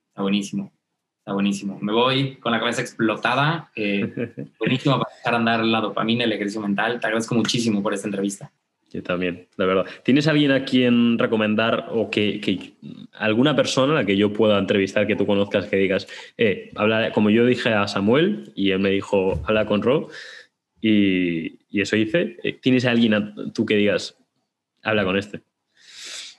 Está 0.09 0.23
buenísimo, 0.23 0.73
está 1.19 1.33
buenísimo. 1.33 1.79
Me 1.81 1.93
voy 1.93 2.37
con 2.37 2.53
la 2.53 2.61
cabeza 2.61 2.83
explotada. 2.83 3.71
Eh, 3.75 4.33
buenísimo 4.59 4.99
para 4.99 5.15
dejar 5.17 5.35
andar 5.35 5.65
la 5.65 5.81
dopamina, 5.81 6.25
el 6.25 6.33
ejercicio 6.33 6.61
mental. 6.61 7.01
Te 7.01 7.07
agradezco 7.07 7.35
muchísimo 7.35 7.83
por 7.83 7.95
esta 7.95 8.09
entrevista. 8.09 8.53
Yo 8.95 9.03
también, 9.03 9.49
de 9.59 9.67
verdad. 9.67 9.87
¿Tienes 10.05 10.29
alguien 10.29 10.53
a 10.53 10.65
quien 10.65 11.19
recomendar 11.19 11.89
o 11.91 12.11
que, 12.11 12.75
alguna 13.13 13.57
persona 13.57 13.93
a 13.93 13.97
la 13.97 14.05
que 14.07 14.17
yo 14.17 14.33
pueda 14.33 14.57
entrevistar 14.57 15.09
que 15.09 15.17
tú 15.17 15.27
conozcas 15.27 15.67
que 15.67 15.77
digas, 15.77 16.07
eh, 16.39 16.71
habla, 16.77 17.11
como 17.11 17.31
yo 17.31 17.45
dije 17.45 17.71
a 17.71 17.89
Samuel 17.89 18.53
y 18.55 18.71
él 18.71 18.79
me 18.79 18.91
dijo, 18.91 19.43
habla 19.47 19.67
con 19.67 19.83
Rob 19.83 20.13
y, 20.81 21.59
eso 21.73 21.97
hice, 21.97 22.37
eh, 22.45 22.53
¿tienes 22.53 22.85
a 22.85 22.93
alguien 22.93 23.35
tú 23.53 23.67
que 23.67 23.75
digas, 23.75 24.17
habla 24.85 25.05
con 25.05 25.19
este? 25.19 25.41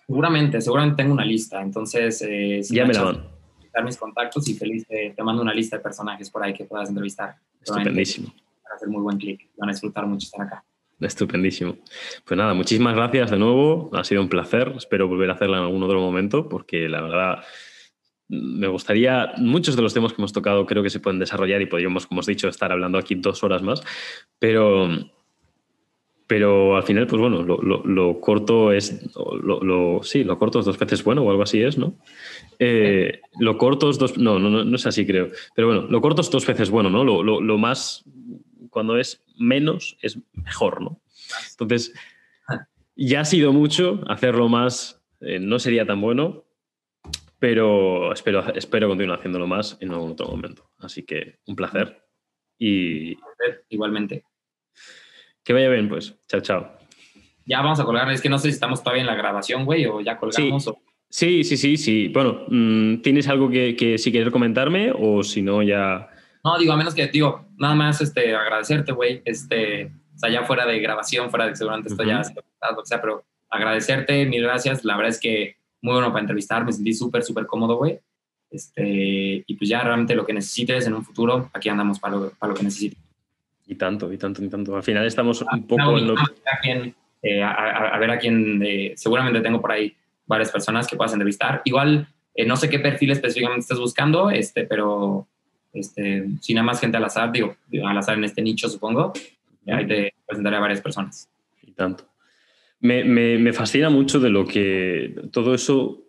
Seguramente, 0.06 0.62
seguramente 0.62 1.04
tengo 1.04 1.14
una 1.14 1.26
lista, 1.26 1.62
entonces... 1.62 2.22
Eh, 2.22 2.62
ya 2.64 2.86
me 2.86 2.94
la 2.94 3.04
mando. 3.04 3.32
mis 3.84 3.98
contactos 3.98 4.48
y 4.48 4.54
feliz 4.54 4.86
te 4.88 5.24
mando 5.24 5.42
una 5.42 5.54
lista 5.54 5.78
de 5.78 5.84
personajes 5.84 6.30
por 6.30 6.44
ahí 6.44 6.54
que 6.54 6.66
puedas 6.66 6.90
entrevistar. 6.90 7.36
Estupendísimo. 7.62 8.34
Para 8.64 8.76
hacer 8.76 8.88
muy 8.90 9.02
buen 9.02 9.18
clic, 9.18 9.50
van 9.58 9.70
a 9.70 9.72
disfrutar 9.72 10.06
mucho 10.06 10.26
estar 10.26 10.46
acá. 10.46 10.64
Estupendísimo. 11.00 11.78
Pues 12.24 12.38
nada, 12.38 12.54
muchísimas 12.54 12.96
gracias 12.96 13.32
de 13.32 13.38
nuevo. 13.38 13.90
Ha 13.94 14.04
sido 14.04 14.22
un 14.22 14.30
placer. 14.30 14.74
Espero 14.78 15.08
volver 15.08 15.30
a 15.30 15.34
hacerla 15.34 15.58
en 15.58 15.64
algún 15.64 15.84
otro 15.84 16.00
momento 16.00 16.48
porque 16.48 16.88
la 16.88 17.02
verdad 17.02 17.44
me 18.28 18.68
gustaría, 18.68 19.34
muchos 19.38 19.76
de 19.76 19.82
los 19.82 19.94
temas 19.94 20.14
que 20.14 20.22
hemos 20.22 20.34
tocado 20.34 20.66
creo 20.66 20.82
que 20.82 20.90
se 20.90 21.00
pueden 21.00 21.20
desarrollar 21.20 21.62
y 21.62 21.68
podríamos, 21.68 22.08
como 22.08 22.22
os 22.22 22.28
he 22.28 22.32
dicho, 22.32 22.48
estar 22.48 22.72
hablando 22.72 22.98
aquí 22.98 23.16
dos 23.16 23.44
horas 23.44 23.62
más, 23.62 23.84
pero, 24.40 24.90
pero 26.28 26.76
al 26.76 26.84
final, 26.84 27.06
pues 27.06 27.22
bueno, 27.22 27.44
lo, 27.44 28.20
corto 28.20 28.72
es, 28.72 29.16
lo, 29.16 30.00
sí, 30.04 30.24
lo 30.24 30.40
corto 30.40 30.60
es 30.60 30.66
dos 30.66 30.80
veces 30.80 31.04
bueno 31.04 31.22
o 31.22 31.30
algo 31.30 31.44
así 31.44 31.62
es, 31.62 31.78
¿no? 31.78 31.96
Eh, 32.58 33.22
lo 33.40 33.58
corto 33.58 33.90
es 33.90 34.00
dos, 34.00 34.18
no, 34.18 34.40
no, 34.40 34.64
no 34.64 34.76
es 34.76 34.88
así 34.88 35.06
creo, 35.06 35.30
pero 35.56 35.68
bueno, 35.68 35.84
lo 35.84 36.02
corto 36.02 36.22
es 36.22 36.32
dos 36.32 36.46
veces 36.46 36.72
bueno, 36.72 36.90
¿no? 36.90 37.04
Lo, 37.04 37.58
más 37.58 38.04
cuando 38.72 38.98
es 38.98 39.24
menos 39.38 39.98
es 40.02 40.18
mejor, 40.34 40.82
¿no? 40.82 41.00
Entonces, 41.52 41.94
ya 42.96 43.22
ha 43.22 43.26
sido 43.26 43.54
mucho, 43.54 44.02
hacerlo 44.08 44.50
más 44.50 45.04
eh, 45.22 45.40
no 45.40 45.60
sería 45.60 45.86
tan 45.86 46.02
bueno, 46.02 46.46
pero 47.38 48.14
espero, 48.14 48.44
espero 48.56 48.88
continuar 48.88 49.20
haciéndolo 49.20 49.46
más 49.46 49.78
en 49.80 49.92
algún 49.92 50.14
otro 50.14 50.28
momento. 50.28 50.72
Así 50.80 51.04
que 51.04 51.40
un 51.46 51.56
placer 51.56 52.04
y... 52.58 53.16
Igualmente. 53.70 54.24
Que 55.46 55.54
vaya 55.54 55.70
bien, 55.70 55.88
pues. 55.88 56.16
Chao, 56.28 56.42
chao. 56.42 56.72
Ya 57.46 57.62
vamos 57.62 57.80
a 57.80 57.86
colgar. 57.86 58.12
Es 58.12 58.20
que 58.20 58.30
no 58.30 58.40
sé 58.40 58.50
si 58.50 58.56
estamos 58.56 58.82
todavía 58.82 59.02
en 59.02 59.08
la 59.08 59.16
grabación, 59.16 59.64
güey, 59.64 59.86
o 59.86 60.02
ya 60.02 60.18
colgamos. 60.18 60.74
Sí, 61.08 61.44
sí, 61.44 61.56
sí, 61.56 61.78
sí. 61.78 62.08
Bueno, 62.10 62.42
mm, 62.48 62.98
¿tienes 62.98 63.28
algo 63.28 63.50
que, 63.50 63.76
que 63.76 64.00
si 64.00 64.12
quieres 64.12 64.34
comentarme 64.34 64.92
o 64.92 65.24
si 65.24 65.44
no 65.44 65.62
ya... 65.62 66.10
No, 66.44 66.58
digo, 66.58 66.74
a 66.74 66.78
menos 66.78 66.96
que, 66.96 67.08
digo, 67.08 67.46
nada 67.58 67.76
más 67.76 68.02
este, 68.02 68.36
agradecerte, 68.36 68.92
güey. 68.92 69.22
Este, 69.24 69.86
o 70.16 70.20
sea, 70.20 70.32
ya 70.32 70.44
fuera 70.44 70.66
de 70.66 70.80
grabación, 70.80 71.30
fuera 71.30 71.46
de 71.46 71.52
que 71.52 71.58
seguramente 71.58 71.90
esto 71.90 72.04
ya 72.04 72.24
lo 72.76 72.82
que 72.82 72.88
sea, 72.88 73.00
pero 73.00 73.24
agradecerte, 73.50 74.26
mil 74.26 74.42
gracias. 74.42 74.84
La 74.84 74.98
verdad 74.98 75.12
es 75.12 75.20
que 75.20 75.58
muy 75.82 75.94
bueno 75.94 76.10
para 76.10 76.22
entrevistar, 76.22 76.66
me 76.66 76.74
sentí 76.74 76.94
súper, 76.94 77.24
súper 77.24 77.46
cómodo, 77.46 77.78
güey. 77.78 78.00
Este, 78.50 79.44
y 79.46 79.56
pues 79.56 79.70
ya 79.70 79.84
realmente 79.84 80.16
lo 80.16 80.26
que 80.26 80.34
necesites 80.34 80.88
en 80.88 80.96
un 80.96 81.04
futuro, 81.06 81.50
aquí 81.54 81.70
andamos 81.70 82.00
para 82.00 82.16
lo, 82.16 82.30
para 82.32 82.52
lo 82.52 82.58
que 82.58 82.64
necesites. 82.64 83.05
Y 83.68 83.76
tanto, 83.76 84.12
y 84.14 84.18
tanto, 84.18 84.44
y 84.44 84.50
tanto. 84.50 84.76
Al 84.76 84.84
final 84.84 85.06
estamos 85.06 85.42
un 85.42 85.68
poco 85.68 85.98
en 85.98 86.08
lo... 86.08 86.16
Eh, 87.28 87.42
a, 87.42 87.98
ver 87.98 88.12
a 88.12 88.20
quién, 88.20 88.62
eh, 88.64 88.94
seguramente 88.96 89.42
tengo 89.42 89.60
por 89.60 89.72
ahí 89.72 89.92
varias 90.28 90.52
personas 90.52 90.88
que 90.88 90.96
puedas 90.96 91.12
entrevistar. 91.14 91.64
Igual, 91.66 92.08
eh, 92.36 92.46
no 92.46 92.56
sé 92.56 92.70
qué 92.70 92.78
perfil 92.78 93.12
específicamente 93.12 93.62
estás 93.62 93.80
buscando, 93.80 94.30
este, 94.30 94.66
pero 94.66 95.28
este, 95.74 96.28
si 96.40 96.54
nada 96.54 96.66
más 96.66 96.80
gente 96.80 96.98
al 96.98 97.06
azar, 97.06 97.32
digo, 97.32 97.56
al 97.84 97.98
azar 97.98 98.16
en 98.16 98.26
este 98.26 98.44
nicho, 98.44 98.70
supongo, 98.70 99.12
ahí 99.66 99.88
te 99.88 100.14
presentaré 100.28 100.58
a 100.58 100.60
varias 100.60 100.82
personas. 100.82 101.28
Y 101.64 101.72
tanto. 101.72 102.06
Me, 102.80 103.04
me, 103.04 103.40
me, 103.40 103.54
fascina 103.54 103.90
mucho 103.90 104.20
de 104.20 104.30
lo 104.30 104.46
que 104.46 105.16
todo 105.32 105.56
eso, 105.56 106.04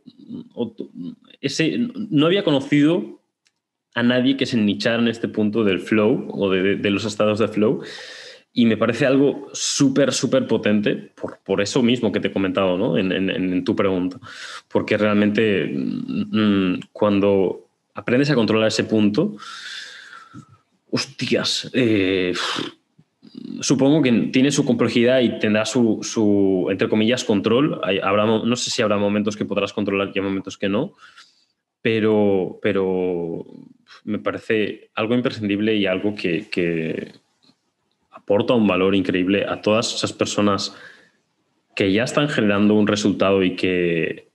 ese, 1.41 1.78
no 1.78 2.27
había 2.27 2.45
conocido 2.45 3.23
a 3.97 4.02
nadie 4.02 4.36
que 4.36 4.44
se 4.44 4.59
nichara 4.59 5.02
en 5.02 5.09
este 5.09 5.27
punto 5.27 5.64
del 5.64 5.81
flow 5.81 6.28
o 6.31 6.51
de, 6.51 6.90
los 6.90 7.06
estados 7.06 7.39
de 7.39 7.48
flow. 7.48 7.82
Y 8.52 8.66
me 8.66 8.77
parece 8.77 9.06
algo 9.06 9.48
súper, 9.55 10.12
súper 10.12 10.47
potente 10.47 10.94
por, 10.94 11.39
por, 11.39 11.62
eso 11.62 11.82
mismo 11.82 12.12
que 12.12 12.20
te 12.20 12.28
he 12.28 12.32
comentado 12.32 12.77
¿no? 12.77 12.98
en, 12.98 13.64
tu 13.64 13.74
pregunta. 13.74 14.18
Porque 14.68 14.98
realmente 14.98 15.70
mmm, 15.74 16.74
cuando 16.93 17.68
aprendes 17.94 18.31
a 18.31 18.35
controlar 18.35 18.68
ese 18.68 18.85
punto, 18.85 19.36
hostias, 20.90 21.70
eh, 21.73 22.35
supongo 23.60 24.02
que 24.02 24.12
tiene 24.31 24.51
su 24.51 24.66
complejidad 24.66 25.20
y 25.20 25.39
tendrá 25.39 25.64
su, 25.64 26.01
su 26.02 26.68
entre 26.70 26.90
comillas, 26.90 27.24
control. 27.24 27.81
habrá, 28.02 28.27
no 28.27 28.56
sé 28.56 28.70
si 28.70 28.82
habrá 28.82 28.98
momentos 28.98 29.36
que 29.36 29.47
podrás 29.47 29.73
controlar 29.73 30.12
y 30.14 30.20
momentos 30.20 30.59
que 30.59 30.68
no, 30.68 30.93
pero, 31.87 32.59
pero 32.61 33.47
me 34.03 34.19
parece 34.19 34.91
algo 34.97 35.15
imprescindible 35.15 35.77
y 35.77 35.87
algo 35.87 36.17
que, 36.17 36.49
que 36.51 37.13
aporta 38.11 38.55
un 38.55 38.67
valor 38.67 38.97
increíble 38.97 39.47
a 39.49 39.61
todas 39.61 39.95
esas 39.95 40.13
personas 40.13 40.77
que 41.77 41.93
ya 41.93 42.03
están 42.03 42.29
generando 42.29 42.75
un 42.75 42.89
resultado 42.89 43.45
y 43.45 43.55
que 43.55 44.31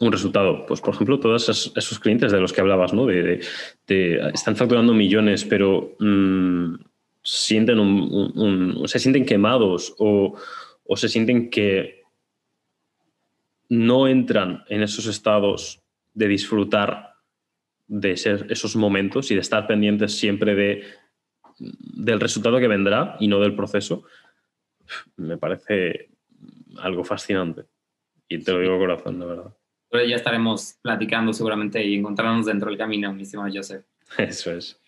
un 0.00 0.12
resultado. 0.12 0.64
Pues, 0.64 0.80
por 0.80 0.94
ejemplo, 0.94 1.20
todos 1.20 1.46
esos, 1.50 1.98
clientes 1.98 2.32
de 2.32 2.40
los 2.40 2.54
que 2.54 2.62
hablabas, 2.62 2.94
¿no? 2.94 3.04
De, 3.04 3.38
están 4.32 4.56
facturando 4.56 4.94
millones, 4.94 5.44
pero 5.44 5.94
mm, 5.98 6.76
sienten 7.22 7.80
un, 7.80 8.82
se 8.88 8.98
sienten 8.98 9.26
quemados 9.26 9.94
o, 9.98 10.38
o, 10.86 10.96
se 10.96 11.10
sienten 11.10 11.50
que 11.50 12.00
no 13.68 14.08
entran 14.08 14.64
en 14.70 14.82
esos 14.82 15.04
estados 15.04 15.83
de 16.14 16.28
disfrutar 16.28 17.14
de 17.86 18.16
ser 18.16 18.46
esos 18.50 18.76
momentos 18.76 19.30
y 19.30 19.34
de 19.34 19.40
estar 19.40 19.66
pendientes 19.66 20.16
siempre 20.16 20.54
de, 20.54 20.84
del 21.58 22.20
resultado 22.20 22.58
que 22.58 22.68
vendrá 22.68 23.16
y 23.20 23.28
no 23.28 23.40
del 23.40 23.54
proceso, 23.54 24.04
me 25.16 25.36
parece 25.36 26.10
algo 26.78 27.04
fascinante. 27.04 27.64
Y 28.28 28.38
te 28.38 28.52
lo 28.52 28.60
digo 28.60 28.78
corazón, 28.78 29.20
de 29.20 29.26
verdad 29.26 29.54
ya 30.02 30.16
estaremos 30.16 30.76
platicando 30.82 31.32
seguramente 31.32 31.84
y 31.84 31.94
encontrarnos 31.94 32.46
dentro 32.46 32.68
del 32.68 32.78
camino, 32.78 33.12
mi 33.12 33.22
estimado 33.22 33.50
Joseph. 33.52 33.84
Eso 34.18 34.52
es. 34.52 34.80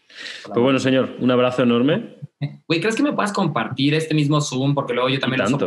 Pues 0.44 0.58
bueno, 0.58 0.78
señor, 0.78 1.16
un 1.20 1.30
abrazo 1.30 1.62
enorme. 1.62 2.16
Güey, 2.38 2.80
¿crees 2.80 2.96
que 2.96 3.02
me 3.02 3.12
puedas 3.12 3.32
compartir 3.32 3.94
este 3.94 4.14
mismo 4.14 4.40
Zoom? 4.40 4.74
Porque 4.74 4.92
luego 4.92 5.08
yo 5.08 5.18
también 5.18 5.42
lo 5.50 5.58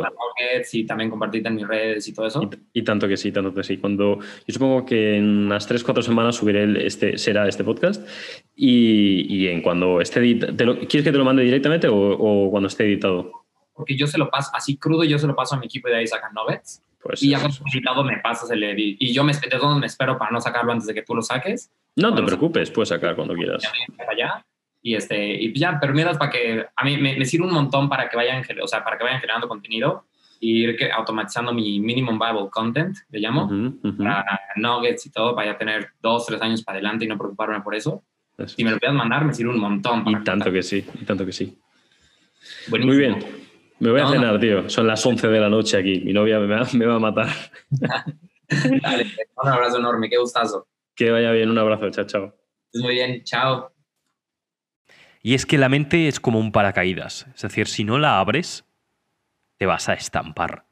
y 0.71 0.85
también 0.85 1.09
compartirte 1.09 1.49
en 1.49 1.55
mis 1.55 1.67
redes 1.67 2.07
y 2.07 2.13
todo 2.13 2.27
eso. 2.27 2.49
Y, 2.73 2.83
tanto 2.83 3.07
que 3.07 3.17
sí, 3.17 3.31
tanto 3.31 3.53
que 3.53 3.63
sí. 3.63 3.77
Cuando, 3.77 4.19
yo 4.19 4.53
supongo 4.53 4.85
que 4.85 5.17
en 5.17 5.45
unas 5.45 5.65
3, 5.67 5.83
4 5.83 6.03
semanas 6.03 6.35
subiré 6.35 6.85
este, 6.85 7.17
será 7.17 7.47
este 7.47 7.63
podcast 7.63 8.07
y, 8.55 9.25
y 9.33 9.47
en 9.47 9.61
cuando 9.61 10.01
esté 10.01 10.19
editado. 10.19 10.55
¿Quieres 10.55 11.03
que 11.03 11.11
te 11.11 11.17
lo 11.17 11.25
mande 11.25 11.43
directamente 11.43 11.87
o, 11.87 11.95
o, 11.95 12.51
cuando 12.51 12.67
esté 12.67 12.85
editado? 12.85 13.31
Porque 13.73 13.95
yo 13.97 14.07
se 14.07 14.17
lo 14.17 14.29
paso, 14.29 14.51
así 14.53 14.77
crudo, 14.77 15.03
yo 15.03 15.17
se 15.17 15.27
lo 15.27 15.35
paso 15.35 15.55
a 15.55 15.59
mi 15.59 15.65
equipo 15.65 15.87
y 15.87 15.91
de 15.91 15.97
ahí 15.97 16.07
sacan 16.07 16.33
nuggets. 16.33 16.83
Pues 17.01 17.23
y 17.23 17.29
ya 17.29 17.39
cuando 17.39 17.57
editado 17.73 18.03
me 18.03 18.17
pasas 18.17 18.51
el 18.51 18.63
edit. 18.63 18.97
Y 18.99 19.13
yo 19.13 19.23
me, 19.23 19.33
de 19.33 19.79
me 19.79 19.85
espero 19.85 20.17
para 20.17 20.31
no 20.31 20.41
sacarlo 20.41 20.71
antes 20.71 20.87
de 20.87 20.93
que 20.93 21.01
tú 21.01 21.15
lo 21.15 21.21
saques. 21.21 21.71
No 21.95 22.13
te 22.13 22.21
preocupes, 22.21 22.71
puedes 22.71 22.89
sacar 22.89 23.15
cuando 23.15 23.33
quieras. 23.33 23.63
Allá, 24.09 24.45
y, 24.81 24.95
este, 24.95 25.35
y 25.35 25.53
ya, 25.57 25.77
pero 25.79 25.93
miras 25.93 26.17
para 26.17 26.31
que 26.31 26.65
a 26.75 26.85
mí 26.85 26.97
me, 26.97 27.25
sirve 27.25 27.45
un 27.45 27.53
montón 27.53 27.89
para 27.89 28.09
que 28.09 28.15
vayan, 28.15 28.43
o 28.61 28.67
sea, 28.67 28.83
para 28.83 28.97
que 28.97 29.03
vayan 29.03 29.19
generando 29.19 29.47
contenido 29.47 30.05
y 30.39 30.63
ir 30.63 30.91
automatizando 30.93 31.53
mi 31.53 31.79
minimum 31.79 32.17
viable 32.17 32.49
content, 32.49 32.95
le 33.09 33.19
llamo, 33.19 33.49
para 33.97 34.39
nuggets 34.55 35.05
y 35.05 35.11
todo, 35.11 35.35
para 35.35 35.51
ya 35.51 35.57
tener 35.57 35.89
dos, 36.01 36.25
tres 36.25 36.41
años 36.41 36.63
para 36.63 36.77
adelante 36.77 37.05
y 37.05 37.07
no 37.07 37.17
preocuparme 37.17 37.61
por 37.61 37.75
eso. 37.75 38.03
Si 38.47 38.63
me 38.63 38.71
lo 38.71 38.79
puedes 38.79 38.95
mandar, 38.95 39.25
me 39.25 39.33
sirve 39.33 39.51
un 39.51 39.59
montón. 39.59 40.05
y 40.07 40.23
tanto 40.23 40.51
que 40.51 40.63
sí, 40.63 40.85
y 41.01 41.03
tanto 41.03 41.25
que 41.25 41.33
sí. 41.33 41.57
Muy 42.69 42.97
bien. 42.97 43.17
Me 43.79 43.91
voy 43.91 44.01
a 44.01 44.07
cenar, 44.07 44.39
tío. 44.39 44.69
Son 44.69 44.85
las 44.87 45.05
11 45.05 45.27
de 45.27 45.39
la 45.39 45.49
noche 45.49 45.77
aquí. 45.77 46.01
Mi 46.01 46.11
novia 46.11 46.39
me 46.39 46.47
va, 46.47 46.67
me 46.73 46.85
va 46.85 46.95
a 46.95 46.99
matar. 46.99 47.29
Dale, 47.69 49.05
un 49.41 49.49
abrazo 49.49 49.77
enorme. 49.77 50.09
Qué 50.09 50.17
gustazo. 50.17 50.67
Que 50.95 51.11
vaya 51.11 51.31
bien. 51.31 51.49
Un 51.49 51.57
abrazo. 51.57 51.89
Chao, 51.89 52.05
chao. 52.05 52.35
Muy 52.73 52.95
bien. 52.95 53.23
Chao. 53.23 53.71
Y 55.21 55.33
es 55.33 55.45
que 55.45 55.57
la 55.57 55.69
mente 55.69 56.07
es 56.07 56.19
como 56.19 56.39
un 56.39 56.51
paracaídas. 56.51 57.27
Es 57.35 57.41
decir, 57.41 57.67
si 57.67 57.83
no 57.83 57.99
la 57.99 58.19
abres, 58.19 58.65
te 59.57 59.65
vas 59.65 59.89
a 59.89 59.93
estampar. 59.93 60.65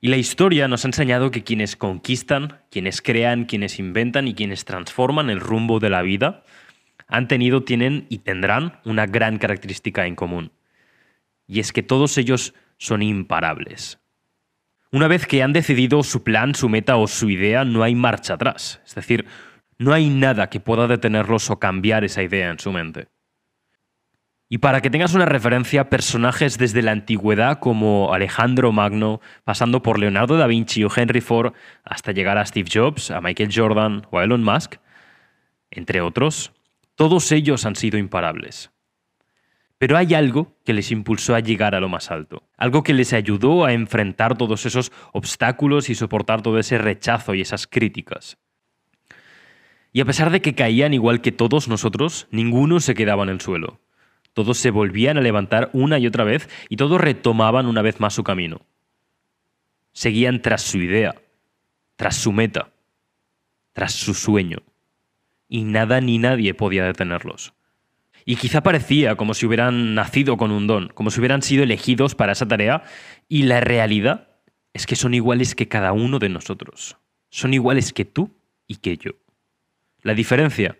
Y 0.00 0.08
la 0.08 0.16
historia 0.16 0.66
nos 0.66 0.84
ha 0.84 0.88
enseñado 0.88 1.30
que 1.30 1.44
quienes 1.44 1.76
conquistan, 1.76 2.60
quienes 2.70 3.02
crean, 3.02 3.44
quienes 3.44 3.78
inventan 3.78 4.26
y 4.26 4.34
quienes 4.34 4.64
transforman 4.64 5.28
el 5.28 5.40
rumbo 5.40 5.78
de 5.78 5.90
la 5.90 6.02
vida 6.02 6.42
han 7.06 7.28
tenido, 7.28 7.64
tienen 7.64 8.06
y 8.08 8.18
tendrán 8.18 8.80
una 8.84 9.06
gran 9.06 9.38
característica 9.38 10.06
en 10.06 10.14
común. 10.14 10.52
y 11.46 11.58
es 11.58 11.72
que 11.72 11.82
todos 11.82 12.16
ellos 12.16 12.54
son 12.78 13.02
imparables. 13.02 13.98
Una 14.92 15.08
vez 15.08 15.26
que 15.26 15.42
han 15.42 15.52
decidido 15.52 16.04
su 16.04 16.22
plan, 16.22 16.54
su 16.54 16.68
meta 16.68 16.96
o 16.96 17.08
su 17.08 17.28
idea, 17.28 17.64
no 17.64 17.82
hay 17.82 17.96
marcha 17.96 18.34
atrás. 18.34 18.80
Es 18.86 18.94
decir, 18.94 19.26
no 19.80 19.94
hay 19.94 20.10
nada 20.10 20.50
que 20.50 20.60
pueda 20.60 20.86
detenerlos 20.86 21.48
o 21.48 21.58
cambiar 21.58 22.04
esa 22.04 22.22
idea 22.22 22.50
en 22.50 22.58
su 22.58 22.70
mente. 22.70 23.08
Y 24.46 24.58
para 24.58 24.82
que 24.82 24.90
tengas 24.90 25.14
una 25.14 25.24
referencia, 25.24 25.88
personajes 25.88 26.58
desde 26.58 26.82
la 26.82 26.92
antigüedad 26.92 27.60
como 27.60 28.12
Alejandro 28.12 28.72
Magno, 28.72 29.22
pasando 29.42 29.80
por 29.80 29.98
Leonardo 29.98 30.36
da 30.36 30.46
Vinci 30.46 30.84
o 30.84 30.90
Henry 30.94 31.22
Ford, 31.22 31.54
hasta 31.82 32.12
llegar 32.12 32.36
a 32.36 32.44
Steve 32.44 32.68
Jobs, 32.70 33.10
a 33.10 33.22
Michael 33.22 33.52
Jordan 33.54 34.06
o 34.10 34.18
a 34.18 34.24
Elon 34.24 34.44
Musk, 34.44 34.74
entre 35.70 36.02
otros, 36.02 36.52
todos 36.94 37.32
ellos 37.32 37.64
han 37.64 37.74
sido 37.74 37.96
imparables. 37.96 38.70
Pero 39.78 39.96
hay 39.96 40.12
algo 40.12 40.58
que 40.62 40.74
les 40.74 40.90
impulsó 40.90 41.34
a 41.34 41.40
llegar 41.40 41.74
a 41.74 41.80
lo 41.80 41.88
más 41.88 42.10
alto, 42.10 42.42
algo 42.58 42.82
que 42.82 42.92
les 42.92 43.14
ayudó 43.14 43.64
a 43.64 43.72
enfrentar 43.72 44.36
todos 44.36 44.66
esos 44.66 44.92
obstáculos 45.14 45.88
y 45.88 45.94
soportar 45.94 46.42
todo 46.42 46.58
ese 46.58 46.76
rechazo 46.76 47.32
y 47.32 47.40
esas 47.40 47.66
críticas. 47.66 48.36
Y 49.92 50.00
a 50.00 50.04
pesar 50.04 50.30
de 50.30 50.40
que 50.40 50.54
caían 50.54 50.94
igual 50.94 51.20
que 51.20 51.32
todos 51.32 51.68
nosotros, 51.68 52.28
ninguno 52.30 52.80
se 52.80 52.94
quedaba 52.94 53.24
en 53.24 53.30
el 53.30 53.40
suelo. 53.40 53.80
Todos 54.34 54.58
se 54.58 54.70
volvían 54.70 55.18
a 55.18 55.22
levantar 55.22 55.70
una 55.72 55.98
y 55.98 56.06
otra 56.06 56.24
vez 56.24 56.48
y 56.68 56.76
todos 56.76 57.00
retomaban 57.00 57.66
una 57.66 57.82
vez 57.82 57.98
más 57.98 58.14
su 58.14 58.22
camino. 58.22 58.60
Seguían 59.92 60.40
tras 60.40 60.62
su 60.62 60.78
idea, 60.78 61.16
tras 61.96 62.16
su 62.16 62.32
meta, 62.32 62.70
tras 63.72 63.92
su 63.92 64.14
sueño. 64.14 64.58
Y 65.48 65.64
nada 65.64 66.00
ni 66.00 66.18
nadie 66.18 66.54
podía 66.54 66.84
detenerlos. 66.84 67.52
Y 68.24 68.36
quizá 68.36 68.62
parecía 68.62 69.16
como 69.16 69.34
si 69.34 69.46
hubieran 69.46 69.96
nacido 69.96 70.36
con 70.36 70.52
un 70.52 70.68
don, 70.68 70.88
como 70.88 71.10
si 71.10 71.18
hubieran 71.18 71.42
sido 71.42 71.64
elegidos 71.64 72.14
para 72.14 72.32
esa 72.32 72.46
tarea, 72.46 72.84
y 73.28 73.44
la 73.44 73.60
realidad 73.60 74.28
es 74.72 74.86
que 74.86 74.94
son 74.94 75.14
iguales 75.14 75.56
que 75.56 75.66
cada 75.66 75.92
uno 75.92 76.20
de 76.20 76.28
nosotros. 76.28 76.96
Son 77.30 77.52
iguales 77.54 77.92
que 77.92 78.04
tú 78.04 78.30
y 78.68 78.76
que 78.76 78.96
yo. 78.96 79.12
La 80.02 80.14
diferencia 80.14 80.76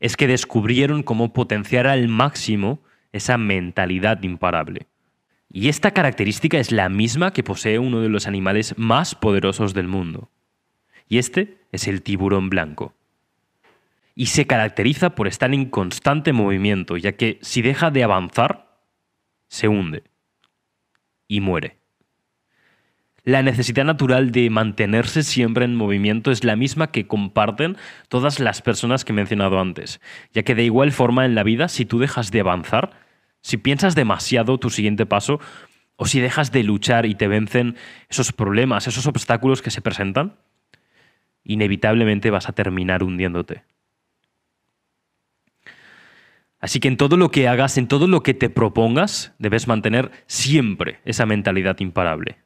es 0.00 0.16
que 0.16 0.26
descubrieron 0.26 1.02
cómo 1.02 1.32
potenciar 1.32 1.86
al 1.86 2.08
máximo 2.08 2.82
esa 3.12 3.38
mentalidad 3.38 4.22
imparable. 4.22 4.86
Y 5.50 5.68
esta 5.68 5.92
característica 5.92 6.58
es 6.58 6.72
la 6.72 6.88
misma 6.88 7.32
que 7.32 7.42
posee 7.42 7.78
uno 7.78 8.00
de 8.00 8.08
los 8.08 8.26
animales 8.26 8.74
más 8.76 9.14
poderosos 9.14 9.74
del 9.74 9.88
mundo. 9.88 10.30
Y 11.08 11.18
este 11.18 11.58
es 11.72 11.88
el 11.88 12.02
tiburón 12.02 12.50
blanco. 12.50 12.94
Y 14.14 14.26
se 14.26 14.46
caracteriza 14.46 15.14
por 15.14 15.28
estar 15.28 15.52
en 15.54 15.66
constante 15.66 16.32
movimiento, 16.32 16.96
ya 16.96 17.12
que 17.12 17.38
si 17.42 17.62
deja 17.62 17.90
de 17.90 18.02
avanzar, 18.02 18.80
se 19.48 19.68
hunde 19.68 20.04
y 21.28 21.40
muere. 21.40 21.78
La 23.26 23.42
necesidad 23.42 23.84
natural 23.84 24.30
de 24.30 24.48
mantenerse 24.50 25.24
siempre 25.24 25.64
en 25.64 25.74
movimiento 25.74 26.30
es 26.30 26.44
la 26.44 26.54
misma 26.54 26.92
que 26.92 27.08
comparten 27.08 27.76
todas 28.08 28.38
las 28.38 28.62
personas 28.62 29.04
que 29.04 29.10
he 29.10 29.16
mencionado 29.16 29.58
antes, 29.58 30.00
ya 30.32 30.44
que 30.44 30.54
de 30.54 30.62
igual 30.62 30.92
forma 30.92 31.24
en 31.24 31.34
la 31.34 31.42
vida, 31.42 31.66
si 31.66 31.84
tú 31.84 31.98
dejas 31.98 32.30
de 32.30 32.38
avanzar, 32.38 32.92
si 33.40 33.56
piensas 33.56 33.96
demasiado 33.96 34.58
tu 34.58 34.70
siguiente 34.70 35.06
paso, 35.06 35.40
o 35.96 36.06
si 36.06 36.20
dejas 36.20 36.52
de 36.52 36.62
luchar 36.62 37.04
y 37.04 37.16
te 37.16 37.26
vencen 37.26 37.74
esos 38.08 38.30
problemas, 38.30 38.86
esos 38.86 39.08
obstáculos 39.08 39.60
que 39.60 39.72
se 39.72 39.80
presentan, 39.80 40.36
inevitablemente 41.42 42.30
vas 42.30 42.48
a 42.48 42.52
terminar 42.52 43.02
hundiéndote. 43.02 43.64
Así 46.60 46.78
que 46.78 46.86
en 46.86 46.96
todo 46.96 47.16
lo 47.16 47.32
que 47.32 47.48
hagas, 47.48 47.76
en 47.76 47.88
todo 47.88 48.06
lo 48.06 48.22
que 48.22 48.34
te 48.34 48.50
propongas, 48.50 49.34
debes 49.40 49.66
mantener 49.66 50.12
siempre 50.28 51.00
esa 51.04 51.26
mentalidad 51.26 51.80
imparable. 51.80 52.45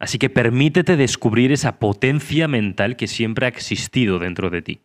Así 0.00 0.18
que 0.18 0.30
permítete 0.30 0.96
descubrir 0.96 1.52
esa 1.52 1.78
potencia 1.78 2.48
mental 2.48 2.96
que 2.96 3.06
siempre 3.06 3.44
ha 3.44 3.50
existido 3.50 4.18
dentro 4.18 4.48
de 4.48 4.62
ti. 4.62 4.80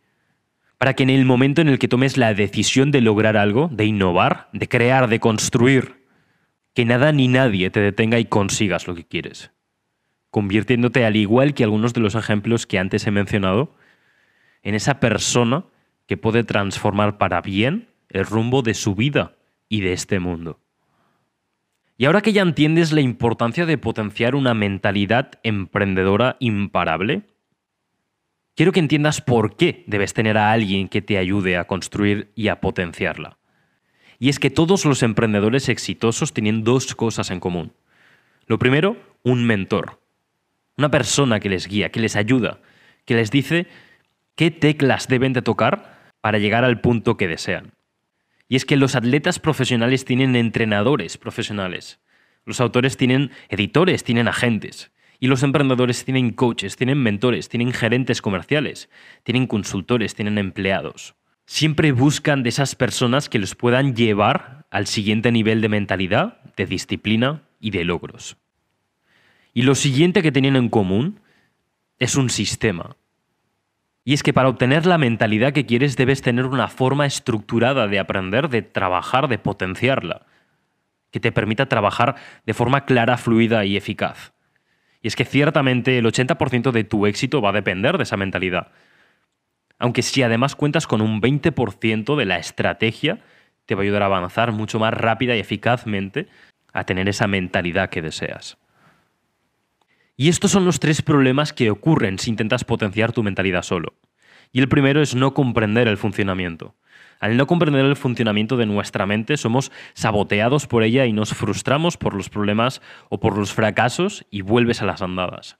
Para 0.77 0.93
que 0.93 1.03
en 1.03 1.09
el 1.09 1.23
momento 1.23 1.61
en 1.61 1.69
el 1.69 1.79
que 1.79 1.87
tomes 1.87 2.17
la 2.17 2.33
decisión 2.33 2.91
de 2.91 2.99
lograr 2.99 3.37
algo, 3.37 3.69
de 3.71 3.85
innovar, 3.85 4.49
de 4.51 4.67
crear, 4.67 5.07
de 5.07 5.21
construir, 5.21 6.03
que 6.73 6.83
nada 6.83 7.13
ni 7.13 7.29
nadie 7.29 7.69
te 7.69 7.79
detenga 7.79 8.19
y 8.19 8.25
consigas 8.25 8.87
lo 8.87 8.93
que 8.93 9.05
quieres. 9.05 9.51
Convirtiéndote, 10.31 11.05
al 11.05 11.15
igual 11.15 11.53
que 11.53 11.63
algunos 11.63 11.93
de 11.93 12.01
los 12.01 12.15
ejemplos 12.15 12.67
que 12.67 12.77
antes 12.77 13.07
he 13.07 13.11
mencionado, 13.11 13.73
en 14.63 14.75
esa 14.75 14.99
persona 14.99 15.63
que 16.07 16.17
puede 16.17 16.43
transformar 16.43 17.17
para 17.17 17.39
bien 17.39 17.87
el 18.09 18.25
rumbo 18.25 18.63
de 18.63 18.73
su 18.73 18.95
vida 18.95 19.37
y 19.69 19.79
de 19.79 19.93
este 19.93 20.19
mundo. 20.19 20.59
Y 21.97 22.05
ahora 22.05 22.21
que 22.21 22.33
ya 22.33 22.41
entiendes 22.41 22.91
la 22.91 23.01
importancia 23.01 23.65
de 23.65 23.77
potenciar 23.77 24.35
una 24.35 24.53
mentalidad 24.53 25.31
emprendedora 25.43 26.35
imparable, 26.39 27.23
quiero 28.55 28.73
que 28.73 28.81
entiendas 28.81 29.21
por 29.21 29.55
qué 29.55 29.85
debes 29.87 30.13
tener 30.13 30.37
a 30.37 30.51
alguien 30.51 30.89
que 30.89 31.01
te 31.01 31.17
ayude 31.17 31.55
a 31.57 31.67
construir 31.67 32.31
y 32.35 32.49
a 32.49 32.59
potenciarla. 32.59 33.37
Y 34.19 34.29
es 34.29 34.39
que 34.39 34.49
todos 34.49 34.85
los 34.85 35.03
emprendedores 35.03 35.69
exitosos 35.69 36.33
tienen 36.33 36.63
dos 36.63 36.95
cosas 36.95 37.31
en 37.31 37.39
común. 37.39 37.73
Lo 38.45 38.59
primero, 38.59 38.97
un 39.23 39.45
mentor. 39.45 40.01
Una 40.77 40.91
persona 40.91 41.39
que 41.39 41.49
les 41.49 41.67
guía, 41.67 41.91
que 41.91 42.01
les 42.01 42.17
ayuda, 42.17 42.59
que 43.05 43.15
les 43.15 43.31
dice 43.31 43.67
qué 44.35 44.51
teclas 44.51 45.07
deben 45.07 45.31
de 45.31 45.41
tocar 45.41 46.11
para 46.19 46.39
llegar 46.39 46.65
al 46.65 46.81
punto 46.81 47.15
que 47.15 47.27
desean. 47.27 47.74
Y 48.47 48.55
es 48.55 48.65
que 48.65 48.77
los 48.77 48.95
atletas 48.95 49.39
profesionales 49.39 50.05
tienen 50.05 50.35
entrenadores 50.35 51.17
profesionales. 51.17 51.99
Los 52.45 52.61
autores 52.61 52.95
tienen 52.97 53.31
editores, 53.49 54.03
tienen 54.03 54.27
agentes. 54.27 54.91
Y 55.19 55.27
los 55.27 55.43
emprendedores 55.43 56.05
tienen 56.05 56.31
coaches, 56.31 56.75
tienen 56.75 57.01
mentores, 57.01 57.49
tienen 57.49 57.73
gerentes 57.73 58.21
comerciales, 58.21 58.89
tienen 59.23 59.47
consultores, 59.47 60.13
tienen 60.13 60.37
empleados. 60.37 61.15
Siempre 61.47 61.91
buscan 61.91 62.43
de 62.43 62.49
esas 62.49 62.75
personas 62.75 63.29
que 63.29 63.39
los 63.39 63.55
puedan 63.55 63.95
llevar 63.95 64.67
al 64.71 64.87
siguiente 64.87 65.31
nivel 65.31 65.61
de 65.61 65.69
mentalidad, 65.69 66.41
de 66.55 66.65
disciplina 66.65 67.43
y 67.59 67.71
de 67.71 67.85
logros. 67.85 68.37
Y 69.53 69.61
lo 69.61 69.73
siguiente 69.75 70.21
que 70.21 70.31
tienen 70.31 70.55
en 70.55 70.69
común 70.69 71.21
es 71.97 72.15
un 72.15 72.29
sistema, 72.29 72.97
y 74.07 74.13
es 74.13 74.21
que 74.21 74.33
para 74.33 74.49
obtener 74.49 74.85
la 74.85 74.99
mentalidad 74.99 75.51
que 75.51 75.65
quieres 75.65 75.97
debes 75.97 76.21
tener 76.21 76.45
una 76.45 76.67
forma 76.67 77.07
estructurada 77.07 77.87
de 77.87 77.97
aprender, 77.97 78.49
de 78.49 78.61
trabajar, 78.61 79.27
de 79.27 79.39
potenciarla, 79.39 80.27
que 81.09 81.19
te 81.19 81.31
permita 81.31 81.65
trabajar 81.65 82.15
de 82.45 82.53
forma 82.53 82.85
clara, 82.85 83.17
fluida 83.17 83.65
y 83.65 83.75
eficaz. 83.75 84.33
Y 85.01 85.07
es 85.07 85.15
que 85.15 85.25
ciertamente 85.25 85.97
el 85.97 86.05
80% 86.05 86.71
de 86.71 86.83
tu 86.83 87.07
éxito 87.07 87.41
va 87.41 87.49
a 87.49 87.53
depender 87.53 87.97
de 87.97 88.03
esa 88.03 88.15
mentalidad. 88.15 88.67
Aunque 89.79 90.03
si 90.03 90.21
además 90.21 90.55
cuentas 90.55 90.85
con 90.85 91.01
un 91.01 91.19
20% 91.19 92.15
de 92.15 92.25
la 92.25 92.37
estrategia, 92.37 93.21
te 93.65 93.73
va 93.73 93.81
a 93.81 93.83
ayudar 93.83 94.03
a 94.03 94.05
avanzar 94.05 94.51
mucho 94.51 94.77
más 94.77 94.93
rápida 94.93 95.35
y 95.35 95.39
eficazmente 95.39 96.27
a 96.73 96.83
tener 96.83 97.09
esa 97.09 97.25
mentalidad 97.25 97.89
que 97.89 98.03
deseas. 98.03 98.57
Y 100.17 100.29
estos 100.29 100.51
son 100.51 100.63
los 100.65 100.79
tres 100.79 101.01
problemas 101.01 101.51
que 101.51 101.69
ocurren 101.69 102.19
si 102.19 102.29
intentas 102.29 102.63
potenciar 102.63 103.11
tu 103.11 103.21
mentalidad 103.21 103.63
solo. 103.63 103.95
Y 104.53 104.61
el 104.61 104.69
primero 104.69 105.01
es 105.01 105.15
no 105.15 105.33
comprender 105.33 105.87
el 105.87 105.97
funcionamiento. 105.97 106.75
Al 107.19 107.37
no 107.37 107.47
comprender 107.47 107.85
el 107.85 107.95
funcionamiento 107.95 108.55
de 108.55 108.65
nuestra 108.65 109.05
mente, 109.05 109.35
somos 109.35 109.71
saboteados 109.93 110.67
por 110.67 110.83
ella 110.83 111.05
y 111.05 111.13
nos 111.13 111.33
frustramos 111.33 111.97
por 111.97 112.13
los 112.13 112.29
problemas 112.29 112.81
o 113.09 113.19
por 113.19 113.37
los 113.37 113.53
fracasos 113.53 114.25
y 114.29 114.41
vuelves 114.41 114.81
a 114.81 114.85
las 114.85 115.01
andadas. 115.01 115.57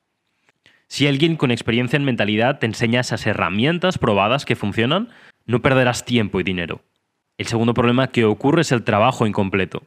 Si 0.88 1.08
alguien 1.08 1.36
con 1.36 1.52
experiencia 1.52 1.98
en 1.98 2.06
mentalidad 2.06 2.60
te 2.60 2.66
enseña 2.66 3.02
esas 3.02 3.26
herramientas 3.26 3.98
probadas 3.98 4.46
que 4.46 4.56
funcionan, 4.56 5.10
no 5.46 5.62
perderás 5.62 6.06
tiempo 6.06 6.40
y 6.40 6.44
dinero. 6.44 6.82
El 7.38 7.48
segundo 7.48 7.74
problema 7.74 8.08
que 8.08 8.24
ocurre 8.24 8.62
es 8.62 8.72
el 8.72 8.84
trabajo 8.84 9.26
incompleto. 9.26 9.84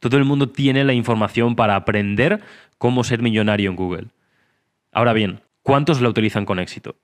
Todo 0.00 0.16
el 0.16 0.24
mundo 0.24 0.48
tiene 0.48 0.84
la 0.84 0.92
información 0.92 1.56
para 1.56 1.76
aprender 1.76 2.40
cómo 2.82 3.04
ser 3.04 3.22
millonario 3.22 3.70
en 3.70 3.76
Google. 3.76 4.08
Ahora 4.90 5.12
bien, 5.12 5.42
¿cuántos 5.62 6.00
la 6.00 6.08
utilizan 6.08 6.44
con 6.44 6.58
éxito? 6.58 6.96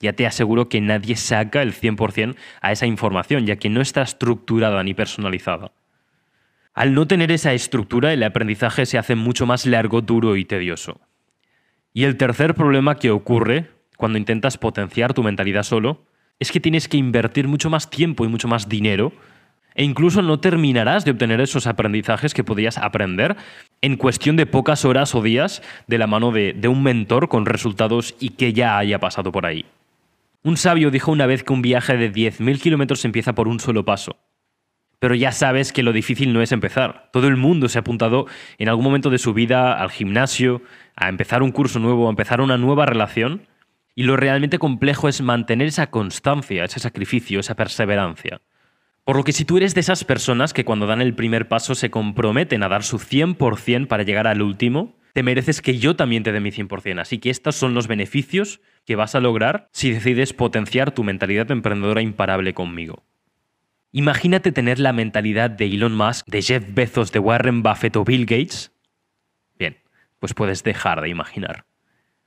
Ya 0.00 0.14
te 0.14 0.26
aseguro 0.26 0.68
que 0.68 0.80
nadie 0.80 1.14
saca 1.14 1.62
el 1.62 1.72
100% 1.72 2.34
a 2.60 2.72
esa 2.72 2.84
información, 2.84 3.46
ya 3.46 3.54
que 3.54 3.70
no 3.70 3.80
está 3.80 4.02
estructurada 4.02 4.82
ni 4.82 4.92
personalizada. 4.92 5.70
Al 6.72 6.92
no 6.92 7.06
tener 7.06 7.30
esa 7.30 7.52
estructura, 7.52 8.12
el 8.12 8.24
aprendizaje 8.24 8.84
se 8.84 8.98
hace 8.98 9.14
mucho 9.14 9.46
más 9.46 9.64
largo, 9.64 10.00
duro 10.00 10.34
y 10.34 10.44
tedioso. 10.44 11.00
Y 11.92 12.02
el 12.02 12.16
tercer 12.16 12.56
problema 12.56 12.96
que 12.96 13.12
ocurre 13.12 13.70
cuando 13.96 14.18
intentas 14.18 14.58
potenciar 14.58 15.14
tu 15.14 15.22
mentalidad 15.22 15.62
solo 15.62 16.04
es 16.40 16.50
que 16.50 16.58
tienes 16.58 16.88
que 16.88 16.96
invertir 16.96 17.46
mucho 17.46 17.70
más 17.70 17.90
tiempo 17.90 18.24
y 18.24 18.28
mucho 18.28 18.48
más 18.48 18.68
dinero 18.68 19.12
e 19.74 19.84
incluso 19.84 20.22
no 20.22 20.40
terminarás 20.40 21.04
de 21.04 21.10
obtener 21.10 21.40
esos 21.40 21.66
aprendizajes 21.66 22.32
que 22.32 22.44
podías 22.44 22.78
aprender 22.78 23.36
en 23.80 23.96
cuestión 23.96 24.36
de 24.36 24.46
pocas 24.46 24.84
horas 24.84 25.14
o 25.14 25.22
días 25.22 25.62
de 25.86 25.98
la 25.98 26.06
mano 26.06 26.30
de, 26.30 26.68
un 26.68 26.82
mentor 26.82 27.28
con 27.28 27.46
resultados 27.46 28.14
y 28.20 28.30
que 28.30 28.52
ya 28.52 28.78
haya 28.78 29.00
pasado 29.00 29.32
por 29.32 29.46
ahí. 29.46 29.64
Un 30.42 30.56
sabio 30.56 30.90
dijo 30.90 31.10
una 31.10 31.26
vez 31.26 31.42
que 31.42 31.52
un 31.52 31.62
viaje 31.62 31.96
de 31.96 32.12
10.000 32.12 32.60
kilómetros 32.60 33.04
empieza 33.04 33.34
por 33.34 33.48
un 33.48 33.60
solo 33.60 33.84
paso. 33.84 34.16
pero 35.00 35.14
ya 35.14 35.32
sabes 35.32 35.70
que 35.72 35.82
lo 35.82 35.92
difícil 35.92 36.32
no 36.32 36.40
es 36.40 36.50
empezar. 36.50 37.10
Todo 37.12 37.28
el 37.28 37.36
mundo 37.36 37.68
se 37.68 37.76
ha 37.76 37.82
apuntado 37.82 38.26
en 38.56 38.70
algún 38.70 38.86
momento 38.86 39.10
de 39.10 39.18
su 39.18 39.34
vida 39.34 39.74
al 39.74 39.90
gimnasio, 39.90 40.62
a 40.96 41.10
empezar 41.10 41.42
un 41.42 41.52
curso 41.52 41.78
nuevo, 41.78 42.06
a 42.06 42.10
empezar 42.10 42.40
una 42.40 42.56
nueva 42.56 42.86
relación, 42.86 43.42
y 43.94 44.04
lo 44.04 44.16
realmente 44.16 44.58
complejo 44.58 45.08
es 45.08 45.20
mantener 45.20 45.68
esa 45.68 45.90
constancia, 45.90 46.64
ese 46.64 46.80
sacrificio, 46.80 47.40
esa 47.40 47.54
perseverancia. 47.54 48.40
Por 49.04 49.16
lo 49.16 49.24
que 49.24 49.32
si 49.32 49.44
tú 49.44 49.58
eres 49.58 49.74
de 49.74 49.80
esas 49.80 50.02
personas 50.04 50.54
que 50.54 50.64
cuando 50.64 50.86
dan 50.86 51.02
el 51.02 51.14
primer 51.14 51.46
paso 51.46 51.74
se 51.74 51.90
comprometen 51.90 52.62
a 52.62 52.68
dar 52.68 52.82
su 52.82 52.98
100% 52.98 53.86
para 53.86 54.02
llegar 54.02 54.26
al 54.26 54.40
último, 54.40 54.96
te 55.12 55.22
mereces 55.22 55.60
que 55.60 55.78
yo 55.78 55.94
también 55.94 56.22
te 56.22 56.32
dé 56.32 56.40
mi 56.40 56.50
100%. 56.50 57.00
Así 57.00 57.18
que 57.18 57.30
estos 57.30 57.54
son 57.54 57.74
los 57.74 57.86
beneficios 57.86 58.60
que 58.86 58.96
vas 58.96 59.14
a 59.14 59.20
lograr 59.20 59.68
si 59.72 59.90
decides 59.90 60.32
potenciar 60.32 60.92
tu 60.92 61.04
mentalidad 61.04 61.50
emprendedora 61.50 62.00
imparable 62.00 62.54
conmigo. 62.54 63.04
Imagínate 63.92 64.50
tener 64.50 64.80
la 64.80 64.92
mentalidad 64.92 65.50
de 65.50 65.66
Elon 65.66 65.94
Musk, 65.94 66.26
de 66.26 66.42
Jeff 66.42 66.64
Bezos, 66.68 67.12
de 67.12 67.20
Warren 67.20 67.62
Buffett 67.62 67.94
o 67.96 68.04
Bill 68.04 68.26
Gates. 68.26 68.72
Bien, 69.56 69.76
pues 70.18 70.34
puedes 70.34 70.64
dejar 70.64 71.00
de 71.02 71.10
imaginar. 71.10 71.66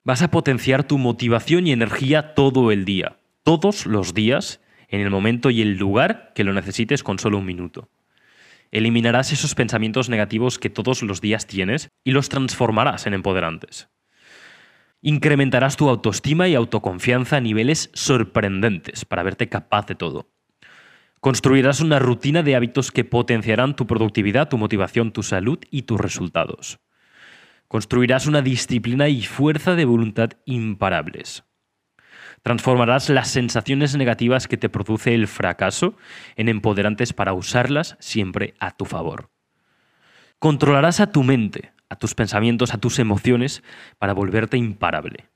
Vas 0.05 0.21
a 0.21 0.31
potenciar 0.31 0.85
tu 0.85 0.97
motivación 0.97 1.67
y 1.67 1.73
energía 1.73 2.35
todo 2.35 2.71
el 2.71 2.85
día, 2.85 3.17
todos 3.43 3.85
los 3.85 4.13
días, 4.13 4.61
en 4.87 5.01
el 5.01 5.09
momento 5.09 5.49
y 5.49 5.61
el 5.61 5.77
lugar 5.77 6.31
que 6.35 6.43
lo 6.43 6.53
necesites 6.53 7.03
con 7.03 7.19
solo 7.19 7.37
un 7.37 7.45
minuto. 7.45 7.89
Eliminarás 8.71 9.31
esos 9.31 9.55
pensamientos 9.55 10.09
negativos 10.09 10.59
que 10.59 10.69
todos 10.69 11.01
los 11.03 11.21
días 11.21 11.47
tienes 11.47 11.89
y 12.03 12.11
los 12.11 12.29
transformarás 12.29 13.07
en 13.07 13.13
empoderantes. 13.13 13.89
Incrementarás 15.01 15.77
tu 15.77 15.89
autoestima 15.89 16.47
y 16.47 16.55
autoconfianza 16.55 17.37
a 17.37 17.41
niveles 17.41 17.89
sorprendentes 17.93 19.05
para 19.05 19.23
verte 19.23 19.47
capaz 19.47 19.85
de 19.85 19.95
todo. 19.95 20.29
Construirás 21.19 21.81
una 21.81 21.99
rutina 21.99 22.43
de 22.43 22.55
hábitos 22.55 22.91
que 22.91 23.03
potenciarán 23.03 23.75
tu 23.75 23.87
productividad, 23.87 24.49
tu 24.49 24.57
motivación, 24.57 25.11
tu 25.11 25.23
salud 25.23 25.59
y 25.71 25.83
tus 25.83 25.99
resultados. 25.99 26.79
Construirás 27.67 28.27
una 28.27 28.41
disciplina 28.41 29.07
y 29.09 29.23
fuerza 29.23 29.75
de 29.75 29.85
voluntad 29.85 30.31
imparables. 30.45 31.46
Transformarás 32.43 33.09
las 33.09 33.29
sensaciones 33.29 33.95
negativas 33.95 34.47
que 34.47 34.57
te 34.57 34.69
produce 34.69 35.13
el 35.13 35.27
fracaso 35.27 35.95
en 36.35 36.49
empoderantes 36.49 37.13
para 37.13 37.33
usarlas 37.33 37.97
siempre 37.99 38.53
a 38.59 38.71
tu 38.71 38.85
favor. 38.85 39.29
Controlarás 40.39 40.99
a 40.99 41.11
tu 41.11 41.23
mente, 41.23 41.73
a 41.89 41.95
tus 41.95 42.13
pensamientos, 42.15 42.73
a 42.73 42.77
tus 42.77 42.99
emociones 42.99 43.63
para 43.97 44.13
volverte 44.13 44.57
imparable. 44.57 45.29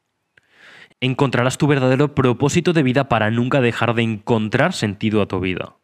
Encontrarás 1.00 1.58
tu 1.58 1.66
verdadero 1.66 2.14
propósito 2.14 2.74
de 2.74 2.84
vida 2.84 3.10
para 3.10 3.32
nunca 3.32 3.60
dejar 3.60 3.96
de 3.96 4.04
encontrar 4.04 4.74
sentido 4.74 5.22
a 5.22 5.28
tu 5.28 5.40
vida. 5.40 5.78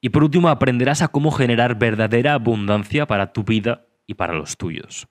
Y 0.00 0.10
por 0.10 0.22
último, 0.22 0.48
aprenderás 0.48 1.02
a 1.02 1.08
cómo 1.08 1.32
generar 1.32 1.76
verdadera 1.76 2.34
abundancia 2.34 3.06
para 3.06 3.32
tu 3.32 3.42
vida 3.42 3.86
y 4.06 4.14
para 4.14 4.34
los 4.34 4.56
tuyos. 4.56 5.09